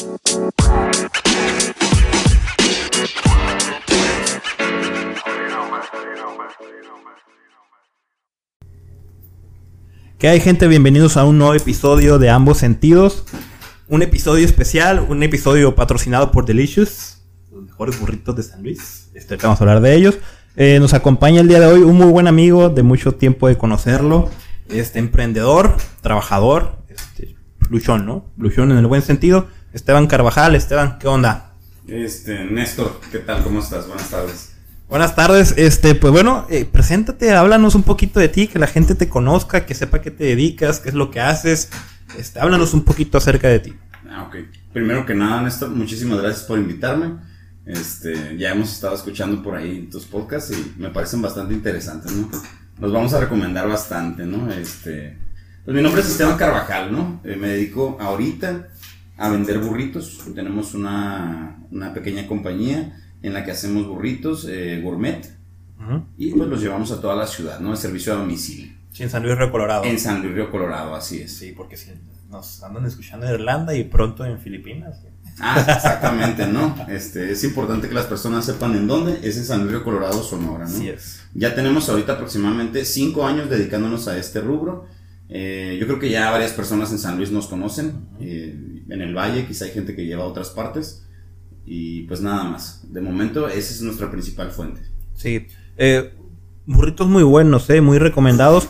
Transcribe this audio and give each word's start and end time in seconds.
¿Qué 0.00 0.06
hay 10.28 10.40
gente? 10.40 10.68
Bienvenidos 10.68 11.18
a 11.18 11.24
un 11.24 11.36
nuevo 11.36 11.52
episodio 11.52 12.18
de 12.18 12.30
Ambos 12.30 12.56
Sentidos. 12.56 13.26
Un 13.88 14.00
episodio 14.00 14.46
especial, 14.46 15.04
un 15.06 15.22
episodio 15.22 15.74
patrocinado 15.74 16.30
por 16.30 16.46
Delicious, 16.46 17.22
los 17.52 17.64
mejores 17.64 18.00
burritos 18.00 18.34
de 18.36 18.42
San 18.42 18.62
Luis. 18.62 19.10
Este, 19.12 19.36
vamos 19.36 19.60
a 19.60 19.64
hablar 19.64 19.82
de 19.82 19.94
ellos. 19.94 20.16
Eh, 20.56 20.78
nos 20.80 20.94
acompaña 20.94 21.42
el 21.42 21.48
día 21.48 21.60
de 21.60 21.66
hoy 21.66 21.80
un 21.80 21.96
muy 21.96 22.10
buen 22.10 22.26
amigo 22.26 22.70
de 22.70 22.82
mucho 22.82 23.12
tiempo 23.12 23.48
de 23.48 23.58
conocerlo. 23.58 24.30
Este 24.70 24.98
emprendedor, 24.98 25.76
trabajador, 26.00 26.78
este, 26.88 27.36
luchón, 27.68 28.06
¿no? 28.06 28.24
Luchón 28.38 28.70
en 28.70 28.78
el 28.78 28.86
buen 28.86 29.02
sentido. 29.02 29.59
Esteban 29.72 30.06
Carvajal. 30.06 30.54
Esteban, 30.54 30.98
¿qué 30.98 31.08
onda? 31.08 31.52
Este, 31.86 32.44
Néstor, 32.44 33.00
¿qué 33.10 33.18
tal? 33.18 33.42
¿Cómo 33.42 33.60
estás? 33.60 33.86
Buenas 33.86 34.10
tardes. 34.10 34.52
Buenas 34.88 35.14
tardes, 35.14 35.54
este, 35.56 35.94
pues 35.94 36.12
bueno, 36.12 36.46
eh, 36.50 36.64
preséntate, 36.64 37.30
háblanos 37.30 37.76
un 37.76 37.84
poquito 37.84 38.18
de 38.18 38.28
ti, 38.28 38.48
que 38.48 38.58
la 38.58 38.66
gente 38.66 38.96
te 38.96 39.08
conozca, 39.08 39.64
que 39.64 39.72
sepa 39.72 40.00
qué 40.00 40.10
te 40.10 40.24
dedicas, 40.24 40.80
qué 40.80 40.88
es 40.88 40.96
lo 40.96 41.12
que 41.12 41.20
haces, 41.20 41.68
este, 42.18 42.40
háblanos 42.40 42.74
un 42.74 42.82
poquito 42.82 43.16
acerca 43.16 43.46
de 43.46 43.60
ti. 43.60 43.74
Ah, 44.10 44.24
ok. 44.24 44.36
Primero 44.72 45.06
que 45.06 45.14
nada, 45.14 45.42
Néstor, 45.42 45.70
muchísimas 45.70 46.20
gracias 46.20 46.42
por 46.42 46.58
invitarme. 46.58 47.20
Este, 47.66 48.36
ya 48.36 48.50
hemos 48.50 48.72
estado 48.72 48.96
escuchando 48.96 49.40
por 49.44 49.54
ahí 49.54 49.88
tus 49.92 50.06
podcasts 50.06 50.50
y 50.50 50.80
me 50.80 50.90
parecen 50.90 51.22
bastante 51.22 51.54
interesantes, 51.54 52.10
¿no? 52.10 52.28
Los 52.80 52.92
vamos 52.92 53.14
a 53.14 53.20
recomendar 53.20 53.68
bastante, 53.68 54.26
¿no? 54.26 54.50
Este, 54.52 55.16
pues 55.64 55.76
mi 55.76 55.82
nombre 55.82 56.00
es 56.00 56.08
Esteban 56.08 56.36
Carvajal, 56.36 56.90
¿no? 56.90 57.20
Eh, 57.22 57.36
me 57.36 57.48
dedico 57.48 57.96
ahorita 58.00 58.69
a 59.20 59.28
vender 59.28 59.58
burritos. 59.58 60.18
Tenemos 60.34 60.74
una, 60.74 61.62
una 61.70 61.92
pequeña 61.92 62.26
compañía 62.26 62.98
en 63.22 63.34
la 63.34 63.44
que 63.44 63.50
hacemos 63.50 63.86
burritos 63.86 64.46
eh, 64.48 64.80
gourmet 64.82 65.38
y 66.16 66.32
pues 66.32 66.48
los 66.48 66.60
llevamos 66.60 66.90
a 66.92 67.00
toda 67.00 67.16
la 67.16 67.26
ciudad, 67.26 67.58
¿no? 67.60 67.72
El 67.72 67.76
servicio 67.76 68.12
a 68.12 68.16
domicilio. 68.16 68.72
Sí, 68.92 69.02
en 69.02 69.10
San 69.10 69.22
Luis 69.22 69.36
Río 69.36 69.50
Colorado. 69.50 69.84
En 69.84 69.98
San 69.98 70.22
Luis 70.22 70.34
Río 70.34 70.50
Colorado, 70.50 70.94
así 70.94 71.20
es. 71.20 71.36
Sí, 71.36 71.52
porque 71.56 71.76
si 71.76 71.90
nos 72.30 72.62
andan 72.62 72.86
escuchando 72.86 73.26
en 73.26 73.34
Irlanda 73.34 73.74
y 73.74 73.84
pronto 73.84 74.24
en 74.24 74.38
Filipinas. 74.38 75.00
Ah, 75.38 75.58
exactamente, 75.58 76.46
¿no? 76.46 76.76
Este, 76.88 77.32
es 77.32 77.44
importante 77.44 77.88
que 77.88 77.94
las 77.94 78.06
personas 78.06 78.44
sepan 78.44 78.74
en 78.74 78.86
dónde 78.86 79.20
es 79.22 79.36
en 79.36 79.44
San 79.44 79.60
Luis 79.60 79.72
Río 79.72 79.84
Colorado, 79.84 80.22
Sonora, 80.22 80.66
¿no? 80.66 80.76
Así 80.76 80.88
es. 80.88 81.22
Ya 81.34 81.54
tenemos 81.54 81.88
ahorita 81.88 82.14
aproximadamente 82.14 82.84
cinco 82.84 83.26
años 83.26 83.48
dedicándonos 83.50 84.06
a 84.08 84.18
este 84.18 84.40
rubro. 84.40 84.86
Eh, 85.28 85.76
yo 85.80 85.86
creo 85.86 85.98
que 85.98 86.10
ya 86.10 86.30
varias 86.30 86.52
personas 86.52 86.90
en 86.92 86.98
San 86.98 87.16
Luis 87.16 87.30
nos 87.30 87.46
conocen. 87.46 88.08
Eh, 88.20 88.79
en 88.90 89.02
el 89.02 89.14
Valle, 89.14 89.46
quizá 89.46 89.64
hay 89.64 89.70
gente 89.70 89.94
que 89.94 90.04
lleva 90.04 90.24
a 90.24 90.26
otras 90.26 90.50
partes. 90.50 91.06
Y 91.64 92.02
pues 92.02 92.20
nada 92.20 92.44
más. 92.44 92.92
De 92.92 93.00
momento, 93.00 93.48
esa 93.48 93.72
es 93.72 93.82
nuestra 93.82 94.10
principal 94.10 94.50
fuente. 94.50 94.82
Sí. 95.14 95.46
Eh, 95.76 96.12
burritos 96.66 97.06
muy 97.06 97.22
buenos, 97.22 97.70
eh, 97.70 97.80
muy 97.80 97.98
recomendados. 97.98 98.68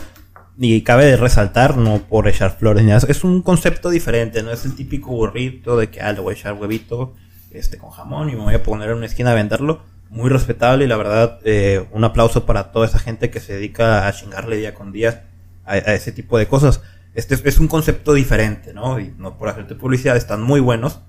Y 0.59 0.83
cabe 0.83 1.07
de 1.07 1.17
resaltar, 1.17 1.79
no 1.79 2.01
por 2.01 2.29
echar 2.29 2.59
flores 2.59 2.83
ni 2.85 2.91
nada. 2.91 3.07
Es 3.09 3.25
un 3.25 3.41
concepto 3.41 3.89
diferente, 3.89 4.43
no 4.43 4.51
es 4.51 4.67
el 4.67 4.75
típico 4.75 5.11
burrito 5.11 5.79
de 5.79 5.89
que 5.89 6.03
ah, 6.03 6.13
le 6.13 6.21
voy 6.21 6.35
a 6.35 6.37
echar 6.37 6.53
huevito 6.53 7.15
este, 7.51 7.79
con 7.79 7.91
jamón 7.91 8.29
y 8.29 8.35
me 8.35 8.43
voy 8.43 8.55
a 8.55 8.63
poner 8.63 8.91
en 8.91 8.99
una 8.99 9.07
esquina 9.07 9.33
a 9.33 9.35
venderlo. 9.35 9.81
Muy 10.11 10.29
respetable 10.29 10.85
y 10.85 10.89
la 10.89 10.97
verdad, 10.97 11.39
eh, 11.45 11.87
un 11.93 12.05
aplauso 12.05 12.45
para 12.45 12.73
toda 12.73 12.85
esa 12.85 12.99
gente 12.99 13.31
que 13.31 13.41
se 13.41 13.55
dedica 13.55 14.07
a 14.07 14.13
chingarle 14.13 14.57
día 14.57 14.75
con 14.75 14.93
día 14.93 15.29
a, 15.65 15.75
a 15.75 15.95
ese 15.95 16.13
tipo 16.13 16.37
de 16.37 16.47
cosas. 16.47 16.83
Este 17.15 17.37
es, 17.45 17.59
un 17.59 17.69
concepto 17.69 18.15
diferente, 18.15 18.73
¿no? 18.73 19.01
Y 19.01 19.15
no 19.19 19.37
por 19.37 19.49
hacerte 19.49 19.75
publicidad, 19.75 20.17
están 20.17 20.43
muy 20.43 20.61
buenos 20.61 21.01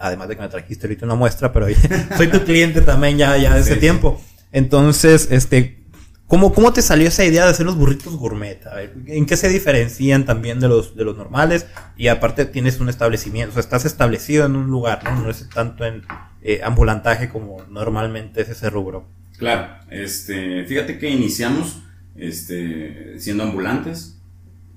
además 0.00 0.28
de 0.28 0.36
que 0.36 0.42
me 0.42 0.48
trajiste 0.48 0.86
ahorita 0.86 1.04
una 1.04 1.14
muestra, 1.14 1.52
pero 1.52 1.66
soy 2.16 2.28
tu 2.28 2.42
cliente 2.44 2.80
también 2.80 3.18
ya, 3.18 3.36
ya 3.36 3.54
de 3.54 3.60
ese 3.60 3.76
tiempo. 3.76 4.20
Entonces, 4.50 5.28
este, 5.30 5.84
¿cómo, 6.26 6.52
¿cómo 6.52 6.72
te 6.72 6.82
salió 6.82 7.06
esa 7.06 7.24
idea 7.24 7.44
de 7.44 7.50
hacer 7.50 7.66
los 7.66 7.76
burritos 7.76 8.16
gourmet? 8.16 8.66
A 8.66 8.74
ver, 8.74 8.94
¿en 9.06 9.26
qué 9.26 9.36
se 9.36 9.48
diferencian 9.48 10.24
también 10.24 10.58
de 10.58 10.68
los, 10.68 10.96
de 10.96 11.04
los 11.04 11.16
normales? 11.16 11.66
Y 11.96 12.08
aparte 12.08 12.46
tienes 12.46 12.80
un 12.80 12.88
establecimiento, 12.88 13.50
o 13.50 13.54
sea, 13.54 13.60
estás 13.60 13.84
establecido 13.84 14.46
en 14.46 14.56
un 14.56 14.68
lugar, 14.68 15.04
¿no? 15.04 15.22
No 15.22 15.30
es 15.30 15.48
tanto 15.50 15.84
en 15.84 16.02
eh, 16.42 16.60
ambulantaje 16.64 17.28
como 17.28 17.62
normalmente 17.68 18.40
es 18.40 18.48
ese 18.48 18.70
rubro. 18.70 19.06
Claro, 19.38 19.68
este, 19.90 20.64
fíjate 20.64 20.98
que 20.98 21.10
iniciamos, 21.10 21.82
este, 22.16 23.18
siendo 23.18 23.44
ambulantes 23.44 24.19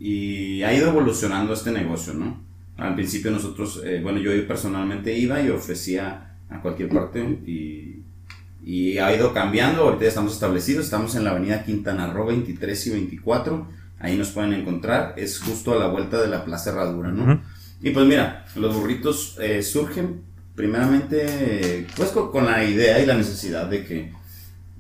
y 0.04 0.62
ha 0.64 0.74
ido 0.74 0.90
evolucionando 0.90 1.54
este 1.54 1.72
negocio, 1.72 2.14
¿no? 2.14 2.44
Al 2.76 2.94
principio 2.94 3.32
nosotros, 3.32 3.82
eh, 3.86 4.02
bueno, 4.04 4.20
yo 4.20 4.32
personalmente 4.46 5.18
iba 5.18 5.42
y 5.42 5.50
ofrecía 5.50 6.36
a 6.50 6.60
cualquier 6.62 6.90
parte 6.90 7.22
y, 7.22 8.02
y, 8.66 8.98
ha 8.98 9.16
ido 9.16 9.34
cambiando. 9.34 9.84
Ahorita 9.84 10.02
ya 10.02 10.10
estamos 10.10 10.34
establecidos, 10.34 10.84
estamos 10.84 11.16
en 11.16 11.24
la 11.24 11.32
avenida 11.32 11.64
Quintana 11.64 12.12
Roo 12.12 12.26
23 12.26 12.88
y 12.88 12.90
24. 12.90 13.68
Ahí 14.00 14.18
nos 14.18 14.32
pueden 14.32 14.52
encontrar, 14.52 15.14
es 15.16 15.40
justo 15.40 15.72
a 15.72 15.80
la 15.80 15.88
vuelta 15.88 16.22
de 16.22 16.28
la 16.28 16.44
Plaza 16.44 16.72
Herradura, 16.72 17.10
¿no? 17.10 17.42
Y 17.82 17.92
pues 17.92 18.06
mira, 18.06 18.46
los 18.58 18.76
burritos 18.76 19.38
eh, 19.40 19.64
surgen 19.64 20.24
primeramente 20.54 21.88
pues 21.96 22.10
con, 22.10 22.30
con, 22.30 22.46
la 22.46 22.66
idea 22.66 23.00
y 23.00 23.06
la 23.06 23.16
necesidad 23.16 23.68
de 23.68 23.86
que, 23.86 24.12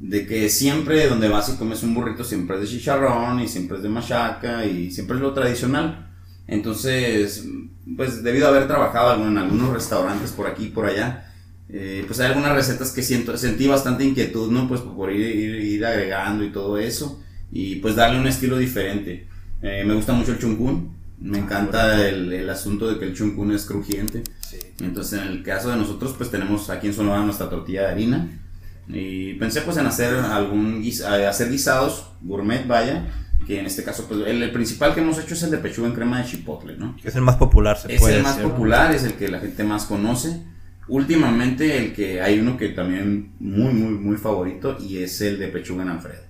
de 0.03 0.27
que 0.27 0.49
siempre 0.49 1.07
donde 1.07 1.29
vas 1.29 1.47
y 1.47 1.55
comes 1.55 1.81
un 1.81 1.93
burrito 1.93 2.25
siempre 2.25 2.57
es 2.57 2.63
de 2.63 2.67
chicharrón 2.67 3.39
y 3.39 3.47
siempre 3.47 3.77
es 3.77 3.83
de 3.83 3.89
machaca 3.89 4.65
y 4.65 4.91
siempre 4.91 5.15
es 5.15 5.21
lo 5.21 5.33
tradicional. 5.33 6.09
Entonces, 6.45 7.47
pues 7.95 8.21
debido 8.21 8.47
a 8.47 8.49
haber 8.49 8.67
trabajado 8.67 9.25
en 9.25 9.37
algunos 9.37 9.71
restaurantes 9.73 10.31
por 10.31 10.47
aquí 10.47 10.65
y 10.65 10.69
por 10.71 10.87
allá, 10.87 11.31
eh, 11.69 12.03
pues 12.05 12.19
hay 12.19 12.27
algunas 12.27 12.53
recetas 12.53 12.91
que 12.91 13.01
siento, 13.01 13.37
sentí 13.37 13.65
bastante 13.65 14.03
inquietud, 14.03 14.51
¿no? 14.51 14.67
Pues 14.67 14.81
por 14.81 15.09
ir, 15.09 15.21
ir, 15.21 15.55
ir 15.55 15.85
agregando 15.85 16.43
y 16.43 16.51
todo 16.51 16.77
eso, 16.77 17.23
y 17.49 17.77
pues 17.77 17.95
darle 17.95 18.19
un 18.19 18.27
estilo 18.27 18.57
diferente. 18.57 19.25
Eh, 19.61 19.85
me 19.85 19.93
gusta 19.93 20.11
mucho 20.11 20.33
el 20.33 20.39
chuncún, 20.39 20.97
me 21.21 21.37
encanta 21.37 22.05
el, 22.05 22.33
el, 22.33 22.49
asunto 22.49 22.91
de 22.91 22.99
que 22.99 23.05
el 23.05 23.13
chuncún 23.13 23.53
es 23.53 23.63
crujiente. 23.63 24.23
Sí. 24.45 24.57
Entonces, 24.81 25.21
en 25.21 25.29
el 25.29 25.43
caso 25.43 25.69
de 25.69 25.77
nosotros, 25.77 26.13
pues 26.17 26.29
tenemos 26.29 26.69
aquí 26.69 26.87
en 26.87 26.93
Sonora 26.93 27.23
nuestra 27.23 27.49
tortilla 27.49 27.83
de 27.83 27.87
harina. 27.87 28.39
Y 28.87 29.33
pensé 29.35 29.61
pues 29.61 29.77
en 29.77 29.85
hacer 29.85 30.13
algún 30.13 30.81
guis 30.81 31.01
hacer 31.01 31.49
guisados 31.49 32.11
gourmet, 32.21 32.67
vaya, 32.67 33.05
que 33.45 33.59
en 33.59 33.65
este 33.65 33.83
caso, 33.83 34.05
pues 34.07 34.21
el, 34.25 34.41
el, 34.43 34.51
principal 34.51 34.93
que 34.93 35.01
hemos 35.01 35.19
hecho 35.19 35.33
es 35.33 35.43
el 35.43 35.51
de 35.51 35.57
pechuga 35.57 35.87
en 35.87 35.93
crema 35.93 36.19
de 36.19 36.25
chipotle, 36.25 36.77
¿no? 36.77 36.95
Es 37.03 37.15
el 37.15 37.21
más 37.21 37.35
popular, 37.35 37.77
se 37.77 37.93
es 37.93 38.01
puede 38.01 38.17
el 38.17 38.23
más 38.23 38.37
decir, 38.37 38.51
popular, 38.51 38.89
¿no? 38.89 38.95
es 38.95 39.03
el 39.03 39.13
que 39.13 39.27
la 39.27 39.39
gente 39.39 39.63
más 39.63 39.85
conoce. 39.85 40.43
Últimamente 40.87 41.77
el 41.77 41.93
que 41.93 42.21
hay 42.21 42.39
uno 42.39 42.57
que 42.57 42.69
también 42.69 43.33
muy, 43.39 43.73
muy, 43.73 43.93
muy 43.93 44.17
favorito 44.17 44.77
y 44.79 44.97
es 44.97 45.21
el 45.21 45.39
de 45.39 45.47
pechuga 45.47 45.83
en 45.83 45.89
Alfredo. 45.89 46.23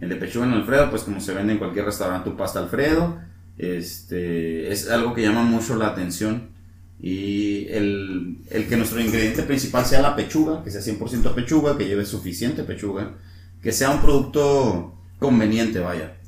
El 0.00 0.10
de 0.10 0.16
pechuga 0.16 0.46
en 0.46 0.52
Alfredo, 0.52 0.90
pues 0.90 1.02
como 1.02 1.20
se 1.20 1.32
vende 1.32 1.54
en 1.54 1.58
cualquier 1.58 1.86
restaurante, 1.86 2.28
tu 2.30 2.36
pasta 2.36 2.58
Alfredo, 2.58 3.18
este, 3.56 4.70
es 4.70 4.90
algo 4.90 5.14
que 5.14 5.22
llama 5.22 5.42
mucho 5.42 5.76
la 5.76 5.88
atención. 5.88 6.50
Y 7.00 7.68
el, 7.68 8.38
el 8.50 8.66
que 8.66 8.76
nuestro 8.76 9.00
ingrediente 9.00 9.42
principal 9.42 9.84
sea 9.86 10.02
la 10.02 10.16
pechuga, 10.16 10.64
que 10.64 10.70
sea 10.70 10.80
100% 10.80 11.34
pechuga, 11.34 11.78
que 11.78 11.86
lleve 11.86 12.04
suficiente 12.04 12.64
pechuga, 12.64 13.14
que 13.62 13.72
sea 13.72 13.90
un 13.90 14.00
producto 14.00 14.94
conveniente, 15.18 15.78
vaya 15.78 16.18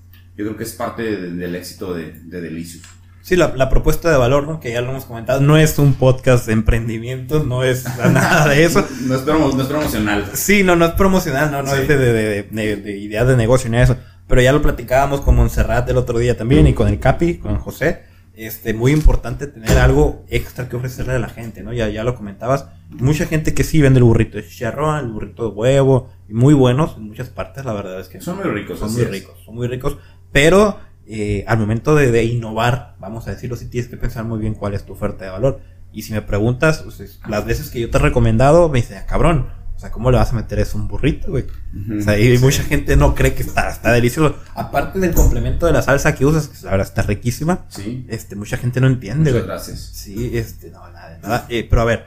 yo 0.41 0.47
creo 0.47 0.56
que 0.56 0.64
es 0.64 0.72
parte 0.72 1.03
de, 1.03 1.31
del 1.32 1.54
éxito 1.54 1.92
de, 1.92 2.12
de 2.12 2.41
Delicious. 2.41 2.84
Sí, 3.20 3.36
la, 3.36 3.54
la, 3.54 3.69
propuesta 3.69 4.10
de 4.10 4.16
valor, 4.16 4.48
¿no? 4.48 4.58
que 4.58 4.72
ya 4.72 4.81
lo 4.81 4.91
hemos 4.91 5.04
comentado, 5.04 5.41
no 5.41 5.58
es 5.58 5.78
un 5.78 5.92
podcast 5.92 6.47
de 6.47 6.54
emprendimiento, 6.54 7.44
no 7.44 7.62
es 7.62 7.84
nada 7.98 8.48
de 8.48 8.64
eso. 8.64 8.84
no, 9.02 9.14
es 9.14 9.20
promo, 9.20 9.52
no, 9.54 9.62
es 9.62 9.69
promocional. 9.69 10.31
Sí, 10.32 10.62
no, 10.62 10.76
no 10.76 10.87
es 10.87 10.92
promocional, 10.92 11.52
no, 11.52 11.62
no 11.62 11.70
sí. 11.70 11.82
es 11.82 11.88
de, 11.88 11.98
de, 11.98 12.42
de, 12.42 12.76
de, 12.76 12.97
ideas 12.97 13.28
de 13.28 13.37
negocio 13.37 13.69
ni 13.69 13.76
eso. 13.76 13.97
Pero 14.26 14.41
ya 14.41 14.52
lo 14.52 14.62
platicábamos 14.62 15.20
con 15.20 15.37
Montserrat 15.37 15.88
el 15.91 15.98
otro 15.98 16.19
día 16.19 16.37
también 16.37 16.66
y 16.66 16.72
con 16.72 16.88
el 16.88 16.98
Capi, 16.98 17.34
con 17.34 17.58
José. 17.58 18.04
Este, 18.40 18.72
muy 18.72 18.92
importante 18.92 19.46
tener 19.48 19.76
algo 19.76 20.24
extra 20.28 20.66
que 20.66 20.74
ofrecerle 20.74 21.12
a 21.12 21.18
la 21.18 21.28
gente, 21.28 21.62
¿no? 21.62 21.74
Ya, 21.74 21.90
ya 21.90 22.04
lo 22.04 22.14
comentabas. 22.14 22.69
Mucha 22.88 23.26
gente 23.26 23.52
que 23.52 23.64
sí 23.64 23.82
vende 23.82 23.98
el 23.98 24.04
burrito 24.04 24.38
de 24.38 24.48
chicharrón, 24.48 24.98
el 24.98 25.12
burrito 25.12 25.50
de 25.50 25.54
huevo, 25.54 26.08
y 26.26 26.32
muy 26.32 26.54
buenos 26.54 26.96
en 26.96 27.02
muchas 27.02 27.28
partes, 27.28 27.66
la 27.66 27.75
verdad 27.75 28.00
es 28.00 28.08
que 28.08 28.19
son 28.22 28.38
muy 28.38 28.46
ricos. 28.46 28.78
Son 28.78 28.90
muy 28.94 29.02
es. 29.02 29.10
ricos, 29.10 29.34
son 29.44 29.54
muy 29.56 29.66
ricos. 29.66 29.98
Pero 30.32 30.78
eh, 31.06 31.44
al 31.48 31.58
momento 31.58 31.94
de, 31.94 32.10
de, 32.10 32.25
innovar, 32.25 32.96
vamos 32.98 33.28
a 33.28 33.32
decirlo, 33.32 33.56
sí 33.56 33.69
tienes 33.69 33.90
que 33.90 33.98
pensar 33.98 34.25
muy 34.25 34.38
bien 34.38 34.54
cuál 34.54 34.72
es 34.72 34.86
tu 34.86 34.94
oferta 34.94 35.26
de 35.26 35.31
valor. 35.32 35.60
Y 35.93 36.04
si 36.04 36.14
me 36.14 36.22
preguntas, 36.22 36.81
pues, 36.82 37.20
las 37.28 37.44
veces 37.44 37.69
que 37.69 37.81
yo 37.81 37.90
te 37.90 37.98
he 37.98 38.00
recomendado, 38.00 38.70
me 38.70 38.81
dice, 38.81 38.96
ah, 38.96 39.04
cabrón, 39.04 39.48
o 39.81 39.82
sea, 39.82 39.91
¿cómo 39.91 40.11
le 40.11 40.19
vas 40.19 40.31
a 40.31 40.37
meter 40.37 40.59
eso 40.59 40.77
a 40.77 40.82
un 40.82 40.88
burrito, 40.88 41.31
güey? 41.31 41.44
Uh 41.44 41.79
-huh, 41.79 42.00
o 42.00 42.03
sea, 42.03 42.19
y 42.19 42.37
sí. 42.37 42.44
mucha 42.44 42.62
gente 42.65 42.97
no 42.97 43.15
cree 43.15 43.32
que 43.32 43.43
está, 43.43 43.71
está 43.71 43.91
delicioso. 43.93 44.37
Aparte 44.55 44.99
del 44.99 45.15
complemento 45.15 45.65
de 45.65 45.73
la 45.73 45.81
salsa 45.81 46.15
que 46.15 46.27
usas, 46.27 46.49
que 46.49 46.67
la 46.67 46.73
verdad 46.73 46.87
está 46.87 47.00
riquísima. 47.00 47.65
Sí. 47.71 48.05
Este, 48.11 48.37
mucha 48.37 48.59
gente 48.59 48.79
no 48.82 48.88
entiende, 48.88 49.31
Muchas 49.31 49.32
güey. 49.32 49.44
gracias. 49.47 49.81
Sí, 49.81 50.32
este, 50.37 50.71
no, 50.71 50.81
nada, 50.91 51.19
nada. 51.23 51.47
Eh, 51.49 51.67
pero 51.71 51.81
a 51.81 51.87
ver, 51.87 52.05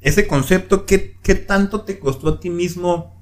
ese 0.00 0.28
concepto, 0.28 0.86
¿qué, 0.86 1.16
¿qué 1.20 1.34
tanto 1.34 1.80
te 1.80 1.98
costó 1.98 2.28
a 2.28 2.38
ti 2.38 2.48
mismo 2.48 3.20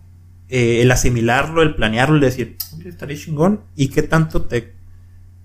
eh, 0.51 0.83
el 0.83 0.91
asimilarlo, 0.91 1.63
el 1.63 1.75
planearlo, 1.75 2.17
el 2.17 2.21
decir, 2.21 2.59
estaría 2.85 3.17
chingón? 3.17 3.63
¿Y 3.75 3.89
qué 3.89 4.03
tanto 4.03 4.43
te 4.43 4.77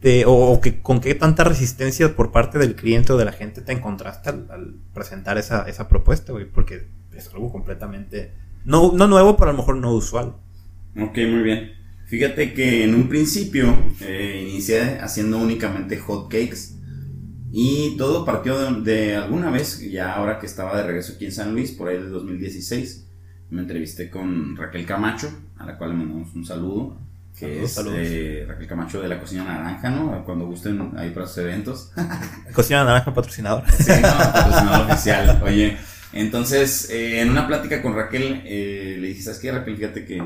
te, 0.01 0.25
o, 0.27 0.59
que, 0.59 0.81
con 0.81 0.99
qué 0.99 1.15
tanta 1.15 1.45
resistencia 1.45 2.13
por 2.13 2.33
parte 2.33 2.59
del 2.59 2.75
cliente 2.75 3.13
o 3.13 3.17
de 3.17 3.23
la 3.23 3.31
gente 3.31 3.61
te 3.61 3.71
encontraste 3.71 4.31
al, 4.31 4.75
presentar 4.93 5.37
esa, 5.37 5.63
esa 5.69 5.87
propuesta, 5.87 6.33
güey, 6.33 6.43
porque 6.43 6.89
es 7.15 7.33
algo 7.33 7.51
completamente, 7.51 8.33
no, 8.65 8.91
no 8.93 9.07
nuevo, 9.07 9.35
pero 9.35 9.49
a 9.49 9.53
lo 9.53 9.59
mejor 9.59 9.77
no 9.77 9.93
usual. 9.93 10.35
Ok, 10.95 11.17
muy 11.17 11.43
bien. 11.43 11.73
Fíjate 12.05 12.53
que 12.53 12.83
en 12.83 12.95
un 12.95 13.09
principio 13.09 13.75
eh, 14.01 14.45
inicié 14.47 14.99
haciendo 14.99 15.37
únicamente 15.37 15.97
hot 15.97 16.29
cakes 16.29 16.75
y 17.51 17.95
todo 17.97 18.25
partió 18.25 18.71
de, 18.81 19.15
alguna 19.15 19.49
vez, 19.49 19.79
ya 19.91 20.13
ahora 20.13 20.39
que 20.39 20.45
estaba 20.45 20.77
de 20.77 20.83
regreso 20.83 21.13
aquí 21.15 21.25
en 21.25 21.31
San 21.31 21.53
Luis, 21.53 21.71
por 21.71 21.89
ahí 21.89 21.97
del 21.97 22.11
2016, 22.11 23.07
me 23.49 23.61
entrevisté 23.61 24.09
con 24.09 24.55
Raquel 24.55 24.85
Camacho, 24.85 25.31
a 25.57 25.65
la 25.65 25.77
cual 25.77 25.91
le 25.91 25.97
mandamos 25.97 26.33
un 26.33 26.45
saludo, 26.45 26.97
que 27.37 27.63
es 27.63 27.79
eh, 27.87 28.45
Raquel 28.47 28.67
Camacho 28.67 29.01
de 29.01 29.07
la 29.07 29.19
Cocina 29.19 29.43
Naranja, 29.43 29.89
¿no? 29.89 30.23
Cuando 30.23 30.45
gusten 30.45 30.91
ahí 30.97 31.11
para 31.11 31.27
sus 31.27 31.39
eventos. 31.39 31.91
Cocina 32.53 32.83
Naranja 32.83 33.13
patrocinador. 33.13 33.63
Sí, 33.71 33.91
patrocinador 34.01 34.91
oficial. 34.91 35.41
Oye, 35.43 35.77
entonces, 36.13 36.89
eh, 36.89 37.21
en 37.21 37.29
una 37.29 37.47
plática 37.47 37.81
con 37.81 37.95
Raquel, 37.95 38.43
le 38.43 39.07
dije, 39.07 39.21
¿sabes 39.21 39.39
qué, 39.39 39.51
Raquel? 39.51 39.77
Fíjate 39.77 40.05
que 40.05 40.21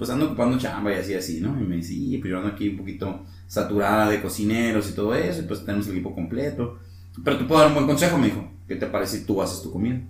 pues 0.00 0.08
ando 0.08 0.28
ocupando 0.28 0.56
chamba 0.56 0.94
y 0.94 0.96
así, 0.96 1.12
así, 1.12 1.40
¿no? 1.42 1.60
Y 1.60 1.62
me 1.62 1.76
dice, 1.76 1.88
sí, 1.88 2.16
pues 2.16 2.30
yo 2.30 2.38
ando 2.38 2.48
aquí 2.48 2.70
un 2.70 2.78
poquito 2.78 3.26
saturada 3.46 4.08
de 4.08 4.22
cocineros 4.22 4.88
y 4.88 4.94
todo 4.94 5.14
eso, 5.14 5.42
y 5.42 5.44
pues 5.44 5.62
tenemos 5.62 5.86
el 5.88 5.92
equipo 5.92 6.14
completo. 6.14 6.78
Pero 7.22 7.36
te 7.36 7.44
puedo 7.44 7.60
dar 7.60 7.68
un 7.68 7.74
buen 7.74 7.86
consejo, 7.86 8.16
me 8.16 8.28
dijo. 8.28 8.50
¿Qué 8.66 8.76
te 8.76 8.86
parece 8.86 9.18
si 9.18 9.24
tú 9.26 9.42
haces 9.42 9.60
tu 9.60 9.70
comida? 9.70 10.00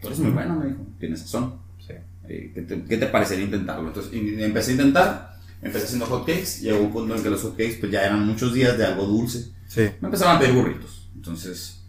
Tú 0.00 0.06
eres 0.06 0.18
muy 0.18 0.30
bueno, 0.30 0.56
me 0.56 0.68
dijo. 0.68 0.86
Tienes 0.98 1.20
razón. 1.20 1.56
Sí. 1.86 1.92
Eh, 2.26 2.52
¿qué, 2.54 2.62
te, 2.62 2.82
¿qué, 2.84 2.96
te, 2.96 3.06
parecería 3.06 3.44
intentarlo? 3.44 3.88
Entonces 3.88 4.14
empecé 4.14 4.70
a 4.70 4.74
intentar, 4.76 5.38
empecé 5.60 5.84
haciendo 5.84 6.06
hotcakes, 6.06 6.62
llegó 6.62 6.80
un 6.80 6.90
punto 6.90 7.14
en 7.14 7.22
que 7.22 7.28
los 7.28 7.42
hotcakes 7.42 7.76
pues 7.80 7.92
ya 7.92 8.06
eran 8.06 8.26
muchos 8.26 8.54
días 8.54 8.78
de 8.78 8.86
algo 8.86 9.04
dulce. 9.04 9.52
Sí. 9.66 9.90
Me 10.00 10.08
empezaban 10.08 10.36
a 10.36 10.40
pedir 10.40 10.54
burritos. 10.54 11.10
Entonces 11.14 11.81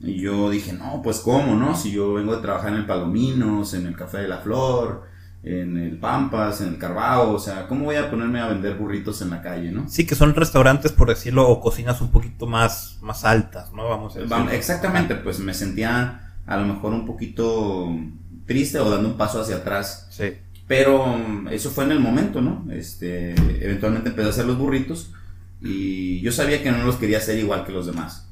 yo 0.00 0.50
dije, 0.50 0.72
no, 0.72 1.00
pues 1.02 1.20
cómo, 1.20 1.54
¿no? 1.54 1.76
Si 1.76 1.90
yo 1.90 2.14
vengo 2.14 2.36
de 2.36 2.42
trabajar 2.42 2.72
en 2.72 2.78
el 2.78 2.86
Palominos, 2.86 3.74
en 3.74 3.86
el 3.86 3.96
Café 3.96 4.18
de 4.18 4.28
la 4.28 4.38
Flor, 4.38 5.04
en 5.42 5.76
el 5.78 5.98
Pampas, 5.98 6.60
en 6.60 6.68
el 6.68 6.78
Carbao, 6.78 7.32
o 7.32 7.38
sea, 7.38 7.66
¿cómo 7.68 7.84
voy 7.84 7.96
a 7.96 8.10
ponerme 8.10 8.40
a 8.40 8.48
vender 8.48 8.74
burritos 8.74 9.22
en 9.22 9.30
la 9.30 9.42
calle, 9.42 9.70
no? 9.70 9.88
Sí, 9.88 10.04
que 10.04 10.14
son 10.14 10.34
restaurantes, 10.34 10.92
por 10.92 11.08
decirlo, 11.08 11.48
o 11.48 11.60
cocinas 11.60 12.00
un 12.00 12.10
poquito 12.10 12.46
más, 12.46 12.98
más 13.00 13.24
altas, 13.24 13.72
¿no? 13.72 13.88
Vamos 13.88 14.16
a 14.16 14.20
decir. 14.20 14.36
Exactamente, 14.52 15.14
pues 15.14 15.38
me 15.38 15.54
sentía 15.54 16.34
a 16.46 16.56
lo 16.56 16.66
mejor 16.66 16.92
un 16.92 17.06
poquito 17.06 17.88
triste 18.44 18.78
o 18.78 18.90
dando 18.90 19.08
un 19.08 19.16
paso 19.16 19.40
hacia 19.40 19.56
atrás. 19.56 20.08
Sí. 20.10 20.34
Pero 20.66 21.48
eso 21.50 21.70
fue 21.70 21.84
en 21.84 21.92
el 21.92 22.00
momento, 22.00 22.40
¿no? 22.40 22.66
Este, 22.72 23.30
eventualmente 23.64 24.10
empecé 24.10 24.26
a 24.26 24.30
hacer 24.30 24.46
los 24.46 24.58
burritos 24.58 25.12
y 25.60 26.20
yo 26.20 26.32
sabía 26.32 26.62
que 26.62 26.72
no 26.72 26.84
los 26.84 26.96
quería 26.96 27.18
hacer 27.18 27.38
igual 27.38 27.64
que 27.64 27.72
los 27.72 27.86
demás. 27.86 28.25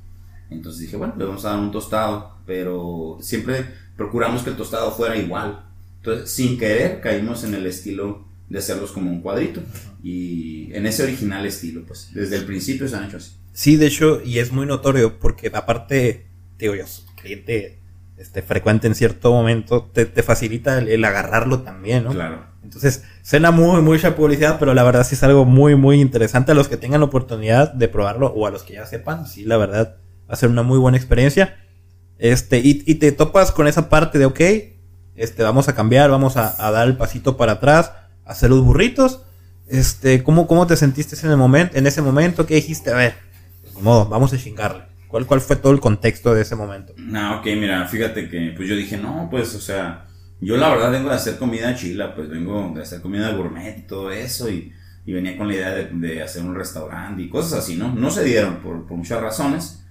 Entonces 0.50 0.80
dije, 0.82 0.96
bueno, 0.96 1.14
le 1.16 1.24
vamos 1.24 1.44
a 1.44 1.50
dar 1.50 1.58
un 1.58 1.72
tostado, 1.72 2.36
pero 2.46 3.18
siempre 3.20 3.64
procuramos 3.96 4.42
que 4.42 4.50
el 4.50 4.56
tostado 4.56 4.90
fuera 4.92 5.16
igual. 5.16 5.64
Entonces, 5.96 6.30
sin 6.30 6.58
querer, 6.58 7.00
caímos 7.00 7.44
en 7.44 7.54
el 7.54 7.66
estilo 7.66 8.24
de 8.48 8.58
hacerlos 8.58 8.92
como 8.92 9.10
un 9.10 9.20
cuadrito. 9.20 9.62
Y 10.02 10.72
en 10.74 10.86
ese 10.86 11.02
original 11.02 11.46
estilo, 11.46 11.84
pues, 11.86 12.10
desde 12.12 12.36
el 12.36 12.44
principio 12.44 12.86
se 12.86 12.96
han 12.96 13.04
hecho 13.04 13.16
así. 13.16 13.32
Sí, 13.52 13.76
de 13.76 13.86
hecho, 13.86 14.20
y 14.22 14.38
es 14.38 14.52
muy 14.52 14.66
notorio 14.66 15.18
porque 15.18 15.50
aparte, 15.54 16.26
digo 16.58 16.74
yo, 16.74 16.84
cliente 17.16 17.78
este, 18.16 18.42
frecuente 18.42 18.86
en 18.86 18.94
cierto 18.94 19.32
momento, 19.32 19.90
te, 19.92 20.06
facilita 20.22 20.78
el, 20.78 21.04
agarrarlo 21.04 21.62
también, 21.62 22.04
¿no? 22.04 22.10
Claro. 22.10 22.46
Entonces, 22.62 23.04
suena 23.22 23.50
muy, 23.50 23.82
mucha 23.82 24.16
publicidad, 24.16 24.58
pero 24.58 24.74
la 24.74 24.82
verdad 24.82 25.04
sí 25.06 25.14
es 25.14 25.22
algo 25.22 25.44
muy, 25.44 25.74
muy 25.74 26.00
interesante 26.00 26.52
a 26.52 26.54
los 26.54 26.68
que 26.68 26.76
tengan 26.76 27.00
la 27.00 27.06
oportunidad 27.06 27.72
de 27.72 27.88
probarlo 27.88 28.28
o 28.28 28.46
a 28.46 28.50
los 28.50 28.62
que 28.62 28.74
ya 28.74 28.86
sepan, 28.86 29.26
sí, 29.26 29.44
la 29.44 29.56
verdad, 29.56 29.96
va 30.28 30.34
a 30.34 30.36
ser 30.36 30.48
una 30.48 30.62
muy 30.62 30.78
buena 30.78 30.96
experiencia. 30.96 31.56
Este, 32.18 32.58
y, 32.58 32.82
y 32.86 32.96
te 32.96 33.12
topas 33.12 33.52
con 33.52 33.66
esa 33.66 33.88
parte 33.88 34.18
de, 34.18 34.26
ok, 34.26 34.40
este, 35.16 35.42
vamos 35.42 35.68
a 35.68 35.74
cambiar, 35.74 36.10
vamos 36.10 36.36
a, 36.36 36.54
dar 36.70 36.88
el 36.88 36.96
pasito 36.96 37.36
para 37.36 37.52
atrás, 37.52 37.92
hacer 38.24 38.50
los 38.50 38.62
burritos. 38.62 39.22
Este, 39.68 40.22
¿cómo, 40.22 40.46
cómo 40.46 40.66
te 40.66 40.76
sentiste 40.76 41.16
en, 41.24 41.32
el 41.32 41.36
momento, 41.36 41.76
en 41.76 41.86
ese 41.86 42.02
momento? 42.02 42.46
¿Qué 42.46 42.56
dijiste? 42.56 42.90
A 42.90 42.96
ver, 42.96 43.14
de 43.74 43.82
modo, 43.82 44.06
vamos 44.06 44.32
a 44.32 44.38
chingarle. 44.38 44.84
¿Cuál, 45.08 45.26
¿Cuál 45.26 45.40
fue 45.40 45.56
todo 45.56 45.72
el 45.72 45.80
contexto 45.80 46.34
de 46.34 46.42
ese 46.42 46.56
momento? 46.56 46.92
No, 46.96 47.38
ok, 47.38 47.46
mira, 47.56 47.86
fíjate 47.86 48.28
que 48.28 48.52
pues 48.56 48.68
yo 48.68 48.74
dije, 48.74 48.96
no, 48.96 49.28
pues, 49.30 49.54
o 49.54 49.60
sea, 49.60 50.06
yo 50.40 50.56
la 50.56 50.68
verdad 50.68 50.90
vengo 50.90 51.08
de 51.08 51.14
hacer 51.14 51.38
comida 51.38 51.74
chila, 51.76 52.14
pues 52.16 52.28
vengo 52.28 52.72
de 52.74 52.82
hacer 52.82 53.00
comida 53.00 53.30
gourmet 53.30 53.78
y 53.78 53.82
todo 53.82 54.10
eso, 54.10 54.50
y, 54.50 54.72
y 55.06 55.12
venía 55.12 55.38
con 55.38 55.46
la 55.46 55.54
idea 55.54 55.70
de, 55.70 56.22
hacer 56.22 56.42
un 56.42 56.56
restaurante 56.56 57.22
y 57.22 57.28
cosas 57.28 57.60
así, 57.60 57.76
¿no? 57.76 57.94
No 57.94 58.10
se 58.10 58.24
dieron 58.24 58.56
por, 58.56 58.86
por 58.88 58.96
muchas 58.96 59.20
razones, 59.22 59.83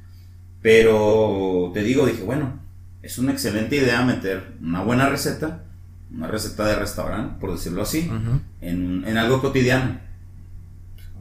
pero 0.64 1.72
te 1.74 1.84
digo, 1.84 2.08
dije, 2.08 2.24
bueno, 2.24 2.60
es 3.04 3.18
una 3.18 3.34
excelente 3.34 3.76
idea 3.76 4.02
meter 4.02 4.54
una 4.62 4.82
buena 4.82 5.10
receta, 5.10 5.66
una 6.10 6.28
receta 6.28 6.66
de 6.66 6.76
restaurante, 6.76 7.36
por 7.40 7.52
decirlo 7.52 7.82
así, 7.82 8.10
en, 8.62 9.04
en, 9.06 9.18
algo 9.18 9.42
cotidiano. 9.42 10.00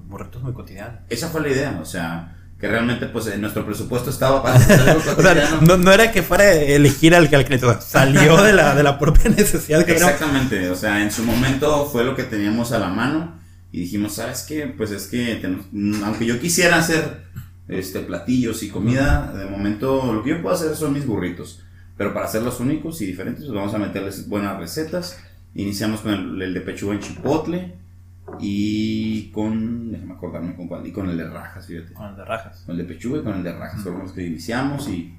Burritos 0.06 0.42
muy 0.42 0.52
cotidiano. 0.52 0.98
Esa 1.08 1.28
fue 1.28 1.40
la 1.40 1.48
idea, 1.48 1.78
o 1.82 1.84
sea, 1.84 2.36
que 2.60 2.68
realmente 2.68 3.06
pues 3.06 3.26
en 3.26 3.40
nuestro 3.40 3.66
presupuesto 3.66 4.10
estaba 4.10 4.44
para 4.44 4.54
hacer 4.58 4.80
algo 4.88 5.02
cotidiano. 5.02 5.60
no, 5.62 5.76
no, 5.76 5.92
era 5.92 6.12
que 6.12 6.22
fuera 6.22 6.52
elegir 6.52 7.12
al 7.16 7.28
que 7.28 7.60
salió 7.80 8.40
de 8.40 8.52
la, 8.52 8.76
de 8.76 8.84
la 8.84 8.96
propia 8.96 9.28
necesidad 9.36 9.84
que 9.84 9.94
Exactamente, 9.94 10.70
o 10.70 10.76
sea, 10.76 11.02
en 11.02 11.10
su 11.10 11.24
momento 11.24 11.88
fue 11.90 12.04
lo 12.04 12.14
que 12.14 12.22
teníamos 12.22 12.70
a 12.70 12.78
la 12.78 12.90
mano 12.90 13.40
y 13.72 13.80
dijimos, 13.80 14.14
¿sabes 14.14 14.44
qué? 14.48 14.66
Pues 14.66 14.92
es 14.92 15.08
que 15.08 15.42
aunque 16.04 16.26
yo 16.26 16.38
quisiera 16.38 16.78
hacer 16.78 17.24
este 17.78 18.00
platillos 18.00 18.62
y 18.62 18.68
comida, 18.68 19.32
de 19.32 19.46
momento 19.46 20.12
lo 20.12 20.22
que 20.22 20.30
yo 20.30 20.42
puedo 20.42 20.54
hacer 20.54 20.74
son 20.74 20.92
mis 20.92 21.06
burritos. 21.06 21.62
Pero 21.96 22.14
para 22.14 22.26
hacerlos 22.26 22.60
únicos 22.60 23.00
y 23.02 23.06
diferentes, 23.06 23.44
pues 23.44 23.54
vamos 23.54 23.74
a 23.74 23.78
meterles 23.78 24.28
buenas 24.28 24.58
recetas. 24.58 25.18
Iniciamos 25.54 26.00
con 26.00 26.12
el, 26.12 26.54
de 26.54 26.60
pechuga 26.60 26.94
en 26.94 27.00
chipotle 27.00 27.74
y 28.40 29.30
con, 29.30 29.92
déjame 29.92 30.14
acordarme 30.14 30.56
con 30.56 30.68
cuál, 30.68 30.86
y 30.86 30.92
con 30.92 31.08
el 31.10 31.16
de 31.16 31.28
rajas, 31.28 31.66
fíjate. 31.66 31.92
Con 31.92 32.06
el 32.06 32.16
de 32.16 32.24
rajas. 32.24 32.62
Con 32.64 32.78
el 32.78 32.86
de 32.86 32.94
pechuga 32.94 33.18
y 33.18 33.22
con 33.22 33.34
el 33.34 33.42
de 33.42 33.52
rajas, 33.52 33.82
fueron 33.82 34.02
los 34.02 34.12
que 34.12 34.26
iniciamos 34.26 34.88
y, 34.88 35.14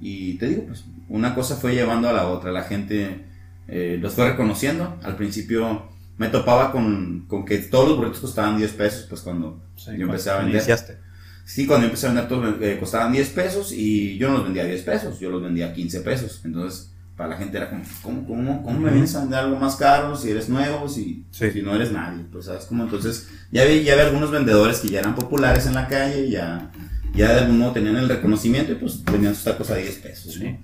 y 0.00 0.34
te 0.38 0.48
digo, 0.48 0.64
pues 0.66 0.84
una 1.08 1.34
cosa 1.34 1.56
fue 1.56 1.74
llevando 1.74 2.08
a 2.08 2.12
la 2.12 2.26
otra. 2.28 2.50
La 2.50 2.62
gente 2.62 3.24
eh, 3.68 3.98
los 4.00 4.14
fue 4.14 4.30
reconociendo. 4.30 4.98
Al 5.02 5.16
principio 5.16 5.90
me 6.18 6.28
topaba 6.28 6.72
con, 6.72 7.26
con, 7.28 7.44
que 7.44 7.58
todos 7.58 7.88
los 7.88 7.98
burritos 7.98 8.20
costaban 8.20 8.56
10 8.56 8.72
pesos, 8.72 9.06
pues 9.08 9.20
cuando 9.20 9.62
yo 9.86 9.92
empecé 9.92 10.30
a 10.30 10.38
vender. 10.38 10.54
Iniciaste. 10.56 11.05
Sí, 11.46 11.64
cuando 11.64 11.84
yo 11.84 11.90
empecé 11.90 12.06
a 12.06 12.10
vender 12.10 12.28
todos 12.28 12.60
eh, 12.60 12.76
costaban 12.78 13.12
10 13.12 13.28
pesos 13.30 13.70
y 13.70 14.18
yo 14.18 14.28
no 14.28 14.38
los 14.38 14.44
vendía 14.44 14.64
a 14.64 14.66
10 14.66 14.82
pesos, 14.82 15.20
yo 15.20 15.30
los 15.30 15.40
vendía 15.40 15.68
a 15.68 15.72
15 15.72 16.00
pesos. 16.00 16.40
Entonces, 16.44 16.90
para 17.16 17.30
la 17.30 17.36
gente 17.36 17.56
era 17.56 17.70
como, 17.70 17.84
¿cómo, 18.02 18.26
cómo, 18.26 18.62
cómo 18.64 18.80
me 18.80 18.90
vienes 18.90 19.14
a 19.14 19.20
vender 19.20 19.38
algo 19.38 19.56
más 19.56 19.76
caro 19.76 20.16
si 20.16 20.30
eres 20.30 20.48
nuevo, 20.48 20.88
si, 20.88 21.24
si 21.30 21.62
no 21.62 21.76
eres 21.76 21.92
nadie? 21.92 22.24
Pues, 22.32 22.46
¿sabes 22.46 22.64
cómo? 22.64 22.82
Entonces, 22.82 23.28
ya 23.52 23.62
había, 23.62 23.80
ya 23.80 24.02
algunos 24.04 24.32
vendedores 24.32 24.80
que 24.80 24.88
ya 24.88 24.98
eran 24.98 25.14
populares 25.14 25.66
en 25.66 25.74
la 25.74 25.86
calle, 25.86 26.28
ya, 26.28 26.72
ya 27.14 27.32
de 27.32 27.40
algún 27.42 27.60
modo 27.60 27.74
tenían 27.74 27.94
el 27.96 28.08
reconocimiento 28.08 28.72
y 28.72 28.74
pues 28.74 29.04
vendían 29.04 29.36
sus 29.36 29.44
tacos 29.44 29.70
a 29.70 29.76
10 29.76 29.94
pesos, 29.98 30.40
¿no? 30.40 30.58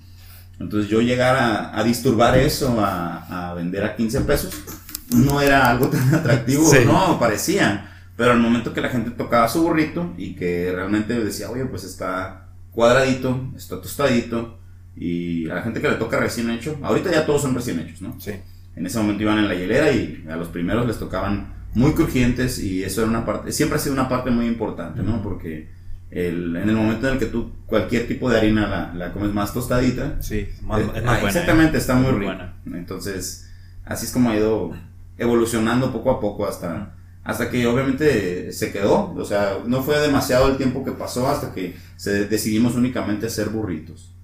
Entonces, 0.58 0.90
yo 0.90 1.00
llegar 1.00 1.36
a, 1.36 1.78
a 1.78 1.84
disturbar 1.84 2.36
eso, 2.36 2.84
a, 2.84 3.50
a, 3.50 3.54
vender 3.54 3.84
a 3.84 3.94
15 3.94 4.22
pesos, 4.22 4.52
no 5.14 5.40
era 5.40 5.70
algo 5.70 5.86
tan 5.86 6.12
atractivo, 6.14 6.68
no, 6.84 7.20
parecía. 7.20 7.88
Pero 8.22 8.34
al 8.34 8.38
momento 8.38 8.72
que 8.72 8.80
la 8.80 8.88
gente 8.88 9.10
tocaba 9.10 9.48
su 9.48 9.64
burrito 9.64 10.14
y 10.16 10.36
que 10.36 10.70
realmente 10.72 11.12
decía, 11.24 11.50
oye, 11.50 11.64
pues 11.64 11.82
está 11.82 12.50
cuadradito, 12.70 13.50
está 13.56 13.80
tostadito, 13.80 14.60
y 14.94 15.50
a 15.50 15.56
la 15.56 15.62
gente 15.62 15.80
que 15.80 15.88
le 15.88 15.96
toca 15.96 16.20
recién 16.20 16.48
hecho, 16.50 16.78
ahorita 16.82 17.10
ya 17.10 17.26
todos 17.26 17.42
son 17.42 17.52
recién 17.52 17.80
hechos, 17.80 18.00
¿no? 18.00 18.20
Sí. 18.20 18.30
En 18.76 18.86
ese 18.86 18.98
momento 18.98 19.24
iban 19.24 19.38
en 19.38 19.48
la 19.48 19.56
hielera 19.56 19.90
y 19.90 20.24
a 20.30 20.36
los 20.36 20.46
primeros 20.46 20.86
les 20.86 21.00
tocaban 21.00 21.52
muy 21.74 21.94
crujientes 21.94 22.60
y 22.60 22.84
eso 22.84 23.00
era 23.00 23.10
una 23.10 23.26
parte, 23.26 23.50
siempre 23.50 23.74
ha 23.74 23.80
sido 23.80 23.94
una 23.94 24.08
parte 24.08 24.30
muy 24.30 24.46
importante, 24.46 25.02
¿no? 25.02 25.20
Porque 25.20 25.70
el, 26.12 26.54
en 26.54 26.68
el 26.68 26.76
momento 26.76 27.08
en 27.08 27.14
el 27.14 27.18
que 27.18 27.26
tú 27.26 27.50
cualquier 27.66 28.06
tipo 28.06 28.30
de 28.30 28.38
harina 28.38 28.68
la, 28.68 28.94
la 28.94 29.12
comes 29.12 29.32
más 29.32 29.52
tostadita, 29.52 30.22
sí, 30.22 30.48
más, 30.62 30.80
es, 30.80 30.86
más 30.86 30.94
buena, 30.94 31.26
exactamente, 31.26 31.76
está 31.76 31.96
muy, 31.96 32.12
muy 32.12 32.20
rica. 32.20 32.54
Entonces, 32.66 33.50
así 33.84 34.06
es 34.06 34.12
como 34.12 34.30
ha 34.30 34.36
ido 34.36 34.70
evolucionando 35.18 35.92
poco 35.92 36.12
a 36.12 36.20
poco 36.20 36.46
hasta 36.46 36.94
hasta 37.24 37.50
que 37.50 37.66
obviamente 37.66 38.52
se 38.52 38.72
quedó, 38.72 39.14
o 39.14 39.24
sea, 39.24 39.58
no 39.66 39.82
fue 39.82 39.98
demasiado 40.00 40.48
el 40.48 40.56
tiempo 40.56 40.84
que 40.84 40.92
pasó 40.92 41.28
hasta 41.28 41.54
que 41.54 41.76
se 41.96 42.26
decidimos 42.26 42.74
únicamente 42.74 43.26
hacer 43.26 43.50
burritos, 43.50 44.14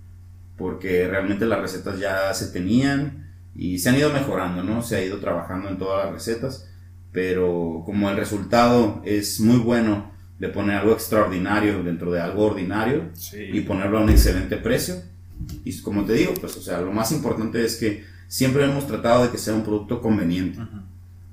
porque 0.57 1.07
realmente 1.07 1.47
las 1.47 1.61
recetas 1.61 2.01
ya 2.01 2.35
se 2.35 2.49
tenían 2.49 3.33
y 3.55 3.79
se 3.79 3.89
han 3.89 3.97
ido 3.97 4.13
mejorando, 4.13 4.65
¿no? 4.65 4.83
Se 4.83 4.97
ha 4.97 5.05
ido 5.05 5.19
trabajando 5.19 5.69
en 5.69 5.79
todas 5.79 6.07
las 6.07 6.15
recetas, 6.15 6.69
pero 7.13 7.83
como 7.87 8.11
el 8.11 8.17
resultado 8.17 9.01
es 9.05 9.41
muy 9.41 9.59
bueno 9.59 10.11
de 10.39 10.49
poner 10.49 10.77
algo 10.77 10.93
extraordinario 10.93 11.83
dentro 11.83 12.13
de 12.13 12.21
algo 12.21 12.47
ordinario 12.47 13.11
y 13.53 13.61
ponerlo 13.61 13.99
a 13.99 14.03
un 14.03 14.11
excelente 14.11 14.57
precio, 14.57 14.97
y 15.65 15.81
como 15.83 16.05
te 16.05 16.15
digo, 16.15 16.35
pues, 16.41 16.57
o 16.57 16.61
sea, 16.61 16.81
lo 16.81 16.93
más 16.93 17.13
importante 17.13 17.65
es 17.65 17.77
que 17.77 18.05
siempre 18.27 18.65
hemos 18.65 18.87
tratado 18.89 19.25
de 19.25 19.31
que 19.31 19.39
sea 19.39 19.55
un 19.55 19.63
producto 19.63 20.01
conveniente 20.01 20.59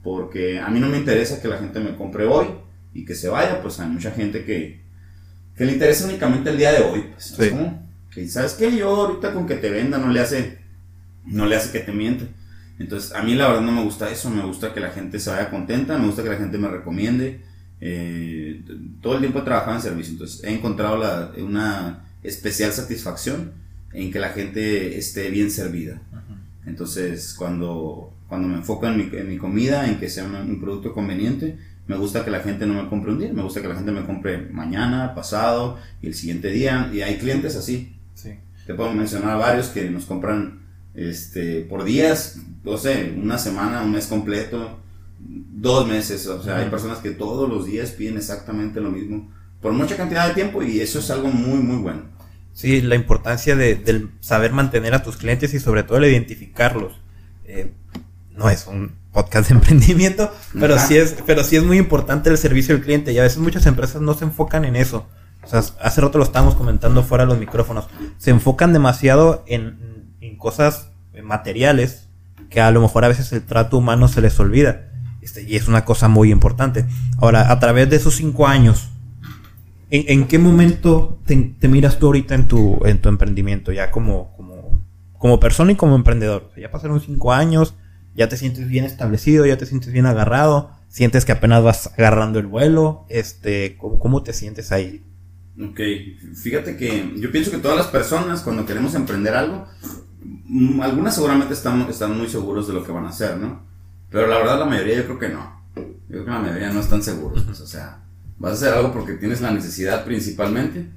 porque 0.06 0.60
a 0.60 0.68
mí 0.70 0.80
no 0.80 0.88
me 0.88 0.98
interesa 1.00 1.42
que 1.42 1.48
la 1.48 1.58
gente 1.58 1.80
me 1.80 1.96
compre 1.96 2.26
hoy 2.28 2.46
y 2.94 3.04
que 3.06 3.16
se 3.16 3.28
vaya, 3.28 3.60
pues 3.64 3.80
hay 3.80 3.90
mucha 3.90 4.12
gente 4.12 4.46
que, 4.46 4.80
que 5.58 5.66
le 5.66 5.72
interesa 5.74 6.06
únicamente 6.08 6.52
el 6.52 6.58
día 6.58 6.72
de 6.74 6.84
hoy. 6.84 7.06
Pues, 7.12 7.26
Sí. 7.36 7.50
que, 8.12 8.28
¿sabes 8.30 8.54
qué? 8.54 8.78
Yo 8.78 8.88
ahorita 8.96 9.34
con 9.34 9.48
que 9.48 9.56
te 9.56 9.72
venda 9.72 9.98
no 9.98 10.10
le 10.10 10.20
hace, 10.20 10.60
no 11.26 11.48
le 11.48 11.56
hace 11.56 11.72
que 11.72 11.80
te 11.80 11.92
miente. 11.92 12.28
Entonces, 12.78 13.14
a 13.14 13.24
mí 13.24 13.34
la 13.34 13.48
verdad 13.48 13.62
no 13.64 13.72
me 13.72 13.84
gusta 13.84 14.10
eso, 14.12 14.30
me 14.30 14.44
gusta 14.46 14.74
que 14.76 14.80
la 14.80 14.92
gente 14.92 15.20
se 15.20 15.32
vaya 15.32 15.50
contenta, 15.50 15.98
me 15.98 16.06
gusta 16.06 16.22
que 16.22 16.30
la 16.30 16.38
gente 16.38 16.58
me 16.60 16.68
recomiende. 16.68 17.42
Eh, 17.82 18.62
todo 19.02 19.16
el 19.16 19.20
tiempo 19.22 19.40
he 19.40 19.42
trabajado 19.42 19.76
en 19.78 19.82
servicio, 19.82 20.12
entonces 20.14 20.44
he 20.44 20.54
encontrado 20.54 20.98
la- 20.98 21.32
una 21.40 22.06
especial 22.22 22.72
satisfacción 22.72 23.54
en 23.92 24.12
que 24.12 24.20
la 24.20 24.30
gente 24.30 24.98
esté 25.00 25.30
bien 25.32 25.50
servida. 25.50 26.00
Entonces, 26.66 27.34
cuando, 27.38 28.12
cuando 28.36 28.50
me 28.50 28.56
enfoco 28.56 28.88
en 28.88 28.98
mi, 28.98 29.18
en 29.18 29.30
mi 29.30 29.38
comida, 29.38 29.88
en 29.88 29.98
que 29.98 30.10
sea 30.10 30.25
un, 30.25 30.36
un 30.36 30.60
producto 30.60 30.94
conveniente, 30.94 31.58
me 31.88 31.96
gusta 31.96 32.25
que 32.25 32.32
la 32.32 32.42
gente 32.42 32.65
no 32.65 32.82
me 32.82 32.89
compre 32.89 33.12
un 33.12 33.20
día, 33.20 33.32
me 33.32 33.44
gusta 33.44 33.62
que 33.62 33.68
la 33.68 33.75
gente 33.75 33.92
me 33.92 34.06
compre 34.06 34.38
mañana, 34.51 35.15
pasado 35.15 35.77
y 36.01 36.08
el 36.08 36.15
siguiente 36.15 36.50
día. 36.50 36.89
Y 36.94 37.01
hay 37.01 37.18
clientes 37.18 37.56
así. 37.56 37.96
Sí. 38.13 38.32
Te 38.68 38.74
puedo 38.74 38.92
mencionar 38.92 39.38
varios 39.38 39.68
que 39.68 39.89
nos 39.89 40.06
compran 40.06 40.60
este, 40.96 41.62
por 41.62 41.84
días, 41.84 42.39
no 42.63 42.77
sé, 42.77 43.13
una 43.15 43.38
semana, 43.38 43.84
un 43.84 43.92
mes 43.92 44.08
completo, 44.08 44.80
dos 45.20 45.88
meses. 45.88 46.27
O 46.27 46.44
sea, 46.44 46.58
hay 46.58 46.70
personas 46.70 46.98
que 46.98 47.12
todos 47.12 47.48
los 47.48 47.65
días 47.65 47.92
piden 47.92 48.18
exactamente 48.18 48.82
lo 48.82 48.92
mismo 48.92 49.32
por 49.62 49.74
mucha 49.74 49.98
cantidad 49.98 50.27
de 50.27 50.36
tiempo 50.36 50.62
y 50.62 50.80
eso 50.80 51.00
es 51.00 51.10
algo 51.10 51.27
muy, 51.30 51.58
muy 51.58 51.77
bueno. 51.77 52.04
Sí, 52.54 52.82
la 52.82 52.96
importancia 52.96 53.56
de, 53.56 53.75
del 53.75 54.12
saber 54.20 54.51
mantener 54.51 54.94
a 54.94 55.04
tus 55.04 55.18
clientes 55.18 55.54
y 55.54 55.60
sobre 55.60 55.84
todo 55.84 55.98
el 55.98 56.06
identificarlos. 56.06 57.01
Eh, 57.46 57.72
no 58.36 58.50
es 58.50 58.68
un 58.68 58.96
podcast 59.12 59.50
de 59.50 59.56
emprendimiento, 59.56 60.32
pero 60.60 60.75
Ajá. 60.75 60.88
sí 60.88 60.98
es, 60.98 61.15
pero 61.25 61.44
sí 61.44 61.56
es 61.56 61.63
muy 61.63 61.77
importante 61.77 62.30
el 62.30 62.38
servicio 62.38 62.75
al 62.75 62.82
cliente 62.82 63.12
y 63.12 63.20
a 63.20 63.24
veces 63.24 63.39
muchas 63.39 63.65
empresas 63.65 64.01
no 64.01 64.13
se 64.13 64.25
enfocan 64.25 64.65
en 64.65 64.75
eso. 64.75 65.08
O 65.44 65.48
sea, 65.48 65.60
hace 65.60 66.01
rato 66.01 66.18
lo 66.18 66.24
estábamos 66.24 66.56
comentando 66.56 67.04
fuera 67.04 67.24
de 67.24 67.30
los 67.30 67.39
micrófonos. 67.39 67.88
Se 68.18 68.32
enfocan 68.32 68.74
demasiado 68.74 69.44
en, 69.48 70.15
en 70.22 70.38
cosas 70.38 70.89
materiales 71.24 72.10
que 72.50 72.62
a 72.62 72.72
lo 72.72 72.82
mejor 72.82 73.06
a 73.06 73.10
veces 73.10 73.32
el 73.32 73.44
trato 73.44 73.77
humano 73.77 74.08
se 74.08 74.22
les 74.22 74.39
olvida. 74.39 74.89
Este, 75.22 75.44
y 75.44 75.56
es 75.56 75.68
una 75.68 75.86
cosa 75.86 76.08
muy 76.08 76.32
importante. 76.32 76.86
Ahora, 77.20 77.51
a 77.51 77.60
través 77.60 77.89
de 77.89 77.96
esos 77.98 78.15
cinco 78.15 78.48
años, 78.48 78.89
¿En, 79.89 80.04
en 80.08 80.27
qué 80.27 80.39
momento 80.39 81.20
te, 81.25 81.36
te 81.60 81.68
miras 81.68 82.00
tú 82.00 82.08
ahorita 82.08 82.36
en 82.36 82.48
tu, 82.48 82.80
en 82.86 83.00
tu 83.00 83.10
emprendimiento? 83.10 83.72
Ya 83.72 83.92
como, 83.92 84.34
como, 84.36 84.82
como 85.18 85.39
persona 85.39 85.72
y 85.72 85.75
como 85.75 85.96
emprendedor. 85.96 86.48
O 86.50 86.54
sea, 86.54 86.63
ya 86.63 86.72
pasaron 86.72 87.00
cinco 87.00 87.34
años, 87.34 87.75
ya 88.16 88.30
te 88.30 88.38
sientes 88.38 88.68
bien 88.68 88.86
establecido, 88.86 89.46
ya 89.46 89.58
te 89.58 89.66
sientes 89.66 89.92
bien 89.92 90.06
agarrado, 90.06 90.72
sientes 90.88 91.26
que 91.26 91.34
apenas 91.34 91.64
vas 91.64 91.92
agarrando 91.98 92.40
el 92.40 92.48
vuelo. 92.48 93.06
Este, 93.10 93.78
¿cómo, 93.78 94.00
cómo 94.00 94.24
te 94.24 94.34
sientes 94.34 94.72
ahí? 94.72 95.04
Ok, 95.62 95.80
fíjate 96.36 96.76
que 96.76 97.14
yo 97.18 97.32
pienso 97.32 97.52
que 97.52 97.58
todas 97.58 97.78
las 97.78 97.88
personas 97.88 98.42
cuando 98.42 98.66
queremos 98.66 98.94
emprender 98.96 99.36
algo, 99.36 99.68
mm, 100.46 100.82
algunas 100.82 101.16
seguramente 101.16 101.54
están, 101.54 101.82
están 101.90 102.18
muy 102.18 102.28
seguros 102.28 102.68
de 102.68 102.74
lo 102.74 102.84
que 102.84 102.92
van 102.92 103.06
a 103.06 103.10
hacer, 103.10 103.38
¿no? 103.38 103.64
Pero 104.10 104.28
la 104.28 104.38
verdad 104.38 104.60
la 104.60 104.66
mayoría 104.66 104.96
yo 104.96 105.06
creo 105.06 105.20
que 105.20 105.30
no. 105.30 105.62
Yo 105.76 106.08
creo 106.08 106.26
que 106.26 106.32
la 106.32 106.40
mayoría 106.40 106.72
no 106.72 106.80
están 106.80 107.04
seguros. 107.04 107.44
pues, 107.44 107.60
o 107.60 107.68
sea, 107.68 108.04
vas 108.38 108.52
a 108.52 108.56
hacer 108.56 108.74
algo 108.74 108.94
porque 108.94 109.14
tienes 109.14 109.42
la 109.42 109.52
necesidad 109.52 110.06
principalmente 110.06 110.88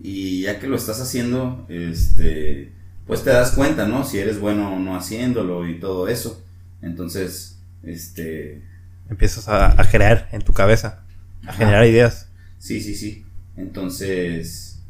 y 0.00 0.42
ya 0.42 0.58
que 0.58 0.68
lo 0.68 0.76
estás 0.76 1.00
haciendo, 1.00 1.66
este, 1.68 2.72
pues 3.06 3.24
te 3.24 3.30
das 3.30 3.52
cuenta, 3.52 3.86
¿no? 3.86 4.04
Si 4.04 4.18
eres 4.18 4.40
bueno 4.40 4.74
o 4.74 4.78
no 4.78 4.96
haciéndolo 4.96 5.68
y 5.68 5.80
todo 5.80 6.08
eso. 6.08 6.44
Entonces, 6.82 7.62
este, 7.82 8.62
Empiezas 9.08 9.48
a, 9.48 9.80
a 9.80 9.90
crear 9.90 10.28
en 10.32 10.42
tu 10.42 10.52
cabeza, 10.52 11.02
a 11.46 11.52
Ajá. 11.52 11.58
generar 11.58 11.84
ideas. 11.86 12.28
sí, 12.58 12.80
sí, 12.80 12.94
sí. 12.94 13.24
Entonces, 13.56 14.82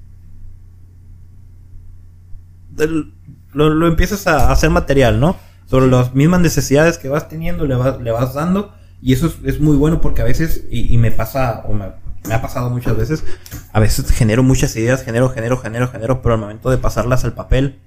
Lo, 3.52 3.71
lo 3.71 3.88
empiezas 3.88 4.26
a 4.26 4.50
hacer 4.52 4.71
material, 4.71 5.21
¿no? 5.21 5.37
Sobre 5.66 5.87
las 5.88 6.14
mismas 6.14 6.40
necesidades 6.40 6.99
que 6.99 7.09
vas 7.09 7.28
teniendo, 7.28 7.66
le 7.66 7.75
vas, 7.76 8.00
le 8.00 8.11
vas 8.11 8.35
dando. 8.35 8.75
Y 9.00 9.12
eso 9.12 9.26
es, 9.26 9.37
es 9.45 9.61
muy 9.61 9.76
bueno 9.76 10.00
porque 10.00 10.23
a 10.23 10.25
veces, 10.25 10.64
y, 10.71 10.92
y 10.92 10.99
me 10.99 11.11
pasa, 11.11 11.62
o 11.66 11.73
me, 11.73 11.87
me 12.26 12.35
ha 12.35 12.42
pasado 12.42 12.71
muchas 12.71 12.97
veces, 12.97 13.25
a 13.73 13.80
veces 13.80 14.11
genero 14.11 14.42
muchas 14.42 14.75
ideas, 14.76 15.02
genero, 15.02 15.28
genero, 15.30 15.57
genero, 15.59 15.88
genero, 15.88 16.21
pero 16.23 16.35
al 16.35 16.40
momento 16.40 16.71
de 16.71 16.78
pasarlas 16.78 17.25
al 17.25 17.35
papel 17.35 17.78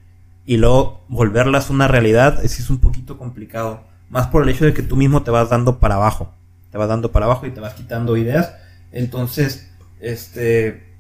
y 0.45 0.57
luego 0.57 1.05
volverlas 1.09 1.69
una 1.69 1.87
realidad, 1.87 2.43
es 2.43 2.69
un 2.69 2.79
poquito 2.79 3.17
complicado. 3.17 3.83
Más 4.11 4.27
por 4.27 4.43
el 4.43 4.49
hecho 4.49 4.65
de 4.65 4.73
que 4.73 4.83
tú 4.83 4.97
mismo 4.97 5.23
te 5.23 5.31
vas 5.31 5.49
dando 5.49 5.79
para 5.79 5.95
abajo. 5.95 6.35
Te 6.69 6.77
vas 6.77 6.89
dando 6.89 7.11
para 7.13 7.25
abajo 7.25 7.47
y 7.47 7.51
te 7.51 7.61
vas 7.61 7.73
quitando 7.73 8.17
ideas. 8.17 8.53
Entonces, 8.91 9.71
este... 10.01 10.91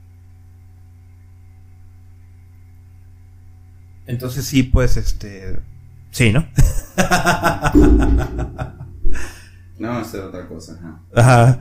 Entonces 4.07 4.45
sí, 4.45 4.63
pues, 4.63 4.95
este... 4.95 5.59
Sí, 6.09 6.31
¿no? 6.31 6.47
no, 9.77 10.01
era 10.01 10.25
otra 10.25 10.47
cosa. 10.47 10.79
Ajá. 11.13 11.59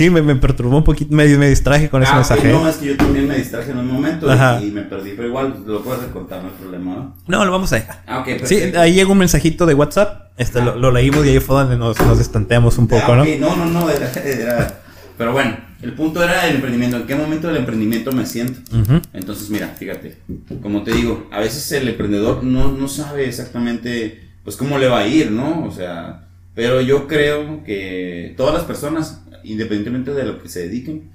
Sí, 0.00 0.08
me, 0.08 0.22
me 0.22 0.34
perturbó 0.34 0.78
un 0.78 0.82
poquito, 0.84 1.14
me, 1.14 1.26
me 1.36 1.50
distraje 1.50 1.90
con 1.90 2.02
ese 2.02 2.10
Ah, 2.10 2.20
ok, 2.22 2.30
mensaje. 2.30 2.48
no, 2.50 2.66
es 2.66 2.76
que 2.76 2.86
yo 2.86 2.96
también 2.96 3.28
me 3.28 3.36
distraje 3.36 3.70
en 3.72 3.76
un 3.80 3.86
momento 3.86 4.30
Ajá. 4.30 4.58
y, 4.62 4.70
me 4.70 4.80
perdí, 4.80 5.10
pero 5.14 5.28
igual 5.28 5.62
lo 5.66 5.82
puedes 5.82 6.02
recortar, 6.04 6.42
no 6.42 6.48
hay 6.48 6.54
problema. 6.58 6.94
¿no? 6.94 7.16
No, 7.26 7.44
lo 7.44 7.52
vamos 7.52 7.70
a 7.74 7.76
dejar. 7.76 8.02
Ah, 8.06 8.20
ok, 8.20 8.24
Sí, 8.28 8.54
perfecto. 8.54 8.80
ahí 8.80 8.94
llegó 8.94 9.12
un 9.12 9.18
mensajito 9.18 9.66
de 9.66 9.74
WhatsApp, 9.74 10.30
este, 10.38 10.62
lo, 10.62 10.74
lo 10.76 10.90
leímos 10.90 11.26
y 11.26 11.28
ahí 11.28 11.38
fue 11.40 11.54
donde 11.56 11.76
nos, 11.76 12.00
nos 12.00 12.18
estanteamos 12.18 12.78
un 12.78 12.88
poco, 12.88 13.12
Ah, 13.12 13.16
¿no? 13.16 13.22
ok, 13.24 13.28
no, 13.40 13.56
no, 13.56 13.66
no, 13.66 13.90
era, 13.90 14.10
era- 14.24 14.80
Pero 15.18 15.32
bueno, 15.34 15.54
el 15.82 15.92
punto 15.92 16.24
era 16.24 16.46
el 16.48 16.54
emprendimiento. 16.54 16.96
¿En 16.96 17.06
qué 17.06 17.14
momento 17.14 17.48
del 17.48 17.58
emprendimiento 17.58 18.10
me 18.10 18.24
siento? 18.24 18.58
Ujú. 18.74 19.02
Entonces, 19.12 19.50
mira, 19.50 19.68
fíjate, 19.78 20.16
como 20.62 20.82
te 20.82 20.92
digo, 20.92 21.28
a 21.30 21.40
veces 21.40 21.70
el 21.72 21.86
emprendedor 21.88 22.42
no, 22.42 22.72
no 22.72 22.88
sabe 22.88 23.28
exactamente, 23.28 24.30
pues, 24.44 24.56
cómo 24.56 24.78
le 24.78 24.88
va 24.88 25.00
a 25.00 25.06
ir, 25.06 25.30
¿no? 25.30 25.66
O 25.66 25.70
sea, 25.70 26.22
pero 26.54 26.80
yo 26.80 27.06
creo 27.06 27.62
que 27.64 28.32
todas 28.38 28.54
las 28.54 28.62
personas, 28.64 29.20
independientemente 29.44 30.12
de 30.12 30.24
lo 30.24 30.42
que 30.42 30.48
se 30.48 30.60
dediquen, 30.60 31.10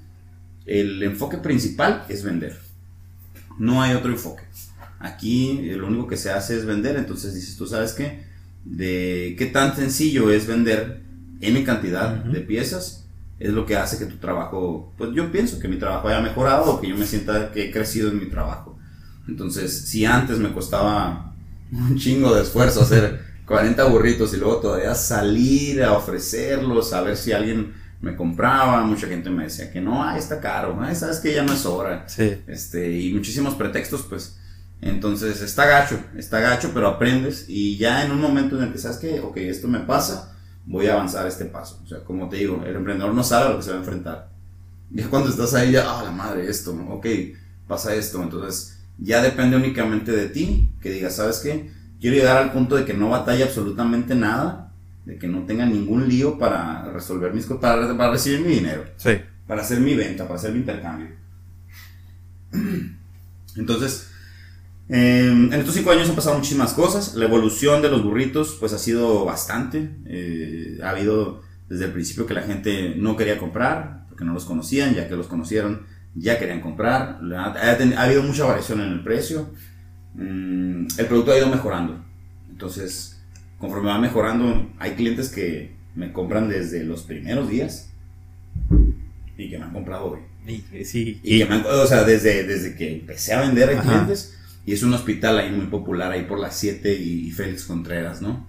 el 0.65 1.01
enfoque 1.03 1.38
principal 1.38 2.05
es 2.10 2.24
vender. 2.24 2.58
No 3.60 3.82
hay 3.82 3.96
otro 3.96 4.12
enfoque. 4.12 4.44
Aquí 5.00 5.70
eh, 5.70 5.75
lo 5.75 5.88
único 5.88 6.08
que 6.08 6.17
se 6.17 6.32
hace 6.32 6.58
es 6.58 6.65
vender, 6.65 6.96
entonces 6.96 7.34
dices, 7.34 7.58
tú 7.58 7.67
sabes 7.67 7.94
qué, 7.94 8.24
de 8.63 9.36
qué 9.38 9.46
tan 9.46 9.75
sencillo 9.75 10.32
es 10.32 10.48
vender 10.48 11.01
N 11.41 11.63
cantidad 11.63 12.24
de 12.24 12.39
piezas, 12.41 13.05
es 13.39 13.51
lo 13.51 13.65
que 13.65 13.75
hace 13.75 13.98
que 13.98 14.05
tu 14.05 14.17
trabajo, 14.17 14.94
pues 14.98 15.12
yo 15.13 15.32
pienso 15.32 15.60
que 15.60 15.67
mi 15.67 15.77
trabajo 15.77 16.08
haya 16.08 16.22
mejorado 16.22 16.72
o 16.72 16.82
que 16.82 16.88
yo 16.88 16.98
me 16.98 17.05
sienta 17.05 17.51
que 17.51 17.65
he 17.65 17.72
crecido 17.72 18.10
en 18.10 18.20
mi 18.20 18.27
trabajo. 18.27 18.79
Entonces, 19.27 19.88
si 19.88 20.05
antes 20.05 20.38
me 20.38 20.53
costaba 20.53 21.34
un 21.72 21.98
chingo 21.98 22.34
de 22.34 22.44
esfuerzo 22.44 22.82
hacer 22.82 23.22
40 23.46 23.84
burritos 23.86 24.34
y 24.34 24.38
luego 24.38 24.58
todavía 24.58 24.96
salir 24.96 25.84
a 25.84 25.94
ofrecerlos, 25.94 26.94
a 26.94 27.01
ver 27.01 27.17
si 27.17 27.32
alguien 27.32 27.74
me 28.05 28.15
compraba, 28.15 28.83
mucha 28.83 29.07
gente 29.07 29.31
me 29.31 29.45
decía 29.45 29.71
que 29.71 29.81
no, 29.81 30.03
ah, 30.03 30.15
está 30.15 30.39
caro, 30.39 30.77
ah, 30.79 30.93
sabes 30.93 31.17
que 31.17 31.33
ya 31.33 31.41
no 31.41 31.53
es 31.53 31.65
hora 31.65 32.03
Sí. 32.07 32.38
este, 32.45 32.91
y 32.91 33.12
muchísimos 33.12 33.55
pretextos, 33.55 34.03
pues. 34.03 34.38
Entonces 34.79 35.41
está 35.41 35.65
gacho, 35.65 36.00
está 36.15 36.39
gacho, 36.39 36.69
pero 36.71 36.88
aprendes 36.88 37.45
y 37.47 37.77
ya 37.77 38.05
en 38.05 38.12
un 38.12 38.21
momento 38.21 38.57
en 38.57 38.65
el 38.65 38.71
que 38.71 38.77
sabes 38.77 38.97
que, 38.97 39.21
ok, 39.21 39.38
esto 39.38 39.67
me 39.67 39.79
pasa, 39.79 40.35
voy 40.67 40.85
a 40.85 40.93
avanzar 40.93 41.25
este 41.25 41.45
paso. 41.45 41.81
O 41.83 41.88
sea, 41.88 42.01
como 42.01 42.29
te 42.29 42.35
digo, 42.35 42.63
el 42.63 42.75
emprendedor 42.75 43.12
no 43.12 43.24
sabe 43.24 43.47
a 43.47 43.50
lo 43.50 43.57
que 43.57 43.63
se 43.63 43.71
va 43.71 43.77
a 43.77 43.79
enfrentar. 43.79 44.29
Ya 44.91 45.09
cuando 45.09 45.29
estás 45.29 45.55
ahí, 45.55 45.71
ya, 45.71 45.85
ah, 45.88 46.03
la 46.03 46.12
madre, 46.12 46.47
esto, 46.47 46.75
ok, 46.91 47.07
pasa 47.67 47.95
esto. 47.95 48.21
Entonces 48.21 48.77
ya 49.00 49.24
depende 49.24 49.57
únicamente 49.57 50.12
de 50.12 50.27
ti, 50.29 50.69
que 50.79 50.91
digas, 50.91 51.15
¿sabes 51.15 51.39
qué? 51.39 51.71
Quiero 52.00 52.17
llegar 52.17 52.38
al 52.38 52.51
punto 52.51 52.75
de 52.75 52.85
que 52.85 52.93
no 52.93 53.09
batalle 53.09 53.43
absolutamente 53.43 54.13
nada, 54.13 54.64
de 55.05 55.17
que 55.17 55.27
no 55.27 55.45
tenga 55.45 55.65
ningún 55.65 56.07
lío 56.09 56.38
para 56.39 56.91
resolver 56.91 57.33
mis 57.33 57.45
cosas, 57.45 57.62
para, 57.62 57.97
para 57.97 58.12
recibir 58.12 58.41
mi 58.41 58.55
dinero 58.55 58.83
Sí. 58.97 59.12
para 59.47 59.62
hacer 59.62 59.79
mi 59.79 59.93
venta, 59.95 60.24
para 60.25 60.35
hacer 60.35 60.51
mi 60.51 60.59
intercambio. 60.59 61.09
Entonces, 63.55 64.09
eh, 64.89 65.27
en 65.29 65.53
estos 65.53 65.74
cinco 65.75 65.91
años 65.91 66.09
han 66.09 66.15
pasado 66.15 66.35
muchísimas 66.38 66.74
cosas. 66.74 67.15
La 67.15 67.25
evolución 67.25 67.81
de 67.81 67.89
los 67.89 68.03
burritos, 68.03 68.57
pues 68.59 68.74
ha 68.74 68.77
sido 68.79 69.25
bastante. 69.25 69.89
Eh, 70.05 70.79
ha 70.83 70.89
habido 70.89 71.41
desde 71.69 71.85
el 71.85 71.91
principio 71.91 72.25
que 72.25 72.33
la 72.33 72.43
gente 72.43 72.93
no 72.97 73.15
quería 73.17 73.38
comprar, 73.38 74.05
porque 74.09 74.25
no 74.25 74.33
los 74.33 74.45
conocían, 74.45 74.93
ya 74.93 75.07
que 75.07 75.15
los 75.15 75.27
conocieron, 75.27 75.81
ya 76.13 76.38
querían 76.39 76.62
comprar. 76.62 77.19
Ha, 77.35 77.71
ha 77.71 77.77
ten- 77.77 77.93
ha 77.93 78.03
habido 78.03 78.24
mucha 78.24 78.45
variación 78.45 78.81
en 78.81 78.91
el 78.91 79.03
precio. 79.03 79.50
Mm, 80.15 80.88
el 80.97 81.05
producto 81.07 81.31
ha 81.31 81.38
ido 81.38 81.47
mejorando. 81.47 82.03
Entonces, 82.50 83.14
conforme 83.57 83.89
va 83.89 83.97
mejorando, 84.00 84.69
hay 84.79 84.91
clientes 84.91 85.29
que 85.29 85.74
me 85.95 86.12
compran 86.12 86.50
desde 86.50 86.83
los 86.83 87.03
primeros 87.03 87.50
días 87.50 87.89
y 89.38 89.50
que 89.50 89.57
me 89.57 89.65
han 89.65 89.74
comprado 89.74 90.12
hoy. 90.12 90.19
Y, 90.47 90.83
sí. 90.85 91.19
Y 91.24 91.39
que 91.39 91.45
me 91.45 91.55
han- 91.55 91.65
o 91.65 91.85
sea, 91.85 92.03
desde, 92.03 92.43
desde 92.43 92.75
que 92.75 92.93
empecé 92.93 93.33
a 93.33 93.41
vender 93.41 93.69
a 93.69 93.79
Ajá. 93.79 93.89
clientes, 93.89 94.38
y 94.65 94.74
es 94.74 94.83
un 94.83 94.93
hospital 94.93 95.38
ahí 95.39 95.51
muy 95.51 95.67
popular, 95.67 96.12
ahí 96.12 96.24
por 96.24 96.39
las 96.39 96.55
7 96.57 96.93
y, 96.93 97.31
Félix 97.31 97.65
Contreras, 97.65 98.21
¿no? 98.21 98.47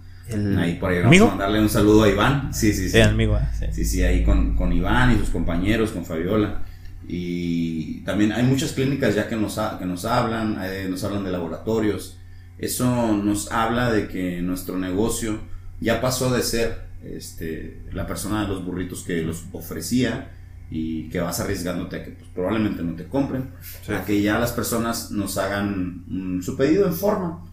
ahí 0.58 0.74
por 0.80 0.90
ahí 0.90 1.02
vamos 1.02 1.20
a 1.20 1.26
mandarle 1.26 1.60
un 1.60 1.68
saludo 1.68 2.02
a 2.02 2.08
Iván. 2.08 2.52
Sí, 2.52 2.72
sí, 2.72 2.88
sí. 2.88 3.00
amigo. 3.00 3.38
Sí, 3.56 3.66
sí, 3.70 3.84
sí 3.84 4.02
ahí 4.02 4.24
con, 4.24 4.56
con, 4.56 4.72
Iván 4.72 5.14
y 5.14 5.18
sus 5.18 5.30
compañeros, 5.30 5.92
con 5.92 6.04
Fabiola. 6.04 6.62
Y 7.06 8.00
también 8.00 8.32
hay 8.32 8.42
muchas 8.42 8.72
clínicas 8.72 9.14
ya 9.14 9.28
que 9.28 9.36
nos, 9.36 9.60
que 9.78 9.84
nos 9.86 10.04
hablan, 10.04 10.58
nos 10.90 11.04
hablan 11.04 11.22
de 11.24 11.30
laboratorios. 11.30 12.15
Eso 12.58 13.16
nos 13.16 13.52
habla 13.52 13.92
de 13.92 14.08
que 14.08 14.40
nuestro 14.40 14.78
negocio 14.78 15.40
ya 15.80 16.00
pasó 16.00 16.32
de 16.32 16.42
ser 16.42 16.86
este, 17.02 17.82
la 17.92 18.06
persona 18.06 18.42
de 18.42 18.48
los 18.48 18.64
burritos 18.64 19.02
que 19.02 19.22
los 19.22 19.44
ofrecía 19.52 20.32
y 20.70 21.08
que 21.10 21.20
vas 21.20 21.38
arriesgándote 21.40 21.96
a 21.96 22.04
que 22.04 22.10
pues, 22.12 22.28
probablemente 22.34 22.82
no 22.82 22.94
te 22.94 23.06
compren, 23.06 23.50
a 23.88 24.04
que 24.04 24.20
ya 24.20 24.38
las 24.38 24.52
personas 24.52 25.10
nos 25.10 25.38
hagan 25.38 26.40
su 26.42 26.56
pedido 26.56 26.86
en 26.86 26.94
forma. 26.94 27.44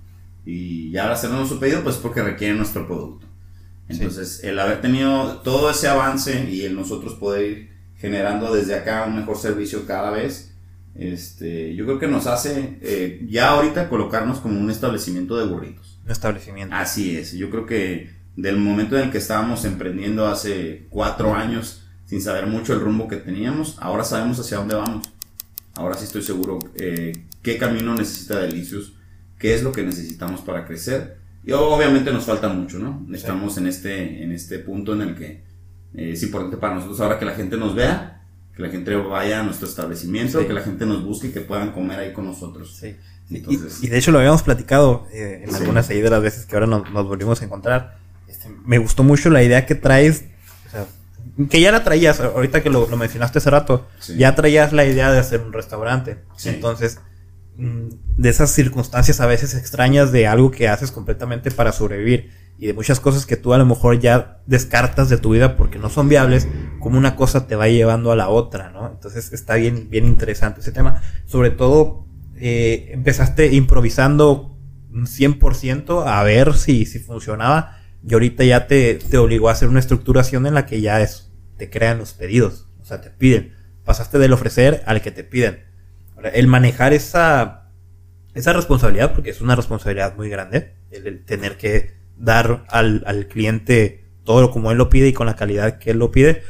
Y 0.45 0.91
ya 0.91 1.05
al 1.05 1.13
hacernos 1.13 1.47
su 1.47 1.59
pedido 1.59 1.83
pues 1.83 1.95
porque 1.97 2.21
requieren 2.21 2.57
nuestro 2.57 2.85
producto. 2.87 3.27
Entonces 3.87 4.43
el 4.43 4.59
haber 4.59 4.81
tenido 4.81 5.37
todo 5.41 5.69
ese 5.69 5.87
avance 5.87 6.49
y 6.49 6.63
el 6.63 6.75
nosotros 6.75 7.15
poder 7.15 7.43
ir 7.43 7.73
generando 7.97 8.53
desde 8.53 8.75
acá 8.75 9.05
un 9.07 9.15
mejor 9.15 9.37
servicio 9.37 9.85
cada 9.85 10.11
vez, 10.11 10.52
este, 10.95 11.75
yo 11.75 11.85
creo 11.85 11.99
que 11.99 12.07
nos 12.07 12.27
hace 12.27 12.77
eh, 12.81 13.25
ya 13.27 13.49
ahorita 13.49 13.89
colocarnos 13.89 14.39
como 14.39 14.59
un 14.59 14.69
establecimiento 14.69 15.37
de 15.37 15.45
burritos. 15.45 15.99
Un 16.05 16.11
establecimiento. 16.11 16.75
Así 16.75 17.17
es, 17.17 17.33
yo 17.33 17.49
creo 17.49 17.65
que 17.65 18.11
del 18.35 18.57
momento 18.57 18.97
en 18.97 19.05
el 19.05 19.11
que 19.11 19.17
estábamos 19.19 19.65
emprendiendo 19.65 20.27
hace 20.27 20.87
cuatro 20.89 21.33
años, 21.33 21.83
sin 22.05 22.21
saber 22.21 22.47
mucho 22.47 22.73
el 22.73 22.81
rumbo 22.81 23.07
que 23.07 23.17
teníamos, 23.17 23.77
ahora 23.79 24.03
sabemos 24.03 24.39
hacia 24.39 24.57
dónde 24.57 24.75
vamos. 24.75 25.09
Ahora 25.75 25.95
sí 25.95 26.05
estoy 26.05 26.21
seguro 26.21 26.59
eh, 26.75 27.13
qué 27.41 27.57
camino 27.57 27.95
necesita 27.95 28.39
Delicios, 28.39 28.93
qué 29.39 29.55
es 29.55 29.63
lo 29.63 29.71
que 29.71 29.83
necesitamos 29.83 30.41
para 30.41 30.65
crecer. 30.65 31.17
Y 31.43 31.51
obviamente 31.51 32.11
nos 32.11 32.25
falta 32.25 32.47
mucho, 32.47 32.79
¿no? 32.79 33.05
Estamos 33.13 33.57
en, 33.57 33.67
este, 33.67 34.23
en 34.23 34.31
este 34.31 34.59
punto 34.59 34.93
en 34.93 35.01
el 35.01 35.15
que 35.15 35.43
eh, 35.93 36.11
es 36.13 36.23
importante 36.23 36.57
para 36.57 36.75
nosotros 36.75 36.99
ahora 37.01 37.19
que 37.19 37.25
la 37.25 37.33
gente 37.33 37.57
nos 37.57 37.75
vea, 37.75 38.12
que 38.55 38.61
la 38.61 38.69
gente 38.69 38.95
vaya 38.95 39.39
a 39.39 39.43
nuestro 39.43 39.67
establecimiento, 39.67 40.45
que 40.45 40.53
la 40.53 40.61
gente 40.61 40.85
nos 40.85 41.03
busque 41.03 41.27
y 41.27 41.31
que 41.31 41.41
puedan 41.41 41.71
comer 41.71 41.99
ahí 41.99 42.13
con 42.13 42.25
nosotros. 42.25 42.77
Sí. 42.79 42.95
y, 43.29 43.87
de 43.87 43.97
hecho 43.97 44.11
lo 44.11 44.19
habíamos 44.19 44.43
platicado 44.43 45.07
eh, 45.11 45.45
en 45.47 45.55
algunas 45.55 45.87
de 45.87 46.01
las 46.01 46.21
veces 46.21 46.45
que 46.45 46.55
ahora 46.55 46.67
nos, 46.67 46.91
nos 46.91 47.07
volvimos 47.07 47.41
a 47.41 47.45
encontrar. 47.45 47.97
Este, 48.27 48.49
me 48.65 48.77
gustó 48.77 49.03
mucho 49.03 49.29
la 49.29 49.43
idea 49.43 49.65
que 49.65 49.75
traes, 49.75 50.25
que 51.49 51.61
ya 51.61 51.71
la 51.71 51.83
traías, 51.83 52.19
ahorita 52.19 52.61
que 52.61 52.69
lo, 52.69 52.85
mencionaste 52.87 53.39
hace 53.39 53.49
rato, 53.49 53.87
ya 54.15 54.35
traías 54.35 54.71
la 54.71 54.85
idea 54.85 55.11
de 55.11 55.17
hacer 55.17 55.41
un 55.41 55.51
restaurante. 55.51 56.19
Entonces, 56.45 56.99
mm, 57.57 57.87
de 58.17 58.29
esas 58.29 58.51
circunstancias 58.51 59.19
a 59.19 59.25
veces 59.25 59.55
extrañas 59.55 60.11
de 60.11 60.27
algo 60.27 60.51
que 60.51 60.67
haces 60.67 60.91
completamente 60.91 61.49
para 61.49 61.71
sobrevivir 61.71 62.29
y 62.57 62.67
de 62.67 62.73
muchas 62.73 62.99
cosas 62.99 63.25
que 63.25 63.35
tú 63.35 63.53
a 63.53 63.57
lo 63.57 63.65
mejor 63.65 63.99
ya 63.99 64.41
descartas 64.45 65.09
de 65.09 65.17
tu 65.17 65.31
vida 65.31 65.57
porque 65.57 65.79
no 65.79 65.89
son 65.89 66.09
viables, 66.09 66.47
como 66.79 66.97
una 66.97 67.15
cosa 67.15 67.47
te 67.47 67.55
va 67.55 67.67
llevando 67.67 68.11
a 68.11 68.15
la 68.15 68.29
otra, 68.29 68.69
¿no? 68.69 68.89
Entonces 68.89 69.33
está 69.33 69.55
bien, 69.55 69.89
bien 69.89 70.05
interesante 70.05 70.61
ese 70.61 70.71
tema. 70.71 71.01
Sobre 71.25 71.49
todo, 71.49 72.05
eh, 72.37 72.89
empezaste 72.91 73.53
improvisando 73.53 74.57
100% 74.91 76.05
a 76.05 76.23
ver 76.23 76.53
si, 76.53 76.85
si 76.85 76.99
funcionaba 76.99 77.77
y 78.05 78.13
ahorita 78.13 78.43
ya 78.43 78.67
te, 78.67 78.95
te 78.95 79.17
obligó 79.17 79.49
a 79.49 79.53
hacer 79.53 79.69
una 79.69 79.79
estructuración 79.79 80.45
en 80.45 80.53
la 80.53 80.65
que 80.65 80.81
ya 80.81 81.01
es, 81.01 81.31
te 81.57 81.69
crean 81.69 81.97
los 81.97 82.13
pedidos, 82.13 82.67
o 82.81 82.85
sea, 82.85 83.01
te 83.01 83.09
piden. 83.09 83.53
Pasaste 83.85 84.17
del 84.17 84.33
ofrecer 84.33 84.83
al 84.85 85.01
que 85.01 85.11
te 85.11 85.23
piden. 85.23 85.63
el 86.33 86.47
manejar 86.47 86.93
esa, 86.93 87.71
esa 88.33 88.53
responsabilidad, 88.53 89.13
porque 89.13 89.29
es 89.29 89.41
una 89.41 89.55
responsabilidad 89.55 90.15
muy 90.15 90.29
grande, 90.29 90.75
el, 90.91 91.23
tener 91.25 91.57
que 91.57 92.02
dar 92.17 92.65
al, 92.69 93.03
al 93.05 93.27
cliente 93.27 94.03
todo 94.23 94.41
lo 94.41 94.51
como 94.51 94.71
él 94.71 94.77
lo 94.77 94.89
pide 94.89 95.09
y 95.09 95.13
con 95.13 95.27
la 95.27 95.35
calidad 95.35 95.79
que 95.79 95.91
él 95.91 95.99
lo 95.99 96.11
pide. 96.11 96.43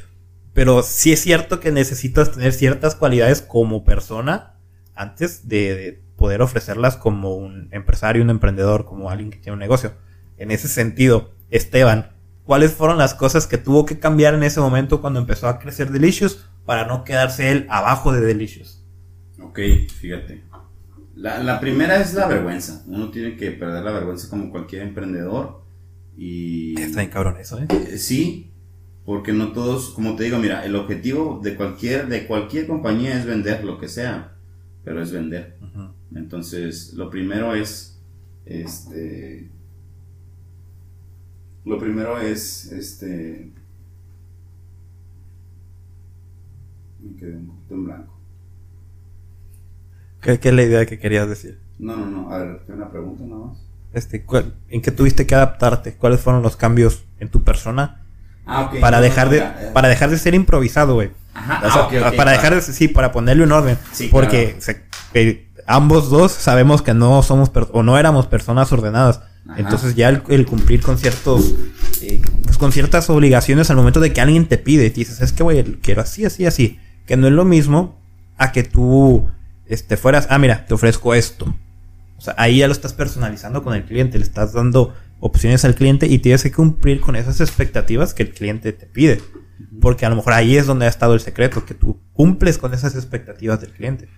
Pero 0.53 0.83
sí 0.83 1.11
es 1.11 1.21
cierto 1.21 1.59
que 1.59 1.71
necesitas 1.71 2.31
tener 2.31 2.53
ciertas 2.53 2.95
cualidades 2.95 3.41
como 3.41 3.83
persona 3.83 4.59
antes 4.95 5.47
de, 5.47 5.75
de, 5.75 6.03
poder 6.15 6.43
ofrecerlas 6.43 6.95
como 6.95 7.35
un 7.35 7.69
empresario, 7.71 8.21
un 8.21 8.29
emprendedor, 8.29 8.85
como 8.85 9.09
alguien 9.09 9.31
que 9.31 9.39
tiene 9.39 9.53
un 9.53 9.59
negocio. 9.59 9.93
En 10.37 10.51
ese 10.51 10.67
sentido, 10.67 11.33
Esteban, 11.49 12.11
¿cuáles 12.43 12.71
fueron 12.71 12.99
las 12.99 13.15
cosas 13.15 13.47
que 13.47 13.57
tuvo 13.57 13.85
que 13.85 13.99
cambiar 13.99 14.35
en 14.35 14.43
ese 14.43 14.61
momento 14.61 15.01
cuando 15.01 15.19
empezó 15.19 15.47
a 15.47 15.57
crecer 15.59 15.91
Delicious 15.91 16.47
para 16.65 16.85
no 16.85 17.03
quedarse 17.03 17.51
él 17.51 17.65
abajo 17.69 18.13
de 18.13 18.21
Delicious? 18.21 18.85
Ok, 19.41 19.59
fíjate. 19.99 20.43
La, 21.15 21.59
primera 21.59 22.01
es 22.01 22.13
la 22.13 22.27
vergüenza. 22.27 22.83
Uno 22.87 23.11
tiene 23.11 23.35
que 23.35 23.51
perder 23.51 23.83
la 23.83 23.91
vergüenza 23.91 24.29
como 24.29 24.49
cualquier 24.49 24.81
emprendedor. 24.81 25.61
Y. 26.17 26.79
Está 26.79 26.99
bien 27.01 27.11
cabrón 27.11 27.37
eso, 27.37 27.59
¿eh? 27.59 27.67
¿eh? 27.69 27.97
Sí, 27.97 28.51
porque 29.05 29.33
no 29.33 29.51
todos, 29.51 29.91
como 29.91 30.15
te 30.15 30.23
digo, 30.23 30.39
mira, 30.39 30.65
el 30.65 30.75
objetivo 30.75 31.39
de 31.43 31.55
cualquier, 31.55 32.07
de 32.07 32.25
cualquier 32.25 32.67
compañía 32.67 33.17
es 33.17 33.25
vender 33.25 33.63
lo 33.63 33.79
que 33.79 33.87
sea, 33.87 34.35
pero 34.83 35.01
es 35.01 35.11
vender. 35.11 35.57
Entonces, 36.15 36.93
lo 36.93 37.09
primero 37.09 37.55
es, 37.55 37.99
este, 38.45 39.49
lo 41.65 41.79
primero 41.79 42.19
es, 42.19 42.71
este... 42.71 43.51
Me 46.99 47.15
quedé 47.17 47.35
un 47.35 47.47
poquito 47.47 47.73
en 47.73 47.83
blanco. 47.85 48.12
¿Qué, 50.23 50.39
es 50.41 50.53
la 50.53 50.63
idea 50.63 50.85
que 50.85 50.99
querías 50.99 51.27
decir? 51.27 51.59
No, 51.79 51.95
no, 51.95 52.05
no. 52.05 52.33
A 52.33 52.39
ver, 52.39 52.61
una 52.69 52.89
pregunta 52.89 53.23
nada 53.25 53.47
más. 53.47 53.57
Este, 53.93 54.25
¿En 54.69 54.81
qué 54.81 54.91
tuviste 54.91 55.27
que 55.27 55.35
adaptarte? 55.35 55.93
¿Cuáles 55.95 56.19
fueron 56.19 56.41
los 56.41 56.55
cambios 56.55 57.03
en 57.19 57.29
tu 57.29 57.43
persona? 57.43 58.01
Ah, 58.45 58.63
ok. 58.63 58.79
Para, 58.79 59.01
dejar, 59.01 59.29
de, 59.29 59.43
para 59.73 59.87
dejar 59.87 60.09
de 60.09 60.17
ser 60.17 60.33
improvisado, 60.33 60.95
güey. 60.95 61.11
Ajá, 61.33 61.61
ah, 61.63 62.11
para 62.15 62.31
dejar 62.31 62.55
de, 62.55 62.61
sí, 62.61 62.87
para 62.87 63.11
ponerle 63.11 63.43
un 63.43 63.51
orden. 63.51 63.77
Sí, 63.91 64.09
porque 64.11 64.57
ambos 65.65 66.09
dos 66.09 66.31
sabemos 66.31 66.81
que 66.81 66.93
no 66.93 67.21
somos, 67.23 67.51
o 67.71 67.83
no 67.83 67.97
éramos 67.97 68.27
personas 68.27 68.71
ordenadas. 68.71 69.21
Entonces 69.57 69.95
ya 69.95 70.09
el, 70.09 70.45
cumplir 70.45 70.81
con 70.81 70.97
ciertos, 70.97 71.53
eh, 72.01 72.21
pues 72.43 72.57
con 72.57 72.71
ciertas 72.71 73.09
obligaciones 73.09 73.69
al 73.69 73.75
momento 73.75 73.99
de 73.99 74.13
que 74.13 74.21
alguien 74.21 74.47
te 74.47 74.57
pide 74.57 74.85
y 74.85 74.89
dices, 74.89 75.19
es 75.19 75.33
que 75.33 75.43
güey, 75.43 75.63
quiero 75.81 76.01
así, 76.01 76.23
así, 76.23 76.45
así, 76.45 76.79
que 77.05 77.17
no 77.17 77.27
es 77.27 77.33
lo 77.33 77.43
mismo 77.43 77.99
a 78.37 78.53
que 78.53 78.63
tú, 78.63 79.27
este, 79.73 79.97
fueras, 79.97 80.27
ah, 80.29 80.37
mira, 80.37 80.65
te 80.65 80.73
ofrezco 80.73 81.13
esto. 81.13 81.53
O 82.17 82.21
sea, 82.21 82.35
ahí 82.37 82.59
ya 82.59 82.67
lo 82.67 82.73
estás 82.73 82.93
personalizando 82.93 83.63
con 83.63 83.73
el 83.73 83.83
cliente, 83.83 84.17
le 84.17 84.23
estás 84.23 84.53
dando 84.53 84.93
opciones 85.19 85.65
al 85.65 85.75
cliente 85.75 86.07
y 86.07 86.19
tienes 86.19 86.43
que 86.43 86.51
cumplir 86.51 87.01
con 87.01 87.15
esas 87.15 87.41
expectativas 87.41 88.13
que 88.13 88.23
el 88.23 88.31
cliente 88.31 88.71
te 88.73 88.85
pide. 88.85 89.21
Porque 89.81 90.05
a 90.05 90.09
lo 90.09 90.15
mejor 90.15 90.33
ahí 90.33 90.57
es 90.57 90.65
donde 90.65 90.85
ha 90.85 90.89
estado 90.89 91.13
el 91.13 91.19
secreto, 91.19 91.65
que 91.65 91.73
tú 91.73 91.99
cumples 92.13 92.57
con 92.57 92.73
esas 92.73 92.95
expectativas 92.95 93.61
del 93.61 93.71
cliente. 93.71 94.09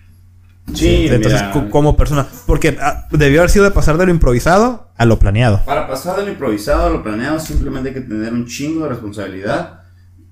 Sí, 0.74 1.08
entonces 1.10 1.42
como 1.70 1.96
persona, 1.96 2.28
porque 2.48 2.76
ah, 2.82 3.08
debió 3.12 3.42
haber 3.42 3.52
sido 3.52 3.66
de 3.66 3.72
pasar 3.72 3.98
de 3.98 4.06
lo 4.08 4.12
improvisado 4.12 4.90
a 4.98 5.06
lo 5.06 5.20
planeado. 5.20 5.62
Para 5.64 5.88
pasar 5.88 6.18
de 6.18 6.24
lo 6.24 6.32
improvisado 6.32 6.88
a 6.88 6.90
lo 6.90 7.04
planeado 7.04 7.40
simplemente 7.40 7.90
hay 7.90 7.96
que 7.96 8.02
tener 8.02 8.34
un 8.34 8.48
chingo 8.48 8.84
de 8.84 8.90
responsabilidad 8.90 9.82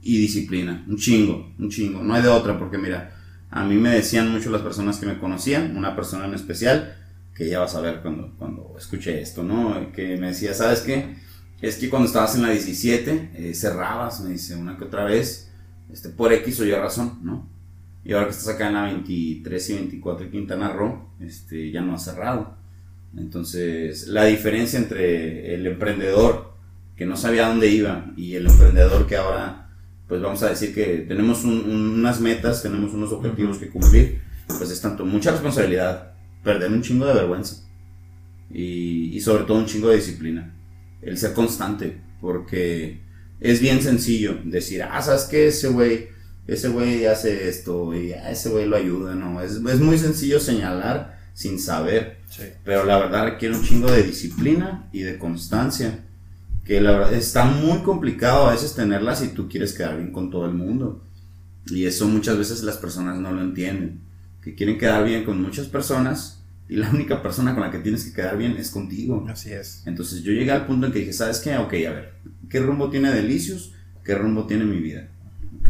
y 0.01 0.17
disciplina, 0.17 0.83
un 0.88 0.97
chingo, 0.97 1.53
un 1.59 1.69
chingo, 1.69 2.01
no 2.01 2.15
hay 2.15 2.23
de 2.23 2.29
otra 2.29 2.57
porque 2.57 2.79
mira, 2.79 3.12
a 3.53 3.63
mí 3.63 3.75
me 3.75 3.89
decían 3.89 4.31
mucho 4.31 4.49
las 4.49 4.61
personas 4.61 4.97
que 4.97 5.05
me 5.05 5.19
conocían, 5.19 5.77
una 5.77 5.95
persona 5.95 6.25
en 6.25 6.33
especial, 6.33 6.95
que 7.35 7.49
ya 7.49 7.59
vas 7.59 7.75
a 7.75 7.81
ver 7.81 8.01
cuando, 8.01 8.33
cuando 8.37 8.75
escuché 8.77 9.21
esto, 9.21 9.43
¿no? 9.43 9.91
Que 9.91 10.17
me 10.17 10.27
decía, 10.27 10.53
¿sabes 10.53 10.81
qué? 10.81 11.15
Es 11.61 11.77
que 11.77 11.89
cuando 11.89 12.07
estabas 12.07 12.35
en 12.35 12.41
la 12.41 12.49
17, 12.49 13.31
eh, 13.35 13.53
cerrabas, 13.53 14.21
me 14.21 14.31
dice, 14.31 14.55
una 14.55 14.77
que 14.77 14.83
otra 14.85 15.05
vez, 15.05 15.51
este, 15.91 16.09
por 16.09 16.33
X 16.33 16.59
o 16.59 16.65
Y 16.65 16.71
razón, 16.71 17.19
¿no? 17.23 17.47
Y 18.03 18.13
ahora 18.13 18.25
que 18.25 18.31
estás 18.31 18.49
acá 18.55 18.67
en 18.67 18.73
la 18.73 18.83
23 18.83 19.69
y 19.69 19.73
24 19.73 20.25
de 20.25 20.31
Quintana 20.31 20.73
Roo, 20.73 21.09
este, 21.21 21.71
ya 21.71 21.81
no 21.81 21.95
ha 21.95 21.99
cerrado. 21.99 22.57
Entonces, 23.15 24.07
la 24.07 24.25
diferencia 24.25 24.79
entre 24.79 25.53
el 25.53 25.65
emprendedor 25.67 26.53
que 26.95 27.05
no 27.05 27.15
sabía 27.15 27.47
dónde 27.47 27.69
iba 27.69 28.11
y 28.17 28.35
el 28.35 28.47
emprendedor 28.47 29.07
que 29.07 29.15
ahora, 29.15 29.62
pues 30.07 30.21
vamos 30.21 30.43
a 30.43 30.49
decir 30.49 30.73
que 30.73 31.05
tenemos 31.07 31.43
unas 31.43 32.19
metas, 32.19 32.61
tenemos 32.61 32.93
unos 32.93 33.11
objetivos 33.11 33.57
que 33.57 33.69
cumplir, 33.69 34.21
pues 34.47 34.69
es 34.69 34.81
tanto 34.81 35.05
mucha 35.05 35.31
responsabilidad, 35.31 36.13
perder 36.43 36.71
un 36.71 36.81
chingo 36.81 37.05
de 37.05 37.13
vergüenza 37.13 37.63
y, 38.51 39.15
y 39.15 39.21
sobre 39.21 39.43
todo 39.43 39.57
un 39.57 39.65
chingo 39.65 39.89
de 39.89 39.97
disciplina. 39.97 40.53
El 41.01 41.17
ser 41.17 41.33
constante, 41.33 41.97
porque 42.21 43.01
es 43.39 43.59
bien 43.59 43.81
sencillo 43.81 44.39
decir, 44.45 44.83
ah, 44.83 45.01
¿sabes 45.01 45.23
qué? 45.23 45.47
Ese 45.47 45.67
güey 45.69 46.13
ese 46.47 46.69
güey 46.69 47.05
hace 47.05 47.47
esto 47.47 47.95
y 47.95 48.11
a 48.13 48.29
ese 48.29 48.49
güey 48.49 48.65
lo 48.67 48.75
ayuda, 48.75 49.15
¿no? 49.15 49.41
Es, 49.41 49.53
es, 49.53 49.79
muy 49.79 49.97
sencillo 49.97 50.39
señalar 50.39 51.19
sin 51.33 51.59
saber, 51.59 52.17
pero 52.63 52.85
la 52.85 52.97
verdad 52.99 53.25
requiere 53.25 53.55
un 53.55 53.63
chingo 53.63 53.89
de 53.89 54.03
disciplina 54.03 54.89
y 54.91 55.01
de 55.01 55.17
constancia, 55.17 56.03
que 56.65 56.80
la 56.80 56.91
verdad 56.91 57.13
está 57.13 57.45
muy 57.45 57.80
complicado 57.80 58.47
a 58.47 58.52
veces 58.52 58.73
tenerla 58.73 59.15
si 59.15 59.30
tú 59.30 59.49
quieres 59.49 59.73
quedar 59.73 59.97
bien 59.97 60.12
con 60.12 60.30
todo 60.30 60.45
el 60.45 60.54
mundo. 60.54 61.04
Y 61.67 61.86
eso 61.86 62.08
muchas 62.08 62.38
veces 62.38 62.63
las 62.63 62.78
personas 62.78 63.19
no 63.19 63.32
lo 63.32 63.41
entienden, 63.41 64.02
que 64.41 64.56
quieren 64.56 64.78
quedar 64.78 65.04
bien 65.06 65.23
con 65.23 65.41
muchas 65.41 65.67
personas 65.67 66.43
y 66.69 66.76
la 66.78 66.89
única 66.89 67.21
persona 67.21 67.54
con 67.54 67.63
la 67.63 67.71
que 67.71 67.80
tienes 67.80 68.06
que 68.06 68.13
quedar 68.13 68.38
bien 68.38 68.56
es 68.58 68.71
contigo. 68.71 69.26
Así 69.30 69.52
es. 69.52 69.84
Entonces 69.86 70.23
yo 70.23 70.32
llegué 70.32 70.52
al 70.52 70.65
punto 70.65 70.88
en 70.88 70.93
que 70.93 70.99
dije, 70.99 71.13
¿sabes 71.13 71.39
qué? 71.39 71.58
Ok, 71.58 71.73
a 71.73 71.91
ver, 71.91 72.13
¿qué 72.49 72.60
rumbo 72.60 72.89
tiene 72.89 73.12
Delicios? 73.12 73.73
¿Qué 74.04 74.15
rumbo 74.15 74.45
tiene 74.45 74.65
mi 74.65 74.80
vida? 74.80 75.08
Ok, 75.62 75.69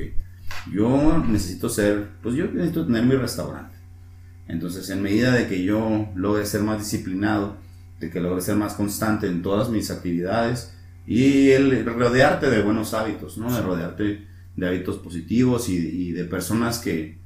yo 0.71 1.23
necesito 1.27 1.69
ser, 1.69 2.09
pues 2.21 2.35
yo 2.35 2.45
necesito 2.45 2.85
tener 2.85 3.03
mi 3.03 3.15
restaurante. 3.15 3.75
Entonces, 4.47 4.89
en 4.89 5.01
medida 5.01 5.31
de 5.31 5.47
que 5.47 5.63
yo 5.63 6.09
logre 6.15 6.45
ser 6.45 6.61
más 6.61 6.79
disciplinado, 6.79 7.57
de 7.99 8.09
que 8.09 8.19
logre 8.19 8.41
ser 8.41 8.55
más 8.55 8.73
constante 8.73 9.27
en 9.27 9.41
todas 9.41 9.69
mis 9.69 9.89
actividades 9.89 10.73
y 11.05 11.49
el 11.51 11.85
rodearte 11.85 12.49
de 12.49 12.61
buenos 12.61 12.93
hábitos, 12.93 13.37
¿no? 13.37 13.53
De 13.53 13.61
rodearte 13.61 14.27
de 14.55 14.67
hábitos 14.67 14.97
positivos 14.97 15.69
y, 15.69 15.75
y 15.75 16.11
de 16.11 16.25
personas 16.25 16.79
que, 16.79 17.17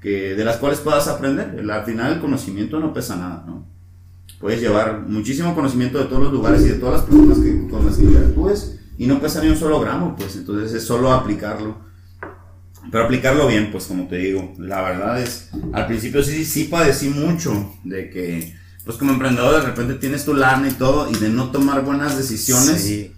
que, 0.00 0.34
de 0.34 0.44
las 0.44 0.56
cuales 0.56 0.80
puedas 0.80 1.08
aprender. 1.08 1.64
Al 1.70 1.84
final 1.84 2.14
el 2.14 2.20
conocimiento 2.20 2.80
no 2.80 2.92
pesa 2.92 3.16
nada, 3.16 3.44
¿no? 3.46 3.66
Puedes 4.40 4.60
llevar 4.60 5.02
muchísimo 5.06 5.54
conocimiento 5.54 5.98
de 5.98 6.04
todos 6.04 6.24
los 6.24 6.32
lugares 6.32 6.62
y 6.62 6.68
de 6.68 6.74
todas 6.74 7.00
las 7.00 7.02
personas 7.04 7.38
que, 7.38 7.68
con 7.68 7.86
las 7.86 7.96
que 7.96 8.04
interactúes 8.04 8.78
y 8.98 9.06
no 9.06 9.20
pesa 9.20 9.42
ni 9.42 9.48
un 9.48 9.56
solo 9.56 9.80
gramo, 9.80 10.14
pues 10.16 10.36
entonces 10.36 10.72
es 10.74 10.84
solo 10.84 11.12
aplicarlo. 11.12 11.78
Pero 12.90 13.04
aplicarlo 13.04 13.48
bien, 13.48 13.70
pues 13.72 13.86
como 13.86 14.06
te 14.06 14.16
digo, 14.16 14.54
la 14.58 14.82
verdad 14.82 15.20
es, 15.20 15.50
al 15.72 15.86
principio 15.86 16.22
sí, 16.22 16.44
sí 16.44 16.64
padecí 16.64 17.08
mucho 17.08 17.74
de 17.82 18.10
que, 18.10 18.54
pues 18.84 18.96
como 18.96 19.12
emprendedor 19.12 19.60
de 19.60 19.66
repente 19.66 19.94
tienes 19.94 20.24
tu 20.24 20.34
lana 20.34 20.68
y 20.68 20.72
todo 20.72 21.10
y 21.10 21.14
de 21.16 21.28
no 21.28 21.50
tomar 21.50 21.84
buenas 21.84 22.16
decisiones, 22.16 22.82
Sí. 22.82 23.12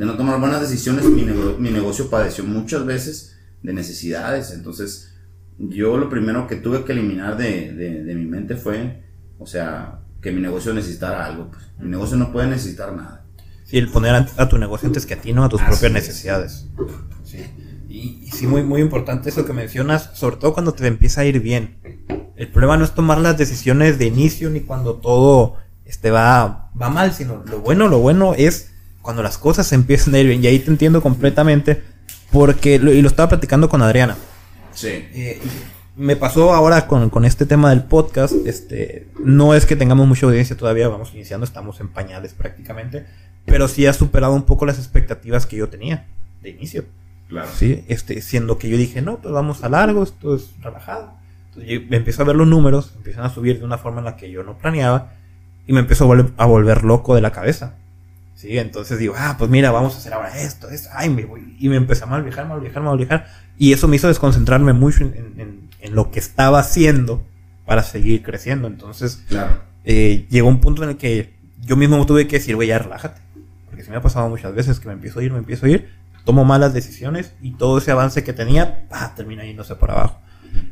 De 0.00 0.06
no 0.06 0.16
tomar 0.16 0.40
buenas 0.40 0.62
decisiones, 0.62 1.04
mi, 1.04 1.22
nego- 1.22 1.56
mi 1.58 1.70
negocio 1.70 2.08
padeció 2.08 2.42
muchas 2.44 2.86
veces 2.86 3.36
de 3.62 3.74
necesidades. 3.74 4.50
Entonces, 4.52 5.12
yo 5.58 5.98
lo 5.98 6.08
primero 6.08 6.46
que 6.46 6.56
tuve 6.56 6.84
que 6.84 6.92
eliminar 6.92 7.36
de, 7.36 7.70
de- 7.74 8.02
de 8.04 8.14
mi 8.14 8.24
mente 8.24 8.56
fue, 8.56 9.02
o 9.38 9.46
sea, 9.46 9.98
que 10.22 10.32
mi 10.32 10.40
negocio 10.40 10.72
necesitara 10.72 11.26
algo. 11.26 11.50
Pues. 11.50 11.62
Mi 11.78 11.90
negocio 11.90 12.16
no 12.16 12.32
puede 12.32 12.46
necesitar 12.48 12.94
nada. 12.94 13.26
Sí, 13.64 13.76
el 13.76 13.88
poner 13.88 14.14
a, 14.14 14.26
a 14.38 14.48
tu 14.48 14.56
negocio 14.56 14.86
antes 14.86 15.04
que 15.04 15.12
a 15.14 15.20
ti, 15.20 15.34
no 15.34 15.44
a 15.44 15.48
tus 15.50 15.60
Así 15.60 15.68
propias 15.70 15.90
es. 15.90 16.08
necesidades. 16.08 16.66
Sí. 17.22 17.44
Y, 17.90 18.22
y 18.26 18.30
sí, 18.30 18.46
muy, 18.46 18.62
muy 18.62 18.80
importante 18.80 19.28
eso 19.28 19.44
que 19.44 19.52
mencionas, 19.52 20.10
sobre 20.14 20.36
todo 20.36 20.54
cuando 20.54 20.72
te 20.72 20.86
empieza 20.86 21.20
a 21.20 21.24
ir 21.26 21.40
bien. 21.40 21.76
El 22.36 22.48
problema 22.48 22.78
no 22.78 22.84
es 22.84 22.92
tomar 22.94 23.18
las 23.18 23.36
decisiones 23.36 23.98
de 23.98 24.06
inicio 24.06 24.48
ni 24.48 24.60
cuando 24.60 24.94
todo 24.94 25.56
este, 25.84 26.10
va, 26.10 26.70
va 26.80 26.88
mal, 26.88 27.12
sino 27.12 27.44
lo 27.44 27.60
bueno, 27.60 27.86
lo 27.88 27.98
bueno 27.98 28.32
es 28.34 28.69
cuando 29.02 29.22
las 29.22 29.38
cosas 29.38 29.72
empiezan 29.72 30.14
a 30.14 30.18
ir 30.18 30.26
bien. 30.26 30.42
Y 30.42 30.46
ahí 30.46 30.58
te 30.58 30.70
entiendo 30.70 31.00
completamente, 31.02 31.82
porque, 32.30 32.78
lo- 32.78 32.92
y 32.92 33.02
lo 33.02 33.08
estaba 33.08 33.28
platicando 33.28 33.68
con 33.68 33.82
Adriana. 33.82 34.16
Sí. 34.72 34.88
Eh, 34.88 35.40
me 35.96 36.16
pasó 36.16 36.54
ahora 36.54 36.86
con, 36.86 37.10
con 37.10 37.24
este 37.24 37.44
tema 37.46 37.70
del 37.70 37.82
podcast. 37.84 38.34
Este, 38.46 39.08
no 39.22 39.54
es 39.54 39.66
que 39.66 39.76
tengamos 39.76 40.06
mucha 40.06 40.26
audiencia 40.26 40.56
todavía, 40.56 40.88
vamos 40.88 41.12
iniciando, 41.14 41.44
estamos 41.44 41.80
en 41.80 41.88
pañales 41.88 42.32
prácticamente. 42.34 43.04
Pero 43.46 43.68
sí 43.68 43.86
ha 43.86 43.92
superado 43.92 44.34
un 44.34 44.42
poco 44.44 44.66
las 44.66 44.78
expectativas 44.78 45.46
que 45.46 45.56
yo 45.56 45.68
tenía 45.68 46.06
de 46.42 46.50
inicio. 46.50 46.84
Claro. 47.28 47.48
¿sí? 47.54 47.84
Este, 47.88 48.20
siendo 48.22 48.58
que 48.58 48.68
yo 48.68 48.76
dije, 48.76 49.02
no, 49.02 49.16
pues 49.18 49.32
vamos 49.32 49.62
a 49.64 49.68
largo, 49.68 50.02
esto 50.02 50.34
es 50.34 50.50
relajado. 50.60 51.12
Entonces 51.48 51.70
yo 51.70 51.80
me 51.88 51.96
empiezo 51.96 52.22
a 52.22 52.26
ver 52.26 52.36
los 52.36 52.46
números, 52.46 52.92
empiezan 52.96 53.24
a 53.24 53.30
subir 53.30 53.58
de 53.58 53.64
una 53.64 53.78
forma 53.78 53.98
en 54.00 54.04
la 54.04 54.16
que 54.16 54.30
yo 54.30 54.42
no 54.42 54.56
planeaba. 54.58 55.12
Y 55.66 55.72
me 55.72 55.80
empezó 55.80 56.04
a 56.04 56.06
volver, 56.08 56.32
a 56.36 56.46
volver 56.46 56.84
loco 56.84 57.14
de 57.14 57.20
la 57.20 57.32
cabeza. 57.32 57.74
Sí, 58.40 58.56
entonces 58.58 58.98
digo, 58.98 59.14
ah, 59.18 59.34
pues 59.38 59.50
mira, 59.50 59.70
vamos 59.70 59.94
a 59.94 59.98
hacer 59.98 60.14
ahora 60.14 60.40
esto, 60.40 60.70
esto, 60.70 60.88
ay, 60.94 61.10
me 61.10 61.26
voy. 61.26 61.56
Y 61.58 61.68
me 61.68 61.76
empecé 61.76 62.04
a 62.04 62.06
mal 62.06 62.22
viajar, 62.22 62.46
mal 62.48 62.58
viajar, 62.60 62.82
mal 62.82 62.96
viajar. 62.96 63.26
Y 63.58 63.74
eso 63.74 63.86
me 63.86 63.96
hizo 63.96 64.08
desconcentrarme 64.08 64.72
mucho 64.72 65.04
en, 65.04 65.68
en- 65.82 65.94
lo 65.94 66.10
que 66.10 66.18
estaba 66.20 66.58
haciendo 66.60 67.22
para 67.66 67.82
seguir 67.82 68.22
creciendo. 68.22 68.66
Entonces, 68.66 69.22
Claro. 69.28 69.60
eh, 69.84 70.26
llegó 70.30 70.48
un 70.48 70.60
punto 70.60 70.84
en 70.84 70.90
el 70.90 70.96
que 70.96 71.34
yo 71.66 71.76
mismo 71.76 72.04
tuve 72.06 72.26
que 72.26 72.36
decir, 72.38 72.54
güey, 72.56 72.68
ya 72.68 72.78
relájate. 72.78 73.20
Porque 73.66 73.82
se 73.84 73.90
me 73.90 73.96
ha 73.96 74.02
pasado 74.02 74.28
muchas 74.30 74.54
veces 74.54 74.80
que 74.80 74.88
me 74.88 74.94
empiezo 74.94 75.20
a 75.20 75.22
ir, 75.22 75.32
me 75.32 75.38
empiezo 75.38 75.66
a 75.66 75.68
ir, 75.68 75.88
tomo 76.24 76.44
malas 76.46 76.72
decisiones 76.72 77.32
y 77.42 77.52
todo 77.52 77.76
ese 77.78 77.90
avance 77.90 78.24
que 78.24 78.32
tenía, 78.32 78.88
pa, 78.88 79.14
termina 79.14 79.44
yéndose 79.44 79.74
por 79.74 79.90
abajo. 79.90 80.18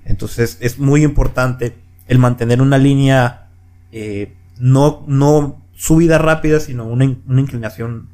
Entonces 0.07 0.57
es 0.61 0.79
muy 0.79 1.05
importante 1.05 1.77
el 2.07 2.19
mantener 2.19 2.63
una 2.63 2.79
línea, 2.79 3.49
eh, 3.93 4.33
no, 4.59 5.05
no 5.07 5.61
subida 5.79 6.19
rápida, 6.19 6.59
sino 6.61 6.85
una, 6.87 7.05
in- 7.05 7.23
una 7.29 7.41
inclinación 7.41 8.09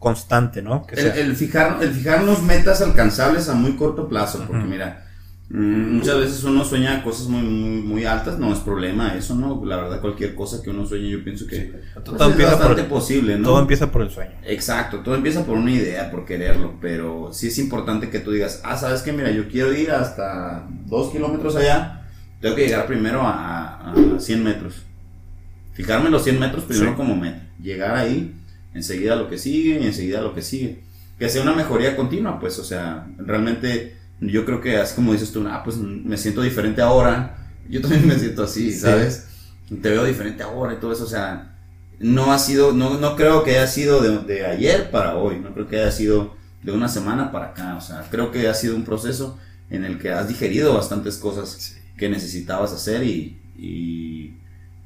constante, 0.00 0.60
¿no? 0.62 0.84
Que 0.86 0.96
El, 1.00 1.06
el 1.30 1.36
fijar, 1.36 1.78
el 1.80 1.90
fijarnos 1.92 2.42
metas 2.42 2.82
alcanzables 2.82 3.48
a 3.48 3.54
muy 3.54 3.76
corto 3.76 4.08
plazo, 4.08 4.44
porque 4.46 4.64
mira, 4.64 5.06
mm, 5.48 5.94
muchas 5.96 6.18
veces 6.18 6.42
uno 6.44 6.64
sueña 6.64 7.02
cosas 7.02 7.28
muy, 7.28 7.42
muy, 7.42 7.80
muy 7.82 8.04
altas, 8.04 8.38
no 8.38 8.52
es 8.52 8.58
problema 8.58 9.14
eso, 9.14 9.34
¿no? 9.36 9.64
La 9.64 9.76
verdad, 9.76 10.00
cualquier 10.00 10.34
cosa 10.34 10.60
que 10.62 10.70
uno 10.70 10.84
sueñe, 10.84 11.08
yo 11.08 11.22
pienso 11.24 11.46
que 11.46 11.56
Sí. 11.56 11.70
pues, 11.72 12.04
todo, 12.04 12.16
es 12.16 12.32
empieza 12.32 12.50
por, 12.58 12.60
bastante 12.66 12.84
posible, 12.84 13.38
¿no? 13.38 13.44
todo 13.48 13.60
empieza 13.60 13.90
por 13.92 14.02
el 14.02 14.10
sueño. 14.10 14.32
Exacto, 14.44 14.98
todo 15.00 15.14
empieza 15.14 15.46
por 15.46 15.56
una 15.56 15.70
idea, 15.70 16.10
por 16.10 16.24
quererlo, 16.26 16.74
pero 16.80 17.30
sí 17.32 17.46
es 17.46 17.58
importante 17.58 18.10
que 18.10 18.18
tú 18.18 18.32
digas, 18.32 18.60
ah, 18.64 18.76
sabes 18.76 19.02
que 19.02 19.12
mira, 19.12 19.30
yo 19.30 19.48
quiero 19.48 19.72
ir 19.72 19.92
hasta 19.92 20.66
dos 20.86 21.12
kilómetros 21.12 21.54
allá, 21.56 22.02
tengo 22.40 22.56
que 22.56 22.66
llegar 22.66 22.86
primero 22.86 23.22
a, 23.22 23.92
a 23.92 24.18
100 24.18 24.42
metros. 24.44 24.82
Fijarme 25.74 26.10
los 26.10 26.24
100 26.24 26.40
metros 26.40 26.64
primero 26.64 26.90
Sí. 26.92 26.96
como 26.96 27.14
meta, 27.16 27.42
llegar 27.62 27.94
ahí, 27.96 28.32
enseguida 28.74 29.16
lo 29.16 29.28
que 29.28 29.38
sigue 29.38 29.80
y 29.80 29.86
enseguida 29.86 30.20
lo 30.20 30.34
que 30.34 30.42
sigue. 30.42 30.82
Que 31.18 31.28
sea 31.28 31.42
una 31.42 31.54
mejoría 31.54 31.96
continua, 31.96 32.40
pues, 32.40 32.58
o 32.58 32.64
sea, 32.64 33.06
realmente 33.18 33.96
yo 34.20 34.44
creo 34.44 34.60
que 34.60 34.76
así 34.78 34.94
como 34.94 35.12
dices 35.12 35.32
tú, 35.32 35.46
ah, 35.48 35.62
pues 35.64 35.76
me 35.76 36.16
siento 36.16 36.42
diferente 36.42 36.80
ahora, 36.80 37.36
yo 37.68 37.80
también 37.80 38.06
me 38.08 38.18
siento 38.18 38.44
así, 38.44 38.72
Sí. 38.72 38.78
¿sabes? 38.78 39.26
Te 39.68 39.90
veo 39.90 40.04
diferente 40.04 40.42
ahora 40.42 40.74
y 40.74 40.76
todo 40.76 40.92
eso, 40.92 41.04
o 41.04 41.08
sea, 41.08 41.56
no 41.98 42.32
ha 42.32 42.38
sido, 42.38 42.72
no, 42.72 42.98
no 42.98 43.16
creo 43.16 43.44
que 43.44 43.52
haya 43.52 43.66
sido 43.66 44.00
de, 44.02 44.18
de 44.18 44.46
ayer 44.46 44.90
para 44.90 45.16
hoy, 45.16 45.38
no 45.40 45.54
creo 45.54 45.68
que 45.68 45.80
haya 45.80 45.90
sido 45.92 46.34
de 46.62 46.72
una 46.72 46.88
semana 46.88 47.30
para 47.32 47.46
acá, 47.46 47.76
o 47.76 47.80
sea, 47.80 48.06
creo 48.10 48.30
que 48.30 48.48
ha 48.48 48.54
sido 48.54 48.76
un 48.76 48.84
proceso 48.84 49.38
en 49.70 49.84
el 49.84 49.98
que 49.98 50.10
has 50.12 50.28
digerido 50.28 50.74
bastantes 50.74 51.16
cosas 51.16 51.76
que 51.96 52.08
necesitabas 52.08 52.72
hacer 52.72 53.02
y, 53.04 53.38
y, 53.56 54.34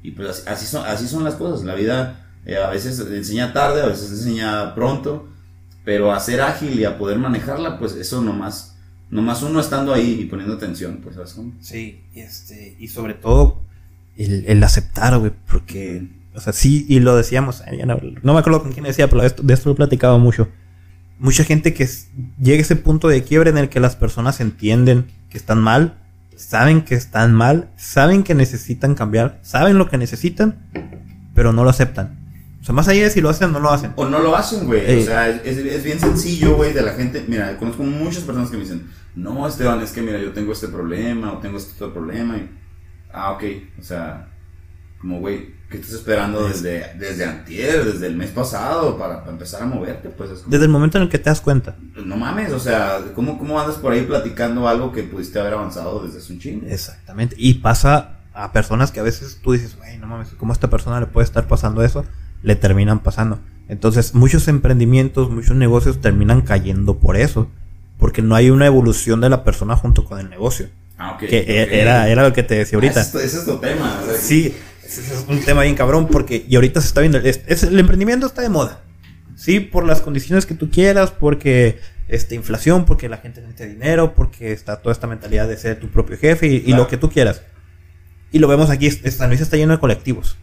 y 0.03 0.11
pues 0.11 0.45
así, 0.47 0.65
son, 0.65 0.85
así 0.85 1.07
son 1.07 1.23
las 1.23 1.35
cosas, 1.35 1.65
la 1.65 1.75
vida 1.75 2.25
eh, 2.45 2.57
a 2.57 2.69
veces 2.69 2.99
enseña 2.99 3.53
tarde, 3.53 3.81
a 3.81 3.87
veces 3.87 4.11
enseña 4.11 4.73
pronto, 4.75 5.27
pero 5.83 6.11
a 6.13 6.19
ser 6.19 6.41
ágil 6.41 6.79
y 6.79 6.85
a 6.85 6.97
poder 6.97 7.17
manejarla, 7.19 7.77
pues 7.79 7.93
eso 7.95 8.21
nomás, 8.21 8.75
nomás 9.09 9.41
uno 9.43 9.59
estando 9.59 9.93
ahí 9.93 10.19
y 10.21 10.25
poniendo 10.25 10.55
atención, 10.55 10.99
pues 11.03 11.15
¿sabes 11.15 11.33
cómo? 11.33 11.51
Sí, 11.61 12.01
este, 12.15 12.75
y 12.79 12.87
sobre 12.87 13.13
todo 13.13 13.61
el, 14.17 14.61
aceptar, 14.63 15.17
güey, 15.17 15.31
porque, 15.49 16.07
o 16.33 16.39
sea, 16.41 16.53
sí, 16.53 16.85
y 16.89 16.99
lo 16.99 17.15
decíamos, 17.15 17.61
eh, 17.67 17.85
no, 17.85 17.97
no 18.21 18.33
me 18.33 18.39
acuerdo 18.39 18.61
con 18.61 18.71
quién 18.73 18.85
decía, 18.85 19.09
pero 19.09 19.23
esto- 19.23 19.43
de 19.43 19.53
esto 19.53 19.69
lo 19.69 19.73
he 19.73 19.77
platicado 19.77 20.19
mucho. 20.19 20.47
Mucha 21.19 21.43
gente 21.43 21.73
que 21.73 21.87
llega 22.41 22.59
a 22.59 22.61
ese 22.61 22.75
punto 22.77 23.07
de 23.09 23.23
quiebre 23.23 23.49
en 23.49 23.57
el 23.57 23.69
que 23.69 23.79
las 23.81 23.95
personas 23.95 24.39
entienden 24.39 25.05
que 25.29 25.37
están 25.37 25.59
mal, 25.59 25.97
saben 26.39 26.83
que 26.83 26.95
están 26.95 27.33
mal, 27.33 27.69
saben 27.75 28.23
que 28.23 28.33
necesitan 28.33 28.95
cambiar, 28.95 29.39
saben 29.41 29.77
lo 29.77 29.89
que 29.89 29.97
necesitan, 29.97 30.57
pero 31.35 31.51
no 31.51 31.65
lo 31.65 31.69
aceptan. 31.69 32.17
O 32.61 32.63
sea, 32.63 32.73
más 32.73 32.87
allá 32.87 33.03
de 33.03 33.09
si 33.09 33.19
lo 33.19 33.29
hacen 33.29 33.49
o 33.49 33.53
no 33.53 33.59
lo 33.59 33.71
hacen. 33.71 33.91
O 33.97 34.05
no 34.05 34.19
lo 34.19 34.35
hacen, 34.35 34.65
güey. 34.65 34.89
Ey. 34.89 35.01
O 35.01 35.05
sea, 35.05 35.27
es, 35.29 35.57
es 35.57 35.83
bien 35.83 35.99
sencillo, 35.99 36.55
güey, 36.55 36.71
de 36.71 36.81
la 36.81 36.93
gente. 36.93 37.25
Mira, 37.27 37.57
conozco 37.57 37.83
muchas 37.83 38.23
personas 38.23 38.49
que 38.49 38.57
me 38.57 38.63
dicen, 38.63 38.87
no, 39.15 39.47
Esteban, 39.47 39.81
es 39.81 39.91
que 39.91 40.01
mira, 40.01 40.17
yo 40.17 40.31
tengo 40.31 40.53
este 40.53 40.69
problema 40.69 41.33
o 41.33 41.39
tengo 41.39 41.57
este 41.57 41.73
otro 41.75 41.93
problema. 41.93 42.37
Y, 42.37 42.49
ah, 43.11 43.31
ok. 43.31 43.43
O 43.77 43.83
sea, 43.83 44.29
como, 44.99 45.19
güey, 45.19 45.53
¿qué 45.69 45.77
estás 45.77 45.93
esperando 45.93 46.47
Es- 46.47 46.61
desde, 46.61 46.93
desde 46.99 47.25
antier, 47.25 47.85
desde 47.85 48.07
el 48.07 48.15
mes 48.15 48.31
pasado 48.31 48.97
para, 48.97 49.19
para 49.21 49.31
empezar 49.31 49.61
a 49.63 49.65
moverte? 49.65 50.09
Pues 50.09 50.29
es 50.31 50.39
como, 50.39 50.51
Desde 50.51 50.65
el 50.65 50.71
momento 50.71 50.97
en 50.97 51.03
el 51.05 51.09
que 51.09 51.17
te 51.19 51.29
das 51.29 51.41
cuenta. 51.41 51.75
pues, 51.93 52.05
no 52.05 52.17
mames, 52.17 52.51
o 52.51 52.59
sea, 52.59 52.99
¿cómo, 53.15 53.37
¿cómo 53.37 53.59
andas 53.59 53.77
por 53.77 53.93
ahí 53.93 54.01
platicando 54.03 54.67
algo 54.67 54.91
que 54.91 55.03
pudiste 55.03 55.39
haber 55.39 55.53
avanzado 55.53 56.03
desde 56.05 56.19
hace 56.19 56.33
un 56.33 56.39
chingo? 56.39 56.67
Exactamente. 56.67 57.35
Y 57.37 57.55
pasa 57.55 58.17
a 58.33 58.51
personas 58.51 58.91
que 58.91 58.99
a 58.99 59.03
veces 59.03 59.39
tú 59.43 59.53
dices, 59.53 59.75
güey, 59.77 59.97
no 59.97 60.07
mames, 60.07 60.29
¿cómo 60.37 60.51
a 60.51 60.55
esta 60.55 60.69
persona 60.69 60.99
le 60.99 61.05
puede 61.07 61.25
estar 61.25 61.47
pasando 61.47 61.83
eso? 61.83 62.05
Le 62.43 62.55
terminan 62.55 62.99
pasando. 62.99 63.39
Entonces, 63.67 64.15
muchos 64.15 64.47
emprendimientos, 64.47 65.29
muchos 65.29 65.55
negocios 65.55 66.01
terminan 66.01 66.41
cayendo 66.41 66.97
por 66.97 67.15
eso. 67.17 67.47
Porque 67.97 68.21
no 68.21 68.33
hay 68.35 68.49
una 68.49 68.65
evolución 68.65 69.19
de 69.19 69.29
la 69.29 69.43
persona 69.43 69.75
junto 69.75 70.05
con 70.05 70.19
el 70.19 70.29
negocio. 70.29 70.69
Ah, 70.97 71.11
ok. 71.13 71.19
Que 71.27 71.39
e- 71.39 71.63
ok. 71.65 71.69
era, 71.73 72.07
era 72.07 72.23
lo 72.23 72.31
que 72.33 72.43
te 72.43 72.55
decía 72.55 72.77
ahorita. 72.77 73.01
Ah, 73.01 73.03
ese, 73.03 73.17
es, 73.17 73.23
ese 73.25 73.37
es 73.39 73.45
tu 73.45 73.57
tema. 73.57 73.99
o 74.01 74.05
sea, 74.05 74.15
Sí, 74.15 74.55
es 74.97 75.25
un 75.27 75.39
tema 75.41 75.63
bien 75.63 75.75
cabrón 75.75 76.07
porque 76.07 76.45
y 76.47 76.55
ahorita 76.55 76.81
se 76.81 76.87
está 76.87 77.01
viendo, 77.01 77.17
es, 77.19 77.41
es- 77.47 77.63
el 77.63 77.77
emprendimiento 77.79 78.25
está 78.27 78.41
de 78.41 78.49
moda. 78.49 78.81
Sí, 79.35 79.59
por 79.59 79.85
las 79.85 80.01
condiciones 80.01 80.45
que 80.45 80.53
tú 80.55 80.69
quieras, 80.69 81.11
porque 81.11 81.79
este 82.09 82.35
inflación, 82.35 82.85
porque 82.85 83.07
la 83.07 83.17
gente 83.17 83.39
necesita 83.39 83.65
dinero, 83.65 84.13
porque 84.13 84.51
está 84.51 84.81
toda 84.81 84.91
esta 84.91 85.07
mentalidad 85.07 85.47
de 85.47 85.55
ser 85.55 85.79
tu 85.79 85.87
propio 85.89 86.17
jefe 86.17 86.47
y, 86.47 86.73
lo 86.73 86.87
que 86.87 86.97
tú 86.97 87.09
quieras. 87.09 87.43
Y 88.31 88.39
lo 88.39 88.47
vemos 88.47 88.69
aquí, 88.69 88.89
San 88.91 89.29
Luis 89.29 89.39
está 89.41 89.55
lleno 89.57 89.73
de 89.73 89.79
colectivos. 89.79 90.37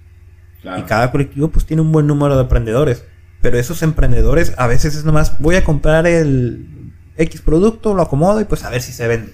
claro. 0.63 0.81
Y 0.81 0.85
cada 0.85 1.11
colectivo 1.11 1.49
pues 1.49 1.67
tiene 1.67 1.83
un 1.83 1.93
buen 1.93 2.07
número 2.07 2.37
de 2.37 2.43
emprendedores. 2.43 3.05
Pero 3.43 3.59
esos 3.59 3.83
emprendedores 3.83 4.55
a 4.57 4.67
veces 4.67 4.95
es 4.95 5.05
nomás, 5.05 5.39
voy 5.41 5.57
a 5.57 5.65
comprar 5.65 6.07
el 6.07 6.93
X 7.19 7.43
producto, 7.43 7.93
lo 7.95 8.03
acomodo 8.03 8.41
y 8.41 8.45
pues 8.45 8.65
a 8.65 8.71
ver 8.71 8.81
si 8.81 8.93
se 8.93 9.07
vende. 9.07 9.33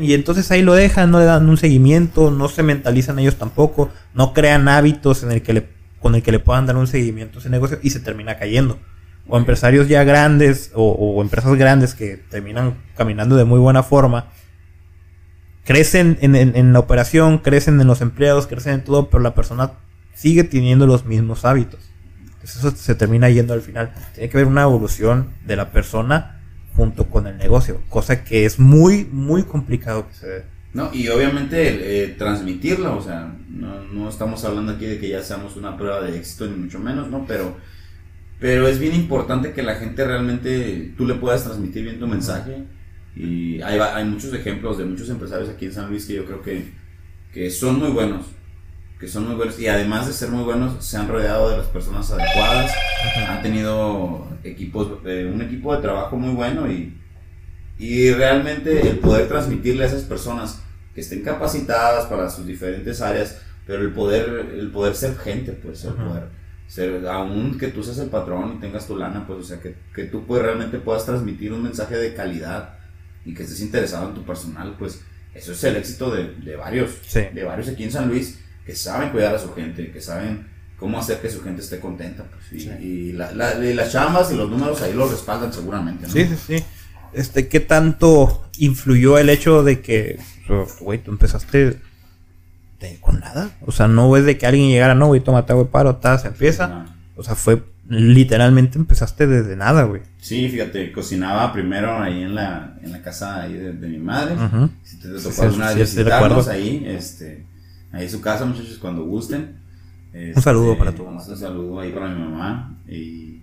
Y 0.00 0.12
entonces 0.12 0.50
ahí 0.50 0.62
lo 0.62 0.74
dejan, 0.74 1.10
no 1.10 1.18
le 1.18 1.24
dan 1.24 1.48
un 1.48 1.56
seguimiento, 1.56 2.30
no 2.30 2.48
se 2.48 2.62
mentalizan 2.62 3.18
ellos 3.18 3.36
tampoco, 3.36 3.90
no 4.12 4.34
crean 4.34 4.68
hábitos 4.68 5.22
en 5.22 5.32
el 5.32 5.42
que 5.42 5.54
le, 5.54 5.68
con 6.00 6.14
el 6.14 6.22
que 6.22 6.32
le 6.32 6.38
puedan 6.38 6.66
dar 6.66 6.76
un 6.76 6.86
seguimiento 6.86 7.38
a 7.38 7.40
ese 7.40 7.48
negocio 7.48 7.78
y 7.82 7.90
se 7.90 8.00
termina 8.00 8.36
cayendo. 8.36 8.78
O 9.26 9.38
empresarios 9.38 9.88
ya 9.88 10.04
grandes 10.04 10.70
o, 10.74 11.20
empresas 11.22 11.54
grandes 11.54 11.94
que 11.94 12.16
terminan 12.16 12.74
caminando 12.94 13.36
de 13.36 13.44
muy 13.44 13.58
buena 13.58 13.82
forma, 13.82 14.28
crecen 15.64 16.18
en, 16.20 16.34
en, 16.34 16.72
la 16.72 16.78
operación, 16.78 17.38
crecen 17.38 17.80
en 17.80 17.86
los 17.86 18.02
empleados, 18.02 18.46
crecen 18.46 18.74
en 18.74 18.84
todo, 18.84 19.08
pero 19.08 19.22
la 19.22 19.34
persona 19.34 19.72
sigue 20.14 20.44
teniendo 20.44 20.86
los 20.86 21.06
mismos 21.06 21.46
hábitos. 21.46 21.80
Entonces 22.24 22.56
eso 22.56 22.70
se 22.76 22.94
termina 22.94 23.30
yendo 23.30 23.54
al 23.54 23.62
final. 23.62 23.92
Tiene 24.14 24.28
que 24.28 24.36
haber 24.36 24.48
una 24.48 24.62
evolución 24.62 25.30
de 25.46 25.56
la 25.56 25.70
persona 25.70 26.39
junto 26.80 27.04
con 27.08 27.26
el 27.26 27.36
negocio, 27.36 27.82
cosa 27.90 28.24
que 28.24 28.46
es 28.46 28.58
muy, 28.58 29.04
muy 29.04 29.42
complicado 29.42 30.08
que 30.08 30.14
se 30.14 30.26
dé. 30.26 30.44
No, 30.72 30.88
y 30.94 31.08
obviamente 31.08 32.04
eh, 32.04 32.08
transmitirlo, 32.16 32.96
o 32.96 33.02
sea, 33.02 33.36
no, 33.50 33.82
no, 33.92 34.08
estamos 34.08 34.42
hablando 34.46 34.72
aquí 34.72 34.86
de 34.86 34.98
que 34.98 35.10
ya 35.10 35.22
seamos 35.22 35.56
una 35.56 35.76
prueba 35.76 36.00
de 36.00 36.16
éxito, 36.16 36.46
ni 36.46 36.56
mucho 36.56 36.78
menos, 36.78 37.10
¿no? 37.10 37.26
Pero, 37.26 37.54
pero 38.38 38.66
es 38.66 38.78
bien 38.78 38.94
importante 38.94 39.52
que 39.52 39.62
la 39.62 39.74
gente 39.74 40.06
realmente, 40.06 40.94
tú 40.96 41.06
le 41.06 41.16
puedas 41.16 41.44
transmitir 41.44 41.82
bien 41.82 41.98
tu 41.98 42.06
mensaje. 42.06 42.64
Y 43.14 43.60
hay, 43.60 43.78
hay 43.78 44.04
muchos 44.06 44.32
ejemplos 44.32 44.78
de 44.78 44.86
muchos 44.86 45.10
empresarios 45.10 45.50
aquí 45.50 45.66
en 45.66 45.74
San 45.74 45.90
Luis 45.90 46.06
que 46.06 46.14
yo 46.14 46.24
creo 46.24 46.40
que, 46.40 46.72
que 47.34 47.50
son 47.50 47.78
muy 47.78 47.90
buenos 47.90 48.24
que 49.00 49.08
son 49.08 49.26
muy 49.26 49.34
buenos 49.34 49.58
y 49.58 49.66
además 49.66 50.06
de 50.06 50.12
ser 50.12 50.28
muy 50.28 50.44
buenos 50.44 50.84
se 50.84 50.98
han 50.98 51.08
rodeado 51.08 51.48
de 51.48 51.56
las 51.56 51.66
personas 51.68 52.10
adecuadas, 52.10 52.70
han 53.26 53.42
tenido 53.42 54.28
equipos, 54.44 54.98
eh, 55.06 55.28
un 55.32 55.40
equipo 55.40 55.74
de 55.74 55.80
trabajo 55.80 56.16
muy 56.16 56.34
bueno 56.34 56.70
y, 56.70 56.94
y 57.78 58.12
realmente 58.12 58.88
el 58.88 58.98
poder 58.98 59.26
transmitirle 59.26 59.84
a 59.84 59.86
esas 59.86 60.02
personas 60.02 60.60
que 60.94 61.00
estén 61.00 61.22
capacitadas 61.22 62.06
para 62.06 62.28
sus 62.28 62.46
diferentes 62.46 63.00
áreas, 63.00 63.40
pero 63.66 63.80
el 63.80 63.90
poder, 63.90 64.50
el 64.52 64.70
poder 64.70 64.94
ser 64.94 65.16
gente, 65.16 65.52
pues 65.52 65.82
el 65.84 65.94
poder 65.94 66.24
ser, 66.66 67.06
aún 67.06 67.56
que 67.56 67.68
tú 67.68 67.82
seas 67.82 67.98
el 68.00 68.10
patrón 68.10 68.56
y 68.56 68.60
tengas 68.60 68.86
tu 68.86 68.98
lana, 68.98 69.26
pues 69.26 69.38
o 69.38 69.44
sea, 69.44 69.60
que, 69.60 69.76
que 69.94 70.04
tú 70.04 70.26
pues, 70.26 70.42
realmente 70.42 70.78
puedas 70.78 71.06
transmitir 71.06 71.54
un 71.54 71.62
mensaje 71.62 71.96
de 71.96 72.12
calidad 72.12 72.74
y 73.24 73.32
que 73.32 73.44
estés 73.44 73.62
interesado 73.62 74.10
en 74.10 74.14
tu 74.14 74.24
personal, 74.24 74.76
pues 74.78 75.00
eso 75.32 75.52
es 75.52 75.64
el 75.64 75.76
éxito 75.76 76.10
de, 76.10 76.34
de 76.34 76.56
varios, 76.56 76.90
de 77.14 77.44
varios 77.44 77.68
aquí 77.68 77.84
en 77.84 77.92
San 77.92 78.08
Luis 78.08 78.40
que 78.70 78.76
saben 78.76 79.10
cuidar 79.10 79.34
a 79.34 79.38
su 79.40 79.52
gente, 79.52 79.90
que 79.90 80.00
saben 80.00 80.46
cómo 80.76 80.96
hacer 80.96 81.20
que 81.20 81.28
su 81.28 81.42
gente 81.42 81.60
esté 81.60 81.80
contenta. 81.80 82.22
Pues, 82.22 82.64
y, 82.80 83.12
las 83.12 83.90
chambas 83.90 84.30
y 84.30 84.36
los 84.36 84.48
números 84.48 84.80
ahí 84.82 84.92
lo 84.92 85.08
respaldan 85.08 85.52
seguramente. 85.52 86.08
Sí, 86.08 86.24
sí, 86.24 86.36
sí. 86.46 86.64
Este, 87.12 87.48
¿Qué 87.48 87.58
tanto 87.58 88.48
influyó 88.58 89.18
el 89.18 89.28
hecho 89.28 89.64
de 89.64 89.80
que, 89.80 90.20
güey, 90.78 91.02
tú 91.02 91.10
empezaste 91.10 91.80
con 93.00 93.18
nada? 93.18 93.50
O 93.66 93.72
sea, 93.72 93.88
no 93.88 94.16
es 94.16 94.24
de 94.24 94.38
que 94.38 94.46
alguien 94.46 94.68
llegara, 94.68 94.94
no, 94.94 95.08
güey, 95.08 95.20
tómate 95.20 95.52
güey, 95.52 95.66
paro, 95.66 95.98
se 96.00 96.28
empieza. 96.28 96.86
O 97.16 97.24
sea, 97.24 97.34
fue 97.34 97.64
literalmente 97.88 98.78
empezaste 98.78 99.26
desde 99.26 99.56
nada, 99.56 99.82
güey. 99.82 100.02
Sí, 100.18 100.48
fíjate, 100.48 100.92
cocinaba 100.92 101.52
primero 101.52 102.00
ahí 102.00 102.22
en 102.22 102.36
la, 102.36 102.78
en 102.84 102.92
la 102.92 103.02
casa 103.02 103.42
ahí 103.42 103.54
de, 103.54 103.72
mi 103.72 103.98
madre. 103.98 104.36
Si 104.84 105.00
te 105.00 105.08
tocó 105.08 105.42
una 105.54 105.70
ahí, 105.70 106.84
este, 106.86 107.49
Ahí 107.92 108.06
es 108.06 108.12
su 108.12 108.20
casa, 108.20 108.44
muchachos, 108.44 108.78
cuando 108.78 109.04
gusten. 109.04 109.56
un 110.12 110.42
saludo 110.42 110.78
para 110.78 110.92
tu 110.92 111.04
mamá. 111.04 111.22
Un 111.26 111.36
saludo 111.36 111.80
ahí 111.80 111.92
para 111.92 112.08
mi 112.08 112.20
mamá. 112.20 112.78
Y 112.88 113.40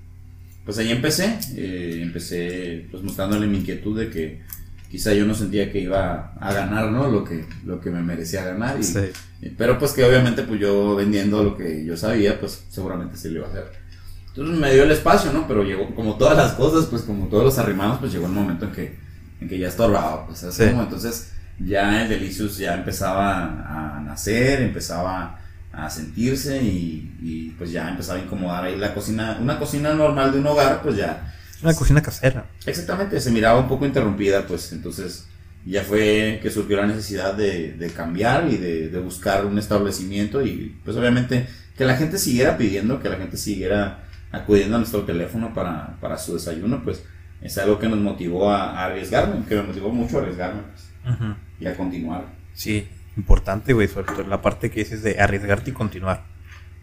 pues 0.65 0.77
ahí 0.77 0.91
empecé. 0.91 1.37
Eh, 1.55 1.99
empecé 2.01 2.87
pues 2.91 3.03
mostrándole 3.03 3.47
mi 3.47 3.57
inquietud 3.57 3.97
de 3.97 4.09
que 4.09 4.41
quizá 4.89 5.13
yo 5.13 5.25
no 5.25 5.33
sentía 5.33 5.71
que 5.71 5.79
iba 5.79 6.33
a 6.39 6.53
ganar, 6.53 6.91
¿no? 6.91 7.09
Lo 7.09 7.23
que, 7.23 7.45
lo 7.65 7.79
que 7.79 7.89
me 7.89 8.01
merecía 8.01 8.43
ganar. 8.43 8.77
Y, 8.79 9.49
pero 9.49 9.77
pues 9.77 9.91
que 9.91 10.03
obviamente 10.03 10.43
pues 10.43 10.59
yo 10.59 10.95
vendiendo 10.95 11.43
lo 11.43 11.57
que 11.57 11.85
yo 11.85 11.97
sabía, 11.97 12.39
pues 12.39 12.63
seguramente 12.69 13.17
sí 13.17 13.29
lo 13.29 13.39
iba 13.39 13.47
a 13.47 13.49
hacer. 13.49 13.71
Entonces 14.29 14.57
me 14.57 14.73
dio 14.73 14.83
el 14.83 14.91
espacio, 14.91 15.33
¿no? 15.33 15.47
Pero 15.47 15.63
llegó, 15.63 15.93
como 15.95 16.15
todas 16.15 16.37
las 16.37 16.53
cosas, 16.53 16.85
pues 16.85 17.01
como 17.01 17.27
todos 17.27 17.43
los 17.43 17.57
arrimados, 17.57 17.99
pues 17.99 18.13
llegó 18.13 18.27
el 18.27 18.33
momento 18.33 18.65
en 18.65 18.71
que, 18.71 18.95
en 19.41 19.49
que 19.49 19.57
ya 19.57 19.67
estorbaba, 19.67 20.27
pues 20.27 20.43
así 20.43 20.63
entonces 20.63 21.31
ya 21.59 22.03
el 22.03 22.09
Delicious 22.09 22.57
ya 22.57 22.75
empezaba 22.75 23.97
a 23.97 23.99
nacer, 24.01 24.61
empezaba 24.61 25.39
a 25.77 25.89
sentirse 25.89 26.61
y, 26.61 27.53
pues 27.57 27.71
ya 27.71 27.89
empezaba 27.89 28.19
a 28.19 28.23
incomodar 28.23 28.65
ahí 28.65 28.75
la 28.77 28.93
cocina, 28.93 29.37
una 29.39 29.59
cocina 29.59 29.93
normal 29.93 30.31
de 30.31 30.39
un 30.39 30.47
hogar, 30.47 30.81
pues 30.81 30.97
ya. 30.97 31.33
Una 31.61 31.73
cocina 31.73 32.01
casera. 32.01 32.45
Exactamente, 32.65 33.19
se 33.19 33.31
miraba 33.31 33.59
un 33.59 33.67
poco 33.67 33.85
interrumpida, 33.85 34.45
pues 34.47 34.71
entonces 34.73 35.27
ya 35.65 35.83
fue 35.83 36.39
que 36.41 36.49
surgió 36.49 36.77
la 36.77 36.87
necesidad 36.87 37.33
de, 37.35 37.91
cambiar 37.95 38.47
y 38.49 38.57
de, 38.57 38.99
buscar 38.99 39.45
un 39.45 39.59
establecimiento 39.59 40.41
y 40.41 40.75
pues 40.83 40.97
obviamente 40.97 41.47
que 41.77 41.85
la 41.85 41.95
gente 41.95 42.17
siguiera 42.17 42.57
pidiendo, 42.57 42.99
que 42.99 43.09
la 43.09 43.17
gente 43.17 43.37
siguiera 43.37 44.03
acudiendo 44.31 44.75
a 44.75 44.79
nuestro 44.79 45.03
teléfono 45.03 45.53
para, 45.53 45.97
para 45.99 46.17
su 46.17 46.33
desayuno, 46.33 46.83
pues 46.83 47.03
es 47.41 47.55
algo 47.59 47.77
que 47.77 47.87
nos 47.87 47.99
motivó 47.99 48.49
a, 48.49 48.83
arriesgarme, 48.83 49.45
que 49.45 49.55
me 49.55 49.63
motivó 49.63 49.89
mucho 49.89 50.17
a 50.17 50.21
arriesgarme. 50.21 50.61
Pues 50.71 50.86
y 51.59 51.67
a 51.67 51.75
continuar. 51.75 52.25
Sí, 52.53 52.87
importante, 53.15 53.73
güey, 53.73 53.87
sobre 53.87 54.07
todo 54.13 54.23
la 54.23 54.41
parte 54.41 54.69
que 54.69 54.81
dices 54.81 55.03
de 55.03 55.19
arriesgarte 55.19 55.71
y 55.71 55.73
continuar. 55.73 56.23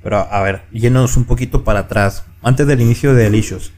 Pero 0.02 0.18
a 0.18 0.42
ver, 0.42 0.62
yéndonos 0.70 1.16
un 1.16 1.24
poquito 1.24 1.64
para 1.64 1.80
atrás, 1.80 2.24
antes 2.42 2.66
del 2.66 2.80
inicio 2.80 3.14
de 3.14 3.24
Delicious, 3.24 3.72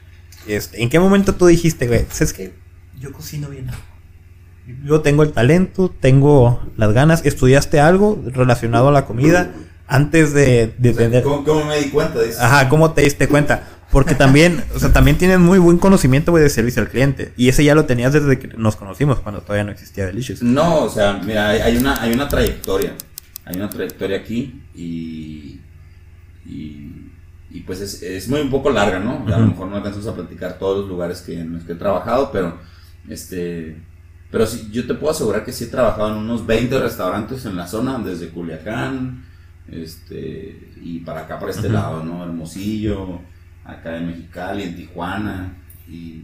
este, 0.47 0.81
¿en 0.81 0.89
qué 0.89 0.99
momento 0.99 1.35
tú 1.35 1.47
dijiste, 1.47 1.87
güey, 1.87 2.05
sabes 2.09 2.33
que 2.33 2.53
yo 2.99 3.11
cocino 3.13 3.49
bien? 3.49 3.67
Yo 4.83 5.01
tengo 5.01 5.23
el 5.23 5.31
talento, 5.31 5.89
tengo 5.89 6.61
las 6.75 6.91
ganas, 6.91 7.25
estudiaste 7.25 7.79
algo 7.79 8.21
relacionado 8.25 8.89
a 8.89 8.91
la 8.91 9.05
comida 9.05 9.53
antes 9.87 10.33
de, 10.33 10.73
de 10.77 11.21
¿Cómo, 11.23 11.65
me 11.65 11.79
di 11.79 11.89
cuenta 11.89 12.19
de 12.19 12.29
eso? 12.29 12.41
Ajá, 12.41 12.67
¿cómo 12.67 12.91
te 12.91 13.01
diste 13.03 13.27
cuenta? 13.29 13.63
Porque 13.91 14.15
también, 14.15 14.63
o 14.75 14.79
sea, 14.79 14.91
también 14.91 15.17
tienes 15.17 15.39
muy 15.39 15.59
buen 15.59 15.77
conocimiento, 15.77 16.35
de 16.35 16.49
servicio 16.49 16.81
al 16.81 16.89
cliente. 16.89 17.33
Y 17.37 17.47
ese 17.47 17.63
ya 17.63 17.73
lo 17.73 17.85
tenías 17.85 18.13
desde 18.13 18.37
que 18.37 18.49
nos 18.57 18.75
conocimos, 18.75 19.19
cuando 19.19 19.41
todavía 19.41 19.63
no 19.63 19.71
existía 19.71 20.05
Delicious. 20.05 20.41
No, 20.41 20.83
o 20.83 20.89
sea, 20.89 21.13
mira, 21.23 21.49
hay 21.49 21.77
una, 21.77 22.01
hay 22.01 22.11
una 22.11 22.27
trayectoria. 22.27 22.93
Hay 23.45 23.55
una 23.55 23.69
trayectoria 23.69 24.17
aquí 24.17 24.61
y. 24.75 25.61
Y, 27.49 27.61
pues 27.61 27.81
es, 27.81 28.03
es, 28.03 28.29
muy 28.29 28.39
un 28.39 28.51
poco 28.51 28.69
larga, 28.69 28.99
¿no? 28.99 29.25
A 29.33 29.39
lo 29.39 29.47
mejor 29.47 29.67
no 29.67 29.77
alcanzamos 29.77 30.07
a 30.07 30.13
platicar 30.13 30.59
todos 30.59 30.81
los 30.81 30.87
lugares 30.87 31.21
que, 31.21 31.39
en 31.39 31.53
los 31.53 31.63
que 31.63 31.73
he 31.73 31.75
trabajado, 31.75 32.31
pero. 32.31 32.57
Este. 33.09 33.77
Pero 34.29 34.45
sí, 34.45 34.69
yo 34.71 34.85
te 34.85 34.93
puedo 34.93 35.11
asegurar 35.11 35.43
que 35.43 35.51
sí 35.51 35.63
he 35.63 35.67
trabajado 35.67 36.11
en 36.11 36.17
unos 36.17 36.45
20 36.45 36.79
restaurantes 36.79 37.45
en 37.45 37.55
la 37.55 37.65
zona, 37.65 37.97
desde 37.99 38.29
Culiacán, 38.29 39.25
este, 39.71 40.73
y 40.83 40.99
para 40.99 41.21
acá, 41.21 41.39
para 41.39 41.51
este 41.51 41.69
lado, 41.69 42.03
¿no? 42.03 42.23
Hermosillo 42.23 43.21
acá 43.67 43.97
en 43.97 44.07
Mexicali, 44.07 44.63
en 44.63 44.75
Tijuana, 44.75 45.57
y, 45.87 46.23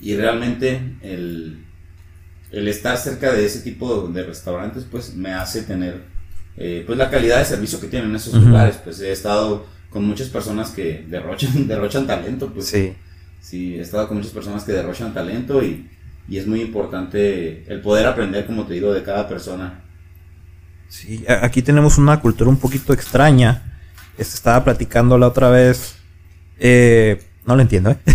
y 0.00 0.16
realmente 0.16 0.80
el, 1.02 1.64
el, 2.52 2.68
estar 2.68 2.96
cerca 2.96 3.32
de 3.32 3.44
ese 3.44 3.60
tipo 3.60 4.08
de, 4.08 4.22
restaurantes, 4.22 4.84
pues 4.90 5.14
me 5.14 5.32
hace 5.34 5.62
tener, 5.62 6.02
eh, 6.56 6.84
pues 6.86 6.96
la 6.96 7.10
calidad 7.10 7.38
de 7.38 7.44
servicio 7.44 7.80
que 7.80 7.88
tienen 7.88 8.14
esos 8.14 8.34
lugares, 8.34 8.78
pues 8.82 9.00
he 9.00 9.12
estado 9.12 9.66
con 9.90 10.04
muchas 10.04 10.28
personas 10.28 10.70
que 10.70 11.04
derrochan, 11.08 11.66
derrochan 11.68 12.06
talento, 12.06 12.52
pues 12.52 12.66
sí. 12.66 12.94
sí, 13.40 13.74
he 13.74 13.80
estado 13.80 14.06
con 14.08 14.18
muchas 14.18 14.32
personas 14.32 14.64
que 14.64 14.72
derrochan 14.72 15.12
talento 15.12 15.62
y, 15.62 15.88
y 16.28 16.38
es 16.38 16.46
muy 16.46 16.60
importante 16.60 17.64
el 17.66 17.80
poder 17.80 18.06
aprender, 18.06 18.46
como 18.46 18.64
te 18.64 18.74
digo, 18.74 18.92
de 18.92 19.02
cada 19.02 19.28
persona. 19.28 19.82
Sí, 20.88 21.24
aquí 21.28 21.62
tenemos 21.62 21.98
una 21.98 22.20
cultura 22.20 22.50
un 22.50 22.56
poquito 22.56 22.92
extraña. 22.92 23.78
Estaba 24.18 24.64
platicando 24.64 25.16
la 25.18 25.28
otra 25.28 25.48
vez 25.48 25.99
eh, 26.60 27.20
no 27.46 27.56
lo 27.56 27.62
entiendo, 27.62 27.90
¿eh? 27.90 27.96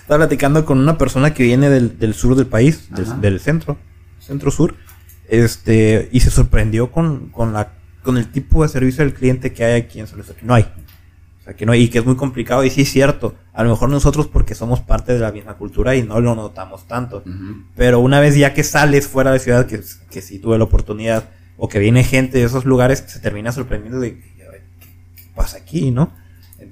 Estaba 0.00 0.18
platicando 0.18 0.64
con 0.64 0.78
una 0.78 0.96
persona 0.96 1.34
que 1.34 1.42
viene 1.42 1.68
del, 1.68 2.14
sur 2.14 2.34
del 2.34 2.46
país, 2.46 2.88
del, 3.20 3.40
centro, 3.40 3.76
centro 4.18 4.50
sur, 4.50 4.74
este, 5.28 6.08
y 6.12 6.20
se 6.20 6.30
sorprendió 6.30 6.90
con, 6.90 7.28
con, 7.28 7.52
la, 7.52 7.74
con 8.02 8.16
el 8.16 8.32
tipo 8.32 8.62
de 8.62 8.68
servicio 8.68 9.04
del 9.04 9.12
cliente 9.12 9.52
que 9.52 9.64
hay 9.64 9.80
aquí 9.80 10.00
en 10.00 10.06
San 10.06 10.20
que 10.20 10.46
no 10.46 10.54
hay. 10.54 10.62
O 10.62 11.44
sea, 11.44 11.54
que 11.54 11.66
no 11.66 11.72
hay, 11.72 11.82
y 11.82 11.88
que 11.88 11.98
es 11.98 12.06
muy 12.06 12.16
complicado, 12.16 12.64
y 12.64 12.70
sí 12.70 12.82
es 12.82 12.90
cierto. 12.90 13.34
A 13.52 13.62
lo 13.62 13.70
mejor 13.70 13.90
nosotros 13.90 14.26
porque 14.26 14.54
somos 14.54 14.80
parte 14.80 15.12
de 15.12 15.20
la 15.20 15.30
misma 15.30 15.54
cultura 15.54 15.94
y 15.94 16.02
no 16.02 16.20
lo 16.20 16.34
notamos 16.34 16.88
tanto. 16.88 17.22
Pero 17.76 18.00
una 18.00 18.18
vez 18.18 18.34
ya 18.34 18.54
que 18.54 18.64
sales 18.64 19.06
fuera 19.06 19.30
de 19.30 19.38
ciudad, 19.38 19.66
que, 19.66 19.80
que 20.10 20.22
sí 20.22 20.38
tuve 20.38 20.56
la 20.58 20.64
oportunidad, 20.64 21.28
o 21.58 21.68
que 21.68 21.78
viene 21.78 22.02
gente 22.02 22.38
de 22.38 22.44
esos 22.44 22.64
lugares, 22.64 23.04
se 23.06 23.20
termina 23.20 23.52
sorprendiendo 23.52 24.00
de, 24.00 24.18
¿qué, 24.18 24.32
qué 25.16 25.22
pasa 25.34 25.58
aquí, 25.58 25.90
no? 25.90 26.10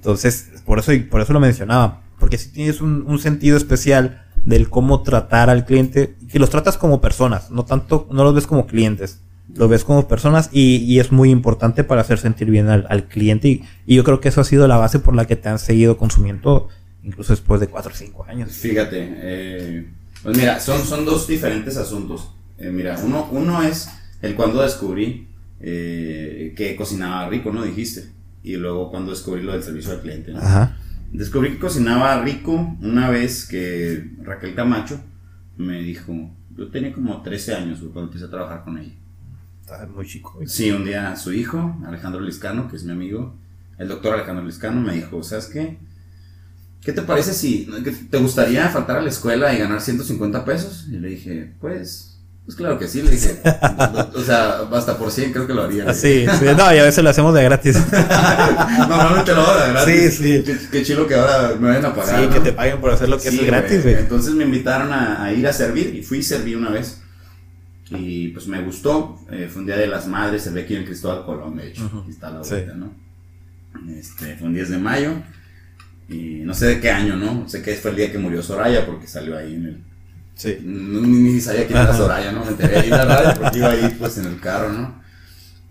Entonces, 0.05 0.51
por 0.67 0.77
eso, 0.77 0.91
por 1.09 1.21
eso 1.21 1.33
lo 1.33 1.39
mencionaba. 1.39 2.03
Porque 2.19 2.37
si 2.37 2.49
tienes 2.49 2.79
un, 2.79 3.17
sentido 3.17 3.57
especial 3.57 4.23
del 4.45 4.69
cómo 4.69 5.01
tratar 5.01 5.49
al 5.49 5.65
cliente, 5.65 6.15
que 6.31 6.37
los 6.37 6.51
tratas 6.51 6.77
como 6.77 7.01
personas, 7.01 7.49
no 7.49 7.65
tanto, 7.65 8.07
no 8.11 8.23
los 8.23 8.35
ves 8.35 8.45
como 8.45 8.67
clientes, 8.67 9.19
los 9.55 9.67
ves 9.67 9.83
como 9.83 10.07
personas 10.07 10.51
y, 10.53 10.99
es 10.99 11.11
muy 11.11 11.31
importante 11.31 11.83
para 11.83 12.01
hacer 12.01 12.19
sentir 12.19 12.51
bien 12.51 12.69
al, 12.69 13.07
cliente 13.07 13.47
y, 13.87 13.95
yo 13.95 14.03
creo 14.03 14.21
que 14.21 14.29
eso 14.29 14.41
ha 14.41 14.43
sido 14.43 14.67
la 14.67 14.77
base 14.77 14.99
por 14.99 15.15
la 15.15 15.25
que 15.25 15.35
te 15.35 15.49
han 15.49 15.57
seguido 15.57 15.97
consumiendo 15.97 16.69
incluso 17.03 17.33
después 17.33 17.59
de 17.59 17.67
4 17.67 17.91
o 17.91 17.95
5 17.95 18.25
años. 18.25 18.51
Fíjate, 18.51 18.97
eh, 19.01 19.87
Pues 20.21 20.37
mira, 20.37 20.59
son, 20.59 20.85
son 20.85 21.03
dos 21.03 21.27
diferentes 21.27 21.77
asuntos. 21.77 22.29
Eh, 22.59 22.69
mira, 22.69 22.99
uno, 23.03 23.27
uno 23.31 23.63
es 23.63 23.89
el 24.21 24.35
cuando 24.35 24.61
descubrí 24.61 25.27
eh, 25.59 26.53
que 26.55 26.75
cocinaba 26.75 27.27
rico, 27.27 27.51
¿no? 27.51 27.63
Dijiste. 27.63 28.13
Y 28.45 28.57
luego 28.57 28.91
cuando 28.91 29.09
descubrí 29.09 29.41
lo 29.41 29.53
del 29.53 29.63
servicio 29.63 29.91
al 29.91 30.01
cliente, 30.01 30.31
¿no? 30.31 30.37
Ajá. 30.37 30.77
Descubrí 31.11 31.53
que 31.53 31.59
cocinaba 31.59 32.21
rico 32.21 32.77
una 32.79 33.09
vez 33.09 33.47
que 33.47 34.11
Raquel 34.21 34.53
Camacho 34.53 35.01
me 35.57 35.81
dijo, 35.81 36.13
yo 36.55 36.69
tenía 36.69 36.93
como 36.93 37.23
13 37.23 37.55
años 37.55 37.79
cuando 37.79 38.03
empecé 38.03 38.25
a 38.25 38.29
trabajar 38.29 38.63
con 38.63 38.77
ella. 38.77 38.93
Está 39.61 39.87
muy 39.87 40.05
chico. 40.05 40.39
Sí, 40.45 40.69
un 40.69 40.85
día 40.85 41.15
su 41.15 41.33
hijo, 41.33 41.75
Alejandro 41.87 42.21
Liscano, 42.21 42.69
que 42.69 42.75
es 42.75 42.83
mi 42.83 42.91
amigo, 42.91 43.35
el 43.79 43.87
doctor 43.87 44.13
Alejandro 44.13 44.45
Liscano, 44.45 44.79
me 44.79 44.93
dijo, 44.93 45.23
¿sabes 45.23 45.47
qué? 45.47 45.79
¿Qué 46.81 46.93
te 46.93 47.01
parece 47.01 47.33
si 47.33 47.67
te 48.11 48.17
gustaría 48.19 48.69
faltar 48.69 48.97
a 48.97 49.01
la 49.01 49.09
escuela 49.09 49.51
y 49.55 49.57
ganar 49.57 49.81
150 49.81 50.45
pesos? 50.45 50.87
Y 50.87 50.99
le 50.99 51.07
dije, 51.07 51.55
pues, 51.59 52.14
pues 52.45 52.55
claro 52.55 52.77
que 52.77 52.87
sí, 52.87 53.01
le 53.01 53.09
dije. 53.11 53.41
o 54.13 54.21
sea, 54.21 54.59
hasta 54.71 54.97
por 54.97 55.11
100 55.11 55.31
creo 55.33 55.47
que 55.47 55.53
lo 55.53 55.63
haría. 55.63 55.91
Sí, 55.93 56.25
sí, 56.39 56.45
no, 56.57 56.73
y 56.73 56.77
a 56.77 56.83
veces 56.83 57.03
lo 57.03 57.09
hacemos 57.09 57.33
de 57.33 57.43
gratis. 57.43 57.75
Normalmente 58.77 59.33
lo 59.33 59.41
hago 59.41 59.59
de 59.65 59.69
gratis. 59.71 60.13
Sí, 60.15 60.23
sí. 60.23 60.43
Qué, 60.45 60.57
qué 60.71 60.83
chido 60.83 61.07
que 61.07 61.15
ahora 61.15 61.55
me 61.59 61.69
vayan 61.69 61.85
a 61.85 61.95
pagar. 61.95 62.19
Sí, 62.19 62.25
¿no? 62.27 62.33
que 62.33 62.39
te 62.41 62.53
paguen 62.53 62.79
por 62.79 62.91
hacer 62.91 63.09
lo 63.09 63.17
que 63.19 63.31
Sí, 63.31 63.39
es 63.39 63.45
gratis, 63.47 63.83
güey. 63.83 63.95
Entonces 63.95 64.33
me 64.33 64.43
invitaron 64.43 64.93
a, 64.93 65.23
a 65.23 65.33
ir 65.33 65.47
a 65.47 65.53
servir 65.53 65.95
y 65.95 66.03
fui 66.03 66.19
y 66.19 66.23
serví 66.23 66.55
una 66.55 66.69
vez. 66.69 67.01
Y 67.89 68.29
pues 68.29 68.47
me 68.47 68.61
gustó. 68.61 69.19
Eh, 69.31 69.47
fue 69.51 69.61
un 69.61 69.67
día 69.67 69.77
de 69.77 69.87
las 69.87 70.07
madres, 70.07 70.43
serví 70.43 70.61
aquí 70.61 70.75
en 70.75 70.85
Cristóbal 70.85 71.25
Colón, 71.25 71.57
de 71.57 71.67
hecho. 71.69 71.85
Aquí 72.03 72.11
está 72.11 72.29
la 72.31 72.43
Sí. 72.43 72.51
vuelta, 72.51 72.73
¿no? 72.75 72.93
Este, 73.97 74.35
fue 74.37 74.47
un 74.47 74.53
10 74.53 74.69
de 74.69 74.77
mayo. 74.77 75.13
Y 76.09 76.41
no 76.43 76.53
sé 76.53 76.67
de 76.67 76.79
qué 76.79 76.91
año, 76.91 77.15
¿no? 77.15 77.49
Sé 77.49 77.61
que 77.61 77.73
fue 77.75 77.91
el 77.91 77.97
día 77.97 78.11
que 78.11 78.17
murió 78.19 78.41
Soraya 78.43 78.85
porque 78.85 79.07
salió 79.07 79.37
ahí 79.37 79.55
en 79.55 79.65
el. 79.65 79.83
Sí. 80.35 80.59
No, 80.61 81.01
ni, 81.01 81.33
ni 81.33 81.41
sabía 81.41 81.65
quién 81.65 81.79
era. 81.79 81.95
Soraya, 81.95 82.31
¿no? 82.31 82.43
Me 82.43 82.51
enteré 82.51 82.77
ahí 82.77 82.85
en 82.85 82.91
la 82.91 83.05
radio 83.05 83.41
porque 83.41 83.57
iba 83.57 83.71
ahí 83.71 83.95
pues 83.97 84.17
en 84.17 84.25
el 84.25 84.39
carro, 84.39 84.71
¿no? 84.71 85.01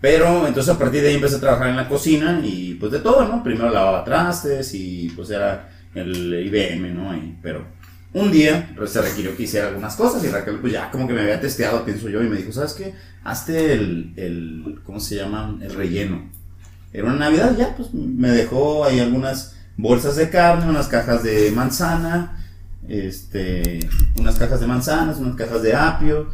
Pero 0.01 0.45
entonces 0.47 0.73
a 0.73 0.77
partir 0.77 1.01
de 1.01 1.09
ahí 1.09 1.15
empecé 1.15 1.37
a 1.37 1.39
trabajar 1.39 1.69
en 1.69 1.77
la 1.77 1.87
cocina 1.87 2.41
y 2.43 2.75
pues 2.75 2.91
de 2.91 2.99
todo, 2.99 3.27
¿no? 3.27 3.43
Primero 3.43 3.69
lavaba 3.69 4.03
trastes 4.03 4.73
y 4.73 5.11
pues 5.15 5.29
era 5.29 5.69
el 5.93 6.45
IBM, 6.47 6.93
¿no? 6.93 7.11
Ahí, 7.11 7.37
pero 7.41 7.65
un 8.13 8.31
día 8.31 8.71
pues, 8.75 8.91
se 8.91 9.01
requirió 9.01 9.35
que 9.35 9.43
hiciera 9.43 9.67
algunas 9.67 9.95
cosas 9.95 10.23
y 10.23 10.27
Raquel 10.27 10.59
pues 10.59 10.73
ya 10.73 10.91
como 10.91 11.07
que 11.07 11.13
me 11.13 11.21
había 11.21 11.39
testeado, 11.39 11.83
pienso 11.83 12.09
yo, 12.09 12.23
y 12.23 12.27
me 12.27 12.37
dijo, 12.37 12.51
¿sabes 12.51 12.73
qué? 12.73 12.93
Hazte 13.23 13.73
el, 13.73 14.13
el 14.15 14.79
¿cómo 14.83 14.99
se 14.99 15.15
llama? 15.15 15.57
El 15.61 15.73
relleno. 15.73 16.29
Era 16.93 17.07
una 17.07 17.15
Navidad, 17.15 17.55
ya 17.57 17.75
pues 17.75 17.93
me 17.93 18.29
dejó 18.29 18.85
ahí 18.85 18.99
algunas 18.99 19.55
bolsas 19.75 20.15
de 20.15 20.29
carne, 20.29 20.69
unas 20.69 20.87
cajas 20.87 21.23
de 21.23 21.51
manzana, 21.51 22.44
este, 22.89 23.79
unas 24.19 24.35
cajas 24.35 24.59
de 24.59 24.67
manzanas, 24.67 25.17
unas 25.17 25.35
cajas 25.35 25.61
de 25.61 25.75
apio 25.75 26.27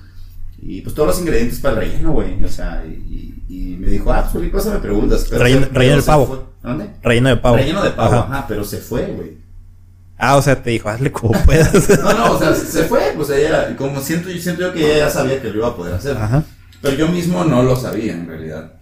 y 0.62 0.82
pues 0.82 0.94
todos 0.96 1.08
los 1.10 1.20
ingredientes 1.20 1.60
para 1.60 1.76
el 1.76 1.82
relleno, 1.90 2.12
güey. 2.12 2.44
O 2.44 2.50
sea, 2.50 2.84
y, 2.86 3.44
y 3.50 3.78
me 3.80 3.88
dijo, 3.88 4.12
ah, 4.14 4.30
pues 4.32 4.50
cosa 4.52 4.74
me 4.74 4.80
preguntas. 4.80 5.26
pero 5.30 5.44
Relleno- 5.44 5.68
se- 5.68 5.74
relleno 5.74 5.74
pero 5.74 5.96
de 5.96 6.02
pavo. 6.04 6.26
fue. 6.28 6.40
¿Dónde? 6.70 6.90
Relleno 7.02 7.30
de 7.30 7.38
pavo. 7.38 7.56
Relleno 7.58 7.84
de 7.84 7.90
pavo, 7.92 8.14
Ajá. 8.16 8.34
ajá, 8.38 8.46
pero 8.48 8.64
se 8.64 8.78
fue, 8.78 9.06
güey. 9.08 9.38
Ah, 10.24 10.36
o 10.36 10.42
sea, 10.44 10.62
te 10.62 10.70
dijo, 10.70 10.88
hazle 10.90 11.12
como 11.12 11.32
puedas. 11.44 11.74
No, 12.04 12.14
no, 12.14 12.32
o 12.34 12.40
sea, 12.40 12.54
se 12.54 12.84
fue, 12.84 13.14
pues 13.16 13.30
ella, 13.32 13.76
como 13.76 14.00
siento, 14.02 14.30
yo 14.30 14.40
siento 14.40 14.62
yo 14.62 14.74
que 14.74 14.86
ella 14.86 15.06
ya 15.06 15.10
sabía 15.10 15.42
que 15.42 15.50
lo 15.50 15.58
iba 15.58 15.68
a 15.70 15.76
poder 15.76 15.96
hacer. 15.96 16.16
Ajá. 16.16 16.44
Pero 16.82 16.96
yo 16.96 17.08
mismo 17.08 17.44
no 17.44 17.64
lo 17.64 17.76
sabía 17.76 18.14
en 18.14 18.28
realidad. 18.28 18.74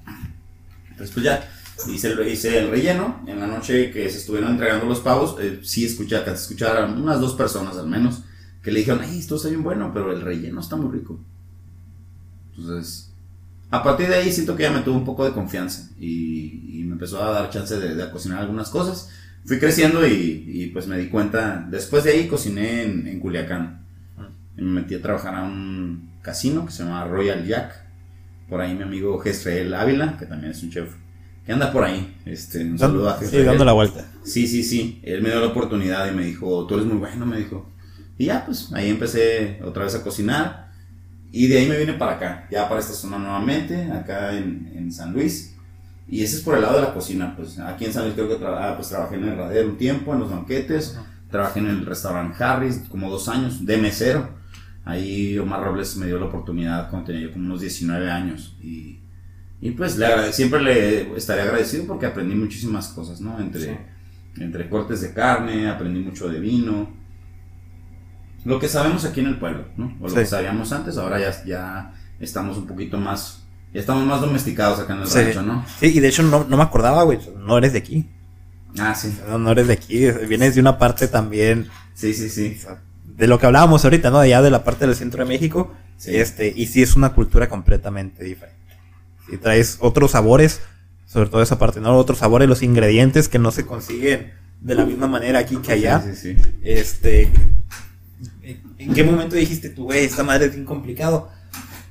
Entonces 0.91 1.13
pues 1.13 1.23
ya 1.25 1.49
hice 1.87 2.11
el, 2.11 2.27
hice 2.27 2.57
el 2.59 2.69
relleno. 2.69 3.23
En 3.27 3.39
la 3.39 3.47
noche 3.47 3.91
que 3.91 4.09
se 4.09 4.17
estuvieron 4.17 4.51
entregando 4.51 4.85
los 4.85 4.99
pavos, 4.99 5.37
eh, 5.39 5.59
sí 5.63 5.85
escuché, 5.85 6.17
escucharon 6.31 7.01
unas 7.01 7.19
dos 7.19 7.33
personas 7.33 7.77
al 7.77 7.87
menos 7.87 8.23
que 8.61 8.71
le 8.71 8.79
dijeron, 8.79 9.01
ay, 9.03 9.19
esto 9.19 9.35
está 9.35 9.49
bien 9.49 9.63
bueno, 9.63 9.91
pero 9.93 10.11
el 10.11 10.21
relleno 10.21 10.59
está 10.59 10.75
muy 10.75 10.91
rico. 10.91 11.19
Entonces, 12.57 13.13
a 13.71 13.83
partir 13.83 14.07
de 14.09 14.15
ahí 14.15 14.31
siento 14.31 14.55
que 14.55 14.63
ya 14.63 14.71
me 14.71 14.81
tuvo 14.81 14.97
un 14.97 15.05
poco 15.05 15.23
de 15.23 15.31
confianza 15.31 15.89
y, 15.99 16.79
y 16.79 16.83
me 16.83 16.93
empezó 16.93 17.23
a 17.23 17.31
dar 17.31 17.49
chance 17.49 17.79
de, 17.79 17.95
de 17.95 18.11
cocinar 18.11 18.39
algunas 18.39 18.69
cosas. 18.69 19.09
Fui 19.45 19.59
creciendo 19.59 20.05
y, 20.05 20.43
y, 20.45 20.67
pues 20.67 20.87
me 20.87 20.97
di 20.97 21.07
cuenta, 21.07 21.65
después 21.71 22.03
de 22.03 22.11
ahí 22.11 22.27
cociné 22.27 22.83
en, 22.83 23.07
en 23.07 23.19
Culiacán. 23.19 23.85
Y 24.57 24.61
me 24.61 24.81
metí 24.81 24.95
a 24.95 25.01
trabajar 25.01 25.35
a 25.35 25.43
un 25.43 26.11
casino 26.21 26.65
que 26.65 26.73
se 26.73 26.83
llama 26.83 27.05
Royal 27.05 27.45
Jack. 27.47 27.85
Por 28.49 28.59
ahí 28.59 28.75
mi 28.75 28.83
amigo 28.83 29.17
Gesrael 29.19 29.73
Ávila, 29.73 30.17
que 30.17 30.25
también 30.25 30.51
es 30.51 30.61
un 30.63 30.71
chef, 30.71 30.93
anda 31.51 31.71
por 31.71 31.83
ahí. 31.83 32.15
Este, 32.25 32.63
un 32.63 32.77
saludo 32.77 33.09
a 33.09 33.19
Sí, 33.19 33.37
dando 33.43 33.65
la 33.65 33.73
vuelta. 33.73 34.05
Sí, 34.23 34.47
sí, 34.47 34.63
sí. 34.63 34.99
Él 35.03 35.21
me 35.21 35.29
dio 35.29 35.39
la 35.39 35.47
oportunidad 35.47 36.11
y 36.11 36.15
me 36.15 36.25
dijo, 36.25 36.65
tú 36.67 36.75
eres 36.75 36.85
muy 36.85 36.97
bueno, 36.97 37.25
me 37.25 37.37
dijo. 37.37 37.69
Y 38.17 38.25
ya, 38.25 38.45
pues 38.45 38.71
ahí 38.73 38.89
empecé 38.89 39.59
otra 39.63 39.85
vez 39.85 39.95
a 39.95 40.03
cocinar. 40.03 40.69
Y 41.31 41.47
de 41.47 41.59
ahí 41.59 41.69
me 41.69 41.77
vine 41.77 41.93
para 41.93 42.13
acá, 42.13 42.47
ya 42.51 42.67
para 42.67 42.79
esta 42.81 42.93
zona 42.93 43.19
nuevamente, 43.19 43.91
acá 43.91 44.35
en, 44.37 44.71
en 44.75 44.91
San 44.91 45.13
Luis. 45.13 45.55
Y 46.07 46.23
ese 46.23 46.37
es 46.37 46.41
por 46.41 46.55
el 46.55 46.61
lado 46.63 46.75
de 46.77 46.81
la 46.81 46.93
cocina, 46.93 47.35
pues 47.35 47.59
aquí 47.59 47.85
en 47.85 47.93
San 47.93 48.03
Luis 48.03 48.15
creo 48.15 48.27
que 48.27 48.43
tra- 48.43 48.57
ah, 48.59 48.73
pues, 48.75 48.89
trabajé 48.89 49.15
en 49.15 49.25
el 49.25 49.37
radero 49.37 49.69
un 49.69 49.77
tiempo, 49.77 50.13
en 50.13 50.19
los 50.21 50.31
banquetes. 50.31 50.97
Trabajé 51.29 51.59
en 51.59 51.67
el 51.67 51.85
restaurante 51.85 52.43
Harris 52.43 52.81
como 52.89 53.11
dos 53.11 53.29
años, 53.29 53.63
de 53.65 53.77
mesero. 53.77 54.27
Ahí 54.85 55.37
Omar 55.37 55.63
Robles 55.63 55.95
me 55.97 56.07
dio 56.07 56.17
la 56.17 56.25
oportunidad 56.25 56.89
cuando 56.89 57.07
tenía 57.11 57.27
yo 57.27 57.31
como 57.31 57.45
unos 57.45 57.61
19 57.61 58.09
años. 58.09 58.57
Y, 58.61 58.98
y 59.61 59.71
pues 59.71 59.97
le 59.97 60.05
agrade- 60.05 60.31
siempre 60.31 60.61
le 60.61 61.17
estaré 61.17 61.41
agradecido 61.41 61.85
porque 61.85 62.05
aprendí 62.05 62.35
muchísimas 62.35 62.87
cosas, 62.89 63.19
¿no? 63.21 63.39
Entre, 63.39 63.61
Sí. 63.61 63.71
entre 64.41 64.69
cortes 64.69 65.01
de 65.01 65.13
carne, 65.13 65.67
aprendí 65.69 65.99
mucho 65.99 66.29
de 66.29 66.39
vino. 66.39 66.89
Lo 68.45 68.59
que 68.59 68.69
sabemos 68.69 69.03
aquí 69.05 69.19
en 69.19 69.27
el 69.27 69.37
pueblo, 69.37 69.65
¿no? 69.77 69.95
O 69.99 70.03
lo 70.03 70.09
Sí. 70.09 70.15
que 70.15 70.25
sabíamos 70.25 70.71
antes, 70.71 70.97
ahora 70.97 71.19
ya, 71.19 71.43
ya 71.45 71.93
estamos 72.19 72.57
un 72.57 72.67
poquito 72.67 72.97
más, 72.97 73.43
ya 73.73 73.81
estamos 73.81 74.05
más 74.05 74.21
domesticados 74.21 74.79
acá 74.79 74.93
en 74.95 75.01
el 75.01 75.07
Sí. 75.07 75.19
rancho, 75.19 75.41
¿no? 75.41 75.65
Sí, 75.79 75.87
y 75.87 75.99
de 75.99 76.07
hecho 76.07 76.23
no, 76.23 76.45
no 76.45 76.55
me 76.57 76.63
acordaba, 76.63 77.03
güey. 77.03 77.19
No 77.37 77.57
eres 77.57 77.73
de 77.73 77.79
aquí. 77.79 78.09
Ah, 78.77 78.95
sí, 78.95 79.13
No, 79.27 79.37
no 79.39 79.51
eres 79.51 79.67
de 79.67 79.73
aquí. 79.73 80.09
Vienes 80.27 80.55
de 80.55 80.61
una 80.61 80.77
parte 80.77 81.07
también 81.07 81.67
sí, 81.95 82.13
sí, 82.13 82.29
sí. 82.29 82.57
de 83.03 83.27
lo 83.27 83.39
que 83.39 83.45
hablábamos 83.47 83.83
ahorita, 83.83 84.09
¿no? 84.09 84.19
De 84.19 84.27
allá 84.27 84.41
de 84.41 84.51
la 84.51 84.63
parte 84.63 84.85
del 84.85 84.95
centro 84.95 85.23
de 85.23 85.27
México. 85.29 85.73
Sí. 85.97 86.15
Este, 86.15 86.53
y 86.55 86.67
sí 86.67 86.81
es 86.81 86.95
una 86.95 87.09
cultura 87.13 87.49
completamente 87.49 88.23
diferente. 88.23 88.58
Y 89.31 89.37
traes 89.37 89.77
otros 89.79 90.11
sabores, 90.11 90.61
sobre 91.05 91.29
todo 91.29 91.41
esa 91.41 91.57
parte, 91.59 91.79
¿no? 91.79 91.95
Otros 91.97 92.19
sabores, 92.19 92.47
los 92.49 92.61
ingredientes 92.63 93.29
que 93.29 93.39
no 93.39 93.51
se 93.51 93.65
consiguen 93.65 94.31
de 94.61 94.75
la 94.75 94.85
misma 94.85 95.07
manera 95.07 95.39
aquí 95.39 95.57
que 95.57 95.71
allá. 95.71 96.01
Sí, 96.01 96.15
sí, 96.15 96.35
sí. 96.41 96.49
Este, 96.63 97.29
¿en 98.77 98.93
qué 98.93 99.03
momento 99.03 99.35
dijiste 99.35 99.69
tú, 99.69 99.85
güey, 99.85 100.03
esta 100.05 100.23
madre 100.23 100.45
es 100.47 100.53
bien 100.53 100.65
complicado? 100.65 101.29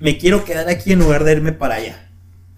Me 0.00 0.18
quiero 0.18 0.44
quedar 0.44 0.68
aquí 0.68 0.92
en 0.92 1.00
lugar 1.00 1.24
de 1.24 1.32
irme 1.32 1.52
para 1.52 1.76
allá, 1.76 2.08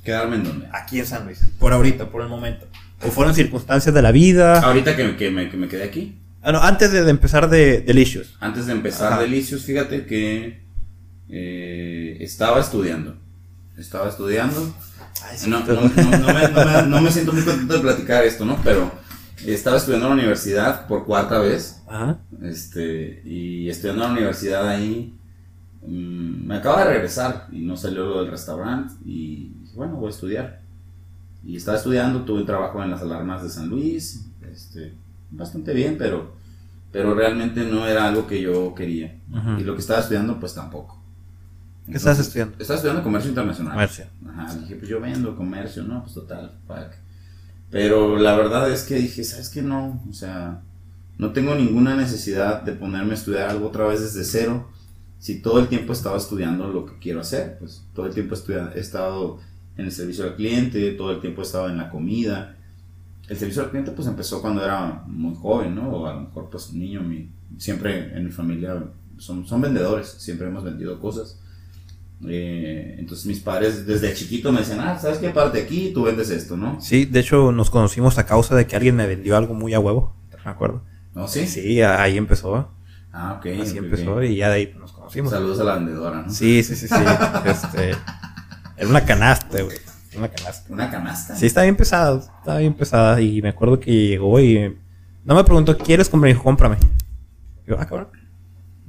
¿Quedarme 0.05 0.37
en 0.37 0.45
dónde? 0.45 0.67
aquí 0.73 0.99
en 0.99 1.07
San 1.07 1.25
Luis, 1.27 1.41
por 1.59 1.73
ahorita, 1.73 2.11
por 2.11 2.23
el 2.23 2.29
momento. 2.29 2.67
O 3.07 3.11
fueron 3.11 3.35
circunstancias 3.35 3.95
de 3.95 4.03
la 4.03 4.13
vida. 4.13 4.61
Ahorita 4.61 4.95
que, 4.97 5.17
que, 5.17 5.31
me, 5.31 5.49
que 5.49 5.57
me 5.57 5.69
quedé 5.69 5.85
aquí, 5.85 6.17
Ah, 6.43 6.53
no, 6.53 6.63
antes 6.63 6.91
de, 6.91 7.03
de 7.05 7.11
empezar 7.11 7.51
de 7.51 7.81
Delicious. 7.83 8.35
antes 8.41 8.65
de 8.67 8.73
empezar 8.73 9.13
Ajá. 9.13 9.21
Delicios, 9.23 9.63
fíjate 9.65 10.07
que 10.07 10.61
eh, 11.29 12.17
estaba 12.21 12.61
estudiando. 12.61 13.19
Estaba 13.81 14.09
estudiando. 14.09 14.61
No, 15.49 15.61
no, 15.61 15.75
no, 15.75 16.19
no 16.19 16.35
me, 16.35 16.49
no 16.49 16.65
me- 16.65 16.87
no 16.89 17.01
me 17.03 17.11
siento 17.11 17.33
muy 17.33 17.43
contento 17.43 17.75
de 17.75 17.81
platicar 17.81 18.25
esto, 18.25 18.45
¿no? 18.45 18.57
Pero 18.63 18.91
estaba 19.47 19.77
estudiando 19.79 20.07
en 20.07 20.11
la 20.17 20.21
universidad 20.23 20.87
por 20.87 21.05
cuarta 21.07 21.39
vez. 21.39 21.83
Ajá. 21.89 22.19
Este, 22.43 23.23
y 23.25 23.69
estudiando 23.69 24.05
en 24.05 24.09
la 24.11 24.15
universidad 24.19 24.69
ahí, 24.69 25.15
mm, 25.87 26.47
me 26.47 26.57
acaba 26.57 26.85
de 26.85 26.93
regresar 26.93 27.47
y 27.51 27.61
no 27.61 27.77
salió 27.77 28.05
lo 28.05 28.23
del 28.23 28.31
restaurante. 28.31 28.95
Y 29.05 29.53
dije, 29.63 29.77
bueno, 29.77 29.97
voy 29.97 30.09
a 30.09 30.11
estudiar. 30.11 30.61
Y 31.45 31.57
estaba 31.57 31.79
estudiando, 31.79 32.21
tuve 32.23 32.45
trabajo 32.45 32.83
en 32.83 32.91
las 32.91 33.01
alarmas 33.01 33.43
de 33.43 33.49
San 33.49 33.69
Luis, 33.69 34.27
este, 34.53 34.93
bastante 35.31 35.73
bien, 35.73 35.97
pero, 35.99 36.35
pero 36.93 37.15
realmente 37.15 37.65
no 37.65 37.87
era 37.87 38.07
algo 38.09 38.27
que 38.27 38.43
yo 38.43 38.75
quería. 38.75 39.17
Y 39.59 39.65
lo 39.65 39.75
que 39.75 39.81
estaba 39.81 40.01
estudiando, 40.01 40.39
pues 40.39 40.55
tampoco. 40.55 41.00
¿Qué 41.87 41.97
estás 41.97 42.19
estudiando? 42.19 42.57
Estaba 42.59 42.77
estudiando 42.77 43.03
comercio 43.03 43.31
internacional. 43.31 43.73
Comercio. 43.73 44.05
Ajá, 44.29 44.55
dije, 44.55 44.77
pues 44.77 44.89
yo 44.89 45.01
vendo 45.01 45.37
comercio, 45.37 45.83
no, 45.83 46.03
pues 46.03 46.15
total, 46.15 46.53
fuck. 46.67 46.95
Pero 47.71 48.17
la 48.17 48.37
verdad 48.37 48.71
es 48.71 48.83
que 48.83 48.97
dije, 48.97 49.25
¿sabes 49.25 49.49
qué? 49.49 49.63
No, 49.63 50.03
o 50.09 50.13
sea, 50.13 50.63
no 51.19 51.33
tengo 51.33 51.55
ninguna 51.55 51.97
necesidad 51.97 52.63
de 52.63 52.73
ponerme 52.73 53.13
a 53.13 53.15
estudiar 53.15 53.51
algo 53.51 53.69
otra 53.69 53.87
vez 53.87 54.01
desde 54.01 54.25
cero. 54.25 54.69
Si 55.19 55.41
todo 55.41 55.61
el 55.61 55.69
tiempo 55.69 55.93
he 55.93 55.97
estado 55.97 56.17
estudiando 56.17 56.69
lo 56.69 56.87
que 56.87 56.99
quiero 56.99 57.21
hacer, 57.21 57.59
pues 57.59 57.85
todo 57.95 58.07
el 58.07 58.15
tiempo 58.15 58.35
he, 58.35 58.81
estado 58.81 59.39
en 59.77 59.85
el 59.85 59.93
servicio 59.93 60.25
al 60.25 60.35
cliente, 60.35 60.93
todo 60.93 61.13
el 61.13 61.21
tiempo 61.21 61.43
he 61.43 61.45
estado 61.45 61.69
en 61.69 61.77
la 61.77 61.91
comida. 61.91 62.57
El 63.29 63.37
servicio 63.37 63.63
al 63.63 63.71
cliente 63.71 63.93
pues 63.93 64.09
empezó 64.09 64.41
cuando 64.41 64.65
era 64.65 65.05
muy 65.07 65.35
joven, 65.35 65.75
¿no? 65.75 65.91
O 65.91 66.07
a 66.07 66.15
lo 66.15 66.21
mejor 66.23 66.51
pues 66.51 66.71
un 66.71 66.79
niño, 66.81 67.03
mi, 67.03 67.31
siempre 67.59 68.17
en 68.17 68.25
mi 68.25 68.33
familia 68.33 68.83
son, 69.19 69.47
son 69.47 69.61
vendedores, 69.61 70.09
siempre 70.09 70.49
hemos 70.49 70.65
vendido 70.65 70.99
cosas. 70.99 71.39
Eh, 72.29 72.97
entonces 72.99 73.27
mis 73.27 73.41
padres 73.41 73.87
desde 73.87 74.13
chiquito 74.13 74.53
me 74.53 74.61
decían, 74.61 74.81
ah, 74.81 74.99
¿sabes 74.99 75.19
qué? 75.19 75.31
Parte 75.31 75.63
aquí, 75.63 75.91
tú 75.95 76.03
vendes 76.03 76.31
esto, 76.31 76.57
¿no? 76.57 76.81
Sí, 76.81 77.07
de 77.07 77.21
hecho 77.21 77.51
nos 77.53 77.71
conocimos 77.71 78.19
a 78.19 78.27
causa 78.27 78.55
de 78.55 78.67
que 78.67 78.77
alguien 78.77 78.97
me 78.97 79.07
vendió 79.07 79.37
algo 79.37 79.55
muy 79.55 79.73
a 79.75 79.81
huevo. 79.81 80.15
Me 80.45 80.51
acuerdo. 80.51 80.83
¿No? 81.15 81.29
Sí. 81.29 81.47
Sí, 81.47 81.83
ahí 81.83 82.17
empezó. 82.17 82.71
Ah, 83.13 83.37
ok. 83.39 83.47
Así 83.63 83.79
empezó 83.79 84.23
y 84.23 84.37
ya 84.37 84.49
de 84.49 84.55
ahí 84.55 84.75
nos 84.79 84.93
conocimos. 84.93 85.31
Saludos 85.31 85.61
a 85.61 85.65
la 85.65 85.75
vendedora, 85.75 86.23
¿no? 86.23 86.31
Sí, 86.31 86.63
sí, 86.63 86.77
sí, 86.77 86.89
sí. 86.89 86.95
este, 87.45 87.91
era 88.77 88.89
una 88.89 89.05
canasta, 89.05 89.63
güey. 89.63 89.77
Una 90.17 90.29
canasta. 90.29 90.73
Una 90.73 90.91
canasta. 90.91 91.37
Sí, 91.37 91.47
estaba 91.47 91.65
bien 91.65 91.77
pesada, 91.77 92.19
estaba 92.19 92.59
bien 92.59 92.75
pesada. 92.75 93.21
Y 93.21 93.43
me 93.43 93.51
acuerdo 93.51 93.81
que 93.81 93.91
llegó 93.91 94.41
y 94.41 94.77
no 95.25 95.35
me 95.35 95.45
preguntó, 95.45 95.77
¿quieres 95.77 96.09
comprar? 96.09 96.29
Me 96.29 96.35
dijo, 96.35 96.45
cómprame. 96.45 96.77
Y 97.67 97.71
yo, 97.71 97.77
ah, 97.79 97.87
cabrón. 97.87 98.09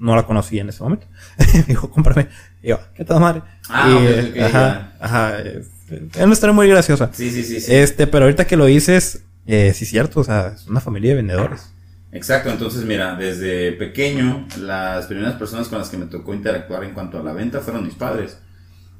No 0.01 0.15
la 0.15 0.25
conocía 0.25 0.61
en 0.61 0.69
ese 0.69 0.81
momento. 0.81 1.05
me 1.53 1.61
dijo, 1.67 1.91
cómprame. 1.91 2.27
Y 2.63 2.69
yo, 2.69 2.79
¿qué 2.95 3.05
tal, 3.05 3.19
madre? 3.19 3.43
Ah, 3.69 3.87
Y, 4.35 4.39
ajá, 4.39 4.93
ajá. 4.99 5.37
Era 5.39 6.25
una 6.25 6.33
historia 6.33 6.53
muy 6.53 6.67
graciosa. 6.67 7.11
Sí, 7.13 7.29
sí, 7.29 7.43
sí. 7.43 7.61
sí. 7.61 7.73
Este, 7.73 8.07
pero 8.07 8.25
ahorita 8.25 8.47
que 8.47 8.57
lo 8.57 8.65
dices, 8.65 9.23
eh, 9.45 9.71
sí 9.75 9.83
es 9.83 9.89
cierto, 9.91 10.21
o 10.21 10.23
sea, 10.23 10.53
es 10.55 10.67
una 10.67 10.79
familia 10.79 11.11
de 11.11 11.17
vendedores. 11.17 11.71
Exacto, 12.11 12.49
entonces 12.49 12.83
mira, 12.83 13.15
desde 13.15 13.73
pequeño, 13.73 14.47
las 14.59 15.05
primeras 15.05 15.35
personas 15.35 15.67
con 15.67 15.77
las 15.77 15.89
que 15.89 15.97
me 15.97 16.07
tocó 16.07 16.33
interactuar 16.33 16.83
en 16.83 16.93
cuanto 16.93 17.19
a 17.19 17.23
la 17.23 17.31
venta 17.31 17.59
fueron 17.61 17.85
mis 17.85 17.93
padres. 17.93 18.39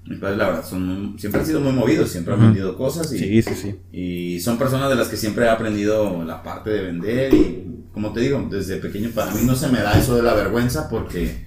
Mis 0.05 0.17
padres, 0.19 0.37
la 0.37 0.47
verdad, 0.47 0.65
son 0.67 0.87
muy- 0.87 1.19
siempre 1.19 1.41
han 1.41 1.47
sido 1.47 1.59
muy 1.61 1.73
movidos, 1.73 2.09
siempre 2.09 2.33
han 2.33 2.39
vendido 2.41 2.75
cosas 2.75 3.11
y, 3.13 3.19
Sí, 3.19 3.41
sí, 3.43 3.53
sí. 3.55 3.75
y 3.91 4.39
son 4.39 4.57
personas 4.57 4.89
de 4.89 4.95
las 4.95 5.07
que 5.09 5.15
siempre 5.17 5.45
he 5.45 5.49
aprendido 5.49 6.23
la 6.25 6.41
parte 6.41 6.71
de 6.71 6.81
vender 6.81 7.33
y, 7.33 7.65
como 7.93 8.11
te 8.11 8.21
digo, 8.21 8.47
desde 8.49 8.77
pequeño 8.77 9.11
para 9.11 9.31
mí 9.31 9.41
no 9.45 9.55
se 9.55 9.67
me 9.69 9.79
da 9.79 9.93
eso 9.97 10.15
de 10.15 10.23
la 10.23 10.33
vergüenza 10.33 10.89
porque, 10.89 11.45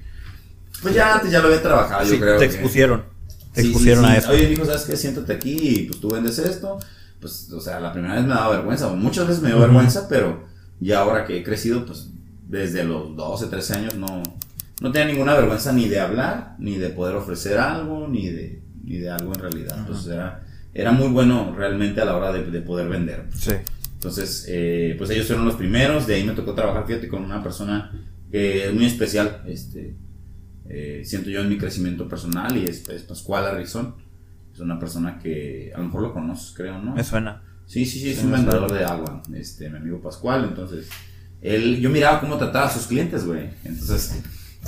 pues 0.83 0.95
ya 0.95 1.15
antes 1.17 1.31
ya 1.33 1.41
lo 1.41 1.47
había 1.49 1.63
trabajado, 1.63 2.05
Sí, 2.05 2.13
yo 2.13 2.21
creo. 2.21 2.39
te 2.39 2.49
que- 2.49 2.55
expusieron. 2.55 3.03
Te 3.53 3.61
expusieron 3.63 4.05
sí, 4.05 4.11
a 4.11 4.17
eso. 4.17 4.31
Oye, 4.31 4.53
hijo, 4.53 4.65
¿sabes 4.65 4.83
qué? 4.83 4.97
Siéntate 4.97 5.33
aquí 5.33 5.57
y 5.61 5.83
pues 5.87 6.01
tú 6.01 6.09
vendes 6.11 6.39
esto. 6.39 6.79
Pues, 7.21 7.51
o 7.53 7.61
sea, 7.61 7.79
la 7.81 7.93
primera 7.93 8.15
vez 8.15 8.25
me 8.25 8.31
daba 8.31 8.57
vergüenza, 8.57 8.89
o 8.89 8.97
muchas 8.97 9.27
veces 9.29 9.43
me 9.43 9.49
dio 9.49 9.59
vergüenza, 9.61 10.09
pero 10.09 10.45
ya 10.81 11.01
ahora 11.01 11.25
que 11.25 11.39
he 11.39 11.43
crecido, 11.45 11.87
pues 11.87 12.09
desde 12.49 12.85
los 12.85 13.17
12, 13.17 13.47
13 13.47 13.75
años 13.75 13.95
no, 13.95 14.23
no 14.85 14.93
tenía 14.93 15.09
ninguna 15.09 15.33
vergüenza 15.33 15.73
ni 15.73 15.89
de 15.89 15.99
hablar, 15.99 16.57
ni 16.59 16.77
de 16.77 16.91
poder 16.91 17.17
ofrecer 17.17 17.57
algo, 17.57 18.07
ni 18.07 18.29
de, 18.29 18.61
ni 18.85 18.99
de 18.99 19.09
algo 19.09 19.33
en 19.33 19.41
realidad. 19.41 19.79
Entonces 19.79 20.13
era, 20.13 20.45
era 20.75 20.93
muy 20.93 21.09
bueno 21.09 21.55
realmente 21.57 22.03
a 22.03 22.05
la 22.05 22.15
hora 22.15 22.31
de, 22.31 22.51
de 22.51 22.61
poder 22.61 22.91
vender. 22.91 23.25
Sí. 23.35 23.53
Entonces, 23.95 24.45
eh, 24.47 24.95
pues 24.99 25.09
ellos 25.09 25.27
fueron 25.27 25.47
los 25.47 25.55
primeros, 25.55 26.07
de 26.07 26.17
ahí 26.17 26.25
me 26.25 26.35
tocó 26.35 26.53
trabajar, 26.53 26.87
fíjate, 26.87 27.09
con 27.09 27.25
una 27.25 27.43
persona 27.43 27.93
que 28.31 28.67
es 28.67 28.75
muy 28.75 28.85
especial, 28.85 29.43
este, 29.47 29.97
eh, 30.69 31.01
siento 31.07 31.31
yo 31.31 31.41
en 31.41 31.49
mi 31.49 31.57
crecimiento 31.57 32.07
personal, 32.07 32.55
y 32.55 32.67
es, 32.67 32.87
es 32.91 33.05
Pascual 33.05 33.47
Arrizón. 33.47 33.95
Es 34.53 34.61
una 34.61 34.79
persona 34.79 35.19
que 35.19 35.73
a 35.75 35.79
lo 35.79 35.85
mejor 35.87 36.03
lo 36.03 36.13
conoces, 36.13 36.53
creo, 36.55 36.79
¿no? 36.79 36.95
Me 36.95 37.05
suena. 37.05 37.43
Sí, 37.65 37.87
sí, 37.87 38.01
sí, 38.01 38.11
es 38.11 38.19
Sí, 38.19 38.27
un 38.27 38.33
vendedor 38.33 38.71
de 38.71 38.85
agua, 38.85 39.23
este, 39.35 39.71
mi 39.71 39.79
amigo 39.79 40.03
Pascual, 40.03 40.45
entonces, 40.45 40.91
él, 41.41 41.81
yo 41.81 41.89
miraba 41.89 42.21
cómo 42.21 42.37
trataba 42.37 42.67
a 42.67 42.71
sus 42.71 42.87
clientes, 42.87 43.25
güey, 43.25 43.49
entonces, 43.65 44.21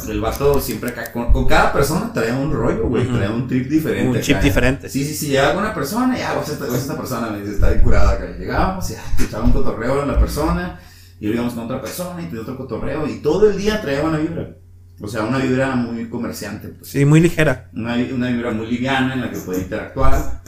el 0.09 0.21
vato 0.21 0.61
siempre 0.61 0.91
acá, 0.91 1.11
con, 1.13 1.33
con 1.33 1.47
cada 1.47 1.73
persona 1.73 2.13
traía 2.13 2.35
un 2.37 2.53
rollo, 2.53 2.87
güey, 2.89 3.05
Ujú. 3.07 3.17
traía 3.17 3.31
un 3.31 3.49
trip 3.49 3.69
diferente. 3.69 4.09
Un 4.11 4.17
acá. 4.17 4.25
chip 4.25 4.41
diferente. 4.41 4.89
Sí, 4.89 5.05
sí, 5.05 5.15
sí, 5.15 5.29
llegaba 5.29 5.59
una 5.59 5.75
persona 5.75 6.19
y 6.19 6.23
ah, 6.23 6.33
pues 6.37 6.51
esta, 6.51 6.67
pues 6.67 6.81
esta 6.81 6.97
persona 6.97 7.31
me 7.31 7.41
dice, 7.41 7.55
está 7.55 7.71
bien 7.71 7.83
curada 7.83 8.13
acá. 8.13 8.27
Llegábamos 8.39 8.91
y 8.91 8.95
ah, 8.95 9.03
echaba 9.25 9.45
un 9.45 9.53
cotorreo 9.53 10.03
en 10.03 10.09
la 10.09 10.19
persona 10.21 10.81
y 11.19 11.29
íbamos 11.29 11.55
con 11.55 11.65
otra 11.65 11.81
persona 11.81 12.21
y 12.23 12.27
tenía 12.27 12.43
otro 12.43 12.57
cotorreo 12.57 13.07
y 13.09 13.21
todo 13.21 13.51
el 13.51 13.57
día 13.57 13.81
traía 13.81 14.03
una 14.03 14.19
vibra. 14.19 14.57
O 15.01 15.09
sea, 15.09 15.25
una 15.25 15.39
vibra 15.39 15.75
muy 15.77 16.09
comerciante, 16.09 16.69
pues. 16.69 16.89
Sí, 16.91 17.05
muy 17.05 17.21
ligera. 17.21 17.69
Una, 17.75 17.97
vi- 17.97 18.13
una 18.13 18.29
vibra 18.29 18.51
muy 18.53 18.67
liviana 18.67 19.13
en 19.15 19.21
la 19.23 19.31
que 19.31 19.39
podía 19.39 19.61
interactuar. 19.61 20.41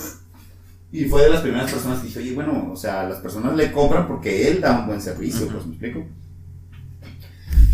Y 0.91 1.05
fue 1.05 1.23
de 1.25 1.29
las 1.31 1.43
primeras 1.43 1.71
personas 1.71 1.99
que 2.01 2.07
dije, 2.07 2.19
oye, 2.21 2.33
bueno, 2.33 2.71
o 2.73 2.77
sea, 2.77 3.07
las 3.07 3.19
personas 3.19 3.55
le 3.55 3.71
compran 3.73 4.07
porque 4.09 4.49
él 4.51 4.61
da 4.63 4.79
un 4.81 4.87
buen 4.87 5.03
servicio, 5.03 5.47
pues 5.49 5.67
me 5.67 5.73
explico. 5.73 6.07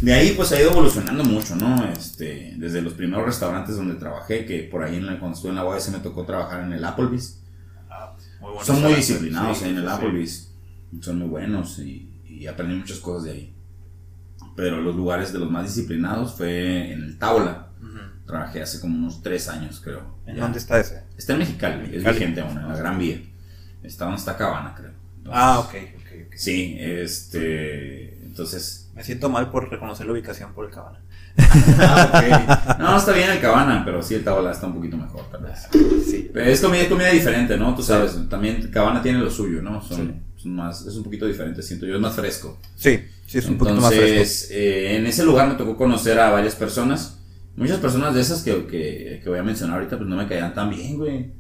De 0.03 0.12
ahí 0.12 0.32
pues 0.37 0.53
ha 0.53 0.61
ido 0.61 0.70
evolucionando 0.72 1.24
mucho, 1.24 1.57
¿no? 1.57 1.85
Este, 1.87 2.55
desde 2.59 2.82
los 2.82 2.93
primeros 2.95 3.24
restaurantes 3.26 3.76
donde 3.76 3.95
trabajé, 3.95 4.45
que 4.45 4.64
por 4.64 4.82
ahí 4.82 4.97
en 4.97 5.07
la, 5.07 5.18
cuando 5.18 5.35
estuve 5.37 5.51
en 5.51 5.57
la 5.57 5.64
UAS 5.64 5.89
me 5.91 5.99
tocó 5.99 6.24
trabajar 6.24 6.62
en 6.64 6.72
el 6.72 6.85
Applebee's. 6.85 7.41
Son 8.62 8.80
muy 8.82 8.95
disciplinados 8.95 9.62
ahí 9.62 9.70
en 9.70 9.78
el 9.78 9.89
Applebee's. 9.89 10.53
Son 11.01 11.18
muy 11.18 11.28
buenos 11.28 11.78
y, 11.78 12.20
y 12.28 12.47
aprendí 12.47 12.74
muchas 12.76 12.99
cosas 12.99 13.24
de 13.24 13.30
ahí. 13.32 13.55
Pero 14.57 14.80
los 14.80 14.95
lugares 14.95 15.32
de 15.32 15.39
los 15.39 15.51
más 15.51 15.64
disciplinados 15.74 16.35
fue 16.35 16.93
en 16.93 17.03
el 17.03 17.18
Taula. 17.18 17.68
Trabajé 18.26 18.62
hace 18.62 18.80
como 18.80 18.97
unos 18.97 19.22
tres 19.22 19.49
años, 19.49 19.80
creo. 19.85 20.16
¿En 20.26 20.37
Ya. 20.37 20.43
dónde 20.43 20.59
está 20.59 20.80
ese? 20.80 21.03
Está 21.16 21.35
en 21.35 21.41
Mexicali, 21.41 21.95
es 21.95 22.03
vigente 22.05 22.41
aún, 22.41 22.57
en 22.59 22.68
la 22.68 22.76
Gran 22.76 22.99
Vía. 22.99 23.20
Está 23.82 24.07
donde 24.07 24.18
está 24.18 24.37
Cabana, 24.37 24.74
creo. 24.74 24.93
Entonces, 25.18 25.32
Ah, 25.43 25.59
ok, 25.61 25.74
ok, 25.97 26.11
ok. 26.28 26.35
Sí, 26.37 26.76
este. 26.78 28.14
Entonces. 28.24 28.84
Me 28.95 29.03
siento 29.03 29.28
mal 29.28 29.51
por 29.51 29.68
reconocer 29.70 30.07
la 30.07 30.12
ubicación 30.12 30.53
por 30.53 30.66
el 30.66 30.70
cabana. 30.70 31.01
ah, 31.80 32.11
ok. 32.70 32.78
No, 32.78 32.97
está 32.97 33.12
bien 33.12 33.30
el 33.30 33.40
Cabana, 33.40 33.82
pero 33.84 34.03
sí 34.03 34.14
el 34.14 34.22
Taula 34.24 34.53
está 34.53 34.66
un 34.68 34.74
poquito 34.74 34.97
mejor, 34.97 35.22
tal 35.32 35.42
vez. 35.42 35.66
Sí. 36.09 36.30
Pero 36.32 36.47
es 36.51 36.61
comida, 36.61 36.82
es 36.82 36.88
comida 36.88 37.09
diferente, 37.11 37.57
¿no? 37.57 37.74
Tú 37.74 37.82
sabes, 37.82 38.16
también 38.28 38.70
Cabana 38.70 39.03
tiene 39.03 39.18
lo 39.18 39.30
suyo, 39.30 39.61
¿no? 39.62 39.82
Son, 39.82 39.97
Sí. 40.36 40.42
son 40.42 40.55
más, 40.55 40.86
es 40.86 40.95
un 40.95 41.03
poquito 41.03 41.26
diferente, 41.26 41.61
siento 41.62 41.86
yo, 41.86 41.97
es 41.97 42.01
más 42.01 42.14
fresco. 42.14 42.59
Sí, 42.76 43.01
sí, 43.26 43.38
es 43.38 43.47
un 43.49 43.59
poquito 43.59 43.80
más 43.80 43.88
fresco. 43.92 44.07
Entonces, 44.09 44.49
eh, 44.53 44.97
en 44.97 45.07
ese 45.07 45.24
lugar 45.24 45.49
me 45.49 45.55
tocó 45.55 45.76
conocer 45.76 46.18
a 46.20 46.30
varias 46.30 46.55
personas. 46.55 47.18
Muchas 47.57 47.78
personas 47.78 48.14
de 48.14 48.20
esas 48.20 48.42
que, 48.42 48.66
que, 48.66 49.20
que 49.22 49.28
voy 49.28 49.38
a 49.38 49.42
mencionar 49.42 49.76
ahorita, 49.78 49.97
pues 49.97 50.09
no 50.09 50.16
me 50.16 50.26
caían 50.28 50.55
tan 50.55 50.70
bien, 50.70 50.97
güey. 50.99 51.32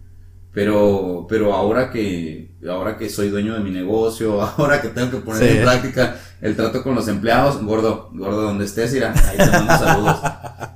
Pero, 0.52 1.26
pero 1.28 1.52
ahora 1.52 1.90
que, 1.90 2.52
ahora 2.68 2.96
que 2.96 3.08
soy 3.10 3.28
dueño 3.28 3.54
de 3.54 3.60
mi 3.60 3.70
negocio, 3.72 4.40
ahora 4.58 4.80
que 4.80 4.88
tengo 4.88 5.10
que 5.10 5.16
poner 5.18 5.42
Sí. 5.50 5.56
en 5.58 5.62
práctica 5.64 6.16
el 6.44 6.54
trato 6.56 6.82
con 6.82 6.94
los 6.94 7.08
empleados, 7.08 7.60
gordo, 7.64 8.10
gordo, 8.12 8.42
donde 8.42 8.66
estés, 8.66 8.92
mira, 8.92 9.12
ahí 9.28 9.36
te 9.38 9.50
mando 9.50 9.72
saludos. 9.78 10.16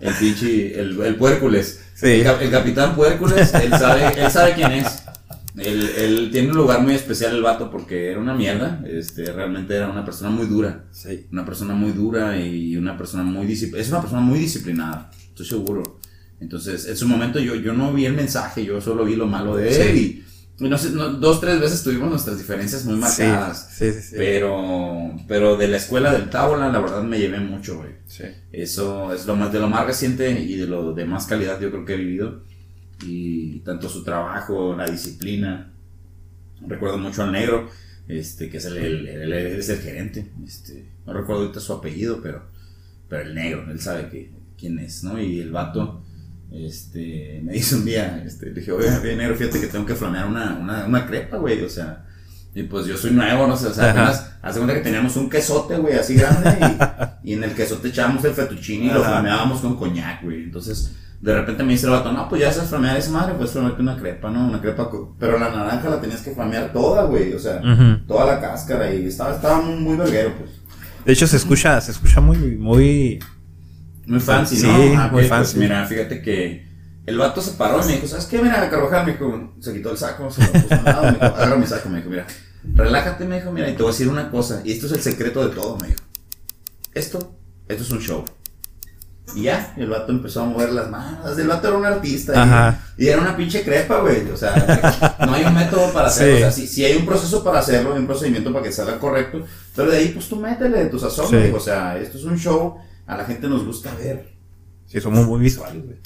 El 0.00 0.14
pinche, 0.14 0.80
el, 0.80 1.00
el 1.00 1.14
puércules. 1.16 1.80
Sí. 1.94 2.06
El, 2.06 2.24
cap- 2.24 2.40
el 2.42 2.50
capitán 2.50 2.94
puércules, 2.96 3.52
él 3.54 3.70
sabe, 3.70 4.20
él 4.24 4.30
sabe 4.30 4.54
quién 4.54 4.72
es. 4.72 5.02
Él, 5.58 5.90
él 5.98 6.28
tiene 6.32 6.50
un 6.52 6.56
lugar 6.56 6.80
muy 6.82 6.94
especial 6.94 7.34
el 7.34 7.42
vato 7.42 7.68
porque 7.70 8.10
era 8.12 8.20
una 8.20 8.32
mierda, 8.32 8.80
este, 8.86 9.32
realmente 9.32 9.74
era 9.74 9.88
una 9.90 10.04
persona 10.04 10.30
muy 10.30 10.46
dura 10.46 10.84
Sí. 10.92 11.26
una 11.32 11.44
persona 11.44 11.74
muy 11.74 11.90
dura 11.90 12.36
y 12.38 12.76
una 12.76 12.96
persona 12.96 13.24
muy 13.24 13.44
disciplinada. 13.46 13.82
Es 13.84 13.90
una 13.90 14.00
persona 14.00 14.20
muy 14.22 14.38
disciplinada, 14.38 15.10
estoy 15.30 15.46
seguro. 15.46 15.98
Entonces, 16.40 16.86
en 16.86 16.96
su 16.96 17.08
momento 17.08 17.40
yo, 17.40 17.56
yo 17.56 17.72
no 17.72 17.92
vi 17.92 18.06
el 18.06 18.12
mensaje, 18.14 18.64
yo 18.64 18.80
solo 18.80 19.04
vi 19.04 19.16
lo 19.16 19.26
malo 19.26 19.56
de 19.56 19.90
él 19.90 19.96
y 19.96 20.24
no 20.58 20.76
sé, 20.78 20.90
no- 20.90 21.10
dos, 21.10 21.40
tres 21.40 21.60
veces 21.60 21.82
tuvimos 21.82 22.10
nuestras 22.10 22.38
diferencias 22.38 22.84
muy 22.84 22.96
marcadas. 22.96 23.70
Sí, 23.76 23.92
sí, 23.92 24.00
sí. 24.02 24.14
Pero, 24.16 25.14
pero 25.28 25.56
de 25.56 25.68
la 25.68 25.76
escuela 25.76 26.12
del 26.12 26.30
Tábola, 26.30 26.68
la 26.70 26.80
verdad 26.80 27.02
me 27.02 27.18
llevé 27.18 27.38
mucho, 27.40 27.76
güey. 27.78 27.90
Sí. 28.06 28.24
Eso 28.52 29.12
es 29.12 29.26
lo 29.26 29.36
más, 29.36 29.52
de 29.52 29.60
lo 29.60 29.68
más 29.68 29.86
reciente 29.86 30.30
y 30.40 30.56
de 30.56 30.66
lo 30.66 30.92
de 30.94 31.04
más 31.04 31.26
calidad 31.26 31.60
yo 31.60 31.70
creo 31.70 31.84
que 31.84 31.94
he 31.94 31.98
vivido. 31.98 32.42
Y 33.04 33.60
tanto 33.60 33.88
su 33.88 34.02
trabajo, 34.02 34.74
la 34.76 34.86
disciplina. 34.86 35.72
Recuerdo 36.66 36.98
mucho 36.98 37.22
al 37.22 37.30
negro, 37.30 37.70
este, 38.08 38.50
que 38.50 38.56
es 38.56 38.64
el, 38.64 38.76
el- 38.78 39.06
el- 39.06 39.32
él 39.32 39.58
es 39.60 39.68
el 39.68 39.78
gerente. 39.78 40.26
Este, 40.44 40.88
no 41.06 41.12
recuerdo 41.12 41.42
ahorita 41.42 41.60
su 41.60 41.72
apellido, 41.72 42.20
pero, 42.20 42.42
pero 43.08 43.22
el 43.22 43.34
negro, 43.34 43.70
él 43.70 43.78
sabe 43.80 44.08
que, 44.08 44.32
quién 44.58 44.80
es, 44.80 45.04
¿no? 45.04 45.20
Y 45.22 45.38
el 45.40 45.52
vato, 45.52 46.02
este, 46.50 47.40
me 47.44 47.52
dice 47.52 47.76
un 47.76 47.84
día, 47.84 48.22
este, 48.24 48.46
le 48.46 48.60
dije, 48.60 48.72
oye, 48.72 49.16
negro, 49.16 49.34
fíjate 49.36 49.60
que 49.60 49.66
tengo 49.66 49.84
que 49.84 49.94
flamear 49.94 50.26
una, 50.26 50.56
una, 50.58 50.86
una 50.86 51.06
crepa, 51.06 51.36
güey, 51.36 51.62
o 51.62 51.68
sea, 51.68 52.04
y 52.54 52.62
pues 52.62 52.86
yo 52.86 52.96
soy 52.96 53.10
nuevo, 53.10 53.46
no 53.46 53.56
sé, 53.56 53.68
o 53.68 53.74
sea, 53.74 53.90
apenas, 53.90 54.32
hace 54.42 54.58
cuenta 54.58 54.74
que 54.74 54.80
teníamos 54.80 55.16
un 55.16 55.28
quesote, 55.28 55.76
güey, 55.76 55.94
así 55.94 56.14
grande, 56.14 56.58
y, 57.22 57.30
y 57.30 57.32
en 57.34 57.44
el 57.44 57.52
quesote 57.52 57.88
echábamos 57.88 58.24
el 58.24 58.32
fettuccine 58.32 58.86
y 58.86 58.90
lo 58.90 59.02
flameábamos 59.02 59.60
con 59.60 59.76
coñac, 59.76 60.24
güey, 60.24 60.44
entonces, 60.44 60.94
de 61.20 61.34
repente 61.34 61.64
me 61.64 61.72
dice 61.72 61.86
el 61.86 61.92
vato, 61.92 62.12
no, 62.12 62.28
pues 62.28 62.40
ya 62.40 62.52
sabes 62.52 62.70
flamear 62.70 62.96
esa 62.96 63.10
madre, 63.10 63.34
pues 63.36 63.50
flamearte 63.50 63.82
una 63.82 63.96
crepa, 63.96 64.30
¿no? 64.30 64.46
Una 64.46 64.60
crepa, 64.60 64.88
pero 65.18 65.38
la 65.38 65.50
naranja 65.50 65.90
la 65.90 66.00
tenías 66.00 66.22
que 66.22 66.30
flamear 66.30 66.72
toda, 66.72 67.04
güey, 67.04 67.32
o 67.34 67.38
sea, 67.38 67.60
toda 68.06 68.24
la 68.24 68.40
cáscara, 68.40 68.94
y 68.94 69.06
estaba, 69.06 69.34
estaba 69.34 69.60
muy, 69.60 69.76
muy 69.80 69.96
verguero, 69.96 70.32
pues. 70.38 70.50
De 71.04 71.12
hecho, 71.12 71.26
se 71.26 71.36
escucha, 71.36 71.80
se 71.80 71.92
escucha 71.92 72.20
muy, 72.20 72.36
muy. 72.56 73.18
Muy 74.08 74.20
fancy, 74.20 74.56
Sí, 74.56 74.66
¿no? 74.66 74.72
muy 74.78 74.96
ok, 74.96 75.10
pues 75.12 75.28
fancy. 75.28 75.58
mira, 75.58 75.84
fíjate 75.86 76.22
que 76.22 76.66
el 77.06 77.18
vato 77.18 77.40
se 77.42 77.52
paró 77.52 77.82
y 77.82 77.86
me 77.86 77.92
dijo, 77.94 78.06
¿sabes 78.08 78.24
qué? 78.26 78.40
Mira, 78.42 78.68
Carvajal, 78.70 79.06
me 79.06 79.12
dijo, 79.12 79.52
se 79.60 79.72
quitó 79.72 79.90
el 79.92 79.98
saco, 79.98 80.30
se 80.30 80.42
lo 80.42 80.52
puso 80.52 80.74
a 80.74 80.78
un 80.78 80.84
lado, 80.84 81.02
me 81.04 81.12
dijo, 81.12 81.24
agarra 81.24 81.56
mi 81.56 81.66
saco, 81.66 81.88
me 81.88 81.98
dijo, 81.98 82.10
mira, 82.10 82.26
relájate, 82.74 83.24
me 83.24 83.36
dijo, 83.36 83.52
mira, 83.52 83.68
y 83.68 83.72
te 83.74 83.82
voy 83.82 83.90
a 83.90 83.92
decir 83.92 84.08
una 84.08 84.30
cosa, 84.30 84.60
y 84.64 84.72
esto 84.72 84.86
es 84.86 84.92
el 84.92 85.00
secreto 85.02 85.46
de 85.46 85.54
todo, 85.54 85.76
me 85.78 85.88
dijo. 85.88 86.00
Esto, 86.94 87.34
esto 87.68 87.82
es 87.82 87.90
un 87.90 88.00
show. 88.00 88.24
Y 89.34 89.42
ya, 89.42 89.74
el 89.76 89.90
vato 89.90 90.10
empezó 90.10 90.40
a 90.42 90.46
mover 90.46 90.72
las 90.72 90.88
manos, 90.90 91.38
el 91.38 91.46
vato 91.46 91.68
era 91.68 91.76
un 91.76 91.84
artista. 91.84 92.32
y- 92.34 92.38
Ajá. 92.38 92.80
Y, 92.96 93.08
era 93.08 93.20
una 93.20 93.36
pinche 93.36 93.62
crepa, 93.62 94.00
güey, 94.00 94.26
o 94.30 94.36
sea, 94.36 95.14
no 95.26 95.34
hay 95.34 95.44
un 95.44 95.54
método 95.54 95.92
para 95.92 96.08
hacerlo, 96.08 96.32
Sí. 96.36 96.42
o 96.42 96.46
sea, 96.46 96.50
sí, 96.52 96.66
sí 96.66 96.84
hay 96.84 96.96
un 96.96 97.04
proceso 97.04 97.44
para 97.44 97.58
hacerlo, 97.58 97.92
hay 97.92 97.98
un 98.00 98.06
procedimiento 98.06 98.50
para 98.52 98.64
que 98.64 98.72
salga 98.72 98.98
correcto, 98.98 99.44
pero 99.76 99.90
de 99.90 99.98
ahí, 99.98 100.08
pues 100.08 100.28
tú 100.30 100.36
métele 100.36 100.86
tu 100.86 100.98
sazón, 100.98 101.26
Sí. 101.28 101.36
güey, 101.36 101.52
o 101.52 101.60
sea, 101.60 101.98
esto 101.98 102.16
es 102.16 102.24
un 102.24 102.38
show, 102.38 102.78
a 103.08 103.16
la 103.16 103.24
gente 103.24 103.48
nos 103.48 103.64
gusta 103.64 103.94
ver. 103.96 104.28
Sí, 104.86 105.00
somos 105.00 105.26
muy 105.26 105.40
visuales, 105.40 105.84
güey. 105.84 105.96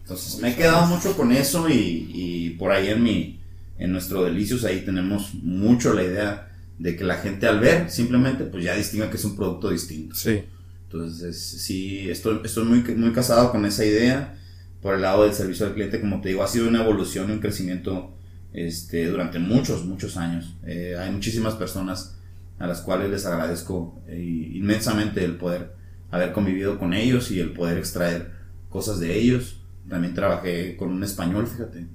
Entonces 0.00 0.40
me 0.40 0.50
he 0.50 0.56
quedado 0.56 0.86
mucho 0.86 1.14
con 1.16 1.30
eso 1.30 1.68
y, 1.68 2.10
y 2.12 2.50
por 2.58 2.72
ahí 2.72 2.88
en 2.88 3.02
mi, 3.02 3.40
en 3.78 3.92
nuestro 3.92 4.24
Delicios 4.24 4.64
ahí 4.64 4.80
tenemos 4.80 5.34
mucho 5.34 5.92
la 5.92 6.02
idea 6.02 6.50
de 6.78 6.96
que 6.96 7.04
la 7.04 7.16
gente 7.16 7.46
al 7.46 7.60
ver 7.60 7.90
simplemente 7.90 8.44
pues 8.44 8.64
ya 8.64 8.74
distinga 8.74 9.10
que 9.10 9.16
es 9.16 9.24
un 9.24 9.36
producto 9.36 9.68
distinto. 9.70 10.14
Sí. 10.14 10.44
Entonces, 10.84 11.38
sí, 11.38 12.08
estoy, 12.08 12.40
estoy 12.42 12.64
muy, 12.64 12.80
muy 12.96 13.12
casado 13.12 13.52
con 13.52 13.66
esa 13.66 13.84
idea. 13.84 14.34
Por 14.80 14.94
el 14.94 15.02
lado 15.02 15.24
del 15.24 15.34
servicio 15.34 15.66
al 15.66 15.74
cliente, 15.74 16.00
como 16.00 16.22
te 16.22 16.30
digo, 16.30 16.42
ha 16.42 16.48
sido 16.48 16.66
una 16.66 16.82
evolución 16.82 17.28
y 17.28 17.32
un 17.32 17.40
crecimiento 17.40 18.16
este, 18.54 19.06
durante 19.06 19.38
muchos, 19.38 19.84
muchos 19.84 20.16
años. 20.16 20.56
Eh, 20.64 20.96
hay 20.98 21.10
muchísimas 21.10 21.54
personas 21.54 22.16
a 22.58 22.66
las 22.66 22.80
cuales 22.80 23.10
les 23.10 23.26
agradezco 23.26 24.00
eh, 24.06 24.50
inmensamente 24.54 25.22
el 25.24 25.36
poder 25.36 25.77
haber 26.10 26.32
convivido 26.32 26.78
con 26.78 26.94
ellos 26.94 27.30
y 27.30 27.40
el 27.40 27.52
poder 27.52 27.78
extraer 27.78 28.32
cosas 28.68 29.00
de 29.00 29.18
ellos. 29.18 29.60
También 29.88 30.14
trabajé 30.14 30.76
con 30.76 30.90
un 30.90 31.02
español, 31.02 31.46
fíjate, 31.46 31.86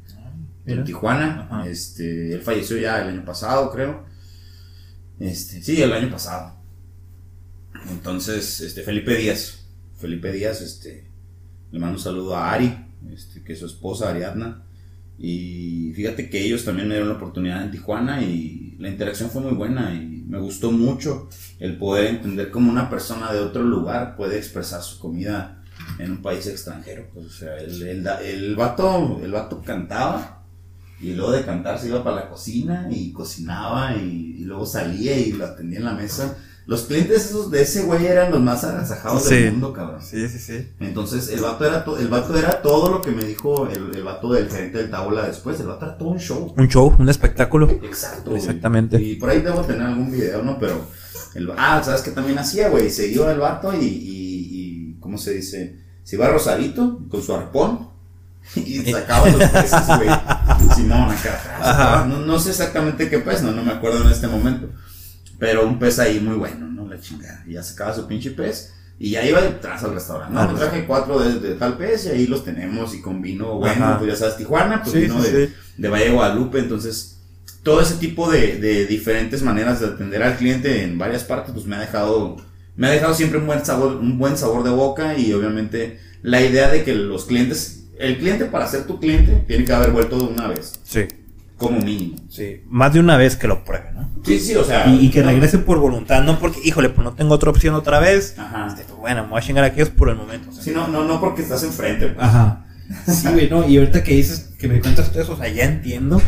en 0.65 0.83
Tijuana. 0.83 1.63
Este, 1.67 2.33
él 2.33 2.41
falleció 2.41 2.77
ya 2.77 3.01
el 3.01 3.09
año 3.09 3.25
pasado, 3.25 3.71
creo. 3.71 4.05
Este, 5.19 5.61
sí, 5.61 5.81
el 5.81 5.93
año 5.93 6.09
pasado. 6.09 6.57
Entonces, 7.89 8.61
este, 8.61 8.81
Felipe 8.81 9.15
Díaz. 9.15 9.59
Felipe 9.97 10.31
Díaz, 10.31 10.61
este, 10.61 11.09
le 11.71 11.79
mando 11.79 11.97
un 11.97 12.03
saludo 12.03 12.35
a 12.35 12.51
Ari, 12.51 12.75
este, 13.11 13.43
que 13.43 13.53
es 13.53 13.59
su 13.59 13.67
esposa, 13.67 14.09
Ariadna. 14.09 14.63
Y 15.17 15.93
fíjate 15.95 16.29
que 16.29 16.43
ellos 16.43 16.65
también 16.65 16.87
me 16.87 16.95
dieron 16.95 17.09
la 17.09 17.15
oportunidad 17.15 17.63
en 17.63 17.71
Tijuana 17.71 18.21
y 18.23 18.75
la 18.79 18.89
interacción 18.89 19.29
fue 19.29 19.41
muy 19.41 19.53
buena 19.53 19.93
y 19.93 20.23
me 20.27 20.39
gustó 20.39 20.71
mucho 20.71 21.29
el 21.59 21.77
poder 21.77 22.07
entender 22.07 22.49
cómo 22.49 22.71
una 22.71 22.89
persona 22.89 23.31
de 23.31 23.39
otro 23.39 23.63
lugar 23.63 24.15
puede 24.15 24.37
expresar 24.37 24.81
su 24.81 24.99
comida 24.99 25.63
en 25.99 26.11
un 26.11 26.21
país 26.21 26.47
extranjero. 26.47 27.07
Pues, 27.13 27.27
o 27.27 27.29
sea, 27.29 27.57
el, 27.57 27.81
el, 27.83 28.07
el, 28.07 28.55
vato, 28.55 29.21
el 29.23 29.31
vato 29.31 29.61
cantaba 29.61 30.43
y 30.99 31.13
luego 31.13 31.31
de 31.31 31.45
cantar 31.45 31.79
se 31.79 31.87
iba 31.89 32.03
para 32.03 32.15
la 32.17 32.29
cocina 32.29 32.87
y 32.89 33.11
cocinaba 33.11 33.95
y, 33.95 34.37
y 34.39 34.45
luego 34.45 34.65
salía 34.65 35.17
y 35.17 35.33
lo 35.33 35.45
atendía 35.45 35.79
en 35.79 35.85
la 35.85 35.93
mesa 35.93 36.37
los 36.65 36.83
clientes 36.83 37.25
esos 37.25 37.51
de 37.51 37.61
ese 37.61 37.83
güey 37.83 38.05
eran 38.05 38.31
los 38.31 38.39
más 38.39 38.63
agasajados 38.63 39.29
del 39.29 39.51
mundo, 39.51 39.73
cabrón. 39.73 40.01
Sí, 40.01 40.29
sí, 40.29 40.39
sí. 40.39 40.69
Entonces, 40.79 41.29
el 41.29 41.41
vato 41.41 41.65
era, 41.65 41.83
el 41.99 42.07
vato 42.07 42.37
era 42.37 42.61
todo 42.61 42.89
lo 42.89 43.01
que 43.01 43.11
me 43.11 43.23
dijo 43.23 43.67
el, 43.67 43.93
el 43.93 44.03
vato 44.03 44.31
del 44.31 44.49
gerente 44.49 44.77
del 44.77 44.89
Tabula 44.89 45.27
después. 45.27 45.59
El 45.59 45.67
vato 45.67 45.85
era 45.85 45.97
todo 45.97 46.09
un 46.09 46.19
show. 46.19 46.53
Un 46.55 46.67
show, 46.69 46.95
un 46.97 47.09
espectáculo. 47.09 47.69
Exacto. 47.69 48.35
Exactamente. 48.35 49.01
Y 49.01 49.15
por 49.15 49.29
ahí 49.29 49.41
debo 49.41 49.61
tener 49.61 49.81
algún 49.81 50.09
video, 50.09 50.41
¿no? 50.41 50.57
Pero, 50.57 50.85
el, 51.35 51.51
ah, 51.57 51.81
¿sabes 51.83 52.01
qué 52.01 52.11
también 52.11 52.39
hacía, 52.39 52.69
güey? 52.69 52.89
Se 52.89 53.07
iba 53.07 53.29
el 53.29 53.39
vato 53.39 53.73
y, 53.73 53.85
y, 53.85 54.47
y, 54.51 54.97
¿cómo 55.01 55.17
se 55.17 55.33
dice? 55.33 55.79
Se 56.03 56.15
iba 56.15 56.27
a 56.27 56.31
Rosarito 56.31 57.01
con 57.09 57.21
su 57.21 57.33
arpón 57.33 57.89
y 58.55 58.79
sacaba 58.89 59.27
los 59.29 59.49
peces, 59.49 59.87
güey. 59.87 60.09
Simón 60.75 61.09
acá. 61.11 62.05
No, 62.07 62.19
no 62.19 62.39
sé 62.39 62.51
exactamente 62.51 63.09
qué 63.09 63.19
pez, 63.19 63.41
no, 63.43 63.51
no 63.51 63.63
me 63.63 63.73
acuerdo 63.73 64.01
en 64.01 64.11
este 64.11 64.27
momento. 64.27 64.69
Pero 65.39 65.67
un 65.67 65.79
pez 65.79 65.99
ahí 65.99 66.19
muy 66.19 66.35
bueno, 66.35 66.67
¿no? 66.67 66.87
La 66.87 66.99
chingada. 66.99 67.43
Y 67.47 67.53
ya 67.53 67.63
sacaba 67.63 67.93
su 67.93 68.07
pinche 68.07 68.31
pez. 68.31 68.73
Y 68.99 69.11
ya 69.11 69.25
iba 69.25 69.41
detrás 69.41 69.83
al 69.83 69.93
restaurante. 69.93 70.33
No, 70.33 70.51
me 70.51 70.57
traje 70.57 70.85
cuatro 70.85 71.19
de, 71.19 71.55
tal 71.55 71.77
pez 71.77 72.05
y 72.05 72.09
ahí 72.09 72.27
los 72.27 72.45
tenemos. 72.45 72.93
Y 72.93 73.01
con 73.01 73.21
vino, 73.21 73.57
bueno, 73.57 73.95
pues 73.97 74.11
ya 74.11 74.15
sabes, 74.15 74.37
Tijuana, 74.37 74.81
pues 74.83 74.93
vino 74.95 75.21
de, 75.21 75.51
de, 75.77 75.89
Valle 75.89 76.11
Guadalupe. 76.11 76.59
Entonces, 76.59 77.17
todo 77.63 77.81
ese 77.81 77.95
tipo 77.95 78.29
de, 78.29 78.57
de, 78.59 78.85
diferentes 78.85 79.41
maneras 79.41 79.79
de 79.79 79.87
atender 79.87 80.23
al 80.23 80.37
cliente 80.37 80.83
en 80.83 80.97
varias 80.97 81.23
partes, 81.23 81.53
pues 81.53 81.65
me 81.65 81.75
ha 81.75 81.79
dejado, 81.79 82.37
me 82.75 82.87
ha 82.87 82.91
dejado 82.91 83.13
siempre 83.13 83.39
un 83.39 83.47
buen 83.47 83.65
sabor, 83.65 83.95
un 83.95 84.17
buen 84.17 84.37
sabor 84.37 84.63
de 84.63 84.69
boca. 84.69 85.17
Y 85.17 85.33
obviamente 85.33 85.99
la 86.21 86.41
idea 86.41 86.69
de 86.69 86.83
que 86.83 86.93
los 86.93 87.25
clientes, 87.25 87.85
el 87.99 88.19
cliente 88.19 88.45
para 88.45 88.67
ser 88.67 88.85
tu 88.85 88.99
cliente, 88.99 89.43
tiene 89.47 89.65
que 89.65 89.73
haber 89.73 89.91
vuelto 89.91 90.17
de 90.17 90.25
una 90.25 90.47
vez. 90.47 90.79
Sí. 90.83 91.07
Como 91.63 91.79
mínimo. 91.79 92.15
Sí, 92.29 92.61
más 92.67 92.93
de 92.93 92.99
una 92.99 93.17
vez 93.17 93.35
que 93.35 93.47
lo 93.47 93.63
pruebe, 93.63 93.91
¿no? 93.93 94.09
Sí, 94.25 94.39
sí, 94.39 94.55
o 94.55 94.63
sea. 94.63 94.87
Y, 94.87 95.09
que 95.09 95.23
regrese 95.23 95.57
por 95.59 95.79
voluntad, 95.79 96.23
no 96.23 96.39
porque, 96.39 96.59
híjole, 96.63 96.89
pues 96.89 97.03
no 97.03 97.13
tengo 97.13 97.33
otra 97.33 97.49
opción 97.49 97.75
otra 97.75 97.99
vez. 97.99 98.35
Ajá. 98.37 98.67
Este, 98.67 98.83
pues, 98.83 98.97
bueno, 98.99 99.23
me 99.23 99.29
voy 99.29 99.39
a 99.39 99.41
chingar 99.41 99.63
a 99.63 99.67
aquellos 99.67 99.89
por 99.89 100.09
el 100.09 100.15
momento. 100.15 100.51
sí, 100.51 100.71
no, 100.71 100.87
no, 100.87 101.03
no 101.03 101.19
porque 101.19 101.41
estás 101.41 101.63
enfrente. 101.63 102.07
Pues. 102.07 102.25
Ajá. 102.25 102.65
Sí, 103.07 103.27
güey, 103.29 103.49
no, 103.49 103.67
y 103.67 103.77
ahorita 103.77 104.03
que 104.03 104.13
dices, 104.13 104.51
que 104.59 104.67
me 104.67 104.79
cuentas 104.79 105.09
todo 105.09 105.23
eso, 105.23 105.33
o 105.33 105.37
sea, 105.37 105.47
ya 105.47 105.63
entiendo. 105.63 106.21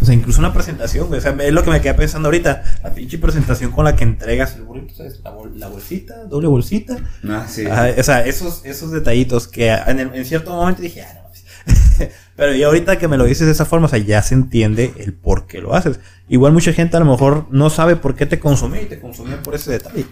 O 0.00 0.04
sea, 0.04 0.14
incluso 0.14 0.40
una 0.40 0.52
presentación, 0.52 1.08
güey. 1.08 1.18
O 1.18 1.22
sea, 1.22 1.32
es 1.38 1.52
lo 1.52 1.62
que 1.62 1.70
me 1.70 1.80
queda 1.80 1.94
pensando 1.94 2.28
ahorita. 2.28 2.62
La 2.82 2.92
pinche 2.92 3.18
presentación 3.18 3.70
con 3.70 3.84
la 3.84 3.94
que 3.94 4.02
entregas 4.02 4.56
el 4.56 4.62
burrito, 4.62 4.94
¿sabes? 4.94 5.20
La, 5.22 5.32
la 5.56 5.68
bolsita, 5.68 6.24
doble 6.24 6.48
bolsita. 6.48 6.96
Ah, 7.28 7.46
sí. 7.48 7.64
o 7.66 8.02
sea, 8.02 8.24
esos, 8.26 8.62
esos 8.64 8.90
detallitos 8.90 9.46
que 9.46 9.70
en, 9.70 10.00
en 10.00 10.24
cierto 10.24 10.50
momento 10.50 10.82
dije, 10.82 11.02
ah, 11.02 11.14
no, 11.14 11.22
Pero 12.36 12.54
y 12.54 12.62
ahorita 12.62 12.98
que 12.98 13.08
me 13.08 13.16
lo 13.16 13.24
dices 13.24 13.46
de 13.46 13.52
esa 13.52 13.66
forma, 13.66 13.86
o 13.86 13.88
sea, 13.88 13.98
ya 13.98 14.22
se 14.22 14.34
entiende 14.34 14.92
el 14.96 15.12
por 15.12 15.46
qué 15.46 15.60
lo 15.60 15.74
haces. 15.74 16.00
Igual 16.28 16.52
mucha 16.52 16.72
gente 16.72 16.96
a 16.96 17.00
lo 17.00 17.06
mejor 17.06 17.46
no 17.50 17.68
sabe 17.68 17.96
por 17.96 18.14
qué 18.14 18.26
te 18.26 18.38
consume 18.38 18.82
y 18.82 18.86
te 18.86 18.98
consume 18.98 19.36
por 19.36 19.54
ese 19.54 19.72
detalle. 19.72 20.06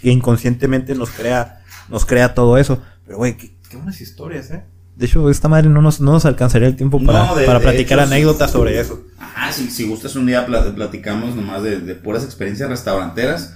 Que 0.00 0.10
inconscientemente 0.10 0.94
nos 0.94 1.10
crea, 1.10 1.62
nos 1.88 2.04
crea 2.04 2.34
todo 2.34 2.58
eso. 2.58 2.82
Pero 3.06 3.18
güey, 3.18 3.36
qué, 3.36 3.76
buenas 3.76 4.00
historias, 4.00 4.50
¿eh? 4.50 4.64
De 4.96 5.06
hecho, 5.06 5.30
esta 5.30 5.48
madre 5.48 5.70
no 5.70 5.80
nos, 5.80 6.00
no 6.00 6.12
nos 6.12 6.26
alcanzaría 6.26 6.68
el 6.68 6.76
tiempo 6.76 7.02
para, 7.02 7.32
para 7.46 7.60
platicar 7.60 7.98
anécdotas 8.00 8.50
sobre 8.50 8.78
eso. 8.78 9.02
Ajá, 9.18 9.50
si, 9.50 9.70
si 9.70 9.86
gustas 9.88 10.14
un 10.16 10.26
día 10.26 10.44
platicamos 10.46 11.34
nomás 11.34 11.62
de, 11.62 11.80
de 11.80 11.94
puras 11.94 12.24
experiencias 12.24 12.68
restauranteras. 12.68 13.54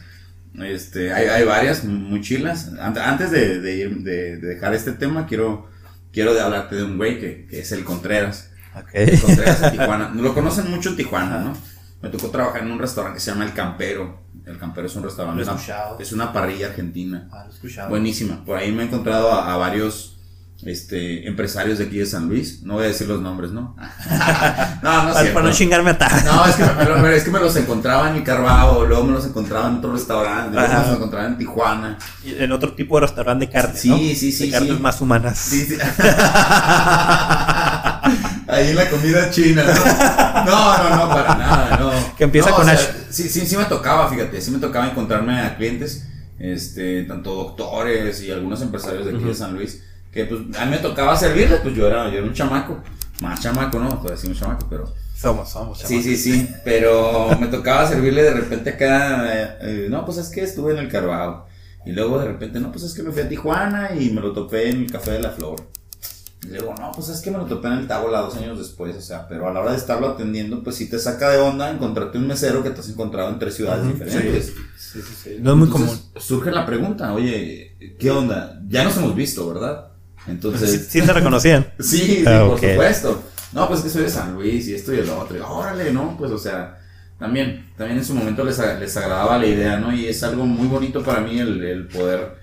Este, 0.55 1.13
hay, 1.13 1.27
hay 1.27 1.45
varias 1.45 1.85
muy 1.85 2.23
chilas. 2.23 2.71
Antes 2.81 3.31
de, 3.31 3.61
de, 3.61 3.89
de 3.89 4.37
dejar 4.39 4.73
este 4.73 4.93
tema, 4.93 5.27
quiero 5.27 5.69
quiero 6.17 6.33
de 6.33 6.41
hablarte 6.41 6.77
de 6.77 6.83
un 6.83 6.97
güey 6.97 7.21
que, 7.21 7.47
que 7.47 7.61
es 7.61 7.73
el 7.73 7.85
Contreras. 7.85 8.51
Okay. 8.75 9.19
Contreras 9.19 9.63
en 9.63 9.73
Tijuana. 9.73 10.09
Lo 10.17 10.33
conocen 10.33 10.71
mucho 10.71 10.89
en 10.89 10.97
Tijuana, 10.97 11.41
¿no? 11.41 11.53
Me 12.01 12.09
tocó 12.09 12.31
trabajar 12.31 12.63
en 12.63 12.71
un 12.71 12.79
restaurante 12.79 13.19
que 13.19 13.21
se 13.21 13.33
llama 13.33 13.45
El 13.45 13.53
Campero. 13.53 14.23
El 14.47 14.57
Campero 14.57 14.87
es 14.87 14.97
un 14.97 15.03
restaurante. 15.03 15.45
es 15.99 16.13
una 16.13 16.33
parrilla 16.33 16.69
argentina. 16.69 17.29
Ah, 17.31 17.45
lo 17.45 17.51
he 17.51 17.55
escuchado. 17.55 17.91
Buenísima. 17.91 18.43
Por 18.47 18.57
ahí 18.57 18.73
me 18.73 18.85
he 18.85 18.87
encontrado 18.87 19.31
a 19.31 19.59
varios 19.59 20.16
este, 20.65 21.29
empresarios 21.29 21.79
de 21.79 21.85
aquí 21.85 21.99
de 21.99 22.07
San 22.07 22.29
Luis. 22.29 22.63
No 22.63 22.75
voy 22.75 22.85
a 22.85 22.89
decir 22.89 23.07
los 23.07 23.21
nombres, 23.21 23.51
¿no? 23.53 23.77
no, 24.83 25.03
no 25.05 25.13
Para, 25.13 25.35
para 25.35 25.47
no 25.47 25.53
chingarme 25.53 25.91
a 25.91 25.99
tal. 25.99 26.25
No, 26.25 26.47
es 26.47 26.57
que 26.57 26.65
me, 26.65 27.17
es 27.17 27.25
que 27.25 27.31
me 27.31 27.41
los 27.41 27.55
encontraba 27.57 28.17
en 28.17 28.23
Carvao, 28.23 28.87
luego 28.87 29.05
me 29.05 29.13
los 29.13 29.27
encontraba 29.27 29.69
en 29.69 29.77
otro 29.77 29.93
restaurante, 29.93 30.55
luego 30.55 30.73
me 30.73 30.79
los 30.81 30.97
encontraba 30.97 31.27
en 31.27 31.39
Tijuana. 31.39 31.99
Y 32.25 32.35
en 32.43 32.53
otro 32.53 32.73
tipo 32.75 32.97
de 32.97 33.03
restaurante 33.03 33.47
de 33.47 33.53
carne, 33.53 33.79
sí, 33.79 33.89
¿no? 33.91 33.99
Sí, 33.99 34.33
sí, 34.33 34.51
carnes 34.51 34.81
más 34.81 35.01
humanas. 35.01 35.39
Sí, 35.39 35.67
sí. 35.67 35.77
Ahí 38.49 38.69
en 38.69 38.77
la 38.77 38.89
comida 38.89 39.29
china, 39.31 39.65
¿no? 39.65 39.73
No, 40.45 40.79
no, 40.79 40.97
no, 40.97 41.09
para 41.09 41.35
nada, 41.35 41.77
no. 41.81 41.91
Que 42.17 42.25
empieza 42.25 42.53
con 42.53 42.69
Ash. 42.69 42.87
Sí, 43.11 43.29
sí, 43.29 43.45
sí 43.45 43.57
me 43.57 43.65
tocaba, 43.65 44.09
fíjate, 44.09 44.41
sí 44.41 44.53
me 44.53 44.59
tocaba 44.59 44.87
encontrarme 44.89 45.41
a 45.41 45.57
clientes, 45.57 46.07
este, 46.39 47.03
tanto 47.05 47.35
doctores 47.35 48.23
y 48.23 48.31
algunos 48.31 48.63
empresarios 48.63 49.05
de 49.05 49.17
aquí 49.17 49.25
de 49.25 49.35
San 49.35 49.53
Luis 49.55 49.83
que 50.17 50.25
pues 50.25 50.41
a 50.59 50.65
mí 50.65 50.71
me 50.71 50.79
tocaba 50.79 51.15
servirle, 51.15 51.59
pues 51.59 51.75
yo 51.75 51.87
era, 51.87 52.09
yo 52.11 52.19
era 52.19 52.27
un 52.27 52.33
chamaco, 52.33 52.83
más 53.21 53.41
chamaco, 53.41 53.79
¿no? 53.79 53.91
Todavía 53.91 54.17
sí 54.17 54.27
un 54.27 54.35
chamaco, 54.35 54.67
pero... 54.69 54.93
Somos, 55.15 55.49
somos 55.51 55.79
chamacos. 55.79 56.05
Sí, 56.05 56.17
sí, 56.17 56.17
sí, 56.17 56.49
pero 56.65 57.29
me 57.39 57.47
tocaba 57.49 57.87
servirle 57.87 58.23
de 58.23 58.35
repente 58.35 58.71
acá, 58.71 59.33
eh, 59.33 59.59
eh, 59.61 59.87
no, 59.89 60.05
pues 60.05 60.19
es 60.19 60.29
que 60.29 60.43
estuve 60.43 60.73
en 60.73 60.79
el 60.79 60.89
Carvajal. 60.89 61.45
Y 61.85 61.93
luego 61.93 62.19
de 62.19 62.27
repente, 62.27 62.59
no, 62.59 62.73
pues 62.73 62.85
es 62.85 62.95
que 62.95 63.03
me 63.03 63.13
fui 63.13 63.23
a 63.23 63.29
Tijuana 63.29 63.91
y 63.95 64.11
me 64.11 64.21
lo 64.21 64.33
topé 64.33 64.71
en 64.71 64.83
el 64.83 64.91
Café 64.91 65.13
de 65.13 65.21
la 65.21 65.31
Flor. 65.31 65.57
Y 66.43 66.49
luego, 66.49 66.75
no, 66.79 66.93
pues 66.93 67.09
es 67.09 67.21
que 67.21 67.31
me 67.31 67.39
lo 67.39 67.45
topé 67.45 67.69
en 67.69 67.75
el 67.75 67.87
Tábola 67.87 68.21
dos 68.21 68.37
años 68.37 68.59
después, 68.59 68.97
o 68.97 69.01
sea, 69.01 69.27
pero 69.29 69.49
a 69.49 69.53
la 69.53 69.61
hora 69.61 69.73
de 69.73 69.79
estarlo 69.79 70.09
atendiendo, 70.09 70.63
pues 70.63 70.77
sí 70.77 70.89
te 70.89 70.99
saca 70.99 71.31
de 71.31 71.39
onda 71.39 71.71
encontrarte 71.71 72.19
un 72.19 72.27
mesero 72.27 72.63
que 72.63 72.71
te 72.71 72.81
has 72.81 72.89
encontrado 72.89 73.31
en 73.31 73.39
tres 73.39 73.55
ciudades 73.55 73.87
diferentes. 73.87 74.53
Sí, 74.79 75.01
sí, 75.03 75.15
sí, 75.23 75.37
No 75.41 75.53
es 75.53 75.57
muy 75.57 75.69
común. 75.69 75.99
Surge 76.17 76.51
la 76.51 76.65
pregunta, 76.65 77.13
oye, 77.13 77.97
¿qué 77.99 78.11
onda? 78.11 78.61
Ya 78.69 78.85
nos 78.85 78.97
hemos 78.97 79.15
visto, 79.15 79.49
¿verdad? 79.53 79.96
Entonces. 80.27 80.87
¿Sí, 80.89 81.03
te 81.03 81.13
reconocían? 81.13 81.67
sí, 81.79 82.25
ah, 82.27 82.47
por 82.49 82.61
supuesto. 82.61 83.23
No, 83.53 83.69
pues 83.69 83.81
que 83.81 83.89
soy 83.89 84.03
de 84.03 84.11
San 84.11 84.35
Luis 84.35 84.67
y 84.69 84.75
esto 84.75 84.93
y 84.93 84.99
el 84.99 85.09
otro. 85.09 85.37
Y, 85.37 85.41
órale, 85.41 85.93
¿no? 85.93 86.17
Pues 86.19 86.31
o 86.31 86.39
sea, 86.39 86.79
también, 87.19 87.71
también 87.77 87.99
en 87.99 88.05
su 88.05 88.15
momento 88.15 88.45
les, 88.45 88.59
les 88.59 88.97
agradaba 88.97 89.39
la 89.39 89.47
idea, 89.47 89.79
¿no? 89.79 89.95
Y 89.95 90.07
es 90.07 90.23
algo 90.23 90.45
muy 90.45 90.67
bonito 90.67 91.03
para 91.03 91.21
mí 91.21 91.39
el, 91.39 91.63
el 91.63 91.87
poder. 91.87 92.37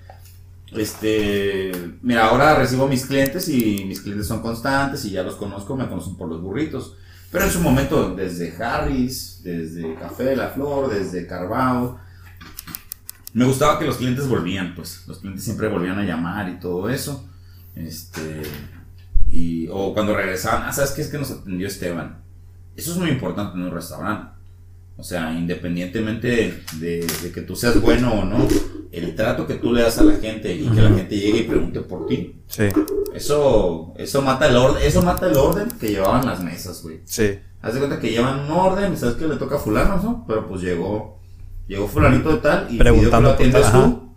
Este, 0.72 1.70
mira, 2.02 2.26
ahora 2.26 2.56
recibo 2.56 2.88
mis 2.88 3.06
clientes 3.06 3.48
y 3.48 3.84
mis 3.84 4.00
clientes 4.00 4.26
son 4.26 4.42
constantes 4.42 5.04
y 5.04 5.10
ya 5.10 5.22
los 5.22 5.36
conozco, 5.36 5.76
me 5.76 5.88
conocen 5.88 6.16
por 6.16 6.28
los 6.28 6.40
burritos. 6.40 6.96
Pero 7.30 7.44
en 7.44 7.50
su 7.50 7.60
momento, 7.60 8.14
desde 8.14 8.54
Harris, 8.62 9.40
desde 9.42 9.94
Café 9.94 10.24
de 10.24 10.36
la 10.36 10.48
Flor, 10.48 10.92
desde 10.92 11.26
Carvao, 11.26 11.98
me 13.32 13.44
gustaba 13.44 13.78
que 13.78 13.84
los 13.84 13.96
clientes 13.96 14.28
volvían, 14.28 14.74
pues 14.74 15.04
los 15.06 15.18
clientes 15.18 15.44
siempre 15.44 15.68
volvían 15.68 15.98
a 15.98 16.04
llamar 16.04 16.48
y 16.48 16.60
todo 16.60 16.88
eso. 16.88 17.28
Este, 17.76 18.42
y, 19.30 19.68
o 19.68 19.92
cuando 19.94 20.14
regresaban, 20.14 20.62
ah, 20.66 20.72
¿sabes 20.72 20.92
qué 20.92 21.02
es 21.02 21.08
que 21.08 21.18
nos 21.18 21.30
atendió 21.30 21.66
Esteban? 21.66 22.22
Eso 22.76 22.92
es 22.92 22.98
muy 22.98 23.10
importante 23.10 23.56
en 23.56 23.64
un 23.64 23.72
restaurante. 23.72 24.34
O 24.96 25.02
sea, 25.02 25.32
independientemente 25.32 26.62
de, 26.78 27.06
que 27.34 27.40
tú 27.40 27.56
seas 27.56 27.80
bueno 27.80 28.12
o 28.12 28.24
no, 28.24 28.46
el 28.92 29.16
trato 29.16 29.44
que 29.46 29.54
tú 29.54 29.72
le 29.72 29.82
das 29.82 29.98
a 29.98 30.04
la 30.04 30.14
gente 30.18 30.54
y 30.54 30.68
que 30.68 30.80
la 30.80 30.90
gente 30.90 31.18
llegue 31.18 31.40
y 31.40 31.42
pregunte 31.42 31.80
por 31.80 32.06
ti. 32.06 32.42
Sí. 32.46 32.68
Eso, 33.12 33.92
eso 33.96 34.22
mata 34.22 34.46
el 34.46 34.56
orden, 34.56 34.82
eso 34.84 35.02
mata 35.02 35.26
el 35.26 35.36
orden 35.36 35.68
que 35.80 35.88
llevaban 35.88 36.24
las 36.26 36.40
mesas, 36.40 36.80
güey. 36.82 37.00
Sí. 37.04 37.38
Haz 37.60 37.74
de 37.74 37.80
cuenta 37.80 37.98
que 37.98 38.10
llevan 38.10 38.40
un 38.40 38.50
orden 38.52 38.96
sabes 38.96 39.16
que 39.16 39.26
le 39.26 39.36
toca 39.36 39.56
a 39.56 39.58
fulano, 39.58 40.00
¿no? 40.00 40.24
Pero 40.28 40.46
pues 40.46 40.60
llegó, 40.60 41.18
llegó 41.66 41.88
fulanito 41.88 42.30
de 42.30 42.38
tal 42.38 42.68
y 42.70 42.78
Preguntando 42.78 43.36
pidió 43.36 43.52
que 43.52 43.58
lo 43.58 43.66
atiendes 43.66 43.72
tú. 43.72 44.14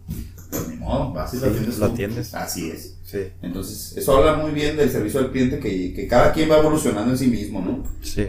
Pues 0.51 0.79
modo, 0.79 1.13
vas 1.13 1.33
y 1.33 1.37
Sí, 1.37 1.45
lo 1.45 1.51
atiendes. 1.51 1.79
lo 1.79 1.85
atiendes. 1.87 2.33
Así 2.35 2.69
es. 2.69 2.96
Sí. 3.07 3.19
Entonces, 3.41 3.95
eso 3.95 4.17
habla 4.17 4.33
muy 4.33 4.51
bien 4.51 4.75
del 4.75 4.89
servicio 4.89 5.21
al 5.21 5.31
cliente, 5.31 5.59
que, 5.59 5.93
que 5.93 6.07
cada 6.07 6.33
quien 6.33 6.51
va 6.51 6.57
evolucionando 6.57 7.09
en 7.09 7.17
sí 7.17 7.27
mismo, 7.27 7.61
¿no? 7.61 7.81
Sí. 8.01 8.27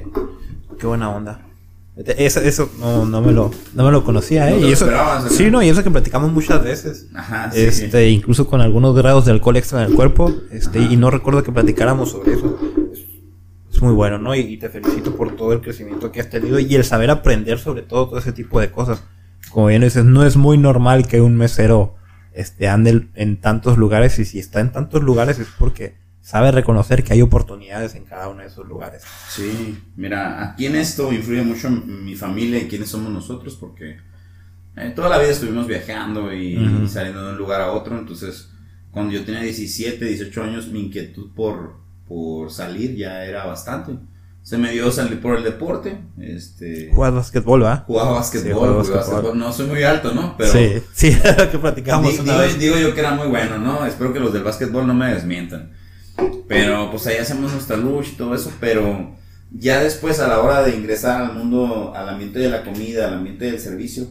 Qué 0.78 0.86
buena 0.86 1.10
onda. 1.10 1.44
Eso, 1.96 2.40
eso 2.40 2.70
no, 2.78 3.04
no 3.04 3.20
me 3.20 3.32
lo, 3.32 3.50
no 3.74 3.84
me 3.84 3.90
lo 3.90 4.04
conocía, 4.04 4.48
¿eh? 4.48 4.52
No 4.52 4.58
te 4.58 4.62
y 4.62 4.66
lo 4.68 4.72
eso, 4.72 4.88
sí, 5.30 5.50
no, 5.50 5.64
y 5.64 5.68
eso 5.68 5.82
que 5.82 5.90
platicamos 5.90 6.30
muchas 6.30 6.62
veces. 6.62 7.08
Ajá, 7.12 7.50
sí. 7.50 7.60
Este, 7.60 8.08
incluso 8.08 8.46
con 8.46 8.60
algunos 8.60 8.94
grados 8.94 9.24
de 9.24 9.32
alcohol 9.32 9.56
extra 9.56 9.82
en 9.82 9.90
el 9.90 9.96
cuerpo, 9.96 10.32
este, 10.52 10.78
y 10.78 10.96
no 10.96 11.10
recuerdo 11.10 11.42
que 11.42 11.50
platicáramos 11.50 12.12
sobre 12.12 12.34
eso. 12.34 12.56
Es, 12.92 13.00
es 13.74 13.82
muy 13.82 13.94
bueno, 13.94 14.18
¿no? 14.18 14.32
Y, 14.36 14.42
y 14.42 14.58
te 14.58 14.68
felicito 14.68 15.16
por 15.16 15.34
todo 15.34 15.52
el 15.52 15.60
crecimiento 15.60 16.12
que 16.12 16.20
has 16.20 16.30
tenido 16.30 16.60
y 16.60 16.72
el 16.76 16.84
saber 16.84 17.10
aprender 17.10 17.58
sobre 17.58 17.82
todo 17.82 18.10
todo 18.10 18.20
ese 18.20 18.30
tipo 18.30 18.60
de 18.60 18.70
cosas. 18.70 19.02
Como 19.50 19.66
bien 19.66 19.82
dices, 19.82 20.04
no 20.04 20.24
es 20.24 20.36
muy 20.36 20.56
normal 20.56 21.08
que 21.08 21.20
un 21.20 21.36
mesero 21.36 21.96
este, 22.32 22.68
ande 22.68 23.08
en 23.14 23.40
tantos 23.40 23.78
lugares 23.78 24.18
y 24.18 24.24
si 24.24 24.38
está 24.38 24.60
en 24.60 24.72
tantos 24.72 25.02
lugares 25.02 25.38
es 25.38 25.48
porque 25.58 25.96
sabe 26.20 26.52
reconocer 26.52 27.02
que 27.04 27.14
hay 27.14 27.22
oportunidades 27.22 27.94
en 27.94 28.04
cada 28.04 28.28
uno 28.28 28.42
de 28.42 28.48
esos 28.48 28.66
lugares. 28.66 29.02
Sí, 29.30 29.78
mira, 29.96 30.50
aquí 30.50 30.66
en 30.66 30.76
esto 30.76 31.10
influye 31.12 31.42
mucho 31.42 31.70
mi 31.70 32.14
familia 32.16 32.58
y 32.58 32.68
quiénes 32.68 32.90
somos 32.90 33.10
nosotros, 33.10 33.56
porque 33.56 33.96
eh, 34.76 34.92
toda 34.94 35.08
la 35.08 35.18
vida 35.18 35.30
estuvimos 35.30 35.66
viajando 35.66 36.32
y, 36.32 36.86
saliendo 36.86 37.24
de 37.24 37.32
un 37.32 37.38
lugar 37.38 37.62
a 37.62 37.72
otro, 37.72 37.98
entonces 37.98 38.50
cuando 38.90 39.12
yo 39.12 39.24
tenía 39.24 39.40
17, 39.40 40.04
18 40.04 40.42
años, 40.42 40.68
mi 40.68 40.80
inquietud 40.80 41.30
por, 41.34 41.76
por 42.06 42.50
salir 42.50 42.94
ya 42.94 43.24
era 43.24 43.46
bastante. 43.46 43.92
Se 44.48 44.56
me 44.56 44.70
dio 44.72 44.90
salir 44.90 45.20
por 45.20 45.36
el 45.36 45.44
deporte, 45.44 45.98
este, 46.18 46.88
¿va? 47.64 47.84
jugaba 47.86 48.22
Sí, 48.22 48.38
básquetbol, 48.38 48.54
jugaba 48.54 48.82
jugaba 48.82 48.96
básquetbol. 48.96 49.14
básquetbol. 49.22 49.38
no 49.38 49.52
soy 49.52 49.66
muy 49.66 49.82
alto, 49.82 50.14
¿no? 50.14 50.34
Pero 50.38 50.52
sí, 50.52 50.82
sí, 50.94 51.16
lo 51.38 51.50
que 51.50 51.58
platicamos 51.58 52.12
Di- 52.12 52.18
una 52.20 52.32
digo, 52.32 52.44
vez. 52.44 52.58
digo 52.58 52.76
yo 52.78 52.94
que 52.94 53.00
era 53.00 53.10
muy 53.14 53.26
bueno, 53.28 53.58
¿no? 53.58 53.84
Espero 53.84 54.12
que 54.14 54.20
los 54.20 54.32
del 54.32 54.44
básquetbol 54.44 54.86
no 54.86 54.94
me 54.94 55.12
desmientan. 55.12 55.72
Pero 56.48 56.90
pues 56.90 57.06
ahí 57.06 57.18
hacemos 57.18 57.52
nuestra 57.52 57.76
lucha 57.76 58.10
y 58.12 58.16
todo 58.16 58.34
eso, 58.34 58.50
pero 58.58 59.14
ya 59.52 59.80
después 59.82 60.18
a 60.20 60.28
la 60.28 60.40
hora 60.40 60.62
de 60.62 60.74
ingresar 60.76 61.20
al 61.20 61.34
mundo, 61.34 61.92
al 61.94 62.08
ambiente 62.08 62.38
de 62.38 62.48
la 62.48 62.64
comida, 62.64 63.06
al 63.08 63.14
ambiente 63.14 63.44
del 63.44 63.60
servicio, 63.60 64.06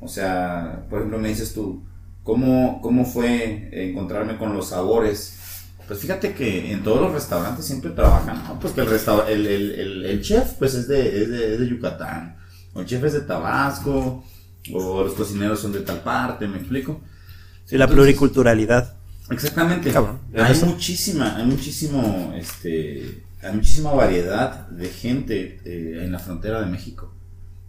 o 0.00 0.08
sea, 0.08 0.86
por 0.88 1.00
ejemplo 1.00 1.18
me 1.18 1.28
dices 1.28 1.52
tú, 1.52 1.84
¿cómo, 2.22 2.80
cómo 2.80 3.04
fue 3.04 3.68
encontrarme 3.72 4.38
con 4.38 4.54
los 4.54 4.68
sabores? 4.70 5.38
Pues 5.86 6.00
fíjate 6.00 6.34
que 6.34 6.72
en 6.72 6.82
todos 6.82 7.00
los 7.00 7.12
restaurantes 7.12 7.64
siempre 7.66 7.90
trabajan, 7.90 8.42
¿no? 8.44 8.58
Pues 8.60 8.72
que 8.72 8.80
el, 8.82 8.88
restaur- 8.88 9.26
el, 9.28 9.46
el, 9.46 9.70
el, 9.72 10.04
el 10.04 10.22
chef 10.22 10.52
pues 10.54 10.74
es 10.74 10.88
de, 10.88 11.22
es, 11.22 11.28
de, 11.28 11.54
es 11.54 11.60
de 11.60 11.68
Yucatán, 11.68 12.36
o 12.72 12.80
el 12.80 12.86
chef 12.86 13.02
es 13.04 13.12
de 13.12 13.20
Tabasco, 13.22 14.24
o 14.72 15.04
los 15.04 15.14
cocineros 15.14 15.60
son 15.60 15.72
de 15.72 15.80
tal 15.80 16.00
parte, 16.00 16.46
¿me 16.46 16.58
explico? 16.58 17.00
Sí, 17.64 17.76
la 17.76 17.88
pluriculturalidad. 17.88 18.94
Exactamente. 19.30 19.90
Cabrón. 19.92 20.20
Hay 20.34 20.52
Eso. 20.52 20.66
muchísima, 20.66 21.36
hay 21.36 21.46
muchísimo, 21.46 22.34
este, 22.36 23.22
hay 23.42 23.52
muchísima 23.54 23.92
variedad 23.92 24.68
de 24.68 24.88
gente 24.88 25.60
eh, 25.64 26.00
en 26.04 26.12
la 26.12 26.18
frontera 26.18 26.60
de 26.60 26.66
México. 26.66 27.12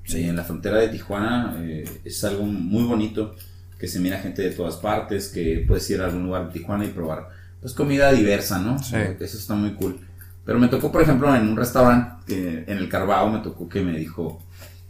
Sí, 0.06 0.24
en 0.24 0.36
la 0.36 0.44
frontera 0.44 0.78
de 0.80 0.90
Tijuana 0.90 1.56
eh, 1.60 1.86
es 2.04 2.24
algo 2.26 2.44
muy 2.44 2.84
bonito 2.84 3.36
que 3.80 3.88
se 3.88 4.00
mira 4.00 4.20
gente 4.20 4.42
de 4.42 4.52
todas 4.52 4.76
partes, 4.78 5.30
que 5.30 5.64
puedes 5.68 5.90
ir 5.90 6.02
a 6.02 6.06
algún 6.06 6.24
lugar 6.24 6.48
de 6.48 6.54
Tijuana 6.60 6.86
y 6.86 6.90
probar 6.90 7.30
pues 7.64 7.74
comida 7.74 8.12
diversa, 8.12 8.60
¿no? 8.60 8.78
Sí. 8.78 8.96
Eso 9.20 9.38
está 9.38 9.56
muy 9.56 9.74
cool. 9.74 10.00
Pero 10.46 10.60
me 10.60 10.68
tocó, 10.68 10.92
por 10.92 11.02
ejemplo, 11.02 11.34
en 11.36 11.48
un 11.48 11.58
restaurante 11.58 12.24
que 12.28 12.66
en 12.68 12.78
el 12.78 12.90
Carbao 12.90 13.30
me 13.32 13.40
tocó 13.40 13.68
que 13.68 13.82
me 13.82 13.98
dijo, 13.98 14.44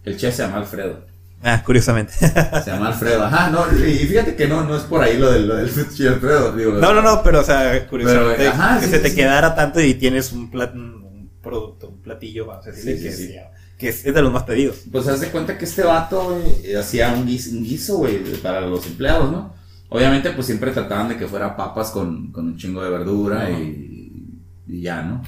el 0.03 0.17
chef 0.17 0.36
se 0.36 0.43
llama 0.43 0.57
Alfredo. 0.57 1.05
Ah, 1.43 1.61
curiosamente. 1.63 2.13
Se 2.13 2.71
llama 2.71 2.88
Alfredo. 2.88 3.24
Ajá, 3.26 3.49
no, 3.51 3.65
y 3.86 3.97
fíjate 3.99 4.36
que 4.36 4.47
no, 4.47 4.63
no 4.63 4.76
es 4.76 4.84
por 4.84 5.01
ahí 5.03 5.17
lo 5.17 5.32
del, 5.32 5.47
lo 5.47 5.55
del 5.57 5.69
Alfredo. 5.69 6.55
Digo, 6.55 6.71
no, 6.74 6.93
no, 6.93 7.01
no, 7.01 7.21
pero 7.21 7.41
o 7.41 7.43
sea, 7.43 7.88
curiosamente, 7.88 8.36
Pero, 8.38 8.49
ajá, 8.51 8.80
que 8.80 8.86
sí, 8.86 8.91
se 8.91 8.97
sí, 8.97 9.03
te 9.03 9.09
sí. 9.09 9.15
quedara 9.15 9.53
tanto 9.53 9.80
y 9.80 9.93
tienes 9.93 10.32
un, 10.32 10.49
plat- 10.51 10.74
un 10.74 11.30
producto, 11.41 11.89
un 11.89 12.01
platillo, 12.01 12.47
vamos 12.47 12.65
a 12.65 12.71
decirle, 12.71 12.97
Sí, 12.97 13.03
que, 13.03 13.11
sí. 13.11 13.36
que 13.78 13.89
es, 13.89 14.05
es 14.05 14.13
de 14.15 14.21
los 14.21 14.32
más 14.32 14.43
pedidos. 14.43 14.78
Pues 14.91 15.07
haz 15.07 15.19
de 15.19 15.28
cuenta 15.28 15.57
que 15.57 15.65
este 15.65 15.84
vato, 15.84 16.30
güey, 16.32 16.71
eh, 16.71 16.78
hacía 16.78 17.11
un 17.13 17.28
guiso, 17.28 17.51
un 17.51 17.63
guiso, 17.63 17.97
güey, 17.97 18.24
para 18.41 18.61
los 18.61 18.88
empleados, 18.88 19.30
¿no? 19.32 19.53
Obviamente, 19.89 20.31
pues 20.31 20.47
siempre 20.47 20.71
trataban 20.71 21.09
de 21.09 21.17
que 21.17 21.27
fuera 21.27 21.55
papas 21.55 21.91
con, 21.91 22.31
con 22.31 22.45
un 22.47 22.57
chingo 22.57 22.84
de 22.84 22.89
verdura 22.89 23.49
y, 23.51 24.39
y 24.67 24.81
ya, 24.81 25.03
¿no? 25.03 25.21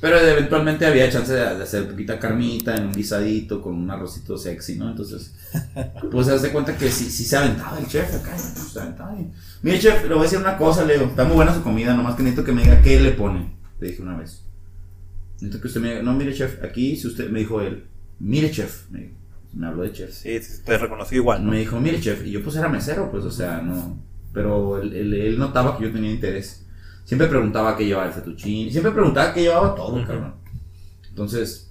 Pero 0.00 0.18
eventualmente 0.18 0.86
había 0.86 1.10
chance 1.10 1.30
de, 1.32 1.40
de 1.56 1.62
hacer 1.62 1.86
poquita 1.90 2.18
carnita 2.18 2.74
en 2.76 2.86
un 2.86 2.92
guisadito 2.92 3.60
con 3.60 3.74
un 3.74 3.90
arrocito 3.90 4.38
sexy, 4.38 4.76
¿no? 4.76 4.88
Entonces, 4.90 5.34
pues 6.10 6.28
haz 6.28 6.40
de 6.40 6.50
cuenta 6.52 6.74
que 6.76 6.90
sí, 6.90 7.10
sí 7.10 7.24
se 7.24 7.36
aventaba 7.36 7.78
el 7.78 7.86
chef 7.86 8.14
acá, 8.14 8.30
pues, 8.32 8.68
se 8.72 8.80
aventaba. 8.80 9.14
y- 9.20 9.30
Mire, 9.62 9.78
chef, 9.78 10.02
le 10.04 10.10
voy 10.14 10.20
a 10.20 10.22
decir 10.22 10.38
una 10.38 10.56
cosa, 10.56 10.84
le 10.86 10.94
digo, 10.94 11.06
está 11.06 11.24
muy 11.24 11.34
buena 11.36 11.54
su 11.54 11.62
comida, 11.62 11.94
nomás 11.94 12.14
que 12.14 12.22
necesito 12.22 12.44
que 12.46 12.52
me 12.52 12.62
diga 12.62 12.80
qué 12.80 12.98
le 12.98 13.10
pone. 13.10 13.52
Le 13.78 13.88
dije 13.88 14.00
una 14.02 14.16
vez. 14.16 14.42
Necesito 15.34 15.60
que 15.60 15.68
usted 15.68 15.80
me 15.82 15.90
diga, 15.90 16.02
no, 16.02 16.14
mire, 16.14 16.32
chef, 16.32 16.62
aquí, 16.64 16.96
si 16.96 17.06
usted, 17.06 17.28
me 17.28 17.40
dijo 17.40 17.60
él, 17.60 17.84
mire, 18.20 18.50
chef, 18.50 18.88
me, 18.90 19.00
dijo, 19.00 19.14
me 19.54 19.66
habló 19.66 19.82
de 19.82 19.92
chef. 19.92 20.12
Sí, 20.14 20.38
te 20.64 20.78
reconocí 20.78 21.16
igual, 21.16 21.44
¿no? 21.44 21.50
Me 21.50 21.58
dijo, 21.58 21.78
mire, 21.80 22.00
chef, 22.00 22.24
y 22.26 22.30
yo 22.32 22.42
pues 22.42 22.56
era 22.56 22.68
mesero, 22.68 23.10
pues, 23.10 23.24
o 23.24 23.30
sea, 23.30 23.60
no. 23.62 23.96
Pero 24.32 24.80
él, 24.80 24.94
él- 24.94 25.14
él 25.14 25.38
notaba 25.38 25.76
que 25.76 25.84
yo 25.84 25.92
tenía 25.92 26.10
interés. 26.12 26.64
Siempre 27.04 27.26
preguntaba 27.26 27.76
qué 27.76 27.84
llevaba 27.86 28.06
el 28.06 28.12
fettuccine, 28.12 28.70
siempre 28.70 28.92
preguntaba 28.92 29.32
qué 29.34 29.42
llevaba 29.42 29.74
todo, 29.74 29.96
Ujú. 29.96 30.06
cabrón. 30.06 30.34
Entonces, 31.08 31.70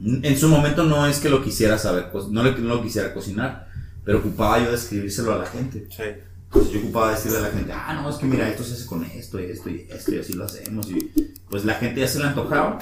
en 0.00 0.36
su 0.38 0.48
momento 0.48 0.84
no 0.84 1.06
es 1.06 1.18
que 1.20 1.28
lo 1.28 1.42
quisiera 1.42 1.78
saber, 1.78 2.10
pues, 2.10 2.26
no, 2.28 2.42
le, 2.42 2.52
no 2.58 2.74
lo 2.76 2.82
quisiera 2.82 3.12
cocinar, 3.14 3.68
pero 4.04 4.18
ocupaba 4.18 4.58
yo 4.62 4.70
describírselo 4.72 5.34
a 5.34 5.38
la 5.38 5.46
gente. 5.46 5.86
Sí. 5.90 6.02
Entonces 6.46 6.72
yo 6.72 6.80
ocupaba 6.80 7.10
decirle 7.12 7.38
a 7.38 7.42
la 7.42 7.50
gente, 7.50 7.72
ah, 7.72 7.94
no, 8.00 8.08
es 8.08 8.16
que 8.16 8.24
mira, 8.26 8.48
esto 8.48 8.64
se 8.64 8.72
hace 8.74 8.86
con 8.86 9.04
esto, 9.04 9.38
y 9.38 9.44
esto 9.44 9.68
y 9.70 9.86
esto, 9.90 10.14
y 10.14 10.18
así 10.18 10.32
lo 10.32 10.44
hacemos. 10.46 10.90
Y 10.90 11.12
pues 11.50 11.64
la 11.64 11.74
gente 11.74 12.00
ya 12.00 12.08
se 12.08 12.18
le 12.18 12.24
antojaba. 12.26 12.78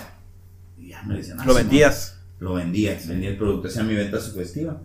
Y 0.79 0.89
ya 0.91 1.03
me 1.03 1.17
decían, 1.17 1.41
ah, 1.41 1.45
Lo 1.47 1.53
vendías. 1.55 2.16
Lo 2.41 2.55
vendía, 2.55 2.99
vendía 3.07 3.31
el 3.31 3.37
producto, 3.37 3.69
hacía 3.69 3.83
mi 3.83 3.95
venta 3.95 4.21
sugestiva. 4.21 4.81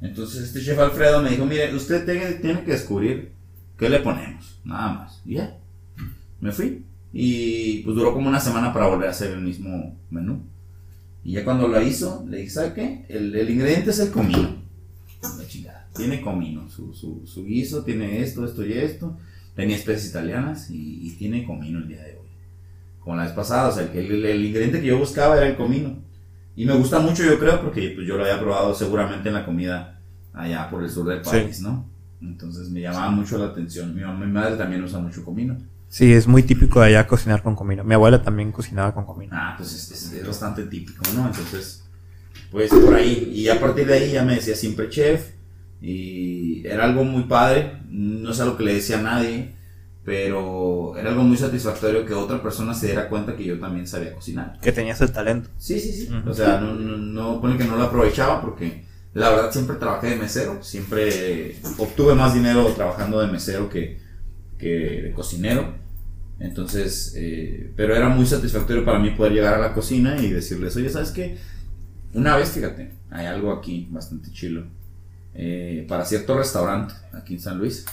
Entonces 0.00 0.42
este 0.44 0.62
chef 0.62 0.78
Alfredo 0.78 1.22
me 1.22 1.30
dijo, 1.30 1.44
mire, 1.46 1.74
usted 1.74 2.04
tiene, 2.04 2.32
tiene 2.34 2.62
que 2.64 2.72
descubrir 2.72 3.32
qué 3.76 3.88
le 3.88 4.00
ponemos, 4.00 4.60
nada 4.64 4.92
más. 4.92 5.22
Y 5.24 5.34
ya, 5.34 5.56
me 6.40 6.52
fui. 6.52 6.84
Y 7.12 7.78
pues 7.82 7.96
duró 7.96 8.12
como 8.12 8.28
una 8.28 8.40
semana 8.40 8.72
para 8.72 8.86
volver 8.86 9.08
a 9.08 9.12
hacer 9.12 9.32
el 9.32 9.40
mismo 9.40 9.96
menú. 10.10 10.42
Y 11.24 11.32
ya 11.32 11.44
cuando 11.44 11.66
lo 11.68 11.80
hizo, 11.82 12.24
le 12.28 12.38
dije, 12.38 12.50
¿sabe 12.50 12.74
qué? 12.74 13.04
El, 13.08 13.34
el 13.34 13.50
ingrediente 13.50 13.90
es 13.90 13.98
el 13.98 14.10
comino. 14.10 14.56
La 15.38 15.46
chingada. 15.46 15.88
Tiene 15.96 16.20
comino, 16.20 16.70
su, 16.70 16.94
su, 16.94 17.26
su 17.26 17.44
guiso 17.44 17.82
tiene 17.82 18.22
esto, 18.22 18.44
esto 18.44 18.64
y 18.64 18.72
esto. 18.74 19.16
Tenía 19.56 19.74
especies 19.76 20.10
italianas 20.10 20.70
y, 20.70 21.10
tiene 21.18 21.44
comino 21.44 21.78
el 21.80 21.88
día 21.88 22.02
de 22.04 22.12
hoy. 22.12 22.28
Como 23.00 23.16
la 23.16 23.24
vez 23.24 23.32
pasada, 23.32 23.68
o 23.68 23.72
sea, 23.72 23.82
el, 23.92 23.98
el- 24.12 24.24
el 24.24 24.44
ingrediente 24.44 24.80
que 24.80 24.86
yo 24.86 24.98
buscaba 24.98 25.36
era 25.36 25.48
el 25.48 25.56
comino. 25.56 25.96
Y 26.58 26.64
me 26.66 26.74
gusta 26.74 26.98
mucho, 26.98 27.22
yo 27.22 27.38
creo, 27.38 27.60
porque 27.62 27.92
pues, 27.94 28.04
yo 28.04 28.16
lo 28.16 28.24
había 28.24 28.40
probado 28.40 28.74
seguramente 28.74 29.28
en 29.28 29.34
la 29.34 29.44
comida 29.46 30.00
allá 30.32 30.68
por 30.68 30.82
el 30.82 30.90
sur 30.90 31.06
del 31.08 31.24
Sí. 31.24 31.30
país, 31.30 31.60
¿no? 31.60 31.88
Entonces 32.20 32.68
me 32.70 32.80
llamaba 32.80 33.10
mucho 33.12 33.38
la 33.38 33.46
atención. 33.46 33.94
Mi, 33.94 34.00
mamá- 34.00 34.26
mi 34.26 34.32
madre 34.32 34.56
también 34.56 34.82
usa 34.82 34.98
mucho 34.98 35.24
comino. 35.24 35.56
Sí, 35.88 36.12
es 36.12 36.26
muy 36.26 36.42
típico 36.42 36.80
de 36.80 36.86
allá 36.88 37.06
cocinar 37.06 37.44
con 37.44 37.54
comino. 37.54 37.84
Mi 37.84 37.94
abuela 37.94 38.20
también 38.22 38.50
cocinaba 38.50 38.92
con 38.92 39.04
comino. 39.06 39.32
Ah, 39.36 39.54
pues 39.56 39.72
es, 39.72 39.90
es- 39.92 40.12
es 40.14 40.26
bastante 40.26 40.64
típico, 40.64 41.02
¿no? 41.14 41.26
Entonces, 41.28 41.84
pues 42.50 42.70
por 42.70 42.92
ahí. 42.94 43.30
Y 43.34 43.48
a 43.48 43.60
partir 43.60 43.86
de 43.86 43.94
ahí 43.94 44.10
ya 44.12 44.24
me 44.24 44.34
decía 44.34 44.56
siempre 44.56 44.88
chef. 44.90 45.30
Y 45.80 46.66
era 46.66 46.84
algo 46.86 47.04
muy 47.04 47.22
padre. 47.24 47.80
No 47.88 48.32
es 48.32 48.40
algo 48.40 48.56
que 48.56 48.64
le 48.64 48.74
decía 48.74 48.98
a 48.98 49.02
nadie. 49.02 49.54
Pero 50.08 50.96
era 50.96 51.10
algo 51.10 51.22
muy 51.22 51.36
satisfactorio 51.36 52.06
que 52.06 52.14
otra 52.14 52.42
persona 52.42 52.72
se 52.72 52.86
diera 52.86 53.10
cuenta 53.10 53.36
que 53.36 53.44
yo 53.44 53.60
también 53.60 53.86
sabía 53.86 54.14
cocinar. 54.14 54.58
Que 54.58 54.72
tenías 54.72 54.98
el 55.02 55.12
talento. 55.12 55.50
Sí, 55.58 55.78
sí, 55.78 55.92
sí. 55.92 56.08
O 56.26 56.32
sea, 56.32 56.58
no, 56.58 56.72
no, 56.72 56.96
no 56.96 57.40
pone 57.42 57.58
que 57.58 57.66
no 57.66 57.76
lo 57.76 57.82
aprovechaba 57.82 58.40
porque 58.40 58.86
la 59.12 59.28
verdad 59.28 59.52
siempre 59.52 59.76
trabajé 59.76 60.06
de 60.06 60.16
mesero. 60.16 60.62
Siempre 60.62 61.56
obtuve 61.76 62.14
más 62.14 62.32
dinero 62.32 62.64
trabajando 62.68 63.20
de 63.20 63.26
mesero 63.26 63.68
que, 63.68 64.00
que 64.56 65.02
de 65.02 65.12
cocinero. 65.12 65.74
Entonces, 66.40 67.12
eh, 67.14 67.70
pero 67.76 67.94
era 67.94 68.08
muy 68.08 68.24
satisfactorio 68.24 68.86
para 68.86 68.98
mí 68.98 69.10
poder 69.10 69.34
llegar 69.34 69.52
a 69.56 69.58
la 69.58 69.74
cocina 69.74 70.16
y 70.18 70.30
decirles, 70.30 70.74
oye, 70.76 70.88
¿sabes 70.88 71.10
qué? 71.10 71.36
Una 72.14 72.34
vez, 72.34 72.48
fíjate, 72.52 72.92
hay 73.10 73.26
algo 73.26 73.52
aquí 73.52 73.86
bastante 73.90 74.32
chilo. 74.32 74.64
Eh, 75.34 75.84
para 75.86 76.06
cierto 76.06 76.38
restaurante 76.38 76.94
aquí 77.12 77.34
en 77.34 77.40
San 77.40 77.58
Luis. 77.58 77.84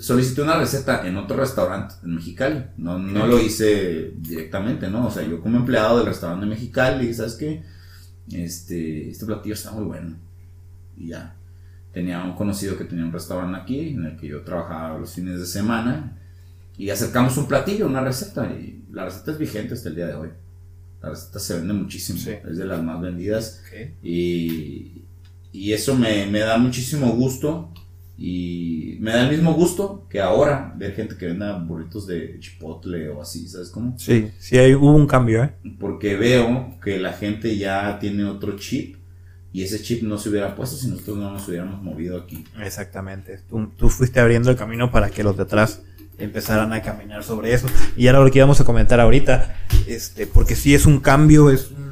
Solicité 0.00 0.42
una 0.42 0.58
receta 0.58 1.06
en 1.08 1.16
otro 1.16 1.38
restaurante 1.38 1.94
en 2.04 2.16
Mexicali. 2.16 2.64
No, 2.76 2.98
no 2.98 3.26
lo 3.26 3.40
hice 3.40 4.12
directamente, 4.18 4.90
¿no? 4.90 5.06
O 5.06 5.10
sea, 5.10 5.22
yo 5.22 5.40
como 5.40 5.56
empleado 5.56 5.96
del 5.96 6.06
restaurante 6.06 6.44
de 6.44 6.50
Mexicali, 6.50 7.06
dije, 7.06 7.14
¿sabes 7.14 7.34
qué? 7.34 7.62
Este, 8.30 9.08
este 9.10 9.24
platillo 9.24 9.54
está 9.54 9.70
muy 9.70 9.84
bueno. 9.84 10.16
Y 10.98 11.08
ya. 11.08 11.34
Tenía 11.94 12.22
un 12.22 12.34
conocido 12.34 12.76
que 12.76 12.84
tenía 12.84 13.06
un 13.06 13.12
restaurante 13.12 13.58
aquí 13.58 13.88
en 13.88 14.04
el 14.04 14.16
que 14.18 14.28
yo 14.28 14.42
trabajaba 14.42 14.98
los 14.98 15.14
fines 15.14 15.40
de 15.40 15.46
semana. 15.46 16.14
Y 16.76 16.90
acercamos 16.90 17.38
un 17.38 17.48
platillo, 17.48 17.86
una 17.86 18.02
receta. 18.02 18.52
Y 18.52 18.84
la 18.92 19.06
receta 19.06 19.32
es 19.32 19.38
vigente 19.38 19.72
hasta 19.72 19.88
el 19.88 19.94
día 19.94 20.08
de 20.08 20.14
hoy. 20.14 20.28
La 21.02 21.08
receta 21.08 21.38
se 21.38 21.56
vende 21.56 21.72
muchísimo. 21.72 22.18
Sí. 22.18 22.32
Es 22.46 22.58
de 22.58 22.66
las 22.66 22.82
más 22.82 23.00
vendidas. 23.00 23.62
Y, 24.02 25.04
y 25.52 25.72
eso 25.72 25.96
me, 25.96 26.26
me 26.26 26.40
da 26.40 26.58
muchísimo 26.58 27.08
gusto 27.12 27.72
Y 28.22 28.98
me 29.00 29.12
da 29.12 29.22
el 29.22 29.30
mismo 29.30 29.54
gusto 29.54 30.06
que 30.10 30.20
ahora 30.20 30.74
ver 30.76 30.94
gente 30.94 31.16
que 31.16 31.24
venda 31.24 31.56
burritos 31.56 32.06
de 32.06 32.36
chipotle 32.38 33.08
o 33.08 33.22
así, 33.22 33.48
¿sabes 33.48 33.70
cómo? 33.70 33.98
Sí, 33.98 34.30
sí, 34.38 34.58
hay, 34.58 34.74
hubo 34.74 34.92
un 34.92 35.06
cambio, 35.06 35.42
¿eh? 35.42 35.52
Porque 35.78 36.16
veo 36.16 36.78
que 36.84 36.98
la 36.98 37.14
gente 37.14 37.56
ya 37.56 37.98
tiene 37.98 38.24
otro 38.26 38.56
chip 38.56 38.96
y 39.54 39.62
ese 39.62 39.80
chip 39.80 40.02
no 40.02 40.18
se 40.18 40.28
hubiera 40.28 40.54
puesto 40.54 40.76
si 40.76 40.88
nosotros 40.88 41.16
no 41.16 41.30
nos 41.30 41.48
hubiéramos 41.48 41.82
movido 41.82 42.20
aquí. 42.20 42.44
Exactamente. 42.62 43.40
Tú, 43.48 43.70
tú 43.74 43.88
fuiste 43.88 44.20
abriendo 44.20 44.50
el 44.50 44.56
camino 44.56 44.90
para 44.90 45.08
que 45.08 45.24
los 45.24 45.38
de 45.38 45.44
atrás 45.44 45.80
empezaran 46.18 46.74
a 46.74 46.82
caminar 46.82 47.24
sobre 47.24 47.54
eso. 47.54 47.68
Y 47.96 48.06
ahora 48.06 48.22
lo 48.22 48.30
que 48.30 48.38
íbamos 48.38 48.60
a 48.60 48.64
comentar 48.64 49.00
ahorita, 49.00 49.56
este, 49.86 50.26
porque 50.26 50.56
sí 50.56 50.74
es 50.74 50.84
un 50.84 51.00
cambio, 51.00 51.48
es 51.48 51.70
un, 51.70 51.89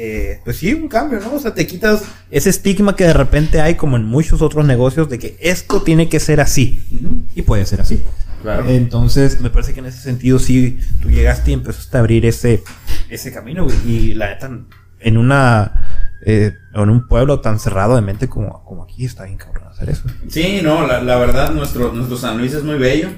eh, 0.00 0.40
pues 0.44 0.58
sí, 0.58 0.72
un 0.72 0.86
cambio, 0.86 1.18
¿no? 1.18 1.34
O 1.34 1.38
sea, 1.40 1.54
te 1.54 1.66
quitas 1.66 2.04
ese 2.30 2.50
estigma 2.50 2.94
que 2.94 3.02
de 3.02 3.12
repente 3.12 3.60
hay 3.60 3.74
como 3.74 3.96
en 3.96 4.04
muchos 4.04 4.42
otros 4.42 4.64
negocios 4.64 5.08
de 5.08 5.18
que 5.18 5.36
esto 5.40 5.82
tiene 5.82 6.08
que 6.08 6.20
ser 6.20 6.40
así. 6.40 6.84
Y 7.34 7.42
puede 7.42 7.66
ser 7.66 7.80
así. 7.80 8.04
Claro. 8.42 8.68
Entonces, 8.68 9.40
me 9.40 9.50
parece 9.50 9.74
que 9.74 9.80
en 9.80 9.86
ese 9.86 9.98
sentido 9.98 10.38
sí, 10.38 10.78
tú 11.02 11.10
llegaste 11.10 11.50
y 11.50 11.54
empezaste 11.54 11.96
a 11.96 12.00
abrir 12.00 12.26
ese, 12.26 12.62
ese 13.08 13.32
camino, 13.32 13.64
güey. 13.64 13.76
Y 13.84 14.14
la 14.14 14.28
neta, 14.28 14.48
en 15.00 15.18
una, 15.18 16.12
eh, 16.24 16.52
en 16.74 16.90
un 16.90 17.08
pueblo 17.08 17.40
tan 17.40 17.58
cerrado 17.58 17.96
de 17.96 18.02
mente 18.02 18.28
como, 18.28 18.62
como 18.64 18.84
aquí, 18.84 19.04
está 19.04 19.24
bien 19.24 19.36
cabrón 19.36 19.66
hacer 19.66 19.90
eso. 19.90 20.04
Sí, 20.28 20.60
no, 20.62 20.86
la, 20.86 21.02
la 21.02 21.16
verdad, 21.16 21.52
nuestro, 21.52 21.92
nuestro 21.92 22.16
San 22.16 22.38
Luis 22.38 22.54
es 22.54 22.62
muy 22.62 22.78
bello, 22.78 23.08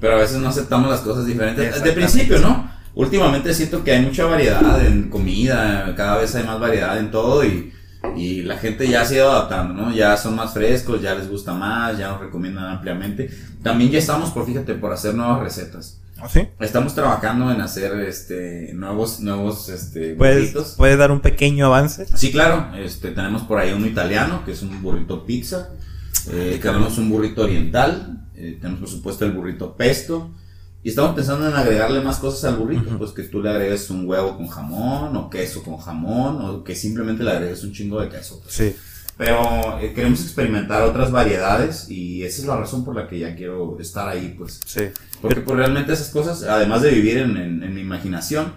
pero 0.00 0.16
a 0.16 0.18
veces 0.18 0.38
no 0.38 0.48
aceptamos 0.48 0.90
las 0.90 1.02
cosas 1.02 1.24
diferentes. 1.24 1.80
De 1.84 1.92
principio, 1.92 2.40
¿no? 2.40 2.75
Últimamente 2.96 3.54
siento 3.54 3.84
que 3.84 3.92
hay 3.92 4.02
mucha 4.04 4.24
variedad 4.24 4.84
en 4.84 5.10
comida, 5.10 5.94
cada 5.96 6.16
vez 6.16 6.34
hay 6.34 6.44
más 6.44 6.58
variedad 6.58 6.98
en 6.98 7.10
todo 7.10 7.44
y, 7.44 7.70
y 8.16 8.42
la 8.42 8.56
gente 8.56 8.88
ya 8.88 9.04
se 9.04 9.14
ha 9.14 9.18
ido 9.18 9.30
adaptando, 9.30 9.74
¿no? 9.74 9.92
Ya 9.94 10.16
son 10.16 10.34
más 10.34 10.54
frescos, 10.54 11.00
ya 11.02 11.14
les 11.14 11.28
gusta 11.28 11.52
más, 11.52 11.98
ya 11.98 12.08
nos 12.08 12.20
recomiendan 12.20 12.64
ampliamente. 12.64 13.30
También 13.62 13.90
ya 13.90 13.98
estamos, 13.98 14.30
por 14.30 14.46
fíjate, 14.46 14.74
por 14.74 14.92
hacer 14.92 15.14
nuevas 15.14 15.40
recetas. 15.42 16.00
¿Ah, 16.18 16.26
sí? 16.26 16.48
Estamos 16.58 16.94
trabajando 16.94 17.52
en 17.52 17.60
hacer 17.60 17.92
este 18.00 18.72
nuevos 18.72 19.20
nuevos 19.20 19.68
este 19.68 20.14
¿Puedes, 20.14 20.52
burritos. 20.52 20.74
¿Puedes 20.78 20.96
dar 20.96 21.10
un 21.10 21.20
pequeño 21.20 21.66
avance? 21.66 22.06
Sí, 22.16 22.32
claro. 22.32 22.74
Este, 22.76 23.10
tenemos 23.10 23.42
por 23.42 23.58
ahí 23.58 23.74
uno 23.74 23.86
italiano, 23.86 24.42
que 24.46 24.52
es 24.52 24.62
un 24.62 24.80
burrito 24.80 25.26
pizza. 25.26 25.68
Eh, 26.32 26.58
tenemos 26.62 26.96
un 26.96 27.10
burrito 27.10 27.42
oriental. 27.42 28.26
eh, 28.34 28.56
tenemos, 28.58 28.80
por 28.80 28.88
supuesto, 28.88 29.26
el 29.26 29.32
burrito 29.32 29.76
pesto. 29.76 30.30
Y 30.86 30.90
estamos 30.90 31.16
pensando 31.16 31.48
en 31.48 31.54
agregarle 31.56 32.00
más 32.00 32.18
cosas 32.20 32.44
al 32.44 32.58
burrito. 32.60 32.90
Ujú. 32.90 32.98
Pues 32.98 33.10
que 33.10 33.24
tú 33.24 33.42
le 33.42 33.50
agregues 33.50 33.90
un 33.90 34.06
huevo 34.08 34.36
con 34.36 34.46
jamón, 34.46 35.16
o 35.16 35.28
queso 35.28 35.64
con 35.64 35.78
jamón, 35.78 36.40
o 36.44 36.62
que 36.62 36.76
simplemente 36.76 37.24
le 37.24 37.32
agregues 37.32 37.64
un 37.64 37.72
chingo 37.72 38.00
de 38.00 38.08
queso. 38.08 38.38
pues. 38.40 38.54
Sí. 38.54 38.76
Pero 39.18 39.80
eh, 39.80 39.92
queremos 39.92 40.20
experimentar 40.22 40.82
otras 40.84 41.10
variedades 41.10 41.90
y 41.90 42.22
esa 42.22 42.40
es 42.42 42.46
la 42.46 42.56
razón 42.56 42.84
por 42.84 42.94
la 42.94 43.08
que 43.08 43.18
ya 43.18 43.34
quiero 43.34 43.76
estar 43.80 44.08
ahí, 44.08 44.36
pues. 44.38 44.60
Sí. 44.64 44.82
Porque 45.20 45.40
pues, 45.40 45.56
realmente 45.56 45.92
esas 45.92 46.10
cosas, 46.10 46.44
además 46.44 46.82
de 46.82 46.92
vivir 46.92 47.16
en, 47.18 47.36
en- 47.36 47.62
en 47.64 47.74
mi 47.74 47.80
imaginación, 47.80 48.52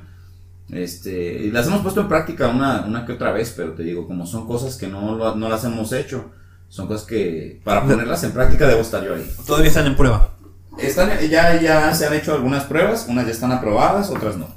este, 0.69 1.49
las 1.51 1.65
hemos 1.65 1.81
puesto 1.81 2.01
en 2.01 2.09
práctica 2.09 2.47
una, 2.49 2.81
una 2.81 3.07
que 3.07 3.13
otra 3.13 3.31
vez, 3.31 3.53
pero 3.57 3.71
te 3.73 3.81
digo, 3.81 4.05
como 4.05 4.27
son 4.27 4.45
cosas 4.45 4.75
que 4.77 4.87
no, 4.87 5.15
lo- 5.15 5.35
no 5.35 5.49
las 5.49 5.63
hemos 5.63 5.91
hecho, 5.93 6.29
son 6.67 6.85
cosas 6.85 7.07
que 7.07 7.59
para 7.63 7.83
ponerlas 7.83 8.23
en 8.23 8.33
práctica 8.33 8.67
debo 8.67 8.81
estar 8.81 9.03
yo 9.03 9.15
ahí. 9.15 9.27
Todavía 9.47 9.69
están 9.69 9.87
en 9.87 9.95
prueba. 9.95 10.35
Están, 10.77 11.09
ya, 11.29 11.59
ya 11.61 11.93
se 11.93 12.05
han 12.07 12.13
hecho 12.13 12.33
algunas 12.33 12.63
pruebas, 12.63 13.05
unas 13.09 13.25
ya 13.25 13.31
están 13.31 13.51
aprobadas, 13.51 14.09
otras 14.09 14.37
no. 14.37 14.47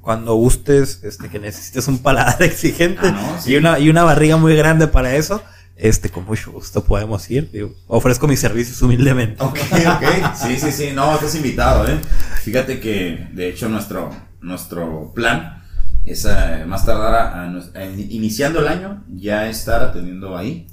Cuando 0.00 0.34
gustes, 0.34 1.00
este, 1.02 1.28
que 1.28 1.38
necesites 1.38 1.88
un 1.88 1.98
paladar 1.98 2.42
exigente 2.42 3.00
Ah, 3.02 3.10
no, 3.10 3.40
sí. 3.40 3.52
y, 3.52 3.56
una, 3.56 3.78
y 3.78 3.88
una 3.90 4.04
barriga 4.04 4.36
muy 4.36 4.54
grande 4.56 4.86
para 4.86 5.14
eso, 5.16 5.42
este, 5.76 6.10
con 6.10 6.24
mucho 6.24 6.52
gusto 6.52 6.84
podemos 6.84 7.28
ir. 7.30 7.50
digo, 7.50 7.74
ofrezco 7.86 8.26
mis 8.28 8.40
servicios 8.40 8.80
humildemente. 8.82 9.42
Ok, 9.42 9.58
ok. 9.72 10.34
Sí, 10.36 10.58
sí, 10.58 10.72
sí. 10.72 10.90
No, 10.94 11.14
estás 11.14 11.34
invitado, 11.34 11.88
¿eh? 11.88 11.98
Fíjate 12.42 12.78
que, 12.80 13.28
de 13.32 13.48
hecho, 13.48 13.68
nuestro, 13.68 14.10
nuestro 14.40 15.12
plan 15.14 15.62
es 16.04 16.24
eh, 16.24 16.64
más 16.66 16.86
tardar, 16.86 17.14
a- 17.14 17.42
a 17.42 17.80
a 17.80 17.84
in- 17.84 18.08
iniciando 18.12 18.60
el 18.60 18.68
año, 18.68 19.02
ya 19.08 19.48
estar 19.48 19.82
atendiendo 19.82 20.36
ahí 20.36 20.68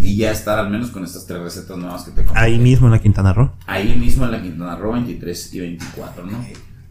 y 0.00 0.16
ya 0.16 0.30
estar 0.32 0.58
al 0.58 0.70
menos 0.70 0.90
con 0.90 1.04
estas 1.04 1.26
tres 1.26 1.40
recetas 1.40 1.76
nuevas 1.76 2.02
que 2.04 2.10
te 2.10 2.22
comenté. 2.22 2.38
Ahí 2.38 2.58
mismo 2.58 2.86
en 2.88 2.92
la 2.92 2.98
Quintana 3.00 3.32
Roo. 3.32 3.50
Ahí 3.66 3.94
mismo 3.96 4.24
en 4.24 4.32
la 4.32 4.42
Quintana 4.42 4.76
Roo 4.76 4.92
23 4.92 5.54
y 5.54 5.60
24, 5.60 6.26
¿no? 6.26 6.44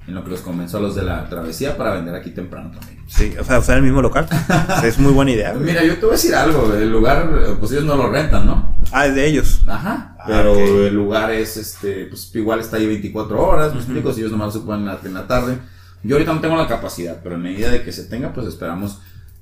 En 0.05 0.13
lo 0.15 0.23
que 0.23 0.31
los 0.31 0.41
convenzo 0.41 0.77
a 0.77 0.81
los 0.81 0.95
de 0.95 1.03
la 1.03 1.29
travesía 1.29 1.77
para 1.77 1.93
vender 1.93 2.13
aquí 2.15 2.31
temprano 2.31 2.71
también. 2.71 3.01
Sí, 3.07 3.33
o 3.39 3.43
sea, 3.43 3.59
usar 3.59 3.77
el 3.77 3.83
mismo 3.83 4.01
local. 4.01 4.27
Es 4.83 4.97
muy 4.99 5.13
buena 5.13 5.31
idea. 5.31 5.53
güey. 5.53 5.65
Mira, 5.65 5.83
yo 5.83 5.95
te 5.95 6.01
voy 6.01 6.09
a 6.09 6.11
decir 6.13 6.35
algo, 6.35 6.73
el 6.73 6.91
lugar, 6.91 7.29
pues 7.59 7.71
ellos 7.71 7.85
no 7.85 7.95
lo 7.95 8.09
rentan, 8.09 8.45
¿no? 8.45 8.75
Ah, 8.91 9.05
es 9.07 9.15
de 9.15 9.25
ellos. 9.27 9.61
Ajá. 9.67 10.15
Ah, 10.19 10.23
Pero 10.27 10.85
el 10.87 10.93
lugar 10.93 11.31
es, 11.31 11.55
este, 11.57 12.05
pues 12.07 12.33
igual 12.35 12.59
está 12.59 12.77
ahí 12.77 12.85
24 12.87 13.41
horas, 13.41 13.67
me 13.67 13.79
Ujú. 13.79 13.79
explico, 13.79 14.11
si 14.13 14.19
ellos 14.21 14.31
nomás 14.33 14.51
se 14.53 14.59
pueden 14.59 14.81
en 14.81 14.87
la, 14.87 14.99
en 15.03 15.13
la 15.13 15.25
tarde. 15.27 15.57
Yo 16.03 16.15
ahorita 16.17 16.33
no 16.33 16.41
tengo 16.41 16.57
la 16.57 16.67
capacidad, 16.67 17.19
pero 17.23 17.35
en 17.35 17.41
medida 17.43 17.69
de 17.69 17.81
que 17.83 17.93
se 17.93 18.03
tenga, 18.03 18.33
pues 18.33 18.45
esperamos, 18.47 18.99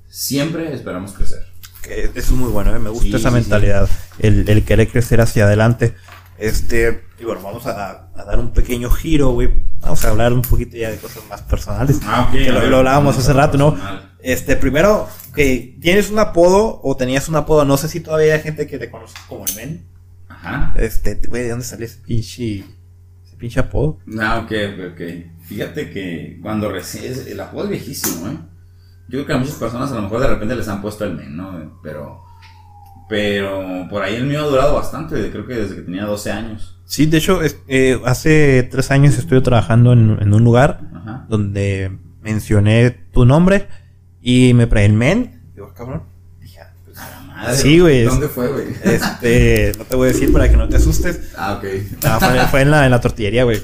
siempre 0.08 0.72
esperamos 0.74 1.12
crecer. 1.12 1.44
Que 1.82 2.04
eso 2.04 2.12
es 2.14 2.30
muy 2.30 2.50
bueno, 2.50 2.74
¿eh? 2.74 2.78
me 2.78 2.90
gusta 2.90 3.06
Sí, 3.08 3.14
esa 3.16 3.28
sí, 3.30 3.34
mentalidad, 3.34 3.88
El, 4.18 4.48
el 4.48 4.64
querer 4.64 4.88
crecer 4.88 5.20
hacia 5.20 5.44
adelante. 5.44 5.94
Este, 6.38 7.04
y 7.20 7.24
bueno, 7.24 7.40
vamos 7.42 7.66
a, 7.66 8.08
a 8.16 8.24
dar 8.24 8.38
un 8.38 8.52
pequeño 8.52 8.90
giro, 8.90 9.30
güey. 9.30 9.64
Vamos 9.80 10.04
a 10.04 10.10
hablar 10.10 10.32
un 10.32 10.42
poquito 10.42 10.76
ya 10.76 10.90
de 10.90 10.96
cosas 10.98 11.22
más 11.28 11.42
personales. 11.42 12.00
Ah, 12.04 12.26
ok. 12.28 12.32
que 12.32 12.50
lo, 12.52 12.76
hablábamos 12.78 13.18
hace 13.18 13.32
rato, 13.32 13.58
¿no? 13.58 13.72
personal. 13.72 14.12
Este, 14.20 14.56
primero, 14.56 15.08
que 15.34 15.76
tienes 15.80 16.10
un 16.10 16.18
apodo 16.20 16.80
o 16.82 16.96
tenías 16.96 17.28
un 17.28 17.36
apodo, 17.36 17.64
no 17.64 17.76
sé 17.76 17.88
si 17.88 18.00
todavía 18.00 18.34
hay 18.34 18.40
gente 18.42 18.66
que 18.66 18.78
te 18.78 18.90
conoce 18.90 19.14
como 19.28 19.44
el 19.44 19.54
men. 19.56 19.86
Ajá. 20.28 20.74
Este, 20.76 21.20
güey, 21.28 21.42
¿de 21.44 21.50
dónde 21.50 21.64
salió 21.64 21.86
ese 21.86 21.98
pinche, 21.98 22.58
ese 23.24 23.36
pinche 23.36 23.60
apodo? 23.60 23.98
Ah, 24.20 24.38
ok, 24.44 24.52
ok, 24.74 24.92
ok. 24.94 25.00
Fíjate 25.46 25.90
que 25.90 26.38
cuando 26.42 26.70
recién, 26.70 27.04
es- 27.12 27.26
el 27.26 27.38
apodo 27.40 27.64
es 27.64 27.70
viejísimo, 27.70 28.28
¿eh? 28.28 28.38
Yo 29.08 29.18
creo 29.18 29.26
que 29.26 29.32
a 29.34 29.38
muchas 29.38 29.54
personas 29.56 29.90
a 29.92 29.96
lo 29.96 30.02
mejor 30.02 30.20
de 30.20 30.28
repente 30.28 30.56
les 30.56 30.68
han 30.68 30.80
puesto 30.80 31.04
el 31.04 31.14
men, 31.14 31.36
¿no? 31.36 31.78
Pero, 31.82 32.22
pero 33.08 33.86
por 33.90 34.02
ahí 34.02 34.14
el 34.16 34.24
mío 34.26 34.40
ha 34.40 34.46
durado 34.46 34.74
bastante, 34.74 35.30
creo 35.30 35.46
que 35.46 35.54
desde 35.54 35.74
que 35.76 35.82
tenía 35.82 36.04
12 36.06 36.30
años. 36.32 36.78
Sí, 36.86 37.06
de 37.06 37.18
hecho, 37.18 37.42
es- 37.42 37.58
eh, 37.68 38.00
hace 38.04 38.62
tres 38.70 38.90
años 38.90 39.18
estuve 39.18 39.40
trabajando 39.40 39.92
en, 39.92 40.18
en 40.20 40.32
un 40.34 40.44
lugar 40.44 40.80
Ajá. 40.94 41.26
donde 41.28 41.98
mencioné 42.22 42.90
tu 43.12 43.24
nombre 43.24 43.68
y 44.22 44.54
me 44.54 44.66
pre 44.66 44.84
el 44.84 44.92
men. 44.92 45.42
Digo, 45.54 45.68
"Ah, 45.70 45.74
cabrón. 45.76 46.02
Dije, 46.40 46.60
ah, 46.60 46.72
pues, 46.84 46.98
A 46.98 47.10
la 47.10 47.20
madre. 47.34 47.56
Sí, 47.56 47.80
güey. 47.80 48.04
¿Dónde 48.04 48.28
fue, 48.28 48.48
güey? 48.48 48.66
Este, 48.84 49.72
no 49.78 49.84
te 49.84 49.96
voy 49.96 50.08
a 50.08 50.12
decir 50.12 50.32
para 50.32 50.48
que 50.50 50.56
no 50.56 50.68
te 50.68 50.76
asustes. 50.76 51.32
Ah, 51.36 51.54
ok. 51.58 51.64
Ah, 52.04 52.18
fue, 52.20 52.46
fue 52.48 52.60
en, 52.62 52.70
la, 52.70 52.84
en 52.84 52.90
la 52.90 53.00
tortillería, 53.00 53.44
güey. 53.44 53.60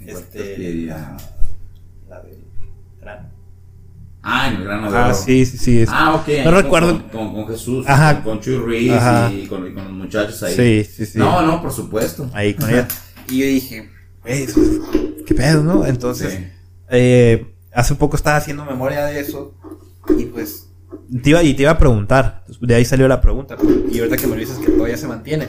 Este, 0.00 0.84
grano. 0.86 1.16
Ah, 4.22 4.48
en 4.48 4.56
el 4.56 4.64
grano 4.64 4.90
de 4.92 4.98
Ah, 4.98 5.14
sí, 5.14 5.46
sí, 5.46 5.56
sí. 5.56 5.80
es- 5.80 5.88
Ah, 5.90 6.14
ok. 6.14 6.28
No 6.44 6.50
recuerdo. 6.50 7.00
Con, 7.10 7.10
con- 7.10 7.34
con 7.34 7.48
Jesús, 7.48 7.86
Ajá. 7.88 8.22
con, 8.22 8.40
Chuy 8.40 8.56
Ruiz 8.56 8.92
Ajá. 8.92 9.32
y 9.32 9.46
con, 9.46 9.74
los 9.74 9.90
muchachos 9.92 10.42
ahí. 10.42 10.54
sí, 10.54 10.90
sí, 10.92 11.06
sí. 11.06 11.18
No, 11.18 11.40
no, 11.42 11.62
por 11.62 11.72
supuesto. 11.72 12.28
Ahí 12.34 12.54
con 12.54 12.68
ella. 12.70 12.86
Y 13.30 13.38
yo 13.38 13.46
dije, 13.46 13.88
güey, 14.24 14.46
qué 15.24 15.34
pedo, 15.34 15.62
¿no? 15.62 15.86
Entonces, 15.86 16.32
Sí. 16.34 16.46
eh, 16.90 17.54
hace 17.72 17.94
poco 17.94 18.16
estaba 18.16 18.36
haciendo 18.36 18.64
memoria 18.64 19.04
de 19.06 19.20
eso 19.20 19.54
y 20.18 20.24
pues 20.24 20.66
te 21.22 21.30
iba, 21.30 21.40
y 21.44 21.54
te 21.54 21.62
iba 21.62 21.70
a 21.70 21.78
preguntar, 21.78 22.44
de 22.60 22.74
ahí 22.74 22.84
salió 22.84 23.06
la 23.06 23.20
pregunta, 23.20 23.56
y 23.90 23.98
ahorita 24.00 24.16
que 24.16 24.26
me 24.26 24.34
lo 24.34 24.40
dices 24.40 24.58
que 24.58 24.72
todavía 24.72 24.96
se 24.96 25.06
mantiene, 25.06 25.46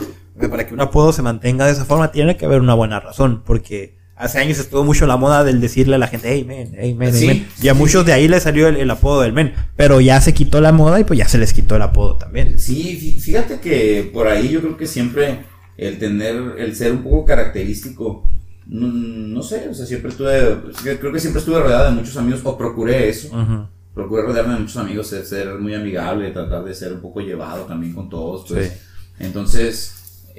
para 0.49 0.67
que 0.67 0.75
un 0.75 0.81
apodo 0.81 1.11
se 1.11 1.23
mantenga 1.23 1.65
de 1.65 1.71
esa 1.71 1.85
forma 1.85 2.11
tiene 2.11 2.37
que 2.37 2.45
haber 2.45 2.61
una 2.61 2.75
buena 2.75 2.99
razón, 2.99 3.41
porque 3.43 3.97
hace 4.21 4.39
años 4.39 4.59
estuvo 4.59 4.83
mucho 4.83 5.05
la 5.07 5.17
moda 5.17 5.43
del 5.43 5.59
decirle 5.61 5.95
a 5.95 5.97
la 5.97 6.07
gente, 6.07 6.29
hey 6.31 6.43
men, 6.45 6.73
hey 6.77 6.93
men, 6.93 7.09
hey, 7.13 7.19
Sí, 7.19 7.27
men", 7.27 7.47
y 7.61 7.67
a 7.67 7.73
sí, 7.73 7.79
muchos 7.79 8.01
sí. 8.03 8.07
de 8.07 8.13
ahí 8.13 8.27
le 8.27 8.39
salió 8.39 8.67
el, 8.67 8.77
el 8.77 8.89
apodo 8.91 9.21
del 9.21 9.33
men, 9.33 9.53
pero 9.75 9.99
ya 10.01 10.21
se 10.21 10.33
quitó 10.33 10.61
la 10.61 10.71
moda 10.71 10.99
y 10.99 11.03
pues 11.03 11.17
ya 11.19 11.27
se 11.27 11.37
les 11.37 11.53
quitó 11.53 11.75
el 11.75 11.81
apodo 11.81 12.17
también. 12.17 12.59
Sí, 12.59 12.97
fí- 13.01 13.19
fíjate 13.21 13.59
que 13.59 14.09
por 14.13 14.27
ahí 14.27 14.49
yo 14.49 14.61
creo 14.61 14.77
que 14.77 14.87
siempre 14.87 15.39
el 15.77 15.97
tener, 15.97 16.35
el 16.59 16.75
ser 16.75 16.91
un 16.91 17.03
poco 17.03 17.25
característico, 17.25 18.29
mm, 18.67 19.33
no 19.33 19.41
sé, 19.43 19.67
o 19.69 19.73
sea, 19.73 19.85
siempre 19.85 20.11
tuve, 20.11 20.57
creo 20.99 21.11
que 21.11 21.19
siempre 21.19 21.39
estuve 21.39 21.59
rodeado 21.59 21.85
de 21.85 21.91
muchos 21.91 22.15
amigos, 22.17 22.41
o 22.43 22.57
procuré 22.57 23.09
eso, 23.09 23.29
Ujú. 23.29 23.67
procuré 23.93 24.23
rodearme 24.23 24.53
de 24.53 24.59
muchos 24.59 24.77
amigos, 24.77 25.07
ser, 25.07 25.25
ser 25.25 25.55
muy 25.59 25.73
amigable, 25.73 26.29
tratar 26.31 26.63
de 26.63 26.73
ser 26.75 26.93
un 26.93 27.01
poco 27.01 27.19
llevado 27.21 27.63
también 27.65 27.93
con 27.93 28.09
todos, 28.09 28.45
pues. 28.47 28.73
Entonces, 29.19 29.93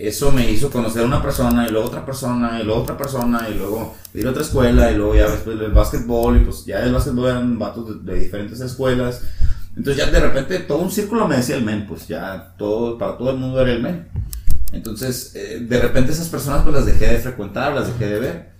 eso 0.08 0.32
me 0.32 0.50
hizo 0.50 0.70
conocer 0.70 1.02
a 1.02 1.06
una 1.06 1.22
persona, 1.22 1.66
y 1.66 1.70
luego 1.70 1.86
otra 1.88 2.04
persona, 2.04 2.58
y 2.60 2.64
luego 2.64 2.82
otra 2.82 2.96
persona, 2.96 3.48
y 3.48 3.54
luego 3.54 3.94
ir 4.14 4.26
a 4.26 4.30
otra 4.30 4.42
escuela, 4.42 4.90
y 4.90 4.96
luego 4.96 5.14
ya 5.14 5.30
después 5.30 5.58
el 5.60 5.70
básquetbol, 5.72 6.36
y 6.36 6.44
pues 6.44 6.64
ya 6.64 6.80
el 6.82 6.92
básquetbol 6.92 7.28
eran 7.30 7.58
vatos 7.58 8.04
de, 8.04 8.12
de 8.12 8.20
diferentes 8.20 8.60
escuelas. 8.60 9.22
Entonces 9.76 10.04
ya 10.04 10.10
de 10.10 10.20
repente 10.20 10.58
todo 10.60 10.78
un 10.78 10.90
círculo 10.90 11.26
me 11.28 11.36
decía 11.36 11.56
el 11.56 11.64
men, 11.64 11.86
pues 11.86 12.06
ya 12.08 12.54
todo, 12.58 12.98
para 12.98 13.16
todo 13.16 13.30
el 13.30 13.38
mundo 13.38 13.60
era 13.60 13.72
el 13.72 13.82
men. 13.82 14.06
Entonces, 14.72 15.32
eh, 15.34 15.60
de 15.60 15.80
repente 15.80 16.12
esas 16.12 16.28
personas 16.28 16.62
pues 16.62 16.74
las 16.74 16.86
dejé 16.86 17.06
de 17.08 17.18
frecuentar, 17.18 17.72
las 17.74 17.86
dejé 17.88 18.06
de 18.12 18.20
ver. 18.20 18.52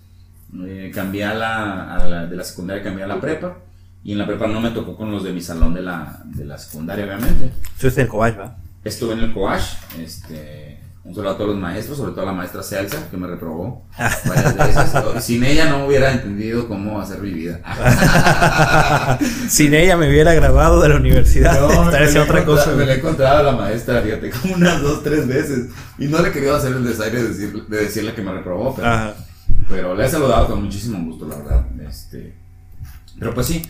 Eh, 0.66 0.90
cambié 0.94 1.24
a 1.24 1.34
la, 1.34 1.96
a 1.96 2.06
la- 2.08 2.26
de 2.26 2.36
la 2.36 2.44
secundaria, 2.44 2.82
cambié 2.82 3.04
a 3.04 3.06
la 3.08 3.20
prepa. 3.20 3.58
Y 4.04 4.12
en 4.12 4.18
la 4.18 4.26
prepa 4.26 4.46
no 4.46 4.60
me 4.60 4.70
tocó 4.70 4.96
con 4.96 5.10
los 5.10 5.22
de 5.22 5.32
mi 5.32 5.40
salón 5.40 5.72
de 5.74 5.80
la, 5.82 6.20
de 6.24 6.44
la 6.44 6.58
secundaria, 6.58 7.04
obviamente. 7.04 7.52
Eso 7.78 7.88
es 7.88 7.98
el 7.98 8.08
cobash, 8.08 8.38
¿va? 8.38 8.56
Estuve 8.84 9.12
en 9.12 9.20
el 9.20 9.32
Coach, 9.32 9.62
este, 10.00 10.71
Un 11.04 11.12
saludo 11.16 11.32
a 11.32 11.36
todos 11.36 11.50
los 11.50 11.58
maestros, 11.58 11.98
sobre 11.98 12.12
todo 12.12 12.22
a 12.22 12.26
la 12.26 12.32
maestra 12.32 12.62
Celsa, 12.62 13.10
que 13.10 13.16
me 13.16 13.26
reprobó 13.26 13.84
varias 14.24 14.56
veces. 14.56 15.24
Sin 15.24 15.42
ella 15.42 15.68
no 15.68 15.86
hubiera 15.86 16.12
entendido 16.12 16.68
cómo 16.68 17.00
hacer 17.00 17.18
mi 17.20 17.30
vida. 17.32 17.58
Sin 19.48 19.74
ella 19.74 19.96
me 19.96 20.08
hubiera 20.08 20.32
grabado 20.34 20.80
de 20.80 20.88
la 20.90 20.96
universidad. 20.96 21.60
No, 21.60 21.84
me, 21.90 22.18
otra 22.20 22.44
cosa. 22.44 22.70
me 22.76 22.86
la 22.86 22.94
he 22.94 22.98
encontrado 22.98 23.38
a 23.38 23.42
la 23.42 23.52
maestra, 23.52 24.00
fíjate, 24.00 24.30
como 24.30 24.54
unas 24.54 24.80
dos, 24.80 25.02
tres 25.02 25.26
veces. 25.26 25.70
Y 25.98 26.06
no 26.06 26.20
le 26.22 26.28
he 26.28 26.32
querido 26.32 26.54
hacer 26.54 26.72
el 26.72 26.84
desaire 26.84 27.20
de, 27.20 27.28
decir- 27.30 27.66
de 27.66 27.76
decirle 27.78 28.14
que 28.14 28.22
me 28.22 28.32
reprobó, 28.32 28.74
pero, 28.76 28.86
Ajá. 28.88 29.14
pero 29.68 29.94
le 29.96 30.06
he 30.06 30.08
saludado 30.08 30.46
con 30.46 30.62
muchísimo 30.62 31.04
gusto, 31.04 31.26
la 31.26 31.36
verdad. 31.36 31.66
Este, 31.88 32.32
pero 33.18 33.34
pues 33.34 33.48
sí, 33.48 33.60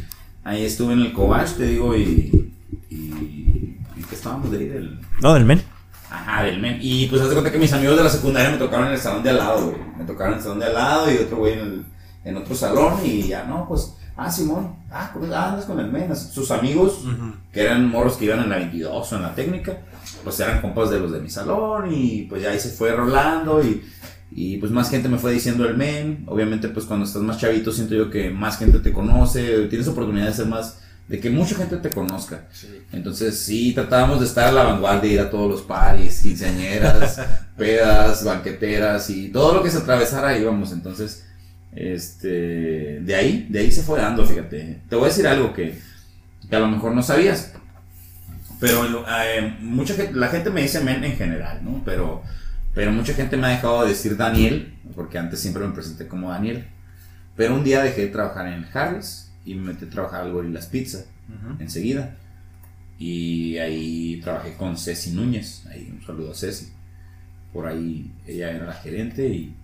ahí 0.45 0.67
estuve 0.67 0.93
en 0.93 1.01
el 1.01 1.13
Cobach, 1.15 1.53
te 1.57 1.65
digo, 1.65 1.97
y. 1.97 2.53
y, 2.91 3.79
que 4.09 4.17
estábamos 4.17 4.51
de 4.51 4.59
ahí 4.59 4.69
del. 4.69 5.01
No, 5.23 5.33
del 5.33 5.47
men. 5.47 5.63
Ajá, 6.13 6.43
del 6.45 6.61
men. 6.61 6.79
Y 6.81 7.07
pues 7.07 7.23
haz 7.23 7.29
de 7.29 7.35
cuenta 7.35 7.51
que 7.53 7.59
mis 7.59 7.73
amigos 7.73 7.97
de 7.97 8.05
la 8.05 8.11
secundaria 8.11 8.51
me 8.51 8.59
tocaron 8.59 8.89
en 8.89 8.93
el 8.93 8.99
salón 8.99 9.23
de 9.23 9.31
al 9.31 9.39
lado, 9.39 9.67
güey. 9.67 9.77
Me 9.99 10.05
tocaron 10.05 10.35
en 10.35 10.39
el 10.39 10.43
salón 10.43 10.59
de 10.61 10.67
al 10.67 10.75
lado 10.75 11.11
y 11.13 11.17
otro 11.17 11.37
güey 11.39 11.55
en, 11.55 11.59
el- 11.61 11.85
en 12.25 12.37
otro 12.37 12.55
salón 12.55 12.95
y 13.05 13.23
ya, 13.29 13.45
no, 13.45 13.67
pues, 13.67 13.95
ah, 14.17 14.31
Simón, 14.31 14.77
ah, 14.91 15.11
pues, 15.13 15.31
ah, 15.33 15.49
andas 15.51 15.65
con 15.65 15.81
el 15.81 15.91
men. 15.91 16.15
Sus 16.15 16.51
amigos, 16.51 17.01
que 17.53 17.63
eran 17.63 17.89
morros 17.89 18.17
que 18.17 18.27
iban 18.27 18.41
en 18.41 18.51
la 18.51 18.57
22 18.59 19.13
o 19.13 19.17
en 19.17 19.23
la 19.23 19.35
técnica, 19.35 19.79
pues 20.23 20.39
eran 20.41 20.61
compas 20.61 20.91
de 20.91 21.01
los 21.01 21.11
de 21.13 21.21
mi 21.21 21.31
salón 21.31 21.93
y 21.93 22.23
pues 22.29 22.43
ya 22.43 22.51
ahí 22.51 22.61
se 22.61 22.69
fue 22.69 22.93
rolando 22.93 23.63
y, 23.65 23.83
y 24.31 24.59
pues 24.59 24.71
más 24.71 24.91
gente 24.91 25.09
me 25.09 25.19
fue 25.19 25.33
diciendo 25.33 25.67
el 25.67 25.77
men. 25.77 26.25
Obviamente, 26.29 26.69
pues 26.69 26.85
cuando 26.87 27.07
estás 27.07 27.23
más 27.23 27.39
chavito, 27.39 27.73
siento 27.73 27.95
yo 27.95 28.11
que 28.11 28.29
más 28.31 28.59
gente 28.59 28.79
te 28.81 28.93
conoce, 28.93 29.67
tienes 29.69 29.89
oportunidad 29.89 30.27
de 30.27 30.35
ser 30.35 30.47
más, 30.47 30.79
de 31.09 31.21
que 31.21 31.31
mucha 31.31 31.55
gente 31.57 31.77
te 31.77 31.91
conozca. 31.91 32.47
Entonces 32.93 33.39
sí, 33.39 33.73
tratábamos 33.75 34.21
de 34.21 34.27
estar 34.27 34.49
a 34.49 34.53
la 34.53 34.65
vanguardia, 34.65 35.13
ir 35.13 35.21
a 35.21 35.31
todos 35.31 35.51
los 35.51 35.63
paris, 35.63 36.21
quinceañeras, 36.23 37.21
pedas, 37.57 38.25
banqueteras 38.25 39.11
y 39.11 39.29
todo 39.29 39.55
lo 39.55 39.63
que 39.63 39.71
se 39.71 39.79
atravesara 39.79 40.39
íbamos. 40.39 40.73
Entonces, 40.73 41.27
este, 41.73 43.01
de 43.01 43.15
ahí, 43.15 43.47
de 43.51 43.61
ahí 43.61 43.71
se 43.71 43.83
fue 43.83 44.01
dando, 44.01 44.25
fíjate. 44.25 44.83
Te 44.89 44.97
voy 44.97 45.07
a 45.07 45.09
decir 45.09 45.27
algo 45.27 45.53
que, 45.53 45.79
que 46.49 46.57
a 46.57 46.61
lo 46.61 46.69
mejor 46.69 46.95
no 46.95 47.03
sabías. 47.03 47.53
Pero 48.61 49.05
eh, 49.09 49.57
mucha 49.61 49.95
gente, 49.95 50.15
la 50.15 50.29
gente 50.29 50.51
me 50.51 50.63
dice 50.63 50.81
men 50.81 51.03
en 51.03 51.17
general, 51.17 51.65
¿no? 51.65 51.83
Pero, 51.85 52.23
pero 52.75 52.93
mucha 52.93 53.13
gente 53.13 53.37
me 53.37 53.49
ha 53.49 53.51
dejado 53.51 53.83
de 53.83 53.89
decir 53.89 54.17
Daniel, 54.17 54.79
porque 54.95 55.19
antes 55.19 55.41
siempre 55.41 55.67
me 55.67 55.75
presenté 55.75 56.07
como 56.07 56.31
Daniel. 56.31 56.69
Pero 57.37 57.57
un 57.57 57.65
día 57.65 57.83
dejé 57.83 58.03
de 58.03 58.09
trabajar 58.09 58.47
en 58.47 58.65
Harris 58.73 59.32
y 59.45 59.55
me 59.55 59.73
metí 59.73 59.85
a 59.85 59.91
trabajar 59.91 60.23
al 60.23 60.33
Gorilas 60.33 60.67
Pizza 60.67 61.05
enseguida. 61.59 62.17
Y 62.99 63.59
ahí 63.59 64.21
trabajé 64.23 64.55
con 64.55 64.77
Ceci 64.77 65.11
Núñez. 65.11 65.67
Ahí 65.67 65.91
un 65.93 66.05
saludo 66.07 66.33
a 66.33 66.35
Ceci. 66.35 66.69
Por 67.53 67.67
ahí 67.67 68.13
ella 68.27 68.51
era 68.51 68.67
la 68.67 68.75
gerente 68.75 69.29
y, 69.29 69.55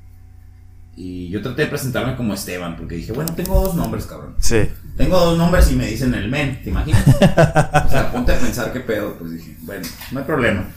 y 0.96 1.28
yo 1.28 1.40
traté 1.40 1.62
de 1.62 1.68
presentarme 1.68 2.16
como 2.16 2.34
Esteban 2.34 2.76
porque 2.76 2.96
dije, 2.96 3.12
bueno, 3.12 3.32
tengo 3.34 3.60
dos 3.60 3.74
nombres, 3.74 4.06
cabrón. 4.06 4.34
Sí. 4.40 4.68
Tengo 4.96 5.18
dos 5.20 5.38
nombres 5.38 5.70
y 5.70 5.76
me 5.76 5.86
dicen 5.86 6.12
el 6.14 6.28
men, 6.28 6.60
¿te 6.62 6.70
imaginas? 6.70 7.06
o 7.06 7.90
sea, 7.90 8.10
ponte 8.12 8.32
a 8.32 8.38
pensar 8.38 8.72
qué 8.72 8.80
pedo. 8.80 9.16
Pues 9.16 9.32
dije, 9.32 9.56
bueno, 9.62 9.86
no 10.10 10.18
hay 10.18 10.24
problema. 10.24 10.68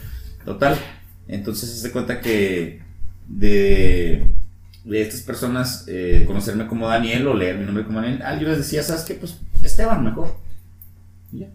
Total. 0.44 0.78
Entonces 1.26 1.80
se 1.80 1.90
cuenta 1.90 2.20
que 2.20 2.82
de, 3.26 4.26
de 4.84 5.02
estas 5.02 5.20
personas 5.22 5.84
eh, 5.88 6.24
conocerme 6.26 6.66
como 6.66 6.88
Daniel 6.88 7.26
o 7.28 7.34
leer 7.34 7.56
mi 7.58 7.64
nombre 7.64 7.84
como 7.84 8.00
Daniel, 8.00 8.22
ah, 8.24 8.36
yo 8.38 8.48
les 8.48 8.58
decía, 8.58 8.82
¿sabes 8.82 9.02
qué? 9.04 9.14
Pues 9.14 9.38
Esteban, 9.62 10.04
mejor. 10.04 10.34
Y 11.32 11.40
ya. 11.40 11.48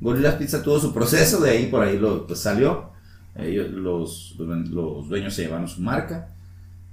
Gorilas 0.00 0.36
Pizza 0.36 0.62
tuvo 0.62 0.80
su 0.80 0.94
proceso, 0.94 1.40
de 1.40 1.50
ahí 1.50 1.66
por 1.66 1.82
ahí 1.82 1.98
lo, 1.98 2.26
pues, 2.26 2.40
salió. 2.40 2.90
Ellos, 3.36 3.70
los, 3.70 4.34
los, 4.38 5.08
dueños 5.08 5.34
se 5.34 5.42
llevaron 5.42 5.68
su 5.68 5.80
marca. 5.82 6.28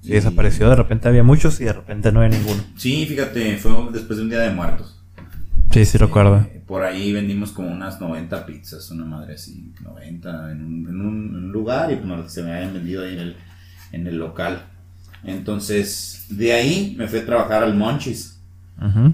Sí, 0.01 0.11
desapareció. 0.11 0.69
De 0.69 0.75
repente 0.75 1.07
había 1.07 1.23
muchos 1.23 1.59
y 1.61 1.65
de 1.65 1.73
repente 1.73 2.11
no 2.11 2.21
había 2.21 2.37
ninguno. 2.37 2.61
Sí, 2.75 3.05
fíjate, 3.05 3.57
fue 3.57 3.71
después 3.91 4.17
de 4.17 4.23
un 4.23 4.29
día 4.29 4.39
de 4.39 4.51
muertos. 4.51 5.01
Sí, 5.71 5.85
sí, 5.85 5.97
recuerdo. 5.97 6.37
Eh, 6.37 6.61
por 6.65 6.83
ahí 6.83 7.11
vendimos 7.13 7.51
como 7.51 7.69
unas 7.71 7.99
90 7.99 8.45
pizzas, 8.45 8.91
una 8.91 9.05
madre 9.05 9.35
así, 9.35 9.73
90 9.83 10.51
en 10.51 10.63
un, 10.63 10.87
en 10.87 11.01
un- 11.01 11.27
en 11.29 11.35
un 11.45 11.51
lugar 11.51 11.91
y 11.91 11.95
pues 11.95 12.05
no, 12.07 12.29
se 12.29 12.43
me 12.43 12.53
habían 12.53 12.73
vendido 12.73 13.03
ahí 13.03 13.13
en 13.13 13.19
el, 13.19 13.35
en 13.93 14.07
el 14.07 14.17
local. 14.17 14.63
Entonces, 15.23 16.25
de 16.29 16.53
ahí 16.53 16.95
me 16.97 17.07
fui 17.07 17.19
a 17.19 17.25
trabajar 17.25 17.63
al 17.63 17.75
Monchis. 17.75 18.35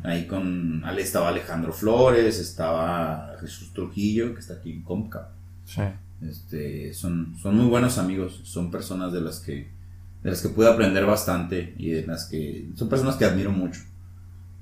Ahí 0.04 0.28
con, 0.28 0.84
ahí 0.84 0.97
estaba 0.99 1.30
Alejandro 1.30 1.72
Flores, 1.72 2.38
estaba 2.38 3.38
Jesús 3.39 3.72
Trujillo, 3.74 4.34
que 4.34 4.41
está 4.41 4.56
aquí 4.56 4.72
en 4.72 4.82
Comca. 4.82 5.30
Sí. 5.66 5.82
Este, 6.22 6.93
son, 6.93 7.36
son 7.41 7.56
muy 7.56 7.68
buenos 7.68 7.97
amigos, 7.97 8.41
son 8.43 8.70
personas 8.70 9.14
de 9.14 9.22
las 9.22 9.39
que 9.39 9.72
de 10.24 10.30
las 10.30 10.41
que 10.41 10.49
pude 10.49 10.70
aprender 10.70 11.06
bastante 11.06 11.76
y 11.78 11.89
de 11.89 12.08
las 12.08 12.26
que 12.26 12.70
son 12.76 12.89
personas 12.89 13.16
que 13.16 13.26
admiro 13.26 13.51
mucho, 13.51 13.82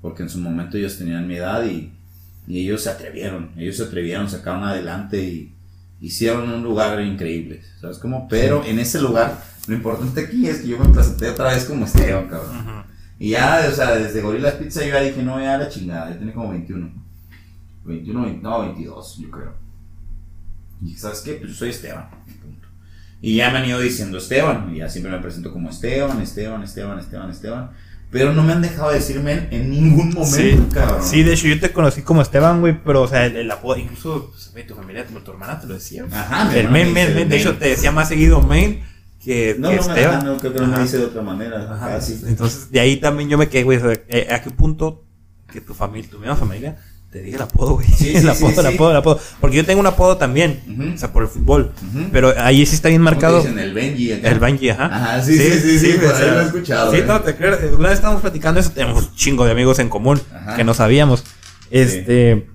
porque 0.00 0.24
en 0.24 0.28
su 0.28 0.38
momento 0.38 0.76
ellos 0.76 0.98
tenían 0.98 1.28
mi 1.28 1.36
edad 1.36 1.64
y, 1.64 1.92
y 2.48 2.60
ellos 2.60 2.82
se 2.82 2.90
atrevieron, 2.90 3.52
ellos 3.56 3.76
se 3.76 3.84
atrevieron, 3.84 4.28
sacaron 4.28 4.64
adelante 4.64 5.22
y 5.22 5.54
hicieron 6.00 6.50
un 6.50 6.64
lugar 6.64 7.00
increíble, 7.00 7.62
¿sabes 7.80 7.98
cómo? 7.98 8.26
Pero 8.28 8.64
en 8.64 8.80
ese 8.80 9.00
lugar, 9.00 9.40
lo 9.68 9.74
importante 9.74 10.20
aquí 10.22 10.48
es 10.48 10.60
que 10.60 10.68
yo 10.68 10.78
me 10.78 10.88
presenté 10.92 11.28
otra 11.30 11.52
vez 11.54 11.64
como 11.64 11.84
Esteban, 11.84 12.28
cabrón. 12.28 12.84
Y 13.18 13.30
ya, 13.30 13.64
o 13.70 13.74
sea, 13.74 13.94
desde 13.94 14.20
Gorilas 14.20 14.54
Pizza 14.54 14.80
yo 14.84 14.88
ya 14.94 15.00
dije, 15.00 15.22
no, 15.22 15.40
ya 15.40 15.56
la 15.56 15.68
chingada, 15.68 16.10
ya 16.10 16.18
tenía 16.18 16.34
como 16.34 16.50
21. 16.50 16.90
21, 17.84 18.22
20, 18.22 18.42
no, 18.42 18.60
22, 18.62 19.18
yo 19.20 19.30
creo. 19.30 19.54
Y 20.80 20.86
dije, 20.86 20.98
¿sabes 20.98 21.20
qué? 21.20 21.34
Pues 21.34 21.50
yo 21.52 21.56
soy 21.56 21.70
Esteban. 21.70 22.08
punto. 22.10 22.66
Y 23.20 23.36
ya 23.36 23.50
me 23.50 23.58
han 23.58 23.66
ido 23.66 23.78
diciendo 23.78 24.18
Esteban, 24.18 24.74
y 24.74 24.78
ya 24.78 24.88
siempre 24.88 25.12
me 25.12 25.18
presento 25.18 25.52
como 25.52 25.70
Esteban, 25.70 26.20
Esteban, 26.20 26.62
Esteban, 26.64 26.98
Esteban, 26.98 27.30
Esteban. 27.30 27.70
Pero 28.10 28.32
no 28.34 28.42
me 28.42 28.52
han 28.52 28.60
dejado 28.60 28.90
de 28.90 28.96
decirme 28.96 29.32
en, 29.32 29.48
en 29.52 29.70
ningún 29.70 30.10
momento, 30.10 30.36
Sí, 30.36 30.58
cabrón. 30.74 31.02
sí, 31.02 31.22
de 31.22 31.32
hecho 31.32 31.46
yo 31.46 31.58
te 31.60 31.72
conocí 31.72 32.02
como 32.02 32.20
Esteban, 32.20 32.60
güey, 32.60 32.76
pero 32.84 33.02
o 33.02 33.08
sea, 33.08 33.24
el, 33.24 33.36
el 33.36 33.50
apodo, 33.50 33.78
incluso 33.78 34.32
pues, 34.52 34.66
tu 34.66 34.74
familia, 34.74 35.06
tu, 35.06 35.14
tu 35.20 35.30
hermana 35.30 35.58
te 35.60 35.66
lo 35.68 35.74
decía. 35.74 36.04
Ajá, 36.10 36.54
el 36.58 36.68
main, 36.68 36.92
main, 36.92 37.14
main, 37.14 37.28
de 37.28 37.36
hecho 37.38 37.56
te 37.56 37.68
decía 37.68 37.90
más 37.92 38.08
seguido 38.08 38.42
main 38.42 38.82
que, 39.24 39.56
No, 39.58 39.70
que 39.70 39.76
no, 39.76 39.80
Esteban. 39.82 40.14
ajá, 40.16 40.24
no, 40.24 40.36
creo 40.38 40.52
que 40.52 40.60
no 40.60 40.66
me 40.66 40.78
dice 40.80 40.98
de 40.98 41.04
otra 41.04 41.22
manera. 41.22 41.72
Ajá. 41.74 41.96
Así. 41.96 42.20
Entonces, 42.26 42.70
de 42.70 42.80
ahí 42.80 42.96
también 42.96 43.28
yo 43.28 43.38
me 43.38 43.48
quedé, 43.48 43.62
güey, 43.64 43.78
eh, 44.08 44.28
¿a 44.30 44.42
qué 44.42 44.50
punto 44.50 45.04
que 45.52 45.60
tu 45.60 45.74
familia, 45.74 46.10
tu 46.10 46.18
misma 46.18 46.34
familia, 46.36 46.76
te 47.10 47.20
diga 47.20 47.36
el 47.36 47.42
apodo, 47.42 47.74
güey? 47.74 47.86
Sí, 47.86 48.10
el 48.16 48.22
sí, 48.22 48.28
apodo, 48.28 48.50
sí, 48.52 48.58
el 48.60 48.66
apodo, 48.66 48.90
el 48.90 48.96
apodo. 48.96 49.20
Porque 49.40 49.56
yo 49.58 49.64
tengo 49.66 49.80
un 49.80 49.86
apodo 49.86 50.16
también, 50.16 50.60
o 50.94 50.98
sea, 50.98 51.12
por 51.12 51.22
el 51.22 51.28
fútbol. 51.28 51.72
Pero 52.10 52.32
ahí 52.38 52.64
sí 52.66 52.74
está 52.74 52.88
bien 52.88 53.00
¿Cómo 53.02 53.10
te 53.10 53.14
marcado. 53.16 53.40
dicen? 53.42 53.58
El 53.58 53.74
Benji. 53.74 54.12
acá? 54.12 54.28
El 54.30 54.38
Banji, 54.38 54.70
ajá. 54.70 54.86
Ajá, 54.86 55.22
sí, 55.22 55.36
sí, 55.38 55.50
sí, 55.60 55.78
sí, 55.78 55.92
por 55.98 56.14
ahí 56.14 56.30
lo 56.30 56.40
he 56.40 56.44
escuchado, 56.46 56.90
Sí, 56.92 56.98
eh. 56.98 57.04
no, 57.06 57.20
te 57.20 57.36
creo. 57.36 57.58
Una 57.78 57.88
vez 57.90 57.98
estábamos 57.98 58.22
platicando 58.22 58.60
eso, 58.60 58.70
tenemos 58.72 59.06
un 59.08 59.14
chingo 59.14 59.44
de 59.44 59.50
amigos 59.52 59.78
en 59.78 59.88
común 59.88 60.20
Ajá. 60.34 60.56
que 60.56 60.64
no 60.64 60.72
sabíamos. 60.74 61.22
Este. 61.70 62.48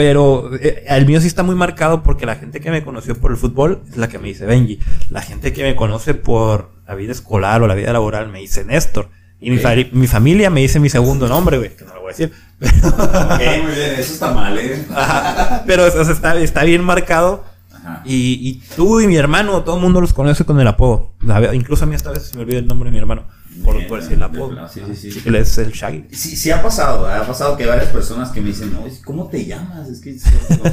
Pero 0.00 0.48
eh, 0.54 0.82
el 0.88 1.04
mío 1.04 1.20
sí 1.20 1.26
está 1.26 1.42
muy 1.42 1.54
marcado 1.54 2.02
porque 2.02 2.24
la 2.24 2.34
gente 2.34 2.58
que 2.58 2.70
me 2.70 2.82
conoció 2.82 3.20
por 3.20 3.32
el 3.32 3.36
fútbol 3.36 3.82
es 3.90 3.98
la 3.98 4.08
que 4.08 4.18
me 4.18 4.28
dice 4.28 4.46
Benji. 4.46 4.80
La 5.10 5.20
gente 5.20 5.52
que 5.52 5.62
me 5.62 5.76
conoce 5.76 6.14
por 6.14 6.70
la 6.88 6.94
vida 6.94 7.12
escolar 7.12 7.60
o 7.60 7.66
la 7.66 7.74
vida 7.74 7.92
laboral 7.92 8.28
me 8.28 8.38
dice 8.38 8.64
Néstor. 8.64 9.10
Y 9.42 9.50
mi, 9.50 9.58
familia 9.58 10.48
me 10.48 10.62
dice 10.62 10.80
mi 10.80 10.88
segundo 10.88 11.28
nombre, 11.28 11.58
güey, 11.58 11.76
que 11.76 11.84
no 11.84 11.92
lo 11.92 12.00
voy 12.00 12.14
a 12.14 12.16
decir. 12.16 12.32
Ok, 12.62 13.62
muy 13.62 13.74
bien, 13.74 13.90
eso 13.98 14.14
está 14.14 14.32
mal, 14.32 14.58
¿eh? 14.58 14.86
Ajá. 14.90 15.64
Pero 15.66 15.84
o 15.84 15.90
sea, 15.90 16.14
está, 16.14 16.34
está 16.40 16.64
bien 16.64 16.82
marcado. 16.82 17.44
Ajá. 17.70 18.00
Y, 18.06 18.38
y 18.40 18.62
tú 18.74 19.02
y 19.02 19.06
mi 19.06 19.16
hermano, 19.16 19.64
todo 19.64 19.76
el 19.76 19.82
mundo 19.82 20.00
los 20.00 20.14
conoce 20.14 20.46
con 20.46 20.58
el 20.60 20.66
apodo. 20.66 21.12
Incluso 21.52 21.84
a 21.84 21.86
mí 21.86 21.94
esta 21.94 22.10
vez 22.10 22.22
se 22.22 22.36
me 22.38 22.44
olvida 22.44 22.60
el 22.60 22.66
nombre 22.66 22.88
de 22.88 22.92
mi 22.92 22.98
hermano. 22.98 23.24
Por, 23.64 23.86
por 23.88 24.00
decir 24.00 24.14
el 24.14 24.22
apodo. 24.22 24.68
sí, 24.68 24.80
sí, 24.94 25.10
sí. 25.12 25.22
Es 25.36 25.58
el 25.58 25.72
Shaggy. 25.72 26.06
Sí, 26.12 26.36
sí 26.36 26.50
ha 26.50 26.62
pasado, 26.62 27.08
¿eh? 27.10 27.14
ha 27.14 27.26
pasado 27.26 27.56
que 27.56 27.64
hay 27.64 27.68
varias 27.68 27.88
personas 27.88 28.30
que 28.30 28.40
me 28.40 28.48
dicen, 28.48 28.72
no, 28.72 28.84
¿cómo 29.04 29.28
te 29.28 29.44
llamas? 29.44 29.88
Es 29.88 30.00
que 30.00 30.12
no 30.14 30.18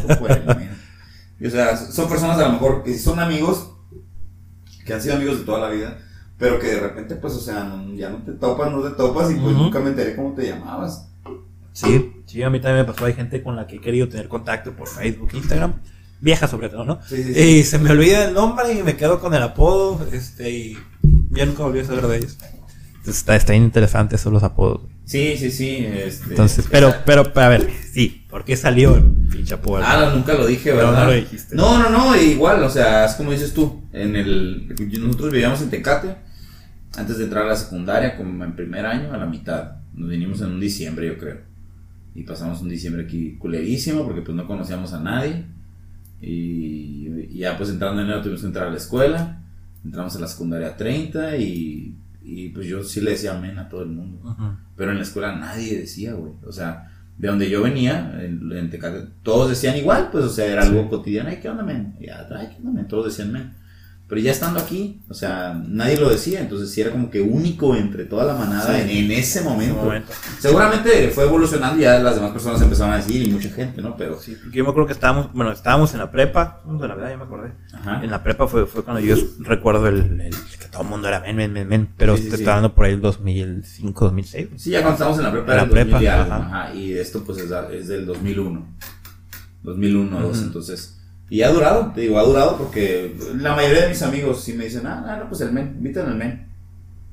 se 0.07 0.15
puede, 0.17 0.43
man". 0.45 0.69
Y, 1.39 1.47
O 1.47 1.49
sea, 1.51 1.75
son 1.75 2.07
personas 2.07 2.37
a 2.39 2.43
lo 2.47 2.53
mejor 2.53 2.83
que 2.83 2.97
son 2.97 3.19
amigos, 3.19 3.71
que 4.85 4.93
han 4.93 5.01
sido 5.01 5.15
amigos 5.15 5.39
de 5.39 5.45
toda 5.45 5.59
la 5.59 5.69
vida, 5.69 5.97
pero 6.37 6.59
que 6.59 6.67
de 6.67 6.79
repente, 6.79 7.15
pues, 7.15 7.33
o 7.33 7.39
sea, 7.41 7.63
no- 7.63 7.93
ya 7.95 8.09
no 8.09 8.17
te 8.23 8.31
topas, 8.33 8.71
no 8.71 8.81
te 8.81 8.91
topas 8.91 9.31
y 9.31 9.35
pues 9.35 9.55
nunca 9.55 9.79
me 9.79 9.89
enteré 9.89 10.15
cómo 10.15 10.33
te 10.33 10.45
llamabas. 10.47 11.07
Sí, 11.73 12.11
sí, 12.25 12.41
a 12.41 12.49
mí 12.49 12.59
también 12.59 12.85
me 12.85 12.91
pasó. 12.91 13.05
Hay 13.05 13.13
gente 13.13 13.43
con 13.43 13.55
la 13.55 13.67
que 13.67 13.75
he 13.75 13.81
querido 13.81 14.07
tener 14.07 14.27
contacto 14.27 14.71
por 14.73 14.87
Facebook, 14.87 15.29
Instagram. 15.33 15.73
Vieja 16.19 16.47
sobre 16.47 16.69
todo, 16.69 16.83
¿no? 16.83 16.99
Sí, 17.07 17.21
sí, 17.21 17.33
sí. 17.35 17.39
Y 17.39 17.63
se 17.63 17.77
me 17.77 17.91
olvida 17.91 18.25
el 18.27 18.33
nombre 18.33 18.73
y 18.73 18.81
me 18.81 18.95
quedo 18.97 19.19
con 19.19 19.35
el 19.35 19.43
apodo. 19.43 20.07
Este, 20.11 20.49
y 20.49 20.77
ya 21.29 21.45
nunca 21.45 21.61
volví 21.63 21.79
a 21.81 21.85
saber 21.85 22.07
de 22.07 22.17
ellos. 22.17 22.37
Está, 23.07 23.35
está 23.35 23.53
bien 23.53 23.63
interesante 23.63 24.15
eso, 24.15 24.29
los 24.31 24.43
apodos. 24.43 24.81
Sí, 25.05 25.37
sí, 25.37 25.49
sí. 25.51 25.77
Este, 25.77 26.31
Entonces, 26.31 26.65
pero, 26.69 26.93
pero, 27.05 27.31
pero, 27.33 27.45
a 27.45 27.49
ver, 27.49 27.69
sí, 27.93 28.25
¿por 28.29 28.43
qué 28.43 28.57
salió 28.57 28.95
el 28.97 29.03
pinche 29.03 29.53
apodo? 29.53 29.81
Ah, 29.83 30.11
nunca 30.13 30.33
lo 30.33 30.45
dije, 30.45 30.71
Pero 30.71 30.87
¿verdad? 30.87 31.03
no 31.03 31.05
lo 31.05 31.13
dijiste. 31.13 31.55
No, 31.55 31.79
no, 31.79 31.89
no, 31.89 32.15
igual, 32.21 32.61
o 32.63 32.69
sea, 32.69 33.05
es 33.05 33.13
como 33.15 33.31
dices 33.31 33.53
tú. 33.53 33.81
En 33.93 34.15
el, 34.15 34.75
nosotros 34.99 35.31
vivíamos 35.31 35.61
en 35.61 35.69
Tecate, 35.69 36.15
antes 36.97 37.17
de 37.17 37.23
entrar 37.23 37.45
a 37.45 37.47
la 37.47 37.55
secundaria, 37.55 38.17
como 38.17 38.43
en 38.43 38.55
primer 38.55 38.85
año, 38.85 39.13
a 39.13 39.17
la 39.17 39.25
mitad. 39.25 39.77
Nos 39.93 40.09
vinimos 40.09 40.41
en 40.41 40.47
un 40.51 40.59
diciembre, 40.59 41.07
yo 41.07 41.17
creo. 41.17 41.37
Y 42.13 42.23
pasamos 42.23 42.61
un 42.61 42.69
diciembre 42.69 43.03
aquí 43.05 43.37
culerísimo, 43.37 44.03
porque 44.03 44.21
pues 44.21 44.35
no 44.35 44.45
conocíamos 44.45 44.91
a 44.93 44.99
nadie. 44.99 45.45
Y, 46.21 47.07
y 47.29 47.37
ya 47.39 47.57
pues 47.57 47.69
entrando 47.69 48.01
en 48.01 48.07
enero 48.07 48.21
tuvimos 48.21 48.41
que 48.41 48.47
entrar 48.47 48.67
a 48.67 48.71
la 48.71 48.77
escuela. 48.77 49.41
entramos 49.85 50.15
a 50.15 50.19
la 50.19 50.27
secundaria 50.27 50.75
30 50.75 51.37
y, 51.37 51.95
y 52.29 52.49
pues 52.49 52.67
yo 52.67 52.83
sí 52.83 52.99
le 53.01 53.11
decía 53.11 53.37
amén 53.37 53.57
a 53.57 53.69
todo 53.69 53.81
el 53.83 53.89
mundo. 53.89 54.35
Pero 54.75 54.91
en 54.91 54.97
la 54.97 55.03
escuela 55.03 55.35
nadie 55.35 55.79
decía, 55.79 56.13
güey. 56.13 56.33
O 56.45 56.51
sea, 56.51 56.91
de 57.17 57.27
donde 57.29 57.49
yo 57.49 57.63
venía, 57.63 58.19
en, 58.21 58.51
en 58.51 58.69
Tecate, 58.69 59.07
todos 59.23 59.49
decían 59.49 59.75
igual, 59.77 60.09
pues, 60.11 60.25
o 60.25 60.29
sea, 60.29 60.45
era 60.45 60.61
algo 60.63 60.87
cotidiano. 60.89 61.29
Ay, 61.29 61.39
¿qué 61.41 61.49
onda, 61.49 61.63
men? 61.63 61.95
Ya, 61.99 62.27
ay, 62.37 62.49
¿qué 62.49 62.57
onda, 62.57 62.71
men? 62.71 62.87
Todos 62.87 63.05
decían 63.05 63.31
men. 63.31 63.53
Pero 64.09 64.21
ya 64.21 64.31
estando 64.31 64.59
aquí, 64.61 65.01
o 65.09 65.13
sea, 65.13 65.53
nadie 65.67 65.99
lo 65.99 66.09
decía, 66.09 66.39
entonces 66.39 66.71
sí 66.71 66.79
era 66.79 66.91
como 66.91 67.09
que 67.09 67.19
único 67.19 67.75
entre 67.75 68.05
toda 68.05 68.23
la 68.23 68.35
manada 68.35 68.79
en, 68.79 68.89
en 68.89 69.11
ese 69.11 69.41
momento. 69.41 69.83
momento. 69.83 70.13
Seguramente 70.39 71.09
fue 71.09 71.25
evolucionando 71.25 71.77
y 71.77 71.81
ya 71.81 71.99
las 71.99 72.15
demás 72.15 72.31
personas 72.31 72.61
empezaron 72.61 72.93
a 72.93 72.97
decir 72.97 73.21
y 73.27 73.29
mucha 73.31 73.49
gente, 73.49 73.81
¿no? 73.81 73.97
Pero 73.97 74.17
Sí, 74.17 74.37
yo 74.53 74.63
me 74.63 74.69
acuerdo 74.69 74.87
que 74.87 74.93
estábamos, 74.93 75.33
bueno, 75.33 75.51
estábamos 75.51 75.91
en 75.93 75.99
la 75.99 76.09
prepa, 76.09 76.61
en 76.65 76.79
la 76.79 76.87
verdad, 76.95 77.09
ya 77.09 77.17
me 77.17 77.23
acordé. 77.25 77.51
Ajá. 77.73 78.01
En 78.01 78.09
la 78.09 78.23
prepa 78.23 78.47
fue, 78.47 78.65
fue 78.65 78.81
cuando 78.85 79.01
yo 79.01 79.15
recuerdo 79.39 79.87
el, 79.89 80.21
el- 80.21 80.35
que 80.67 80.71
todo 80.71 80.83
el 80.83 80.89
mundo 80.89 81.07
era 81.07 81.19
men, 81.21 81.35
men, 81.35 81.53
men, 81.53 81.67
men, 81.67 81.89
pero 81.97 82.15
Sí, 82.17 82.23
sí, 82.23 82.29
te 82.29 82.35
sí. 82.37 82.41
estaba 82.43 82.57
hablando 82.57 82.75
por 82.75 82.85
ahí 82.85 82.93
el 82.93 83.01
2005, 83.01 84.05
2006. 84.05 84.47
Sí, 84.57 84.69
ya 84.71 84.79
cuando 84.81 84.93
estábamos 84.93 85.17
en 85.19 85.25
la 85.25 85.31
prepa, 85.31 85.51
En 85.51 85.57
la 85.57 85.63
era 85.63 85.63
el 85.63 85.69
2000 85.69 85.87
y 85.87 85.91
prepa, 85.99 86.13
algo, 86.21 86.33
ajá. 86.33 86.63
ajá, 86.63 86.73
y 86.75 86.93
esto 86.93 87.23
pues 87.23 87.37
es, 87.39 87.51
es 87.73 87.87
del 87.87 88.05
2001. 88.05 88.67
2001, 89.63 90.17
Ujú. 90.17 90.27
2, 90.27 90.41
entonces. 90.43 90.93
Y 91.29 91.41
ha 91.41 91.49
durado, 91.49 91.91
te 91.93 92.01
digo, 92.01 92.19
ha 92.19 92.23
durado 92.23 92.57
porque 92.57 93.15
la 93.35 93.55
mayoría 93.55 93.81
de 93.83 93.89
mis 93.89 94.01
amigos 94.01 94.43
sí 94.43 94.53
me 94.53 94.65
dicen, 94.65 94.85
ah, 94.87 95.17
no, 95.21 95.27
pues 95.27 95.41
el 95.41 95.51
men, 95.51 95.75
inviten 95.77 96.05
al 96.05 96.15
men. 96.15 96.47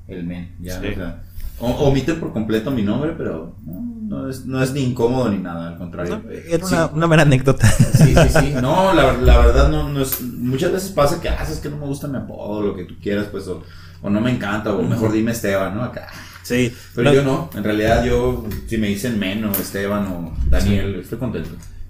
El 0.07 0.25
men, 0.25 0.55
ya, 0.61 0.79
o 0.79 0.83
sea. 0.83 1.23
O- 1.61 1.67
omiten 1.89 2.21
por 2.21 2.33
completo 2.33 2.71
mi 2.71 2.83
nombre, 2.83 3.15
pero 3.17 3.57
no, 3.65 3.81
no 4.23 4.29
es, 4.29 4.45
no 4.47 4.63
es 4.63 4.73
ni 4.73 4.83
incómodo 4.83 5.29
ni 5.31 5.39
nada, 5.39 5.69
al 5.69 5.79
contrario. 5.79 6.21
No, 6.25 6.31
Era 6.31 6.67
Sí. 6.67 6.75
una, 6.75 6.87
una 6.87 7.07
mera 7.07 7.23
anécdota. 7.23 7.67
Sí, 7.69 8.15
sí, 8.15 8.29
sí. 8.41 8.55
No, 8.61 8.93
la, 8.93 9.13
la 9.15 9.39
verdad 9.39 9.69
no, 9.69 9.89
no 9.89 10.01
es. 10.03 10.21
Muchas 10.23 10.73
veces 10.73 10.91
pasa 10.91 11.21
que, 11.21 11.29
ah, 11.29 11.39
es 11.51 11.59
que 11.59 11.69
no 11.69 11.77
me 11.79 11.87
gusta 11.87 12.09
mi 12.09 12.17
apodo, 12.19 12.61
lo 12.63 12.75
que 12.77 12.85
tú 12.85 12.95
quieras, 13.03 13.27
pues, 13.31 13.47
o, 13.49 13.63
o 14.03 14.11
no 14.11 14.21
me 14.21 14.31
encanta, 14.31 14.73
o 14.75 14.83
mejor 14.83 15.13
dime 15.13 15.33
Esteban, 15.33 15.75
¿no? 15.77 15.83
Acá. 15.85 16.09
Sí, 16.43 16.75
Pero 16.95 17.09
no, 17.11 17.15
yo 17.15 17.23
no, 17.25 17.51
en 17.55 17.65
realidad 17.65 18.05
yo, 18.05 18.45
si 18.67 18.77
me 18.77 18.89
dicen 18.89 19.19
Men 19.19 19.45
o 19.47 19.51
Esteban 19.53 20.07
o 20.09 20.35
Daniel, 20.51 20.97
estoy 20.97 21.17
contento. 21.19 21.49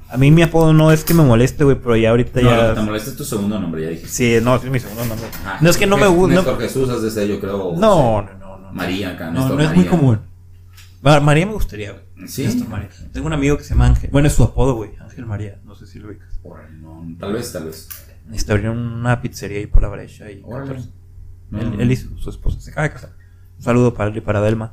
a 0.09 0.17
mí 0.17 0.31
mi 0.31 0.43
apodo 0.43 0.73
no 0.73 0.93
es 0.93 1.03
que 1.03 1.13
me 1.13 1.25
moleste, 1.25 1.65
güey, 1.65 1.77
pero 1.77 1.97
ya 1.97 2.11
ahorita 2.11 2.41
No, 2.41 2.51
ya... 2.51 2.73
te 2.75 2.81
molesta 2.83 3.11
es 3.11 3.17
tu 3.17 3.25
segundo 3.25 3.59
nombre, 3.59 3.83
ya 3.83 3.89
dije. 3.89 4.07
Sí, 4.07 4.37
no, 4.41 4.55
es 4.55 4.63
mi 4.67 4.79
segundo 4.79 5.05
nombre. 5.07 5.27
Ah, 5.45 5.59
no 5.61 5.69
es 5.69 5.77
que 5.77 5.89
no 5.89 5.97
me 5.97 6.07
gusta... 6.07 6.37
Néstor 6.37 6.61
Jesús, 6.61 6.89
has 6.89 7.03
de 7.03 7.11
ser, 7.11 7.27
yo 7.27 7.41
creo. 7.41 7.73
No, 7.77 8.23
no, 8.23 8.23
no, 8.23 8.39
no. 8.39 8.44
María 8.75 9.11
acá, 9.11 9.31
No, 9.31 9.49
no 9.49 9.61
es 9.61 9.69
muy 9.69 9.77
María. 9.85 9.91
común. 9.91 10.19
Ma- 11.03 11.21
María 11.21 11.47
me 11.47 11.53
gustaría, 11.53 11.93
güey. 11.93 12.29
Sí. 12.29 12.45
Néstor 12.45 12.69
María. 12.69 12.89
Tengo 13.13 13.27
un 13.27 13.33
amigo 13.33 13.57
que 13.59 13.63
se 13.65 13.71
llama 13.71 13.87
Ángel. 13.87 14.11
Bueno, 14.11 14.29
es 14.29 14.35
su 14.35 14.43
apodo, 14.45 14.75
güey. 14.75 14.93
Ángel 15.01 15.27
María. 15.27 15.59
No 15.65 15.75
sé 15.75 15.87
si 15.87 15.99
lo 15.99 16.09
ubicas. 16.09 16.41
No, 16.81 17.07
tal 17.19 17.33
vez, 17.35 17.53
tal 17.53 17.65
vez. 17.67 17.89
Está 18.33 18.55
abriendo 18.55 18.81
una 18.81 19.21
pizzería 19.21 19.59
ahí 19.59 19.67
por 19.67 19.83
la 19.83 19.89
brecha. 19.89 20.31
Y. 20.31 20.43
No, 20.43 21.61
él, 21.61 21.81
él 21.81 21.93
y 21.93 21.97
su, 21.97 22.17
su 22.19 22.31
esposa 22.31 22.59
se 22.61 22.71
acaba 22.71 22.89
de 22.89 22.95
casar. 22.95 23.11
Un 23.59 23.63
saludo 23.63 23.95
para 23.95 24.11
él 24.11 24.17
y 24.17 24.21
para 24.21 24.41
Delma. 24.41 24.73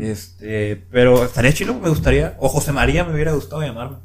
Este, 0.00 0.84
pero 0.90 1.24
estaría 1.24 1.52
chido, 1.52 1.78
me 1.78 1.88
gustaría. 1.88 2.36
O 2.38 2.48
José 2.48 2.72
María 2.72 3.04
me 3.04 3.14
hubiera 3.14 3.32
gustado 3.32 3.62
llamarme. 3.62 3.96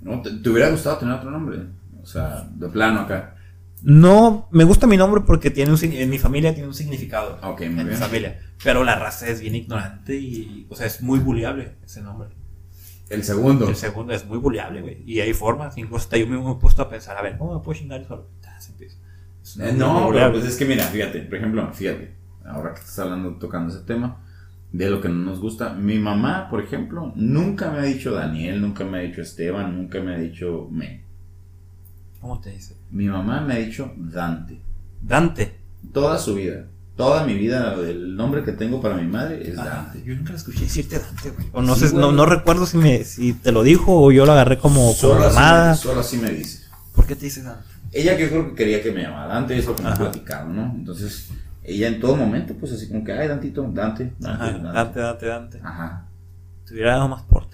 ¿No? 0.00 0.20
¿Te, 0.20 0.30
te 0.30 0.50
hubiera 0.50 0.68
gustado 0.70 0.98
tener 0.98 1.14
otro 1.14 1.30
nombre? 1.30 1.58
O 2.02 2.06
sea, 2.06 2.46
de 2.54 2.68
plano 2.68 3.00
acá. 3.00 3.36
No, 3.82 4.48
me 4.50 4.64
gusta 4.64 4.86
mi 4.86 4.96
nombre 4.96 5.22
porque 5.26 5.50
tiene 5.50 5.72
un, 5.72 5.78
en 5.82 6.10
mi 6.10 6.18
familia 6.18 6.54
tiene 6.54 6.68
un 6.68 6.74
significado. 6.74 7.38
Ok, 7.42 7.60
muy 7.60 7.66
en 7.66 7.76
mi 7.76 7.84
bien. 7.84 7.96
familia. 7.96 8.40
Pero 8.62 8.84
la 8.84 8.96
raza 8.96 9.28
es 9.28 9.40
bien 9.40 9.54
ignorante 9.54 10.14
y, 10.14 10.66
o 10.70 10.76
sea, 10.76 10.86
es 10.86 11.02
muy 11.02 11.18
buleable 11.18 11.76
ese 11.84 12.00
nombre. 12.00 12.28
El 13.10 13.24
segundo. 13.24 13.68
El 13.68 13.76
segundo 13.76 14.14
es 14.14 14.24
muy 14.24 14.38
buleable, 14.38 14.80
güey. 14.80 15.02
Y 15.04 15.20
hay 15.20 15.34
formas, 15.34 15.76
incluso 15.76 16.04
hasta 16.04 16.16
yo 16.16 16.26
mismo 16.26 16.48
me 16.48 16.52
he 16.52 16.60
puesto 16.60 16.82
a 16.82 16.88
pensar, 16.88 17.16
a 17.16 17.22
ver, 17.22 17.36
¿cómo 17.36 17.58
me 17.58 17.64
puedo 17.64 17.78
chingar 17.78 18.00
eso? 18.00 18.28
Es 19.42 19.58
Eh, 19.58 19.72
no, 19.76 20.10
pero 20.12 20.32
pues 20.32 20.44
es 20.44 20.56
que 20.56 20.64
mira, 20.64 20.84
fíjate, 20.84 21.20
por 21.22 21.34
ejemplo, 21.36 21.68
fíjate, 21.72 22.14
ahora 22.46 22.72
que 22.72 22.80
estás 22.80 23.00
hablando, 23.00 23.36
tocando 23.36 23.74
ese 23.74 23.84
tema, 23.84 24.22
de 24.70 24.88
lo 24.88 25.00
que 25.00 25.08
no 25.08 25.16
nos 25.16 25.40
gusta, 25.40 25.74
mi 25.74 25.98
mamá, 25.98 26.48
por 26.48 26.62
ejemplo, 26.62 27.12
nunca 27.16 27.70
me 27.70 27.80
ha 27.80 27.82
dicho 27.82 28.12
Daniel, 28.12 28.60
nunca 28.60 28.84
me 28.84 28.98
ha 28.98 29.00
dicho 29.02 29.20
Esteban, 29.20 29.76
nunca 29.76 30.00
me 30.00 30.14
ha 30.14 30.18
dicho 30.18 30.68
Men. 30.70 31.01
¿Cómo 32.22 32.40
te 32.40 32.50
dice? 32.50 32.74
Mi 32.90 33.06
mamá 33.06 33.40
me 33.42 33.54
ha 33.54 33.58
dicho 33.58 33.92
Dante. 33.96 34.58
Dante. 35.02 35.58
Toda 35.92 36.16
su 36.18 36.34
vida, 36.36 36.66
toda 36.96 37.26
mi 37.26 37.34
vida, 37.34 37.74
el 37.74 38.14
nombre 38.16 38.44
que 38.44 38.52
tengo 38.52 38.80
para 38.80 38.94
mi 38.96 39.08
madre 39.08 39.42
es 39.50 39.58
Ah, 39.58 39.64
Dante. 39.64 40.02
yo 40.04 40.14
nunca 40.14 40.30
la 40.30 40.36
escuché 40.38 40.60
decirte 40.60 40.98
Dante, 41.00 41.30
güey. 41.30 41.48
O 41.52 41.60
no 41.62 41.74
Sí, 41.74 41.88
sé, 41.88 41.94
no, 41.96 42.02
güey. 42.06 42.16
no 42.16 42.24
recuerdo 42.26 42.64
si 42.64 42.78
me 42.78 43.02
si 43.04 43.32
te 43.34 43.50
lo 43.50 43.64
dijo 43.64 44.00
o 44.00 44.12
yo 44.12 44.24
lo 44.24 44.32
agarré 44.32 44.58
como 44.58 44.94
me, 44.94 45.74
solo 45.76 46.00
así 46.00 46.16
me 46.16 46.30
dice. 46.30 46.60
¿Por 46.94 47.06
qué 47.06 47.16
te 47.16 47.24
dice 47.26 47.42
Dante? 47.42 47.66
Ella 47.92 48.16
que 48.16 48.22
yo 48.22 48.28
creo 48.30 48.48
que 48.50 48.54
quería 48.54 48.82
que 48.82 48.92
me 48.92 49.02
llamara 49.02 49.34
Dante, 49.34 49.58
es 49.58 49.66
lo 49.66 49.74
que 49.74 49.82
me 49.82 49.90
platicado, 49.96 50.48
¿no? 50.48 50.72
Entonces, 50.76 51.28
ella 51.64 51.88
en 51.88 51.98
todo 52.00 52.14
momento, 52.16 52.54
pues 52.54 52.72
así 52.72 52.86
como 52.88 53.02
que, 53.04 53.12
ay, 53.12 53.26
Dantito, 53.28 53.62
Dante, 53.64 54.12
Dante, 54.20 54.44
Ajá, 54.44 54.52
Dante. 54.52 54.72
Dante, 54.72 55.00
Dante, 55.00 55.26
Dante. 55.26 55.60
Ajá. 55.62 56.06
Te 56.66 56.74
hubiera 56.74 56.92
dado 56.92 57.08
más 57.08 57.22
porte. 57.22 57.51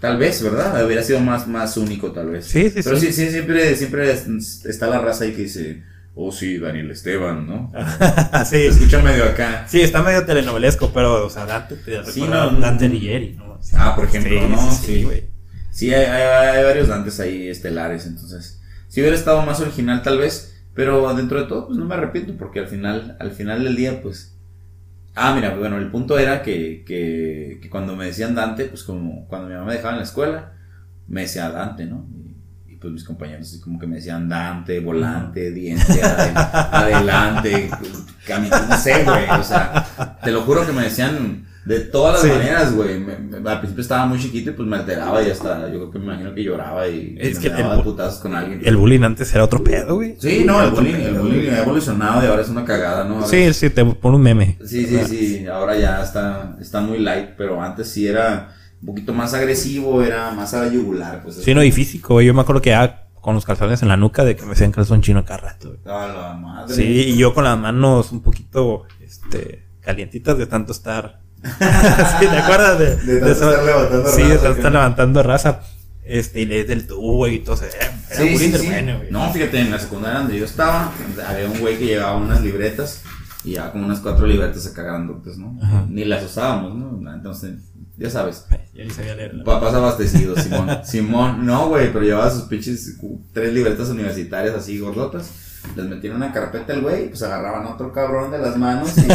Tal 0.00 0.16
vez, 0.16 0.42
¿verdad? 0.42 0.84
Hubiera 0.86 1.02
sido 1.02 1.20
más, 1.20 1.48
más 1.48 1.76
único, 1.76 2.12
tal 2.12 2.30
vez. 2.30 2.46
Sí, 2.46 2.70
sí, 2.70 2.80
Pero 2.84 2.96
sí. 2.96 3.06
sí, 3.06 3.12
sí, 3.24 3.30
siempre, 3.32 3.74
siempre 3.74 4.12
es- 4.12 4.64
está 4.64 4.86
la 4.86 5.00
raza 5.00 5.24
ahí 5.24 5.32
que 5.32 5.42
dice, 5.42 5.82
oh 6.14 6.30
sí, 6.30 6.58
Daniel 6.58 6.90
Esteban, 6.92 7.46
¿no? 7.46 7.72
Se 8.44 8.60
sí, 8.60 8.66
escucha 8.78 9.02
medio 9.02 9.24
acá. 9.24 9.66
sí, 9.68 9.80
está 9.80 10.02
medio 10.02 10.24
telenovelesco, 10.24 10.92
pero, 10.92 11.26
o 11.26 11.30
sea, 11.30 11.46
Dante 11.46 11.74
te 11.76 12.04
Sí, 12.12 12.20
no, 12.22 12.50
Dante 12.60 12.84
no. 12.88 12.90
Alighieri, 12.94 13.32
¿no? 13.36 13.58
Ah, 13.74 13.94
por 13.96 14.04
ejemplo, 14.04 14.48
¿no? 14.48 14.70
Sí. 14.72 15.02
güey. 15.02 15.24
Sí, 15.72 15.92
hay, 15.92 16.04
hay- 16.04 16.56
hay 16.58 16.64
varios 16.64 16.88
Dantes 16.88 17.18
ahí 17.20 17.48
estelares, 17.48 18.06
entonces. 18.06 18.60
Si 18.88 19.00
hubiera 19.00 19.16
estado 19.16 19.42
más 19.42 19.60
original, 19.60 20.02
tal 20.02 20.18
vez. 20.18 20.54
Pero 20.74 21.12
dentro 21.16 21.40
de 21.40 21.48
todo, 21.48 21.66
pues 21.66 21.76
no 21.76 21.86
me 21.86 21.96
arrepiento, 21.96 22.34
porque 22.38 22.60
al 22.60 22.68
final, 22.68 23.16
al 23.18 23.32
final 23.32 23.64
del 23.64 23.74
día, 23.74 24.00
pues. 24.00 24.37
Ah, 25.20 25.34
mira, 25.34 25.54
bueno, 25.56 25.78
el 25.78 25.90
punto 25.90 26.18
era 26.18 26.42
que, 26.42 26.84
que, 26.86 27.58
que 27.60 27.68
cuando 27.70 27.96
me 27.96 28.06
decían 28.06 28.34
Dante, 28.34 28.64
pues 28.66 28.82
como 28.84 29.26
cuando 29.28 29.48
mi 29.48 29.54
mamá 29.54 29.66
me 29.66 29.72
dejaba 29.74 29.92
en 29.92 29.98
la 29.98 30.04
escuela, 30.04 30.52
me 31.08 31.22
decía 31.22 31.50
Dante, 31.50 31.86
¿no? 31.86 32.06
Y, 32.68 32.72
y, 32.72 32.76
pues 32.76 32.92
mis 32.92 33.04
compañeros 33.04 33.48
así 33.48 33.60
como 33.60 33.78
que 33.78 33.86
me 33.86 33.96
decían 33.96 34.28
Dante, 34.28 34.80
volante, 34.80 35.50
diente, 35.52 36.00
adel- 36.02 36.34
adelante, 36.72 37.70
camino, 38.26 38.56
no 38.68 38.76
sé, 38.76 39.04
güey, 39.04 39.28
o 39.30 39.42
sea, 39.42 40.18
te 40.22 40.30
lo 40.30 40.42
juro 40.42 40.66
que 40.66 40.72
me 40.72 40.82
decían 40.84 41.46
de 41.68 41.80
todas 41.80 42.14
las 42.14 42.22
Sí. 42.22 42.28
maneras, 42.38 42.74
güey. 42.74 42.94
Al 43.46 43.58
principio 43.60 43.82
estaba 43.82 44.06
muy 44.06 44.18
chiquito 44.18 44.50
y 44.50 44.52
pues 44.54 44.66
me 44.66 44.76
alteraba 44.76 45.22
y 45.22 45.30
hasta, 45.30 45.66
yo 45.70 45.74
creo 45.78 45.90
que 45.90 45.98
me 45.98 46.06
imagino 46.06 46.34
que 46.34 46.42
lloraba 46.42 46.88
y, 46.88 47.14
Es 47.20 47.36
me 47.36 47.42
que 47.42 47.48
daba 47.50 47.82
putazos 47.84 48.20
con 48.20 48.34
alguien. 48.34 48.62
El 48.64 48.76
bullying 48.78 49.02
antes 49.02 49.34
era 49.34 49.44
otro 49.44 49.62
pedo, 49.62 49.96
güey. 49.96 50.16
Sí, 50.18 50.44
no, 50.46 50.62
el 50.64 50.70
bullying, 50.70 50.94
el 50.94 51.18
bullying 51.18 51.50
ha 51.50 51.58
evolucionado 51.58 52.24
y 52.24 52.26
ahora 52.26 52.40
es 52.42 52.48
una 52.48 52.64
cagada, 52.64 53.04
¿no? 53.04 53.16
Ahora 53.16 53.26
Sí, 53.26 53.36
es- 53.36 53.56
sí, 53.58 53.68
te 53.68 53.84
pone 53.84 54.16
un 54.16 54.22
meme. 54.22 54.56
Sí, 54.64 54.86
sí, 54.86 54.98
sí, 55.06 55.46
ahora 55.46 55.76
ya 55.76 56.02
está, 56.02 56.56
está 56.60 56.80
muy 56.80 56.98
light, 57.00 57.30
pero 57.36 57.62
antes 57.62 57.90
sí 57.90 58.06
era 58.08 58.54
un 58.80 58.86
poquito 58.86 59.12
más 59.12 59.34
agresivo, 59.34 60.02
era 60.02 60.30
más 60.30 60.54
a 60.54 60.62
la 60.64 60.72
yugular, 60.72 61.22
pues. 61.22 61.36
Sí, 61.36 61.52
no, 61.54 61.62
y 61.62 61.70
físico, 61.70 62.14
güey. 62.14 62.26
Yo 62.26 62.32
me 62.32 62.40
acuerdo 62.40 62.62
que 62.62 62.70
ya 62.70 63.04
con 63.20 63.34
los 63.34 63.44
calzones 63.44 63.82
en 63.82 63.88
la 63.88 63.96
nuca 63.98 64.24
de 64.24 64.36
que 64.36 64.46
me 64.46 64.52
hacían 64.52 64.72
calzón 64.72 65.02
chino 65.02 65.22
cada 65.26 65.38
rato, 65.40 65.68
güey. 65.68 65.80
A 65.94 66.06
la 66.08 66.32
madre. 66.34 66.74
Sí, 66.74 66.82
y 66.84 67.16
yo 67.18 67.34
con 67.34 67.44
las 67.44 67.58
manos 67.58 68.10
un 68.12 68.22
poquito, 68.22 68.84
este, 69.02 69.66
calientitas 69.80 70.38
de 70.38 70.46
tanto 70.46 70.72
estar. 70.72 71.20
sí, 72.20 72.26
¿te 72.26 72.36
acuerdas 72.36 72.78
de, 72.78 72.96
De 72.96 73.20
tanto 73.20 73.32
eso? 73.32 73.50
estar 73.50 73.64
levantando 73.64 74.08
Sí, 74.10 74.22
de 74.22 74.36
raza, 74.38 74.62
no. 74.62 74.70
levantando 74.70 75.22
raza. 75.22 75.60
Este, 76.04 76.40
y 76.40 76.46
le 76.46 76.64
del 76.64 76.86
tubo 76.86 77.28
y 77.28 77.40
todo. 77.40 77.56
Era, 77.62 77.92
Sí, 78.10 78.34
güey. 78.50 79.10
No, 79.10 79.30
fíjate, 79.32 79.60
en 79.60 79.70
la 79.70 79.78
secundaria 79.78 80.20
donde 80.20 80.38
yo 80.38 80.44
estaba, 80.46 80.90
había 81.28 81.46
un 81.48 81.58
güey 81.60 81.78
que 81.78 81.84
llevaba 81.86 82.16
unas 82.16 82.40
libretas 82.40 83.02
y 83.44 83.50
llevaba 83.50 83.72
como 83.72 83.84
unas 83.84 84.00
cuatro 84.00 84.26
libretas 84.26 84.66
acá 84.66 84.82
grandotes, 84.82 85.36
¿no? 85.36 85.58
Ajá. 85.62 85.84
Ni 85.88 86.04
las 86.04 86.24
usábamos, 86.24 86.74
¿no? 86.74 87.12
Entonces, 87.14 87.56
ya 87.98 88.08
sabes. 88.10 88.46
Ya 88.72 88.84
ni 88.84 88.90
sabía 88.90 89.14
leer. 89.16 89.44
Papás 89.44 89.74
abastecidos, 89.74 90.40
Simón. 90.42 90.68
Simón, 90.84 91.44
no, 91.44 91.68
güey, 91.68 91.92
pero 91.92 92.04
llevaba 92.04 92.30
sus 92.30 92.44
pinches 92.44 92.96
tres 93.34 93.52
libretas 93.52 93.88
universitarias 93.90 94.54
así 94.54 94.78
gordotas. 94.78 95.30
Les 95.76 95.84
metían 95.86 96.16
una 96.16 96.32
carpeta 96.32 96.72
el 96.72 96.80
güey, 96.80 97.08
pues 97.10 97.22
agarraban 97.22 97.66
a 97.66 97.74
otro 97.74 97.92
cabrón 97.92 98.30
de 98.30 98.38
las 98.38 98.56
manos 98.56 98.96
y, 98.96 99.00
y 99.02 99.08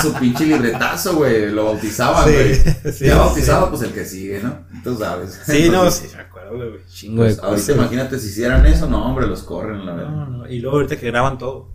su 0.00 0.12
pinche 0.14 0.46
libretazo, 0.46 1.16
güey. 1.16 1.50
Lo 1.50 1.66
bautizaban, 1.66 2.24
güey. 2.30 2.54
sí, 2.92 3.06
ya 3.06 3.12
sí. 3.12 3.18
bautizado, 3.18 3.70
pues 3.70 3.82
el 3.82 3.92
que 3.92 4.04
sigue, 4.04 4.40
¿no? 4.42 4.58
Tú 4.84 4.96
sabes. 4.96 5.40
Sí, 5.46 5.68
no, 5.70 5.90
sí, 5.90 6.06
me 6.14 6.20
acuerdo, 6.22 6.56
güey. 6.56 6.70
Chingo 6.88 7.22
de 7.24 7.28
pues, 7.30 7.38
ahorita 7.40 7.60
cosas. 7.62 7.76
imagínate 7.76 8.18
si 8.18 8.28
hicieran 8.28 8.66
eso, 8.66 8.88
no, 8.88 9.04
hombre, 9.06 9.26
los 9.26 9.42
corren, 9.42 9.84
la 9.84 9.94
verdad. 9.94 10.10
No, 10.10 10.26
no. 10.26 10.48
Y 10.48 10.60
luego 10.60 10.76
ahorita 10.78 10.96
que 10.96 11.06
graban 11.06 11.38
todo. 11.38 11.70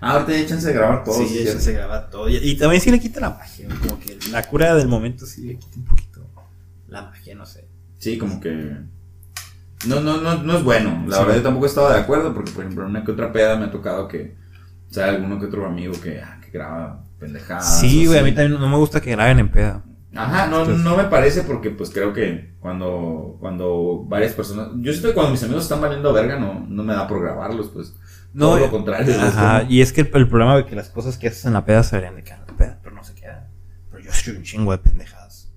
Ah, 0.00 0.12
ahorita 0.14 0.32
ya 0.32 0.38
échense 0.40 0.66
de 0.68 0.72
grabar 0.74 1.04
todo. 1.04 1.14
sí, 1.16 1.26
sí, 1.28 1.34
eso 1.38 1.44
cierto. 1.44 1.60
se 1.60 1.72
graba 1.74 2.10
todo. 2.10 2.28
Y, 2.28 2.36
y 2.36 2.56
también 2.56 2.80
sí 2.82 2.90
le 2.90 2.98
quita 2.98 3.20
la 3.20 3.30
magia, 3.30 3.68
como 3.80 4.00
que 4.00 4.18
la 4.30 4.42
cura 4.42 4.74
del 4.74 4.88
momento 4.88 5.26
sí 5.26 5.42
le 5.42 5.56
quita 5.58 5.76
un 5.76 5.84
poquito 5.84 6.26
la 6.88 7.02
magia, 7.02 7.34
no 7.36 7.46
sé. 7.46 7.68
Sí, 7.98 8.18
como 8.18 8.40
que. 8.40 8.76
No, 9.86 10.00
no, 10.00 10.20
no, 10.20 10.42
no 10.42 10.56
es 10.56 10.62
bueno. 10.64 11.04
La 11.08 11.16
Sí. 11.18 11.22
verdad, 11.22 11.36
yo 11.36 11.42
tampoco 11.42 11.66
estaba 11.66 11.94
de 11.94 12.00
acuerdo, 12.00 12.34
porque, 12.34 12.50
por 12.52 12.64
ejemplo, 12.64 12.84
en 12.84 12.90
una 12.90 13.04
que 13.04 13.12
otra 13.12 13.32
peda 13.32 13.56
me 13.56 13.66
ha 13.66 13.70
tocado 13.70 14.08
que. 14.08 14.34
O 14.90 14.92
sea, 14.94 15.08
alguno 15.08 15.38
que 15.40 15.46
otro 15.46 15.66
amigo 15.66 15.92
que, 16.00 16.20
ah, 16.20 16.38
que 16.44 16.50
graba 16.50 17.04
pendejadas. 17.22 17.80
sí, 17.80 18.06
güey, 18.06 18.18
a 18.18 18.22
mí 18.22 18.32
también 18.32 18.60
no 18.60 18.68
me 18.68 18.76
gusta 18.76 19.00
que 19.00 19.10
graben 19.12 19.38
en 19.38 19.50
peda. 19.50 19.84
Ajá, 20.14 20.46
no, 20.48 20.60
Entonces- 20.60 20.84
no 20.84 20.96
me 20.96 21.04
parece 21.04 21.42
porque 21.42 21.70
pues 21.70 21.88
creo 21.90 22.12
que 22.12 22.54
cuando, 22.60 23.38
cuando 23.40 24.04
varias 24.06 24.32
personas, 24.34 24.68
yo 24.76 24.92
siento 24.92 25.08
que 25.08 25.14
cuando 25.14 25.32
mis 25.32 25.42
amigos 25.42 25.62
están 25.62 25.80
valiendo 25.80 26.12
verga 26.12 26.38
no, 26.38 26.66
no 26.68 26.82
me 26.82 26.92
da 26.94 27.06
por 27.08 27.22
grabarlos, 27.22 27.68
pues. 27.72 27.94
No, 28.34 28.46
todo 28.46 28.58
eh, 28.58 28.60
lo 28.60 28.70
contrario. 28.70 29.10
es 29.10 29.18
Ajá, 29.18 29.60
como- 29.60 29.70
y 29.72 29.80
es 29.80 29.92
que 29.92 30.02
el, 30.02 30.10
el 30.14 30.28
problema 30.28 30.56
de 30.56 30.66
que 30.66 30.76
las 30.76 30.88
cosas 30.90 31.16
que 31.16 31.28
haces 31.28 31.44
en 31.46 31.54
la 31.54 31.64
peda 31.64 31.82
se 31.82 31.96
deberían 31.96 32.16
de 32.16 32.24
quedar 32.24 32.40
en 32.40 32.46
la 32.46 32.56
peda, 32.56 32.78
pero 32.82 32.94
no 32.94 33.02
se 33.04 33.14
quedan. 33.14 33.46
Pero 33.90 34.02
yo 34.02 34.12
soy 34.12 34.36
un 34.36 34.42
chingo 34.42 34.72
de 34.72 34.78
pendejadas. 34.78 35.50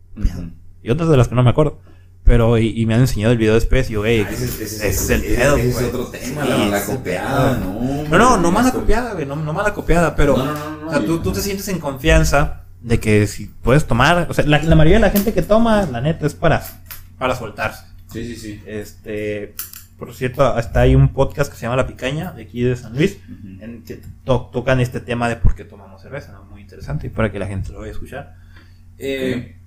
Y 0.82 0.90
otras 0.90 1.10
de 1.10 1.18
las 1.18 1.28
que 1.28 1.36
no 1.36 1.44
me 1.44 1.50
acuerdo. 1.50 1.80
Pero, 2.26 2.58
y, 2.58 2.70
y 2.82 2.86
me 2.88 2.96
han 2.96 3.02
enseñado 3.02 3.32
el 3.34 3.38
video 3.38 3.54
después 3.54 3.88
y 3.90 3.94
yo, 3.94 4.04
Ah, 4.04 4.10
ese, 4.10 4.46
ese- 4.46 4.64
ese 4.64 4.64
ese- 4.64 4.88
es 4.90 5.10
el 5.12 5.22
pedo, 5.22 5.58
ese 5.58 5.68
es 5.70 5.74
güey. 5.76 5.86
otro 5.86 6.06
tema, 6.08 6.44
Sí, 6.44 6.70
la, 6.72 6.86
copiada, 6.86 7.58
no. 7.58 8.04
No, 8.10 8.18
no, 8.18 8.38
no 8.38 8.52
mala 8.52 8.72
copiada, 8.72 9.14
güey, 9.14 9.26
no, 9.28 9.36
no 9.36 9.54
mala 9.54 9.74
copiada, 9.76 10.16
pero 10.16 10.36
No, 10.36 10.46
no, 10.46 10.78
no, 10.82 10.88
o 10.88 10.92
sea, 10.92 11.06
tú, 11.06 11.20
tú 11.20 11.32
te 11.32 11.42
sientes 11.42 11.68
en 11.68 11.80
confianza 11.80 12.64
de 12.82 13.00
que 13.00 13.28
si 13.28 13.46
puedes 13.62 13.86
tomar, 13.86 14.26
o 14.30 14.34
sea, 14.34 14.44
la, 14.46 14.62
la 14.62 14.76
mayoría 14.76 14.96
de 14.98 15.02
la 15.02 15.12
gente 15.12 15.34
que 15.34 15.44
toma, 15.44 15.84
la 15.86 16.02
neta, 16.02 16.26
es 16.26 16.34
para, 16.34 16.64
para 17.20 17.36
soltarse. 17.36 17.84
Sí, 18.12 18.26
sí, 18.26 18.36
sí. 18.38 18.62
Este, 18.66 19.54
por 20.00 20.14
cierto, 20.16 20.44
hasta 20.44 20.80
hay 20.82 20.96
un 20.96 21.10
podcast 21.10 21.52
que 21.52 21.58
se 21.58 21.64
llama 21.64 21.76
La 21.76 21.86
Picaña, 21.88 22.32
de 22.32 22.42
aquí 22.44 22.64
de 22.64 22.76
San 22.76 22.94
Luis, 22.96 23.18
Ujú. 23.30 23.64
en 23.64 23.84
que 23.84 24.02
to- 24.24 24.50
tocan 24.52 24.80
este 24.80 25.00
tema 25.00 25.30
de 25.30 25.36
por 25.36 25.54
qué 25.54 25.64
tomamos 25.64 26.02
cerveza, 26.02 26.32
¿no? 26.32 26.44
muy 26.46 26.62
interesante, 26.62 27.06
y 27.08 27.10
para 27.12 27.32
que 27.32 27.38
la 27.38 27.46
gente 27.48 27.72
lo 27.72 27.80
vaya 27.80 27.90
a 27.92 27.94
escuchar. 27.94 28.36
Eh, 28.98 29.58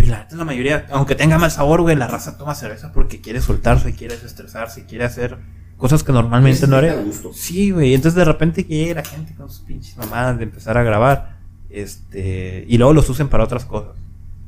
Pero 0.00 0.12
la 0.12 0.20
neta, 0.20 0.36
la 0.36 0.44
mayoría, 0.46 0.86
aunque 0.92 1.14
tenga 1.14 1.36
mal 1.36 1.50
sabor, 1.50 1.82
güey, 1.82 1.94
la 1.94 2.06
raza 2.06 2.38
toma 2.38 2.54
cerveza 2.54 2.90
porque 2.90 3.20
quiere 3.20 3.42
soltarse, 3.42 3.94
quiere 3.94 4.14
desestresarse, 4.14 4.86
quiere 4.86 5.04
hacer 5.04 5.36
cosas 5.76 6.02
que 6.02 6.10
normalmente 6.10 6.66
no 6.66 6.76
haría. 6.76 6.92
a 6.92 6.96
gusto. 6.96 7.32
Sí, 7.34 7.70
güey, 7.70 7.92
entonces 7.92 8.16
de 8.16 8.24
repente 8.24 8.66
que 8.66 8.94
la 8.94 9.04
gente 9.04 9.34
con 9.34 9.50
sus 9.50 9.60
pinches 9.60 9.98
mamadas 9.98 10.38
de 10.38 10.44
empezar 10.44 10.78
a 10.78 10.82
grabar, 10.82 11.36
este, 11.68 12.64
y 12.66 12.78
luego 12.78 12.94
los 12.94 13.10
usen 13.10 13.28
para 13.28 13.44
otras 13.44 13.66
cosas, 13.66 13.94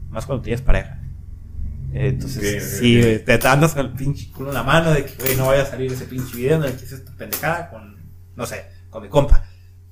más 0.08 0.24
cuando 0.24 0.42
tienes 0.42 0.62
pareja. 0.62 0.98
Entonces, 1.92 2.72
ok, 2.72 2.80
sí, 2.80 3.02
te 3.26 3.46
andas 3.46 3.74
con 3.74 3.84
el 3.84 3.92
pinche 3.92 4.30
culo 4.32 4.48
en 4.48 4.54
la 4.54 4.62
mano 4.62 4.90
de 4.92 5.04
que, 5.04 5.22
güey, 5.22 5.36
no 5.36 5.48
vaya 5.48 5.64
a 5.64 5.66
salir 5.66 5.92
ese 5.92 6.06
pinche 6.06 6.34
video 6.34 6.56
en 6.56 6.64
el 6.64 6.72
que 6.76 6.86
hice 6.86 6.94
esta 6.94 7.12
pendejada 7.12 7.68
con, 7.68 7.96
no 8.34 8.46
sé, 8.46 8.64
con 8.88 9.02
mi 9.02 9.10
compa. 9.10 9.44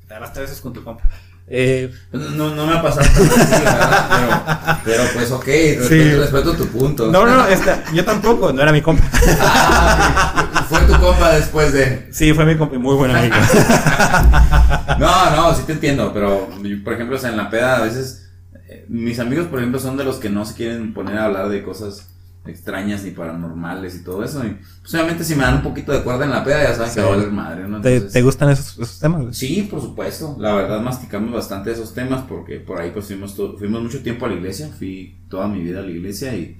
Te 0.08 0.14
das 0.14 0.32
tres 0.32 0.46
veces 0.48 0.62
con 0.62 0.72
tu 0.72 0.82
compa. 0.82 1.04
Eh, 1.52 1.92
No, 2.12 2.54
no 2.54 2.64
me 2.64 2.74
ha 2.74 2.80
pasado 2.82 3.06
tan 3.12 3.26
así, 3.28 3.50
¿verdad? 3.64 4.78
Pero, 4.84 5.02
pero 5.02 5.02
pues 5.14 5.30
ok, 5.32 5.44
respeto, 5.46 5.88
Sí. 5.88 6.14
respeto 6.14 6.52
tu 6.54 6.66
punto. 6.68 7.10
no, 7.10 7.26
no, 7.26 7.46
esta, 7.48 7.82
yo 7.92 8.04
tampoco, 8.04 8.52
no 8.52 8.62
era 8.62 8.70
mi 8.72 8.80
compa. 8.82 9.02
Ah, 9.42 10.64
fue 10.68 10.80
tu 10.82 10.92
compa 11.00 11.32
después 11.32 11.72
de. 11.72 12.08
Sí, 12.12 12.32
fue 12.34 12.44
mi 12.44 12.56
compa, 12.56 12.78
muy 12.78 12.94
buen 12.94 13.10
amigo. 13.10 13.34
No, 14.98 15.30
no, 15.36 15.54
sí 15.54 15.62
te 15.66 15.72
entiendo, 15.72 16.12
pero 16.12 16.48
yo, 16.62 16.84
por 16.84 16.92
ejemplo, 16.92 17.16
o 17.16 17.18
sea, 17.18 17.30
en 17.30 17.36
la 17.36 17.48
peda 17.50 17.76
a 17.78 17.80
veces 17.80 18.28
eh, 18.68 18.84
mis 18.88 19.18
amigos, 19.18 19.46
por 19.46 19.58
ejemplo, 19.58 19.80
son 19.80 19.96
de 19.96 20.04
los 20.04 20.16
que 20.16 20.28
no 20.30 20.44
se 20.44 20.54
quieren 20.54 20.92
poner 20.94 21.18
a 21.18 21.24
hablar 21.24 21.48
de 21.48 21.62
cosas 21.62 22.06
extrañas 22.46 23.04
ni 23.04 23.10
paranormales 23.10 23.94
y 23.96 24.02
todo 24.04 24.24
eso. 24.24 24.44
Y, 24.46 24.56
pues 24.80 24.94
obviamente 24.94 25.24
si 25.24 25.34
me 25.34 25.42
dan 25.42 25.56
un 25.56 25.62
poquito 25.62 25.92
de 25.92 26.02
cuerda 26.02 26.24
en 26.24 26.30
la 26.30 26.42
peda 26.42 26.62
ya 26.62 26.74
saben 26.74 26.88
Sí. 26.90 26.94
que 26.96 27.00
va 27.02 27.06
a 27.08 27.16
valer 27.16 27.30
madre, 27.32 27.68
¿no? 27.68 27.80
¿Te, 27.80 27.94
Entonces- 27.96 28.12
te 28.12 28.22
gustan 28.22 28.50
esos, 28.50 28.78
esos 28.78 28.98
temas? 28.98 29.20
güey? 29.22 29.34
Sí, 29.34 29.68
por 29.70 29.80
supuesto. 29.80 30.36
La 30.38 30.54
verdad 30.54 30.80
masticamos 30.80 31.32
bastante 31.32 31.70
esos 31.72 31.92
temas 31.94 32.22
porque 32.28 32.58
por 32.60 32.80
ahí 32.80 32.90
pues 32.92 33.06
fuimos, 33.06 33.34
to- 33.36 33.56
fuimos 33.58 33.82
mucho 33.82 34.02
tiempo 34.02 34.24
a 34.26 34.28
la 34.28 34.34
iglesia. 34.36 34.68
Fui 34.68 35.16
toda 35.28 35.46
mi 35.48 35.62
vida 35.62 35.80
a 35.80 35.82
la 35.82 35.90
iglesia 35.90 36.34
y, 36.34 36.56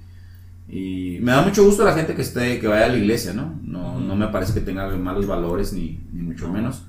y 0.69 1.19
me 1.21 1.33
da 1.33 1.43
mucho 1.43 1.65
gusto 1.65 1.85
la 1.85 1.95
gente 1.95 2.15
que 2.15 2.23
esté 2.23 2.61
que 2.61 2.69
vaya 2.69 2.85
a 2.87 2.89
la 2.91 2.97
iglesia, 2.99 3.33
¿no? 3.33 3.59
No, 3.63 3.99
no 3.99 4.15
me 4.17 4.29
parece 4.29 4.53
que 4.55 4.61
tenga 4.61 4.87
malos 4.97 5.27
valores 5.27 5.73
ni, 5.73 6.01
ni 6.13 6.23
mucho 6.23 6.49
menos. 6.53 6.83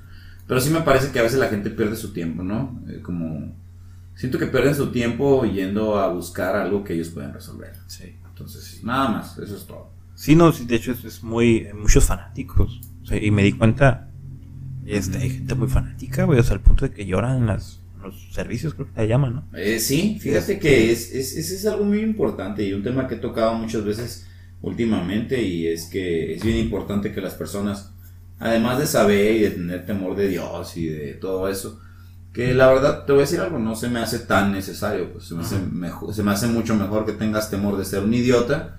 Pero 0.46 0.60
sí 0.60 0.70
me 0.70 0.80
parece 0.82 1.10
que 1.12 1.18
a 1.18 1.22
veces 1.22 1.38
la 1.38 1.48
gente 1.48 1.70
pierde 1.70 1.96
su 1.96 2.12
tiempo, 2.12 2.42
¿no? 2.42 2.78
Eh, 2.88 3.00
como 3.02 3.52
siento 4.14 4.38
que 4.38 4.46
pierden 4.46 4.74
su 4.74 4.88
tiempo 4.92 5.44
yendo 5.46 5.98
a 5.98 6.08
buscar 6.12 6.54
algo 6.56 6.84
que 6.84 6.92
ellos 6.92 7.08
pueden 7.08 7.32
resolver. 7.32 7.72
Sí. 7.86 8.16
Entonces, 8.32 8.82
nada 8.82 9.10
más, 9.10 9.38
eso 9.38 9.56
es 9.56 9.66
todo. 9.66 9.90
Sí, 10.14 10.34
no, 10.34 10.52
sí, 10.52 10.64
de 10.64 10.76
hecho 10.76 10.92
es, 10.92 11.04
es 11.04 11.22
muy. 11.22 11.68
Muchos 11.74 12.04
fanáticos. 12.04 12.80
O 13.02 13.06
sea, 13.06 13.22
y 13.22 13.30
me 13.30 13.42
di 13.42 13.52
cuenta. 13.52 14.08
Este, 14.86 15.18
hay 15.18 15.30
gente 15.30 15.54
muy 15.54 15.68
fanática, 15.68 16.24
güey. 16.24 16.40
O 16.40 16.42
sea, 16.42 16.54
al 16.54 16.62
punto 16.62 16.86
de 16.86 16.92
que 16.92 17.06
lloran 17.06 17.38
en 17.38 17.46
las, 17.46 17.80
los 18.02 18.32
servicios, 18.32 18.74
creo 18.74 18.92
que 18.92 19.00
le 19.00 19.08
llaman, 19.08 19.34
¿no? 19.34 19.58
Eh, 19.58 19.78
sí, 19.78 20.18
fíjate 20.20 20.58
que 20.58 20.90
es, 20.90 21.12
es, 21.12 21.36
ese 21.36 21.54
es 21.54 21.66
algo 21.66 21.84
muy 21.84 22.00
importante 22.00 22.64
y 22.64 22.72
un 22.72 22.82
tema 22.82 23.06
que 23.06 23.14
he 23.14 23.18
tocado 23.18 23.54
muchas 23.54 23.84
veces 23.84 24.26
últimamente 24.60 25.40
y 25.42 25.66
es 25.66 25.86
que 25.86 26.34
es 26.34 26.44
bien 26.44 26.58
importante 26.58 27.12
que 27.12 27.20
las 27.20 27.34
personas, 27.34 27.92
además 28.38 28.78
de 28.78 28.86
saber 28.86 29.36
y 29.36 29.40
de 29.40 29.50
tener 29.50 29.86
temor 29.86 30.16
de 30.16 30.28
Dios 30.28 30.76
y 30.76 30.86
de 30.86 31.14
todo 31.14 31.48
eso, 31.48 31.80
que 32.32 32.54
la 32.54 32.68
verdad, 32.72 33.04
te 33.04 33.12
voy 33.12 33.20
a 33.20 33.24
decir 33.24 33.40
algo, 33.40 33.58
no 33.58 33.74
se 33.76 33.88
me 33.88 34.00
hace 34.00 34.20
tan 34.20 34.52
necesario, 34.52 35.12
pues 35.12 35.24
se 35.26 35.34
me 35.34 35.42
hace, 35.42 35.58
mejor, 35.58 36.14
se 36.14 36.22
me 36.22 36.30
hace 36.32 36.46
mucho 36.46 36.74
mejor 36.74 37.04
que 37.04 37.12
tengas 37.12 37.50
temor 37.50 37.76
de 37.76 37.84
ser 37.84 38.02
un 38.02 38.14
idiota, 38.14 38.78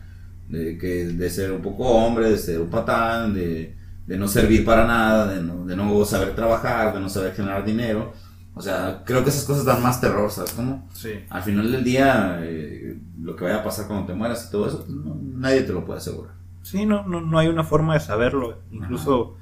de, 0.50 0.78
que, 0.78 1.06
de 1.06 1.30
ser 1.30 1.52
un 1.52 1.62
poco 1.62 1.84
hombre, 1.90 2.30
de 2.32 2.38
ser 2.38 2.60
un 2.62 2.70
patán, 2.70 3.34
de, 3.34 3.76
de 4.08 4.18
no 4.18 4.28
servir 4.28 4.66
para 4.66 4.88
nada, 4.88 5.28
de 5.28 5.42
no, 5.42 5.66
de 5.66 5.76
no 5.76 6.04
saber 6.06 6.36
trabajar, 6.36 6.94
de 6.94 7.00
no 7.00 7.10
saber 7.10 7.34
generar 7.34 7.64
dinero. 7.64 8.14
O 8.56 8.62
sea, 8.62 9.02
creo 9.06 9.24
que 9.24 9.30
esas 9.30 9.46
cosas 9.46 9.66
dan 9.66 9.82
más 9.82 10.00
terror, 10.02 10.30
¿sabes 10.32 10.52
cómo? 10.54 10.88
Sí. 10.94 11.12
Al 11.30 11.42
final 11.42 11.72
del 11.72 11.84
día, 11.84 12.40
eh, 12.42 13.00
lo 13.20 13.36
que 13.36 13.46
vaya 13.46 13.58
a 13.58 13.64
pasar 13.64 13.88
cuando 13.88 14.06
te 14.06 14.14
mueras 14.14 14.46
y 14.48 14.52
todo 14.52 14.68
eso, 14.68 14.78
pues, 14.86 14.90
no- 14.90 15.18
nadie 15.38 15.62
te 15.62 15.74
lo 15.74 15.86
puede 15.86 16.00
asegurar. 16.00 16.34
Sí, 16.62 16.86
no, 16.86 17.08
no, 17.08 17.20
no 17.22 17.40
hay 17.40 17.48
una 17.48 17.64
forma 17.64 17.96
de 17.96 18.00
saberlo. 18.00 18.60
Incluso 18.72 19.38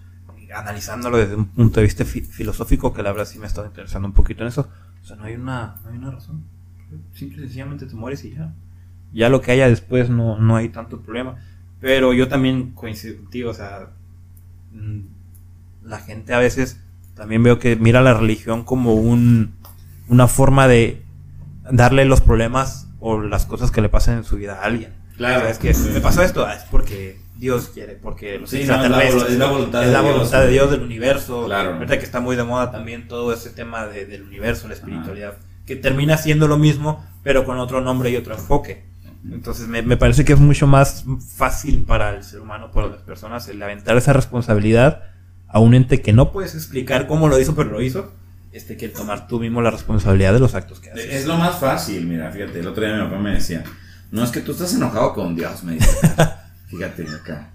analizándolo 0.54 1.18
desde 1.18 1.36
un 1.36 1.46
punto 1.46 1.80
de 1.80 1.86
vista 1.86 2.06
fi- 2.06 2.22
filosófico, 2.22 2.94
que 2.94 3.04
la 3.04 3.12
verdad 3.12 3.26
sí 3.26 3.38
me 3.40 3.46
ha 3.46 3.48
estado 3.48 3.68
interesando 3.68 4.08
un 4.08 4.14
poquito 4.14 4.42
en 4.44 4.48
eso. 4.50 4.68
O 5.02 5.06
sea, 5.06 5.16
no 5.16 5.24
hay 5.26 5.36
una, 5.36 5.78
no 5.84 5.90
hay 5.92 5.98
una 5.98 6.12
razón. 6.12 6.44
Simple 7.14 7.38
y 7.38 7.42
sencillamente 7.46 7.86
te 7.86 7.96
mueres 7.96 8.24
y 8.26 8.32
ya. 8.36 8.54
Ya 9.14 9.30
lo 9.30 9.42
que 9.42 9.52
haya 9.52 9.68
después 9.68 10.10
no, 10.10 10.38
no 10.38 10.56
hay 10.56 10.70
tanto 10.70 11.00
problema. 11.02 11.36
Pero 11.80 12.14
yo 12.14 12.28
también 12.28 12.72
coincido 12.72 13.18
contigo, 13.18 13.50
o 13.52 13.54
sea, 13.54 13.90
mm, 14.74 15.00
la 15.86 16.00
gente 16.00 16.34
a 16.34 16.40
veces 16.40 16.80
también 17.16 17.44
veo 17.44 17.60
que 17.60 17.76
mira 17.76 18.02
la 18.02 18.14
religión 18.14 18.64
como 18.64 18.94
un, 18.94 19.54
una 20.08 20.28
forma 20.28 20.68
de 20.68 21.02
darle 21.72 22.06
los 22.06 22.22
problemas 22.22 22.88
o 23.00 23.20
las 23.22 23.46
cosas 23.46 23.72
que 23.72 23.82
le 23.82 23.90
pasan 23.90 24.18
en 24.20 24.24
su 24.24 24.36
vida 24.38 24.62
a 24.62 24.66
alguien. 24.66 24.94
Claro. 25.18 25.40
O 25.40 25.42
sea, 25.42 25.50
es 25.50 25.60
que 25.60 25.74
me 25.94 26.02
pasó 26.02 26.22
esto, 26.24 26.46
ah, 26.46 26.54
es 26.56 26.64
porque 26.64 27.20
Dios 27.42 27.72
quiere, 27.74 27.94
porque 27.96 28.38
los 28.38 28.50
Sí, 28.52 28.58
no, 28.58 28.62
es 28.62 28.68
la 28.70 28.76
extraterrestres, 28.76 29.24
vol- 29.24 29.32
es 29.34 29.38
la 29.40 29.46
voluntad 29.48 29.82
es 29.82 29.88
de 29.88 29.94
la 29.94 30.02
Dios, 30.04 30.14
voluntad 30.14 30.42
de. 30.44 30.50
Dios 30.52 30.72
del 30.72 30.82
universo. 30.84 31.46
Claro. 31.48 31.74
Ahorita 31.74 31.98
que 31.98 32.06
está 32.06 32.20
muy 32.20 32.36
de 32.36 32.44
moda 32.44 32.72
también 32.72 33.08
todo 33.08 33.34
ese 33.34 33.50
tema 33.50 33.88
de- 33.88 34.06
del 34.06 34.22
universo, 34.22 34.68
la 34.68 34.76
espiritualidad, 34.76 35.34
que 35.66 35.76
termina 35.76 36.18
siendo 36.18 36.48
lo 36.48 36.58
mismo, 36.58 37.04
pero 37.24 37.44
con 37.44 37.58
otro 37.58 37.82
nombre 37.82 38.12
y 38.12 38.16
otro 38.16 38.36
enfoque. 38.36 38.86
Entonces 39.32 39.68
me, 39.68 39.82
me 39.82 39.98
parece 39.98 40.24
que 40.24 40.34
es 40.34 40.40
mucho 40.40 40.68
más 40.68 41.04
fácil 41.36 41.84
para 41.84 42.16
el 42.16 42.24
ser 42.24 42.42
humano, 42.42 42.72
para 42.72 42.88
las 42.88 43.02
personas, 43.02 43.48
el 43.50 43.62
aventar 43.62 43.98
esa 43.98 44.14
responsabilidad 44.14 45.04
a 45.48 45.60
un 45.60 45.74
ente 45.74 46.02
que 46.02 46.14
no 46.14 46.32
puedes 46.32 46.54
explicar 46.56 47.08
cómo 47.08 47.28
lo 47.28 47.40
hizo, 47.40 47.56
pero 47.56 47.70
lo 47.72 47.82
hizo, 47.82 48.12
este 48.52 48.78
que 48.78 48.86
el 48.86 48.94
tomar 48.94 49.28
tú 49.28 49.40
mismo 49.40 49.62
la 49.62 49.70
responsabilidad 49.72 50.34
de 50.34 50.40
los 50.40 50.56
actos 50.56 50.80
que 50.80 50.92
haces. 50.92 51.06
Es 51.12 51.26
lo 51.26 51.38
más 51.38 51.58
fácil, 51.60 52.06
mira, 52.06 52.32
fíjate, 52.32 52.60
el 52.60 52.68
otro 52.68 52.86
día 52.86 52.96
mi 52.96 53.04
papá 53.04 53.18
me 53.20 53.32
decía, 53.34 53.64
no 54.12 54.24
es 54.24 54.32
que 54.32 54.42
tú 54.42 54.52
estás 54.54 54.74
enojado 54.74 55.14
con 55.14 55.36
Dios, 55.36 55.64
me 55.64 55.74
dice. 55.74 55.90
fíjate 56.72 57.06
acá. 57.10 57.52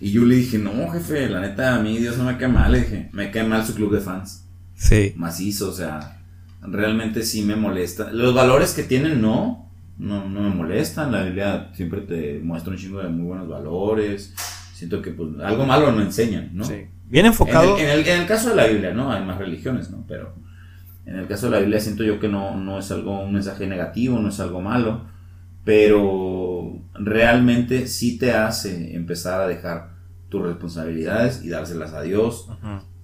Y 0.00 0.10
yo 0.10 0.24
le 0.24 0.34
dije, 0.36 0.58
no, 0.58 0.90
jefe, 0.90 1.28
la 1.28 1.40
neta, 1.40 1.76
a 1.76 1.78
mí 1.80 1.98
Dios 1.98 2.18
no 2.18 2.24
me 2.24 2.36
cae 2.36 2.48
mal, 2.48 2.72
le 2.72 2.80
dije, 2.80 3.08
me 3.12 3.30
cae 3.30 3.44
mal 3.44 3.64
su 3.64 3.74
club 3.74 3.92
de 3.94 4.00
fans. 4.00 4.40
Sí. 4.74 5.12
macizo, 5.16 5.70
o 5.70 5.72
sea, 5.72 6.20
realmente 6.60 7.22
sí 7.22 7.42
me 7.42 7.54
molesta. 7.54 8.10
Los 8.12 8.34
valores 8.34 8.72
que 8.74 8.82
tienen 8.82 9.22
no, 9.22 9.70
no, 9.98 10.28
no 10.28 10.40
me 10.40 10.50
molestan. 10.50 11.12
La 11.12 11.22
Biblia 11.22 11.70
siempre 11.74 12.00
te 12.00 12.40
muestra 12.42 12.72
un 12.72 12.78
chingo 12.78 13.00
de 13.00 13.08
muy 13.08 13.24
buenos 13.24 13.48
valores. 13.48 14.34
Siento 14.74 15.00
que 15.00 15.12
pues 15.12 15.30
algo 15.44 15.64
malo 15.64 15.92
no 15.92 16.02
enseñan, 16.02 16.50
¿no? 16.52 16.64
sí. 16.64 16.86
Bien 17.08 17.26
En 17.26 17.32
enfocado. 17.32 17.76
el, 17.76 17.84
en, 17.84 17.90
el, 17.90 18.08
en 18.08 18.20
el 18.22 18.26
caso 18.26 18.48
de 18.50 18.56
la 18.56 18.66
Biblia, 18.66 18.92
¿no? 18.92 19.12
Hay 19.12 19.22
más 19.24 19.38
religiones, 19.38 19.90
¿no? 19.90 20.04
Pero 20.08 20.34
en 21.06 21.16
el 21.16 21.28
caso 21.28 21.46
de 21.46 21.52
la 21.52 21.58
Biblia 21.60 21.78
siento 21.78 22.02
yo 22.02 22.18
que 22.18 22.28
no, 22.28 22.56
no 22.56 22.78
es 22.78 22.90
algo, 22.90 23.20
un 23.22 23.32
mensaje 23.34 23.66
negativo, 23.66 24.18
no 24.18 24.30
es 24.30 24.40
algo 24.40 24.60
malo, 24.60 25.04
pero 25.64 26.78
realmente 26.94 27.86
sí 27.86 28.18
te 28.18 28.32
hace 28.32 28.94
empezar 28.94 29.40
a 29.40 29.46
dejar 29.48 29.94
tus 30.28 30.42
responsabilidades 30.42 31.42
y 31.44 31.48
dárselas 31.48 31.92
a 31.94 32.02
Dios 32.02 32.48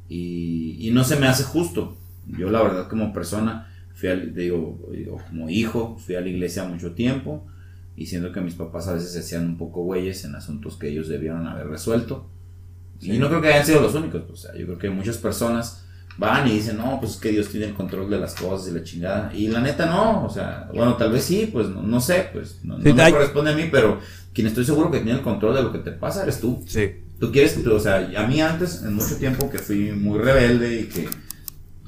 y, 0.08 0.76
y 0.78 0.90
no 0.90 1.04
se 1.04 1.16
me 1.16 1.26
hace 1.26 1.44
justo. 1.44 1.96
Yo 2.26 2.50
la 2.50 2.62
verdad 2.62 2.88
como 2.88 3.12
persona, 3.12 3.68
fui 3.94 4.08
al- 4.08 4.34
digo, 4.34 4.78
como 5.28 5.48
hijo, 5.50 5.96
fui 5.98 6.14
a 6.16 6.20
la 6.20 6.28
iglesia 6.28 6.64
mucho 6.64 6.92
tiempo 6.92 7.46
y 7.96 8.06
siento 8.06 8.32
que 8.32 8.40
mis 8.40 8.54
papás 8.54 8.88
a 8.88 8.94
veces 8.94 9.12
se 9.12 9.20
hacían 9.20 9.46
un 9.46 9.56
poco 9.58 9.82
güeyes 9.82 10.24
en 10.24 10.34
asuntos 10.34 10.76
que 10.76 10.88
ellos 10.88 11.08
debieron 11.08 11.46
haber 11.46 11.68
resuelto. 11.68 12.28
Y 13.00 13.18
no 13.18 13.28
creo 13.28 13.40
que 13.40 13.48
hayan 13.48 13.64
sido 13.66 13.80
los 13.80 13.94
únicos, 13.94 14.22
o 14.30 14.36
sea, 14.36 14.54
yo 14.54 14.66
creo 14.66 14.78
que 14.78 14.90
muchas 14.90 15.16
personas 15.16 15.86
van 16.20 16.46
y 16.46 16.52
dicen, 16.52 16.76
no, 16.76 17.00
pues 17.00 17.12
es 17.14 17.16
que 17.18 17.30
Dios 17.30 17.48
tiene 17.48 17.66
el 17.66 17.74
control 17.74 18.08
de 18.10 18.18
las 18.20 18.34
cosas 18.34 18.68
y 18.68 18.74
la 18.74 18.82
chingada. 18.84 19.32
Y 19.34 19.48
la 19.48 19.60
neta 19.60 19.86
no, 19.86 20.24
o 20.26 20.30
sea, 20.30 20.68
bueno, 20.72 20.94
tal 20.96 21.10
vez 21.12 21.24
sí, 21.24 21.48
pues 21.52 21.66
no, 21.68 21.82
no 21.82 22.00
sé, 22.00 22.28
pues 22.32 22.60
no, 22.62 22.76
Sí, 22.80 22.92
me 22.92 23.02
hay- 23.02 23.12
corresponde 23.12 23.52
a 23.52 23.56
mí, 23.56 23.64
pero 23.72 23.98
quien 24.32 24.46
estoy 24.46 24.64
seguro 24.64 24.90
que 24.90 24.98
tiene 24.98 25.18
el 25.18 25.22
control 25.24 25.54
de 25.56 25.62
lo 25.62 25.72
que 25.72 25.78
te 25.78 25.92
pasa 25.92 26.22
eres 26.22 26.40
tú. 26.40 26.62
Sí. 26.68 26.90
Tú 27.18 27.32
quieres, 27.32 27.62
tú- 27.62 27.72
o 27.74 27.80
sea, 27.80 28.08
a 28.16 28.26
mí 28.26 28.40
antes, 28.40 28.82
en 28.82 28.94
mucho 28.94 29.16
tiempo 29.16 29.50
que 29.50 29.58
fui 29.58 29.92
muy 29.92 30.18
rebelde 30.18 30.82
y 30.82 30.84
que 30.86 31.08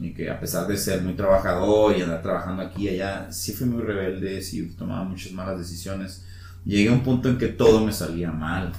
Y 0.00 0.14
que 0.14 0.28
a 0.30 0.40
pesar 0.40 0.66
de 0.66 0.76
ser 0.76 1.00
muy 1.02 1.12
trabajador 1.14 1.96
y 1.96 2.02
andar 2.02 2.22
trabajando 2.22 2.62
aquí 2.62 2.84
y 2.88 2.88
allá, 2.88 3.30
sí 3.30 3.52
fui 3.52 3.68
muy 3.68 3.82
rebelde, 3.82 4.42
sí 4.42 4.74
tomaba 4.76 5.04
muchas 5.04 5.30
malas 5.32 5.58
decisiones. 5.58 6.24
Llegué 6.64 6.88
a 6.88 6.92
un 6.92 7.02
punto 7.04 7.28
en 7.28 7.38
que 7.38 7.46
todo 7.48 7.84
me 7.84 7.92
salía 7.92 8.32
mal. 8.32 8.72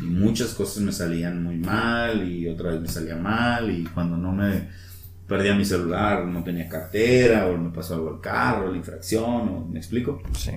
Y 0.00 0.04
muchas 0.04 0.48
cosas 0.48 0.82
me 0.82 0.92
salían 0.92 1.42
muy 1.42 1.56
mal 1.56 2.28
y 2.30 2.46
otra 2.48 2.72
vez 2.72 2.80
me 2.82 2.88
salía 2.88 3.16
mal. 3.16 3.70
Y 3.70 3.84
cuando 3.84 4.18
no 4.18 4.32
me 4.32 4.68
perdía 5.28 5.54
mi 5.54 5.64
celular, 5.64 6.24
no 6.24 6.42
tenía 6.42 6.68
cartera, 6.68 7.46
o 7.46 7.56
me 7.56 7.70
pasó 7.70 7.94
algo 7.94 8.14
al 8.14 8.20
carro, 8.20 8.70
la 8.70 8.76
infracción, 8.78 9.48
o, 9.48 9.68
¿me 9.70 9.78
explico? 9.78 10.22
Sí. 10.36 10.52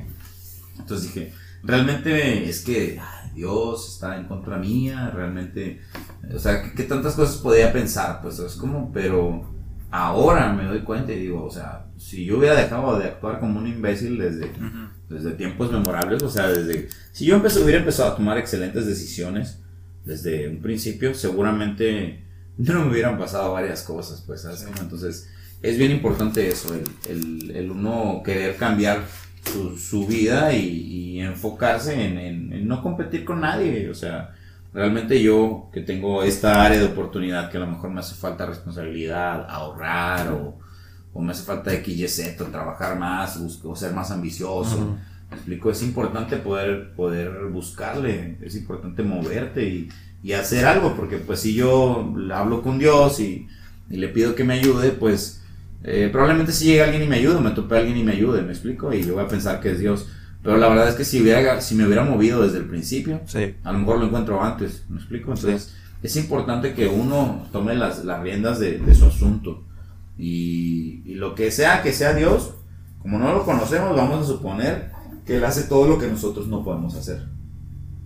Entonces 0.79 1.13
dije, 1.13 1.33
realmente 1.61 2.49
es 2.49 2.63
que 2.63 2.99
ay, 2.99 3.31
Dios 3.35 3.93
está 3.93 4.17
en 4.17 4.25
contra 4.25 4.57
mía, 4.57 5.11
realmente, 5.13 5.81
o 6.33 6.39
sea, 6.39 6.63
¿qué, 6.63 6.71
qué 6.71 6.83
tantas 6.83 7.15
cosas 7.15 7.37
podía 7.37 7.71
pensar? 7.73 8.21
Pues 8.21 8.39
es 8.39 8.55
como, 8.55 8.91
pero 8.93 9.45
ahora 9.91 10.53
me 10.53 10.63
doy 10.63 10.79
cuenta 10.79 11.11
y 11.11 11.19
digo, 11.19 11.43
o 11.43 11.51
sea, 11.51 11.85
si 11.97 12.25
yo 12.25 12.37
hubiera 12.37 12.55
dejado 12.55 12.97
de 12.97 13.05
actuar 13.05 13.39
como 13.39 13.59
un 13.59 13.67
imbécil 13.67 14.17
desde, 14.17 14.51
desde 15.09 15.31
tiempos 15.31 15.71
memorables, 15.71 16.23
o 16.23 16.29
sea, 16.29 16.47
desde, 16.47 16.87
si 17.11 17.25
yo 17.25 17.35
empecé, 17.35 17.61
hubiera 17.61 17.79
empezado 17.79 18.13
a 18.13 18.15
tomar 18.15 18.37
excelentes 18.37 18.85
decisiones 18.85 19.59
desde 20.05 20.47
un 20.47 20.61
principio, 20.61 21.13
seguramente 21.13 22.23
no 22.73 22.85
me 22.85 22.91
hubieran 22.91 23.17
pasado 23.17 23.53
varias 23.53 23.83
cosas, 23.83 24.23
pues, 24.25 24.41
¿sabes? 24.41 24.63
cómo? 24.63 24.77
Entonces, 24.81 25.29
es 25.61 25.77
bien 25.77 25.91
importante 25.91 26.47
eso, 26.47 26.73
el, 26.73 26.83
el, 27.09 27.51
el 27.55 27.71
uno 27.71 28.21
querer 28.25 28.55
cambiar 28.57 28.99
su, 29.45 29.77
su 29.77 30.07
vida 30.07 30.53
y, 30.53 30.65
y 30.67 31.19
enfocarse 31.21 31.93
en, 31.93 32.17
en- 32.17 32.53
en 32.53 32.67
no 32.67 32.81
competir 32.81 33.25
con 33.25 33.41
nadie, 33.41 33.89
o 33.89 33.93
sea, 33.95 34.33
realmente 34.73 35.21
yo 35.21 35.69
que 35.73 35.81
tengo 35.81 36.23
esta 36.23 36.63
área 36.63 36.79
de 36.79 36.85
oportunidad 36.85 37.49
que 37.51 37.57
a 37.57 37.61
lo 37.61 37.67
mejor 37.67 37.89
me 37.91 37.99
hace 37.99 38.15
falta 38.15 38.45
responsabilidad, 38.45 39.45
ahorrar 39.49 40.31
o, 40.31 40.57
o 41.13 41.21
me 41.21 41.31
hace 41.31 41.43
falta 41.43 41.73
X, 41.73 41.97
Y, 41.99 42.07
Z, 42.07 42.45
trabajar 42.51 42.97
más 42.97 43.39
bus- 43.41 43.61
o 43.65 43.75
ser 43.75 43.93
más 43.93 44.11
ambicioso. 44.11 44.97
Me 45.29 45.37
explico, 45.37 45.71
es 45.71 45.81
importante 45.83 46.37
poder, 46.37 46.93
poder 46.93 47.45
buscarle, 47.51 48.37
es 48.41 48.55
importante 48.55 49.01
moverte 49.03 49.63
y, 49.67 49.89
y 50.23 50.33
hacer 50.33 50.65
algo, 50.65 50.95
porque 50.95 51.17
pues 51.17 51.39
si 51.39 51.53
yo 51.53 52.13
hablo 52.33 52.61
con 52.61 52.77
Dios 52.79 53.19
y, 53.19 53.47
y 53.89 53.97
le 53.97 54.07
pido 54.09 54.35
que 54.35 54.43
me 54.43 54.53
ayude, 54.55 54.91
pues 54.91 55.41
eh, 55.83 56.09
probablemente 56.11 56.51
si 56.51 56.65
llega 56.65 56.83
alguien 56.85 57.03
y 57.03 57.07
me 57.07 57.15
ayude, 57.17 57.39
me 57.41 57.51
tope 57.51 57.75
alguien 57.77 57.97
y 57.97 58.03
me 58.03 58.11
ayude, 58.13 58.41
me 58.43 58.51
explico, 58.51 58.93
y 58.93 59.03
yo 59.03 59.15
voy 59.15 59.23
a 59.23 59.27
pensar 59.27 59.59
que 59.59 59.71
es 59.71 59.79
Dios. 59.79 60.07
Pero 60.43 60.57
la 60.57 60.69
verdad 60.69 60.89
es 60.89 60.95
que 60.95 61.05
si, 61.05 61.21
hubiera, 61.21 61.61
si 61.61 61.75
me 61.75 61.85
hubiera 61.85 62.03
movido 62.03 62.41
desde 62.43 62.57
el 62.59 62.65
principio, 62.65 63.21
Sí. 63.25 63.55
a 63.63 63.71
lo 63.71 63.79
mejor 63.79 63.99
lo 63.99 64.05
encuentro 64.07 64.43
antes, 64.43 64.85
¿me 64.89 64.97
explico? 64.97 65.31
Entonces, 65.33 65.75
es 66.01 66.15
importante 66.15 66.73
que 66.73 66.87
uno 66.87 67.47
tome 67.51 67.75
las, 67.75 68.03
las 68.05 68.21
riendas 68.23 68.59
de, 68.59 68.79
de 68.79 68.95
su 68.95 69.05
asunto. 69.05 69.63
Y, 70.17 71.01
y 71.05 71.15
lo 71.15 71.35
que 71.35 71.51
sea 71.51 71.81
que 71.83 71.93
sea 71.93 72.13
Dios, 72.13 72.53
como 72.99 73.17
no 73.19 73.33
lo 73.33 73.45
conocemos, 73.45 73.95
vamos 73.95 74.23
a 74.23 74.27
suponer 74.27 74.91
que 75.25 75.37
Él 75.37 75.45
hace 75.45 75.63
todo 75.63 75.87
lo 75.87 75.97
que 75.99 76.07
nosotros 76.07 76.47
no 76.47 76.63
podemos 76.63 76.95
hacer. 76.95 77.23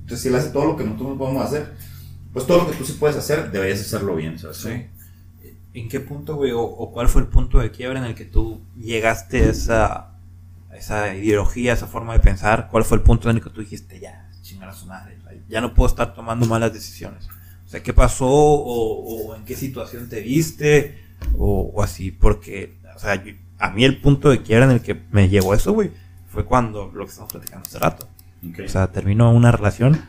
Entonces, 0.02 0.22
si 0.22 0.28
Él 0.30 0.36
hace 0.36 0.50
todo 0.50 0.66
lo 0.66 0.76
que 0.78 0.84
nosotros 0.84 1.10
no 1.12 1.18
podemos 1.18 1.46
hacer, 1.46 1.74
pues 2.36 2.46
todo 2.46 2.64
lo 2.64 2.70
que 2.70 2.76
tú 2.78 2.84
sí 2.84 2.94
puedes 3.00 3.16
hacer, 3.16 3.50
deberías 3.50 3.80
hacerlo 3.80 4.14
bien, 4.18 4.38
¿sabes? 4.38 4.58
Sí. 4.58 4.88
¿En 5.74 5.88
qué 5.88 6.02
punto, 6.02 6.36
güey, 6.36 6.52
o, 6.52 6.62
o 6.62 6.92
cuál 6.92 7.08
fue 7.08 7.22
el 7.22 7.30
punto 7.30 7.60
de 7.60 7.72
quiebra 7.72 7.98
en 8.00 8.04
el 8.06 8.14
que 8.14 8.26
tú 8.26 8.60
llegaste 8.78 9.44
a 9.46 9.50
esa, 9.50 9.94
a 10.70 10.76
esa 10.78 11.16
ideología, 11.16 11.72
a 11.72 11.76
esa 11.76 11.88
forma 11.88 12.12
de 12.12 12.20
pensar? 12.20 12.68
¿Cuál 12.70 12.84
fue 12.84 12.98
el 12.98 13.04
punto 13.04 13.30
en 13.30 13.38
el 13.38 13.42
que 13.42 13.50
tú 13.50 13.62
dijiste, 13.62 14.02
ya, 14.02 14.30
chingar 14.42 14.68
a 14.68 14.74
su 14.74 14.86
madre, 14.86 15.18
ya 15.48 15.62
no 15.62 15.74
puedo 15.74 15.88
estar 15.88 16.14
tomando 16.14 16.46
malas 16.46 16.74
decisiones? 16.74 17.26
O 17.66 17.70
sea, 17.70 17.82
¿qué 17.82 17.94
pasó 17.94 18.28
o, 18.28 19.28
o 19.30 19.36
en 19.38 19.46
qué 19.46 19.56
situación 19.56 20.10
te 20.10 20.20
viste 20.20 21.00
o, 21.38 21.72
o 21.74 21.82
así? 21.82 22.12
Porque, 22.12 22.78
o 22.94 23.00
sea, 23.00 23.16
yo- 23.24 23.34
a 23.60 23.72
mí 23.72 23.86
el 23.86 24.02
punto 24.02 24.30
de 24.30 24.42
quiebra 24.44 24.66
en 24.66 24.72
el 24.72 24.82
que 24.82 25.02
me 25.12 25.30
llegó 25.30 25.54
eso, 25.54 25.72
güey, 25.72 25.90
fue 26.30 26.44
cuando 26.44 26.92
lo 26.94 27.06
que 27.06 27.12
estamos 27.12 27.32
platicando 27.32 27.66
hace 27.66 27.80
rato. 27.80 28.10
Ok. 28.50 28.60
O 28.66 28.68
sea, 28.68 28.92
terminó 28.92 29.32
una 29.32 29.52
relación 29.54 30.02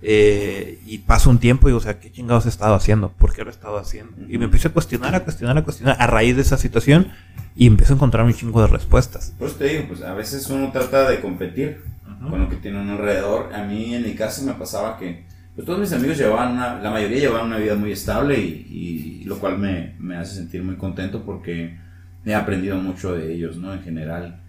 eh, 0.00 0.80
y 0.86 0.98
pasa 0.98 1.28
un 1.28 1.38
tiempo 1.38 1.68
y 1.68 1.70
digo, 1.70 1.78
o 1.78 1.82
sea, 1.82 1.98
¿qué 1.98 2.10
chingados 2.12 2.46
he 2.46 2.48
estado 2.48 2.74
haciendo? 2.74 3.10
¿Por 3.10 3.34
qué 3.34 3.42
lo 3.42 3.50
he 3.50 3.52
estado 3.52 3.78
haciendo? 3.78 4.12
Y 4.28 4.38
me 4.38 4.44
empecé 4.44 4.68
a 4.68 4.72
cuestionar, 4.72 5.14
a 5.14 5.24
cuestionar, 5.24 5.58
a 5.58 5.64
cuestionar 5.64 5.96
a 5.98 6.06
raíz 6.06 6.36
de 6.36 6.42
esa 6.42 6.56
situación 6.56 7.08
y 7.56 7.66
empecé 7.66 7.92
a 7.92 7.96
encontrar 7.96 8.24
un 8.24 8.32
chingo 8.32 8.60
de 8.60 8.68
respuestas. 8.68 9.34
Por 9.38 9.48
eso 9.48 9.56
te 9.56 9.64
digo, 9.68 9.84
pues 9.88 10.02
a 10.02 10.14
veces 10.14 10.48
uno 10.50 10.70
trata 10.70 11.08
de 11.10 11.20
competir 11.20 11.82
con 12.30 12.40
lo 12.40 12.48
que 12.48 12.56
tiene 12.56 12.80
uno 12.80 12.92
alrededor. 12.92 13.52
A 13.52 13.64
mí 13.64 13.94
en 13.94 14.04
mi 14.04 14.14
caso 14.14 14.44
me 14.44 14.52
pasaba 14.52 14.96
que 14.96 15.24
pues, 15.54 15.66
todos 15.66 15.80
mis 15.80 15.92
amigos 15.92 16.16
llevaban 16.16 16.52
una, 16.52 16.80
la 16.80 16.90
mayoría 16.90 17.18
llevaban 17.18 17.46
una 17.46 17.58
vida 17.58 17.74
muy 17.74 17.92
estable 17.92 18.38
y, 18.38 19.20
y 19.22 19.24
lo 19.24 19.38
cual 19.38 19.58
me, 19.58 19.94
me 19.98 20.16
hace 20.16 20.36
sentir 20.36 20.62
muy 20.62 20.76
contento 20.76 21.22
porque 21.24 21.76
he 22.24 22.34
aprendido 22.34 22.76
mucho 22.76 23.14
de 23.14 23.32
ellos, 23.32 23.56
¿no? 23.56 23.72
En 23.72 23.82
general. 23.82 24.40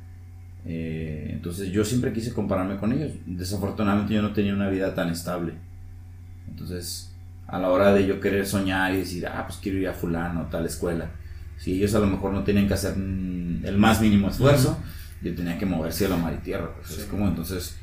Eh, 0.66 1.30
entonces 1.32 1.72
yo 1.72 1.86
siempre 1.86 2.14
quise 2.14 2.34
compararme 2.34 2.78
con 2.78 2.92
ellos. 2.92 3.12
Desafortunadamente 3.26 4.14
yo 4.14 4.22
no 4.22 4.34
tenía 4.34 4.54
una 4.54 4.70
vida 4.70 4.94
tan 4.94 5.10
estable. 5.10 5.54
Entonces 6.48 7.14
a 7.48 7.58
la 7.60 7.70
hora 7.70 7.94
de 7.94 8.06
yo 8.06 8.20
querer 8.20 8.46
soñar 8.46 8.94
y 8.94 8.98
decir, 8.98 9.26
ah, 9.28 9.46
pues 9.48 9.60
quiero 9.62 9.80
ir 9.80 9.88
a 9.88 9.94
fulano, 9.94 10.48
tal 10.52 10.66
escuela. 10.66 11.10
Si 11.58 11.74
ellos 11.74 11.96
a 11.96 12.00
lo 12.00 12.08
mejor 12.08 12.32
no 12.32 12.44
tenían 12.44 12.68
que 12.68 12.76
hacer 12.76 12.96
mm, 12.96 13.66
el 13.66 13.78
más 13.78 14.02
mínimo 14.02 14.30
esfuerzo, 14.30 14.78
yo 15.22 15.34
tenía 15.36 15.58
que 15.58 15.66
mover 15.66 15.92
cielo, 15.92 16.18
mar 16.18 16.34
y 16.40 16.44
tierra. 16.44 16.72
Pues 16.76 17.00
es 17.00 17.06
como 17.06 17.28
entonces 17.28 17.76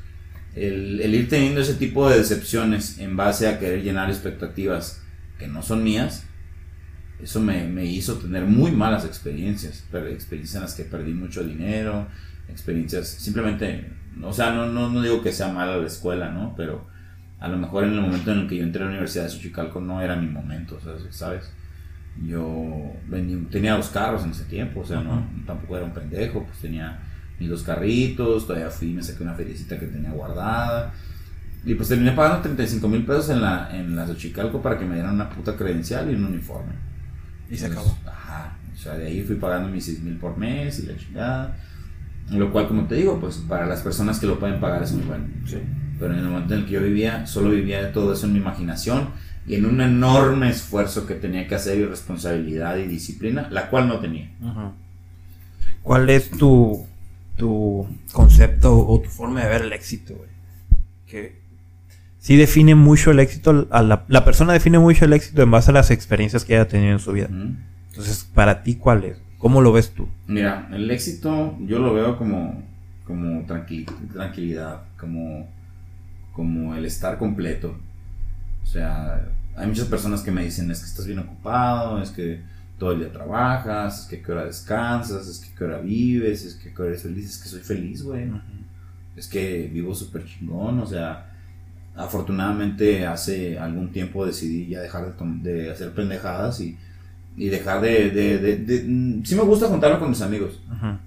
el, 0.55 1.01
el 1.01 1.13
ir 1.13 1.29
teniendo 1.29 1.61
ese 1.61 1.75
tipo 1.75 2.09
de 2.09 2.17
decepciones 2.17 2.97
en 2.99 3.15
base 3.15 3.47
a 3.47 3.59
querer 3.59 3.83
llenar 3.83 4.09
expectativas 4.09 5.01
que 5.37 5.47
no 5.47 5.61
son 5.61 5.83
mías, 5.83 6.23
eso 7.21 7.39
me, 7.39 7.67
me 7.67 7.85
hizo 7.85 8.15
tener 8.15 8.45
muy 8.45 8.71
malas 8.71 9.05
experiencias, 9.05 9.83
experiencias 9.91 10.55
en 10.55 10.61
las 10.61 10.73
que 10.75 10.83
perdí 10.83 11.13
mucho 11.13 11.43
dinero, 11.43 12.07
experiencias 12.49 13.07
simplemente, 13.07 13.91
o 14.21 14.33
sea, 14.33 14.53
no, 14.53 14.67
no, 14.67 14.89
no 14.89 15.01
digo 15.01 15.21
que 15.21 15.31
sea 15.31 15.51
mala 15.51 15.77
la 15.77 15.87
escuela, 15.87 16.31
¿no? 16.31 16.53
Pero 16.55 16.87
a 17.39 17.47
lo 17.47 17.57
mejor 17.57 17.83
en 17.83 17.93
el 17.93 18.01
momento 18.01 18.31
en 18.31 18.39
el 18.39 18.47
que 18.47 18.57
yo 18.57 18.63
entré 18.63 18.81
a 18.81 18.85
la 18.85 18.91
Universidad 18.91 19.25
de 19.25 19.29
Xochicalco 19.29 19.79
no 19.79 20.01
era 20.01 20.15
mi 20.15 20.27
momento, 20.27 20.79
¿sabes? 21.11 21.53
Yo 22.25 22.93
tenía 23.51 23.75
dos 23.75 23.89
carros 23.89 24.23
en 24.23 24.31
ese 24.31 24.45
tiempo, 24.45 24.79
o 24.79 24.85
sea, 24.85 25.01
no, 25.01 25.27
tampoco 25.45 25.77
era 25.77 25.85
un 25.85 25.93
pendejo, 25.93 26.43
pues 26.43 26.57
tenía 26.59 26.99
mis 27.39 27.49
dos 27.49 27.61
carritos, 27.61 28.47
todavía 28.47 28.71
fui, 28.71 28.93
me 28.93 29.03
saqué 29.03 29.23
una 29.23 29.35
feriecita 29.35 29.79
que 29.79 29.85
tenía 29.85 30.09
guardada. 30.09 30.93
Y 31.63 31.75
pues 31.75 31.89
terminé 31.89 32.11
pagando 32.13 32.41
35 32.41 32.87
mil 32.87 33.05
pesos 33.05 33.29
en 33.29 33.41
la, 33.41 33.69
en 33.71 33.95
la 33.95 34.07
Xochicalco 34.07 34.61
para 34.61 34.77
que 34.79 34.85
me 34.85 34.95
dieran 34.95 35.15
una 35.15 35.29
puta 35.29 35.55
credencial 35.55 36.09
y 36.09 36.15
un 36.15 36.25
uniforme. 36.25 36.73
Y 37.49 37.57
se 37.57 37.67
Entonces, 37.67 37.93
acabó. 37.93 38.09
Ajá. 38.09 38.57
O 38.73 38.77
sea, 38.77 38.93
de 38.97 39.07
ahí 39.07 39.21
fui 39.21 39.35
pagando 39.35 39.69
mis 39.69 39.85
6 39.85 40.01
mil 40.01 40.17
por 40.17 40.37
mes 40.37 40.79
y 40.79 40.87
la 40.87 40.97
chingada. 40.97 41.57
Lo 42.31 42.51
cual, 42.51 42.67
como 42.67 42.87
te 42.87 42.95
digo, 42.95 43.19
pues 43.19 43.37
para 43.37 43.65
las 43.65 43.81
personas 43.81 44.19
que 44.19 44.27
lo 44.27 44.39
pueden 44.39 44.59
pagar 44.59 44.83
es 44.83 44.91
muy 44.91 45.05
bueno. 45.05 45.25
Sí. 45.45 45.57
Pero 45.99 46.13
en 46.13 46.19
el 46.19 46.25
momento 46.25 46.53
en 46.53 46.61
el 46.61 46.65
que 46.65 46.73
yo 46.73 46.81
vivía, 46.81 47.25
solo 47.25 47.49
vivía 47.49 47.83
de 47.83 47.91
todo 47.91 48.13
eso 48.13 48.25
en 48.25 48.33
mi 48.33 48.39
imaginación 48.39 49.09
y 49.47 49.55
en 49.55 49.65
un 49.65 49.81
enorme 49.81 50.49
esfuerzo 50.49 51.07
que 51.07 51.15
tenía 51.15 51.47
que 51.47 51.55
hacer 51.55 51.77
y 51.79 51.85
responsabilidad 51.85 52.77
y 52.77 52.83
disciplina, 52.83 53.47
la 53.49 53.69
cual 53.69 53.87
no 53.87 53.99
tenía. 53.99 54.29
¿Cuál 55.81 56.09
es 56.09 56.29
tu, 56.29 56.85
tu 57.37 57.87
concepto 58.11 58.77
o 58.77 58.99
tu 58.99 59.09
forma 59.09 59.41
de 59.43 59.49
ver 59.49 59.61
el 59.61 59.73
éxito, 59.73 60.15
güey? 60.15 60.29
Que 61.07 61.39
sí 62.19 62.35
define 62.35 62.75
mucho 62.75 63.11
el 63.11 63.19
éxito, 63.19 63.67
a 63.71 63.81
la, 63.81 64.03
la 64.09 64.25
persona 64.25 64.51
define 64.51 64.79
mucho 64.79 65.05
el 65.05 65.13
éxito 65.13 65.41
en 65.41 65.49
base 65.49 65.71
a 65.71 65.73
las 65.73 65.91
experiencias 65.91 66.43
que 66.43 66.55
haya 66.55 66.67
tenido 66.67 66.91
en 66.91 66.99
su 66.99 67.13
vida. 67.13 67.29
Entonces, 67.89 68.27
para 68.33 68.63
ti, 68.63 68.75
¿cuál 68.75 69.05
es? 69.05 69.17
¿Cómo 69.37 69.61
lo 69.61 69.71
ves 69.71 69.91
tú? 69.91 70.07
Mira, 70.27 70.67
el 70.71 70.89
éxito 70.89 71.55
yo 71.61 71.79
lo 71.79 71.93
veo 71.93 72.17
como, 72.17 72.63
como 73.05 73.45
tranqui- 73.45 73.85
tranquilidad, 74.11 74.81
como, 74.99 75.47
como 76.33 76.75
el 76.75 76.85
estar 76.85 77.17
completo. 77.17 77.77
O 78.63 78.65
sea, 78.65 79.27
hay 79.55 79.67
muchas 79.67 79.87
personas 79.87 80.21
que 80.21 80.31
me 80.31 80.43
dicen, 80.43 80.69
es 80.71 80.79
que 80.79 80.85
estás 80.87 81.05
bien 81.05 81.19
ocupado, 81.19 82.01
es 82.01 82.09
que 82.09 82.41
todo 82.79 82.91
el 82.91 82.99
día 82.99 83.11
trabajas, 83.11 84.01
es 84.01 84.05
que 84.07 84.17
a 84.17 84.23
qué 84.23 84.31
hora 84.31 84.45
descansas, 84.45 85.27
es 85.27 85.39
que 85.39 85.53
a 85.53 85.57
qué 85.57 85.63
hora 85.63 85.79
vives, 85.79 86.43
es 86.43 86.55
que 86.55 86.69
a 86.69 86.73
qué 86.73 86.81
hora 86.81 86.91
eres 86.91 87.03
feliz, 87.03 87.29
es 87.29 87.37
que 87.37 87.49
soy 87.49 87.61
feliz, 87.61 88.03
güey. 88.03 88.29
Es 89.15 89.27
que 89.27 89.69
vivo 89.71 89.95
súper 89.95 90.25
chingón, 90.25 90.79
o 90.79 90.85
sea, 90.85 91.31
afortunadamente 91.95 93.05
hace 93.07 93.57
algún 93.57 93.91
tiempo 93.91 94.25
decidí 94.25 94.67
ya 94.67 94.81
dejar 94.81 95.15
de, 95.17 95.51
de 95.51 95.71
hacer 95.71 95.93
pendejadas 95.93 96.59
y, 96.61 96.77
y 97.37 97.49
dejar 97.49 97.79
de, 97.81 98.09
de, 98.09 98.37
de- 98.39 98.57
de- 98.57 98.83
mm, 98.87 99.23
Sí 99.23 99.35
me 99.35 99.43
gusta 99.43 99.67
juntarme 99.67 99.99
con 99.99 100.09
mis 100.09 100.21
amigos, 100.21 100.59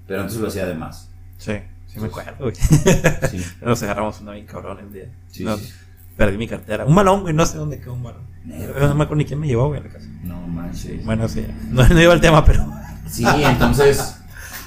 pero 0.07 0.23
antes 0.23 0.36
lo 0.36 0.48
hacía 0.48 0.65
de 0.66 0.74
más. 0.74 1.11
Sí, 1.36 1.52
sí 1.89 1.98
me 2.01 2.07
acuerdo, 2.07 2.36
güey. 2.44 2.55
Sí, 2.55 3.44
Nos 3.62 3.82
agarramos 3.82 4.20
una 4.20 4.32
bien 4.32 4.47
cabrón 4.47 4.78
el 4.81 4.93
día. 4.93 5.05
sí, 5.28 5.44
No, 5.44 5.57
sí. 5.57 5.69
Perdí 6.16 6.36
mi 6.39 6.47
cartera. 6.48 6.85
Un 6.85 6.94
balón, 6.94 7.23
güey, 7.23 7.32
no 7.35 7.44
sé 7.47 7.57
dónde 7.59 7.78
quedó 7.81 7.94
un 7.94 8.02
balón. 8.02 8.23
No 8.44 8.94
me 8.94 9.05
acuerdo 9.05 9.16
ni 9.16 9.24
quién 9.24 9.40
me 9.40 9.47
llevó, 9.47 9.69
güey, 9.69 9.81
a 9.81 9.85
la 9.85 9.89
casa. 9.90 10.07
No 10.23 10.40
manches. 10.47 11.05
Bueno, 11.05 11.27
sí. 11.28 11.47
No, 11.70 11.86
no 11.89 12.01
iba 12.01 12.12
al 12.12 12.20
tema, 12.20 12.44
pero... 12.44 12.66
Sí, 13.09 13.24
entonces, 13.27 14.19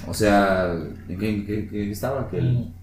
o 0.05 0.13
sea, 0.13 0.73
¿en 0.73 1.17
qué, 1.19 1.45
qué- 1.45 1.67
qué 1.69 1.91
estaba? 1.91 2.29
Que 2.29 2.39
el, 2.39 2.73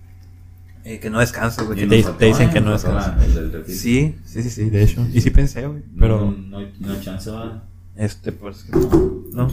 Eh, 0.84 0.98
que 1.00 1.10
no 1.10 1.18
descansas, 1.20 1.66
güey. 1.66 1.78
Que 1.80 1.86
te, 1.86 2.24
dicen 2.26 2.48
que 2.50 2.60
no 2.62 2.72
descansas. 2.72 3.14
Sí, 3.66 4.16
sí, 4.24 4.42
sí, 4.42 4.48
sí, 4.50 4.70
de 4.70 4.82
hecho. 4.84 5.06
Y 5.12 5.20
sí 5.20 5.28
pensé, 5.30 5.66
güey. 5.66 5.80
No, 5.92 6.00
Pero, 6.00 6.30
no, 6.30 6.58
hay, 6.58 6.72
no 6.80 6.92
hay 6.92 7.00
chance, 7.02 7.28
va. 7.30 7.62
Este, 7.96 8.32
pues, 8.32 8.68
no. 8.70 9.24
no. 9.32 9.48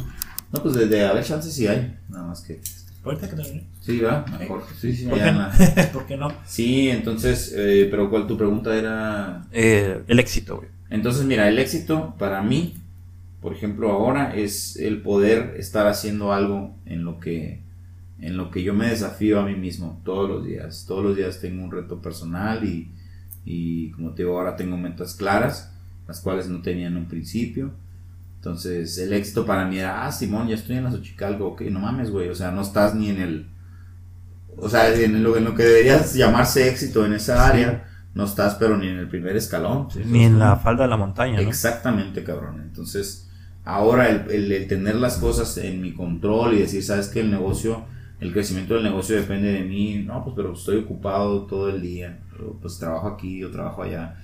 No, 0.54 0.64
pues 0.64 0.76
de, 0.76 0.88
de 0.88 1.06
haber 1.06 1.24
chances 1.24 1.54
sí 1.54 1.68
hay, 1.68 1.98
nada 2.10 2.28
más 2.28 2.42
que... 2.42 2.62
Ahorita 3.04 3.30
que 3.30 3.36
termine. 3.38 3.64
Sí, 3.80 4.00
va, 4.00 4.26
mejor. 4.38 4.64
Sí, 4.80 4.94
sí, 4.94 5.06
¿Por 5.06 5.18
ya 5.18 5.32
no? 5.32 5.50
¿Por 5.94 6.06
qué 6.06 6.18
no? 6.18 6.30
Sí, 6.46 6.90
entonces, 6.90 7.54
eh, 7.56 7.88
pero 7.90 8.10
¿cuál 8.10 8.28
tu 8.28 8.38
pregunta 8.38 8.76
era? 8.76 9.48
Eh, 9.52 10.04
el 10.08 10.20
éxito, 10.20 10.58
güey. 10.58 10.68
Entonces, 10.90 11.26
mira, 11.26 11.48
el 11.48 11.58
éxito 11.58 12.16
para 12.18 12.42
mí, 12.42 12.76
por 13.42 13.54
ejemplo, 13.54 13.92
ahora 13.92 14.36
es 14.36 14.76
el 14.76 15.02
poder 15.02 15.56
estar 15.58 15.88
haciendo 15.88 16.34
algo 16.34 16.76
en 16.86 17.06
lo 17.06 17.20
que 17.20 17.62
en 18.20 18.36
lo 18.36 18.50
que 18.50 18.64
yo 18.64 18.74
me 18.74 18.88
desafío 18.88 19.40
a 19.40 19.46
mí 19.46 19.56
mismo 19.56 20.02
todos 20.04 20.28
los 20.30 20.46
días. 20.46 20.86
Todos 20.88 21.04
los 21.04 21.16
días 21.16 21.40
tengo 21.40 21.64
un 21.64 21.72
reto 21.72 22.02
personal 22.02 22.64
y, 22.66 22.90
y 23.46 23.92
como 23.92 24.12
te 24.12 24.24
digo, 24.24 24.38
ahora 24.38 24.56
tengo 24.56 24.76
metas 24.76 25.14
claras, 25.14 25.72
las 26.08 26.20
cuales 26.20 26.50
no 26.50 26.62
tenía 26.62 26.88
en 26.88 26.98
un 26.98 27.06
principio. 27.06 27.72
Entonces, 28.48 28.98
el 28.99 29.11
éxito 29.14 29.45
para 29.45 29.65
mí 29.65 29.78
era, 29.80 30.06
ah, 30.06 30.11
Simón, 30.11 30.48
ya 30.48 30.56
estoy 30.56 30.78
en 30.78 30.86
la 30.86 30.91
Xochicalco, 30.91 31.48
ok, 31.48 31.61
no 31.64 31.80
mames, 31.82 32.11
güey, 32.11 32.30
o 32.30 32.36
sea, 32.36 32.52
no 32.52 32.61
estás 32.61 32.95
ni 32.95 33.10
en 33.10 33.22
el... 33.22 33.48
O 34.57 34.69
sea, 34.69 34.94
en 34.94 35.22
lo, 35.24 35.38
en 35.38 35.44
lo 35.44 35.53
que 35.53 35.64
deberías 35.64 36.14
llamarse 36.15 36.68
éxito 36.68 37.06
en 37.06 37.14
esa 37.14 37.48
área, 37.48 37.86
no 38.15 38.26
estás, 38.26 38.56
pero 38.56 38.76
ni 38.78 38.88
en 38.88 38.98
el 38.98 39.07
primer 39.07 39.36
escalón. 39.36 39.88
Ni 40.06 40.24
en 40.24 40.40
la 40.40 40.56
falda 40.57 40.84
de 40.84 40.90
la 40.90 40.98
montaña, 40.98 41.41
¿no? 41.41 41.49
Exactamente, 41.49 42.24
cabrón. 42.24 42.61
Entonces, 42.61 43.30
ahora 43.65 44.10
el, 44.10 44.32
el- 44.32 44.52
el 44.52 44.68
tener 44.68 44.95
las 44.95 45.18
cosas 45.18 45.57
en 45.57 45.82
mi 45.82 45.94
control 45.94 46.56
y 46.56 46.60
decir, 46.60 46.84
sabes 46.84 47.10
que 47.10 47.19
el 47.19 47.30
negocio, 47.30 47.86
el 48.19 48.34
crecimiento 48.34 48.74
del 48.74 48.84
negocio 48.84 49.15
depende 49.15 49.52
de 49.52 49.64
mí, 49.64 50.03
no, 50.03 50.24
pues 50.24 50.36
pero 50.36 50.53
estoy 50.53 50.78
ocupado 50.78 51.44
todo 51.45 51.69
el 51.69 51.82
día, 51.82 52.19
pues 52.61 52.80
trabajo 52.80 53.07
aquí 53.10 53.44
o 53.44 53.52
trabajo 53.52 53.84
allá. 53.84 54.15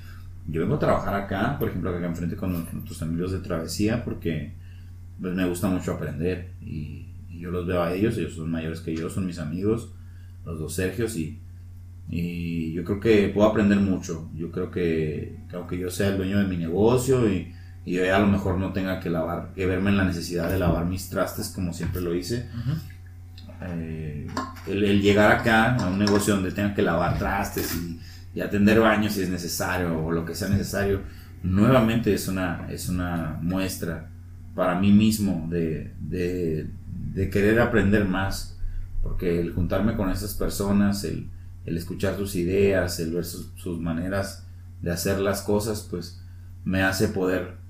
Yo 0.48 0.62
vengo 0.62 0.76
a 0.76 0.80
trabajar 0.80 1.16
acá, 1.16 1.58
por 1.58 1.70
ejemplo, 1.70 1.90
acá 1.90 2.06
enfrente 2.06 2.36
con 2.36 2.52
nuestros 2.52 3.02
amigos 3.02 3.32
de 3.32 3.40
travesía, 3.40 4.04
porque 4.04 4.54
pues, 5.20 5.34
me 5.34 5.48
gusta 5.48 5.70
mucho 5.70 5.94
aprender 5.94 6.52
y, 6.62 7.08
y 7.30 7.40
yo 7.40 7.52
los 7.52 7.66
veo 7.66 7.82
a 7.82 7.94
ellos, 7.94 8.18
ellos 8.18 8.34
son 8.34 8.52
mayores 8.52 8.82
que 8.82 8.96
yo, 8.96 9.10
son 9.10 9.26
mis 9.26 9.40
amigos, 9.40 9.94
los 10.46 10.60
dos 10.60 10.74
Sergios 10.74 11.16
y, 11.16 11.40
y 12.10 12.74
yo 12.74 12.84
creo 12.84 13.00
que 13.00 13.30
puedo 13.30 13.48
aprender 13.48 13.80
mucho. 13.80 14.30
Yo 14.36 14.52
creo 14.52 14.70
que, 14.70 15.38
que 15.50 15.56
aunque 15.56 15.78
yo 15.78 15.90
sea 15.90 16.10
el 16.10 16.18
dueño 16.18 16.40
de 16.40 16.46
mi 16.46 16.58
negocio 16.58 17.30
y, 17.30 17.54
y 17.86 17.94
yo 17.94 18.06
ya 18.06 18.18
a 18.18 18.20
lo 18.20 18.28
mejor 18.28 18.58
no 18.58 18.74
tenga 18.74 19.00
que 19.00 19.10
lavar, 19.10 19.54
que 19.56 19.66
verme 19.66 19.92
en 19.92 19.98
la 19.98 20.06
necesidad 20.06 20.52
de 20.52 20.60
lavar 20.60 20.86
mis 20.86 21.10
trastes 21.10 21.50
como 21.50 21.74
siempre 21.74 22.02
lo 22.02 22.14
hice, 22.14 22.48
eh, 23.62 24.28
el, 24.68 24.84
el 24.84 25.02
llegar 25.02 25.32
acá 25.32 25.76
a 25.76 25.88
un 25.88 26.00
negocio 26.00 26.36
donde 26.36 26.52
tenga 26.52 26.74
que 26.74 26.82
lavar 26.82 27.18
trastes 27.18 27.76
y, 27.76 28.00
y 28.36 28.42
atender 28.42 28.80
baños 28.80 29.14
si 29.14 29.22
es 29.22 29.30
necesario 29.30 30.04
o 30.04 30.12
lo 30.12 30.26
que 30.26 30.36
sea 30.36 30.50
necesario, 30.50 31.02
nuevamente 31.44 32.14
es 32.14 32.28
una, 32.28 32.68
es 32.70 32.90
una 32.90 33.38
muestra 33.42 34.10
para 34.56 34.80
mí 34.80 34.92
mismo 34.92 35.48
de, 35.50 35.94
de, 36.00 36.68
de 37.14 37.30
querer 37.30 37.60
aprender 37.60 38.06
más, 38.06 38.58
porque 39.02 39.40
el 39.40 39.54
juntarme 39.54 39.96
con 39.96 40.10
esas 40.10 40.34
personas, 40.36 41.04
el, 41.04 41.30
el 41.66 41.78
escuchar 41.78 42.16
sus 42.18 42.36
ideas, 42.36 43.00
el 43.00 43.14
ver 43.14 43.26
sus, 43.26 43.52
sus 43.56 43.80
maneras 43.80 44.46
de 44.82 44.92
hacer 44.92 45.20
las 45.20 45.42
cosas, 45.42 45.88
pues 45.90 46.22
me 46.66 46.82
hace 46.82 47.08
poder 47.08 47.62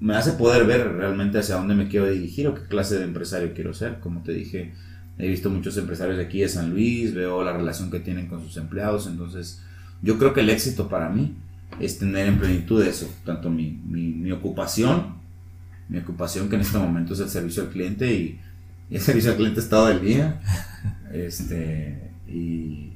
me 0.00 0.16
hace 0.16 0.32
poder 0.32 0.64
ver 0.64 0.94
realmente 0.94 1.38
hacia 1.38 1.56
dónde 1.56 1.74
me 1.74 1.88
quiero 1.88 2.10
dirigir 2.10 2.48
o 2.48 2.54
qué 2.54 2.62
clase 2.62 2.98
de 2.98 3.04
empresario 3.04 3.52
quiero 3.54 3.74
ser. 3.74 4.00
Como 4.00 4.22
te 4.22 4.32
dije, 4.32 4.72
he 5.18 5.28
visto 5.28 5.50
muchos 5.50 5.76
empresarios 5.76 6.16
de 6.16 6.24
aquí 6.24 6.40
de 6.40 6.48
San 6.48 6.70
Luis, 6.70 7.12
veo 7.14 7.44
la 7.44 7.52
relación 7.52 7.90
que 7.90 8.00
tienen 8.00 8.26
con 8.26 8.42
sus 8.42 8.56
empleados, 8.56 9.06
entonces 9.06 9.62
yo 10.02 10.18
creo 10.18 10.32
que 10.32 10.40
el 10.40 10.50
éxito 10.50 10.88
para 10.88 11.08
mí 11.08 11.34
es 11.78 11.98
tener 11.98 12.26
en 12.26 12.38
plenitud 12.38 12.82
eso, 12.82 13.08
tanto 13.24 13.50
mi, 13.50 13.80
mi, 13.86 14.08
mi 14.08 14.32
ocupación, 14.32 15.14
mi 15.88 15.98
ocupación 15.98 16.48
que 16.48 16.56
en 16.56 16.62
este 16.62 16.78
momento 16.78 17.14
es 17.14 17.20
el 17.20 17.28
servicio 17.28 17.62
al 17.64 17.70
cliente 17.70 18.12
y, 18.12 18.40
y 18.90 18.94
el 18.96 19.00
servicio 19.00 19.30
al 19.30 19.36
cliente 19.36 19.60
es 19.60 19.68
todo 19.68 19.90
el 19.90 20.00
día, 20.00 20.40
este, 21.12 22.10
y, 22.28 22.92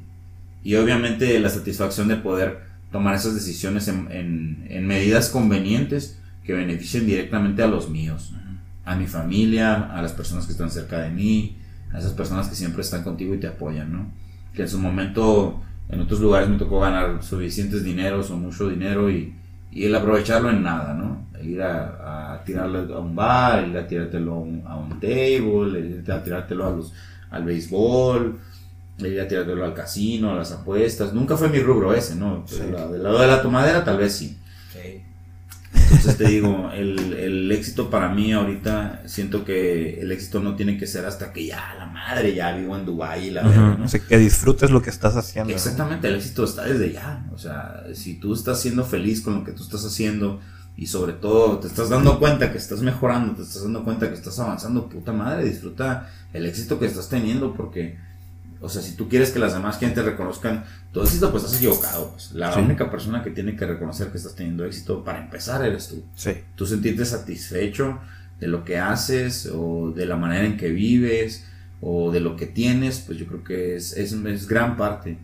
y 0.62 0.74
obviamente 0.76 1.38
la 1.40 1.50
satisfacción 1.50 2.08
de 2.08 2.16
poder 2.16 2.62
tomar 2.90 3.14
esas 3.14 3.34
decisiones 3.34 3.88
en, 3.88 4.10
en, 4.10 4.66
en 4.68 4.86
medidas 4.86 5.28
convenientes 5.28 6.18
que 6.44 6.52
beneficien 6.52 7.06
directamente 7.06 7.62
a 7.62 7.66
los 7.66 7.90
míos, 7.90 8.32
a 8.84 8.96
mi 8.96 9.06
familia, 9.06 9.74
a 9.74 10.02
las 10.02 10.12
personas 10.12 10.46
que 10.46 10.52
están 10.52 10.70
cerca 10.70 11.00
de 11.00 11.10
mí, 11.10 11.56
a 11.92 11.98
esas 11.98 12.12
personas 12.12 12.48
que 12.48 12.54
siempre 12.54 12.82
están 12.82 13.02
contigo 13.02 13.34
y 13.34 13.38
te 13.38 13.46
apoyan, 13.46 13.92
¿no? 13.92 14.12
Que 14.52 14.62
en 14.62 14.68
su 14.68 14.78
momento 14.78 15.62
en 15.88 16.00
otros 16.00 16.20
lugares 16.20 16.48
me 16.48 16.56
tocó 16.58 16.80
ganar 16.80 17.22
suficientes 17.22 17.84
dineros 17.84 18.30
o 18.30 18.36
mucho 18.36 18.68
dinero 18.68 19.10
y, 19.10 19.34
y 19.70 19.84
el 19.84 19.94
aprovecharlo 19.94 20.50
en 20.50 20.62
nada, 20.62 20.94
¿no? 20.94 21.24
Ir 21.42 21.60
a, 21.62 22.32
a 22.34 22.44
tirarlo 22.44 22.94
a 22.94 23.00
un 23.00 23.14
bar, 23.14 23.68
ir 23.68 23.76
a 23.76 23.86
tirártelo 23.86 24.32
a 24.32 24.38
un, 24.38 24.62
a 24.66 24.76
un 24.76 24.98
table, 25.00 25.80
ir 25.80 26.10
a 26.10 26.22
tirártelo 26.22 26.66
a 26.66 26.70
los, 26.70 26.92
al 27.30 27.44
béisbol, 27.44 28.38
ir 28.98 29.20
a 29.20 29.28
tirártelo 29.28 29.64
al 29.64 29.74
casino, 29.74 30.30
a 30.30 30.36
las 30.36 30.52
apuestas. 30.52 31.12
Nunca 31.12 31.36
fue 31.36 31.48
mi 31.50 31.58
rubro 31.60 31.92
ese, 31.92 32.16
¿no? 32.16 32.44
Pero 32.48 32.64
Sí. 32.64 32.70
la- 32.72 32.88
del 32.88 33.02
lado 33.02 33.18
de 33.20 33.26
la 33.26 33.42
tomadera 33.42 33.84
tal 33.84 33.98
vez 33.98 34.12
sí. 34.14 34.38
Entonces 35.96 36.16
te 36.16 36.28
digo, 36.28 36.70
el, 36.72 37.12
el 37.14 37.52
éxito 37.52 37.90
para 37.90 38.08
mí 38.08 38.32
ahorita, 38.32 39.02
siento 39.06 39.44
que 39.44 40.00
el 40.00 40.12
éxito 40.12 40.40
no 40.40 40.56
tiene 40.56 40.76
que 40.78 40.86
ser 40.86 41.04
hasta 41.06 41.32
que 41.32 41.46
ya 41.46 41.74
la 41.78 41.86
madre, 41.86 42.34
ya 42.34 42.54
vivo 42.56 42.76
en 42.76 42.84
Dubái 42.84 43.28
y 43.28 43.30
la 43.30 43.42
verga, 43.42 43.70
Ujú. 43.70 43.78
¿no? 43.78 43.84
O 43.84 43.88
sea, 43.88 44.00
que 44.00 44.18
disfrutes 44.18 44.70
lo 44.70 44.82
que 44.82 44.90
estás 44.90 45.16
haciendo. 45.16 45.50
¿no? 45.50 45.56
Exactamente, 45.56 46.08
el 46.08 46.16
éxito 46.16 46.44
está 46.44 46.64
desde 46.64 46.92
ya. 46.92 47.26
O 47.32 47.38
sea, 47.38 47.84
si 47.94 48.14
tú 48.14 48.34
estás 48.34 48.60
siendo 48.60 48.84
feliz 48.84 49.20
con 49.20 49.34
lo 49.34 49.44
que 49.44 49.52
tú 49.52 49.62
estás 49.62 49.84
haciendo 49.84 50.40
y 50.76 50.86
sobre 50.86 51.12
todo 51.12 51.58
te 51.60 51.68
estás 51.68 51.88
dando 51.88 52.18
cuenta 52.18 52.50
que 52.50 52.58
estás 52.58 52.80
mejorando, 52.80 53.34
te 53.34 53.42
estás 53.42 53.62
dando 53.62 53.84
cuenta 53.84 54.08
que 54.08 54.14
estás 54.14 54.38
avanzando, 54.40 54.88
puta 54.88 55.12
madre, 55.12 55.44
disfruta 55.44 56.10
el 56.32 56.46
éxito 56.46 56.78
que 56.78 56.86
estás 56.86 57.08
teniendo 57.08 57.54
porque, 57.54 57.98
o 58.64 58.68
sea, 58.68 58.82
si 58.82 58.96
tú 58.96 59.08
quieres 59.08 59.30
que 59.30 59.38
las 59.38 59.52
demás 59.52 59.78
gente 59.78 60.02
reconozcan 60.02 60.64
tu 60.92 61.02
éxito, 61.02 61.30
pues 61.30 61.44
estás 61.44 61.58
equivocado. 61.58 62.10
Pues. 62.12 62.32
La 62.32 62.52
Sí. 62.52 62.60
única 62.60 62.90
persona 62.90 63.22
que 63.22 63.30
tiene 63.30 63.56
que 63.56 63.66
reconocer 63.66 64.08
que 64.08 64.16
estás 64.18 64.34
teniendo 64.34 64.64
éxito 64.64 65.04
para 65.04 65.20
empezar 65.22 65.64
eres 65.64 65.88
tú 65.88 66.02
Sí. 66.14 66.32
tú 66.56 66.66
sentirte 66.66 67.04
satisfecho 67.04 67.98
de 68.40 68.48
lo 68.48 68.64
que 68.64 68.78
haces 68.78 69.50
o 69.54 69.92
de 69.94 70.06
la 70.06 70.16
manera 70.16 70.44
en 70.46 70.56
que 70.56 70.70
vives 70.70 71.44
o 71.80 72.10
de 72.10 72.20
lo 72.20 72.36
que 72.36 72.46
tienes, 72.46 73.00
pues 73.00 73.18
yo 73.18 73.26
creo 73.26 73.44
que 73.44 73.76
es, 73.76 73.96
es, 73.96 74.12
es 74.12 74.48
gran 74.48 74.76
parte 74.76 75.18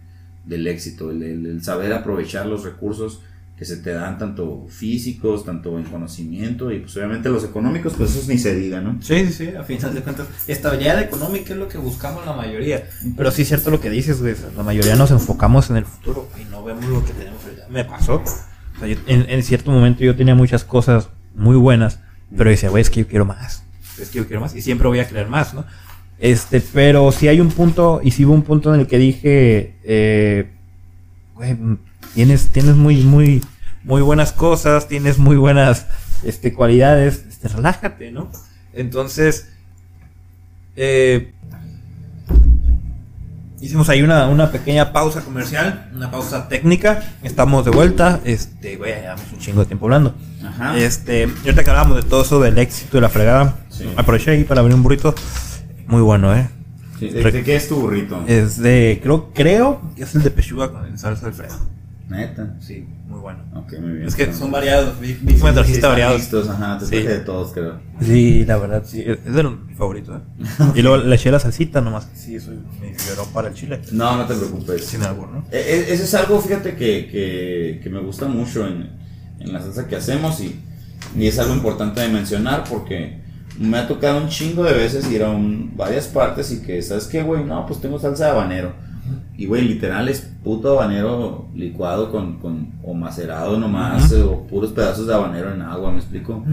del 0.45 0.67
éxito, 0.67 1.11
el, 1.11 1.23
el- 1.23 1.47
el 1.47 1.63
saber 1.65 1.93
aprovechar 1.93 2.47
los 2.47 2.65
recursos 2.65 3.21
que 3.61 3.67
se 3.67 3.77
te 3.77 3.93
dan 3.93 4.17
tanto 4.17 4.67
físicos, 4.71 5.45
tanto 5.45 5.79
en 5.79 5.85
conocimiento 5.85 6.73
y 6.73 6.79
pues 6.79 6.97
obviamente 6.97 7.29
los 7.29 7.45
económicos, 7.45 7.93
pues 7.95 8.17
eso 8.17 8.27
ni 8.33 8.39
se 8.39 8.55
diga, 8.55 8.81
¿no? 8.81 8.97
Sí, 9.03 9.27
sí, 9.27 9.33
sí, 9.35 9.49
a 9.55 9.63
final 9.65 9.95
de 9.95 10.01
cuentas. 10.01 10.29
Estabilidad 10.49 10.99
económica 11.03 11.53
es 11.53 11.59
lo 11.59 11.69
que 11.69 11.77
buscamos 11.77 12.25
la 12.25 12.33
mayoría. 12.33 12.89
Pero 13.15 13.31
sí 13.31 13.43
es 13.43 13.49
cierto 13.49 13.71
lo 13.71 13.79
que 13.79 13.91
dices, 13.91 14.23
güey. 14.23 14.35
La 14.57 14.63
mayoría 14.63 14.97
nos 14.97 15.11
enfocamos 15.11 15.69
en 15.69 15.77
el 15.77 15.85
futuro 15.85 16.31
y 16.41 16.51
no 16.51 16.65
vemos 16.65 16.87
lo 16.87 17.05
que 17.05 17.13
tenemos. 17.13 17.39
Me 17.69 17.85
pasó. 17.85 18.15
O 18.15 18.79
sea, 18.79 18.89
yo- 18.89 18.97
en, 19.07 19.43
cierto 19.43 19.71
momento 19.71 20.05
yo 20.05 20.17
tenía 20.17 20.35
muchas 20.35 20.65
cosas 20.65 21.11
muy 21.35 21.57
buenas, 21.57 22.01
pero 22.35 22.49
decía, 22.49 22.71
güey, 22.71 22.81
es 22.81 22.89
que 22.89 23.01
yo 23.01 23.09
quiero 23.09 23.27
más. 23.27 23.63
Es 24.01 24.09
que 24.09 24.21
yo 24.21 24.27
quiero 24.27 24.41
más 24.41 24.57
y 24.57 24.63
siempre 24.63 24.89
voy 24.89 25.01
a 25.01 25.07
querer 25.07 25.29
más, 25.29 25.53
¿no? 25.53 25.67
Este, 26.19 26.63
pero 26.63 27.13
sí 27.13 27.29
hay 27.29 27.43
un 27.43 27.51
punto, 27.51 28.01
y 28.03 28.13
sí 28.13 28.25
hubo 28.25 28.33
un 28.33 28.41
punto 28.43 28.73
en 28.75 28.81
el 28.81 28.87
que 28.87 28.97
dije, 28.97 29.75
eh, 29.85 30.51
güey, 31.35 31.59
tienes, 32.15 32.49
tienes 32.51 32.77
muy, 32.77 33.03
muy, 33.03 33.43
muy 33.85 34.03
buenas 34.03 34.33
cosas, 34.33 34.89
tienes 34.89 35.19
muy 35.19 35.37
buenas 35.37 35.87
este, 36.25 36.53
cualidades, 36.53 37.25
este, 37.29 37.49
relájate, 37.49 38.11
¿no? 38.13 38.31
Entonces, 38.73 39.49
eh, 40.77 41.33
hicimos 43.61 43.89
ahí 43.89 44.03
una, 44.03 44.29
una 44.29 44.51
pequeña 44.51 44.93
pausa 44.93 45.21
comercial, 45.23 45.91
una 45.95 46.11
pausa 46.11 46.49
técnica, 46.49 47.03
estamos 47.23 47.65
de 47.65 47.71
vuelta, 47.71 48.21
este, 48.25 48.77
güey, 48.77 48.95
llevamos 49.01 49.25
un 49.33 49.39
chingo 49.39 49.61
de 49.61 49.67
tiempo 49.67 49.87
hablando. 49.87 50.15
Ajá. 50.45 50.77
Este, 50.79 51.25
ahorita 51.25 51.65
que 51.65 51.71
hablamos 51.71 51.97
de 52.03 52.09
todo 52.09 52.23
eso 52.23 52.41
del 52.41 52.59
éxito 52.59 52.99
y 52.99 53.01
la 53.01 53.09
fregada, 53.09 53.57
Sí. 53.69 53.89
aproveché 53.97 54.33
ahí 54.33 54.45
para 54.45 54.61
abrir 54.61 54.75
un 54.75 54.83
burrito, 54.83 55.15
muy 55.87 56.03
bueno, 56.03 56.35
¿eh? 56.35 56.49
Sí, 56.99 57.09
¿De, 57.09 57.23
de 57.31 57.43
qué 57.45 57.57
es 57.57 57.67
tu 57.69 57.77
burrito? 57.77 58.23
Es 58.27 58.59
de, 58.59 59.01
creo, 59.03 59.33
creo 59.33 59.81
que 59.97 60.03
es 60.03 60.15
el 60.15 60.23
de 60.23 60.31
pechuga 60.31 60.71
con 60.71 60.99
salsa 60.99 61.27
alfredo. 61.27 61.55
Neta. 62.11 62.57
Sí, 62.61 62.85
muy 63.07 63.21
bueno. 63.21 63.39
Ok, 63.55 63.73
muy 63.81 63.93
bien. 63.93 64.09
Es 64.09 64.17
que 64.17 64.33
son 64.33 64.51
variados, 64.51 64.99
vi, 65.01 65.15
vi 65.23 65.35
me 65.35 65.53
trajiste 65.53 65.87
variados. 65.87 66.19
listos, 66.21 66.49
ajá, 66.49 66.77
te 66.79 66.85
Sí. 66.87 66.91
traje 66.91 67.09
de 67.09 67.19
todos, 67.21 67.53
creo. 67.53 67.81
Sí, 68.01 68.45
la 68.45 68.57
verdad, 68.59 68.83
sí, 68.85 69.03
es 69.07 69.25
de 69.33 69.43
los 69.45 69.61
mis 69.65 69.77
favoritos, 69.79 70.21
¿eh? 70.21 70.45
Y 70.75 70.83
luego 70.83 70.97
le 70.99 71.15
eché 71.15 71.31
la 71.31 71.39
salsita 71.39 71.81
nomás, 71.81 72.07
que 72.07 72.17
sí, 72.17 72.41
soy 72.41 72.57
mi 72.81 72.93
llorón 73.09 73.29
para 73.33 73.49
el 73.49 73.55
chile. 73.55 73.81
No, 73.93 74.17
no 74.17 74.27
te 74.27 74.35
preocupes. 74.35 74.85
Sin 74.85 75.03
albur, 75.05 75.29
¿no? 75.29 75.45
E- 75.53 75.87
Eso 75.93 76.03
es 76.03 76.15
algo, 76.15 76.41
fíjate, 76.41 76.75
que, 76.75 77.07
que, 77.09 77.81
que 77.83 77.91
me 77.91 78.01
gusta 78.01 78.27
mucho 78.27 78.67
en, 78.67 78.91
en 79.39 79.53
la 79.53 79.61
salsa 79.63 79.87
que 79.87 79.95
hacemos 79.97 80.41
y, 80.41 80.61
y 81.17 81.27
es 81.29 81.39
algo 81.39 81.55
importante 81.55 82.01
de 82.01 82.09
mencionar 82.09 82.65
porque 82.69 83.21
me 83.59 83.79
ha 83.79 83.87
tocado 83.87 84.21
un 84.21 84.29
chingo 84.29 84.65
de 84.65 84.73
veces 84.73 85.09
ir 85.13 85.23
a 85.23 85.31
un- 85.31 85.77
varias 85.77 86.09
partes 86.09 86.51
y 86.51 86.61
que, 86.63 86.83
¿sabes 86.83 87.05
qué, 87.07 87.23
güey? 87.23 87.45
No, 87.45 87.65
pues 87.67 87.81
tengo 87.81 88.01
salsa 88.01 88.25
de 88.25 88.31
habanero. 88.33 88.90
Y, 89.37 89.47
güey, 89.47 89.67
literal 89.67 90.09
es 90.09 90.21
puto 90.43 90.73
habanero 90.73 91.49
licuado 91.55 92.11
con, 92.11 92.39
con 92.39 92.73
o 92.83 92.95
macerado 92.95 93.59
nomás, 93.59 94.13
o 94.13 94.47
puros 94.47 94.73
pedazos 94.73 95.07
de 95.07 95.15
habanero 95.15 95.53
en 95.53 95.63
agua, 95.63 95.93
¿me 95.93 95.99
explico? 95.99 96.45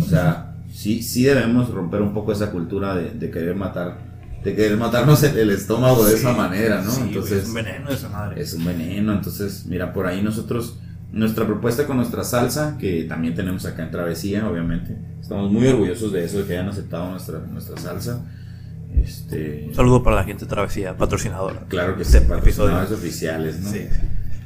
O 0.00 0.04
sea, 0.04 0.56
sí, 0.72 1.02
sí 1.02 1.24
debemos 1.24 1.70
romper 1.70 2.02
un 2.02 2.12
poco 2.12 2.32
esa 2.32 2.50
cultura 2.50 2.94
de, 2.94 3.10
de 3.10 3.30
querer 3.30 3.54
matar, 3.54 3.98
de 4.42 4.54
querer 4.54 4.76
matarnos 4.76 5.22
el, 5.22 5.38
el 5.38 5.50
estómago 5.50 6.04
de 6.04 6.14
esa 6.14 6.32
manera, 6.32 6.82
¿no? 6.82 6.90
Sí, 6.90 7.02
entonces, 7.04 7.42
es 7.42 7.48
un 7.48 7.54
veneno 7.54 7.90
esa 7.90 8.08
madre. 8.08 8.42
es 8.42 8.52
un 8.54 8.64
veneno, 8.64 9.12
entonces, 9.12 9.66
mira, 9.66 9.92
por 9.92 10.06
ahí 10.06 10.22
nosotros, 10.22 10.78
nuestra 11.12 11.46
propuesta 11.46 11.86
con 11.86 11.96
nuestra 11.96 12.24
salsa, 12.24 12.76
que 12.78 13.04
también 13.04 13.34
tenemos 13.34 13.64
acá 13.66 13.84
en 13.84 13.90
Travesía, 13.90 14.48
obviamente, 14.48 14.96
estamos 15.20 15.50
muy 15.50 15.66
orgullosos 15.66 16.12
de 16.12 16.24
eso, 16.24 16.38
de 16.38 16.44
que 16.44 16.52
hayan 16.54 16.68
aceptado 16.68 17.10
nuestra, 17.10 17.38
nuestra 17.38 17.76
salsa. 17.76 18.24
Este, 19.02 19.64
Un 19.68 19.74
saludo 19.74 20.02
para 20.02 20.16
la 20.16 20.24
gente 20.24 20.44
de 20.44 20.50
Travesía, 20.50 20.96
patrocinadora. 20.96 21.64
Claro 21.68 21.96
que 21.96 22.02
Este 22.02 22.18
sí, 22.18 22.24
episodio. 22.24 22.38
patrocinadores 22.38 22.92
oficiales, 22.92 23.60
¿no? 23.60 23.70
Sí. 23.70 23.86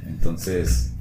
Entonces, 0.07 0.93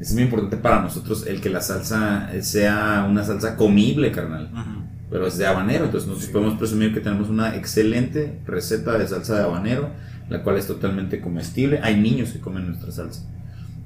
es 0.00 0.12
muy 0.14 0.22
importante 0.22 0.56
para 0.56 0.80
nosotros 0.80 1.26
el 1.26 1.40
que 1.40 1.50
la 1.50 1.60
salsa 1.60 2.30
sea 2.40 3.06
una 3.08 3.24
salsa 3.24 3.56
comible, 3.56 4.10
carnal. 4.12 4.50
Ujú. 4.52 4.84
Pero 5.10 5.26
es 5.26 5.36
de 5.38 5.46
habanero, 5.46 5.84
entonces 5.84 6.08
nosotros 6.08 6.32
podemos 6.32 6.58
presumir 6.58 6.92
que 6.94 7.00
tenemos 7.00 7.28
una 7.28 7.54
excelente 7.56 8.40
receta 8.46 8.98
de 8.98 9.06
salsa 9.06 9.36
de 9.36 9.42
habanero, 9.44 9.90
la 10.28 10.42
cual 10.42 10.56
es 10.56 10.66
totalmente 10.66 11.20
comestible. 11.20 11.80
Hay 11.82 12.00
niños 12.00 12.30
que 12.30 12.40
comen 12.40 12.66
nuestra 12.66 12.90
salsa. 12.90 13.22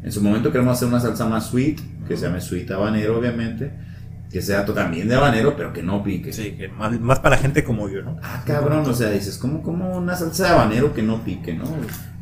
En 0.02 0.12
su 0.12 0.22
momento 0.22 0.52
queremos 0.52 0.76
hacer 0.76 0.88
una 0.88 1.00
salsa 1.00 1.26
más 1.28 1.46
sweet, 1.50 1.80
que 2.06 2.16
se 2.16 2.22
llame 2.26 2.40
sweet 2.40 2.70
habanero, 2.70 3.18
obviamente, 3.18 3.72
que 4.30 4.42
sea 4.42 4.64
también 4.64 5.08
de 5.08 5.14
habanero, 5.14 5.56
pero 5.56 5.72
que 5.72 5.82
no 5.82 6.02
pique. 6.02 6.32
Sí, 6.32 6.52
que 6.52 6.68
más, 6.68 6.98
más 7.00 7.20
para 7.20 7.38
gente 7.38 7.64
como 7.64 7.88
yo, 7.88 8.02
¿no? 8.02 8.18
Ah, 8.22 8.42
cabrón, 8.46 8.84
o 8.86 8.94
sea, 8.94 9.10
dices, 9.10 9.38
¿cómo, 9.38 9.62
cómo 9.62 9.96
una 9.96 10.16
salsa 10.16 10.44
de 10.44 10.50
habanero 10.50 10.92
que 10.92 11.02
no 11.02 11.24
pique, 11.24 11.54
no? 11.54 11.64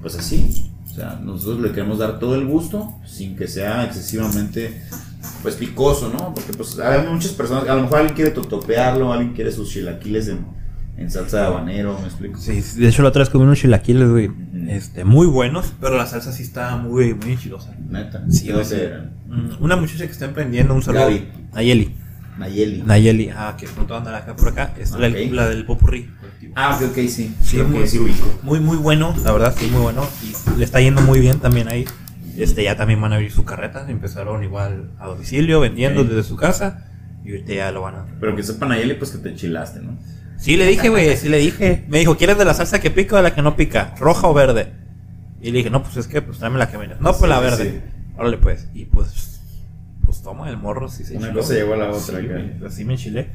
Pues 0.00 0.16
así. 0.16 0.72
O 0.84 0.94
sea, 0.94 1.20
nosotros 1.22 1.60
le 1.60 1.72
queremos 1.72 1.98
dar 1.98 2.18
todo 2.18 2.36
el 2.36 2.46
gusto 2.46 2.94
sin 3.04 3.36
que 3.36 3.48
sea 3.48 3.84
excesivamente, 3.84 4.82
pues, 5.42 5.56
picoso, 5.56 6.08
¿no? 6.08 6.32
Porque, 6.32 6.52
pues, 6.54 6.78
hay 6.78 7.06
muchas 7.06 7.32
personas, 7.32 7.68
a 7.68 7.74
lo 7.74 7.82
mejor 7.82 7.98
alguien 7.98 8.14
quiere 8.14 8.30
totopearlo, 8.30 9.12
alguien 9.12 9.34
quiere 9.34 9.52
sus 9.52 9.68
chilaquiles 9.70 10.28
en, 10.28 10.46
en 10.96 11.10
salsa 11.10 11.40
de 11.40 11.46
habanero, 11.46 11.98
¿me 12.00 12.06
explico? 12.06 12.38
Sí, 12.38 12.60
de 12.80 12.88
hecho 12.88 13.02
la 13.02 13.08
otra 13.10 13.20
vez 13.20 13.30
comí 13.30 13.44
unos 13.44 13.58
chilaquiles, 13.58 14.08
güey, 14.08 14.30
este, 14.68 15.04
muy 15.04 15.26
buenos, 15.26 15.72
pero 15.80 15.96
la 15.96 16.06
salsa 16.06 16.32
sí 16.32 16.42
está 16.42 16.76
muy, 16.76 17.14
muy 17.14 17.32
enchilosa. 17.32 17.74
Neta. 17.88 18.24
Sí, 18.30 18.46
¿Qué 18.46 18.52
güey, 18.52 18.56
va 18.56 18.62
a 18.62 18.64
sí. 18.64 18.70
ser? 18.76 19.10
Mm, 19.28 19.62
Una 19.62 19.76
muchacha 19.76 20.06
que 20.06 20.12
está 20.12 20.24
emprendiendo, 20.24 20.74
un 20.74 20.82
saludo. 20.82 21.02
Gaby. 21.02 21.28
Nayeli. 21.54 21.94
Nayeli. 22.38 22.82
Nayeli, 22.82 23.30
ah, 23.30 23.56
que 23.58 23.66
pronto 23.66 23.92
va 23.94 23.96
a 23.96 24.00
andar 24.00 24.14
acá 24.14 24.36
por 24.36 24.48
acá. 24.48 24.74
Es 24.78 24.90
la, 24.92 25.08
la 25.08 25.48
del 25.48 25.64
popurrí. 25.64 26.10
Ah, 26.54 26.76
ok, 26.76 26.88
ok, 26.90 26.96
sí. 27.08 27.34
Sí, 27.42 27.58
muy- 27.58 27.86
sí 27.86 27.98
ubico. 27.98 28.26
Muy, 28.42 28.60
muy 28.60 28.76
bueno, 28.76 29.14
la 29.24 29.32
verdad, 29.32 29.54
sí, 29.58 29.66
muy 29.70 29.80
bueno. 29.82 30.06
Y 30.54 30.58
le 30.58 30.64
está 30.64 30.80
yendo 30.80 31.02
muy 31.02 31.20
bien 31.20 31.38
también 31.40 31.68
ahí. 31.68 31.84
Este, 32.36 32.62
ya 32.64 32.76
también 32.76 33.00
van 33.00 33.12
a 33.12 33.16
abrir 33.16 33.32
su 33.32 33.44
carreta. 33.44 33.86
Empezaron 33.90 34.42
igual 34.44 34.90
a 34.98 35.06
domicilio, 35.06 35.60
vendiendo 35.60 36.04
desde 36.04 36.22
su 36.22 36.36
casa. 36.36 36.84
Y 37.24 37.30
ahorita 37.30 37.54
ya 37.54 37.72
lo 37.72 37.82
van 37.82 37.94
a. 37.96 38.06
Pero 38.20 38.36
que 38.36 38.42
sepa 38.42 38.66
Nayeli, 38.66 38.94
pues, 38.94 39.10
que 39.10 39.18
te 39.18 39.30
enchilaste, 39.30 39.80
¿no? 39.80 39.96
Sí, 40.38 40.56
le 40.56 40.66
dije, 40.66 40.88
güey, 40.88 41.16
sí 41.16 41.28
le 41.28 41.38
dije. 41.38 41.84
Me 41.88 41.98
dijo, 41.98 42.16
¿quieres 42.16 42.38
de 42.38 42.44
la 42.44 42.54
salsa 42.54 42.80
que 42.80 42.90
pica 42.90 43.14
o 43.14 43.16
de 43.18 43.22
la 43.24 43.34
que 43.34 43.42
no 43.42 43.56
pica? 43.56 43.94
¿Roja 43.98 44.26
o 44.28 44.34
verde? 44.34 44.72
Y 45.40 45.50
le 45.50 45.58
dije, 45.58 45.70
no, 45.70 45.82
pues 45.82 45.96
es 45.96 46.06
que, 46.06 46.22
pues 46.22 46.38
tráeme 46.38 46.58
la 46.58 46.70
que 46.70 46.78
menos. 46.78 47.00
No, 47.00 47.10
pues 47.10 47.22
Sí, 47.22 47.28
la 47.28 47.40
verde. 47.40 47.64
sí. 47.70 47.80
Órale, 48.18 48.38
pues. 48.38 48.68
Y 48.74 48.84
pues, 48.86 49.40
pues 50.04 50.22
toma 50.22 50.48
el 50.48 50.56
morro, 50.56 50.88
sí 50.88 51.04
se 51.04 51.16
Una 51.16 51.32
cosa 51.32 51.54
llevó 51.54 51.74
a 51.74 51.76
la 51.76 51.90
otra, 51.90 52.20
Sí, 52.20 52.26
así 52.66 52.84
me 52.84 52.94
enchilé. 52.94 53.28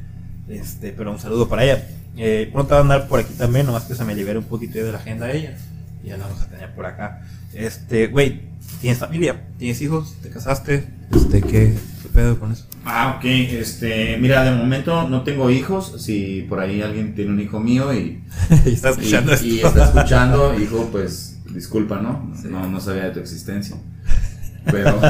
Este, 0.48 0.92
pero 0.92 1.10
un 1.12 1.18
saludo 1.18 1.48
para 1.48 1.64
ella. 1.64 1.86
Eh, 2.16 2.50
pronto 2.52 2.72
va 2.74 2.78
a 2.78 2.82
andar 2.82 3.08
por 3.08 3.20
aquí 3.20 3.32
también, 3.34 3.66
nomás 3.66 3.84
que 3.84 3.94
se 3.94 4.04
me 4.04 4.14
libere 4.14 4.38
un 4.38 4.44
poquito 4.44 4.78
de 4.78 4.92
la 4.92 4.98
agenda 4.98 5.26
de 5.26 5.38
ella. 5.38 5.56
Y 6.04 6.08
ya 6.08 6.16
la 6.16 6.26
vamos 6.26 6.42
a 6.42 6.46
tener 6.48 6.74
por 6.74 6.84
acá. 6.84 7.22
Este, 7.54 8.08
güey, 8.08 8.42
¿tienes 8.80 8.98
familia? 8.98 9.40
¿Tienes 9.58 9.80
hijos? 9.82 10.16
¿Te 10.22 10.28
casaste? 10.30 10.84
Este, 11.14 11.40
¿qué, 11.42 11.48
qué 11.50 11.78
pedo 12.12 12.38
con 12.38 12.52
eso? 12.52 12.66
Ah, 12.84 13.16
ok. 13.16 13.24
Este, 13.24 14.16
mira, 14.18 14.44
de 14.44 14.56
momento 14.56 15.08
no 15.08 15.22
tengo 15.22 15.50
hijos. 15.50 15.94
Si 16.02 16.46
por 16.48 16.60
ahí 16.60 16.82
alguien 16.82 17.14
tiene 17.14 17.30
un 17.32 17.40
hijo 17.40 17.60
mío 17.60 17.92
y, 17.92 18.22
y 18.66 18.70
estás 18.70 18.96
y, 18.98 19.00
escuchando 19.00 19.32
esto. 19.32 19.46
y 19.46 19.60
está 19.60 19.84
escuchando, 19.84 20.60
hijo, 20.60 20.88
pues 20.92 21.40
disculpa, 21.52 22.00
¿no? 22.00 22.32
Sí. 22.40 22.48
No, 22.50 22.68
no 22.68 22.80
sabía 22.80 23.04
de 23.04 23.10
tu 23.10 23.20
existencia. 23.20 23.76
Pero. 24.64 25.00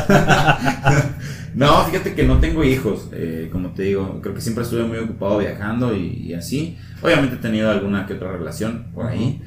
no, 1.55 1.85
fíjate 1.85 2.15
que 2.15 2.24
no 2.24 2.39
tengo 2.39 2.65
hijos. 2.65 3.09
eh, 3.12 3.49
como 3.53 3.70
te 3.70 3.83
digo, 3.83 4.20
creo 4.23 4.35
que 4.35 4.41
siempre 4.41 4.65
estuve 4.65 4.85
muy 4.85 4.99
ocupado 4.99 5.39
viajando 5.39 5.95
y, 5.95 6.07
y 6.29 6.35
así. 6.35 6.79
Obviamente 7.03 7.37
he 7.37 7.39
tenido 7.39 7.70
alguna 7.70 8.07
que 8.07 8.15
otra 8.15 8.33
relación 8.33 8.87
por 8.95 9.07
ahí. 9.07 9.43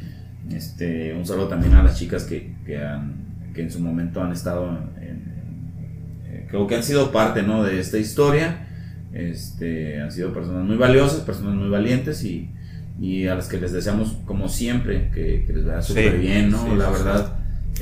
Este, 0.51 1.13
un 1.13 1.25
saludo 1.25 1.47
también 1.47 1.73
a 1.73 1.83
las 1.83 1.97
chicas 1.97 2.23
que, 2.23 2.55
que, 2.65 2.77
han, 2.77 3.51
que 3.53 3.63
en 3.63 3.71
su 3.71 3.79
momento 3.79 4.21
han 4.21 4.31
estado 4.31 4.69
en, 5.01 5.24
creo 6.49 6.67
que 6.67 6.75
han 6.75 6.83
sido 6.83 7.11
parte 7.11 7.41
¿no? 7.43 7.63
de 7.63 7.79
esta 7.79 7.97
historia. 7.97 8.67
Este, 9.13 10.01
han 10.01 10.11
sido 10.11 10.33
personas 10.33 10.65
muy 10.65 10.75
valiosas, 10.77 11.21
personas 11.21 11.55
muy 11.55 11.69
valientes 11.69 12.23
y, 12.23 12.49
y 12.99 13.27
a 13.27 13.35
las 13.35 13.47
que 13.47 13.57
les 13.59 13.71
deseamos 13.71 14.17
como 14.25 14.49
siempre 14.49 15.09
que, 15.13 15.45
que 15.47 15.53
les 15.53 15.65
vaya 15.65 15.81
súper 15.81 16.11
Sí, 16.13 16.17
bien, 16.17 16.51
¿no? 16.51 16.63
sí, 16.63 16.75
La 16.77 16.89
verdad. 16.89 17.33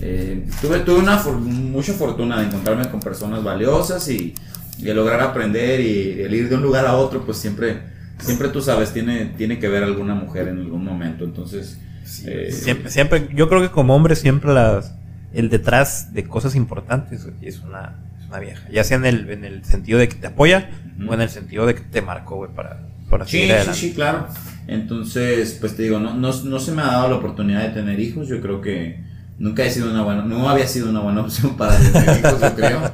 eh, 0.02 0.46
tuve, 0.62 0.80
tuve 0.82 1.00
una 1.00 1.18
for- 1.18 1.40
mucha 1.40 1.94
fortuna 1.94 2.40
de 2.40 2.48
encontrarme 2.48 2.88
con 2.90 3.00
personas 3.00 3.44
valiosas 3.44 4.08
y, 4.10 4.36
y 4.78 4.84
de 4.84 4.94
lograr 4.94 5.22
aprender 5.22 5.80
y 5.82 6.22
el 6.22 6.34
ir 6.34 6.50
de 6.50 6.56
un 6.56 6.62
lugar 6.62 6.86
a 6.86 6.96
otro, 6.96 7.26
pues 7.26 7.38
siempre, 7.38 7.80
siempre 8.20 8.50
tú 8.50 8.62
sabes, 8.62 8.92
tiene, 8.94 9.34
tiene 9.38 9.58
que 9.58 9.68
ver 9.68 9.84
alguna 9.84 10.14
mujer 10.14 10.48
en 10.50 10.60
algún 10.60 10.84
momento. 10.86 11.24
Entonces, 11.26 11.80
eh, 12.26 12.52
Siempre, 12.52 12.92
siempre, 12.92 13.30
yo 13.34 13.50
creo 13.50 13.62
que 13.62 13.70
como 13.70 13.96
hombre 13.96 14.16
siempre 14.16 14.54
las, 14.54 14.94
el 15.34 15.50
detrás 15.50 16.14
de 16.14 16.26
cosas 16.26 16.54
importantes 16.56 17.28
es 17.42 17.60
una, 17.62 17.96
una 18.34 18.40
vieja. 18.40 18.68
Ya 18.72 18.84
sea 18.84 18.98
en 18.98 19.06
el, 19.06 19.30
en 19.30 19.46
el 19.46 19.64
sentido 19.64 20.00
de 20.00 20.10
que 20.10 20.16
te 20.16 20.28
apoya 20.28 20.70
o 21.08 21.14
en 21.14 21.22
el 21.22 21.30
sentido 21.30 21.66
de 21.66 21.76
que 21.76 21.82
te 21.82 22.02
marcó, 22.02 22.36
güey, 22.38 22.52
para, 22.52 22.80
para 23.10 23.26
Sí, 23.26 23.40
seguir 23.48 23.56
sí, 23.66 23.74
sí, 23.90 23.94
claro. 23.94 24.28
Entonces, 24.68 25.58
pues 25.60 25.76
te 25.76 25.84
digo, 25.84 26.00
no, 26.00 26.14
no, 26.16 26.32
no 26.44 26.60
se 26.60 26.72
me 26.72 26.82
ha 26.82 26.86
dado 26.88 27.10
la 27.10 27.16
oportunidad 27.16 27.62
de 27.64 27.70
tener 27.70 28.00
hijos. 28.00 28.28
Yo 28.28 28.42
creo 28.42 28.62
que 28.62 29.04
nunca 29.38 29.64
he 29.64 29.70
sido 29.70 29.92
una 29.92 30.04
buena, 30.04 30.24
no 30.24 30.50
había 30.50 30.68
sido 30.68 30.90
una 30.90 31.02
buena 31.02 31.22
opción 31.26 31.56
para 31.58 31.78
tener 31.78 32.20
hijos, 32.20 32.42
yo 32.42 32.56
creo. 32.56 32.92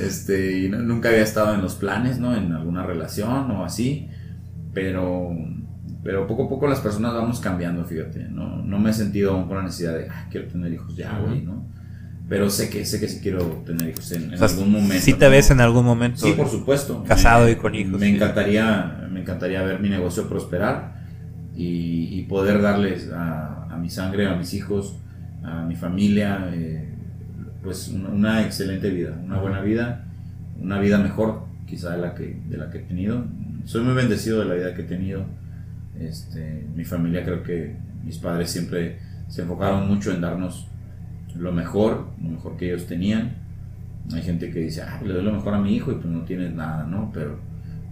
Este, 0.00 0.58
y 0.58 0.68
no- 0.68 0.78
nunca 0.80 1.08
había 1.08 1.22
estado 1.22 1.54
en 1.54 1.62
los 1.62 1.74
planes, 1.74 2.18
¿no? 2.18 2.36
En 2.36 2.52
alguna 2.52 2.84
relación 2.84 3.50
o 3.50 3.64
así. 3.64 4.08
Pero, 4.74 5.30
pero 6.04 6.26
poco 6.26 6.44
a 6.44 6.48
poco 6.48 6.66
las 6.68 6.80
personas 6.80 7.14
vamos 7.14 7.40
cambiando, 7.40 7.84
fíjate. 7.84 8.24
No, 8.30 8.56
no 8.62 8.78
me 8.78 8.90
he 8.90 8.92
sentido 8.92 9.32
aún 9.32 9.46
con 9.48 9.56
la 9.58 9.62
necesidad 9.62 9.94
de, 9.94 10.08
"Ah, 10.10 10.26
quiero 10.30 10.48
tener 10.48 10.72
hijos 10.72 10.94
ya, 10.96 11.18
güey, 11.18 11.40
¿no? 11.42 11.66
Pero 12.28 12.50
sé 12.50 12.68
que, 12.70 12.84
sé 12.84 12.98
que 12.98 13.06
sí 13.08 13.20
quiero 13.22 13.44
tener 13.64 13.90
hijos 13.90 14.10
en, 14.12 14.24
en 14.24 14.34
O 14.34 14.36
sea, 14.36 14.48
algún 14.48 14.72
momento. 14.72 15.02
sí 15.04 15.14
te 15.14 15.28
ves 15.28 15.50
en 15.52 15.60
algún 15.60 15.84
momento. 15.84 16.26
Sí, 16.26 16.32
por 16.36 16.48
supuesto. 16.48 17.04
Casado 17.04 17.44
Me- 17.46 17.52
y 17.52 17.56
con 17.56 17.74
hijos, 17.74 18.00
Me 18.00 18.06
sí. 18.08 18.14
encantaría, 18.16 19.06
me 19.10 19.20
encantaría 19.20 19.62
ver 19.62 19.78
mi 19.80 19.88
negocio 19.88 20.28
prosperar 20.28 20.96
y, 21.56 22.08
y 22.18 22.22
poder 22.24 22.60
darles 22.60 23.10
a, 23.12 23.64
a 23.70 23.76
mi 23.76 23.88
sangre, 23.90 24.26
a 24.26 24.34
mis 24.34 24.54
hijos, 24.54 24.96
a 25.44 25.62
mi 25.62 25.76
familia, 25.76 26.50
eh, 26.52 26.88
pues 27.62 27.88
una, 27.88 28.08
una 28.08 28.42
excelente 28.42 28.90
vida, 28.90 29.16
una 29.24 29.38
buena 29.38 29.60
vida, 29.60 30.04
una 30.60 30.80
vida 30.80 30.98
mejor 30.98 31.44
quizá 31.66 31.92
de 31.92 31.98
la 32.02 32.14
que, 32.14 32.40
de 32.48 32.56
la 32.56 32.70
que 32.70 32.78
he 32.78 32.82
tenido. 32.82 33.24
Soy 33.66 33.82
muy 33.82 33.94
bendecido 33.94 34.40
de 34.40 34.46
la 34.46 34.54
vida 34.54 34.74
que 34.74 34.82
he 34.82 34.86
tenido. 34.86 35.24
Este, 35.98 36.66
mi 36.74 36.84
familia 36.84 37.24
creo 37.24 37.42
que 37.44 37.76
mis 38.04 38.18
padres 38.18 38.50
siempre 38.50 38.98
se 39.28 39.42
enfocaron 39.42 39.88
mucho 39.88 40.12
en 40.12 40.20
darnos 40.20 40.68
lo 41.38 41.52
mejor, 41.52 42.06
lo 42.22 42.30
mejor 42.30 42.56
que 42.56 42.66
ellos 42.72 42.86
tenían. 42.86 43.34
Hay 44.12 44.22
gente 44.22 44.50
que 44.50 44.60
dice, 44.60 44.82
ah, 44.82 45.00
le 45.04 45.12
doy 45.14 45.22
lo 45.22 45.32
mejor 45.32 45.54
a 45.54 45.60
mi 45.60 45.74
hijo 45.74 45.90
y 45.92 45.96
pues 45.96 46.06
no 46.06 46.22
tienes 46.22 46.52
nada, 46.54 46.84
¿no? 46.86 47.10
Pero 47.12 47.38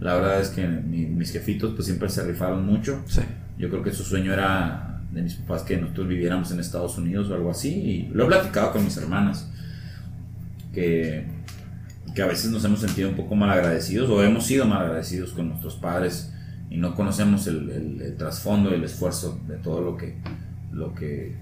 la 0.01 0.15
verdad 0.15 0.41
es 0.41 0.49
que 0.51 0.67
mi- 0.67 1.07
mis 1.07 1.33
jefitos 1.33 1.73
pues 1.75 1.87
siempre 1.87 2.09
se 2.09 2.23
rifaron 2.25 2.65
mucho. 2.65 3.03
Sí. 3.07 3.23
Yo 3.59 3.69
creo 3.71 3.83
que 3.83 3.93
su 3.93 4.03
sueño 4.05 4.33
era 4.33 5.01
de 5.13 5.23
mis 5.23 5.35
papás 5.35 5.63
que 5.63 5.77
nosotros 5.77 6.09
viviéramos 6.09 6.51
en 6.53 6.61
Estados 6.61 6.99
Unidos 6.99 7.31
o 7.31 7.35
algo 7.35 7.51
así. 7.51 7.69
Y 7.73 8.09
lo 8.15 8.25
he 8.25 8.27
platicado 8.29 8.73
con 8.73 8.85
mis 8.85 8.97
hermanas. 8.97 9.51
Que, 10.73 11.25
que 12.15 12.23
a 12.23 12.27
veces 12.27 12.51
nos 12.51 12.65
hemos 12.65 12.81
sentido 12.81 13.09
un 13.09 13.15
poco 13.17 13.35
mal 13.37 13.51
agradecidos 13.51 14.09
o 14.11 14.23
hemos 14.23 14.45
sido 14.47 14.67
mal 14.67 14.83
agradecidos 14.83 15.31
con 15.33 15.49
nuestros 15.49 15.77
padres 15.77 16.33
y 16.71 16.77
no 16.79 16.95
conocemos 16.95 17.47
el, 17.47 17.71
el- 17.71 18.03
el 18.03 18.17
trasfondo 18.17 18.71
y 18.71 18.75
el 18.75 18.85
esfuerzo 18.85 19.41
de 19.47 19.57
todo 19.57 19.81
lo 19.83 19.97
que, 19.97 20.17
lo 20.73 20.93
que, 20.95 21.37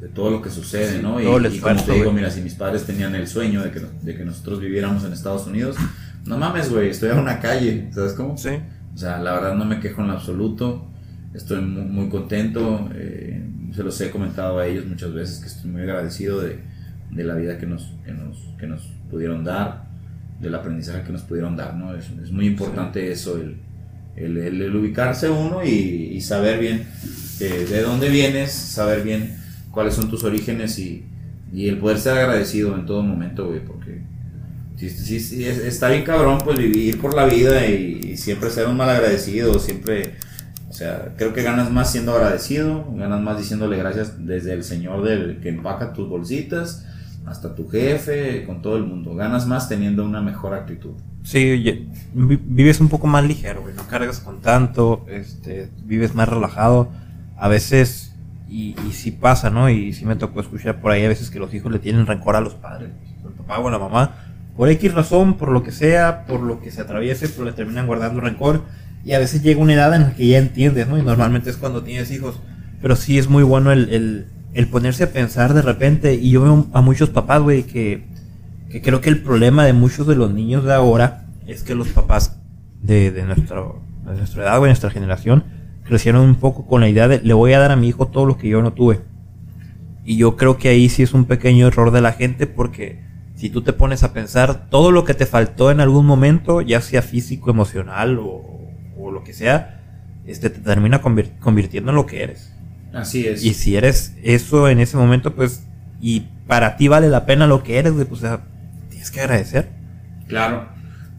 de 0.00 0.08
todo 0.08 0.30
lo 0.30 0.42
que 0.42 0.50
sucede, 0.50 0.96
Sí, 0.96 1.02
¿no? 1.02 1.20
Y, 1.20 1.24
y 1.24 1.58
como 1.58 1.74
te 1.84 1.92
digo, 1.92 2.12
mira, 2.12 2.30
si 2.30 2.40
mis 2.42 2.54
padres 2.54 2.84
tenían 2.84 3.14
el 3.14 3.26
sueño 3.26 3.62
de 3.62 3.70
que, 3.70 3.80
de 4.02 4.14
que 4.16 4.24
nosotros 4.24 4.60
viviéramos 4.60 5.04
en 5.04 5.12
Estados 5.12 5.46
Unidos, 5.46 5.76
no 6.26 6.36
mames, 6.38 6.70
güey, 6.70 6.88
estoy 6.90 7.10
en 7.10 7.18
una 7.18 7.40
calle, 7.40 7.88
¿sabes 7.94 8.12
cómo? 8.12 8.36
Sí. 8.36 8.50
O 8.94 8.98
sea, 8.98 9.18
la 9.18 9.32
verdad 9.34 9.54
no 9.54 9.64
me 9.64 9.80
quejo 9.80 10.02
en 10.02 10.08
lo 10.08 10.14
absoluto. 10.14 10.86
Estoy 11.34 11.60
muy, 11.62 11.84
muy 11.84 12.08
contento. 12.08 12.88
eh, 12.94 13.42
se 13.74 13.82
los 13.82 14.00
he 14.00 14.10
comentado 14.10 14.58
a 14.58 14.66
ellos 14.66 14.86
muchas 14.86 15.12
veces 15.12 15.38
que 15.40 15.46
estoy 15.48 15.70
muy 15.70 15.82
agradecido 15.82 16.40
de, 16.40 16.58
de 17.10 17.24
la 17.24 17.34
vida 17.34 17.58
que 17.58 17.66
nos, 17.66 17.92
que, 18.04 18.12
nos, 18.12 18.38
que 18.58 18.66
nos 18.66 18.82
pudieron 19.10 19.44
dar, 19.44 19.84
del 20.40 20.54
aprendizaje 20.54 21.02
que 21.02 21.12
nos 21.12 21.22
pudieron 21.22 21.56
dar. 21.56 21.74
¿no? 21.74 21.94
Es, 21.94 22.06
es 22.22 22.30
muy 22.32 22.46
importante 22.46 23.12
eso, 23.12 23.36
el, 23.36 23.56
el, 24.16 24.36
el- 24.38 24.62
el 24.62 24.76
ubicarse 24.76 25.28
uno 25.28 25.62
y, 25.64 25.68
y 25.68 26.20
saber 26.22 26.58
bien 26.58 26.86
eh, 27.40 27.66
de 27.70 27.82
dónde 27.82 28.08
vienes, 28.08 28.50
saber 28.52 29.02
bien 29.02 29.36
cuáles 29.76 29.92
son 29.94 30.08
tus 30.08 30.24
orígenes 30.24 30.78
y, 30.78 31.04
y 31.52 31.68
el 31.68 31.76
poder 31.76 31.98
ser 31.98 32.16
agradecido 32.16 32.74
en 32.74 32.86
todo 32.86 33.02
momento, 33.02 33.46
güey, 33.48 33.62
porque 33.62 34.00
sí, 34.78 34.88
sí, 35.20 35.44
es- 35.44 35.58
está 35.58 35.88
bien 35.90 36.02
cabrón 36.02 36.38
pues 36.42 36.58
vivir 36.58 36.98
por 36.98 37.14
la 37.14 37.26
vida 37.26 37.66
y, 37.66 38.00
y 38.12 38.16
siempre 38.16 38.48
ser 38.48 38.68
un 38.68 38.76
mal 38.78 38.88
agradecido, 38.88 39.58
siempre, 39.58 40.14
o 40.70 40.72
sea, 40.72 41.12
creo 41.18 41.34
que 41.34 41.42
ganas 41.42 41.70
más 41.70 41.92
siendo 41.92 42.14
agradecido, 42.14 42.86
ganas 42.96 43.20
más 43.20 43.36
diciéndole 43.36 43.76
gracias 43.76 44.26
desde 44.26 44.54
el 44.54 44.64
señor 44.64 45.04
del 45.04 45.40
que 45.42 45.50
empaca 45.50 45.92
tus 45.92 46.08
bolsitas 46.08 46.86
hasta 47.26 47.54
tu 47.54 47.68
jefe, 47.68 48.44
con 48.46 48.62
todo 48.62 48.78
el 48.78 48.84
mundo, 48.84 49.14
ganas 49.14 49.46
más 49.46 49.68
teniendo 49.68 50.04
una 50.06 50.22
mejor 50.22 50.54
actitud. 50.54 50.92
Sí, 51.24 51.86
vives 52.14 52.80
un 52.80 52.88
poco 52.88 53.08
más 53.08 53.24
ligero, 53.24 53.62
güey. 53.62 53.74
No 53.74 53.86
cargas 53.88 54.20
con 54.20 54.40
tanto, 54.40 55.04
este, 55.08 55.68
vives 55.84 56.14
más 56.14 56.28
relajado. 56.28 56.88
A 57.36 57.48
veces, 57.48 58.12
y, 58.48 58.76
y 58.88 58.92
sí 58.92 59.10
pasa, 59.10 59.50
¿no? 59.50 59.68
Y 59.70 59.92
sí 59.92 60.04
me 60.04 60.16
tocó 60.16 60.40
escuchar 60.40 60.80
por 60.80 60.92
ahí 60.92 61.04
a 61.04 61.08
veces 61.08 61.30
que 61.30 61.38
los 61.38 61.52
hijos 61.54 61.70
le 61.72 61.78
tienen 61.78 62.06
rencor 62.06 62.36
a 62.36 62.40
los 62.40 62.54
padres, 62.54 62.90
el 63.24 63.32
papá 63.32 63.58
o 63.58 63.70
la 63.70 63.78
mamá. 63.78 64.14
Por 64.56 64.68
X 64.70 64.94
razón, 64.94 65.34
por 65.34 65.50
lo 65.50 65.62
que 65.62 65.72
sea, 65.72 66.24
por 66.26 66.40
lo 66.40 66.60
que 66.60 66.70
se 66.70 66.80
atraviese, 66.80 67.28
pues 67.28 67.46
le 67.46 67.52
terminan 67.52 67.86
guardando 67.86 68.20
rencor. 68.20 68.62
Y 69.04 69.12
a 69.12 69.18
veces 69.18 69.42
llega 69.42 69.60
una 69.60 69.74
edad 69.74 69.94
en 69.94 70.02
la 70.02 70.14
que 70.14 70.26
ya 70.26 70.38
entiendes, 70.38 70.88
¿no? 70.88 70.98
Y 70.98 71.02
normalmente 71.02 71.50
es 71.50 71.56
cuando 71.56 71.82
tienes 71.82 72.10
hijos. 72.10 72.40
Pero 72.80 72.96
sí 72.96 73.18
es 73.18 73.28
muy 73.28 73.42
bueno 73.42 73.70
el, 73.70 73.90
el, 73.90 74.26
el 74.54 74.68
ponerse 74.68 75.04
a 75.04 75.12
pensar 75.12 75.52
de 75.52 75.62
repente. 75.62 76.14
Y 76.14 76.30
yo 76.30 76.42
veo 76.42 76.66
a 76.72 76.80
muchos 76.80 77.10
papás, 77.10 77.42
güey, 77.42 77.64
que 77.64 78.04
que 78.70 78.82
creo 78.82 79.00
que 79.00 79.08
el 79.08 79.22
problema 79.22 79.64
de 79.64 79.72
muchos 79.72 80.06
de 80.06 80.16
los 80.16 80.32
niños 80.32 80.64
de 80.64 80.74
ahora 80.74 81.26
es 81.46 81.62
que 81.62 81.74
los 81.74 81.88
papás 81.88 82.38
de, 82.82 83.10
de, 83.10 83.22
nuestro, 83.22 83.80
de 84.04 84.16
nuestra 84.16 84.42
edad 84.42 84.60
de 84.60 84.66
nuestra 84.66 84.90
generación 84.90 85.44
crecieron 85.86 86.22
un 86.22 86.34
poco 86.36 86.66
con 86.66 86.80
la 86.80 86.88
idea 86.88 87.08
de 87.08 87.20
le 87.20 87.34
voy 87.34 87.52
a 87.52 87.58
dar 87.58 87.72
a 87.72 87.76
mi 87.76 87.88
hijo 87.88 88.06
todo 88.08 88.26
lo 88.26 88.36
que 88.38 88.48
yo 88.48 88.62
no 88.62 88.72
tuve. 88.72 89.00
Y 90.04 90.16
yo 90.16 90.36
creo 90.36 90.56
que 90.58 90.68
ahí 90.68 90.88
sí 90.88 91.02
es 91.02 91.14
un 91.14 91.24
pequeño 91.24 91.66
error 91.66 91.90
de 91.90 92.00
la 92.00 92.12
gente 92.12 92.46
porque 92.46 93.00
si 93.34 93.50
tú 93.50 93.62
te 93.62 93.72
pones 93.72 94.02
a 94.02 94.12
pensar 94.12 94.68
todo 94.70 94.90
lo 94.92 95.04
que 95.04 95.14
te 95.14 95.26
faltó 95.26 95.70
en 95.70 95.80
algún 95.80 96.06
momento, 96.06 96.60
ya 96.60 96.80
sea 96.80 97.02
físico, 97.02 97.50
emocional 97.50 98.18
o, 98.18 98.42
o 98.98 99.10
lo 99.10 99.24
que 99.24 99.32
sea, 99.32 99.80
este 100.26 100.48
te 100.50 100.60
termina 100.60 101.02
convir- 101.02 101.38
convirtiendo 101.40 101.90
en 101.90 101.96
lo 101.96 102.06
que 102.06 102.22
eres. 102.22 102.52
Así 102.92 103.26
es. 103.26 103.44
Y 103.44 103.54
si 103.54 103.76
eres 103.76 104.14
eso 104.22 104.68
en 104.68 104.78
ese 104.78 104.96
momento, 104.96 105.34
pues, 105.34 105.66
y 106.00 106.28
para 106.46 106.76
ti 106.76 106.88
vale 106.88 107.08
la 107.08 107.26
pena 107.26 107.46
lo 107.46 107.62
que 107.62 107.78
eres, 107.78 107.92
pues, 107.92 108.10
o 108.10 108.16
sea, 108.16 108.40
tienes 108.88 109.10
que 109.10 109.20
agradecer. 109.20 109.68
Claro, 110.28 110.68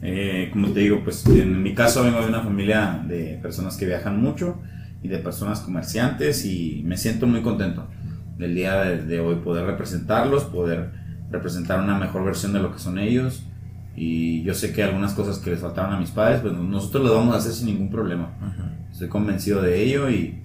eh, 0.09 0.49
como 0.53 0.69
te 0.69 0.79
digo, 0.79 1.01
pues 1.03 1.25
en 1.25 1.61
mi 1.61 1.73
caso 1.73 2.01
vengo 2.01 2.21
de 2.21 2.27
una 2.27 2.39
familia 2.39 3.03
de 3.05 3.37
personas 3.41 3.75
que 3.75 3.85
viajan 3.85 4.21
mucho 4.21 4.57
y 5.03 5.09
de 5.09 5.17
personas 5.17 5.59
comerciantes 5.59 6.45
y 6.45 6.81
me 6.85 6.95
siento 6.95 7.27
muy 7.27 7.41
contento 7.41 7.89
del 8.37 8.55
día 8.55 8.81
de, 8.83 9.03
de 9.03 9.19
hoy 9.19 9.35
poder 9.35 9.65
representarlos, 9.65 10.45
poder 10.45 10.91
representar 11.29 11.81
una 11.81 11.97
mejor 11.99 12.23
versión 12.23 12.53
de 12.53 12.59
lo 12.59 12.71
que 12.71 12.79
son 12.79 12.97
ellos 12.99 13.43
y 13.97 14.43
yo 14.43 14.53
sé 14.53 14.71
que 14.71 14.81
algunas 14.81 15.13
cosas 15.13 15.39
que 15.39 15.49
les 15.49 15.59
faltaron 15.59 15.93
a 15.93 15.99
mis 15.99 16.11
padres, 16.11 16.39
pues 16.39 16.53
nosotros 16.53 17.03
lo 17.03 17.15
vamos 17.15 17.35
a 17.35 17.39
hacer 17.39 17.51
sin 17.51 17.65
ningún 17.65 17.89
problema. 17.89 18.29
Estoy 18.89 19.09
convencido 19.09 19.61
de 19.61 19.83
ello 19.83 20.09
y, 20.09 20.39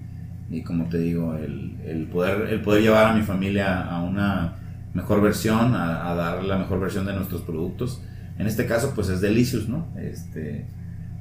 y 0.49 0.61
como 0.63 0.89
te 0.89 0.97
digo, 0.97 1.35
el, 1.35 1.77
el 1.85 2.07
poder, 2.07 2.49
el 2.49 2.61
poder 2.61 2.81
llevar 2.81 3.05
a 3.05 3.13
mi 3.13 3.21
familia 3.21 3.83
a 3.83 4.01
una 4.01 4.55
mejor 4.93 5.21
versión, 5.21 5.73
a, 5.73 6.11
a 6.11 6.15
dar 6.15 6.43
la 6.43 6.57
mejor 6.57 6.81
versión 6.81 7.05
de 7.05 7.13
nuestros 7.13 7.43
productos. 7.43 8.01
En 8.43 8.47
este 8.49 8.65
caso, 8.65 8.91
pues 8.93 9.07
es 9.07 9.21
Delicious, 9.21 9.69
¿no? 9.69 9.87
Este, 9.97 10.65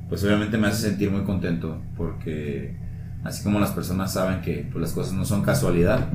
pues 0.08 0.24
obviamente 0.24 0.58
me 0.58 0.66
hace 0.66 0.88
sentir 0.88 1.08
muy 1.08 1.22
contento 1.22 1.80
porque 1.96 2.74
así 3.22 3.44
como 3.44 3.60
las 3.60 3.70
personas 3.70 4.12
saben 4.12 4.40
que 4.40 4.68
pues, 4.72 4.82
las 4.82 4.90
cosas 4.90 5.12
no 5.12 5.24
son 5.24 5.42
casualidad, 5.42 6.08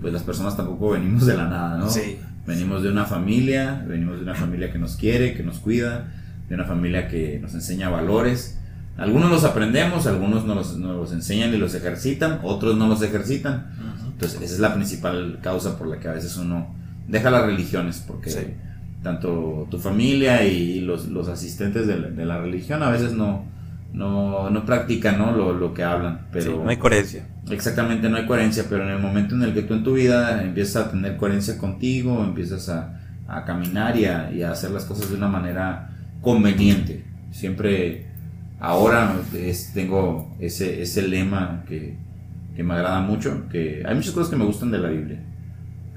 pues 0.00 0.12
las 0.12 0.22
personas 0.22 0.56
tampoco 0.56 0.90
venimos 0.90 1.26
de 1.26 1.36
la 1.36 1.48
nada, 1.48 1.78
¿no? 1.78 1.90
Sí. 1.90 2.16
Venimos 2.46 2.84
de 2.84 2.92
una 2.92 3.06
familia, 3.06 3.84
venimos 3.88 4.18
de 4.18 4.22
una 4.22 4.36
familia 4.36 4.70
que 4.70 4.78
nos 4.78 4.94
quiere, 4.94 5.34
que 5.34 5.42
nos 5.42 5.58
cuida, 5.58 6.12
de 6.48 6.54
una 6.54 6.64
familia 6.64 7.08
que 7.08 7.40
nos 7.42 7.54
enseña 7.54 7.88
valores. 7.88 8.60
Algunos 8.96 9.32
los 9.32 9.42
aprendemos, 9.42 10.06
algunos 10.06 10.44
nos 10.44 10.56
los, 10.56 10.76
nos 10.76 10.96
los 10.96 11.12
enseñan 11.12 11.52
y 11.52 11.56
los 11.56 11.74
ejercitan, 11.74 12.38
otros 12.44 12.76
no 12.76 12.86
los 12.86 13.02
ejercitan. 13.02 13.66
Entonces, 14.12 14.40
esa 14.42 14.54
es 14.54 14.60
la 14.60 14.74
principal 14.74 15.40
causa 15.42 15.76
por 15.76 15.88
la 15.88 15.98
que 15.98 16.06
a 16.06 16.12
veces 16.12 16.36
uno 16.36 16.72
deja 17.08 17.32
las 17.32 17.46
religiones, 17.46 18.04
porque 18.06 18.30
Sí. 18.30 18.38
Tanto 19.02 19.66
tu 19.70 19.78
familia 19.78 20.44
y 20.44 20.80
los, 20.80 21.08
los 21.08 21.28
asistentes 21.28 21.86
de 21.86 21.98
la, 21.98 22.08
de 22.08 22.24
la 22.24 22.38
religión 22.40 22.82
a 22.82 22.90
veces 22.90 23.12
no, 23.12 23.44
no, 23.92 24.50
no 24.50 24.64
practican 24.64 25.18
¿no? 25.18 25.32
Lo, 25.32 25.52
lo 25.52 25.74
que 25.74 25.82
hablan. 25.84 26.26
Pero 26.32 26.52
Sí, 26.52 26.58
no 26.62 26.70
hay 26.70 26.76
coherencia. 26.76 27.26
Exactamente, 27.50 28.08
no 28.08 28.16
hay 28.16 28.26
coherencia, 28.26 28.64
pero 28.68 28.84
en 28.84 28.90
el 28.90 28.98
momento 29.00 29.34
en 29.34 29.42
el 29.42 29.52
que 29.54 29.62
tú 29.62 29.74
en 29.74 29.82
tu 29.84 29.94
vida 29.94 30.42
empiezas 30.42 30.86
a 30.86 30.90
tener 30.92 31.16
coherencia 31.16 31.58
contigo, 31.58 32.22
empiezas 32.24 32.68
a, 32.68 33.00
a 33.26 33.44
caminar 33.44 33.96
y 33.96 34.04
a, 34.04 34.30
y 34.32 34.42
a 34.42 34.52
hacer 34.52 34.70
las 34.70 34.84
cosas 34.84 35.10
de 35.10 35.16
una 35.16 35.28
manera 35.28 35.90
conveniente. 36.20 37.04
Siempre, 37.32 38.06
ahora 38.60 39.14
es- 39.34 39.72
tengo 39.74 40.36
ese, 40.38 40.82
ese 40.82 41.02
lema 41.08 41.64
que, 41.68 41.96
que 42.54 42.62
me 42.62 42.74
agrada 42.74 43.00
mucho, 43.00 43.48
que 43.50 43.82
hay 43.86 43.94
muchas 43.94 44.12
cosas 44.12 44.30
que 44.30 44.36
me 44.36 44.44
gustan 44.44 44.70
de 44.70 44.78
la 44.78 44.88
Biblia. 44.88 45.18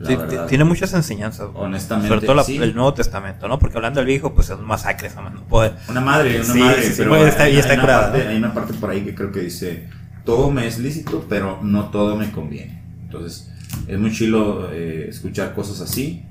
Sí, 0.03 0.17
tiene 0.49 0.63
muchas 0.65 0.93
enseñanzas. 0.93 1.47
Honestamente, 1.53 2.09
Sobre 2.09 2.25
todo 2.25 2.35
la- 2.35 2.43
sí. 2.43 2.57
el 2.57 2.75
Nuevo 2.75 2.93
Testamento, 2.93 3.47
¿no? 3.47 3.57
Porque 3.59 3.77
hablando 3.77 3.99
del 4.01 4.07
Viejo, 4.07 4.33
pues 4.33 4.47
son 4.47 4.65
masacres, 4.65 5.15
no 5.15 5.43
puede. 5.47 5.71
Una 5.87 6.01
madre, 6.01 6.35
una 6.41 6.43
Sí, 6.53 6.59
madre, 6.59 6.93
pero 6.97 7.17
y 7.17 7.21
hay, 7.21 7.27
está 7.29 7.43
hay 7.43 7.79
una 7.79 7.85
parte, 7.87 8.23
¿no? 8.23 8.29
hay 8.29 8.37
una 8.37 8.53
parte 8.53 8.73
por 8.73 8.89
ahí 8.89 9.01
que 9.05 9.15
creo 9.15 9.31
que 9.31 9.39
dice, 9.41 9.87
todo 10.25 10.51
me 10.51 10.67
es 10.67 10.79
lícito, 10.79 11.25
pero 11.29 11.59
no 11.63 11.85
todo 11.91 12.17
me 12.17 12.29
conviene. 12.31 12.81
Entonces, 13.03 13.51
es 13.87 13.97
muy 13.97 14.11
chilo 14.11 14.69
eh, 14.73 15.07
escuchar 15.09 15.53
cosas 15.53 15.79
así, 15.79 16.25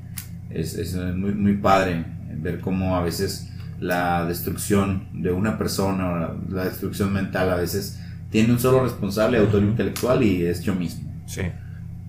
es, 0.50 0.74
es 0.74 0.94
muy, 0.94 1.32
muy 1.32 1.54
padre 1.56 2.04
ver 2.36 2.60
cómo 2.60 2.96
a 2.96 3.00
veces 3.02 3.48
la 3.80 4.26
destrucción 4.26 5.08
de 5.14 5.32
una 5.32 5.56
persona, 5.56 6.10
o 6.10 6.16
la, 6.18 6.34
la 6.50 6.64
destrucción 6.64 7.12
mental 7.12 7.50
a 7.50 7.56
veces 7.56 7.98
tiene 8.30 8.52
un 8.52 8.58
solo 8.58 8.82
responsable, 8.82 9.38
autor 9.38 9.62
intelectual, 9.62 10.22
y 10.22 10.44
es 10.44 10.62
yo 10.62 10.74
mismo. 10.74 11.10
Sí. 11.26 11.42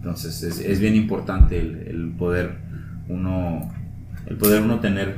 Entonces 0.05 0.43
es, 0.43 0.59
es 0.59 0.79
bien 0.79 0.95
importante 0.95 1.59
el, 1.59 1.87
el 1.87 2.13
poder 2.15 2.57
uno 3.09 3.73
el 4.27 4.37
poder 4.37 4.61
uno 4.61 4.79
tener 4.79 5.15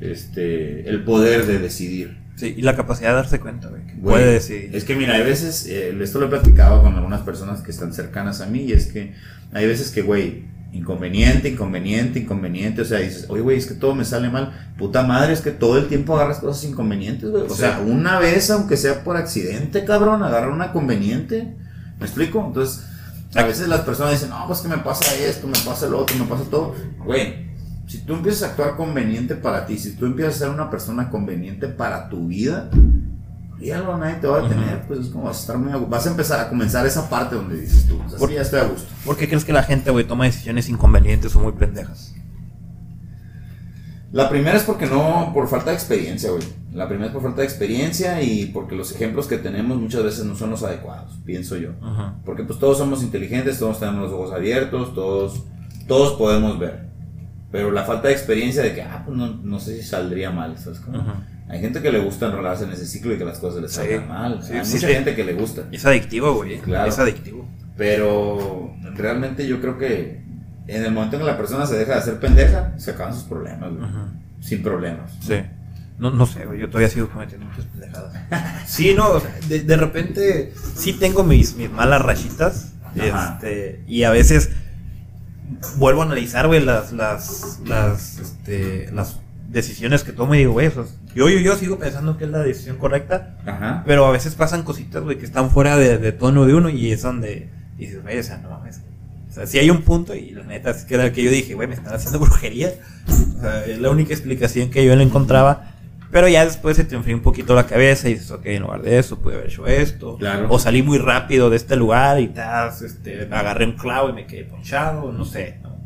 este 0.00 0.88
el 0.88 1.02
poder 1.02 1.44
de 1.44 1.58
decidir. 1.58 2.16
Sí, 2.36 2.54
y 2.56 2.62
la 2.62 2.76
capacidad 2.76 3.08
de 3.10 3.14
darse 3.16 3.40
cuenta, 3.40 3.66
güey. 3.68 3.82
puede 4.00 4.34
decidir. 4.34 4.70
Es 4.76 4.84
que 4.84 4.94
mira, 4.94 5.14
hay 5.16 5.24
veces, 5.24 5.66
eh, 5.66 5.92
esto 6.00 6.20
lo 6.20 6.26
he 6.26 6.28
platicado 6.28 6.82
con 6.82 6.94
algunas 6.94 7.22
personas 7.22 7.62
que 7.62 7.72
están 7.72 7.92
cercanas 7.92 8.40
a 8.40 8.46
mí 8.46 8.60
y 8.60 8.70
es 8.72 8.86
que 8.92 9.12
hay 9.52 9.66
veces 9.66 9.90
que, 9.90 10.02
güey, 10.02 10.44
inconveniente, 10.72 11.48
inconveniente, 11.48 12.20
inconveniente, 12.20 12.82
o 12.82 12.84
sea, 12.84 13.00
dices, 13.00 13.26
oye, 13.28 13.42
güey, 13.42 13.58
es 13.58 13.66
que 13.66 13.74
todo 13.74 13.96
me 13.96 14.04
sale 14.04 14.28
mal, 14.30 14.52
puta 14.78 15.02
madre, 15.02 15.32
es 15.32 15.40
que 15.40 15.50
todo 15.50 15.78
el 15.78 15.88
tiempo 15.88 16.14
agarras 16.14 16.38
cosas 16.38 16.62
inconvenientes, 16.70 17.28
güey. 17.28 17.42
O 17.42 17.50
Sí. 17.50 17.56
sea, 17.62 17.80
una 17.84 18.20
vez, 18.20 18.48
aunque 18.52 18.76
sea 18.76 19.02
por 19.02 19.16
accidente, 19.16 19.84
cabrón, 19.84 20.22
agarra 20.22 20.52
una 20.54 20.70
conveniente. 20.72 21.56
¿Me 21.98 22.06
explico? 22.06 22.44
Entonces, 22.46 22.84
a 23.34 23.42
veces 23.44 23.68
las 23.68 23.80
personas 23.80 24.12
dicen, 24.12 24.30
no, 24.30 24.46
pues 24.46 24.60
que 24.60 24.68
me 24.68 24.78
pasa 24.78 25.14
esto, 25.14 25.46
me 25.46 25.58
pasa 25.58 25.86
lo 25.86 25.98
otro, 26.00 26.16
me 26.16 26.24
pasa 26.24 26.44
todo. 26.50 26.74
Güey, 27.04 27.48
si 27.86 27.98
tú 27.98 28.14
empiezas 28.14 28.42
a 28.42 28.46
actuar 28.52 28.76
conveniente 28.76 29.34
para 29.34 29.66
ti, 29.66 29.78
si 29.78 29.92
tú 29.96 30.06
empiezas 30.06 30.36
a 30.36 30.38
ser 30.38 30.48
una 30.50 30.70
persona 30.70 31.10
conveniente 31.10 31.68
para 31.68 32.08
tu 32.08 32.28
vida, 32.28 32.70
ya 33.60 33.80
no 33.82 33.98
nadie 33.98 34.16
te 34.16 34.26
va 34.26 34.38
a 34.38 34.42
detener, 34.42 34.86
pues 34.86 35.00
es 35.00 35.06
como 35.08 35.24
vas 35.24 35.38
a 35.38 35.40
estar 35.40 35.58
muy 35.58 35.72
Vas 35.88 36.06
a 36.06 36.10
empezar 36.10 36.40
a 36.40 36.48
comenzar 36.48 36.86
esa 36.86 37.08
parte 37.10 37.34
donde 37.34 37.60
dices 37.60 37.86
tú, 37.86 38.00
o 38.04 38.08
sea, 38.08 38.18
Por- 38.18 38.28
sí, 38.28 38.34
ya 38.36 38.42
estoy 38.42 38.60
a 38.60 38.64
gusto. 38.64 38.88
¿Por 39.04 39.16
qué 39.16 39.26
crees 39.28 39.44
que 39.44 39.52
la 39.52 39.62
gente, 39.62 39.90
güey, 39.90 40.06
toma 40.06 40.24
decisiones 40.24 40.68
inconvenientes 40.68 41.34
o 41.34 41.40
muy 41.40 41.52
pendejas? 41.52 42.14
La 44.12 44.28
primera 44.30 44.56
es 44.56 44.62
porque 44.62 44.86
no, 44.86 45.30
por 45.34 45.48
falta 45.48 45.70
de 45.70 45.76
experiencia, 45.76 46.30
güey. 46.30 46.42
La 46.72 46.88
primera 46.88 47.08
es 47.08 47.12
por 47.12 47.22
falta 47.22 47.42
de 47.42 47.46
experiencia 47.46 48.22
y 48.22 48.46
porque 48.46 48.74
los 48.74 48.92
ejemplos 48.94 49.26
que 49.26 49.36
tenemos 49.36 49.78
muchas 49.78 50.02
veces 50.02 50.24
no 50.24 50.34
son 50.34 50.50
los 50.50 50.62
adecuados, 50.62 51.12
pienso 51.26 51.56
yo. 51.56 51.70
Ajá. 51.82 52.16
Porque 52.24 52.42
pues 52.44 52.58
todos 52.58 52.78
somos 52.78 53.02
inteligentes, 53.02 53.58
todos 53.58 53.78
tenemos 53.80 54.02
los 54.02 54.12
ojos 54.12 54.32
abiertos, 54.32 54.94
todos, 54.94 55.44
todos 55.86 56.14
podemos 56.18 56.58
ver. 56.58 56.88
Pero 57.50 57.70
la 57.70 57.84
falta 57.84 58.08
de 58.08 58.14
experiencia 58.14 58.62
de 58.62 58.74
que, 58.74 58.82
ah, 58.82 59.02
pues 59.04 59.16
no, 59.16 59.26
no 59.42 59.58
sé 59.60 59.76
si 59.76 59.82
saldría 59.86 60.30
mal, 60.30 60.56
¿sabes? 60.58 60.80
Hay 61.48 61.60
gente 61.60 61.80
que 61.80 61.90
le 61.90 61.98
gusta 61.98 62.26
enrolarse 62.26 62.64
en 62.64 62.72
ese 62.72 62.86
ciclo 62.86 63.14
y 63.14 63.18
que 63.18 63.24
las 63.24 63.38
cosas 63.38 63.62
les 63.62 63.70
Sí. 63.72 63.78
salgan 63.78 64.08
mal. 64.08 64.42
Sí, 64.42 64.52
Hay 64.52 64.64
sí, 64.66 64.74
mucha 64.74 64.86
sí. 64.88 64.92
gente 64.94 65.14
que 65.14 65.24
le 65.24 65.32
gusta. 65.34 65.64
Es 65.72 65.84
adictivo, 65.86 66.34
güey. 66.34 66.58
Claro. 66.60 66.88
Es 66.88 66.98
adictivo. 66.98 67.46
Pero 67.76 68.74
realmente 68.94 69.46
yo 69.46 69.60
creo 69.60 69.78
que 69.78 70.22
en 70.68 70.84
el 70.84 70.92
momento 70.92 71.16
en 71.16 71.22
que 71.22 71.26
la 71.26 71.36
persona 71.36 71.66
se 71.66 71.76
deja 71.76 71.92
de 71.94 71.98
hacer 71.98 72.20
pendeja, 72.20 72.74
se 72.78 72.90
acaban 72.92 73.14
sus 73.14 73.24
problemas, 73.24 73.72
güey. 73.72 73.88
Sin 74.40 74.62
problemas. 74.62 75.10
Sí. 75.20 75.40
No, 75.98 76.10
no 76.10 76.26
sé, 76.26 76.44
güey. 76.44 76.60
Yo 76.60 76.68
todavía 76.68 76.90
sigo 76.90 77.08
cometiendo 77.08 77.46
muchas 77.46 77.64
pendejadas. 77.64 78.12
Sí, 78.66 78.94
no, 78.94 79.08
o 79.08 79.20
sea, 79.20 79.34
de, 79.48 79.62
de 79.62 79.76
repente 79.76 80.52
sí 80.76 80.92
tengo 80.92 81.24
mis, 81.24 81.56
mis 81.56 81.70
malas 81.70 82.02
rachitas. 82.02 82.72
Ajá. 83.00 83.34
Este, 83.34 83.82
y 83.88 84.04
a 84.04 84.10
veces 84.10 84.50
vuelvo 85.76 86.02
a 86.02 86.04
analizar, 86.04 86.46
güey, 86.46 86.62
las, 86.62 86.92
las, 86.92 87.60
las, 87.64 88.18
este, 88.18 88.90
las 88.92 89.18
decisiones 89.48 90.04
que 90.04 90.12
tomo 90.12 90.34
y 90.34 90.38
digo, 90.38 90.52
güey, 90.52 90.66
o 90.66 90.70
sea, 90.70 90.84
yo, 91.14 91.28
yo, 91.28 91.38
yo 91.38 91.56
sigo 91.56 91.78
pensando 91.78 92.18
que 92.18 92.24
es 92.24 92.30
la 92.30 92.40
decisión 92.40 92.76
correcta. 92.76 93.38
Ajá. 93.46 93.82
Pero 93.86 94.04
a 94.06 94.12
veces 94.12 94.34
pasan 94.34 94.62
cositas, 94.62 95.02
güey, 95.02 95.18
que 95.18 95.24
están 95.24 95.50
fuera 95.50 95.76
de, 95.76 95.96
de 95.96 96.12
tono 96.12 96.44
de 96.44 96.54
uno 96.54 96.68
y 96.68 96.92
es 96.92 97.02
donde 97.02 97.48
dices, 97.78 98.02
güey, 98.02 98.18
o 98.18 98.22
sea, 98.22 98.36
no 98.38 98.50
mames. 98.50 98.82
O 99.28 99.32
sea, 99.32 99.46
sí 99.46 99.58
hay 99.58 99.70
un 99.70 99.82
punto 99.82 100.14
y 100.14 100.30
la 100.30 100.42
neta 100.44 100.70
es 100.70 100.84
que 100.84 100.94
era 100.94 101.06
el 101.06 101.12
que 101.12 101.22
yo 101.22 101.30
dije, 101.30 101.54
güey, 101.54 101.68
me 101.68 101.74
están 101.74 101.94
haciendo 101.94 102.18
brujería. 102.20 102.72
O 103.36 103.40
sea, 103.40 103.64
es 103.64 103.78
la 103.78 103.90
única 103.90 104.12
explicación 104.14 104.70
que 104.70 104.84
yo 104.84 104.94
le 104.96 105.04
encontraba. 105.04 105.74
Pero 106.10 106.26
ya 106.26 106.42
después 106.44 106.76
se 106.78 106.84
te 106.84 106.94
enfría 106.94 107.14
un 107.14 107.20
poquito 107.22 107.54
la 107.54 107.66
cabeza 107.66 108.08
y 108.08 108.14
dices, 108.14 108.30
ok, 108.30 108.46
en 108.46 108.62
lugar 108.62 108.80
de 108.80 108.98
eso, 108.98 109.18
pude 109.18 109.34
haber 109.34 109.48
hecho 109.48 109.66
esto. 109.66 110.16
Claro. 110.16 110.46
O 110.48 110.58
salí 110.58 110.82
muy 110.82 110.96
rápido 110.96 111.50
de 111.50 111.56
este 111.56 111.76
lugar 111.76 112.18
y 112.18 112.28
tas, 112.28 112.80
este, 112.80 113.28
agarré 113.30 113.66
un 113.66 113.72
clavo 113.72 114.08
y 114.08 114.14
me 114.14 114.26
quedé 114.26 114.44
ponchado, 114.44 115.12
no 115.12 115.26
sé, 115.26 115.58
¿no? 115.62 115.76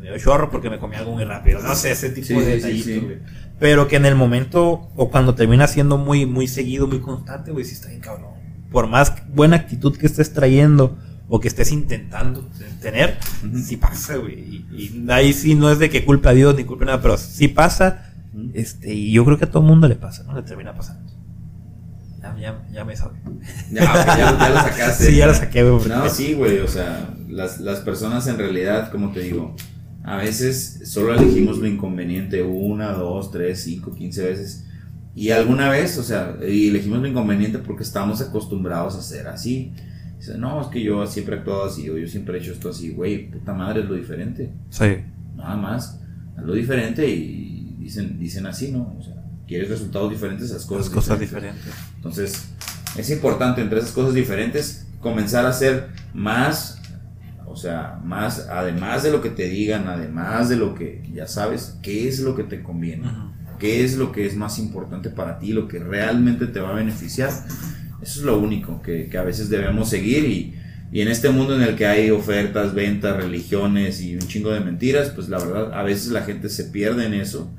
Me 0.00 0.06
dio 0.08 0.18
chorro 0.18 0.48
porque 0.48 0.70
me 0.70 0.78
comí 0.78 0.96
algo 0.96 1.12
muy 1.12 1.24
rápido. 1.24 1.60
No 1.60 1.74
sé, 1.74 1.90
ese 1.90 2.08
tipo 2.08 2.26
Sí, 2.28 2.34
de 2.34 2.40
sí, 2.40 2.46
sí, 2.46 2.54
detallitos, 2.56 2.84
sí. 2.86 2.98
güey. 3.00 3.18
Pero 3.58 3.88
que 3.88 3.96
en 3.96 4.06
el 4.06 4.14
momento, 4.14 4.88
o 4.96 5.10
cuando 5.10 5.34
termina 5.34 5.66
siendo 5.66 5.98
muy, 5.98 6.24
muy 6.24 6.46
seguido, 6.48 6.86
muy 6.86 7.00
constante, 7.00 7.50
güey, 7.50 7.64
sí 7.66 7.74
está 7.74 7.88
bien 7.88 8.00
cabrón. 8.00 8.30
Por 8.70 8.86
más 8.86 9.12
buena 9.28 9.56
actitud 9.56 9.94
que 9.98 10.06
estés 10.06 10.32
trayendo 10.32 10.96
o 11.28 11.40
que 11.40 11.48
estés 11.48 11.72
intentando 11.72 12.48
tener, 12.80 13.18
Ujú. 13.46 13.58
sí 13.58 13.76
pasa, 13.76 14.16
güey. 14.16 14.34
Y, 14.34 14.66
y 15.04 15.10
ahí 15.10 15.32
sí 15.32 15.54
no 15.54 15.70
es 15.70 15.78
de 15.78 15.90
que 15.90 16.04
culpe 16.04 16.28
a 16.28 16.32
Dios 16.32 16.56
ni 16.56 16.64
culpe 16.64 16.84
a 16.84 16.86
nada, 16.86 17.02
pero 17.02 17.16
sí 17.16 17.48
pasa. 17.48 18.04
Este, 18.54 18.94
y 18.94 19.12
yo 19.12 19.24
creo 19.24 19.36
que 19.38 19.44
a 19.44 19.50
todo 19.50 19.62
mundo 19.62 19.88
le 19.88 19.96
pasa, 19.96 20.22
¿no? 20.24 20.34
Le 20.34 20.42
termina 20.42 20.74
pasando. 20.74 21.12
Ya, 22.20 22.36
ya, 22.38 22.66
ya 22.72 22.84
me 22.84 22.96
sabe. 22.96 23.18
Ya, 23.70 23.82
ya, 23.82 24.38
ya 24.38 24.48
lo 24.50 24.56
sacaste. 24.60 25.06
Sí, 25.06 25.16
ya 25.16 25.26
lo 25.26 25.34
saqué, 25.34 25.62
güey. 25.68 25.88
No, 25.88 26.08
sí, 26.08 26.34
güey, 26.34 26.58
o 26.60 26.68
sea, 26.68 27.14
las, 27.28 27.60
las 27.60 27.80
personas 27.80 28.26
en 28.26 28.38
realidad, 28.38 28.90
como 28.90 29.12
te 29.12 29.20
digo, 29.20 29.54
a 30.04 30.16
veces 30.16 30.82
solo 30.84 31.14
elegimos 31.14 31.58
lo 31.58 31.66
inconveniente 31.66 32.42
una, 32.42 32.92
dos, 32.92 33.30
tres, 33.30 33.62
cinco, 33.62 33.94
quince 33.94 34.24
veces. 34.24 34.64
Y 35.14 35.30
alguna 35.30 35.68
vez, 35.68 35.98
o 35.98 36.02
sea, 36.02 36.36
elegimos 36.40 37.00
lo 37.00 37.08
inconveniente 37.08 37.58
porque 37.58 37.82
estamos 37.82 38.20
acostumbrados 38.20 38.94
a 38.94 39.02
ser 39.02 39.26
así. 39.28 39.72
Dice, 40.28 40.38
no, 40.38 40.60
es 40.60 40.68
que 40.68 40.82
yo 40.82 41.06
siempre 41.06 41.36
he 41.36 41.38
actuado 41.38 41.64
así, 41.64 41.88
o 41.88 41.96
yo 41.96 42.06
siempre 42.06 42.36
he 42.36 42.40
hecho 42.40 42.52
esto 42.52 42.68
así, 42.68 42.90
güey, 42.90 43.30
puta 43.30 43.54
madre, 43.54 43.80
es 43.80 43.88
lo 43.88 43.94
diferente. 43.94 44.52
Sí. 44.68 44.96
Nada 45.34 45.56
más, 45.56 46.00
es 46.36 46.44
lo 46.44 46.52
diferente 46.52 47.08
y 47.08 47.76
dicen, 47.78 48.18
dicen 48.18 48.46
así, 48.46 48.70
¿no? 48.70 48.94
O 48.98 49.02
sea, 49.02 49.14
quieres 49.46 49.70
resultados 49.70 50.10
diferentes, 50.10 50.52
haz 50.52 50.66
cosas 50.66 50.86
Las 50.86 50.94
cosas 50.94 51.20
diferentes. 51.20 51.64
diferentes. 51.64 51.94
Entonces, 51.96 52.48
es 52.96 53.10
importante 53.10 53.62
entre 53.62 53.78
esas 53.78 53.92
cosas 53.92 54.12
diferentes 54.12 54.86
comenzar 55.00 55.46
a 55.46 55.50
hacer 55.50 55.88
más, 56.12 56.80
o 57.46 57.56
sea, 57.56 57.98
más, 58.04 58.48
además 58.50 59.02
de 59.02 59.10
lo 59.10 59.22
que 59.22 59.30
te 59.30 59.48
digan, 59.48 59.88
además 59.88 60.48
de 60.48 60.56
lo 60.56 60.74
que 60.74 61.08
ya 61.12 61.26
sabes, 61.26 61.78
qué 61.82 62.08
es 62.08 62.20
lo 62.20 62.36
que 62.36 62.44
te 62.44 62.62
conviene, 62.62 63.10
qué 63.58 63.84
es 63.84 63.96
lo 63.96 64.12
que 64.12 64.26
es 64.26 64.36
más 64.36 64.58
importante 64.58 65.08
para 65.08 65.38
ti, 65.38 65.52
lo 65.52 65.66
que 65.66 65.78
realmente 65.78 66.46
te 66.46 66.60
va 66.60 66.70
a 66.70 66.74
beneficiar. 66.74 67.30
Eso 68.02 68.20
es 68.20 68.26
lo 68.26 68.38
único 68.38 68.80
que, 68.82 69.06
que 69.06 69.18
a 69.18 69.22
veces 69.22 69.48
debemos 69.48 69.88
seguir 69.88 70.24
y, 70.24 70.54
y 70.92 71.00
en 71.00 71.08
este 71.08 71.30
mundo 71.30 71.56
en 71.56 71.62
el 71.62 71.76
que 71.76 71.86
hay 71.86 72.10
ofertas, 72.10 72.74
ventas, 72.74 73.16
religiones 73.16 74.00
y 74.00 74.14
un 74.14 74.26
chingo 74.26 74.50
de 74.50 74.60
mentiras, 74.60 75.10
pues 75.10 75.28
la 75.28 75.38
verdad 75.38 75.72
a 75.72 75.82
veces 75.82 76.12
la 76.12 76.22
gente 76.22 76.48
se 76.48 76.64
pierde 76.64 77.06
en 77.06 77.14
eso 77.14 77.50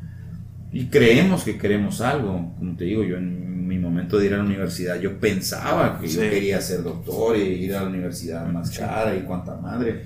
y 0.71 0.85
creemos 0.85 1.43
que 1.43 1.57
queremos 1.57 2.01
algo. 2.01 2.53
Como 2.57 2.75
te 2.75 2.85
digo, 2.85 3.03
yo 3.03 3.17
en 3.17 3.67
mi 3.67 3.77
momento 3.77 4.17
de 4.17 4.27
ir 4.27 4.33
a 4.33 4.37
la 4.37 4.43
universidad, 4.43 4.99
yo 4.99 5.19
pensaba 5.19 5.99
que 5.99 6.07
yo 6.07 6.21
quería 6.21 6.61
ser 6.61 6.83
doctor 6.83 7.37
y 7.37 7.41
ir 7.41 7.75
a 7.75 7.81
la 7.81 7.89
universidad 7.89 8.47
más 8.47 8.77
cara 8.77 9.15
y 9.15 9.21
cuanta 9.21 9.55
madre. 9.57 10.03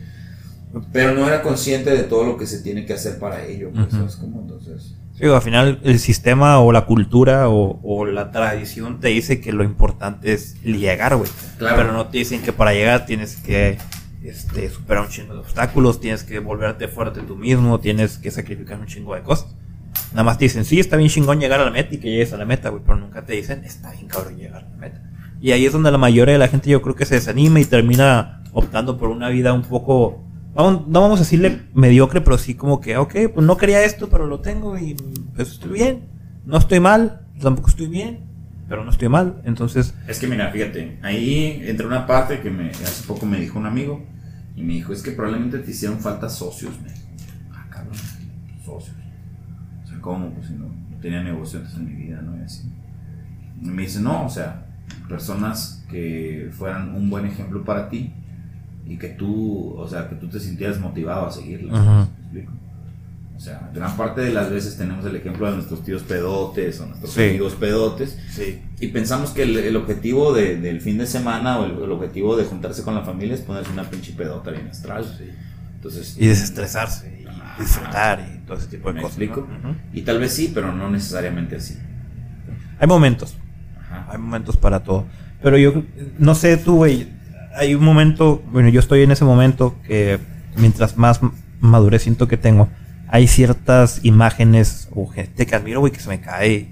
Pero 0.92 1.14
no 1.14 1.28
era 1.28 1.42
consciente 1.42 1.92
de 1.92 2.04
todo 2.04 2.26
lo 2.26 2.38
que 2.38 2.48
se 2.48 2.62
tiene 2.62 2.86
que 2.86 2.94
hacer 2.94 3.20
para 3.20 3.46
ello. 3.46 3.72
Pues. 3.72 3.92
¿sabes 3.92 4.16
cómo? 4.16 4.42
Entonces, 4.42 4.96
Sí, 5.14 5.26
al 5.26 5.42
final 5.42 5.80
el 5.84 6.00
sistema 6.00 6.60
o 6.60 6.72
la 6.72 6.86
cultura 6.86 7.50
o, 7.50 7.80
o 7.84 8.06
la 8.06 8.32
tradición 8.32 9.00
te 9.00 9.10
dice 9.10 9.40
que 9.42 9.52
lo 9.52 9.64
importante 9.64 10.34
es 10.34 10.62
llegar, 10.64 11.16
güey. 11.16 11.30
Claro. 11.58 11.78
Pero 11.78 11.94
no 11.94 12.08
te 12.08 12.18
dicen 12.18 12.42
que 12.42 12.52
para 12.52 12.74
llegar 12.74 13.06
tienes 13.06 13.36
que 13.38 13.78
este, 14.24 14.70
superar 14.70 15.04
un 15.04 15.10
chingo 15.10 15.34
de 15.34 15.40
obstáculos, 15.42 16.00
tienes 16.00 16.24
que 16.24 16.40
volverte 16.40 16.88
fuerte 16.88 17.22
tú 17.22 17.36
mismo, 17.36 17.80
tienes 17.80 18.18
que 18.18 18.32
sacrificar 18.32 18.80
un 18.80 18.88
chingo 18.88 19.14
de 19.16 19.22
cosas. 19.22 19.56
Nada 20.12 20.24
más 20.24 20.38
te 20.38 20.46
dicen, 20.46 20.64
sí, 20.64 20.80
está 20.80 20.96
bien 20.96 21.10
chingón 21.10 21.40
llegar 21.40 21.60
a 21.60 21.66
la 21.66 21.72
meta 21.72 21.94
y 21.94 21.98
que 21.98 22.10
llegues 22.10 22.34
a 22.34 22.38
la 22.38 22.46
meta, 22.46 22.70
güey, 22.70 22.82
pero 22.86 22.98
nunca 22.98 23.26
te 23.26 23.34
dicen, 23.34 23.64
está 23.64 23.92
bien 23.92 24.08
cabrón 24.08 24.38
llegar 24.38 24.64
a 24.64 24.70
la 24.70 24.78
meta. 24.78 25.02
Y 25.42 25.52
ahí 25.52 25.66
es 25.66 25.74
donde 25.74 25.92
la 25.92 25.98
mayoría 25.98 26.34
de 26.34 26.40
la 26.40 26.48
gente 26.48 26.70
yo 26.70 26.82
creo 26.82 26.96
que 26.96 27.06
se 27.06 27.16
desanima 27.16 27.60
y 27.60 27.66
termina 27.66 28.44
optando 28.54 28.98
por 28.98 29.10
una 29.10 29.30
vida 29.30 29.54
un 29.54 29.64
poco, 29.64 30.24
no 30.56 31.02
vamos 31.02 31.20
a 31.20 31.24
decirle 31.24 31.62
mediocre, 31.74 32.22
pero 32.22 32.38
sí 32.38 32.56
como 32.56 32.80
que, 32.80 32.98
ok, 32.98 33.16
pues 33.34 33.46
no 33.46 33.58
quería 33.58 33.84
esto, 33.84 34.10
pero 34.10 34.28
lo 34.28 34.40
tengo 34.42 34.78
y 34.78 34.96
pues 35.36 35.52
estoy 35.52 35.72
bien. 35.72 36.04
No 36.46 36.58
estoy 36.58 36.80
mal, 36.80 37.26
tampoco 37.42 37.70
estoy 37.70 37.88
bien, 37.88 38.20
pero 38.68 38.84
no 38.84 38.92
estoy 38.92 39.10
mal. 39.10 39.42
Entonces, 39.46 39.96
Es 40.08 40.20
que 40.20 40.28
mira, 40.28 40.52
fíjate, 40.52 41.00
ahí 41.02 41.64
entra 41.66 41.88
una 41.88 42.06
parte 42.06 42.42
que 42.42 42.50
me, 42.50 42.70
hace 42.70 43.08
poco 43.08 43.26
me 43.26 43.40
dijo 43.40 43.58
un 43.58 43.66
amigo 43.66 44.04
y 44.56 44.62
me 44.62 44.74
dijo, 44.74 44.94
es 44.94 45.02
que 45.02 45.12
probablemente 45.12 45.60
te 45.60 45.72
hicieron 45.72 46.00
falta 46.00 46.30
socios, 46.30 46.74
me. 46.82 46.92
Ah, 47.52 47.66
cabrón, 47.70 47.96
socios. 48.64 48.96
O 49.84 49.88
sea, 49.88 50.00
¿cómo? 50.02 50.30
Pues 50.32 50.48
si 50.48 50.54
no, 50.54 50.66
no 50.66 50.98
tenía 51.02 51.24
negocios 51.24 51.74
en 51.76 51.86
mi 51.86 51.94
vida, 51.94 52.22
¿no? 52.22 52.38
Y 52.38 52.42
así. 52.42 52.64
Y 53.62 53.66
me 53.66 53.84
dice, 53.84 54.02
no, 54.02 54.26
o 54.26 54.30
sea, 54.30 54.66
personas 55.08 55.84
que 55.90 56.52
fueran 56.52 56.94
un 56.94 57.10
buen 57.10 57.26
ejemplo 57.26 57.64
para 57.64 57.90
ti 57.90 58.14
y 58.86 58.98
que 58.98 59.10
tú, 59.10 59.74
o 59.78 59.88
sea, 59.88 60.10
que 60.10 60.16
tú 60.16 60.28
te 60.28 60.40
sintieras 60.40 60.80
motivado 60.80 61.28
a 61.28 61.32
seguirlas. 61.32 61.80
Ajá. 61.80 62.08
¿me 62.18 62.22
explico? 62.24 62.52
O 63.36 63.40
sea, 63.40 63.70
gran 63.74 63.98
parte 63.98 64.22
de 64.22 64.32
las 64.32 64.50
veces 64.52 64.78
tenemos 64.78 65.04
el 65.06 65.16
ejemplo 65.16 65.48
de 65.50 65.56
nuestros 65.56 65.84
tíos 65.84 66.04
pedotes 66.04 66.80
o 66.80 66.86
nuestros 66.86 67.12
Sí. 67.14 67.24
amigos 67.30 67.54
pedotes 67.56 68.18
sí. 68.30 68.62
y 68.80 68.88
pensamos 68.90 69.32
que 69.32 69.44
el, 69.44 69.58
el 69.58 69.76
objetivo 69.76 70.34
de- 70.34 70.58
del 70.58 70.80
fin 70.82 70.98
de 70.98 71.08
semana 71.08 71.60
o 71.60 71.66
el, 71.66 71.72
el 71.84 71.92
objetivo 71.92 72.38
de 72.38 72.46
juntarse 72.46 72.84
con 72.84 72.94
la 72.96 73.02
familia 73.02 73.34
es 73.34 73.42
ponerse 73.42 73.72
una 73.72 73.84
pinche 73.90 74.14
pedota 74.14 74.52
bien 74.52 74.68
astral. 74.68 75.06
Entonces, 75.76 76.16
Y 76.18 76.28
desestresarse 76.28 77.26
y 77.58 77.62
disfrutar 77.62 78.26
y 78.34 78.46
todo 78.46 78.58
ese 78.58 78.68
tipo 78.68 78.88
de 78.90 78.94
¿Me 78.96 79.02
cosas. 79.02 79.18
explico? 79.18 79.48
¿no? 79.62 79.70
Ujú. 79.72 79.78
y 79.94 80.02
tal 80.04 80.20
vez 80.20 80.32
sí, 80.32 80.52
pero 80.54 80.72
no 80.72 80.90
necesariamente 80.90 81.56
así. 81.58 81.78
Hay 82.80 82.88
momentos, 82.88 83.36
Ajá. 83.78 84.08
hay 84.12 84.18
momentos 84.20 84.56
para 84.58 84.82
todo. 84.84 85.06
Pero 85.42 85.58
yo 85.58 85.84
no 86.20 86.36
sé 86.36 86.56
tú, 86.58 86.78
güey. 86.78 87.08
Hay 87.56 87.76
un 87.76 87.84
momento, 87.84 88.42
bueno, 88.52 88.70
yo 88.70 88.80
estoy 88.80 89.04
en 89.04 89.12
ese 89.12 89.26
momento 89.26 89.76
que 89.88 90.20
mientras 90.58 90.98
más 90.98 91.20
madurez 91.60 92.04
siento 92.04 92.28
que 92.28 92.38
tengo, 92.38 92.70
hay 93.08 93.28
ciertas 93.28 94.00
imágenes 94.04 94.88
o 94.96 95.08
gente 95.08 95.46
que 95.46 95.56
admiro, 95.56 95.80
güey, 95.80 95.92
que 95.92 96.00
se 96.00 96.10
me 96.10 96.20
cae 96.20 96.70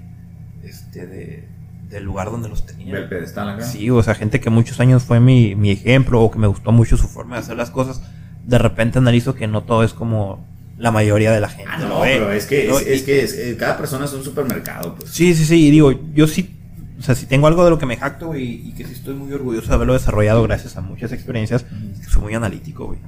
este, 0.64 1.06
de, 1.06 1.48
del 1.88 2.04
lugar 2.04 2.30
donde 2.30 2.48
los 2.48 2.64
Ve 2.66 2.72
el 2.72 2.78
tenía. 2.78 3.08
pedestal 3.08 3.48
acá. 3.50 3.64
Sí, 3.64 3.88
o 3.90 4.02
sea, 4.02 4.14
gente 4.14 4.40
que 4.40 4.50
muchos 4.50 4.80
años 4.80 5.04
fue 5.04 5.20
mi, 5.20 5.54
mi 5.54 5.70
ejemplo 5.70 6.20
o 6.20 6.30
que 6.30 6.38
me 6.38 6.46
gustó 6.48 6.72
mucho 6.72 6.96
su 6.96 7.06
forma 7.08 7.36
de 7.36 7.42
hacer 7.42 7.56
las 7.56 7.70
cosas. 7.70 8.02
De 8.44 8.58
repente 8.58 8.98
analizo 8.98 9.34
que 9.36 9.46
no 9.46 9.62
todo 9.62 9.84
es 9.84 9.92
como 9.94 10.44
la 10.78 10.90
mayoría 10.90 11.30
de 11.30 11.40
la 11.40 11.48
gente. 11.48 11.70
Ah, 11.72 11.78
lo 11.78 11.88
no, 11.88 12.00
ve, 12.00 12.14
pero 12.14 12.32
es 12.32 12.46
que, 12.46 12.66
¿no? 12.68 12.78
es, 12.78 12.86
es 12.88 13.02
que 13.02 13.22
es- 13.22 13.56
cada 13.56 13.76
persona 13.76 14.06
es 14.06 14.12
un 14.14 14.24
supermercado, 14.24 14.96
pues. 14.96 15.10
Sí, 15.10 15.32
sí, 15.34 15.44
sí, 15.44 15.68
y 15.68 15.70
digo, 15.70 15.92
yo 16.12 16.26
sí, 16.26 16.58
o 17.02 17.04
sea, 17.04 17.16
si 17.16 17.26
tengo 17.26 17.48
algo 17.48 17.64
de 17.64 17.70
lo 17.70 17.80
que 17.80 17.86
me 17.86 17.96
jacto, 17.96 18.28
güey, 18.28 18.68
y 18.68 18.74
que 18.74 18.84
sí 18.84 18.92
estoy 18.92 19.14
muy 19.14 19.32
orgulloso 19.32 19.66
de 19.66 19.74
haberlo 19.74 19.94
desarrollado 19.94 20.40
gracias 20.44 20.76
a 20.76 20.82
muchas 20.82 21.10
experiencias, 21.10 21.66
es 21.94 21.98
que 21.98 22.06
soy 22.06 22.22
muy 22.22 22.34
analítico, 22.34 22.86
güey. 22.86 23.00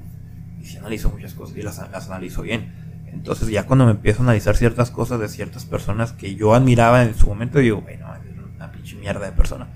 Y 0.61 0.66
sí 0.66 0.79
analizo 0.79 1.11
muchas 1.11 1.33
cosas 1.33 1.57
y 1.57 1.62
las, 1.62 1.79
las 1.93 2.09
analizo 2.09 2.43
bien. 2.43 2.73
Entonces 3.12 3.49
ya 3.51 3.66
cuando 3.66 3.85
me 3.85 3.93
empiezo 3.93 4.23
a 4.23 4.25
analizar 4.25 4.57
ciertas 4.57 4.91
cosas 4.91 5.21
de 5.21 5.29
ciertas 5.29 5.65
personas 5.65 6.11
que 6.11 6.35
yo 6.35 6.57
admiraba 6.57 7.05
en 7.05 7.15
su 7.15 7.29
momento, 7.29 7.61
digo, 7.61 7.83
bueno, 7.83 8.09
es 8.16 8.57
una 8.57 8.73
pinche 8.73 8.97
mierda 8.97 9.27
de 9.27 9.31
persona. 9.33 9.69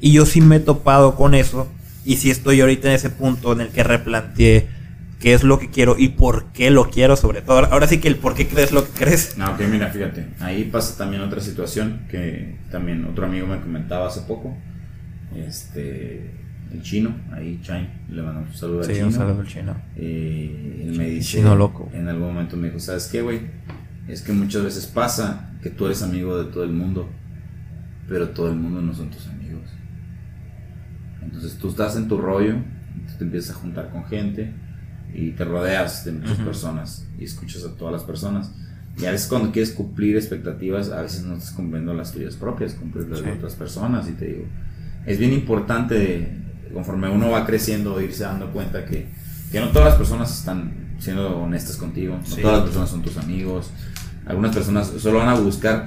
Y 0.00 0.12
yo 0.12 0.24
sí 0.24 0.40
me 0.40 0.56
he 0.56 0.60
topado 0.60 1.14
con 1.14 1.34
eso, 1.34 1.68
y 2.02 2.16
sí 2.16 2.30
estoy 2.30 2.62
ahorita 2.62 2.88
en 2.88 2.94
ese 2.94 3.10
punto 3.10 3.52
en 3.52 3.60
el 3.60 3.68
que 3.68 3.84
replanteé 3.84 4.70
qué 5.26 5.32
es 5.34 5.42
lo 5.42 5.58
que 5.58 5.70
quiero 5.70 5.96
y 5.98 6.10
por 6.10 6.52
qué 6.52 6.70
lo 6.70 6.88
quiero, 6.88 7.16
sobre 7.16 7.42
todo. 7.42 7.58
Ahora- 7.66 7.88
sí 7.88 7.98
que 7.98 8.06
el 8.06 8.14
por 8.14 8.36
qué 8.36 8.46
crees 8.46 8.70
lo 8.70 8.84
que 8.84 8.92
crees. 8.92 9.36
No, 9.36 9.50
ok, 9.54 9.60
mira, 9.68 9.88
fíjate. 9.88 10.24
Ahí 10.38 10.66
pasa 10.70 10.96
también 10.96 11.20
otra 11.20 11.40
situación 11.40 12.02
que 12.08 12.54
también 12.70 13.04
otro 13.06 13.26
amigo 13.26 13.48
me 13.48 13.58
comentaba 13.60 14.06
hace 14.06 14.20
poco. 14.20 14.56
Este, 15.34 16.30
el 16.72 16.80
chino, 16.80 17.12
ahí, 17.32 17.58
Chain, 17.60 17.88
le 18.08 18.22
mandamos 18.22 18.50
un 18.50 18.56
saludo 18.56 18.78
al 18.82 18.86
Sí, 18.86 18.92
chino. 18.92 19.06
un 19.08 19.12
saludo 19.12 19.40
al 19.40 19.46
chino. 19.48 19.74
Eh, 19.96 20.84
él 20.84 20.96
me 20.96 21.06
dice, 21.10 21.38
Chino 21.38 21.56
loco. 21.56 21.90
en 21.92 22.06
algún 22.06 22.28
momento 22.28 22.56
me 22.56 22.68
dijo, 22.68 22.78
¿sabes 22.78 23.08
qué, 23.08 23.20
güey? 23.20 23.40
Es 24.06 24.22
que 24.22 24.32
muchas 24.32 24.62
veces 24.62 24.86
pasa 24.86 25.50
que 25.60 25.70
tú 25.70 25.86
eres 25.86 26.04
amigo 26.04 26.38
de 26.40 26.52
todo 26.52 26.62
el 26.62 26.70
mundo, 26.70 27.10
pero 28.08 28.28
todo 28.28 28.48
el 28.48 28.54
mundo 28.54 28.80
no 28.80 28.94
son 28.94 29.10
tus 29.10 29.26
amigos. 29.26 29.64
Entonces 31.20 31.58
tú 31.58 31.70
estás 31.70 31.96
en 31.96 32.06
tu 32.06 32.16
rollo, 32.16 32.54
tú 33.08 33.18
te 33.18 33.24
empiezas 33.24 33.56
a 33.56 33.58
juntar 33.58 33.90
con 33.90 34.04
gente 34.04 34.52
y 35.16 35.30
te 35.32 35.44
rodeas 35.44 36.04
de 36.04 36.12
muchas 36.12 36.34
Ujú. 36.36 36.44
personas 36.44 37.06
y 37.18 37.24
escuchas 37.24 37.64
a 37.64 37.74
todas 37.76 37.92
las 37.92 38.02
personas. 38.04 38.50
Y 38.98 39.04
a 39.06 39.10
veces 39.10 39.26
cuando 39.28 39.52
quieres 39.52 39.72
cumplir 39.72 40.16
expectativas, 40.16 40.90
a 40.90 41.02
veces 41.02 41.22
no 41.24 41.34
estás 41.34 41.52
cumpliendo 41.52 41.92
las 41.94 42.12
tuyas 42.12 42.34
propias, 42.34 42.74
cumplir 42.74 43.08
las 43.08 43.20
de 43.22 43.30
Sí. 43.32 43.36
otras 43.38 43.54
personas. 43.54 44.08
Y 44.08 44.12
te 44.12 44.26
digo, 44.26 44.44
es 45.06 45.18
bien 45.18 45.32
importante, 45.32 46.28
conforme 46.72 47.08
uno 47.10 47.30
va 47.30 47.44
creciendo, 47.46 48.00
irse 48.00 48.24
dando 48.24 48.50
cuenta 48.52 48.84
que, 48.84 49.06
que 49.52 49.60
no 49.60 49.68
todas 49.68 49.88
las 49.88 49.96
personas 49.96 50.36
están 50.38 50.72
siendo 50.98 51.36
honestas 51.42 51.76
contigo, 51.76 52.16
no 52.16 52.26
Sí. 52.26 52.40
todas 52.40 52.56
las 52.58 52.64
personas 52.64 52.90
son 52.90 53.02
tus 53.02 53.16
amigos. 53.18 53.70
Algunas 54.26 54.54
personas 54.54 54.88
solo 54.98 55.18
van 55.18 55.28
a 55.28 55.34
buscar, 55.34 55.86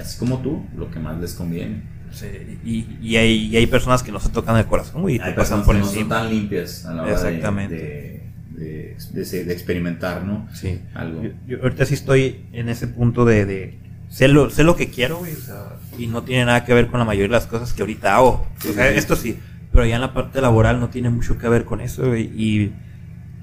así 0.00 0.18
como 0.18 0.38
tú, 0.40 0.64
lo 0.76 0.90
que 0.90 0.98
más 0.98 1.20
les 1.20 1.34
conviene. 1.34 1.82
Sí, 2.12 2.26
y, 2.64 2.98
y 3.00 3.16
hay, 3.16 3.46
y 3.46 3.56
hay 3.56 3.66
personas 3.68 4.02
que 4.02 4.10
no 4.10 4.18
se 4.18 4.30
tocan 4.30 4.56
el 4.56 4.64
corazón, 4.66 5.08
y 5.08 5.18
te 5.18 5.24
Hay 5.24 5.34
pasan 5.34 5.60
personas 5.60 5.66
por 5.66 5.74
que 5.76 5.80
no 5.80 5.86
son 5.86 5.94
encima. 5.96 6.14
tan 6.16 6.30
limpias 6.30 6.84
a 6.86 6.92
la 6.94 7.02
hora 7.02 7.10
de- 7.10 7.16
Exactamente. 7.28 7.74
de, 7.76 7.82
de, 7.82 8.19
de- 8.60 9.44
de 9.44 9.52
experimentar, 9.52 10.24
¿no? 10.24 10.48
Sí. 10.52 10.80
Algo. 10.94 11.22
Yo, 11.22 11.30
yo 11.46 11.62
ahorita 11.62 11.84
sí 11.86 11.94
estoy 11.94 12.44
en 12.52 12.68
ese 12.68 12.86
punto 12.86 13.24
de, 13.24 13.44
de 13.46 13.78
sé, 14.08 14.28
lo, 14.28 14.50
sé 14.50 14.64
lo 14.64 14.76
que 14.76 14.90
quiero, 14.90 15.18
güey, 15.18 15.32
o 15.32 15.40
sea, 15.40 15.76
y 15.98 16.06
no 16.06 16.22
tiene 16.22 16.44
nada 16.44 16.64
que 16.64 16.74
ver 16.74 16.88
con 16.88 16.98
la 16.98 17.04
mayoría 17.04 17.28
de 17.28 17.32
las 17.34 17.46
cosas 17.46 17.72
que 17.72 17.82
ahorita 17.82 18.16
hago. 18.16 18.46
O 18.58 18.62
sea, 18.72 18.86
Sí, 18.88 18.92
sí. 18.92 18.98
esto 18.98 19.16
sí, 19.16 19.38
pero 19.72 19.84
ya 19.86 19.96
en 19.96 20.00
la 20.00 20.12
parte 20.14 20.40
laboral 20.40 20.80
no 20.80 20.88
tiene 20.90 21.10
mucho 21.10 21.38
que 21.38 21.48
ver 21.48 21.64
con 21.64 21.80
eso, 21.80 22.06
güey, 22.08 22.30
y, 22.36 22.72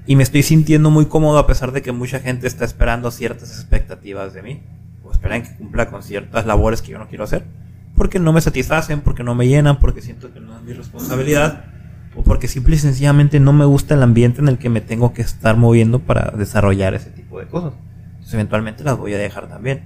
y 0.06 0.16
me 0.16 0.22
estoy 0.22 0.42
sintiendo 0.42 0.90
muy 0.90 1.06
cómodo 1.06 1.38
a 1.38 1.46
pesar 1.46 1.72
de 1.72 1.82
que 1.82 1.92
mucha 1.92 2.20
gente 2.20 2.46
está 2.46 2.64
esperando 2.64 3.10
ciertas 3.10 3.50
expectativas 3.50 4.32
de 4.34 4.42
mí, 4.42 4.60
o 5.02 5.12
esperan 5.12 5.42
que 5.42 5.54
cumpla 5.56 5.88
con 5.90 6.02
ciertas 6.02 6.46
labores 6.46 6.82
que 6.82 6.92
yo 6.92 6.98
no 6.98 7.08
quiero 7.08 7.24
hacer, 7.24 7.44
porque 7.94 8.18
no 8.18 8.32
me 8.32 8.40
satisfacen, 8.40 9.00
porque 9.00 9.22
no 9.24 9.34
me 9.34 9.48
llenan, 9.48 9.78
porque 9.80 10.00
siento 10.02 10.32
que 10.32 10.40
no 10.40 10.56
es 10.56 10.62
mi 10.62 10.72
responsabilidad. 10.72 11.64
O 12.18 12.22
porque 12.24 12.48
simple 12.48 12.74
y 12.74 12.78
sencillamente 12.78 13.38
no 13.38 13.52
me 13.52 13.64
gusta 13.64 13.94
el 13.94 14.02
ambiente 14.02 14.40
en 14.40 14.48
el 14.48 14.58
que 14.58 14.68
me 14.68 14.80
tengo 14.80 15.12
que 15.12 15.22
estar 15.22 15.56
moviendo 15.56 16.00
para 16.00 16.32
desarrollar 16.36 16.94
ese 16.94 17.10
tipo 17.10 17.38
de 17.38 17.46
cosas. 17.46 17.74
Entonces 18.10 18.34
eventualmente 18.34 18.82
las 18.82 18.98
voy 18.98 19.14
a 19.14 19.18
dejar 19.18 19.48
también. 19.48 19.82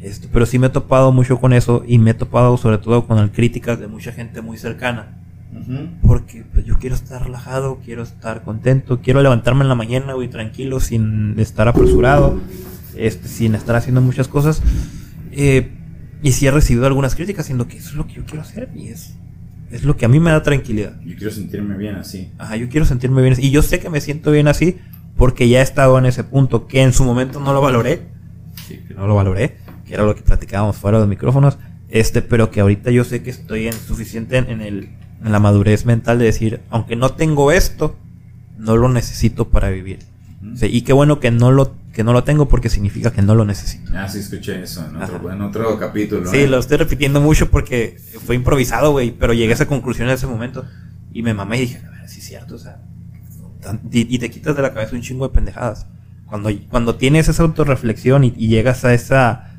Esto, 0.00 0.26
pero 0.32 0.44
sí 0.44 0.58
me 0.58 0.66
he 0.66 0.70
topado 0.70 1.12
mucho 1.12 1.38
con 1.38 1.52
eso 1.52 1.84
y 1.86 1.98
me 1.98 2.10
he 2.10 2.14
topado 2.14 2.56
sobre 2.56 2.78
todo 2.78 3.06
con 3.06 3.18
el 3.18 3.30
críticas 3.30 3.78
de 3.78 3.86
mucha 3.86 4.10
gente 4.10 4.42
muy 4.42 4.58
cercana. 4.58 5.18
Ujú. 5.52 5.88
Porque 6.04 6.44
pues, 6.52 6.64
yo 6.64 6.78
quiero 6.80 6.96
estar 6.96 7.22
relajado, 7.22 7.78
quiero 7.84 8.02
estar 8.02 8.42
contento, 8.42 9.00
quiero 9.00 9.22
levantarme 9.22 9.62
en 9.62 9.68
la 9.68 9.76
mañana, 9.76 10.14
güey, 10.14 10.28
tranquilo, 10.28 10.80
sin 10.80 11.38
estar 11.38 11.68
apresurado, 11.68 12.40
este, 12.96 13.28
sin 13.28 13.54
estar 13.54 13.76
haciendo 13.76 14.00
muchas 14.00 14.26
cosas. 14.26 14.60
Eh, 15.30 15.70
y 16.22 16.32
sí 16.32 16.46
he 16.46 16.50
recibido 16.50 16.86
algunas 16.86 17.14
críticas, 17.14 17.46
siendo 17.46 17.68
que 17.68 17.76
eso 17.76 17.90
es 17.90 17.94
lo 17.94 18.08
que 18.08 18.14
yo 18.14 18.24
quiero 18.24 18.42
hacer 18.42 18.70
y 18.74 18.88
es, 18.88 19.14
es 19.72 19.84
lo 19.84 19.96
que 19.96 20.04
a 20.04 20.08
mí 20.08 20.20
me 20.20 20.30
da 20.30 20.42
tranquilidad. 20.42 21.00
Yo 21.00 21.16
quiero 21.16 21.32
sentirme 21.32 21.76
bien 21.76 21.96
así. 21.96 22.30
Ajá, 22.38 22.56
yo 22.56 22.68
quiero 22.68 22.84
sentirme 22.86 23.22
bien 23.22 23.32
así. 23.32 23.46
Y 23.46 23.50
yo 23.50 23.62
sé 23.62 23.80
que 23.80 23.88
me 23.90 24.00
siento 24.00 24.30
bien 24.30 24.46
así 24.46 24.78
porque 25.16 25.48
ya 25.48 25.60
he 25.60 25.62
estado 25.62 25.98
en 25.98 26.06
ese 26.06 26.24
punto 26.24 26.66
que 26.66 26.82
en 26.82 26.92
su 26.92 27.04
momento 27.04 27.40
no 27.40 27.52
lo 27.52 27.60
valoré. 27.60 28.02
Sí, 28.68 28.80
que 28.86 28.94
no 28.94 29.06
lo 29.06 29.14
valoré, 29.14 29.56
que 29.86 29.94
era 29.94 30.04
lo 30.04 30.14
que 30.14 30.22
platicábamos 30.22 30.76
fuera 30.76 30.98
de 30.98 31.02
los 31.02 31.08
micrófonos. 31.08 31.58
Este, 31.88 32.22
pero 32.22 32.50
que 32.50 32.60
ahorita 32.60 32.90
yo 32.90 33.04
sé 33.04 33.22
que 33.22 33.30
estoy 33.30 33.66
en 33.66 33.72
suficiente 33.74 34.36
en, 34.38 34.60
el, 34.60 34.90
en 35.24 35.32
la 35.32 35.40
madurez 35.40 35.84
mental 35.84 36.18
de 36.18 36.26
decir, 36.26 36.60
aunque 36.70 36.96
no 36.96 37.10
tengo 37.10 37.52
esto, 37.52 37.96
no 38.58 38.76
lo 38.76 38.88
necesito 38.88 39.48
para 39.48 39.70
vivir. 39.70 40.00
Y 40.60 40.82
qué 40.82 40.92
bueno 40.92 41.20
que 41.20 41.30
no 41.30 41.50
lo 41.50 41.74
que 41.92 42.04
no 42.04 42.12
lo 42.12 42.24
tengo 42.24 42.48
porque 42.48 42.68
significa 42.68 43.12
que 43.12 43.22
no 43.22 43.34
lo 43.34 43.44
necesito. 43.44 43.92
Ah, 43.94 44.08
sí, 44.08 44.20
escuché 44.20 44.62
eso 44.62 44.84
en 44.88 44.96
otro, 44.96 45.30
en 45.30 45.42
otro 45.42 45.78
capítulo. 45.78 46.30
Sí, 46.30 46.38
¿eh? 46.38 46.46
lo 46.48 46.58
estoy 46.58 46.78
repitiendo 46.78 47.20
mucho 47.20 47.50
porque 47.50 47.98
fue 48.24 48.34
improvisado, 48.34 48.92
güey, 48.92 49.10
pero 49.10 49.34
llegué 49.34 49.52
a 49.52 49.54
esa 49.54 49.66
conclusión 49.66 50.08
en 50.08 50.14
ese 50.14 50.26
momento 50.26 50.64
y 51.12 51.22
me 51.22 51.34
mamé 51.34 51.58
y 51.58 51.60
dije, 51.60 51.82
a 51.86 51.90
ver, 51.90 52.08
sí 52.08 52.20
es 52.20 52.26
cierto, 52.26 52.54
o 52.54 52.58
sea, 52.58 52.78
y, 53.92 54.18
te 54.18 54.30
quitas 54.30 54.56
de 54.56 54.62
la 54.62 54.72
cabeza 54.72 54.96
un 54.96 55.02
chingo 55.02 55.28
de 55.28 55.34
pendejadas. 55.34 55.86
Cuando, 56.26 56.50
cuando 56.70 56.96
tienes 56.96 57.28
esa 57.28 57.42
autorreflexión 57.42 58.24
y, 58.24 58.34
y 58.36 58.48
llegas 58.48 58.84
a 58.84 58.94
esa, 58.94 59.50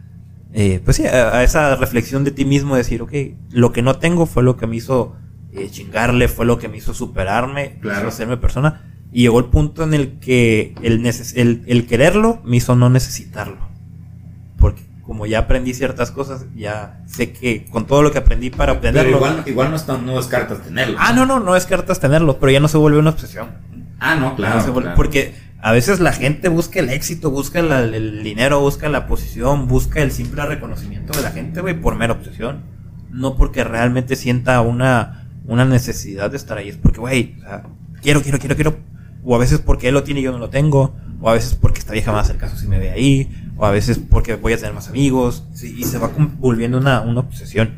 eh, 0.53 0.81
pues 0.84 0.97
sí, 0.97 1.05
a, 1.05 1.38
a 1.38 1.43
esa 1.43 1.76
reflexión 1.76 2.23
de 2.23 2.31
ti 2.31 2.45
mismo, 2.45 2.76
decir, 2.76 3.01
ok, 3.01 3.14
lo 3.51 3.72
que 3.72 3.81
no 3.84 3.97
tengo 3.97 4.26
fue 4.26 4.43
lo 4.43 4.57
que 4.57 4.65
me 4.68 4.76
hizo 4.76 5.15
eh, 5.53 5.69
chingarle, 5.69 6.27
fue 6.27 6.45
lo 6.45 6.57
que 6.57 6.68
me 6.68 6.77
hizo 6.77 6.93
superarme, 6.95 7.76
me 7.76 7.80
Claro. 7.80 7.99
hizo 7.99 8.07
hacerme 8.07 8.38
persona. 8.38 8.92
Y 9.14 9.22
llegó 9.22 9.40
el 9.40 9.45
punto 9.45 9.84
en 9.84 9.94
el 9.94 10.14
que 10.19 10.73
el, 10.81 11.06
el, 11.35 11.64
el 11.68 11.85
quererlo 11.85 12.41
me 12.44 12.57
hizo 12.57 12.76
no 12.76 12.90
necesitarlo. 12.90 13.57
Porque 14.57 14.81
como 15.03 15.26
ya 15.26 15.40
aprendí 15.40 15.73
ciertas 15.73 16.11
cosas, 16.11 16.45
ya 16.56 17.02
sé 17.06 17.31
que 17.31 17.65
con 17.65 17.85
todo 17.85 18.02
lo 18.02 18.11
que 18.11 18.18
aprendí 18.18 18.49
para 18.49 18.80
Pero 18.80 18.90
obtenerlo. 18.91 19.18
igual, 19.18 19.44
igual 19.45 19.69
no, 19.69 19.76
está, 19.76 19.98
no 19.98 20.15
descartas 20.18 20.61
tenerlo. 20.64 20.98
Ah, 20.99 21.14
no, 21.14 21.26
no, 21.26 21.40
no 21.40 21.56
es 21.56 21.65
cartas 21.65 21.99
tenerlo, 21.99 22.40
pero 22.40 22.52
ya 22.52 22.60
no 22.60 22.68
se 22.68 22.77
vuelve 22.77 22.98
una 22.99 23.11
obsesión. 23.11 23.49
Ah, 23.99 24.15
no, 24.15 24.35
claro. 24.35 24.56
no 24.65 24.73
vuelve- 24.73 24.81
claro. 24.81 24.95
Porque 24.95 25.34
a 25.61 25.72
veces 25.72 25.99
la 25.99 26.11
gente 26.14 26.49
busca 26.49 26.80
el 26.80 26.90
éxito, 26.90 27.30
busca 27.31 27.61
la- 27.61 27.81
el 27.81 28.23
dinero, 28.23 28.60
busca 28.61 28.90
la 28.90 29.06
posición, 29.06 29.68
busca 29.68 30.02
el 30.02 30.11
simple 30.11 30.44
reconocimiento 30.45 31.14
de 31.15 31.22
la 31.23 31.31
gente, 31.31 31.61
güey, 31.61 31.80
por 31.80 31.95
mera 31.95 32.14
obsesión. 32.14 32.61
No 33.11 33.35
porque 33.38 33.64
realmente 33.64 34.15
sienta 34.15 34.60
una, 34.61 35.27
una 35.45 35.65
necesidad 35.65 36.31
de 36.31 36.38
estar 36.38 36.57
ahí. 36.57 36.69
Es 36.69 36.77
porque, 36.77 36.99
güey, 36.99 37.35
o 37.38 37.41
sea, 37.41 37.64
quiero, 38.02 38.22
quiero, 38.23 38.40
quiero, 38.40 38.56
quiero. 38.56 38.92
O 39.23 39.35
a 39.35 39.39
veces 39.39 39.59
porque 39.59 39.87
él 39.89 39.93
lo 39.93 40.03
tiene 40.03 40.19
y 40.19 40.23
yo 40.23 40.31
no 40.31 40.39
lo 40.39 40.49
tengo. 40.49 40.95
O 41.21 41.29
a 41.29 41.33
veces 41.33 41.55
porque 41.55 41.79
esta 41.79 41.93
vieja 41.93 42.11
me 42.11 42.17
va 42.17 42.37
caso 42.37 42.57
si 42.57 42.67
me 42.67 42.79
ve 42.79 42.91
ahí. 42.91 43.29
O 43.57 43.65
a 43.65 43.71
veces 43.71 43.99
porque 43.99 44.35
voy 44.35 44.53
a 44.53 44.57
tener 44.57 44.73
más 44.73 44.89
amigos. 44.89 45.43
Y 45.61 45.83
se 45.83 45.97
va 45.97 46.11
volviendo 46.39 46.77
una, 46.77 47.01
una 47.01 47.21
obsesión. 47.21 47.71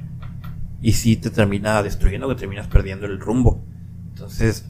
Y 0.82 0.94
sí 0.94 1.16
te 1.16 1.30
termina 1.30 1.82
destruyendo, 1.84 2.28
que 2.30 2.36
terminas 2.36 2.68
perdiendo 2.68 3.06
el 3.06 3.20
rumbo. 3.20 3.64
Entonces, 4.14 4.66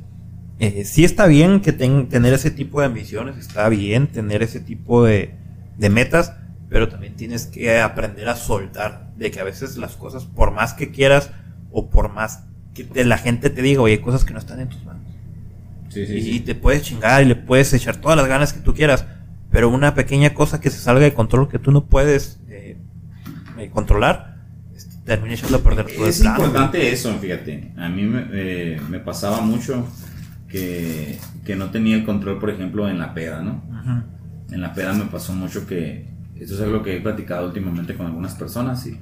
eh, 0.60 0.85
sí 0.85 1.03
está 1.03 1.27
bien 1.27 1.60
que 1.60 1.73
ten- 1.73 2.07
tener 2.07 2.34
ese 2.34 2.49
tipo 2.52 2.80
de 2.80 2.85
ambiciones, 2.88 3.38
está 3.38 3.68
bien 3.69 4.07
tener 4.07 4.41
ese 4.41 4.60
tipo 4.61 5.03
de, 5.03 5.35
metas, 5.77 6.34
pero 6.69 6.88
también 6.88 7.15
tienes 7.15 7.45
que 7.45 7.80
aprender 7.81 8.30
a 8.30 8.35
soltar, 8.38 9.11
de 9.18 9.31
que 9.31 9.39
a 9.41 9.43
veces 9.43 9.77
las 9.77 9.95
cosas, 9.97 10.23
por 10.23 10.52
más 10.52 10.73
que 10.73 10.91
quieras 10.91 11.31
o 11.72 11.89
por 11.89 12.11
más 12.11 12.43
que 12.73 12.88
la 13.03 13.18
gente 13.18 13.49
te 13.49 13.61
diga, 13.61 13.81
oye, 13.81 13.95
hay 13.95 13.99
cosas 13.99 14.23
que 14.23 14.34
no 14.34 14.39
están 14.39 14.61
en 14.61 14.69
tus 14.69 14.84
manos. 14.85 14.94
Sí, 15.95 16.05
sí, 16.05 16.13
y, 16.17 16.22
sí. 16.23 16.39
te 16.41 16.55
puedes 16.55 16.81
chingar 16.81 17.23
y 17.23 17.26
le 17.26 17.38
puedes 17.38 17.72
echar 17.72 17.95
todas 17.95 18.17
las 18.17 18.27
ganas 18.27 18.51
que 18.51 18.59
tú 18.59 18.73
quieras, 18.73 19.05
pero 19.49 19.69
una 19.69 19.95
pequeña 19.95 20.34
cosa 20.34 20.59
que 20.59 20.69
se 20.69 20.77
salga 20.77 21.05
de 21.05 21.13
control 21.13 21.47
que 21.47 21.57
tú 21.57 21.72
no 21.72 21.85
puedes 21.85 22.38
eh, 22.49 22.76
eh, 23.57 23.69
controlar, 23.72 24.43
este, 24.76 24.93
termina 25.05 25.35
echando 25.35 25.55
a 25.55 25.61
perder 25.61 25.85
todo 25.85 26.05
Es 26.05 26.17
el 26.17 26.23
plan. 26.23 26.35
importante 26.35 26.91
eso, 26.91 27.17
fíjate. 27.17 27.72
A 27.77 27.88
mí 27.88 28.03
me, 28.03 28.26
eh, 28.34 28.81
me 28.89 28.99
pasaba 28.99 29.39
mucho 29.39 29.88
que, 30.49 31.17
que 31.45 31.55
no 31.55 31.72
tenía 31.72 31.95
el 31.95 32.03
control, 32.03 32.39
por 32.39 32.49
ejemplo, 32.49 32.89
en 32.89 32.99
la 32.99 33.13
peda, 33.13 33.41
¿no? 33.41 33.63
En 34.51 34.59
la 34.59 34.73
peda 34.73 34.91
me 34.91 35.05
pasó 35.05 35.31
mucho 35.31 35.65
que, 35.65 36.09
esto 36.35 36.55
es 36.55 36.61
algo 36.61 36.84
que 36.84 36.97
he 36.97 36.99
platicado 36.99 37.47
últimamente 37.47 37.95
con 37.95 38.07
algunas 38.07 38.35
personas 38.35 38.85
y, 38.85 38.99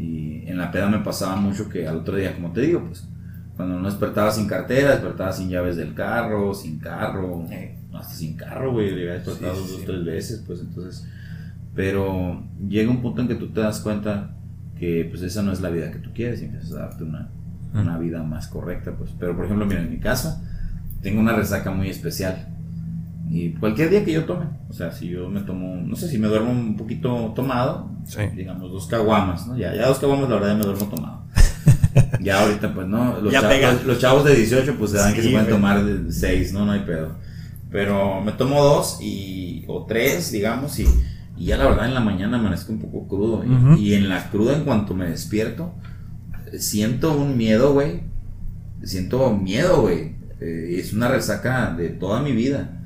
y 0.00 0.44
en 0.46 0.56
la 0.56 0.70
peda 0.70 0.88
me 0.88 1.00
pasaba 1.00 1.34
mucho 1.34 1.68
que 1.68 1.88
al 1.88 1.96
otro 1.96 2.14
día, 2.16 2.32
como 2.32 2.52
te 2.52 2.60
digo, 2.60 2.84
pues 2.86 3.08
cuando 3.56 3.78
no 3.78 3.86
despertaba 3.88 4.30
sin 4.30 4.46
cartera, 4.46 4.90
despertaba 4.92 5.32
sin 5.32 5.48
llaves 5.50 5.76
del 5.76 5.94
carro, 5.94 6.54
sin 6.54 6.78
carro, 6.78 7.46
Eh. 7.50 7.78
hasta 7.92 8.14
sin 8.14 8.36
carro, 8.36 8.72
güey, 8.72 8.90
le 8.90 9.02
había 9.02 9.12
despertado 9.14 9.54
Sí, 9.54 9.60
dos 9.72 9.80
o 9.82 9.84
tres 9.84 10.04
veces, 10.04 10.44
pues 10.46 10.60
entonces, 10.60 11.06
pero 11.74 12.42
llega 12.68 12.90
un 12.90 13.00
punto 13.02 13.22
en 13.22 13.28
que 13.28 13.34
tú 13.34 13.48
te 13.48 13.60
das 13.60 13.80
cuenta 13.80 14.30
que 14.78 15.06
pues 15.10 15.22
esa 15.22 15.42
no 15.42 15.52
es 15.52 15.60
la 15.60 15.70
vida 15.70 15.90
que 15.90 15.98
tú 15.98 16.10
quieres 16.14 16.42
y 16.42 16.46
empiezas 16.46 16.72
a 16.72 16.78
darte 16.80 17.04
una, 17.04 17.28
una 17.74 17.98
vida 17.98 18.22
más 18.22 18.48
correcta, 18.48 18.92
pues, 18.96 19.10
pero 19.18 19.34
por 19.36 19.44
ejemplo, 19.44 19.64
mira, 19.66 19.80
en 19.80 19.90
mi 19.90 19.98
caso, 19.98 20.40
tengo 21.02 21.20
una 21.20 21.32
resaca 21.34 21.70
muy 21.70 21.88
especial. 21.88 22.48
Y 23.30 23.52
cualquier 23.52 23.88
día 23.90 24.04
que 24.04 24.12
yo 24.12 24.24
tome, 24.24 24.46
o 24.68 24.72
sea, 24.74 24.92
si 24.92 25.08
yo 25.08 25.28
me 25.30 25.40
tomo, 25.40 25.76
no 25.76 25.96
sé, 25.96 26.08
si 26.08 26.18
me 26.18 26.28
duermo 26.28 26.50
un 26.50 26.76
poquito 26.76 27.32
tomado, 27.34 27.90
Sí. 28.04 28.20
digamos 28.36 28.70
dos 28.70 28.86
caguamas, 28.88 29.46
¿no? 29.46 29.56
Ya, 29.56 29.74
ya 29.74 29.86
dos 29.86 29.98
caguamas 30.00 30.28
la 30.28 30.34
verdad 30.34 30.48
ya 30.50 30.54
me 30.56 30.64
duermo 30.64 30.86
tomado. 30.86 31.21
ya 32.20 32.42
ahorita 32.42 32.74
pues 32.74 32.86
no, 32.86 33.20
los, 33.20 33.32
Ya 33.32 33.40
chavos, 33.98 34.24
los, 34.24 34.24
de 34.24 34.36
18 34.36 34.76
pues 34.78 34.90
se 34.92 34.96
dan 34.98 35.14
que 35.14 35.22
se 35.22 35.30
pueden 35.30 35.48
tomar 35.48 35.84
de 35.84 36.12
6, 36.12 36.52
no, 36.52 36.64
no 36.66 36.72
hay 36.72 36.80
pedo. 36.80 37.16
Pero 37.70 38.20
me 38.20 38.32
tomo 38.32 38.62
dos 38.62 38.98
y, 39.00 39.64
o 39.66 39.86
tres, 39.86 40.30
digamos, 40.30 40.78
y, 40.78 40.86
y 41.36 41.46
ya 41.46 41.56
la 41.56 41.64
verdad 41.64 41.86
en 41.86 41.94
la 41.94 42.00
mañana 42.00 42.38
amanezco 42.38 42.72
un 42.72 42.80
poco 42.80 43.08
crudo. 43.08 43.44
y, 43.76 43.94
en 43.94 44.08
la 44.08 44.30
cruda 44.30 44.54
en 44.54 44.64
cuanto 44.64 44.94
me 44.94 45.08
despierto, 45.08 45.74
siento 46.58 47.16
un 47.16 47.36
miedo, 47.36 47.72
güey. 47.72 48.02
Siento 48.82 49.32
miedo, 49.32 49.80
güey. 49.80 50.16
Eh, 50.40 50.76
es 50.78 50.92
una 50.92 51.08
resaca 51.08 51.72
de 51.72 51.88
toda 51.88 52.20
mi 52.20 52.32
vida. 52.32 52.78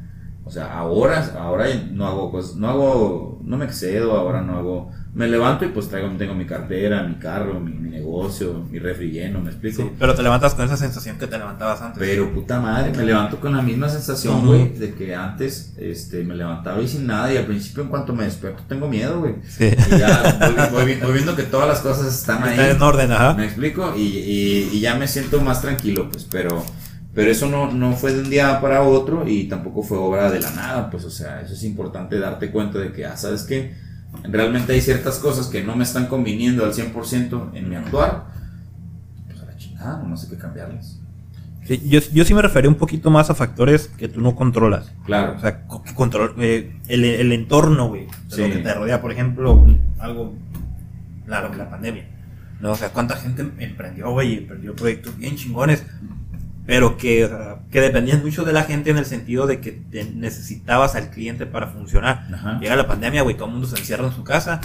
O 0.44 0.50
sea, 0.50 0.78
ahora, 0.78 1.28
ahora 1.38 1.66
no 1.90 2.06
hago 2.06 2.30
cosas, 2.30 2.54
no 2.54 2.68
hago, 2.68 3.40
no 3.44 3.56
me 3.56 3.64
excedo, 3.64 4.12
ahora 4.12 4.42
no 4.42 4.56
hago, 4.56 4.90
me 5.16 5.26
levanto 5.26 5.64
y 5.64 5.68
pues 5.68 5.88
traigo, 5.88 6.08
tengo 6.18 6.34
mi 6.34 6.44
cartera, 6.44 7.02
mi 7.02 7.14
carro, 7.14 7.58
mi, 7.58 7.72
mi 7.72 7.88
negocio, 7.88 8.66
mi 8.70 8.78
refri 8.78 9.10
lleno, 9.10 9.40
¿me 9.40 9.48
explico? 9.50 9.82
Sí, 9.82 9.90
pero 9.98 10.14
te 10.14 10.22
levantas 10.22 10.54
con 10.54 10.66
esa 10.66 10.76
sensación 10.76 11.16
que 11.16 11.26
te 11.26 11.38
levantabas 11.38 11.80
antes. 11.80 11.98
Pero 11.98 12.30
puta 12.34 12.60
madre, 12.60 12.92
me 12.94 13.02
levanto 13.02 13.40
con 13.40 13.56
la 13.56 13.62
misma 13.62 13.88
sensación, 13.88 14.46
güey, 14.46 14.74
de 14.74 14.92
que 14.92 15.14
antes, 15.14 15.72
este, 15.78 16.22
me 16.22 16.34
levantaba 16.34 16.82
y 16.82 16.86
sin 16.88 17.06
nada 17.06 17.32
y 17.32 17.38
al 17.38 17.46
principio 17.46 17.82
en 17.84 17.88
cuanto 17.88 18.12
me 18.14 18.24
despierto 18.24 18.62
tengo 18.68 18.88
miedo, 18.88 19.20
güey. 19.20 19.36
Sí. 19.48 19.64
Y 19.90 19.98
ya 19.98 20.68
voy, 20.70 20.94
voy 21.02 21.12
viendo 21.14 21.34
que 21.34 21.44
todas 21.44 21.66
las 21.66 21.80
cosas 21.80 22.14
están 22.14 22.42
ahí. 22.42 22.50
Está 22.50 22.70
en 22.72 22.82
orden, 22.82 23.10
ajá. 23.10 23.32
¿Me 23.32 23.46
explico? 23.46 23.94
Y, 23.96 24.02
y- 24.02 24.68
y 24.74 24.80
ya 24.80 24.96
me 24.96 25.08
siento 25.08 25.40
más 25.40 25.62
tranquilo, 25.62 26.10
pues, 26.10 26.26
pero, 26.30 26.62
pero 27.14 27.30
eso 27.30 27.46
no, 27.48 27.72
no 27.72 27.94
fue 27.94 28.12
de 28.12 28.20
un 28.20 28.28
día 28.28 28.60
para 28.60 28.82
otro 28.82 29.26
y 29.26 29.44
tampoco 29.48 29.82
fue 29.82 29.96
obra 29.96 30.30
de 30.30 30.40
la 30.40 30.50
nada, 30.50 30.90
pues, 30.90 31.04
o 31.06 31.10
sea, 31.10 31.40
eso 31.40 31.54
es 31.54 31.62
importante 31.64 32.18
darte 32.18 32.50
cuenta 32.50 32.78
de 32.78 32.92
que, 32.92 33.06
ah, 33.06 33.16
¿sabes 33.16 33.44
qué? 33.44 33.85
Realmente 34.24 34.72
hay 34.72 34.80
ciertas 34.80 35.18
cosas 35.18 35.46
que 35.48 35.62
no 35.62 35.76
me 35.76 35.84
están 35.84 36.06
conviniendo 36.06 36.64
al 36.64 36.72
100% 36.72 37.50
en 37.54 37.68
mi 37.68 37.76
actuar, 37.76 38.26
pues 39.26 39.40
a 39.40 39.46
la 39.46 39.56
chingada, 39.56 40.02
no 40.02 40.16
sé 40.16 40.28
qué 40.28 40.36
cambiarlas. 40.36 41.00
Sí, 41.66 41.82
yo, 41.88 41.98
yo 42.12 42.24
sí 42.24 42.32
me 42.32 42.42
refería 42.42 42.68
un 42.70 42.76
poquito 42.76 43.10
más 43.10 43.28
a 43.30 43.34
factores 43.34 43.88
que 43.88 44.08
tú 44.08 44.20
no 44.20 44.36
controlas. 44.36 44.92
Claro, 45.04 45.34
O 45.36 45.40
sea, 45.40 45.66
co- 45.66 45.82
que 45.82 45.94
control, 45.94 46.34
eh, 46.38 46.76
el, 46.86 47.04
el 47.04 47.32
entorno, 47.32 47.88
güey. 47.88 48.06
Sí. 48.28 48.40
Lo 48.42 48.48
que 48.48 48.58
te 48.58 48.72
rodea, 48.74 49.00
por 49.00 49.10
ejemplo, 49.10 49.66
algo, 49.98 50.34
claro, 51.26 51.52
la 51.54 51.68
pandemia. 51.68 52.06
¿no? 52.60 52.70
O 52.72 52.76
sea, 52.76 52.90
cuánta 52.90 53.16
gente 53.16 53.44
emprendió, 53.58 54.10
güey, 54.12 54.34
y 54.34 54.38
emprendió 54.38 54.74
proyectos 54.76 55.16
bien 55.18 55.34
chingones, 55.36 55.84
pero 56.66 56.96
que 56.96 57.24
o 57.24 57.28
sea, 57.28 57.55
que 57.70 57.80
dependían 57.80 58.22
mucho 58.22 58.44
de 58.44 58.52
la 58.52 58.62
gente 58.62 58.90
en 58.90 58.96
el 58.98 59.04
sentido 59.06 59.46
de 59.46 59.60
que 59.60 59.82
necesitabas 60.14 60.94
al 60.94 61.10
cliente 61.10 61.46
para 61.46 61.66
funcionar. 61.68 62.26
Ajá. 62.32 62.58
Llega 62.60 62.76
la 62.76 62.86
pandemia, 62.86 63.22
güey, 63.22 63.36
todo 63.36 63.46
el 63.46 63.52
mundo 63.52 63.66
se 63.66 63.78
encierra 63.78 64.06
en 64.06 64.12
su 64.12 64.22
casa, 64.24 64.60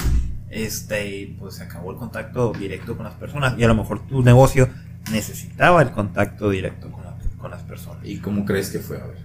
este, 0.49 1.35
pues 1.39 1.55
se 1.55 1.63
acabó 1.63 1.91
el 1.91 1.97
contacto 1.97 2.53
directo 2.57 2.95
con 2.95 3.05
las 3.05 3.15
personas. 3.15 3.55
Y 3.57 3.63
a 3.63 3.67
lo 3.67 3.75
mejor 3.75 4.05
tu 4.07 4.21
negocio 4.23 4.69
necesitaba 5.11 5.81
el 5.81 5.91
contacto 5.91 6.49
directo 6.49 6.91
con, 6.91 7.03
la- 7.03 7.15
con 7.37 7.51
las 7.51 7.61
personas. 7.63 7.99
¿Y 8.05 8.17
cómo 8.17 8.45
crees 8.45 8.69
que 8.69 8.79
fue? 8.79 8.97
A 8.97 9.05
ver. 9.05 9.17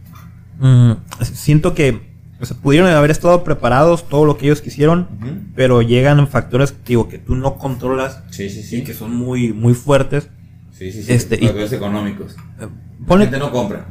Mm, 0.59 0.93
siento 1.23 1.75
que 1.75 2.15
o 2.41 2.45
sea, 2.45 2.57
pudieron 2.57 2.89
haber 2.91 3.11
estado 3.11 3.45
preparados 3.45 4.09
todo 4.09 4.25
lo 4.27 4.37
que 4.37 4.47
ellos 4.47 4.61
quisieron, 4.61 5.09
pero 5.55 5.81
llegan 5.83 6.27
factores 6.29 6.75
digo, 6.85 7.09
que 7.09 7.19
tú 7.19 7.35
no 7.35 7.57
controlas 7.57 8.23
Sí, 8.31 8.51
sí, 8.51 8.77
y 8.77 8.85
que 8.85 8.93
son 8.95 9.15
muy, 9.15 9.53
muy 9.55 9.73
fuertes. 9.75 10.29
Sí, 10.77 10.93
sí, 10.93 11.03
sí. 11.03 11.13
Este, 11.13 11.39
y- 11.43 11.47
económicos. 11.75 12.33
Eh, 12.61 12.67
La 13.01 13.07
Ponle, 13.07 13.25
gente 13.27 13.39
no 13.39 13.51
compra. 13.51 13.87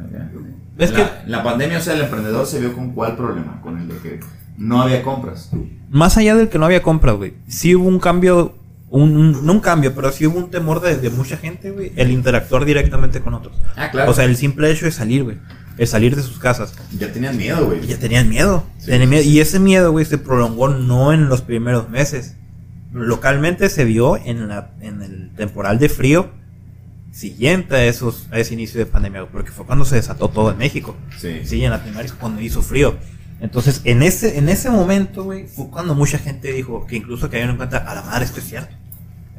Es 0.77 0.91
la, 0.91 0.97
que- 0.97 1.29
la 1.29 1.43
pandemia, 1.43 1.77
o 1.77 1.81
sea, 1.81 1.93
el 1.93 2.01
emprendedor 2.01 2.45
se 2.45 2.59
vio 2.59 2.73
con 2.73 2.91
cuál 2.91 3.15
problema, 3.15 3.61
con 3.61 3.79
el 3.79 3.87
de 3.87 3.97
que 3.97 4.19
no 4.57 4.81
había 4.81 5.01
compras. 5.03 5.49
más 5.89 6.17
allá 6.17 6.35
del 6.35 6.49
que 6.49 6.59
no 6.59 6.65
había 6.65 6.81
compras, 6.81 7.15
güey, 7.15 7.33
sí 7.47 7.75
hubo 7.75 7.87
un 7.87 7.99
cambio, 7.99 8.55
un, 8.89 9.45
no 9.45 9.51
un 9.53 9.59
cambio, 9.61 9.95
pero 9.95 10.11
sí 10.11 10.25
hubo 10.27 10.37
un 10.37 10.49
temor 10.51 10.81
de, 10.81 10.97
de 10.97 11.09
mucha 11.09 11.37
gente, 11.37 11.71
güey, 11.71 11.91
el 11.95 12.11
interactuar 12.11 12.65
directamente 12.65 13.21
con 13.21 13.33
otros. 13.33 13.55
Ah, 13.75 13.89
claro. 13.89 14.11
O 14.11 14.13
sea, 14.13 14.25
el 14.25 14.35
simple 14.35 14.69
hecho 14.69 14.85
de 14.85 14.91
salir, 14.91 15.23
güey, 15.23 15.37
el 15.77 15.87
salir 15.87 16.15
de 16.15 16.21
sus 16.21 16.39
casas. 16.39 16.73
ya 16.97 17.11
tenían 17.11 17.35
miedo, 17.37 17.65
güey. 17.65 17.85
Ya 17.87 17.97
tenían 17.97 18.27
miedo. 18.29 18.63
Sí, 18.77 18.87
tenían 18.87 19.09
miedo. 19.09 19.23
Y 19.23 19.39
ese 19.39 19.59
miedo, 19.59 19.91
güey, 19.91 20.05
se 20.05 20.17
prolongó 20.17 20.67
no 20.69 21.13
en 21.13 21.27
los 21.29 21.41
primeros 21.41 21.89
meses. 21.89 22.35
Localmente 22.93 23.69
se 23.69 23.83
vio 23.85 24.17
en, 24.17 24.47
la, 24.47 24.71
en 24.81 25.01
el 25.01 25.31
temporal 25.35 25.79
de 25.79 25.89
frío 25.89 26.29
siguiente 27.15 27.75
a, 27.75 27.85
esos, 27.85 28.27
a 28.31 28.39
ese 28.39 28.53
inicio 28.53 28.77
de 28.79 28.85
pandemia, 28.85 29.25
porque 29.27 29.51
fue 29.51 29.65
cuando 29.65 29.85
se 29.85 29.95
desató 29.95 30.27
todo 30.29 30.51
en 30.51 30.57
México. 30.57 30.95
Sí. 31.17 31.41
Sí, 31.45 31.63
en 31.63 31.71
Latinoamérica 31.71 32.15
cuando 32.19 32.41
hizo 32.41 32.61
frío. 32.61 32.95
Entonces, 33.39 33.81
en 33.85 34.03
ese, 34.03 34.37
en 34.37 34.49
ese 34.49 34.69
momento, 34.69 35.23
güey, 35.23 35.47
fue 35.47 35.69
cuando 35.69 35.95
mucha 35.95 36.17
gente 36.17 36.51
dijo 36.51 36.85
que 36.87 36.97
incluso 36.97 37.29
cayeron 37.29 37.51
en 37.51 37.57
cuenta, 37.57 37.77
a 37.77 37.95
la 37.95 38.01
madre, 38.01 38.25
esto 38.25 38.39
es 38.39 38.45
cierto. 38.47 38.75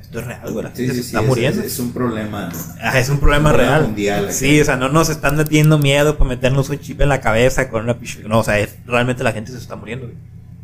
Esto 0.01 0.21
es 0.21 0.27
real, 0.27 0.53
güey, 0.53 0.63
la 0.65 0.71
gente 0.71 0.83
sí, 0.83 0.89
se 0.89 0.95
sí, 0.95 1.01
está 1.09 1.21
es- 1.21 1.27
muriendo. 1.27 1.61
Es, 1.61 1.67
es 1.73 1.79
un 1.81 1.93
problema. 1.93 2.49
Ah, 2.81 2.99
es 2.99 3.09
un 3.11 3.19
problema 3.19 3.51
un 3.51 3.57
real. 3.57 3.83
mundial, 3.83 4.33
sí, 4.33 4.61
o 4.61 4.65
sea, 4.65 4.77
no 4.77 4.89
nos 4.89 5.09
están 5.09 5.37
metiendo 5.37 5.79
miedo 5.79 6.17
para 6.17 6.29
meternos 6.31 6.71
un 6.71 6.79
chip 6.79 7.01
en 7.01 7.09
la 7.09 7.21
cabeza 7.21 7.69
con 7.69 7.83
una 7.85 7.99
pichu- 7.99 8.23
No, 8.27 8.39
o 8.39 8.45
sea, 8.45 8.59
es- 8.59 8.77
realmente 8.87 9.23
la 9.25 9.33
gente 9.33 9.51
se 9.53 9.59
está 9.59 9.77
muriendo, 9.77 10.07
güey. 10.07 10.17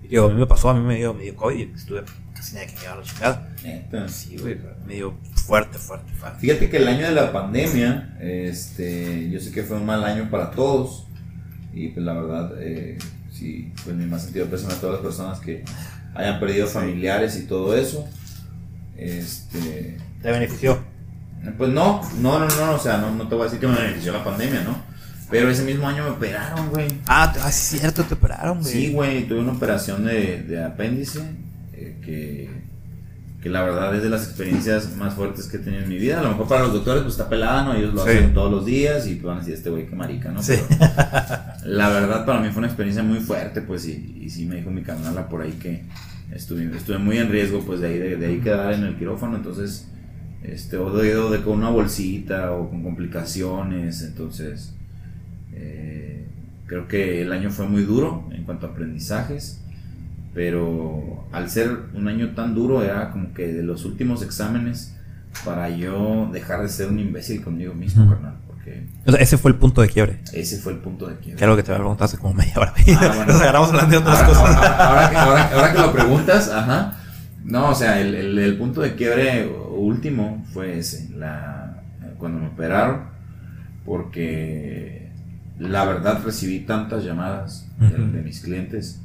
Digo, 0.08 0.26
a 0.26 0.28
mí 0.28 0.38
me 0.38 0.46
pasó, 0.46 0.70
a 0.70 0.74
mí 0.74 0.80
me 0.80 0.96
dio, 0.96 1.12
me 1.14 1.24
dio 1.24 1.34
COVID 1.36 1.58
y 1.58 1.72
estuve 1.74 2.02
casi 2.42 2.54
nadie 2.54 2.66
que 2.68 2.74
me 2.74 2.80
llevaba 2.80 3.00
la 3.00 3.06
chingada. 3.06 3.48
Neta. 3.62 4.08
Sí, 4.08 4.36
güey, 4.38 4.58
me 4.86 4.94
dio 4.94 5.14
fuerte, 5.46 5.78
fuerte, 5.78 6.12
fuerte. 6.14 6.38
Fíjate 6.40 6.68
que 6.70 6.76
el 6.78 6.88
año 6.88 7.06
de 7.06 7.12
la 7.12 7.32
pandemia, 7.32 8.16
este, 8.20 9.30
yo 9.30 9.38
sé 9.40 9.52
que 9.52 9.62
fue 9.62 9.76
un 9.76 9.86
mal 9.86 10.02
año 10.04 10.28
para 10.30 10.50
todos 10.50 11.06
y 11.72 11.88
pues 11.88 12.04
la 12.04 12.14
verdad, 12.14 12.52
eh, 12.60 12.98
sí, 13.32 13.72
pues 13.84 13.94
mi 13.96 14.06
más 14.06 14.22
sentido 14.24 14.46
pésame 14.46 14.74
a 14.74 14.80
todas 14.80 14.96
las 14.96 15.02
personas 15.04 15.38
que 15.40 15.64
hayan 16.14 16.40
perdido 16.40 16.66
familiares 16.66 17.36
y 17.36 17.42
todo 17.46 17.76
eso. 17.76 18.06
Este, 18.96 19.96
¿Te 20.20 20.30
benefició? 20.30 20.82
pues 21.58 21.70
no, 21.72 22.00
no, 22.20 22.38
no, 22.38 22.46
no, 22.48 22.72
o 22.74 22.78
sea, 22.78 22.98
no, 22.98 23.12
no 23.14 23.26
te 23.28 23.34
voy 23.34 23.42
a 23.42 23.44
decir 23.46 23.58
que 23.58 23.66
me 23.66 23.74
benefició 23.74 24.12
la 24.12 24.22
pandemia, 24.22 24.62
¿no? 24.62 24.76
Pero 25.30 25.50
ese 25.50 25.62
mismo 25.64 25.88
año 25.88 26.04
me 26.04 26.10
operaron, 26.10 26.68
güey. 26.70 26.86
Ah, 27.06 27.32
te- 27.32 27.40
ah, 27.40 27.48
es 27.48 27.54
cierto, 27.54 28.04
te 28.04 28.14
operaron, 28.14 28.60
güey. 28.60 28.70
Sí, 28.72 28.92
güey, 28.92 29.26
tuve 29.26 29.40
una 29.40 29.52
operación 29.52 30.04
de, 30.04 30.42
de 30.42 30.62
apéndice 30.62 31.20
que, 32.04 32.48
que 33.42 33.48
la 33.48 33.62
verdad 33.62 33.94
es 33.96 34.02
de 34.02 34.10
las 34.10 34.24
experiencias 34.26 34.94
más 34.96 35.14
fuertes 35.14 35.46
que 35.46 35.56
he 35.56 35.60
tenido 35.60 35.82
en 35.82 35.88
mi 35.88 35.96
vida. 35.98 36.20
A 36.20 36.22
lo 36.22 36.30
mejor 36.30 36.48
para 36.48 36.62
los 36.62 36.72
doctores 36.74 37.02
pues 37.02 37.14
está 37.14 37.28
pelada, 37.28 37.64
¿no? 37.64 37.74
Ellos 37.74 37.94
lo 37.94 38.04
Sí. 38.04 38.10
hacen 38.10 38.34
todos 38.34 38.50
los 38.50 38.64
días 38.66 39.06
y 39.06 39.14
pues, 39.14 39.24
van 39.24 39.36
a 39.36 39.40
decir, 39.40 39.54
este 39.54 39.70
güey 39.70 39.86
qué 39.86 39.96
marica, 39.96 40.30
¿no? 40.30 40.42
Sí. 40.42 40.54
Pero 40.68 40.90
la 41.64 41.88
verdad 41.88 42.24
para 42.26 42.40
mí 42.40 42.48
fue 42.50 42.58
una 42.58 42.66
experiencia 42.68 43.02
muy 43.02 43.20
fuerte, 43.20 43.60
pues, 43.62 43.86
y, 43.86 44.20
y 44.22 44.30
sí 44.30 44.46
me 44.46 44.56
dijo 44.56 44.70
mi 44.70 44.82
canala 44.82 45.28
por 45.28 45.42
ahí 45.42 45.52
que 45.52 45.84
estuve, 46.32 46.64
estuve 46.76 46.98
muy 46.98 47.18
en 47.18 47.30
riesgo, 47.30 47.60
pues, 47.64 47.80
de 47.80 47.88
ahí, 47.88 47.98
de, 47.98 48.16
de 48.16 48.26
ahí 48.26 48.38
quedar 48.40 48.72
en 48.74 48.84
el 48.84 48.96
quirófano, 48.96 49.36
entonces, 49.36 49.88
este, 50.42 50.76
o 50.76 50.90
de, 50.96 51.14
de 51.14 51.42
con 51.42 51.58
una 51.58 51.70
bolsita 51.70 52.52
o 52.52 52.68
con 52.70 52.82
complicaciones, 52.82 54.02
entonces... 54.02 54.74
Eh, 55.54 56.26
creo 56.66 56.88
que 56.88 57.20
el 57.20 57.32
año 57.32 57.50
fue 57.50 57.66
muy 57.68 57.82
duro 57.82 58.26
en 58.32 58.44
cuanto 58.44 58.66
a 58.66 58.70
aprendizajes, 58.70 59.60
pero 60.34 61.26
al 61.32 61.50
ser 61.50 61.70
un 61.94 62.08
año 62.08 62.30
tan 62.34 62.54
duro 62.54 62.82
era 62.82 63.10
como 63.10 63.32
que 63.34 63.48
de 63.52 63.62
los 63.62 63.84
últimos 63.84 64.22
exámenes 64.22 64.94
para 65.44 65.68
yo 65.70 66.28
dejar 66.32 66.62
de 66.62 66.68
ser 66.68 66.88
un 66.88 66.98
imbécil 66.98 67.42
conmigo 67.42 67.74
mismo, 67.74 68.04
Ujú. 68.04 68.12
carnal, 68.14 68.34
porque 68.46 68.86
O 69.06 69.12
sea, 69.12 69.20
ese 69.20 69.38
fue 69.38 69.50
el 69.50 69.56
punto 69.58 69.80
de 69.82 69.88
quiebre. 69.88 70.20
ese 70.32 70.58
fue 70.58 70.72
el 70.72 70.78
punto 70.78 71.06
de 71.06 71.16
quiebre. 71.16 71.46
lo 71.46 71.56
que 71.56 71.62
te 71.62 71.70
había 71.72 71.80
preguntado 71.80 72.04
hace 72.06 72.18
como 72.18 72.34
media 72.34 72.54
hora. 72.56 72.72
Ah, 72.76 73.12
bueno. 73.16 73.26
Nos 73.32 73.40
agarramos 73.40 73.68
hablando 73.70 73.90
de 73.90 73.96
otras 73.98 74.16
Ahora, 74.22 74.28
cosas. 74.28 74.56
ahora- 74.56 74.88
ahora 74.88 75.10
que, 75.10 75.16
ahora- 75.56 75.72
que 75.72 75.78
lo 75.78 75.92
preguntas, 75.92 76.48
ajá. 76.50 76.98
No, 77.44 77.70
o 77.70 77.74
sea, 77.74 78.00
el, 78.00 78.14
el- 78.14 78.38
el 78.38 78.56
punto 78.56 78.80
de 78.82 78.94
quiebre 78.94 79.46
último 79.76 80.44
fue 80.52 80.78
ese, 80.78 81.08
la, 81.16 81.82
cuando 82.18 82.38
me 82.38 82.46
operaron, 82.48 83.00
porque 83.84 85.10
la 85.58 85.84
verdad 85.84 86.20
recibí 86.24 86.60
tantas 86.60 87.04
llamadas 87.04 87.68
de, 87.78 87.86
Ujú. 87.86 88.12
de 88.12 88.22
mis 88.22 88.40
clientes, 88.40 89.00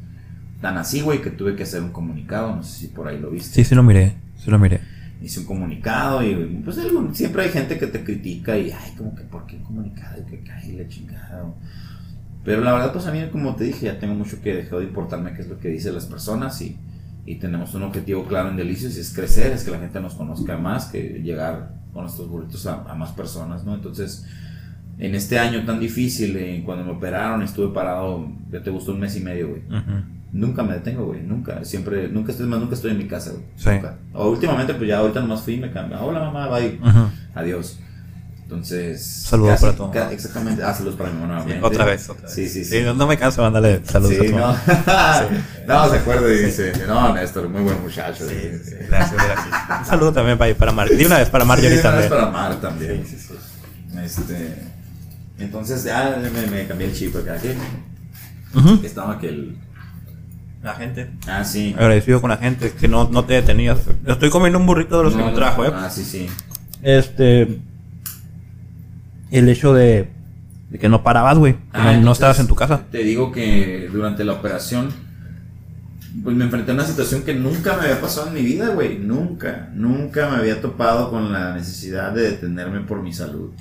tan 0.61 0.77
así, 0.77 1.01
güey, 1.01 1.21
que 1.21 1.29
tuve 1.29 1.55
que 1.55 1.63
hacer 1.63 1.81
un 1.81 1.91
comunicado, 1.91 2.55
no 2.55 2.63
sé 2.63 2.79
si 2.79 2.88
por 2.88 3.07
ahí 3.07 3.19
lo 3.19 3.29
viste. 3.31 3.55
Sí, 3.55 3.63
sí 3.63 3.75
lo 3.75 3.84
miré, 3.84 4.15
sí 4.38 4.49
lo 4.49 4.59
miré. 4.59 4.81
Hice 5.21 5.39
un 5.39 5.45
comunicado 5.45 6.23
y 6.23 6.61
pues 6.63 6.77
siempre 7.13 7.43
hay 7.43 7.49
gente 7.49 7.79
que 7.79 7.88
te 7.88 8.03
critica 8.03 8.57
y, 8.57 8.71
ay, 8.71 8.93
como 8.97 9.15
que, 9.15 9.23
¿por 9.23 9.45
qué 9.47 9.55
un 9.55 9.63
comunicado? 9.63 10.21
Y 10.21 10.29
que 10.29 10.43
cae 10.43 10.73
la 10.73 10.88
chingada. 10.88 11.43
Pero 12.43 12.61
la 12.61 12.71
verdad, 12.73 12.93
pues 12.93 13.05
a 13.07 13.11
mí, 13.11 13.27
como 13.31 13.55
te 13.55 13.65
dije, 13.65 13.88
ya 13.88 13.99
tengo 13.99 14.13
mucho 14.13 14.41
que 14.41 14.53
dejó 14.53 14.79
de 14.79 14.85
importarme 14.85 15.34
qué 15.34 15.41
es 15.41 15.47
lo 15.47 15.59
que 15.59 15.69
dicen 15.69 15.95
las 15.95 16.05
personas 16.05 16.61
y, 16.61 16.77
y 17.25 17.35
tenemos 17.35 17.73
un 17.73 17.84
objetivo 17.84 18.25
claro 18.25 18.49
en 18.49 18.57
Delicios 18.57 18.95
y 18.95 18.99
es 18.99 19.13
crecer, 19.13 19.51
es 19.51 19.63
que 19.63 19.71
la 19.71 19.79
gente 19.79 19.99
nos 19.99 20.13
conozca 20.13 20.57
más, 20.57 20.85
que 20.85 21.21
llegar 21.23 21.73
con 21.93 22.05
estos 22.05 22.29
burritos 22.29 22.65
a, 22.67 22.84
a 22.84 22.95
más 22.95 23.11
personas, 23.11 23.65
¿no? 23.65 23.73
Entonces, 23.73 24.25
en 24.99 25.13
este 25.13 25.38
año 25.38 25.65
tan 25.65 25.79
difícil, 25.79 26.38
eh, 26.38 26.63
cuando 26.65 26.85
me 26.85 26.91
operaron, 26.91 27.41
estuve 27.41 27.73
parado, 27.73 28.31
ya 28.51 28.61
te 28.61 28.69
gustó 28.69 28.93
un 28.93 28.99
mes 28.99 29.15
y 29.17 29.19
medio, 29.19 29.49
güey. 29.49 29.61
Ujú. 29.65 30.16
Nunca 30.33 30.61
me 30.63 30.73
detengo, 30.73 31.05
güey, 31.05 31.21
nunca, 31.23 31.63
siempre, 31.63 32.09
nunca 32.09 32.31
estoy 32.33 32.47
más, 32.47 32.59
nunca 32.59 32.75
estoy 32.75 32.91
en 32.91 32.97
mi 32.97 33.07
casa, 33.07 33.31
güey. 33.31 33.43
Sí. 33.55 33.69
Nunca. 33.69 33.95
O 34.13 34.29
últimamente, 34.29 34.73
pues 34.73 34.89
ya 34.89 34.97
ahorita 34.99 35.21
nomás 35.21 35.41
fui 35.41 35.53
y 35.55 35.57
me 35.59 35.71
cambié. 35.71 35.97
Hola 35.97 36.19
mamá, 36.19 36.47
bye. 36.49 36.79
Ujú. 36.83 37.09
Adiós. 37.33 37.79
Entonces. 38.43 39.05
Saludos 39.05 39.59
para 39.59 39.73
tu 39.73 39.81
mamá. 39.83 39.93
ca- 39.93 40.11
Exactamente. 40.11 40.63
Ah, 40.63 40.73
saludos 40.73 40.95
para 40.95 41.09
mi 41.11 41.19
mamá. 41.21 41.43
Sí, 41.45 41.51
otra 41.61 41.85
vez, 41.85 42.09
otra 42.09 42.23
vez. 42.23 42.33
Sí, 42.33 42.47
sí, 42.47 42.63
sí. 42.65 42.81
no, 42.81 42.93
no 42.93 43.05
me 43.07 43.17
canso 43.17 43.41
de 43.41 43.49
mandarle 43.49 43.81
saludos 43.85 44.13
Sí, 44.15 44.21
a 44.21 44.25
tu 44.25 44.31
no. 44.31 44.39
mamá. 44.39 44.61
no, 45.67 45.89
se 45.89 45.95
acuerda 45.97 46.33
y 46.33 46.37
dice, 46.45 46.73
no, 46.87 47.13
Néstor, 47.13 47.49
muy 47.49 47.61
buen 47.61 47.81
muchacho. 47.81 48.25
Sí, 48.27 48.35
sí, 48.35 48.59
sí. 48.69 48.75
gracias, 48.87 49.13
gracias. 49.15 49.79
Un 49.81 49.85
saludo 49.85 50.13
también 50.13 50.37
para, 50.37 50.53
para 50.55 50.71
Mar. 50.71 50.89
De 50.89 51.05
una 51.05 51.17
vez 51.19 51.29
para 51.29 51.43
Sí, 51.43 51.47
Marjorie 51.47 51.75
de 51.75 51.79
una 51.81 51.91
vez 51.97 52.07
para 52.07 52.29
Mar 52.31 52.55
también. 52.61 53.05
Sí, 53.05 53.17
sí, 53.17 53.27
sí. 53.27 53.97
Este, 54.03 54.55
entonces 55.39 55.83
ya 55.83 56.17
me, 56.21 56.47
me 56.47 56.67
cambié 56.67 56.87
el 56.87 56.93
chip 56.93 57.15
acá. 57.17 57.37
¿qué? 57.41 57.55
Ujú. 58.57 58.79
Que 58.81 58.87
estaba 58.87 59.19
que 59.19 59.27
el. 59.29 59.57
La 60.63 60.73
gente. 60.73 61.11
Ah, 61.27 61.43
sí. 61.43 61.73
Agradecido 61.77 62.19
con 62.19 62.29
la 62.29 62.38
gente 62.38 62.71
que 62.71 62.88
no, 62.88 63.09
no 63.09 63.25
te 63.25 63.35
detenías. 63.35 63.79
Estoy 64.05 64.29
comiendo 64.29 64.59
un 64.59 64.65
burrito 64.65 64.97
de 64.97 65.03
los 65.05 65.15
que 65.15 65.23
me 65.23 65.31
trajo, 65.31 65.65
eh. 65.65 65.71
Ah, 65.73 65.89
sí, 65.89 66.03
sí. 66.03 66.27
Este. 66.81 67.59
El 69.31 69.49
hecho 69.49 69.73
de, 69.73 70.09
de 70.69 70.79
que 70.79 70.89
no 70.89 71.03
parabas, 71.03 71.38
güey. 71.38 71.57
Ah, 71.73 71.93
no, 71.93 72.11
estabas 72.11 72.39
en 72.39 72.47
tu 72.47 72.55
casa. 72.55 72.81
Te 72.91 72.99
digo 72.99 73.31
que 73.31 73.89
durante 73.91 74.23
la 74.23 74.34
operación, 74.34 74.89
pues 76.23 76.35
me 76.35 76.45
enfrenté 76.45 76.71
a 76.71 76.73
una 76.73 76.85
situación 76.85 77.23
que 77.23 77.34
nunca 77.34 77.75
me 77.75 77.84
había 77.84 78.01
pasado 78.01 78.27
en 78.27 78.34
mi 78.34 78.41
vida, 78.41 78.69
güey. 78.69 78.97
Nunca, 78.97 79.69
nunca 79.73 80.29
me 80.29 80.38
había 80.38 80.61
topado 80.61 81.11
con 81.11 81.31
la 81.31 81.53
necesidad 81.53 82.13
de 82.13 82.31
detenerme 82.31 82.81
por 82.81 83.03
mi 83.03 83.13
salud. 83.13 83.51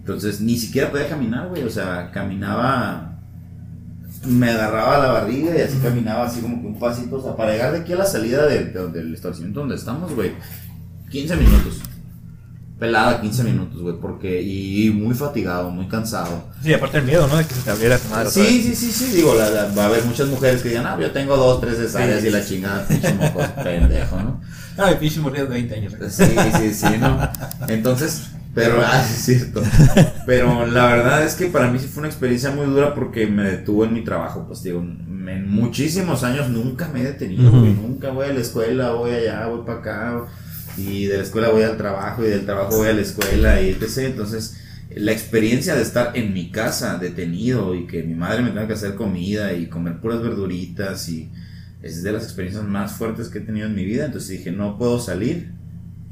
Entonces, 0.00 0.40
ni 0.40 0.58
siquiera 0.58 0.90
podía 0.90 1.08
caminar, 1.08 1.48
güey. 1.48 1.62
O 1.62 1.70
sea, 1.70 2.10
caminaba. 2.12 3.13
Me 4.26 4.50
agarraba 4.50 4.98
la 4.98 5.12
barriga 5.12 5.56
y 5.56 5.60
así 5.60 5.78
caminaba, 5.82 6.26
así 6.26 6.40
como 6.40 6.60
que 6.60 6.66
un 6.68 6.78
pasito. 6.78 7.16
O 7.16 7.22
sea, 7.22 7.36
para 7.36 7.52
llegar 7.52 7.72
de 7.72 7.78
aquí 7.80 7.92
a 7.92 7.96
la 7.96 8.06
salida 8.06 8.46
de- 8.46 8.64
de- 8.66 8.88
del 8.88 9.14
establecimiento 9.14 9.60
donde 9.60 9.74
estamos, 9.76 10.12
güey. 10.14 10.32
15 11.10 11.36
minutos. 11.36 11.80
Pelada 12.78 13.20
15 13.20 13.44
minutos, 13.44 13.80
güey. 13.80 13.94
Porque. 14.00 14.42
Y 14.42 14.90
muy 14.90 15.14
fatigado, 15.14 15.70
muy 15.70 15.86
cansado. 15.86 16.44
Sí, 16.62 16.74
aparte 16.74 16.98
el 16.98 17.04
miedo, 17.04 17.26
¿no? 17.28 17.36
De 17.36 17.44
que 17.46 17.54
se 17.54 17.60
te 17.62 17.70
abriera 17.70 17.94
esa 17.94 18.08
madre. 18.08 18.28
otra 18.28 18.42
Sí, 18.44 18.58
vez. 18.68 18.78
sí, 18.78 18.90
sí, 18.90 18.92
sí, 19.06 19.16
digo, 19.16 19.34
la- 19.34 19.48
la- 19.50 19.66
va 19.74 19.84
a 19.84 19.86
haber 19.86 20.04
muchas 20.04 20.26
mujeres 20.28 20.60
que 20.62 20.70
digan, 20.70 20.86
ah, 20.86 20.98
yo 21.00 21.10
tengo 21.12 21.36
dos, 21.36 21.60
tres 21.60 21.76
cesáreas 21.76 22.20
Sí. 22.20 22.26
y 22.26 22.30
la 22.30 22.44
chingada, 22.44 22.86
pinche 22.88 23.08
pendejo, 23.64 24.16
¿no? 24.22 24.40
Ay, 24.76 24.96
pinche 24.98 25.20
murió 25.20 25.44
de 25.44 25.50
20 25.50 25.74
años. 25.76 25.92
Sí, 26.10 26.24
sí, 26.58 26.74
sí, 26.74 26.86
¿no? 26.98 27.16
Entonces, 27.68 28.22
pero, 28.54 28.80
ah, 28.80 29.02
sí, 29.02 29.14
es 29.14 29.38
cierto. 29.38 29.62
Pero 30.26 30.64
la 30.66 30.86
verdad 30.86 31.24
es 31.24 31.34
que 31.34 31.46
para 31.46 31.70
mí 31.70 31.78
sí 31.78 31.86
fue 31.86 32.02
una 32.02 32.08
experiencia 32.08 32.50
muy 32.50 32.66
dura 32.66 32.94
porque 32.94 33.26
me 33.26 33.42
detuvo 33.42 33.84
en 33.84 33.92
mi 33.92 34.04
trabajo, 34.04 34.44
pues 34.46 34.62
digo, 34.62 34.80
en 34.80 35.50
muchísimos 35.50 36.22
años 36.22 36.48
nunca 36.48 36.88
me 36.88 37.00
he 37.00 37.04
detenido, 37.04 37.50
güey, 37.50 37.74
nunca 37.74 38.10
voy 38.10 38.26
a 38.26 38.32
la 38.32 38.40
escuela, 38.40 38.92
voy 38.92 39.10
allá, 39.10 39.46
voy 39.46 39.66
para 39.66 39.78
acá, 39.80 40.24
y 40.76 41.06
de 41.06 41.16
la 41.18 41.22
escuela 41.24 41.48
voy 41.50 41.62
al 41.62 41.76
trabajo, 41.76 42.24
y 42.24 42.28
del 42.28 42.44
trabajo 42.44 42.76
voy 42.76 42.88
a 42.88 42.92
la 42.92 43.02
escuela, 43.02 43.60
y 43.60 43.70
etc. 43.70 43.98
Entonces, 43.98 44.56
la 44.94 45.12
experiencia 45.12 45.74
de 45.74 45.82
estar 45.82 46.16
en 46.16 46.32
mi 46.32 46.50
casa 46.50 46.98
detenido 46.98 47.74
y 47.74 47.86
que 47.86 48.02
mi 48.02 48.14
madre 48.14 48.42
me 48.42 48.50
tenga 48.50 48.66
que 48.66 48.74
hacer 48.74 48.94
comida 48.94 49.52
y 49.52 49.66
comer 49.66 50.00
puras 50.00 50.22
verduritas 50.22 51.08
y 51.08 51.30
es 51.82 52.02
de 52.02 52.12
las 52.12 52.24
experiencias 52.24 52.64
más 52.64 52.92
fuertes 52.92 53.28
que 53.28 53.38
he 53.38 53.42
tenido 53.42 53.66
en 53.66 53.74
mi 53.74 53.84
vida. 53.84 54.06
Entonces 54.06 54.30
dije, 54.30 54.52
no 54.52 54.78
puedo 54.78 55.00
salir 55.00 55.52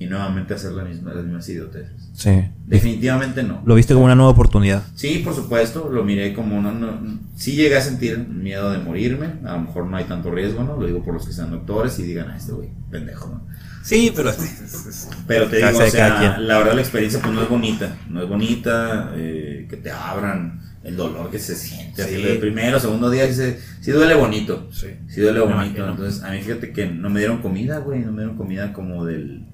y 0.03 0.07
nuevamente 0.07 0.55
hacer 0.55 0.73
la 0.73 0.85
misma, 0.85 1.13
las 1.15 1.25
mismas 1.25 1.49
idioteces. 1.49 2.11
Sí. 2.15 2.31
Definitivamente 2.67 3.43
no. 3.43 3.63
Lo 3.65 3.75
viste 3.75 3.95
como 3.95 4.07
una 4.07 4.15
nueva 4.15 4.31
oportunidad. 4.33 4.83
Sí, 4.95 5.21
por 5.25 5.35
supuesto, 5.35 5.89
lo 5.91 6.05
miré 6.05 6.35
como 6.35 6.57
una... 6.59 6.73
No, 6.73 7.21
sí 7.37 7.53
llegué 7.57 7.77
a 7.77 7.81
sentir 7.81 8.19
miedo 8.19 8.71
de 8.71 8.79
morirme, 8.79 9.27
a 9.45 9.53
lo 9.53 9.61
mejor 9.63 9.87
no 9.87 9.97
hay 9.97 10.05
tanto 10.05 10.31
riesgo, 10.31 10.63
¿no? 10.65 10.77
Lo 10.77 10.87
digo 10.87 11.03
por 11.05 11.15
los 11.15 11.27
que 11.27 11.33
sean 11.33 11.51
doctores 11.51 11.99
y 11.99 12.03
digan, 12.05 12.31
a 12.31 12.37
este 12.37 12.53
güey, 12.53 12.71
pendejo, 12.91 13.29
¿no? 13.29 13.47
Sí, 13.83 14.13
pero... 14.15 14.31
Pero 15.27 15.49
te 15.49 15.57
digo, 15.57 15.69
o 15.79 15.87
sea 15.91 16.39
la 16.39 16.59
verdad 16.59 16.75
la 16.75 16.81
experiencia 16.81 17.21
pues 17.21 17.33
no 17.35 17.43
es 17.43 17.49
bonita, 17.49 17.97
no 18.09 18.23
es 18.23 18.29
bonita, 18.29 19.13
eh, 19.17 19.67
que 19.69 19.77
te 19.77 19.91
abran, 19.91 20.61
el 20.85 20.97
dolor 20.97 21.31
que 21.31 21.39
se 21.39 21.55
siente, 21.55 22.03
así, 22.03 22.17
Sí. 22.17 22.23
el 22.23 22.39
primero, 22.39 22.79
segundo 22.81 23.09
día, 23.11 23.27
sí, 23.29 23.35
se- 23.35 23.59
sí 23.81 23.91
duele 23.93 24.15
bonito, 24.15 24.69
Sí. 24.73 24.89
sí 25.09 25.21
duele 25.21 25.41
bonito, 25.41 25.89
entonces 25.89 26.23
a 26.25 26.31
mí 26.33 26.41
fíjate 26.43 26.73
que 26.73 26.87
no 26.87 27.09
me 27.11 27.21
dieron 27.21 27.41
comida, 27.41 27.79
güey, 27.79 28.01
no 28.01 28.11
me 28.13 28.19
dieron 28.23 28.37
comida 28.37 28.73
como 28.73 29.05
del, 29.05 29.47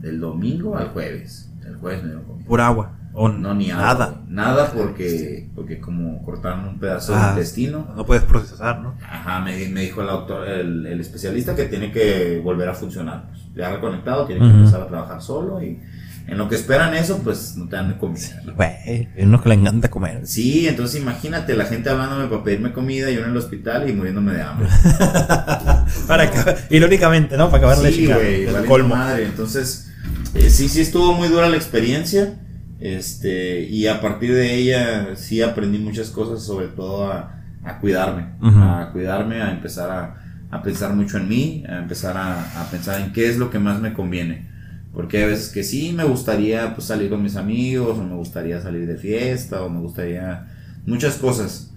del 0.00 0.20
domingo 0.20 0.76
al 0.76 0.88
jueves, 0.88 1.50
el 1.66 1.76
jueves 1.76 2.02
me 2.02 2.08
dieron 2.08 2.24
comida. 2.24 2.46
Por 2.48 2.60
agua. 2.60 2.96
O 3.12 3.28
No, 3.28 3.54
ni 3.54 3.70
agua, 3.72 3.84
nada. 3.84 4.20
Nada 4.28 4.70
porque, 4.72 5.48
porque 5.56 5.80
como 5.80 6.22
cortaron 6.22 6.64
un 6.68 6.78
pedazo 6.78 7.12
Ah. 7.14 7.20
del 7.20 7.30
intestino. 7.38 7.88
No 7.96 8.06
puedes 8.06 8.22
procesar, 8.22 8.80
¿no? 8.80 8.94
Ajá, 9.02 9.40
me, 9.40 9.68
me 9.68 9.80
dijo 9.82 10.00
el 10.00 10.06
doctor, 10.06 10.48
el, 10.48 10.86
el 10.86 11.00
especialista 11.00 11.56
que 11.56 11.64
tiene 11.64 11.90
que 11.90 12.40
volver 12.42 12.68
a 12.68 12.74
funcionar. 12.74 13.26
Pues, 13.30 13.40
ya 13.56 13.70
reconectado, 13.74 14.26
tiene 14.26 14.42
que 14.48 14.54
empezar 14.54 14.82
a 14.82 14.86
trabajar 14.86 15.20
solo 15.20 15.60
y 15.60 15.80
en 16.28 16.38
lo 16.38 16.48
que 16.48 16.54
esperan 16.54 16.94
eso, 16.94 17.18
pues 17.24 17.56
no 17.56 17.66
te 17.68 17.74
dan 17.74 17.88
de 17.88 17.98
comida. 17.98 18.40
¿no? 18.44 18.54
Güey, 18.54 18.68
hay 18.86 19.08
unos 19.24 19.42
que 19.42 19.48
le 19.48 19.54
encanta 19.56 19.90
comer. 19.90 20.24
Sí, 20.28 20.68
entonces 20.68 21.00
imagínate 21.02 21.56
la 21.56 21.64
gente 21.64 21.90
hablándome 21.90 22.26
para 22.28 22.44
pedirme 22.44 22.72
comida, 22.72 23.10
yo 23.10 23.24
en 23.24 23.30
el 23.30 23.36
hospital 23.36 23.90
y 23.90 23.92
muriéndome 23.92 24.34
de 24.34 24.42
hambre. 24.42 24.68
Para 26.06 26.24
acabar, 26.24 26.56
irónicamente, 26.70 27.36
¿no? 27.36 27.46
Para 27.50 27.58
acabar 27.58 27.78
la 27.78 27.88
sí, 27.88 27.96
chica. 27.96 28.14
güey, 28.14 28.40
el 28.42 28.46
valiendo 28.46 28.68
colmo. 28.68 28.94
madre. 28.94 29.24
Entonces, 29.26 29.89
eh, 30.34 30.50
sí, 30.50 30.68
sí 30.68 30.80
estuvo 30.80 31.12
muy 31.14 31.28
dura 31.28 31.48
la 31.48 31.56
experiencia. 31.56 32.38
Este, 32.78 33.62
y 33.64 33.86
a 33.86 34.00
partir 34.00 34.32
de 34.32 34.54
ella 34.54 35.14
sí 35.14 35.42
aprendí 35.42 35.78
muchas 35.78 36.08
cosas, 36.10 36.42
sobre 36.42 36.68
todo 36.68 37.12
a, 37.12 37.42
a 37.62 37.78
cuidarme, 37.78 38.26
a 38.40 38.88
cuidarme, 38.92 39.42
a 39.42 39.52
empezar 39.52 39.90
a, 39.90 40.16
a 40.50 40.62
pensar 40.62 40.94
mucho 40.94 41.18
en 41.18 41.28
mí, 41.28 41.64
a 41.68 41.78
empezar 41.78 42.16
a, 42.16 42.62
a 42.62 42.70
pensar 42.70 43.00
en 43.02 43.12
qué 43.12 43.28
es 43.28 43.36
lo 43.36 43.50
que 43.50 43.58
más 43.58 43.80
me 43.80 43.92
conviene. 43.92 44.48
Porque 44.94 45.18
hay 45.18 45.26
veces 45.28 45.50
que 45.50 45.62
sí 45.62 45.92
me 45.92 46.04
gustaría 46.04 46.74
pues, 46.74 46.86
salir 46.86 47.10
con 47.10 47.22
mis 47.22 47.36
amigos, 47.36 47.98
o 47.98 48.02
me 48.02 48.14
gustaría 48.14 48.60
salir 48.60 48.86
de 48.86 48.96
fiesta, 48.96 49.62
o 49.62 49.68
me 49.68 49.80
gustaría 49.80 50.46
muchas 50.86 51.16
cosas. 51.16 51.72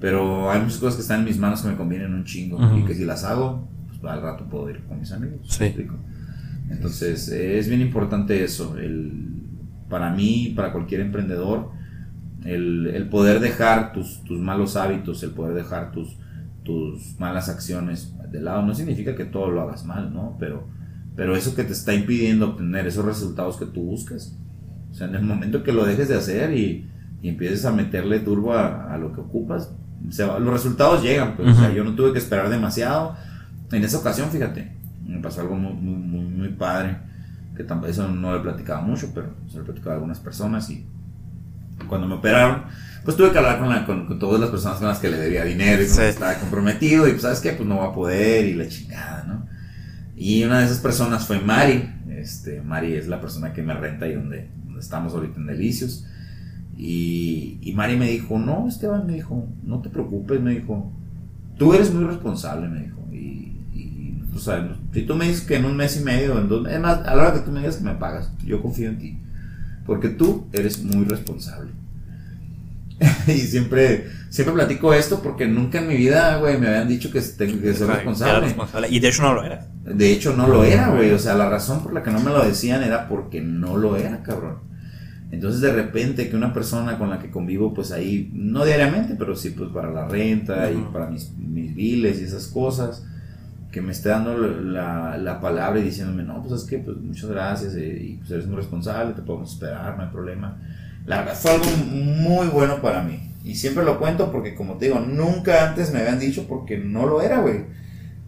Pero 0.00 0.50
hay 0.50 0.60
muchas 0.60 0.78
cosas 0.78 0.96
que 0.96 1.02
están 1.02 1.20
en 1.20 1.26
mis 1.26 1.38
manos 1.38 1.62
que 1.62 1.68
me 1.68 1.76
convienen 1.76 2.12
un 2.12 2.24
chingo. 2.24 2.58
Y 2.76 2.84
que 2.84 2.94
si 2.94 3.04
las 3.04 3.24
hago, 3.24 3.68
pues 3.88 4.04
al 4.04 4.20
rato 4.20 4.44
puedo 4.48 4.68
ir 4.68 4.80
con 4.84 5.00
mis 5.00 5.10
amigos. 5.12 5.40
Sí. 5.48 5.74
Entonces, 6.72 7.28
es 7.28 7.68
bien 7.68 7.80
importante 7.80 8.42
eso. 8.42 8.76
El, 8.78 9.34
para 9.88 10.10
mí, 10.10 10.52
para 10.56 10.72
cualquier 10.72 11.00
emprendedor, 11.02 11.70
el, 12.44 12.86
el 12.88 13.08
poder 13.08 13.40
dejar 13.40 13.92
tus, 13.92 14.22
tus 14.24 14.40
malos 14.40 14.76
hábitos, 14.76 15.22
el 15.22 15.30
poder 15.30 15.54
dejar 15.54 15.92
tus, 15.92 16.16
tus 16.64 17.18
malas 17.20 17.48
acciones 17.48 18.14
de 18.30 18.40
lado, 18.40 18.62
no 18.62 18.74
significa 18.74 19.14
que 19.14 19.24
todo 19.26 19.50
lo 19.50 19.60
hagas 19.60 19.84
mal, 19.84 20.12
¿no? 20.12 20.36
Pero, 20.40 20.66
pero 21.14 21.36
eso 21.36 21.54
que 21.54 21.64
te 21.64 21.72
está 21.72 21.92
impidiendo 21.94 22.48
obtener 22.50 22.86
esos 22.86 23.04
resultados 23.04 23.56
que 23.58 23.66
tú 23.66 23.82
buscas. 23.82 24.36
O 24.90 24.94
sea, 24.94 25.06
en 25.08 25.14
el 25.14 25.22
momento 25.22 25.62
que 25.62 25.72
lo 25.72 25.84
dejes 25.84 26.08
de 26.08 26.16
hacer 26.16 26.56
y, 26.56 26.88
y 27.22 27.28
empieces 27.28 27.64
a 27.64 27.72
meterle 27.72 28.18
turbo 28.20 28.54
a, 28.54 28.92
a 28.92 28.98
lo 28.98 29.12
que 29.12 29.20
ocupas, 29.20 29.70
se 30.10 30.24
va- 30.24 30.38
los 30.38 30.52
resultados 30.52 31.02
llegan. 31.02 31.36
Pues, 31.36 31.48
o 31.50 31.54
sea, 31.54 31.68
Ujú. 31.68 31.76
yo 31.76 31.84
no 31.84 31.94
tuve 31.94 32.12
que 32.12 32.18
esperar 32.18 32.48
demasiado. 32.50 33.14
En 33.70 33.84
esa 33.84 33.98
ocasión, 33.98 34.30
fíjate, 34.30 34.72
me 35.12 35.20
pasó 35.20 35.42
algo 35.42 35.56
muy, 35.56 35.72
muy, 35.74 36.48
padre, 36.50 36.96
que 37.56 37.64
tampoco, 37.64 37.90
eso 37.90 38.08
no 38.08 38.32
lo 38.32 38.38
he 38.38 38.42
platicado 38.42 38.82
mucho, 38.82 39.10
pero 39.14 39.34
se 39.48 39.56
lo 39.56 39.62
he 39.62 39.64
platicado 39.66 39.90
a 39.92 39.94
algunas 39.94 40.20
personas 40.20 40.68
y 40.70 40.86
cuando 41.88 42.06
me 42.06 42.14
operaron, 42.14 42.62
pues 43.04 43.16
tuve 43.16 43.32
que 43.32 43.38
hablar 43.38 43.58
con, 43.58 43.68
la- 43.68 43.84
con, 43.84 44.06
con 44.06 44.18
todas 44.18 44.40
las 44.40 44.50
personas 44.50 44.78
con 44.78 44.88
las 44.88 44.98
que 44.98 45.10
le 45.10 45.18
debía 45.18 45.44
dinero 45.44 45.82
y 45.82 45.86
con 45.86 45.96
Sí. 45.96 46.02
estaba 46.02 46.34
comprometido 46.34 47.06
y 47.08 47.10
pues 47.12 47.22
sabes 47.22 47.40
qué, 47.40 47.52
pues 47.52 47.68
no 47.68 47.78
va 47.78 47.86
a 47.88 47.92
poder 47.92 48.46
y 48.46 48.54
la 48.54 48.68
chingada, 48.68 49.24
¿no? 49.24 49.46
Y 50.16 50.44
una 50.44 50.60
de 50.60 50.66
esas 50.66 50.78
personas 50.78 51.26
fue 51.26 51.40
Mari, 51.40 51.90
este, 52.10 52.60
Mari 52.62 52.94
es 52.94 53.08
la 53.08 53.20
persona 53.20 53.52
que 53.52 53.62
me 53.62 53.74
renta 53.74 54.04
ahí 54.04 54.14
donde, 54.14 54.48
donde 54.64 54.80
estamos 54.80 55.14
ahorita 55.14 55.40
en 55.40 55.46
Delicios. 55.46 56.06
Y, 56.76 57.58
y 57.60 57.72
Mari 57.74 57.96
me 57.96 58.06
dijo, 58.08 58.38
no, 58.38 58.68
Esteban, 58.68 59.06
me 59.06 59.14
dijo, 59.14 59.48
no 59.64 59.80
te 59.80 59.88
preocupes, 59.90 60.40
me 60.40 60.52
dijo, 60.52 60.92
tú 61.58 61.74
eres 61.74 61.92
muy 61.92 62.04
responsable, 62.04 62.68
me 62.68 62.80
dijo. 62.84 63.01
O 64.34 64.38
sea, 64.38 64.76
si 64.92 65.02
tú 65.02 65.14
me 65.14 65.28
dices 65.28 65.42
que 65.42 65.56
en 65.56 65.64
un 65.64 65.76
mes 65.76 65.96
y 65.96 66.04
medio, 66.04 66.38
en 66.38 66.48
dos, 66.48 66.66
es 66.68 66.80
más, 66.80 67.06
a 67.06 67.14
la 67.14 67.22
hora 67.22 67.34
que 67.34 67.40
tú 67.40 67.50
me 67.50 67.60
digas 67.60 67.76
que 67.76 67.84
me 67.84 67.94
pagas, 67.94 68.30
yo 68.44 68.62
confío 68.62 68.88
en 68.88 68.98
ti. 68.98 69.18
Porque 69.84 70.08
tú 70.08 70.46
eres 70.52 70.82
muy 70.82 71.04
responsable. 71.04 71.70
y 73.26 73.38
siempre, 73.40 74.06
siempre 74.30 74.54
platico 74.54 74.94
esto 74.94 75.22
porque 75.22 75.46
nunca 75.46 75.80
en 75.80 75.88
mi 75.88 75.96
vida, 75.96 76.38
güey, 76.38 76.58
me 76.58 76.68
habían 76.68 76.88
dicho 76.88 77.10
que 77.10 77.20
tengo 77.20 77.60
que 77.60 77.74
ser 77.74 77.88
responsable. 77.88 78.46
responsable. 78.46 78.88
Y 78.90 79.00
de 79.00 79.08
hecho 79.08 79.22
no 79.22 79.34
lo 79.34 79.44
era. 79.44 79.66
De 79.84 80.12
hecho, 80.12 80.36
no 80.36 80.46
lo 80.46 80.62
era, 80.62 80.90
güey. 80.90 81.10
O 81.10 81.18
sea, 81.18 81.34
la 81.34 81.48
razón 81.48 81.82
por 81.82 81.92
la 81.92 82.02
que 82.02 82.10
no 82.10 82.20
me 82.20 82.30
lo 82.30 82.44
decían 82.44 82.82
era 82.82 83.08
porque 83.08 83.40
no 83.40 83.76
lo 83.76 83.96
era, 83.96 84.22
cabrón. 84.22 84.58
Entonces, 85.32 85.60
de 85.60 85.72
repente, 85.72 86.28
que 86.28 86.36
una 86.36 86.52
persona 86.52 86.98
con 86.98 87.10
la 87.10 87.18
que 87.18 87.30
convivo, 87.30 87.72
pues 87.74 87.90
ahí, 87.90 88.30
no 88.34 88.64
diariamente, 88.64 89.16
pero 89.18 89.34
sí, 89.34 89.50
pues 89.50 89.70
para 89.70 89.90
la 89.90 90.06
renta 90.06 90.70
y 90.70 90.76
para 90.92 91.06
mis, 91.06 91.32
mis 91.36 91.74
biles 91.74 92.20
y 92.20 92.24
esas 92.24 92.46
cosas, 92.48 93.04
que 93.72 93.80
me 93.82 93.90
esté 93.90 94.10
dando 94.10 94.36
la, 94.36 95.16
la 95.18 95.40
palabra 95.40 95.80
y 95.80 95.84
diciéndome, 95.84 96.22
no, 96.22 96.42
pues 96.42 96.62
es 96.62 96.68
que, 96.68 96.78
pues 96.78 96.96
muchas 96.98 97.28
gracias 97.30 97.74
eh, 97.74 97.98
y 98.00 98.14
pues 98.18 98.30
eres 98.30 98.46
muy 98.46 98.56
responsable, 98.56 99.14
te 99.14 99.22
podemos 99.22 99.52
esperar, 99.52 99.96
no 99.96 100.04
hay 100.04 100.10
problema. 100.10 100.58
La 101.06 101.20
verdad, 101.22 101.34
fue 101.34 101.50
algo 101.52 101.66
muy 101.86 102.46
bueno 102.48 102.80
para 102.80 103.02
mí. 103.02 103.30
Y 103.42 103.56
siempre 103.56 103.82
lo 103.84 103.98
cuento 103.98 104.30
porque, 104.30 104.54
como 104.54 104.76
te 104.78 104.84
digo, 104.84 105.00
nunca 105.00 105.68
antes 105.70 105.92
me 105.92 105.98
habían 106.00 106.20
dicho 106.20 106.46
porque 106.46 106.78
no 106.78 107.06
lo 107.06 107.20
era, 107.22 107.40
güey. 107.40 107.64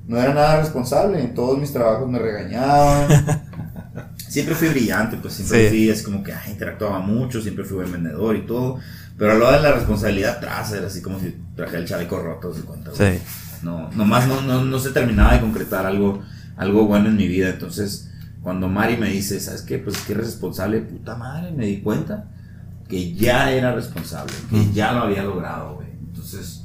No 0.08 0.18
era 0.20 0.34
nada 0.34 0.60
responsable. 0.60 1.20
En 1.20 1.34
todos 1.34 1.56
mis 1.58 1.72
trabajos 1.72 2.08
me 2.08 2.18
regañaban. 2.18 3.06
siempre 4.16 4.54
fui 4.56 4.68
brillante, 4.68 5.16
pues 5.18 5.34
siempre 5.34 5.64
Sí. 5.64 5.68
fui, 5.68 5.88
es 5.90 6.02
como 6.02 6.22
que 6.24 6.32
ay, 6.32 6.50
interactuaba 6.52 6.98
mucho, 7.00 7.40
siempre 7.40 7.64
fui 7.64 7.76
buen 7.76 7.92
vendedor 7.92 8.34
y 8.34 8.40
todo. 8.46 8.78
Pero 9.16 9.32
a 9.32 9.34
lo 9.36 9.52
de 9.52 9.60
la 9.60 9.72
responsabilidad 9.72 10.38
atrás 10.38 10.72
era 10.72 10.88
así 10.88 11.00
como 11.00 11.20
si 11.20 11.36
traje 11.54 11.76
el 11.76 11.86
chaleco 11.86 12.18
roto, 12.20 12.52
¿se 12.52 12.62
cuenta? 12.62 12.90
güey? 12.90 13.18
Sí. 13.18 13.22
No, 13.64 13.90
nomás 13.92 14.28
no, 14.28 14.42
no, 14.42 14.64
no 14.64 14.78
se 14.78 14.90
terminaba 14.90 15.32
de 15.32 15.40
concretar 15.40 15.86
algo, 15.86 16.22
algo 16.56 16.86
bueno 16.86 17.08
en 17.08 17.16
mi 17.16 17.26
vida. 17.26 17.48
Entonces, 17.50 18.10
cuando 18.42 18.68
Mari 18.68 18.98
me 18.98 19.08
dice, 19.08 19.40
¿sabes 19.40 19.62
qué? 19.62 19.78
Pues 19.78 19.96
que 19.98 20.12
eres 20.12 20.26
responsable, 20.26 20.80
puta 20.80 21.16
madre, 21.16 21.50
me 21.50 21.66
di 21.66 21.78
cuenta 21.78 22.28
que 22.88 23.14
ya 23.14 23.50
era 23.50 23.74
responsable, 23.74 24.34
que 24.50 24.72
ya 24.72 24.92
lo 24.92 25.00
había 25.04 25.22
logrado, 25.22 25.76
güey. 25.76 25.88
Entonces, 26.06 26.64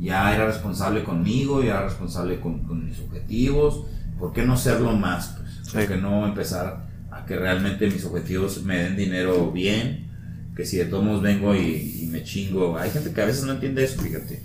ya 0.00 0.34
era 0.34 0.46
responsable 0.46 1.04
conmigo, 1.04 1.62
ya 1.62 1.72
era 1.72 1.84
responsable 1.84 2.40
con, 2.40 2.60
con 2.60 2.86
mis 2.86 2.98
objetivos. 3.00 3.84
¿Por 4.18 4.32
qué 4.32 4.44
no 4.44 4.56
serlo 4.56 4.96
más? 4.96 5.36
Pues? 5.36 5.70
¿Por 5.70 5.86
qué 5.86 5.96
no 6.00 6.26
empezar 6.26 6.86
a 7.10 7.26
que 7.26 7.36
realmente 7.36 7.86
mis 7.88 8.04
objetivos 8.04 8.62
me 8.62 8.78
den 8.78 8.96
dinero 8.96 9.52
bien? 9.52 10.08
Que 10.56 10.64
si 10.64 10.78
de 10.78 10.86
todos 10.86 11.04
modos 11.04 11.22
vengo 11.22 11.54
y, 11.54 12.04
y 12.04 12.08
me 12.10 12.24
chingo. 12.24 12.78
Hay 12.78 12.90
gente 12.90 13.12
que 13.12 13.20
a 13.20 13.26
veces 13.26 13.44
no 13.44 13.52
entiende 13.52 13.84
eso, 13.84 14.00
fíjate. 14.00 14.42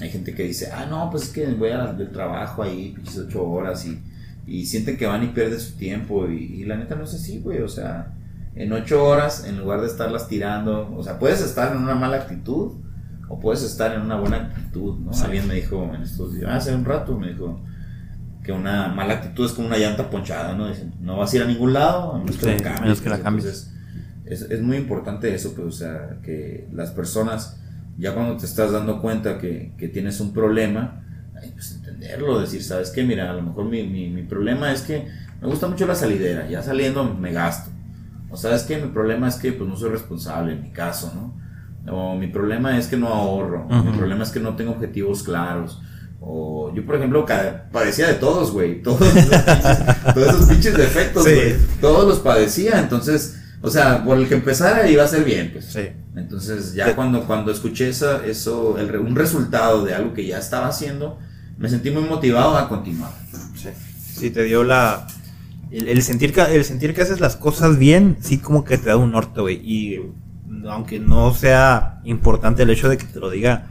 Hay 0.00 0.10
gente 0.10 0.34
que 0.34 0.44
dice, 0.44 0.70
ah, 0.72 0.86
no, 0.88 1.10
pues 1.10 1.24
es 1.24 1.28
que 1.30 1.46
voy 1.46 1.70
a 1.70 1.92
del 1.92 2.10
trabajo 2.10 2.62
ahí, 2.62 2.92
pinches 2.94 3.18
ocho 3.18 3.46
horas 3.46 3.84
y, 3.86 4.00
y 4.46 4.66
sienten 4.66 4.96
que 4.96 5.06
van 5.06 5.22
y 5.22 5.28
pierden 5.28 5.60
su 5.60 5.76
tiempo. 5.76 6.28
Y, 6.28 6.36
y 6.36 6.64
la 6.64 6.76
neta 6.76 6.94
no 6.94 7.04
es 7.04 7.14
así, 7.14 7.40
güey. 7.40 7.60
O 7.60 7.68
sea, 7.68 8.12
en 8.54 8.72
ocho 8.72 9.04
horas, 9.04 9.44
en 9.46 9.58
lugar 9.58 9.80
de 9.80 9.86
estarlas 9.86 10.28
tirando, 10.28 10.94
o 10.96 11.02
sea, 11.02 11.18
puedes 11.18 11.40
estar 11.40 11.74
en 11.74 11.82
una 11.82 11.94
mala 11.94 12.16
actitud 12.16 12.72
o 13.28 13.38
puedes 13.38 13.62
estar 13.62 13.94
en 13.94 14.02
una 14.02 14.16
buena 14.16 14.38
actitud, 14.38 14.98
¿no? 14.98 15.12
Sí. 15.12 15.24
Alguien 15.24 15.46
me 15.46 15.54
dijo 15.54 15.92
en 15.94 16.02
estos 16.02 16.34
días, 16.34 16.50
hace 16.50 16.74
un 16.74 16.84
rato 16.84 17.16
me 17.16 17.28
dijo 17.28 17.60
que 18.42 18.52
una 18.52 18.88
mala 18.88 19.14
actitud 19.14 19.46
es 19.46 19.52
como 19.52 19.68
una 19.68 19.78
llanta 19.78 20.10
ponchada, 20.10 20.56
¿no? 20.56 20.68
Dicen, 20.68 20.94
no 21.00 21.16
vas 21.16 21.32
a 21.32 21.36
ir 21.36 21.42
a 21.42 21.46
ningún 21.46 21.72
lado, 21.72 22.14
a 22.14 22.18
menos 22.18 22.36
que 22.36 22.46
la 22.46 22.56
cambies. 22.56 22.80
menos 22.80 23.00
que 23.00 23.08
la 23.08 23.20
cambies. 23.20 23.44
entonces, 23.44 23.72
es, 24.24 24.42
es 24.42 24.62
muy 24.62 24.76
importante 24.76 25.32
eso, 25.32 25.54
pues, 25.54 25.66
o 25.66 25.72
sea, 25.72 26.18
que 26.22 26.68
las 26.72 26.90
personas, 26.90 27.60
ya 27.98 28.14
cuando 28.14 28.36
te 28.36 28.46
estás 28.46 28.72
dando 28.72 29.00
cuenta 29.00 29.38
que, 29.38 29.72
que 29.78 29.88
tienes 29.88 30.20
un 30.20 30.32
problema, 30.32 31.02
pues 31.54 31.72
entenderlo, 31.72 32.40
decir, 32.40 32.62
¿sabes 32.62 32.90
qué? 32.90 33.02
Mira, 33.02 33.30
a 33.30 33.34
lo 33.34 33.42
mejor 33.42 33.64
mi, 33.66 33.86
mi, 33.86 34.08
mi 34.08 34.22
problema 34.22 34.72
es 34.72 34.82
que 34.82 35.06
me 35.40 35.48
gusta 35.48 35.66
mucho 35.68 35.86
la 35.86 35.94
salidera, 35.94 36.48
ya 36.48 36.62
saliendo 36.62 37.04
me 37.14 37.32
gasto. 37.32 37.70
O 38.30 38.36
sabes 38.36 38.62
que 38.62 38.78
mi 38.78 38.88
problema 38.90 39.28
es 39.28 39.36
que 39.36 39.52
pues 39.52 39.68
no 39.68 39.76
soy 39.76 39.90
responsable 39.90 40.52
en 40.52 40.62
mi 40.62 40.70
caso, 40.70 41.12
¿no? 41.14 41.40
O 41.92 42.14
mi 42.16 42.26
problema 42.28 42.78
es 42.78 42.86
que 42.86 42.96
no 42.96 43.08
ahorro, 43.08 43.66
mi 43.68 43.92
problema 43.96 44.22
es 44.22 44.30
que 44.30 44.38
no 44.40 44.54
tengo 44.54 44.72
objetivos 44.72 45.22
claros. 45.22 45.80
O 46.20 46.70
yo, 46.74 46.84
por 46.84 46.96
ejemplo, 46.96 47.24
padecía 47.72 48.06
de 48.08 48.14
todos, 48.14 48.52
güey. 48.52 48.82
Todos, 48.82 48.98
todos 50.14 50.28
esos 50.34 50.48
pinches 50.50 50.76
defectos, 50.76 51.24
Sí. 51.24 51.34
güey. 51.34 51.54
Todos 51.80 52.06
los 52.06 52.18
padecía. 52.18 52.78
Entonces, 52.78 53.39
O 53.62 53.70
sea, 53.70 54.02
por 54.04 54.16
el 54.18 54.26
que 54.28 54.34
empezara 54.34 54.88
iba 54.88 55.04
a 55.04 55.08
ser 55.08 55.24
bien, 55.24 55.50
pues. 55.52 55.66
Sí. 55.66 55.88
Entonces, 56.16 56.72
ya 56.74 56.86
Te- 56.86 56.94
cuando, 56.94 57.26
cuando 57.26 57.50
escuché 57.52 57.88
esa, 57.88 58.24
eso, 58.24 58.78
el 58.78 58.94
un 58.98 59.14
resultado 59.14 59.84
de 59.84 59.94
algo 59.94 60.14
que 60.14 60.26
ya 60.26 60.38
estaba 60.38 60.68
haciendo, 60.68 61.18
me 61.58 61.68
sentí 61.68 61.90
muy 61.90 62.02
motivado 62.02 62.56
a 62.56 62.68
continuar. 62.68 63.12
Sí, 63.54 63.68
sí, 64.14 64.30
te 64.30 64.44
dio 64.44 64.64
la. 64.64 65.06
El, 65.70 65.88
el 65.88 66.02
sentir 66.02 66.32
que, 66.32 66.40
el 66.42 66.64
sentir 66.64 66.94
que 66.94 67.02
haces 67.02 67.20
las 67.20 67.36
cosas 67.36 67.78
bien, 67.78 68.16
sí, 68.20 68.38
como 68.38 68.64
que 68.64 68.78
te 68.78 68.88
da 68.88 68.96
un 68.96 69.12
norte, 69.12 69.40
güey. 69.40 69.56
Y 69.62 70.00
aunque 70.68 70.98
no 70.98 71.32
sea 71.34 72.00
importante 72.04 72.62
el 72.62 72.70
hecho 72.70 72.88
de 72.88 72.96
que 72.98 73.04
te 73.04 73.20
lo 73.20 73.30
diga, 73.30 73.68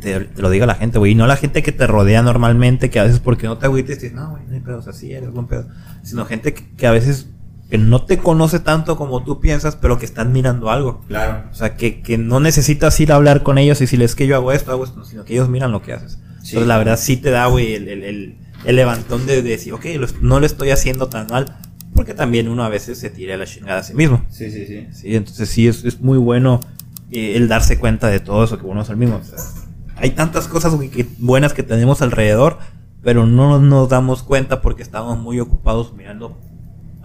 te, 0.00 0.20
te 0.20 0.42
lo 0.42 0.50
diga 0.50 0.66
la 0.66 0.74
gente, 0.76 0.98
güey. 0.98 1.12
Y 1.12 1.14
no 1.14 1.26
la 1.26 1.36
gente 1.36 1.62
que 1.62 1.72
te 1.72 1.86
rodea 1.86 2.22
normalmente, 2.22 2.90
que 2.90 3.00
a 3.00 3.04
veces 3.04 3.20
porque 3.20 3.46
no 3.46 3.58
te 3.58 3.66
agüites, 3.66 4.00
dices, 4.00 4.14
no, 4.14 4.30
güey, 4.30 4.44
no 4.46 4.54
hay 4.54 4.60
pedos 4.60 4.86
así, 4.86 5.12
eres 5.12 5.32
buen 5.32 5.46
pedo. 5.46 5.66
Sino 6.02 6.24
gente 6.26 6.54
que, 6.54 6.70
que 6.76 6.86
a 6.86 6.92
veces 6.92 7.28
que 7.74 7.78
no 7.78 8.04
te 8.04 8.18
conoce 8.18 8.60
tanto 8.60 8.96
como 8.96 9.24
tú 9.24 9.40
piensas, 9.40 9.74
pero 9.74 9.98
que 9.98 10.04
están 10.04 10.30
mirando 10.30 10.70
algo. 10.70 11.00
Claro. 11.08 11.48
O 11.50 11.54
sea, 11.56 11.74
que, 11.76 12.02
que 12.02 12.18
no 12.18 12.38
necesitas 12.38 13.00
ir 13.00 13.10
a 13.10 13.16
hablar 13.16 13.42
con 13.42 13.58
ellos 13.58 13.80
y 13.80 13.84
decirles 13.84 14.14
que 14.14 14.28
yo 14.28 14.36
hago 14.36 14.52
esto, 14.52 14.70
hago 14.70 14.84
esto, 14.84 15.04
sino 15.04 15.24
que 15.24 15.32
ellos 15.32 15.48
miran 15.48 15.72
lo 15.72 15.82
que 15.82 15.92
haces. 15.92 16.12
Sí. 16.12 16.50
Entonces, 16.50 16.66
la 16.68 16.78
verdad, 16.78 16.96
sí 16.96 17.16
te 17.16 17.30
da, 17.30 17.46
güey, 17.46 17.74
el, 17.74 17.88
el, 17.88 18.04
el, 18.04 18.38
el 18.64 18.76
levantón 18.76 19.26
de 19.26 19.42
decir, 19.42 19.72
ok, 19.72 19.86
lo 19.98 20.06
no 20.20 20.38
lo 20.38 20.46
estoy 20.46 20.70
haciendo 20.70 21.08
tan 21.08 21.26
mal, 21.26 21.46
porque 21.96 22.14
también 22.14 22.46
uno 22.48 22.62
a 22.62 22.68
veces 22.68 22.96
se 22.96 23.10
tira 23.10 23.36
la 23.36 23.44
chingada 23.44 23.80
a 23.80 23.82
sí 23.82 23.92
mismo. 23.94 24.24
Sí, 24.30 24.52
sí, 24.52 24.66
sí. 24.68 24.86
Sí, 24.92 25.16
entonces 25.16 25.48
sí, 25.48 25.66
es, 25.66 25.84
es 25.84 26.00
muy 26.00 26.18
bueno 26.18 26.60
eh, 27.10 27.32
el 27.34 27.48
darse 27.48 27.80
cuenta 27.80 28.06
de 28.06 28.20
todo 28.20 28.44
eso 28.44 28.56
que 28.56 28.66
uno 28.66 28.82
es 28.82 28.88
el 28.88 28.98
mismo. 28.98 29.16
O 29.16 29.24
sea, 29.24 29.38
hay 29.96 30.10
tantas 30.10 30.46
cosas 30.46 30.76
güey, 30.76 30.90
que- 30.90 31.08
buenas 31.18 31.52
que 31.54 31.64
tenemos 31.64 32.02
alrededor, 32.02 32.56
pero 33.02 33.26
no 33.26 33.58
nos 33.58 33.88
damos 33.88 34.22
cuenta 34.22 34.60
porque 34.62 34.84
estamos 34.84 35.18
muy 35.18 35.40
ocupados 35.40 35.92
mirando 35.96 36.38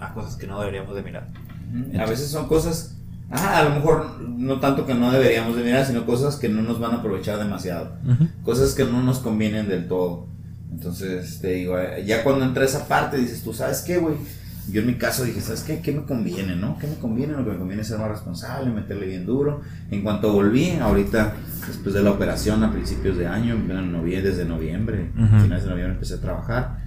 a 0.09 0.13
cosas 0.13 0.35
que 0.35 0.47
no 0.47 0.59
deberíamos 0.59 0.95
de 0.95 1.01
mirar. 1.03 1.27
Ujú. 1.73 1.99
A 2.01 2.05
veces 2.05 2.29
son 2.29 2.47
cosas, 2.47 2.95
ah, 3.31 3.59
a 3.59 3.63
lo 3.63 3.71
mejor 3.75 4.21
no 4.21 4.59
tanto 4.59 4.85
que 4.85 4.93
no 4.93 5.11
deberíamos 5.11 5.55
de 5.55 5.63
mirar, 5.63 5.85
sino 5.85 6.05
cosas 6.05 6.35
que 6.35 6.49
no 6.49 6.61
nos 6.61 6.79
van 6.79 6.91
a 6.91 6.95
aprovechar 6.97 7.37
demasiado. 7.39 7.93
Cosas 8.43 8.73
que 8.73 8.85
no 8.85 9.01
nos 9.03 9.19
convienen 9.19 9.67
del 9.67 9.87
todo. 9.87 10.27
Entonces, 10.71 11.39
te 11.41 11.49
digo, 11.53 11.77
eh, 11.79 12.03
ya 12.05 12.23
cuando 12.23 12.45
entra 12.45 12.63
esa 12.63 12.87
parte, 12.87 13.17
dices, 13.17 13.43
tú 13.43 13.53
sabes 13.53 13.81
qué, 13.81 13.97
güey. 13.97 14.15
Yo 14.71 14.81
en 14.81 14.87
mi 14.87 14.95
caso 14.95 15.23
dije, 15.23 15.41
¿sabes 15.41 15.63
qué? 15.63 15.79
¿Qué 15.79 15.91
me 15.91 16.03
conviene, 16.03 16.55
no? 16.55 16.77
¿Qué 16.77 16.85
me 16.85 16.93
conviene? 16.95 17.33
Lo 17.33 17.43
que 17.43 17.51
me 17.51 17.57
conviene 17.57 17.81
es 17.81 17.87
ser 17.87 17.97
más 17.97 18.09
responsable, 18.09 18.69
meterle 18.69 19.07
bien 19.07 19.25
duro. 19.25 19.61
En 19.89 20.03
cuanto 20.03 20.31
volví, 20.31 20.77
ahorita, 20.79 21.33
después 21.67 21.95
de 21.95 22.03
la 22.03 22.11
operación 22.11 22.63
a 22.63 22.71
principios 22.71 23.17
de 23.17 23.25
año, 23.25 23.55
en 23.55 23.91
noviembre, 23.91 24.21
desde 24.29 24.45
noviembre, 24.45 25.09
Ujú. 25.17 25.41
finales 25.41 25.63
de 25.63 25.69
noviembre 25.71 25.93
empecé 25.95 26.13
a 26.15 26.21
trabajar. 26.21 26.78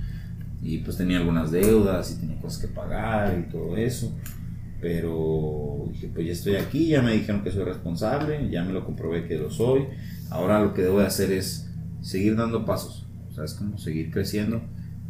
Y 0.62 0.78
pues 0.78 0.96
tenía 0.96 1.18
algunas 1.18 1.50
deudas 1.50 2.12
y 2.12 2.20
tenía 2.20 2.36
cosas 2.40 2.60
que 2.62 2.68
pagar 2.68 3.36
y 3.38 3.50
todo 3.50 3.76
eso. 3.76 4.16
Pero 4.80 5.86
dije, 5.92 6.10
pues 6.12 6.26
ya 6.26 6.32
estoy 6.32 6.56
aquí, 6.56 6.88
ya 6.88 7.02
me 7.02 7.12
dijeron 7.12 7.42
que 7.42 7.50
soy 7.52 7.64
responsable, 7.64 8.48
ya 8.50 8.64
me 8.64 8.72
lo 8.72 8.84
comprobé 8.84 9.26
que 9.26 9.36
lo 9.38 9.50
soy. 9.50 9.84
Ahora 10.30 10.60
lo 10.60 10.74
que 10.74 10.82
debo 10.82 11.00
de 11.00 11.06
hacer 11.06 11.30
es 11.30 11.70
seguir 12.00 12.36
dando 12.36 12.64
pasos, 12.64 13.06
o 13.30 13.32
sea, 13.34 13.44
es 13.44 13.54
como 13.54 13.78
seguir 13.78 14.10
creciendo 14.10 14.60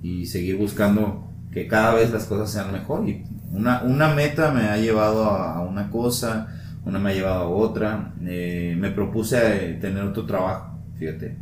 y 0.03 0.27
seguir 0.27 0.57
buscando 0.57 1.27
que 1.53 1.67
cada 1.69 1.95
vez 1.95 2.11
las 2.13 2.25
cosas 2.25 2.51
sean 2.51 2.73
mejor. 2.73 3.09
Y 3.09 3.25
una, 3.53 3.83
una 3.83 4.15
meta 4.15 4.53
me 4.53 4.63
ha 4.63 4.77
llevado 4.77 5.25
a, 5.25 5.63
una 5.63 5.91
cosa, 5.91 6.49
una 6.85 6.99
me 6.99 7.11
ha 7.11 7.15
llevado 7.15 7.41
a 7.45 7.49
otra. 7.49 8.15
Eh, 8.27 8.77
me 8.79 8.91
propuse 8.91 9.71
eh, 9.71 9.75
tener 9.81 10.03
otro 10.03 10.27
trabajo, 10.27 10.79
fíjate, 10.99 11.37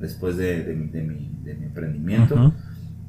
después 0.00 0.36
de, 0.36 0.64
de 0.64 0.74
de 0.74 1.02
mi- 1.02 1.30
de 1.44 1.54
mi 1.54 1.66
emprendimiento. 1.66 2.34
Ujú. 2.34 2.52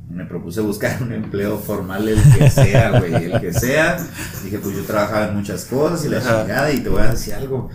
Me 0.10 0.26
propuse 0.26 0.62
buscar 0.62 1.02
un 1.02 1.12
empleo 1.14 1.58
formal, 1.58 2.08
el 2.08 2.22
que 2.38 2.50
sea, 2.50 3.00
güey, 3.00 3.14
el 3.16 3.42
que 3.42 3.52
sea. 3.54 3.98
Dije, 4.44 4.60
pues 4.60 4.76
yo 4.76 4.84
trabajaba 4.84 5.30
en 5.30 5.36
muchas 5.38 5.66
cosas 5.66 6.06
y 6.06 6.10
la 6.10 6.20
chingada, 6.20 6.72
y 6.72 6.82
te 6.82 6.90
voy 6.90 7.02
a 7.02 7.12
decir 7.12 7.34
algo. 7.34 7.70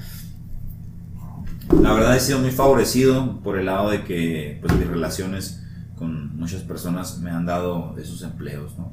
La 1.82 1.92
verdad 1.92 2.16
he 2.16 2.20
sido 2.20 2.38
muy 2.38 2.50
favorecido 2.50 3.40
por 3.42 3.58
el 3.58 3.66
lado 3.66 3.90
de 3.90 4.04
que 4.04 4.58
pues 4.62 4.72
mis 4.78 4.86
relaciones 4.86 5.62
con 5.96 6.36
muchas 6.36 6.62
personas 6.62 7.18
me 7.18 7.30
han 7.30 7.44
dado 7.44 7.94
esos 7.98 8.22
empleos, 8.22 8.78
¿no? 8.78 8.92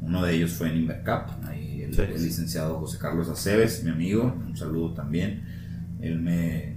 Uno 0.00 0.22
de 0.22 0.34
ellos 0.34 0.52
fue 0.52 0.68
en 0.68 0.76
Invercap, 0.76 1.30
ahí 1.46 1.82
el, 1.82 1.94
Sí. 1.94 2.02
el 2.02 2.22
licenciado 2.22 2.78
José 2.78 2.98
Carlos 2.98 3.28
Aceves, 3.28 3.82
mi 3.82 3.90
amigo, 3.90 4.22
un 4.46 4.56
saludo 4.56 4.92
también. 4.92 5.42
Él 6.00 6.20
me, 6.20 6.76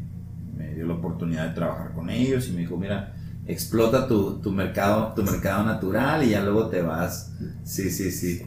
me 0.55 0.73
dio 0.73 0.87
la 0.87 0.93
oportunidad 0.93 1.49
de 1.49 1.53
trabajar 1.53 1.91
con 1.93 2.09
ellos 2.09 2.47
y 2.47 2.53
me 2.53 2.59
dijo, 2.61 2.77
mira, 2.77 3.13
explota 3.47 4.07
tu, 4.07 4.39
tu 4.41 4.51
mercado, 4.51 5.13
tu 5.15 5.23
mercado 5.23 5.63
natural 5.63 6.23
y 6.23 6.29
ya 6.29 6.41
luego 6.43 6.67
te 6.67 6.81
vas. 6.81 7.31
Sí, 7.63 7.89
sí, 7.89 8.11
sí. 8.11 8.41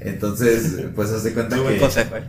Entonces, 0.00 0.84
pues 0.94 1.10
haz 1.10 1.24
de 1.24 1.32
cuenta 1.32 1.56
Muy 1.56 1.64
buen 1.64 1.74
que... 1.76 1.80
consejo, 1.80 2.16
eh. 2.16 2.22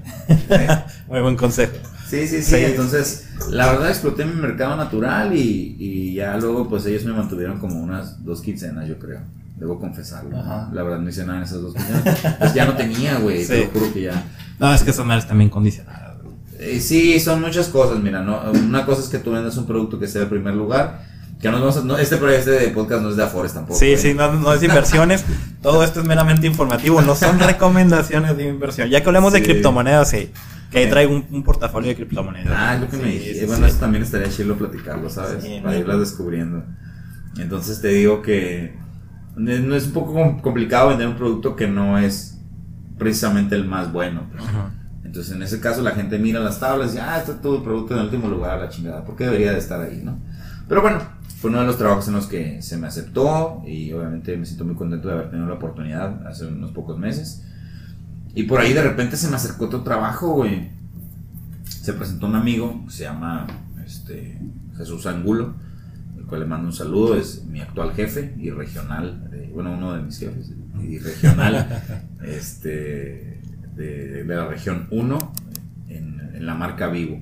¿eh? 0.49 0.67
Muy 1.07 1.21
buen 1.21 1.35
consejo. 1.35 1.73
Sí, 2.09 2.27
sí, 2.27 2.41
sí, 2.41 2.55
Sí. 2.55 2.55
Entonces, 2.57 3.27
la 3.49 3.71
verdad 3.71 3.89
exploté 3.89 4.25
mi 4.25 4.39
mercado 4.39 4.75
natural 4.75 5.35
y, 5.35 5.75
y 5.79 6.13
ya 6.13 6.37
luego, 6.37 6.69
pues 6.69 6.85
ellos 6.85 7.03
me 7.05 7.13
mantuvieron 7.13 7.59
como 7.59 7.79
unas 7.81 8.23
dos 8.23 8.41
quincenas, 8.41 8.87
yo 8.87 8.97
creo. 8.99 9.19
Debo 9.57 9.79
confesarlo. 9.79 10.37
Ajá. 10.37 10.69
La 10.73 10.83
verdad 10.83 10.99
no 10.99 11.09
hice 11.09 11.25
nada 11.25 11.37
en 11.39 11.43
esas 11.45 11.61
dos 11.61 11.73
quincenas. 11.73 12.03
Pues 12.39 12.53
ya 12.53 12.65
no 12.65 12.75
tenía, 12.75 13.17
güey. 13.19 13.45
Te 13.45 13.57
Sí. 13.57 13.63
lo 13.65 13.79
juro 13.79 13.93
que 13.93 14.01
ya. 14.03 14.23
No, 14.59 14.73
es 14.73 14.83
que 14.83 14.91
son 14.93 15.07
madres 15.07 15.27
también 15.27 15.49
condicionadas. 15.49 16.15
Eh, 16.59 16.79
sí, 16.79 17.19
son 17.19 17.41
muchas 17.41 17.67
cosas. 17.69 17.99
Mira, 18.01 18.21
no, 18.21 18.41
una 18.51 18.85
cosa 18.85 19.01
es 19.01 19.07
que 19.09 19.17
tú 19.19 19.31
vendas 19.31 19.55
un 19.57 19.65
producto 19.65 19.97
que 19.99 20.07
sea 20.07 20.21
de 20.21 20.27
primer 20.27 20.53
lugar. 20.53 21.14
Que 21.41 21.49
no, 21.51 21.59
nos 21.59 21.75
vamos 21.75 21.77
a- 21.77 21.83
no, 21.83 21.97
este, 21.97 22.15
este 22.37 22.51
de 22.51 22.67
podcast 22.69 23.01
no 23.03 23.09
es 23.09 23.17
de 23.17 23.23
Afores 23.23 23.53
tampoco. 23.53 23.77
Sí, 23.77 23.87
¿eh? 23.93 23.97
sí, 23.97 24.13
no, 24.13 24.31
no 24.33 24.53
es 24.53 24.63
inversiones. 24.63 25.23
Todo 25.61 25.83
esto 25.83 25.99
es 26.01 26.07
meramente 26.07 26.47
informativo, 26.47 27.01
no 27.01 27.15
son 27.15 27.39
recomendaciones 27.69 28.35
de 28.37 28.47
inversión. 28.47 28.89
Ya 28.89 29.01
que 29.01 29.07
hablamos 29.09 29.33
de 29.33 29.43
criptomonedas, 29.43 30.09
sí. 30.09 30.31
Que 30.71 30.79
ahí 30.79 30.89
traigo 30.89 31.13
un, 31.13 31.25
un 31.31 31.43
portafolio 31.43 31.89
de 31.89 31.95
criptomonedas. 31.95 32.53
Ah, 32.55 32.77
lo 32.79 32.89
que 32.89 32.97
me 32.97 33.09
dijiste. 33.09 33.41
sí, 33.41 33.45
bueno, 33.45 33.65
eso 33.65 33.77
también 33.79 34.03
estaría 34.03 34.29
chido 34.29 34.55
platicarlo, 34.55 35.09
¿sabes? 35.09 35.45
Para 35.63 35.77
irlas 35.77 35.99
descubriendo. 35.99 36.63
Entonces 37.37 37.81
te 37.81 37.89
digo 37.89 38.21
que 38.21 38.75
no 39.35 39.75
es 39.75 39.85
un 39.87 39.91
poco 39.91 40.13
com- 40.13 40.39
complicado 40.39 40.89
vender 40.89 41.07
un 41.07 41.15
producto 41.17 41.55
que 41.55 41.67
no 41.67 41.97
es 41.97 42.39
precisamente 42.97 43.55
el 43.55 43.65
más 43.65 43.91
bueno. 43.91 44.29
pues. 44.31 44.43
Entonces 45.03 45.33
en 45.35 45.43
ese 45.43 45.59
caso 45.59 45.81
la 45.81 45.91
gente 45.91 46.17
mira 46.17 46.39
las 46.39 46.59
tablas 46.59 46.89
y 46.89 46.91
dice, 46.93 47.03
ah, 47.07 47.19
está 47.19 47.39
todo 47.41 47.57
el 47.57 47.63
producto 47.63 47.93
en 47.93 47.99
el 47.99 48.05
último 48.05 48.27
lugar, 48.29 48.59
la 48.59 48.69
chingada. 48.69 49.03
¿Por 49.03 49.15
qué 49.15 49.25
debería 49.25 49.51
de 49.51 49.59
estar 49.59 49.79
ahí, 49.81 50.01
no? 50.03 50.17
Pero 50.67 50.81
bueno, 50.81 50.99
fue 51.45 51.51
uno 51.51 51.59
de 51.59 51.67
los 51.67 51.77
trabajos 51.77 52.07
en 52.07 52.15
los 52.15 52.25
que 52.25 52.59
se 52.63 52.75
me 52.75 52.87
aceptó 52.87 53.61
y 53.67 53.93
obviamente 53.93 54.35
me 54.35 54.47
siento 54.47 54.65
muy 54.65 54.73
contento 54.73 55.09
de 55.09 55.13
haber 55.13 55.29
tenido 55.29 55.47
la 55.47 55.53
oportunidad 55.53 56.25
hace 56.25 56.47
unos 56.47 56.71
pocos 56.71 56.97
meses. 56.97 57.43
Y 58.33 58.45
por 58.45 58.59
ahí 58.59 58.73
de 58.73 58.81
repente 58.81 59.15
se 59.15 59.27
me 59.27 59.35
acercó 59.35 59.65
otro 59.65 59.83
trabajo, 59.83 60.31
güey. 60.31 60.71
Se 61.65 61.93
presentó 61.93 62.25
un 62.25 62.35
amigo, 62.35 62.83
se 62.89 63.03
llama 63.03 63.45
este, 63.85 64.39
Jesús 64.75 65.05
Angulo, 65.05 65.53
el 66.17 66.25
cual 66.25 66.41
le 66.41 66.47
mando 66.47 66.65
un 66.65 66.73
saludo, 66.73 67.15
es 67.15 67.45
mi 67.45 67.61
actual 67.61 67.93
jefe 67.93 68.33
y 68.39 68.49
regional, 68.49 69.29
bueno, 69.53 69.71
uno 69.77 69.93
de 69.93 70.01
mis 70.01 70.17
jefes, 70.17 70.51
y 70.81 70.97
regional 70.97 71.83
este, 72.23 73.39
de, 73.75 74.23
la 74.25 74.47
región 74.47 74.87
1 74.89 75.33
en, 75.89 76.21
en 76.33 76.45
la 76.47 76.55
marca 76.55 76.87
Vivo. 76.87 77.21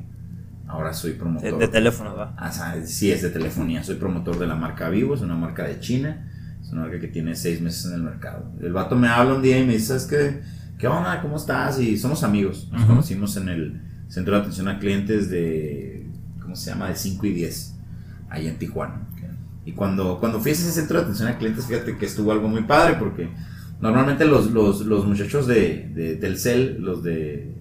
Ahora 0.74 0.92
soy 0.94 1.12
De, 1.12 1.18
promotor. 1.18 1.60
de 1.60 1.68
teléfono, 1.68 2.16
¿va? 2.16 2.34
Ah, 2.38 2.52
sí, 2.84 3.12
es 3.12 3.22
de 3.22 3.30
telefonía. 3.30 3.84
Soy 3.84 3.96
promotor 3.96 4.40
de 4.40 4.48
la 4.48 4.56
marca 4.56 4.90
Vivo, 4.90 5.14
es 5.14 5.22
una 5.22 5.36
marca 5.36 5.64
de 5.64 5.80
China. 5.80 6.30
Es 6.62 6.70
una 6.72 6.82
marca 6.82 7.00
que 7.00 7.08
tiene 7.08 7.36
seis 7.36 7.62
meses 7.62 7.86
en 7.86 7.94
el 7.94 8.04
mercado. 8.04 8.52
El 8.60 8.74
vato 8.74 8.96
me 8.96 9.08
habla 9.08 9.36
un 9.36 9.42
día 9.42 9.60
y 9.60 9.66
me 9.66 9.74
dice, 9.74 9.88
¿sabes 9.88 10.06
qué? 10.06 10.42
¿Qué 10.80 10.88
onda? 10.88 11.22
¿Cómo 11.22 11.38
estás? 11.38 11.80
Y 11.80 11.98
somos 11.98 12.24
amigos. 12.24 12.70
Nos 12.72 12.86
conocimos 12.86 13.38
en 13.38 13.50
el 13.50 13.82
centro 14.08 14.34
de 14.36 14.42
atención 14.42 14.68
a 14.68 14.80
clientes 14.80 15.30
de, 15.30 16.10
¿cómo 16.42 16.56
se 16.56 16.72
llama? 16.72 16.90
De 16.90 16.96
5 16.96 17.26
y 17.28 17.34
10, 17.34 17.76
ahí 18.30 18.48
en 18.48 18.58
Tijuana. 18.58 19.08
Y 19.66 19.72
cuando, 19.74 20.20
cuando 20.20 20.40
fui 20.42 20.52
a 20.52 20.54
ese 20.56 20.72
centro 20.72 20.98
de 20.98 21.04
atención 21.04 21.28
a 21.30 21.38
clientes, 21.38 21.66
fíjate 21.68 21.98
que 21.98 22.06
estuvo 22.06 22.32
algo 22.32 22.48
muy 22.50 22.64
padre 22.64 22.96
porque 23.00 23.30
normalmente 23.80 24.26
los, 24.26 24.52
los, 24.52 24.82
los 24.82 25.06
muchachos 25.06 25.48
de, 25.48 25.90
de 25.96 26.16
Telcel, 26.18 26.82
los 26.82 27.02
de 27.04 27.56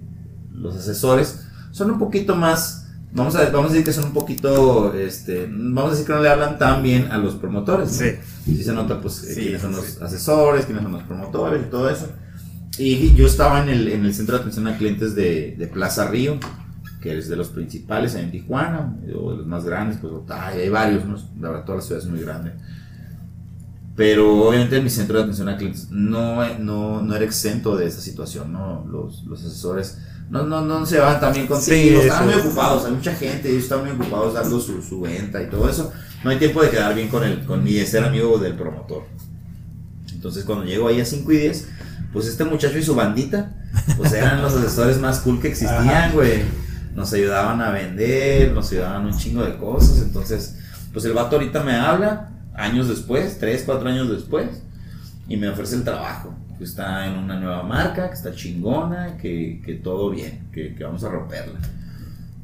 los 0.51 0.75
asesores, 0.77 1.47
son 1.71 1.91
un 1.93 1.99
poquito 1.99 2.35
más, 2.37 2.82
vamos 3.13 3.37
a, 3.37 3.51
vamos 3.51 3.71
a 3.71 3.75
decir 3.75 3.85
que 3.85 3.93
son 3.93 4.07
un 4.07 4.13
poquito, 4.13 4.95
este, 4.95 5.47
vamos 5.51 5.87
a 5.87 5.91
decir 5.91 6.07
que 6.07 6.13
no 6.13 6.23
le 6.23 6.29
hablan 6.29 6.59
tan 6.59 6.83
bien 6.83 7.11
a 7.11 7.19
los 7.19 7.35
promotores. 7.35 7.93
¿no? 7.93 7.99
Sí. 7.99 8.13
Sí 8.45 8.65
se 8.65 8.73
nota 8.73 9.01
pues 9.01 9.23
eh, 9.25 9.35
Sí, 9.35 9.41
quiénes 9.43 9.63
son 9.63 9.75
sí. 9.75 9.81
los 9.81 10.03
asesores, 10.03 10.65
quiénes 10.67 10.83
son 10.83 10.93
los 10.93 11.03
promotores 11.05 11.63
y 11.67 11.71
todo 11.71 11.89
eso. 11.91 12.09
Y 12.79 13.15
yo 13.15 13.27
estaba 13.27 13.63
en 13.63 13.69
el, 13.69 13.89
en 13.89 14.05
el 14.07 14.15
centro 14.15 14.37
de 14.37 14.41
atención 14.41 14.67
a 14.67 14.79
clientes 14.79 15.15
de, 15.15 15.55
de 15.59 15.67
Plaza 15.67 16.09
Río, 16.09 16.39
que 17.03 17.19
es 17.19 17.29
de 17.29 17.37
los 17.37 17.49
principales 17.49 18.15
en 18.15 18.31
Tijuana, 18.31 18.97
o 19.15 19.33
de 19.33 19.37
los 19.39 19.47
más 19.47 19.65
grandes, 19.65 19.99
pues 20.01 20.13
ay, 20.31 20.61
hay 20.61 20.69
varios, 20.71 21.05
¿no? 21.05 21.17
la 21.41 21.49
verdad 21.51 21.65
toda 21.65 21.79
la 21.79 21.83
ciudad 21.83 22.03
es 22.03 22.09
muy 22.09 22.21
grande. 22.21 22.53
Pero 23.95 24.49
obviamente 24.49 24.81
mi 24.81 24.89
centro 24.89 25.19
de 25.19 25.25
atención 25.25 25.49
a 25.51 25.57
clientes 25.59 25.91
no, 25.91 26.59
no, 26.59 27.03
no 27.03 27.15
era 27.15 27.25
exento 27.25 27.77
de 27.77 27.87
esa 27.87 28.01
situación, 28.01 28.51
¿no? 28.51 28.87
Los, 28.91 29.25
los 29.25 29.45
asesores 29.45 29.99
no, 30.33 30.45
no, 30.45 30.61
no 30.63 30.87
se 30.87 30.99
van 30.99 31.21
también 31.21 31.47
contigo, 31.47 31.77
Sí, 31.77 32.07
eso. 32.07 32.23
muy 32.25 32.35
ocupados, 32.35 32.87
hay 32.87 32.93
mucha 32.93 33.15
gente, 33.15 33.51
ellos 33.51 33.65
están 33.65 33.81
muy 33.83 33.91
ocupados 33.91 34.35
dando 34.35 34.59
su, 34.61 34.83
su 34.83 35.01
venta 35.03 35.43
y 35.43 35.47
todo 35.49 35.69
eso. 35.69 35.93
No 36.25 36.31
hay 36.31 36.39
tiempo 36.39 36.63
de 36.63 36.71
quedar 36.71 36.95
bien 36.95 37.09
con 37.09 37.23
el, 37.23 37.45
con 37.45 37.65
ni 37.65 37.75
de 37.75 37.87
ser 37.87 38.05
amigo 38.05 38.39
del 38.39 38.55
promotor. 38.55 39.05
Entonces 40.13 40.45
cuando 40.45 40.65
llego 40.65 40.89
ahí 40.89 41.01
a 41.01 41.05
5 41.05 41.31
y 41.33 41.37
10, 41.37 41.69
pues 42.13 42.27
este 42.27 42.45
muchacho 42.45 42.79
y 42.79 42.83
su 42.83 42.95
bandita, 42.95 43.55
pues 43.97 44.13
eran 44.13 44.41
los 44.43 44.55
asesores 44.55 44.99
más 44.99 45.21
cool 45.21 45.41
que 45.41 45.49
existían, 45.49 46.13
güey. 46.13 46.43
Nos 46.95 47.13
ayudaban 47.13 47.61
a 47.61 47.71
vender, 47.71 48.53
nos 48.53 48.71
ayudaban 48.71 49.07
un 49.07 49.17
chingo 49.17 49.43
de 49.43 49.57
cosas. 49.57 49.99
Entonces, 50.03 50.57
pues 50.93 51.05
el 51.05 51.13
vato 51.15 51.37
ahorita 51.37 51.63
me 51.65 51.75
habla, 51.75 52.31
años 52.55 52.89
después, 52.89 53.39
tres, 53.39 53.65
cuatro 53.67 53.89
años 53.89 54.11
después, 54.11 54.63
y 55.29 55.37
me 55.37 55.49
ofrece 55.49 55.75
el 55.77 55.85
trabajo. 55.85 56.35
Que 56.63 56.69
está 56.69 57.09
en 57.09 57.19
una 57.19 57.41
nueva 57.41 57.65
marca, 57.65 58.07
que 58.09 58.15
está 58.15 58.33
chingona, 58.33 59.17
que, 59.17 59.61
que 59.67 59.75
todo 59.75 60.11
bien, 60.11 60.47
que, 60.53 60.77
que 60.77 60.85
vamos 60.85 61.03
a 61.03 61.09
romperla. 61.09 61.59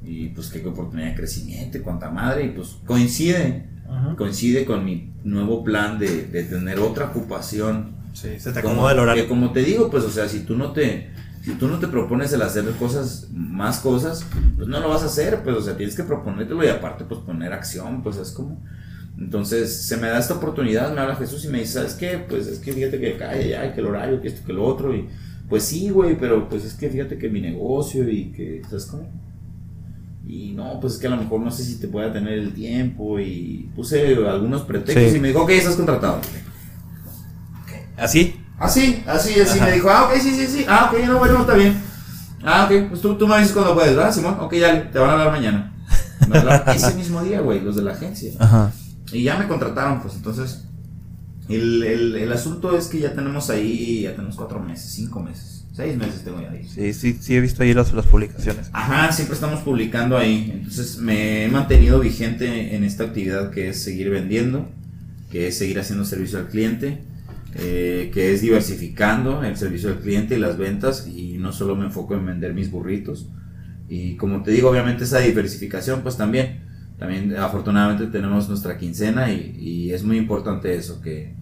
Y 0.05 0.31
pues 0.31 0.49
qué 0.49 0.67
oportunidad 0.67 1.11
de 1.11 1.15
crecimiento, 1.15 1.79
cuánta 1.85 2.11
madre, 2.11 2.47
y 2.47 2.49
pues 2.49 2.79
coincide, 2.85 3.67
Ajá. 3.89 4.17
coincide 4.17 4.65
con 4.65 4.85
mi 4.85 5.13
nuevo 5.23 5.63
plan 5.63 6.01
de, 6.01 6.25
de 6.27 6.43
tener 6.43 6.81
otra 6.81 7.07
ocupación 7.07 7.97
Sí, 8.13 8.41
se 8.41 8.51
te 8.51 8.61
como, 8.61 8.73
acomoda 8.75 8.93
el 8.95 8.99
horario. 8.99 9.23
que 9.23 9.29
como 9.29 9.53
te 9.53 9.61
digo, 9.63 9.89
pues, 9.89 10.03
o 10.03 10.11
sea, 10.11 10.29
si 10.29 10.41
tú 10.41 10.57
no 10.57 10.73
te, 10.73 11.11
si 11.45 11.53
tú 11.53 11.69
no 11.69 11.79
te 11.79 11.87
propones 11.87 12.33
el 12.33 12.43
hacer 12.43 12.65
cosas, 12.73 13.29
más 13.33 13.79
cosas, 13.79 14.27
pues 14.57 14.67
no 14.67 14.81
lo 14.81 14.89
vas 14.89 15.05
a 15.05 15.07
hacer, 15.07 15.45
pues, 15.45 15.55
o 15.55 15.63
sea, 15.63 15.77
tienes 15.77 15.95
que 15.95 16.03
proponértelo 16.03 16.65
y 16.65 16.69
aparte, 16.69 17.05
pues, 17.05 17.21
poner 17.21 17.53
acción, 17.53 18.03
pues, 18.03 18.17
es 18.17 18.33
como, 18.33 18.61
entonces, 19.21 19.83
se 19.83 19.97
me 19.97 20.09
da 20.09 20.19
esta 20.19 20.35
oportunidad, 20.35 20.93
me 20.95 21.01
habla 21.01 21.17
Jesús 21.17 21.45
y 21.45 21.49
me 21.49 21.59
dice, 21.59 21.75
¿sabes 21.75 21.95
qué? 21.95 22.25
Pues, 22.29 22.47
es 22.47 22.59
que 22.61 22.73
fíjate 22.73 23.01
que 23.01 23.15
acá 23.15 23.37
y 23.37 23.53
allá, 23.53 23.75
que 23.75 23.81
el 23.81 23.87
horario, 23.87 24.21
que 24.21 24.29
esto, 24.29 24.47
que 24.47 24.53
lo 24.53 24.65
otro, 24.65 24.95
y, 24.95 25.09
pues, 25.49 25.65
sí, 25.65 25.91
güey, 25.91 26.17
pero, 26.19 26.49
pues, 26.49 26.65
es 26.65 26.75
que 26.75 26.89
fíjate 26.89 27.19
que 27.19 27.29
mi 27.29 27.41
negocio 27.41 28.09
y 28.09 28.27
que, 28.33 28.63
¿sabes 28.69 28.87
cómo? 28.87 29.09
Y 30.27 30.53
no, 30.53 30.79
pues 30.79 30.95
es 30.95 30.99
que 31.01 31.07
a 31.07 31.11
lo 31.11 31.17
mejor 31.17 31.41
no 31.41 31.51
sé 31.51 31.65
si 31.65 31.77
te 31.81 31.89
pueda 31.89 32.13
tener 32.13 32.35
el 32.35 32.53
tiempo 32.53 33.19
y 33.19 33.71
puse 33.75 34.15
algunos 34.15 34.61
pretextos 34.63 35.11
Sí. 35.13 35.17
y 35.17 35.21
me 35.21 35.29
dijo, 35.29 35.43
ok, 35.43 35.51
estás 35.51 35.75
contratado. 35.75 36.21
Así. 37.97 38.37
Así, 38.59 39.03
así, 39.07 39.41
así 39.41 39.59
Ajá. 39.59 39.67
me 39.67 39.73
dijo, 39.73 39.89
ah, 39.89 40.05
ok, 40.05 40.21
sí, 40.21 40.31
sí, 40.31 40.47
sí, 40.47 40.67
ah, 40.69 40.91
ok, 40.93 41.01
no, 41.07 41.19
bueno, 41.19 41.41
está 41.41 41.55
bien. 41.55 41.81
Ah, 42.45 42.69
ok, 42.71 42.89
pues 42.91 43.01
tú, 43.01 43.17
tú 43.17 43.27
me 43.27 43.39
dices 43.39 43.53
cuando 43.53 43.75
puedes, 43.75 43.97
¿verdad, 43.97 44.13
Simón? 44.13 44.37
Ok, 44.41 44.55
ya, 44.55 44.91
te 44.91 44.99
van 44.99 45.11
a 45.11 45.13
hablar 45.15 45.31
mañana. 45.33 45.73
Me 46.29 46.39
hablaron 46.39 46.69
ese 46.77 46.95
mismo 46.95 47.23
día, 47.23 47.41
güey, 47.41 47.61
los 47.61 47.77
de 47.77 47.83
la 47.83 47.93
agencia. 47.93 48.33
Ajá. 48.39 48.71
Y 49.13 49.23
ya 49.23 49.39
me 49.39 49.49
contrataron, 49.49 50.03
pues 50.03 50.15
entonces, 50.15 50.65
el, 51.49 51.83
el, 51.83 52.17
el 52.17 52.33
asunto 52.33 52.77
es 52.77 52.89
que 52.89 52.99
ya 53.01 53.15
tenemos 53.15 53.49
ahí, 53.51 54.03
ya 54.03 54.13
tenemos 54.13 54.37
cuatro 54.37 54.61
meses, 54.61 54.91
cinco 54.91 55.23
meses, 55.23 55.67
seis 55.73 55.97
meses 55.97 56.23
tengo 56.25 56.43
ya 56.43 56.51
ahí. 56.51 56.65
Sí, 56.69 56.93
sí, 56.93 57.17
sí 57.21 57.37
he 57.37 57.41
visto 57.41 57.63
ahí 57.63 57.73
las, 57.73 57.93
las 57.95 58.07
publicaciones. 58.07 58.69
Ajá, 58.73 59.11
siempre 59.13 59.35
estamos 59.35 59.61
publicando 59.61 60.17
ahí. 60.19 60.51
Entonces 60.53 60.99
me 60.99 61.45
he 61.45 61.49
mantenido 61.49 62.01
vigente 62.01 62.77
en 62.77 62.85
esta 62.85 63.05
actividad 63.05 63.51
que 63.51 63.71
es 63.71 63.83
seguir 63.83 64.11
vendiendo, 64.11 64.69
que 65.31 65.49
es 65.49 65.57
seguir 65.57 65.79
haciendo 65.79 66.05
servicio 66.05 66.39
al 66.39 66.49
cliente, 66.49 66.99
eh, 67.55 68.11
que 68.13 68.35
es 68.35 68.43
diversificando 68.43 69.43
el 69.43 69.57
servicio 69.57 69.89
al 69.89 70.01
cliente 70.01 70.37
y 70.37 70.39
las 70.39 70.59
ventas 70.59 71.07
y 71.07 71.39
no 71.39 71.53
solo 71.53 71.77
me 71.77 71.87
enfoco 71.87 72.15
en 72.15 72.27
vender 72.27 72.53
mis 72.53 72.71
burritos. 72.71 73.27
Y 73.89 74.17
como 74.17 74.43
te 74.43 74.51
digo, 74.51 74.69
obviamente 74.69 75.05
esa 75.05 75.21
diversificación 75.21 76.03
pues 76.03 76.19
también, 76.19 76.68
también 76.99 77.37
afortunadamente 77.37 78.07
tenemos 78.07 78.49
nuestra 78.49 78.77
quincena 78.77 79.33
y, 79.33 79.57
y 79.59 79.93
es 79.93 80.03
muy 80.03 80.17
importante 80.19 80.75
eso, 80.75 81.01
que, 81.01 81.35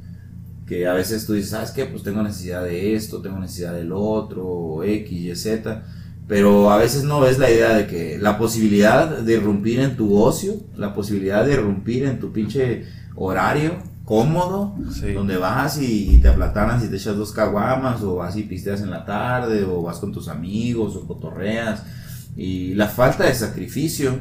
que 0.66 0.86
a 0.86 0.92
veces 0.92 1.26
tú 1.26 1.32
dices, 1.32 1.50
¿sabes 1.50 1.70
qué? 1.70 1.86
Pues 1.86 2.02
tengo 2.02 2.22
necesidad 2.22 2.62
de 2.62 2.94
esto, 2.94 3.22
tengo 3.22 3.38
necesidad 3.38 3.72
del 3.74 3.92
otro, 3.92 4.44
o 4.46 4.82
X, 4.84 5.10
Y, 5.12 5.34
Z. 5.36 5.82
Pero 6.28 6.70
a 6.72 6.76
veces 6.76 7.04
no 7.04 7.20
ves 7.20 7.38
la 7.38 7.48
idea 7.50 7.74
de 7.76 7.86
que 7.86 8.18
la 8.18 8.36
posibilidad 8.36 9.18
de 9.18 9.32
irrumpir 9.34 9.78
en 9.80 9.96
tu 9.96 10.16
ocio, 10.20 10.54
la 10.76 10.92
posibilidad 10.92 11.44
de 11.46 11.52
irrumpir 11.52 12.04
en 12.04 12.18
tu 12.18 12.32
pinche 12.32 12.84
horario 13.14 13.74
cómodo, 14.04 14.74
Sí. 14.92 15.12
donde 15.12 15.36
vas 15.36 15.80
y, 15.80 16.14
y 16.14 16.18
te 16.18 16.28
aplatanas 16.28 16.84
y 16.84 16.88
te 16.88 16.96
echas 16.96 17.16
dos 17.16 17.32
caguamas, 17.32 18.02
o 18.02 18.16
vas 18.16 18.36
y 18.36 18.42
pisteas 18.42 18.80
en 18.82 18.90
la 18.90 19.04
tarde, 19.04 19.64
o 19.64 19.82
vas 19.82 19.98
con 19.98 20.12
tus 20.12 20.28
amigos, 20.28 20.96
o 20.96 21.06
cotorreas. 21.06 21.82
Y 22.36 22.74
la 22.74 22.88
falta 22.88 23.24
de 23.24 23.34
sacrificio 23.34 24.18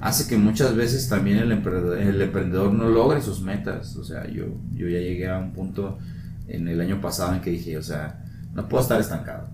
hace 0.00 0.28
que 0.28 0.36
muchas 0.36 0.74
veces 0.76 1.08
también 1.08 1.38
el 1.38 1.50
emprendedor, 1.52 1.98
el 1.98 2.20
emprendedor 2.22 2.72
no 2.72 2.88
logre 2.88 3.20
sus 3.20 3.40
metas. 3.42 3.96
O 3.96 4.04
sea, 4.04 4.26
yo, 4.28 4.44
yo 4.74 4.88
ya 4.88 4.98
llegué 4.98 5.28
a 5.28 5.38
un 5.38 5.52
punto 5.52 5.98
en 6.46 6.68
el 6.68 6.80
año 6.80 7.00
pasado 7.00 7.34
en 7.34 7.40
que 7.40 7.50
dije, 7.50 7.76
o 7.76 7.82
sea, 7.82 8.24
no 8.54 8.68
puedo 8.68 8.82
estar 8.82 9.00
estancado. 9.00 9.48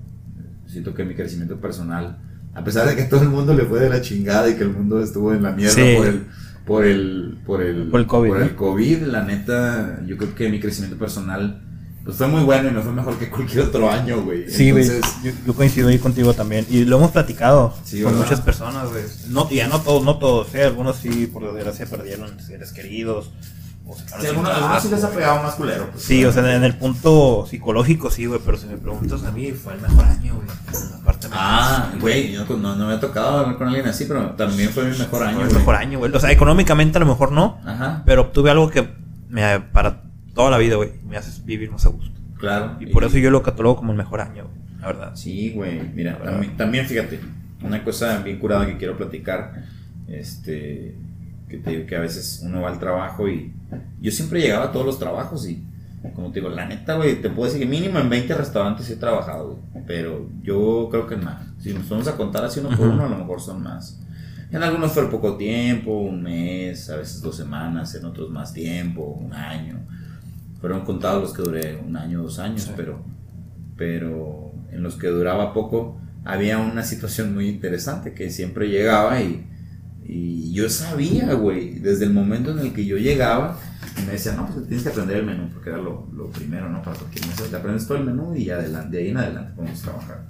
Siento 0.66 0.94
que 0.94 1.04
mi 1.04 1.14
crecimiento 1.14 1.56
personal, 1.60 2.18
a 2.54 2.62
pesar 2.64 2.88
de 2.88 2.96
que 2.96 3.04
todo 3.04 3.22
el 3.22 3.28
mundo 3.28 3.54
le 3.54 3.64
fue 3.64 3.80
de 3.80 3.88
la 3.88 4.00
chingada 4.00 4.48
y 4.48 4.54
que 4.54 4.62
el 4.62 4.70
mundo 4.70 5.02
estuvo 5.02 5.32
en 5.34 5.42
la 5.42 5.52
mierda 5.52 5.74
Sí. 5.74 5.94
por 5.96 6.06
el 6.06 6.22
por 6.64 6.84
el 6.84 7.38
por 7.44 7.62
el 7.62 7.88
Por 7.88 8.00
el 8.00 8.06
COVID, 8.06 8.28
por 8.30 8.42
el 8.42 8.54
COVID, 8.54 9.02
la 9.02 9.22
neta, 9.24 10.00
yo 10.06 10.16
creo 10.16 10.34
que 10.34 10.48
mi 10.48 10.60
crecimiento 10.60 10.98
personal 10.98 11.60
pues 12.05 12.16
fue 12.18 12.26
muy 12.28 12.43
bueno 12.43 12.68
y 12.68 12.72
me 12.72 12.82
fue 12.82 12.93
mejor 12.93 13.16
que 13.18 13.31
cualquier 13.31 13.64
otro 13.64 13.90
año, 13.90 14.22
güey. 14.22 14.51
Sí, 14.51 14.70
güey. 14.70 14.85
Entonces, 14.86 15.16
Yo, 15.22 15.32
yo 15.47 15.55
coincido 15.55 15.89
ahí 15.89 15.98
contigo 15.98 16.35
también. 16.35 16.66
Y 16.68 16.85
lo 16.85 16.98
hemos 16.98 17.10
platicado 17.12 17.74
Sí, 17.85 18.02
con 18.02 18.12
¿verdad? 18.12 18.24
muchas 18.26 18.40
personas, 18.43 18.90
güey. 18.90 19.05
No, 19.28 19.48
ya 19.51 19.68
no 19.68 19.81
todos, 19.81 20.05
no 20.05 20.18
todos, 20.18 20.55
¿eh? 20.55 20.64
Algunos 20.64 20.97
sí, 20.97 21.26
por 21.26 21.44
desgracia, 21.52 21.86
perdieron 21.86 22.39
seres 22.40 22.72
queridos. 22.72 23.31
O 23.86 23.94
sí, 23.94 24.26
algunos, 24.26 24.51
algunos 24.51 24.82
sí 24.82 24.89
les 24.89 25.05
ha 25.05 25.10
pegado 25.10 25.43
más 25.43 25.55
culero. 25.56 25.90
pues, 25.93 26.02
Sí, 26.05 26.24
o 26.24 26.32
sea, 26.32 26.56
en 26.56 26.64
el 26.64 26.74
punto 26.76 27.47
psicológico 27.48 28.10
sí, 28.10 28.24
güey, 28.24 28.40
pero 28.43 28.56
si 28.56 28.66
me 28.66 28.78
preguntas 28.78 29.22
a 29.24 29.31
mí, 29.31 29.52
fue 29.52 29.74
el 29.74 29.81
mejor 29.82 30.05
año, 30.06 30.35
güey. 30.36 30.47
Aparte 31.02 31.28
me- 31.28 31.35
Ah, 31.39 31.90
güey, 32.01 32.32
yo 32.32 32.47
no, 32.56 32.76
no 32.76 32.86
me 32.86 32.94
ha 32.94 33.01
tocado 33.01 33.40
hablar 33.40 33.59
con 33.59 33.68
alguien 33.68 33.86
así, 33.86 34.06
pero 34.06 34.31
también 34.31 34.70
fue 34.70 34.85
mi 34.85 34.97
mejor 34.97 35.22
año. 35.22 35.36
fue 35.40 35.48
el 35.48 35.55
mejor 35.55 35.74
año, 35.74 35.98
güey. 35.98 36.10
O 36.12 36.18
sea, 36.20 36.31
económicamente 36.32 36.97
a 36.97 37.01
lo 37.01 37.06
mejor 37.06 37.32
no, 37.32 37.59
Ajá, 37.66 38.02
pero 38.06 38.22
obtuve 38.22 38.51
algo 38.51 38.70
que 38.70 38.89
me 39.28 39.60
para 39.60 40.01
toda 40.35 40.51
la 40.51 40.59
vida, 40.59 40.77
güey, 40.77 40.90
me 41.06 41.16
hace 41.16 41.43
vivir 41.44 41.70
más 41.70 41.86
a 41.86 41.89
gusto. 41.89 42.20
claro. 42.39 42.77
Y 42.81 42.86
por 42.86 43.05
eso 43.05 43.19
yo 43.19 43.31
lo 43.31 43.43
catalogo 43.43 43.77
como 43.77 43.93
el 43.93 43.98
mejor 43.98 44.20
año, 44.20 44.44
güey, 44.44 44.81
la 44.81 44.86
verdad. 44.86 45.12
Sí, 45.15 45.52
güey. 45.55 45.81
Mira, 45.94 46.19
también, 46.19 46.56
también 46.56 46.86
fíjate, 46.86 47.20
una 47.62 47.82
cosa 47.82 48.19
bien 48.19 48.39
curada 48.39 48.66
que 48.66 48.77
quiero 48.77 48.97
platicar, 48.97 49.65
este, 50.09 50.97
que 51.48 51.59
te 51.59 51.70
digo 51.70 51.86
que 51.86 51.97
a 51.97 52.01
veces 52.01 52.43
uno 52.44 52.62
va 52.62 52.70
al 52.70 52.78
trabajo 52.78 53.28
y 53.28 53.52
yo 54.01 54.11
siempre 54.11 54.40
llegaba 54.40 54.66
a 54.66 54.73
todos 54.73 54.85
los 54.85 54.98
trabajos 54.98 55.48
y, 55.48 55.62
como 56.15 56.31
te 56.31 56.40
digo, 56.40 56.51
la 56.51 56.66
neta, 56.66 56.97
güey, 56.97 57.20
te 57.23 57.31
puedo 57.31 57.51
decir 57.51 57.61
que 57.61 57.70
mínimo 57.70 57.98
en 57.98 58.11
20 58.11 58.35
restaurantes 58.35 58.90
he 58.90 58.97
trabajado, 58.97 59.61
güey, 59.73 59.85
pero 59.86 60.28
yo 60.43 60.89
creo 60.90 61.06
que 61.06 61.16
más. 61.16 61.43
Si 61.59 61.73
nos 61.73 61.89
vamos 61.89 62.09
a 62.09 62.16
contar 62.16 62.44
así 62.44 62.61
uno 62.61 62.77
por 62.77 62.89
uno, 62.89 63.06
a 63.06 63.09
lo 63.09 63.16
mejor 63.16 63.40
son 63.40 63.62
más. 63.62 64.01
En 64.51 64.62
algunos 64.62 64.93
fue 64.93 65.11
poco 65.11 65.36
tiempo, 65.36 65.90
un 65.98 66.23
mes, 66.23 66.89
a 66.90 66.97
veces 66.97 67.20
dos 67.23 67.36
semanas, 67.36 67.94
en 67.94 68.05
otros 68.05 68.31
más 68.31 68.52
tiempo, 68.52 69.02
un 69.02 69.32
año. 69.32 69.81
Fueron 70.64 70.86
contados 70.86 71.22
los 71.22 71.34
que 71.34 71.42
duré 71.42 71.76
un 71.86 71.94
año, 71.94 72.22
dos 72.22 72.38
años, 72.38 72.62
Sí. 72.62 72.70
pero 72.74 73.04
pero 73.76 74.50
en 74.72 74.82
los 74.82 74.94
que 74.94 75.08
duraba 75.08 75.52
poco 75.52 75.98
había 76.24 76.56
una 76.56 76.82
situación 76.82 77.34
muy 77.34 77.48
interesante 77.50 78.14
que 78.14 78.30
siempre 78.30 78.68
llegaba 78.70 79.20
y, 79.20 79.46
y 80.06 80.54
yo 80.54 80.70
sabía, 80.70 81.34
güey, 81.34 81.80
desde 81.80 82.06
el 82.06 82.14
momento 82.14 82.50
en 82.52 82.60
el 82.60 82.72
que 82.72 82.86
yo 82.86 82.96
llegaba, 82.96 83.58
y 84.00 84.06
me 84.06 84.12
decían, 84.12 84.36
no, 84.38 84.46
pues 84.46 84.66
tienes 84.66 84.84
que 84.84 84.88
aprender 84.88 85.18
el 85.18 85.26
menú, 85.26 85.50
porque 85.52 85.68
era 85.68 85.76
lo, 85.78 86.08
lo 86.14 86.30
primero, 86.30 86.70
¿no? 86.70 86.80
Para 86.80 86.96
cualquier 86.96 87.26
mesa, 87.26 87.44
te 87.50 87.56
aprendes 87.56 87.86
todo 87.86 87.98
el 87.98 88.04
menú 88.04 88.34
y 88.34 88.48
adelante, 88.48 88.96
de 88.96 89.02
ahí 89.02 89.10
en 89.10 89.18
adelante 89.18 89.52
podemos 89.54 89.82
trabajar. 89.82 90.28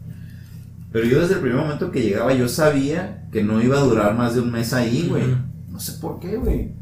Pero 0.90 1.06
yo 1.06 1.20
desde 1.20 1.34
el 1.34 1.40
primer 1.42 1.58
momento 1.58 1.92
que 1.92 2.02
llegaba, 2.02 2.34
yo 2.34 2.48
sabía 2.48 3.28
que 3.30 3.44
no 3.44 3.62
iba 3.62 3.78
a 3.78 3.82
durar 3.84 4.16
más 4.16 4.34
de 4.34 4.40
un 4.40 4.50
mes 4.50 4.72
ahí, 4.72 5.06
güey. 5.08 5.26
No 5.68 5.78
sé 5.78 5.92
por 6.00 6.18
qué, 6.18 6.36
güey. 6.38 6.72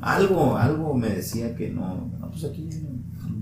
Algo, 0.00 0.56
algo 0.56 0.94
me 0.94 1.08
decía 1.10 1.54
que 1.56 1.70
no, 1.70 2.10
no, 2.18 2.30
pues 2.30 2.44
aquí, 2.44 2.68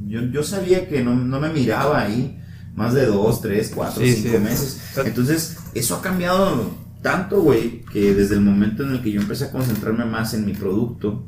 yo, 0.08 0.22
yo 0.22 0.42
sabía 0.42 0.88
que 0.88 1.02
no, 1.02 1.14
no 1.14 1.40
me 1.40 1.50
miraba 1.52 2.00
ahí 2.02 2.40
más 2.74 2.94
de 2.94 3.06
dos, 3.06 3.40
tres, 3.40 3.72
cuatro, 3.74 4.02
Sí, 4.02 4.12
cinco 4.14 4.36
sí. 4.38 4.42
meses. 4.44 4.80
Entonces, 5.04 5.56
eso 5.74 5.96
ha 5.96 6.02
cambiado 6.02 6.70
tanto, 7.02 7.40
güey, 7.42 7.84
que 7.92 8.14
desde 8.14 8.34
el 8.34 8.40
momento 8.40 8.82
en 8.84 8.90
el 8.92 9.02
que 9.02 9.10
yo 9.12 9.20
empecé 9.20 9.44
a 9.46 9.50
concentrarme 9.52 10.04
más 10.04 10.34
en 10.34 10.44
mi 10.46 10.52
producto 10.52 11.26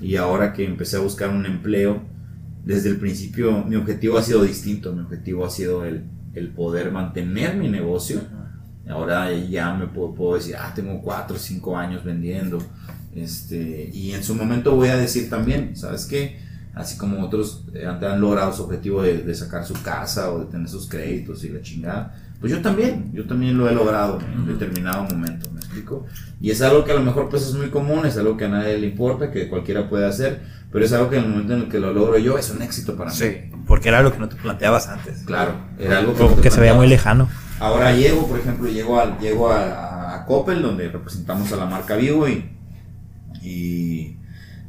y 0.00 0.16
ahora 0.16 0.52
que 0.52 0.64
empecé 0.64 0.96
a 0.96 1.00
buscar 1.00 1.30
un 1.30 1.46
empleo, 1.46 2.02
desde 2.64 2.90
el 2.90 2.96
principio 2.96 3.64
mi 3.64 3.76
objetivo 3.76 4.18
ha 4.18 4.22
sido 4.22 4.42
distinto, 4.42 4.92
mi 4.92 5.00
objetivo 5.02 5.44
ha 5.46 5.50
sido 5.50 5.84
el, 5.84 6.04
el 6.34 6.48
poder 6.50 6.90
mantener 6.92 7.56
mi 7.56 7.68
negocio. 7.68 8.20
Ahora 8.88 9.32
ya 9.32 9.74
me 9.74 9.86
puedo, 9.86 10.14
puedo 10.14 10.34
decir, 10.34 10.56
ah, 10.58 10.72
tengo 10.74 11.00
cuatro 11.00 11.36
o 11.36 11.38
cinco 11.38 11.76
años 11.76 12.02
vendiendo. 12.04 12.58
Este, 13.14 13.90
y 13.92 14.12
en 14.12 14.22
su 14.24 14.34
momento 14.34 14.74
voy 14.74 14.88
a 14.88 14.96
decir 14.96 15.28
también, 15.30 15.76
¿sabes 15.76 16.06
qué? 16.06 16.38
Así 16.74 16.96
como 16.96 17.20
otros 17.24 17.64
eh, 17.74 17.84
han, 17.86 18.20
logrado 18.20 18.52
su 18.52 18.62
objetivo 18.62 19.02
de, 19.02 19.18
de 19.18 19.34
sacar 19.34 19.64
su 19.66 19.74
casa 19.82 20.30
o 20.30 20.40
de 20.40 20.46
tener 20.46 20.68
sus 20.68 20.88
créditos 20.88 21.42
y 21.44 21.48
la 21.48 21.60
chingada, 21.62 22.14
pues 22.40 22.52
yo 22.52 22.62
también, 22.62 23.10
yo 23.12 23.26
también 23.26 23.58
lo 23.58 23.68
he 23.68 23.74
logrado 23.74 24.18
en 24.20 24.42
Ujú. 24.42 24.52
determinado 24.52 25.04
momento, 25.04 25.50
¿me 25.50 25.60
explico? 25.60 26.06
Y 26.40 26.50
es 26.50 26.62
algo 26.62 26.84
que 26.84 26.92
a 26.92 26.94
lo 26.94 27.02
mejor 27.02 27.28
pues 27.28 27.42
es 27.42 27.54
muy 27.54 27.68
común, 27.68 28.06
es 28.06 28.16
algo 28.16 28.36
que 28.36 28.46
a 28.46 28.48
nadie 28.48 28.78
le 28.78 28.86
importa, 28.86 29.30
que 29.30 29.48
cualquiera 29.48 29.90
puede 29.90 30.06
hacer, 30.06 30.40
pero 30.72 30.84
es 30.84 30.92
algo 30.92 31.10
que 31.10 31.16
en 31.18 31.24
el 31.24 31.30
momento 31.30 31.52
en 31.54 31.60
el 31.62 31.68
que 31.68 31.80
lo 31.80 31.92
logro 31.92 32.16
yo 32.18 32.38
es 32.38 32.48
un 32.50 32.62
éxito 32.62 32.96
para 32.96 33.10
mí. 33.10 33.16
Sí, 33.16 33.50
porque 33.66 33.88
era 33.88 34.00
lo 34.02 34.12
que 34.12 34.18
no 34.18 34.28
te 34.28 34.36
planteabas 34.36 34.88
antes. 34.88 35.22
Claro, 35.24 35.54
era 35.78 35.98
algo 35.98 36.14
que, 36.14 36.22
no 36.22 36.40
que 36.40 36.50
se 36.50 36.60
veía 36.60 36.74
muy 36.74 36.86
lejano. 36.86 37.28
Ahora 37.58 37.92
llego, 37.92 38.26
por 38.26 38.38
ejemplo, 38.38 38.68
llego, 38.70 38.98
al, 38.98 39.18
llego 39.18 39.50
a, 39.50 40.14
a 40.14 40.24
Coppel, 40.24 40.62
donde 40.62 40.88
representamos 40.88 41.52
a 41.52 41.56
la 41.56 41.66
marca 41.66 41.94
Vivo 41.96 42.26
y, 42.26 42.48
y 43.42 44.16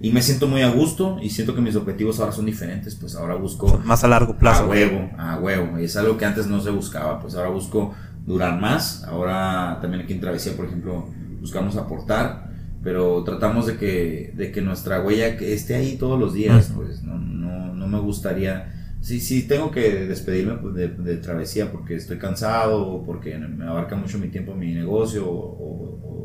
Y 0.03 0.11
me 0.11 0.21
siento 0.21 0.47
muy 0.47 0.63
a 0.63 0.69
gusto 0.71 1.19
y 1.21 1.29
siento 1.29 1.53
que 1.53 1.61
mis 1.61 1.75
objetivos 1.75 2.19
ahora 2.19 2.31
son 2.31 2.45
diferentes, 2.47 2.95
pues 2.95 3.15
ahora 3.15 3.35
busco 3.35 3.79
Más 3.85 4.03
a 4.03 4.07
largo 4.07 4.35
plazo. 4.35 4.63
a 4.63 4.67
huevo, 4.67 5.09
a 5.17 5.37
huevo. 5.39 5.79
Y 5.79 5.83
es 5.83 5.95
algo 5.95 6.17
que 6.17 6.25
antes 6.25 6.47
no 6.47 6.59
se 6.59 6.71
buscaba, 6.71 7.19
pues 7.19 7.35
ahora 7.35 7.49
busco 7.49 7.93
durar 8.25 8.59
más. 8.59 9.03
Ahora 9.03 9.77
también 9.79 10.03
aquí 10.03 10.13
en 10.13 10.19
Travesía, 10.19 10.53
por 10.57 10.65
ejemplo, 10.65 11.07
buscamos 11.39 11.77
aportar, 11.77 12.49
pero 12.83 13.23
tratamos 13.23 13.67
de 13.67 13.77
que, 13.77 14.33
de 14.35 14.51
que 14.51 14.61
nuestra 14.61 15.01
huella 15.01 15.37
que 15.37 15.53
esté 15.53 15.75
ahí 15.75 15.97
todos 15.97 16.19
los 16.19 16.33
días, 16.33 16.71
pues 16.75 17.03
no, 17.03 17.19
no, 17.19 17.75
no 17.75 17.87
me 17.87 17.99
gustaría... 17.99 18.73
Sí, 19.01 19.19
sí, 19.19 19.47
tengo 19.47 19.71
que 19.71 20.05
despedirme 20.05 20.55
pues, 20.55 20.75
de, 20.75 20.87
de 20.87 21.17
Travesía 21.17 21.71
porque 21.71 21.95
estoy 21.95 22.17
cansado 22.17 22.87
o 22.87 23.03
porque 23.03 23.35
me 23.37 23.65
abarca 23.65 23.95
mucho 23.95 24.19
mi 24.19 24.27
tiempo 24.29 24.53
mi 24.55 24.73
negocio 24.73 25.27
o... 25.27 25.37
o, 25.37 26.20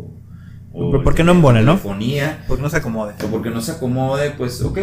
o- 0.78 0.90
¿Por- 0.90 1.04
por 1.04 1.14
qué 1.14 1.24
no 1.24 1.32
embone, 1.32 1.62
no? 1.62 1.72
telefonía, 1.72 2.44
Porque 2.46 2.62
no 2.62 2.68
se 2.70 2.76
acomode. 2.76 3.14
o 3.24 3.26
porque 3.28 3.50
no 3.50 3.60
se 3.60 3.72
acomode, 3.72 4.30
pues 4.32 4.60
ok, 4.62 4.78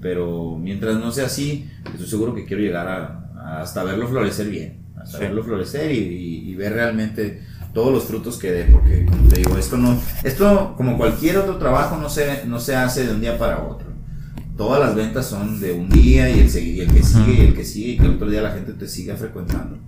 pero 0.00 0.56
mientras 0.58 0.96
no 0.98 1.10
sea 1.10 1.26
así, 1.26 1.68
estoy 1.92 2.06
seguro 2.06 2.34
que 2.34 2.44
quiero 2.44 2.62
llegar 2.62 2.86
a, 2.88 3.30
a 3.36 3.60
hasta 3.62 3.82
verlo 3.84 4.06
florecer 4.08 4.48
bien, 4.50 4.82
hasta 4.96 5.18
Sí. 5.18 5.24
verlo 5.24 5.42
florecer 5.42 5.90
y, 5.92 5.98
y- 5.98 6.50
y 6.50 6.54
ver 6.54 6.72
realmente 6.74 7.42
todos 7.72 7.92
los 7.92 8.04
frutos 8.04 8.36
que 8.38 8.50
dé, 8.50 8.64
porque 8.64 9.06
como 9.06 9.28
te 9.28 9.36
digo, 9.40 9.56
esto 9.56 9.76
no, 9.76 9.96
esto 10.24 10.74
como 10.76 10.96
cualquier 10.98 11.38
otro 11.38 11.56
trabajo 11.56 11.96
no 11.96 12.08
se, 12.10 12.44
no 12.46 12.58
se 12.60 12.74
hace 12.76 13.06
de 13.06 13.14
un 13.14 13.20
día 13.20 13.38
para 13.38 13.62
otro. 13.62 13.88
Todas 14.56 14.80
las 14.80 14.96
ventas 14.96 15.26
son 15.26 15.60
de 15.60 15.72
un 15.72 15.88
día 15.88 16.28
y 16.28 16.40
el, 16.40 16.48
y 16.66 16.80
el 16.80 16.92
que 16.92 17.02
sigue 17.02 17.32
y 17.32 17.40
el 17.46 17.54
que 17.54 17.64
sigue 17.64 17.92
y 17.92 17.96
que 17.98 18.06
el 18.06 18.14
otro 18.14 18.28
día 18.28 18.42
la 18.42 18.50
gente 18.50 18.72
te 18.72 18.88
siga 18.88 19.14
frecuentando. 19.16 19.78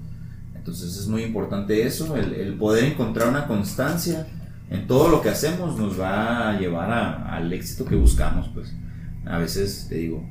Entonces 0.54 0.96
es 0.96 1.06
muy 1.08 1.22
importante 1.24 1.84
eso, 1.86 2.16
el, 2.16 2.34
el 2.34 2.54
poder 2.54 2.84
encontrar 2.84 3.28
una 3.28 3.46
constancia 3.48 4.26
en 4.70 4.86
todo 4.86 5.08
lo 5.08 5.20
que 5.20 5.28
hacemos 5.28 5.76
nos 5.78 6.00
va 6.00 6.50
a 6.50 6.58
llevar 6.58 6.90
a- 6.90 7.34
al 7.36 7.52
éxito 7.52 7.84
que 7.84 7.96
buscamos. 7.96 8.48
Pues 8.54 8.72
a 9.26 9.38
veces 9.38 9.86
te 9.88 9.96
digo, 9.96 10.24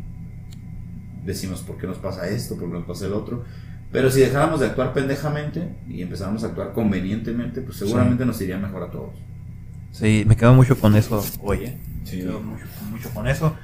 decimos 1.26 1.62
por 1.62 1.78
qué 1.78 1.88
nos 1.88 1.98
pasa 1.98 2.28
esto, 2.30 2.56
por 2.58 2.68
qué 2.70 2.74
nos 2.76 2.86
pasa 2.86 3.06
el 3.06 3.14
otro. 3.14 3.44
Pero 3.92 4.12
si 4.12 4.20
dejáramos 4.20 4.60
de 4.60 4.68
actuar 4.68 4.94
pendejamente 4.94 5.68
y 5.88 6.02
empezáramos 6.02 6.44
a 6.44 6.48
actuar 6.48 6.74
convenientemente, 6.74 7.62
pues 7.62 7.78
seguramente 7.78 8.26
nos 8.26 8.40
iría 8.42 8.58
mejor 8.58 8.84
a 8.84 8.92
todos. 8.92 9.12
Sí, 9.92 10.24
me 10.28 10.36
quedo 10.38 10.54
mucho 10.54 10.78
con 10.80 10.96
eso 10.96 11.24
hoy, 11.42 11.64
¿eh? 11.66 11.78
Sí. 12.04 12.18
Me 12.18 12.24
quedo 12.24 12.40
mucho, 12.42 12.66
mucho 12.92 13.10
con 13.10 13.28
eso. 13.28 13.56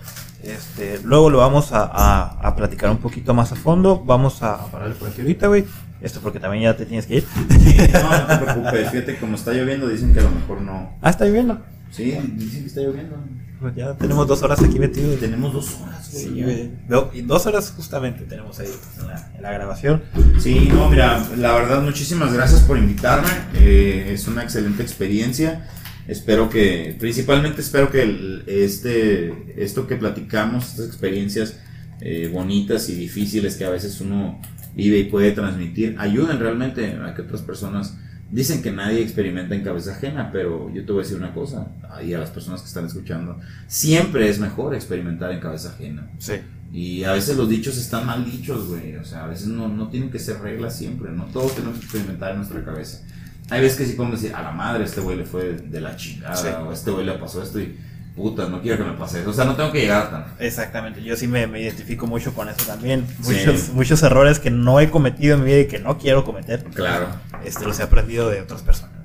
Este, 0.46 1.00
luego 1.04 1.30
lo 1.30 1.40
vamos 1.40 1.72
a, 1.72 1.84
a- 1.92 2.40
a 2.48 2.56
platicar 2.56 2.90
un 2.92 2.98
poquito 2.98 3.34
más 3.34 3.52
a 3.52 3.56
fondo. 3.56 4.04
Vamos 4.06 4.44
a 4.44 4.66
pararle 4.72 4.96
por 4.96 5.10
aquí 5.10 5.22
ahorita, 5.22 5.48
güey. 5.48 5.66
Esto 6.02 6.20
porque 6.22 6.40
también 6.40 6.64
ya 6.64 6.78
te 6.78 6.86
tienes 6.86 7.08
que 7.08 7.16
ir. 7.18 7.26
Sí, 7.50 7.78
no, 7.94 8.10
no 8.20 8.28
te 8.28 8.38
preocupes, 8.38 8.92
fíjate, 8.92 9.18
como 9.18 9.36
está 9.36 9.54
lloviendo, 9.54 9.88
dicen 9.88 10.14
que 10.14 10.20
a 10.20 10.24
lo 10.24 10.30
mejor 10.32 10.62
no. 10.62 10.98
Ah, 11.02 11.10
está 11.10 11.26
lloviendo. 11.26 11.62
Sí, 11.90 12.12
dicen 12.36 12.62
que 12.62 12.68
está 12.68 12.82
lloviendo. 12.82 13.16
Pues 13.60 13.74
ya 13.76 13.94
tenemos 13.96 14.28
dos 14.28 14.44
horas 14.44 14.62
aquí 14.62 14.78
metidos. 14.78 15.20
Tenemos 15.20 15.54
dos 15.54 15.78
horas, 15.82 16.10
güey. 16.12 16.24
Sí, 16.26 16.44
güey. 16.44 16.72
Y 17.14 17.22
dos 17.22 17.46
horas 17.48 17.74
justamente 17.76 18.26
tenemos 18.26 18.60
ahí 18.60 18.68
en 19.00 19.08
la, 19.08 19.32
en 19.36 19.42
la 19.42 19.52
grabación. 19.52 20.04
Sí, 20.38 20.70
no, 20.72 20.90
mira, 20.90 21.26
la 21.38 21.54
verdad, 21.54 21.82
muchísimas 21.82 22.34
gracias 22.34 22.62
por 22.62 22.78
invitarme. 22.78 23.30
Eh, 23.56 24.12
es 24.14 24.28
una 24.28 24.44
excelente 24.44 24.84
experiencia. 24.84 25.68
Espero 26.08 26.50
que, 26.50 26.96
principalmente 27.00 27.62
espero 27.62 27.90
que 27.92 28.04
el- 28.04 28.44
este, 28.48 29.54
esto 29.64 29.88
que 29.88 29.96
platicamos, 29.96 30.70
estas 30.72 30.88
experiencias 30.88 31.60
eh, 32.02 32.30
bonitas 32.32 32.90
y 32.90 32.96
difíciles 32.96 33.56
que 33.56 33.64
a 33.66 33.70
veces 33.70 34.02
uno 34.02 34.40
vive 34.76 35.00
y 35.00 35.04
puede 35.06 35.32
transmitir, 35.32 35.96
ayuden 35.98 36.40
realmente 36.40 36.92
a 36.94 37.16
que 37.16 37.22
otras 37.22 37.42
personas, 37.42 37.98
dicen 38.30 38.62
que 38.62 38.72
nadie 38.72 39.02
experimenta 39.02 39.56
en 39.56 39.64
cabeza 39.64 39.92
ajena, 39.94 40.30
pero 40.32 40.70
yo 40.74 40.84
te 40.86 40.92
voy 40.92 41.02
a 41.02 41.04
decir 41.04 41.18
una 41.18 41.34
cosa, 41.34 41.68
y 42.06 42.14
a 42.14 42.20
las 42.20 42.32
personas 42.32 42.62
que 42.62 42.68
están 42.68 42.86
escuchando, 42.86 43.40
siempre 43.68 44.28
es 44.30 44.40
mejor 44.40 44.76
experimentar 44.76 45.32
en 45.32 45.40
cabeza 45.40 45.70
ajena. 45.70 46.10
Sí. 46.20 46.34
Y 46.74 47.04
a 47.06 47.14
veces 47.14 47.38
los 47.38 47.48
dichos 47.50 47.78
están 47.78 48.06
mal 48.06 48.26
dichos, 48.30 48.68
güey. 48.68 48.98
O 48.98 49.06
sea, 49.06 49.24
a 49.24 49.28
veces 49.28 49.48
no, 49.48 49.70
no 49.70 49.88
tienen 49.88 50.10
que 50.12 50.20
ser 50.20 50.40
reglas 50.42 50.78
siempre, 50.78 51.10
¿no? 51.12 51.24
Todos 51.26 51.56
tenemos 51.56 51.78
que 51.78 51.86
experimentar 51.86 52.32
en 52.32 52.38
nuestra 52.38 52.66
cabeza. 52.66 53.02
Hay 53.50 53.62
veces 53.62 53.78
que 53.78 53.86
sí 53.86 53.94
podemos 53.94 54.20
decir, 54.22 54.36
a 54.36 54.42
la 54.42 54.52
madre, 54.52 54.84
este 54.86 55.02
güey 55.02 55.18
le 55.18 55.26
fue 55.26 55.54
de 55.54 55.82
la 55.82 55.96
chingada, 55.96 56.36
Sí. 56.36 56.48
o 56.48 56.72
este 56.72 56.90
güey 56.92 57.06
le 57.06 57.14
pasó 57.14 57.44
esto 57.44 57.60
y 57.60 57.78
puta, 58.16 58.48
no 58.50 58.62
quiero 58.62 58.78
que 58.78 58.90
me 58.90 58.98
pase 58.98 59.22
eso. 59.22 59.30
O 59.30 59.34
sea, 59.34 59.46
no 59.46 59.56
tengo 59.56 59.72
que 59.72 59.82
llegar 59.82 60.10
tan. 60.10 60.26
Exactamente, 60.40 61.04
yo 61.04 61.16
sí 61.16 61.28
me, 61.28 61.46
me 61.48 61.62
identifico 61.62 62.08
mucho 62.08 62.34
con 62.34 62.50
eso 62.50 62.66
también. 62.66 63.06
Sí. 63.22 63.34
Muchos, 63.36 63.70
muchos 63.70 64.02
errores 64.04 64.40
que 64.40 64.50
no 64.52 64.80
he 64.80 64.90
cometido 64.90 65.36
en 65.36 65.42
mi 65.44 65.48
vida 65.52 65.60
y 65.60 65.68
que 65.68 65.80
no 65.80 65.98
quiero 65.98 66.24
cometer. 66.24 66.64
Claro. 66.74 67.08
Este, 67.44 67.66
los 67.66 67.80
he 67.80 67.84
aprendido 67.84 68.30
de 68.30 68.42
otras 68.42 68.62
personas. 68.62 68.96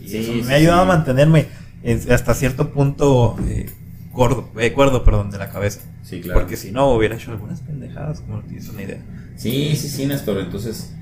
Y 0.00 0.08
Sí, 0.08 0.16
eso 0.18 0.32
sí, 0.32 0.42
me 0.42 0.54
ha 0.54 0.56
ayudado 0.56 0.80
a 0.82 0.84
mantenerme 0.86 1.46
en- 1.82 2.10
hasta 2.12 2.34
cierto 2.34 2.72
punto 2.72 3.36
eh, 3.46 3.70
gordo, 4.12 4.50
eh, 4.58 4.72
cuerdo, 4.72 5.04
perdón, 5.04 5.30
de 5.30 5.38
la 5.38 5.50
cabeza. 5.50 5.80
Sí, 6.02 6.20
claro. 6.20 6.40
Porque 6.40 6.56
si 6.56 6.72
no, 6.72 6.88
hubiera 6.90 7.14
hecho 7.16 7.30
algunas 7.30 7.60
pendejadas, 7.60 8.20
como 8.22 8.38
no 8.38 8.42
tienes 8.42 8.68
una 8.70 8.82
idea. 8.82 9.00
Sí, 9.36 9.76
sí, 9.76 9.88
sí, 9.88 10.06
Néstor. 10.06 10.38
Entonces, 10.38 10.94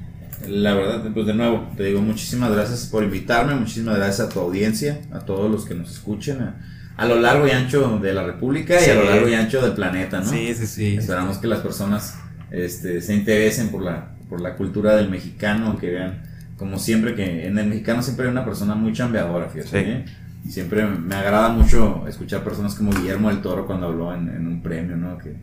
la 0.49 0.75
verdad, 0.75 1.11
pues 1.13 1.27
de 1.27 1.35
nuevo, 1.35 1.69
te 1.77 1.85
digo 1.85 2.01
muchísimas 2.01 2.51
gracias 2.53 2.87
por 2.87 3.03
invitarme, 3.05 3.55
muchísimas 3.55 3.97
gracias 3.97 4.21
a 4.21 4.29
tu 4.29 4.41
audiencia, 4.41 5.01
a 5.13 5.21
todos 5.21 5.51
los 5.51 5.65
que 5.65 5.75
nos 5.75 5.91
escuchen, 5.91 6.41
a, 6.43 6.57
a 6.97 7.07
lo 7.07 7.21
largo 7.21 7.47
y 7.47 7.51
ancho 7.51 7.99
de 8.01 8.13
la 8.15 8.23
República 8.25 8.75
y 8.85 8.91
a 8.91 8.95
lo 8.95 9.05
largo 9.05 9.29
y 9.29 9.35
ancho 9.35 9.61
del 9.63 9.73
planeta, 9.73 10.21
¿no? 10.21 10.27
Sí, 10.31 10.55
sí, 10.55 10.67
sí. 10.67 10.97
Esperamos 10.97 11.39
que 11.39 11.47
las 11.47 11.61
personas 11.61 12.17
este, 12.51 13.01
se 13.01 13.15
interesen 13.15 13.69
por 13.71 13.83
la, 13.83 14.11
por 14.29 14.41
la 14.41 14.55
cultura 14.57 14.95
del 14.97 15.09
mexicano, 15.09 15.79
que 15.79 15.91
vean, 15.91 16.23
como 16.57 16.79
siempre, 16.79 17.15
que 17.15 17.47
en 17.47 17.59
el 17.59 17.67
mexicano 17.67 18.03
siempre 18.03 18.27
hay 18.27 18.33
una 18.33 18.45
persona 18.45 18.75
muy 18.75 18.93
chambeadora, 18.93 19.49
fíjate. 19.49 19.71
Sí. 19.71 19.91
¿eh? 19.91 20.05
Siempre 20.49 20.85
me 20.87 21.15
agrada 21.15 21.51
mucho 21.51 22.05
escuchar 22.09 22.43
personas 22.43 22.75
como 22.75 22.93
Guillermo 22.93 23.29
del 23.29 23.41
Toro 23.43 23.67
cuando 23.67 23.87
habló 23.87 24.13
en, 24.15 24.29
en 24.29 24.47
un 24.47 24.63
premio, 24.63 24.97
¿no? 24.97 25.19
Que, 25.19 25.35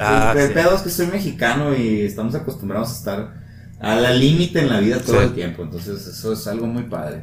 Ah, 0.00 0.32
el 0.36 0.48
sí. 0.48 0.54
pedo 0.54 0.76
es 0.76 0.82
que 0.82 0.90
soy 0.90 1.06
mexicano 1.08 1.74
y 1.74 2.02
estamos 2.02 2.32
acostumbrados 2.36 2.90
a 2.90 2.92
estar 2.92 3.34
a 3.80 3.94
la 3.96 4.12
límite 4.12 4.60
en 4.60 4.68
la 4.68 4.80
vida 4.80 4.98
todo 4.98 5.18
Sí. 5.20 5.26
el 5.26 5.32
tiempo, 5.34 5.62
entonces 5.62 6.06
eso 6.06 6.32
es 6.32 6.46
algo 6.46 6.66
muy 6.66 6.84
padre. 6.84 7.22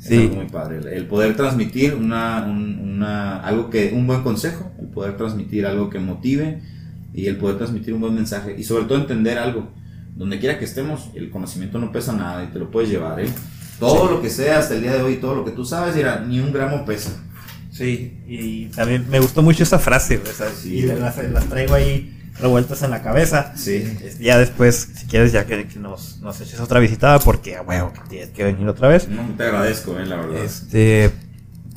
Es 0.00 0.06
Sí. 0.06 0.16
algo 0.22 0.36
muy 0.36 0.46
padre. 0.46 0.78
El- 0.96 1.06
poder 1.06 1.36
transmitir 1.36 1.94
una, 1.94 2.44
un, 2.46 2.78
una, 2.80 3.40
algo 3.40 3.68
que, 3.68 3.92
un 3.94 4.06
buen 4.06 4.22
consejo, 4.22 4.70
el 4.80 4.86
poder 4.88 5.16
transmitir 5.16 5.66
algo 5.66 5.90
que 5.90 5.98
motive 5.98 6.60
y 7.12 7.26
el 7.26 7.36
poder 7.36 7.56
transmitir 7.58 7.94
un 7.94 8.00
buen 8.00 8.14
mensaje 8.14 8.54
y 8.56 8.62
sobre 8.64 8.84
todo 8.84 8.98
entender 8.98 9.38
algo. 9.38 9.70
Donde 10.16 10.38
quiera 10.38 10.58
que 10.58 10.64
estemos, 10.64 11.10
el 11.14 11.30
conocimiento 11.30 11.78
no 11.78 11.90
pesa 11.92 12.12
nada 12.12 12.44
y 12.44 12.48
te 12.48 12.58
lo 12.58 12.70
puedes 12.70 12.90
llevar, 12.90 13.18
¿eh? 13.20 13.28
Todo 13.80 14.08
Sí. 14.08 14.14
lo 14.14 14.22
que 14.22 14.30
sea 14.30 14.58
hasta 14.58 14.74
el 14.74 14.82
día 14.82 14.94
de 14.94 15.02
hoy, 15.02 15.16
todo 15.16 15.34
lo 15.36 15.44
que 15.44 15.52
tú 15.52 15.64
sabes, 15.64 15.94
mira, 15.96 16.24
ni 16.28 16.40
un 16.40 16.52
gramo 16.52 16.84
pesa. 16.84 17.10
Sí, 17.70 18.18
y 18.26 18.66
también 18.66 19.08
me 19.08 19.20
gustó 19.20 19.42
mucho 19.42 19.62
esa 19.62 19.78
frase, 19.78 20.16
güey, 20.16 20.32
¿sabes? 20.32 20.54
Sí, 20.62 20.78
y 20.78 20.82
las, 20.82 21.16
las 21.30 21.44
traigo 21.48 21.74
ahí 21.74 22.17
revueltas 22.40 22.82
en 22.82 22.90
la 22.90 23.02
cabeza. 23.02 23.52
Sí. 23.56 23.96
Este, 24.02 24.22
Ya 24.24 24.38
después, 24.38 24.88
si 24.96 25.06
quieres, 25.06 25.32
ya 25.32 25.44
que, 25.46 25.66
que 25.66 25.78
nos, 25.78 26.18
nos 26.20 26.40
eches 26.40 26.60
otra 26.60 26.80
visitada, 26.80 27.18
porque, 27.18 27.56
a 27.56 27.62
huevo, 27.62 27.92
que 27.92 28.00
tienes 28.08 28.30
que 28.30 28.44
venir 28.44 28.66
otra 28.68 28.88
vez. 28.88 29.08
No, 29.08 29.22
te 29.36 29.44
agradezco, 29.44 29.98
eh, 29.98 30.06
la 30.06 30.16
verdad. 30.16 30.44
Este, 30.44 31.10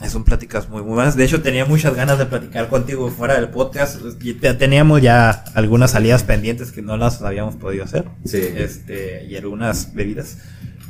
son 0.09 0.23
pláticas 0.23 0.67
muy, 0.69 0.81
muy 0.81 0.93
buenas. 0.93 1.15
De 1.15 1.23
hecho, 1.23 1.41
tenía 1.43 1.65
muchas 1.65 1.93
ganas 1.95 2.17
de 2.17 2.25
platicar 2.25 2.69
contigo 2.69 3.09
fuera 3.11 3.35
del 3.35 3.49
podcast. 3.49 4.01
Y 4.21 4.33
te- 4.33 4.53
teníamos 4.55 5.01
ya 5.01 5.29
algunas 5.53 5.91
salidas 5.91 6.23
pendientes 6.23 6.71
que 6.71 6.81
no 6.81 6.97
las 6.97 7.21
habíamos 7.21 7.55
podido 7.55 7.83
hacer. 7.83 8.05
Sí. 8.25 8.41
Este, 8.55 9.25
y 9.25 9.35
algunas 9.35 9.93
bebidas. 9.93 10.37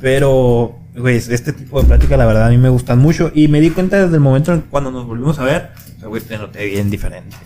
Pero, 0.00 0.78
güey, 0.96 1.16
este 1.16 1.52
tipo 1.52 1.80
de 1.80 1.86
plática, 1.86 2.16
la 2.16 2.26
verdad, 2.26 2.46
a 2.46 2.50
mí 2.50 2.58
me 2.58 2.68
gustan 2.70 2.98
mucho. 2.98 3.30
Y 3.34 3.48
me 3.48 3.60
di 3.60 3.70
cuenta 3.70 4.02
desde 4.02 4.14
el 4.14 4.20
momento 4.20 4.52
en 4.52 4.62
cuando 4.62 4.90
nos 4.90 5.06
volvimos 5.06 5.38
a 5.38 5.44
ver, 5.44 5.70
o 5.96 6.00
sea, 6.00 6.08
güey, 6.08 6.20
te 6.22 6.38
noté 6.38 6.64
bien 6.66 6.90
diferente. 6.90 7.36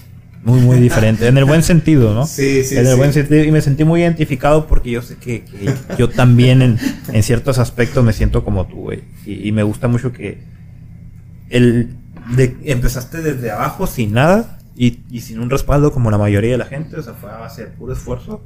Muy, 0.47 0.61
muy 0.61 0.79
diferente. 0.79 1.27
en 1.27 1.37
el 1.37 1.45
buen 1.45 1.63
sentido, 1.65 2.15
¿no? 2.15 2.25
Sí, 2.25 2.63
sí, 2.63 2.77
en 2.77 2.87
el 2.87 2.93
sí. 2.93 2.99
buen 2.99 3.13
sentido. 3.13 3.43
Y 3.43 3.51
me 3.51 3.61
sentí 3.61 3.83
muy 3.83 4.03
identificado 4.03 4.69
porque 4.69 4.93
yo 4.93 5.03
sé 5.03 5.17
que, 5.17 5.43
que 5.43 5.75
yo 5.99 6.09
también 6.09 6.63
en, 6.63 6.79
en 7.13 7.23
ciertos 7.25 7.59
aspectos 7.59 8.05
me 8.05 8.13
siento 8.13 8.45
como 8.45 8.65
tú, 8.69 8.77
güey. 8.77 9.03
Y, 9.27 9.49
y 9.49 9.51
me 9.51 9.65
gusta 9.65 9.89
mucho 9.89 10.13
que 10.13 10.39
el 11.51 11.97
de, 12.37 12.57
empezaste 12.63 13.23
desde 13.23 13.51
abajo 13.51 13.89
sin 13.89 14.13
nada 14.13 14.61
y, 14.77 15.01
y 15.11 15.23
sin 15.23 15.41
un 15.41 15.51
respaldo 15.51 15.91
como 15.91 16.13
la 16.13 16.19
mayoría 16.19 16.53
de 16.53 16.59
la 16.59 16.67
gente. 16.67 16.97
O 16.97 17.03
sea, 17.03 17.15
fue 17.15 17.29
a 17.29 17.39
base 17.39 17.65
de 17.65 17.71
puro 17.73 17.93
esfuerzo, 17.93 18.45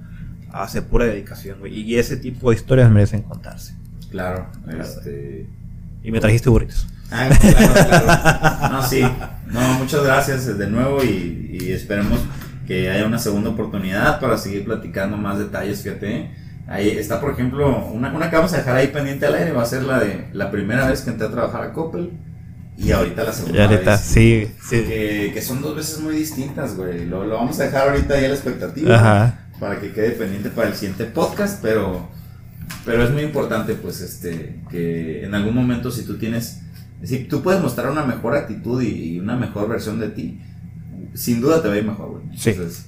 a 0.50 0.60
base 0.60 0.80
de 0.80 0.86
pura 0.86 1.04
dedicación, 1.04 1.58
güey. 1.58 1.78
Y 1.78 1.96
ese 1.96 2.16
tipo 2.16 2.48
de 2.48 2.56
historias 2.56 2.90
merecen 2.90 3.20
contarse. 3.20 3.74
Claro, 4.10 4.46
este... 4.80 5.46
Y 6.02 6.10
me 6.12 6.18
trajiste 6.18 6.48
burritos. 6.48 6.86
Ah, 7.10 7.28
claro, 7.40 7.72
claro. 7.88 8.72
No, 8.74 8.86
sí. 8.88 9.02
No, 9.46 9.60
muchas 9.78 10.04
gracias 10.04 10.58
de 10.58 10.66
nuevo 10.68 11.02
y, 11.02 11.58
y 11.60 11.72
esperemos 11.72 12.20
que 12.66 12.88
haya 12.90 13.04
una 13.06 13.18
segunda 13.18 13.50
oportunidad 13.50 14.20
para 14.20 14.38
seguir 14.38 14.64
platicando 14.64 15.16
más 15.16 15.38
detalles, 15.38 15.82
fíjate. 15.82 16.30
Ahí 16.68 16.88
está, 16.90 17.20
por 17.20 17.32
ejemplo, 17.32 17.84
una, 17.86 18.12
una 18.12 18.30
que 18.30 18.36
vamos 18.36 18.52
a 18.52 18.58
dejar 18.58 18.76
ahí 18.76 18.88
pendiente 18.88 19.26
al 19.26 19.34
aire, 19.34 19.50
va 19.50 19.62
a 19.62 19.66
ser 19.66 19.82
la 19.82 19.98
de 19.98 20.28
la 20.32 20.52
primera 20.52 20.86
vez 20.88 21.00
que 21.00 21.10
entré 21.10 21.26
a 21.26 21.30
trabajar 21.32 21.62
a 21.64 21.72
Coppel 21.72 22.10
y 22.78 22.92
ahorita 22.92 23.24
la 23.24 23.32
segunda 23.32 23.58
Ya 23.58 23.64
ahorita, 23.64 23.90
vez. 23.90 24.00
sí, 24.00 24.48
sí. 24.62 24.84
Que, 24.84 25.30
que 25.34 25.42
son 25.42 25.60
dos 25.62 25.74
veces 25.74 25.98
muy 26.00 26.14
distintas, 26.14 26.76
güey. 26.76 27.06
Lo, 27.06 27.24
lo 27.26 27.34
vamos 27.34 27.58
a 27.58 27.64
dejar 27.64 27.88
ahorita 27.88 28.14
ahí 28.14 28.24
a 28.26 28.28
la 28.28 28.34
expectativa 28.34 28.94
Ajá. 28.94 29.38
para 29.58 29.80
que 29.80 29.90
quede 29.90 30.12
pendiente 30.12 30.48
para 30.50 30.68
el 30.68 30.74
siguiente 30.74 31.06
podcast, 31.06 31.58
pero, 31.60 32.08
pero 32.84 33.02
es 33.02 33.10
muy 33.10 33.22
importante, 33.22 33.74
pues, 33.74 34.00
este, 34.00 34.60
que 34.70 35.24
en 35.24 35.34
algún 35.34 35.56
momento 35.56 35.90
si 35.90 36.04
tú 36.04 36.18
tienes, 36.18 36.60
si 37.02 37.18
tú 37.24 37.42
puedes 37.42 37.60
mostrar 37.62 37.90
una 37.90 38.04
mejor 38.04 38.36
actitud 38.36 38.80
y, 38.82 39.14
y 39.14 39.18
una 39.18 39.36
mejor 39.36 39.68
versión 39.68 39.98
de 40.00 40.08
ti, 40.10 40.40
sin 41.14 41.40
duda 41.40 41.60
te 41.62 41.68
va 41.68 41.74
a 41.74 41.78
ir 41.78 41.84
mejor, 41.84 42.10
güey. 42.10 42.38
Sí. 42.38 42.50
Entonces, 42.50 42.86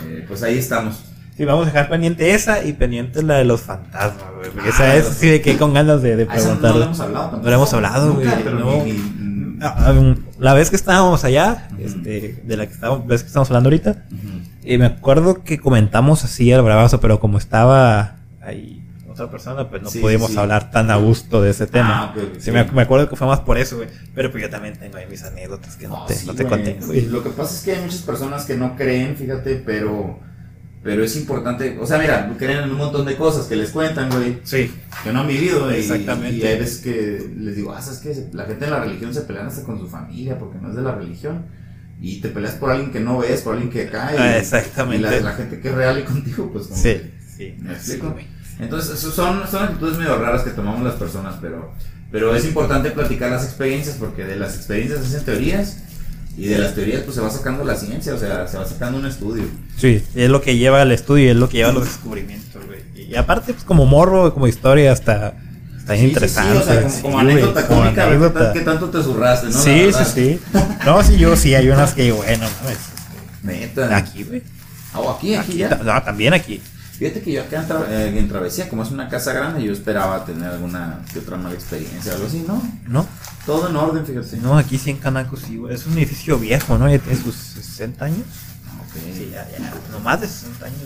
eh, 0.00 0.24
pues 0.26 0.42
ahí 0.42 0.58
estamos. 0.58 1.04
Sí, 1.36 1.44
vamos 1.44 1.64
a 1.68 1.70
dejar 1.70 1.88
pendiente 1.88 2.32
esa 2.34 2.64
y 2.64 2.72
pendiente 2.74 3.22
la 3.22 3.36
de 3.36 3.44
los 3.44 3.62
fantasmas, 3.62 4.24
güey. 4.36 4.50
Porque 4.50 4.68
Ah, 4.68 4.96
esa 4.96 4.96
es 4.96 5.06
sí 5.16 5.28
de 5.28 5.40
que 5.40 5.56
con 5.56 5.72
ganas 5.72 6.02
de, 6.02 6.16
de 6.16 6.22
esa 6.34 6.54
no 6.56 6.78
le 6.78 6.84
hemos 6.84 7.00
hablado 7.00 7.24
tampoco. 7.30 7.48
No 7.48 7.54
hemos 7.56 7.72
hablado, 7.74 8.12
güey, 8.14 8.26
no. 8.26 8.84
ni- 8.84 8.92
ni- 8.92 9.40
Ah, 9.62 9.74
ah, 9.90 10.14
La 10.38 10.54
vez 10.54 10.70
que 10.70 10.76
estábamos 10.76 11.22
allá, 11.24 11.68
este, 11.78 12.40
de 12.46 12.56
la 12.56 12.66
que 12.66 12.72
estábamos, 12.72 13.06
ves 13.06 13.22
que 13.22 13.26
estamos 13.26 13.50
hablando 13.50 13.68
ahorita, 13.68 14.06
y 14.64 14.78
me 14.78 14.86
acuerdo 14.86 15.44
que 15.44 15.58
comentamos 15.58 16.24
así 16.24 16.50
al 16.50 16.62
bravazo, 16.62 16.98
pero 17.00 17.20
como 17.20 17.36
estaba 17.36 18.16
ahí 18.40 18.79
otra 19.20 19.30
persona, 19.30 19.68
pues 19.68 19.82
no 19.82 19.90
Sí, 19.90 19.98
pudimos 20.00 20.30
sí. 20.30 20.38
hablar 20.38 20.70
tan 20.70 20.90
a 20.90 20.96
gusto 20.96 21.42
de 21.42 21.50
ese 21.50 21.66
tema. 21.66 22.12
Ah, 22.16 22.20
sí. 22.38 22.50
Me, 22.50 22.64
me 22.64 22.82
acuerdo 22.82 23.08
que 23.08 23.16
fue 23.16 23.26
más 23.26 23.40
por 23.40 23.58
eso, 23.58 23.76
güey. 23.76 23.88
Pero 24.14 24.30
pues 24.30 24.42
yo 24.42 24.50
también 24.50 24.78
tengo 24.78 24.96
ahí 24.96 25.06
mis 25.08 25.22
anécdotas 25.22 25.76
que 25.76 25.86
no, 25.88 25.98
No, 26.00 26.06
te, 26.06 26.16
no 26.24 26.34
te 26.34 26.44
conté, 26.46 26.78
güey. 26.84 27.02
Lo 27.06 27.22
que 27.22 27.30
pasa 27.30 27.54
es 27.56 27.62
que 27.62 27.72
hay 27.72 27.82
muchas 27.82 28.02
personas 28.02 28.44
que 28.44 28.56
no 28.56 28.76
creen, 28.76 29.16
fíjate, 29.16 29.56
pero, 29.64 30.18
pero 30.82 31.04
es 31.04 31.14
importante. 31.16 31.76
O 31.80 31.86
sea, 31.86 31.98
mira, 31.98 32.32
creen 32.38 32.60
en 32.64 32.70
un 32.70 32.78
montón 32.78 33.04
de 33.06 33.16
cosas 33.16 33.46
que 33.46 33.56
les 33.56 33.70
cuentan, 33.70 34.08
güey, 34.10 34.38
Sí, 34.44 34.72
que 35.04 35.12
no 35.12 35.20
han 35.20 35.28
vivido. 35.28 35.70
y- 35.70 35.76
Exactamente. 35.76 36.36
Y 36.36 36.42
hay 36.46 36.58
veces 36.58 36.78
que 36.78 37.30
les 37.38 37.56
digo, 37.56 37.72
ah, 37.74 37.82
¿sabes 37.82 37.98
qué? 38.00 38.28
La 38.32 38.44
gente 38.44 38.64
de 38.64 38.70
la 38.70 38.80
religión 38.80 39.12
se 39.12 39.20
pelea 39.22 39.46
hasta 39.46 39.62
con 39.64 39.78
su 39.78 39.86
familia 39.88 40.38
porque 40.38 40.58
no 40.58 40.70
es 40.70 40.76
de 40.76 40.82
la 40.82 40.94
religión. 40.94 41.46
Y 42.02 42.22
te 42.22 42.30
peleas 42.30 42.54
por 42.54 42.70
alguien 42.70 42.90
que 42.92 43.00
no 43.00 43.18
ves, 43.18 43.42
por 43.42 43.52
alguien 43.52 43.70
que 43.70 43.86
cae. 43.90 44.16
Ah, 44.18 44.38
exactamente. 44.38 45.06
Y 45.06 45.10
la, 45.10 45.20
la 45.20 45.32
gente 45.32 45.60
que 45.60 45.68
es 45.68 45.74
real 45.74 45.98
y 45.98 46.02
contigo, 46.04 46.48
pues 46.50 46.66
como 46.68 46.76
sí, 46.80 46.82
que- 46.94 47.10
sí. 47.36 47.54
¿Me 47.58 47.74
explico? 47.74 48.14
Entonces, 48.60 48.98
son, 49.00 49.42
son 49.50 49.62
actitudes 49.64 49.96
medio 49.98 50.16
raras 50.18 50.42
que 50.42 50.50
tomamos 50.50 50.82
las 50.82 50.94
personas, 50.94 51.36
pero, 51.40 51.72
pero 52.12 52.34
es 52.34 52.44
importante 52.44 52.90
platicar 52.90 53.30
las 53.30 53.44
experiencias 53.44 53.96
porque 53.98 54.24
de 54.24 54.36
las 54.36 54.56
experiencias 54.56 55.00
se 55.00 55.06
hacen 55.06 55.24
teorías 55.24 55.78
y 56.36 56.46
de 56.46 56.58
las 56.58 56.74
teorías 56.74 57.02
pues 57.02 57.16
se 57.16 57.20
va 57.22 57.30
sacando 57.30 57.64
la 57.64 57.74
ciencia, 57.74 58.14
o 58.14 58.18
sea, 58.18 58.46
se 58.48 58.56
va 58.58 58.66
sacando 58.66 58.98
un 58.98 59.06
estudio. 59.06 59.44
Sí, 59.76 60.02
es 60.14 60.30
lo 60.30 60.40
que 60.40 60.56
lleva 60.56 60.82
al 60.82 60.92
estudio 60.92 61.30
es 61.30 61.36
lo 61.36 61.48
que 61.48 61.58
lleva 61.58 61.70
a 61.70 61.72
los 61.72 61.84
descubrimientos, 61.84 62.62
güey. 62.66 62.80
Y 63.08 63.16
aparte, 63.16 63.52
pues 63.52 63.64
como 63.64 63.86
morbo, 63.86 64.32
como 64.32 64.46
historia, 64.46 64.92
hasta 64.92 65.34
está 65.78 65.94
Sí, 65.94 66.00
sí, 66.00 66.06
interesante. 66.06 66.52
sí, 66.52 66.58
o 66.58 66.62
sea, 66.64 66.76
como, 66.82 66.90
sí, 66.94 67.02
como 67.02 67.18
anécdota 67.18 67.66
cómica, 67.66 68.06
anécdota. 68.06 68.52
qué 68.52 68.60
tanto 68.60 68.90
te 68.90 69.02
zurraste, 69.02 69.46
¿no? 69.48 69.52
Sí, 69.52 69.90
sí, 69.92 70.04
sí. 70.14 70.40
No, 70.86 71.02
sí, 71.02 71.16
yo 71.16 71.34
sí, 71.36 71.54
hay 71.54 71.68
unas 71.68 71.94
que 71.94 72.12
bueno, 72.12 72.46
mames. 72.62 72.78
Neta. 73.42 73.96
Aquí, 73.96 74.22
güey. 74.22 74.42
Ah, 74.92 75.00
o 75.00 75.10
aquí, 75.16 75.34
aquí, 75.34 75.50
Aquí, 75.52 75.58
ya. 75.58 75.80
no, 75.82 76.02
también 76.02 76.34
aquí. 76.34 76.60
Fíjate 77.00 77.22
que 77.22 77.32
yo 77.32 77.40
acá 77.42 77.62
en, 77.62 77.68
tra- 77.68 77.86
eh, 77.88 78.18
en 78.18 78.28
Travesía, 78.28 78.68
como 78.68 78.82
es 78.82 78.90
una 78.90 79.08
casa 79.08 79.32
grande, 79.32 79.64
yo 79.64 79.72
esperaba 79.72 80.22
tener 80.26 80.50
alguna 80.50 81.00
que 81.10 81.18
otra 81.20 81.38
mala 81.38 81.54
experiencia, 81.54 82.12
algo 82.12 82.26
así, 82.26 82.44
¿no? 82.46 82.62
No, 82.86 83.06
Todo 83.46 83.70
en 83.70 83.76
orden, 83.76 84.04
fíjate. 84.04 84.36
no, 84.36 84.58
aquí 84.58 84.76
sí 84.76 84.90
en 84.90 84.98
Canaco 84.98 85.36
sí, 85.38 85.56
güey. 85.56 85.74
Es 85.74 85.86
un 85.86 85.94
edificio 85.96 86.38
viejo, 86.38 86.76
¿no? 86.76 86.90
Ya 86.90 86.98
tiene 86.98 87.18
sus 87.18 87.34
60 87.34 88.04
años. 88.04 88.26
Ok. 88.80 89.00
Sí, 89.16 89.30
ya, 89.32 89.48
ya, 89.50 89.72
no 89.92 90.00
más 90.00 90.20
de 90.20 90.28
60 90.28 90.66
años. 90.66 90.78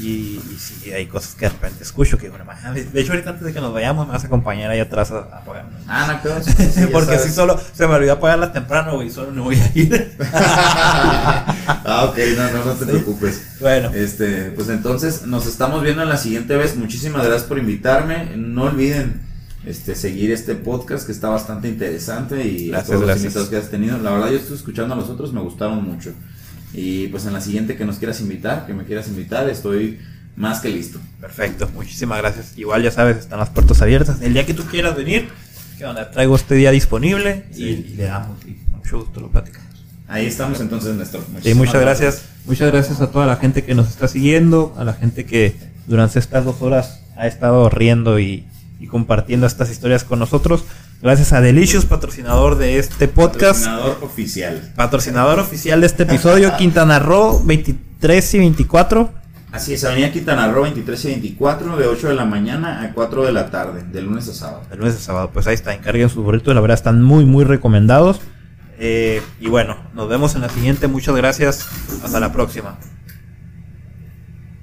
Y, 0.00 0.40
y 0.52 0.58
sí, 0.60 0.92
hay 0.92 1.06
cosas 1.06 1.34
que 1.34 1.46
de 1.46 1.50
repente 1.50 1.82
escucho 1.82 2.16
que, 2.18 2.28
bueno, 2.28 2.44
mames. 2.44 2.92
De 2.92 3.00
hecho, 3.00 3.12
ahorita 3.12 3.30
antes 3.30 3.44
de 3.44 3.52
que 3.52 3.60
nos 3.60 3.72
vayamos, 3.72 4.06
me 4.06 4.12
vas 4.12 4.22
a 4.22 4.26
acompañar 4.28 4.70
ahí 4.70 4.78
atrás 4.78 5.10
a, 5.10 5.18
a 5.18 5.38
apagar. 5.38 5.66
Ah, 5.88 6.06
no, 6.12 6.22
creo, 6.22 6.40
sí, 6.42 6.86
Porque 6.92 7.18
si 7.18 7.30
solo 7.30 7.58
se 7.74 7.86
me 7.88 7.94
olvidó 7.94 8.12
apagarlas 8.12 8.52
temprano, 8.52 8.94
güey, 8.94 9.10
solo 9.10 9.32
no 9.32 9.42
voy 9.44 9.56
a 9.56 9.70
ir. 9.74 10.16
ah, 10.32 12.06
ok, 12.10 12.18
no, 12.36 12.50
no, 12.52 12.64
no 12.64 12.72
te 12.74 12.86
preocupes. 12.86 13.42
bueno, 13.60 13.90
Este, 13.94 14.52
pues 14.52 14.68
entonces 14.68 15.22
nos 15.26 15.46
estamos 15.46 15.82
viendo 15.82 16.02
en 16.02 16.08
la 16.08 16.16
siguiente 16.16 16.56
vez. 16.56 16.76
Muchísimas 16.76 17.24
gracias 17.24 17.44
por 17.48 17.58
invitarme. 17.58 18.36
No 18.36 18.64
olviden 18.64 19.22
este 19.66 19.94
seguir 19.96 20.30
este 20.30 20.54
podcast 20.54 21.04
que 21.06 21.12
está 21.12 21.28
bastante 21.28 21.68
interesante 21.68 22.46
y 22.46 22.72
a 22.72 22.82
todos 22.82 23.00
los 23.00 23.02
gracias. 23.02 23.24
invitados 23.24 23.48
que 23.48 23.56
has 23.56 23.70
tenido. 23.70 23.98
La 23.98 24.12
verdad 24.12 24.30
yo 24.30 24.36
estoy 24.38 24.56
escuchando 24.56 24.94
a 24.94 24.96
los 24.96 25.08
otros, 25.10 25.32
me 25.32 25.40
gustaron 25.40 25.82
mucho. 25.84 26.12
Y 26.72 27.08
pues 27.08 27.24
en 27.26 27.32
la 27.32 27.40
siguiente 27.40 27.76
que 27.76 27.84
nos 27.84 27.96
quieras 27.98 28.20
invitar, 28.20 28.66
que 28.66 28.74
me 28.74 28.84
quieras 28.84 29.08
invitar, 29.08 29.48
estoy 29.48 29.98
más 30.36 30.60
que 30.60 30.68
listo. 30.68 31.00
perfecto, 31.20 31.68
muchísimas 31.74 32.18
gracias. 32.18 32.52
Igual 32.56 32.82
ya 32.82 32.90
sabes, 32.90 33.16
están 33.16 33.38
las 33.38 33.50
puertas 33.50 33.80
abiertas. 33.82 34.20
El 34.22 34.34
día 34.34 34.46
que 34.46 34.54
tú 34.54 34.64
quieras 34.64 34.96
venir, 34.96 35.28
que 35.78 35.84
onda, 35.84 36.10
traigo 36.10 36.36
este 36.36 36.54
día 36.54 36.70
disponible 36.70 37.46
y, 37.52 37.54
Sí. 37.54 37.86
y 37.92 37.94
le 37.96 38.04
damos 38.04 38.38
y 38.46 38.56
mucho 38.74 38.98
gusto 39.00 39.20
lo 39.20 39.28
platicamos. 39.30 39.66
Ahí 40.06 40.26
estamos 40.26 40.60
entonces, 40.60 40.94
Néstor. 40.96 41.22
Sí, 41.42 41.54
muchas 41.54 41.80
gracias. 41.80 42.22
Muchas 42.46 42.70
gracias 42.72 43.00
a 43.02 43.10
toda 43.10 43.26
la 43.26 43.36
gente 43.36 43.62
que 43.64 43.74
nos 43.74 43.88
está 43.88 44.08
siguiendo, 44.08 44.74
a 44.78 44.84
la 44.84 44.94
gente 44.94 45.26
que 45.26 45.54
durante 45.86 46.18
estas 46.18 46.44
dos 46.44 46.62
horas 46.62 47.00
ha 47.16 47.26
estado 47.26 47.68
riendo 47.68 48.18
y, 48.18 48.46
y 48.80 48.86
compartiendo 48.86 49.46
estas 49.46 49.70
historias 49.70 50.04
con 50.04 50.18
nosotros. 50.18 50.64
Gracias 51.00 51.32
a 51.32 51.40
Delicious, 51.40 51.84
patrocinador 51.84 52.58
de 52.58 52.78
este 52.78 53.06
podcast, 53.06 53.64
Patrocinador 53.64 53.98
oficial. 54.02 54.72
patrocinador 54.74 55.38
oficial 55.38 55.80
de 55.80 55.86
este 55.86 56.02
episodio, 56.02 56.56
Quintana 56.56 56.98
Roo 56.98 57.40
23 57.44 58.34
y 58.34 58.38
24. 58.38 59.10
Así 59.52 59.74
es, 59.74 59.84
Avenida 59.84 60.10
Quintana 60.10 60.50
Roo 60.50 60.62
23 60.62 61.04
y 61.04 61.08
24, 61.08 61.76
de 61.76 61.86
8 61.86 62.08
de 62.08 62.14
la 62.14 62.24
mañana 62.24 62.82
a 62.82 62.92
4 62.92 63.24
de 63.26 63.32
la 63.32 63.48
tarde, 63.48 63.84
de 63.92 64.02
lunes 64.02 64.28
a 64.28 64.34
sábado. 64.34 64.62
El 64.72 64.80
lunes 64.80 64.96
a 64.96 64.98
sábado, 64.98 65.30
pues 65.32 65.46
ahí 65.46 65.54
está, 65.54 65.72
encarguen 65.72 66.08
sus 66.08 66.24
burritos, 66.24 66.52
la 66.52 66.60
verdad 66.60 66.74
están 66.74 67.00
muy, 67.00 67.24
muy 67.24 67.44
recomendados. 67.44 68.20
Eh, 68.80 69.22
y 69.40 69.46
bueno, 69.46 69.76
nos 69.94 70.08
vemos 70.08 70.34
en 70.34 70.40
la 70.40 70.48
siguiente, 70.48 70.88
muchas 70.88 71.14
gracias, 71.14 71.68
hasta 72.02 72.18
la 72.18 72.32
próxima. 72.32 72.76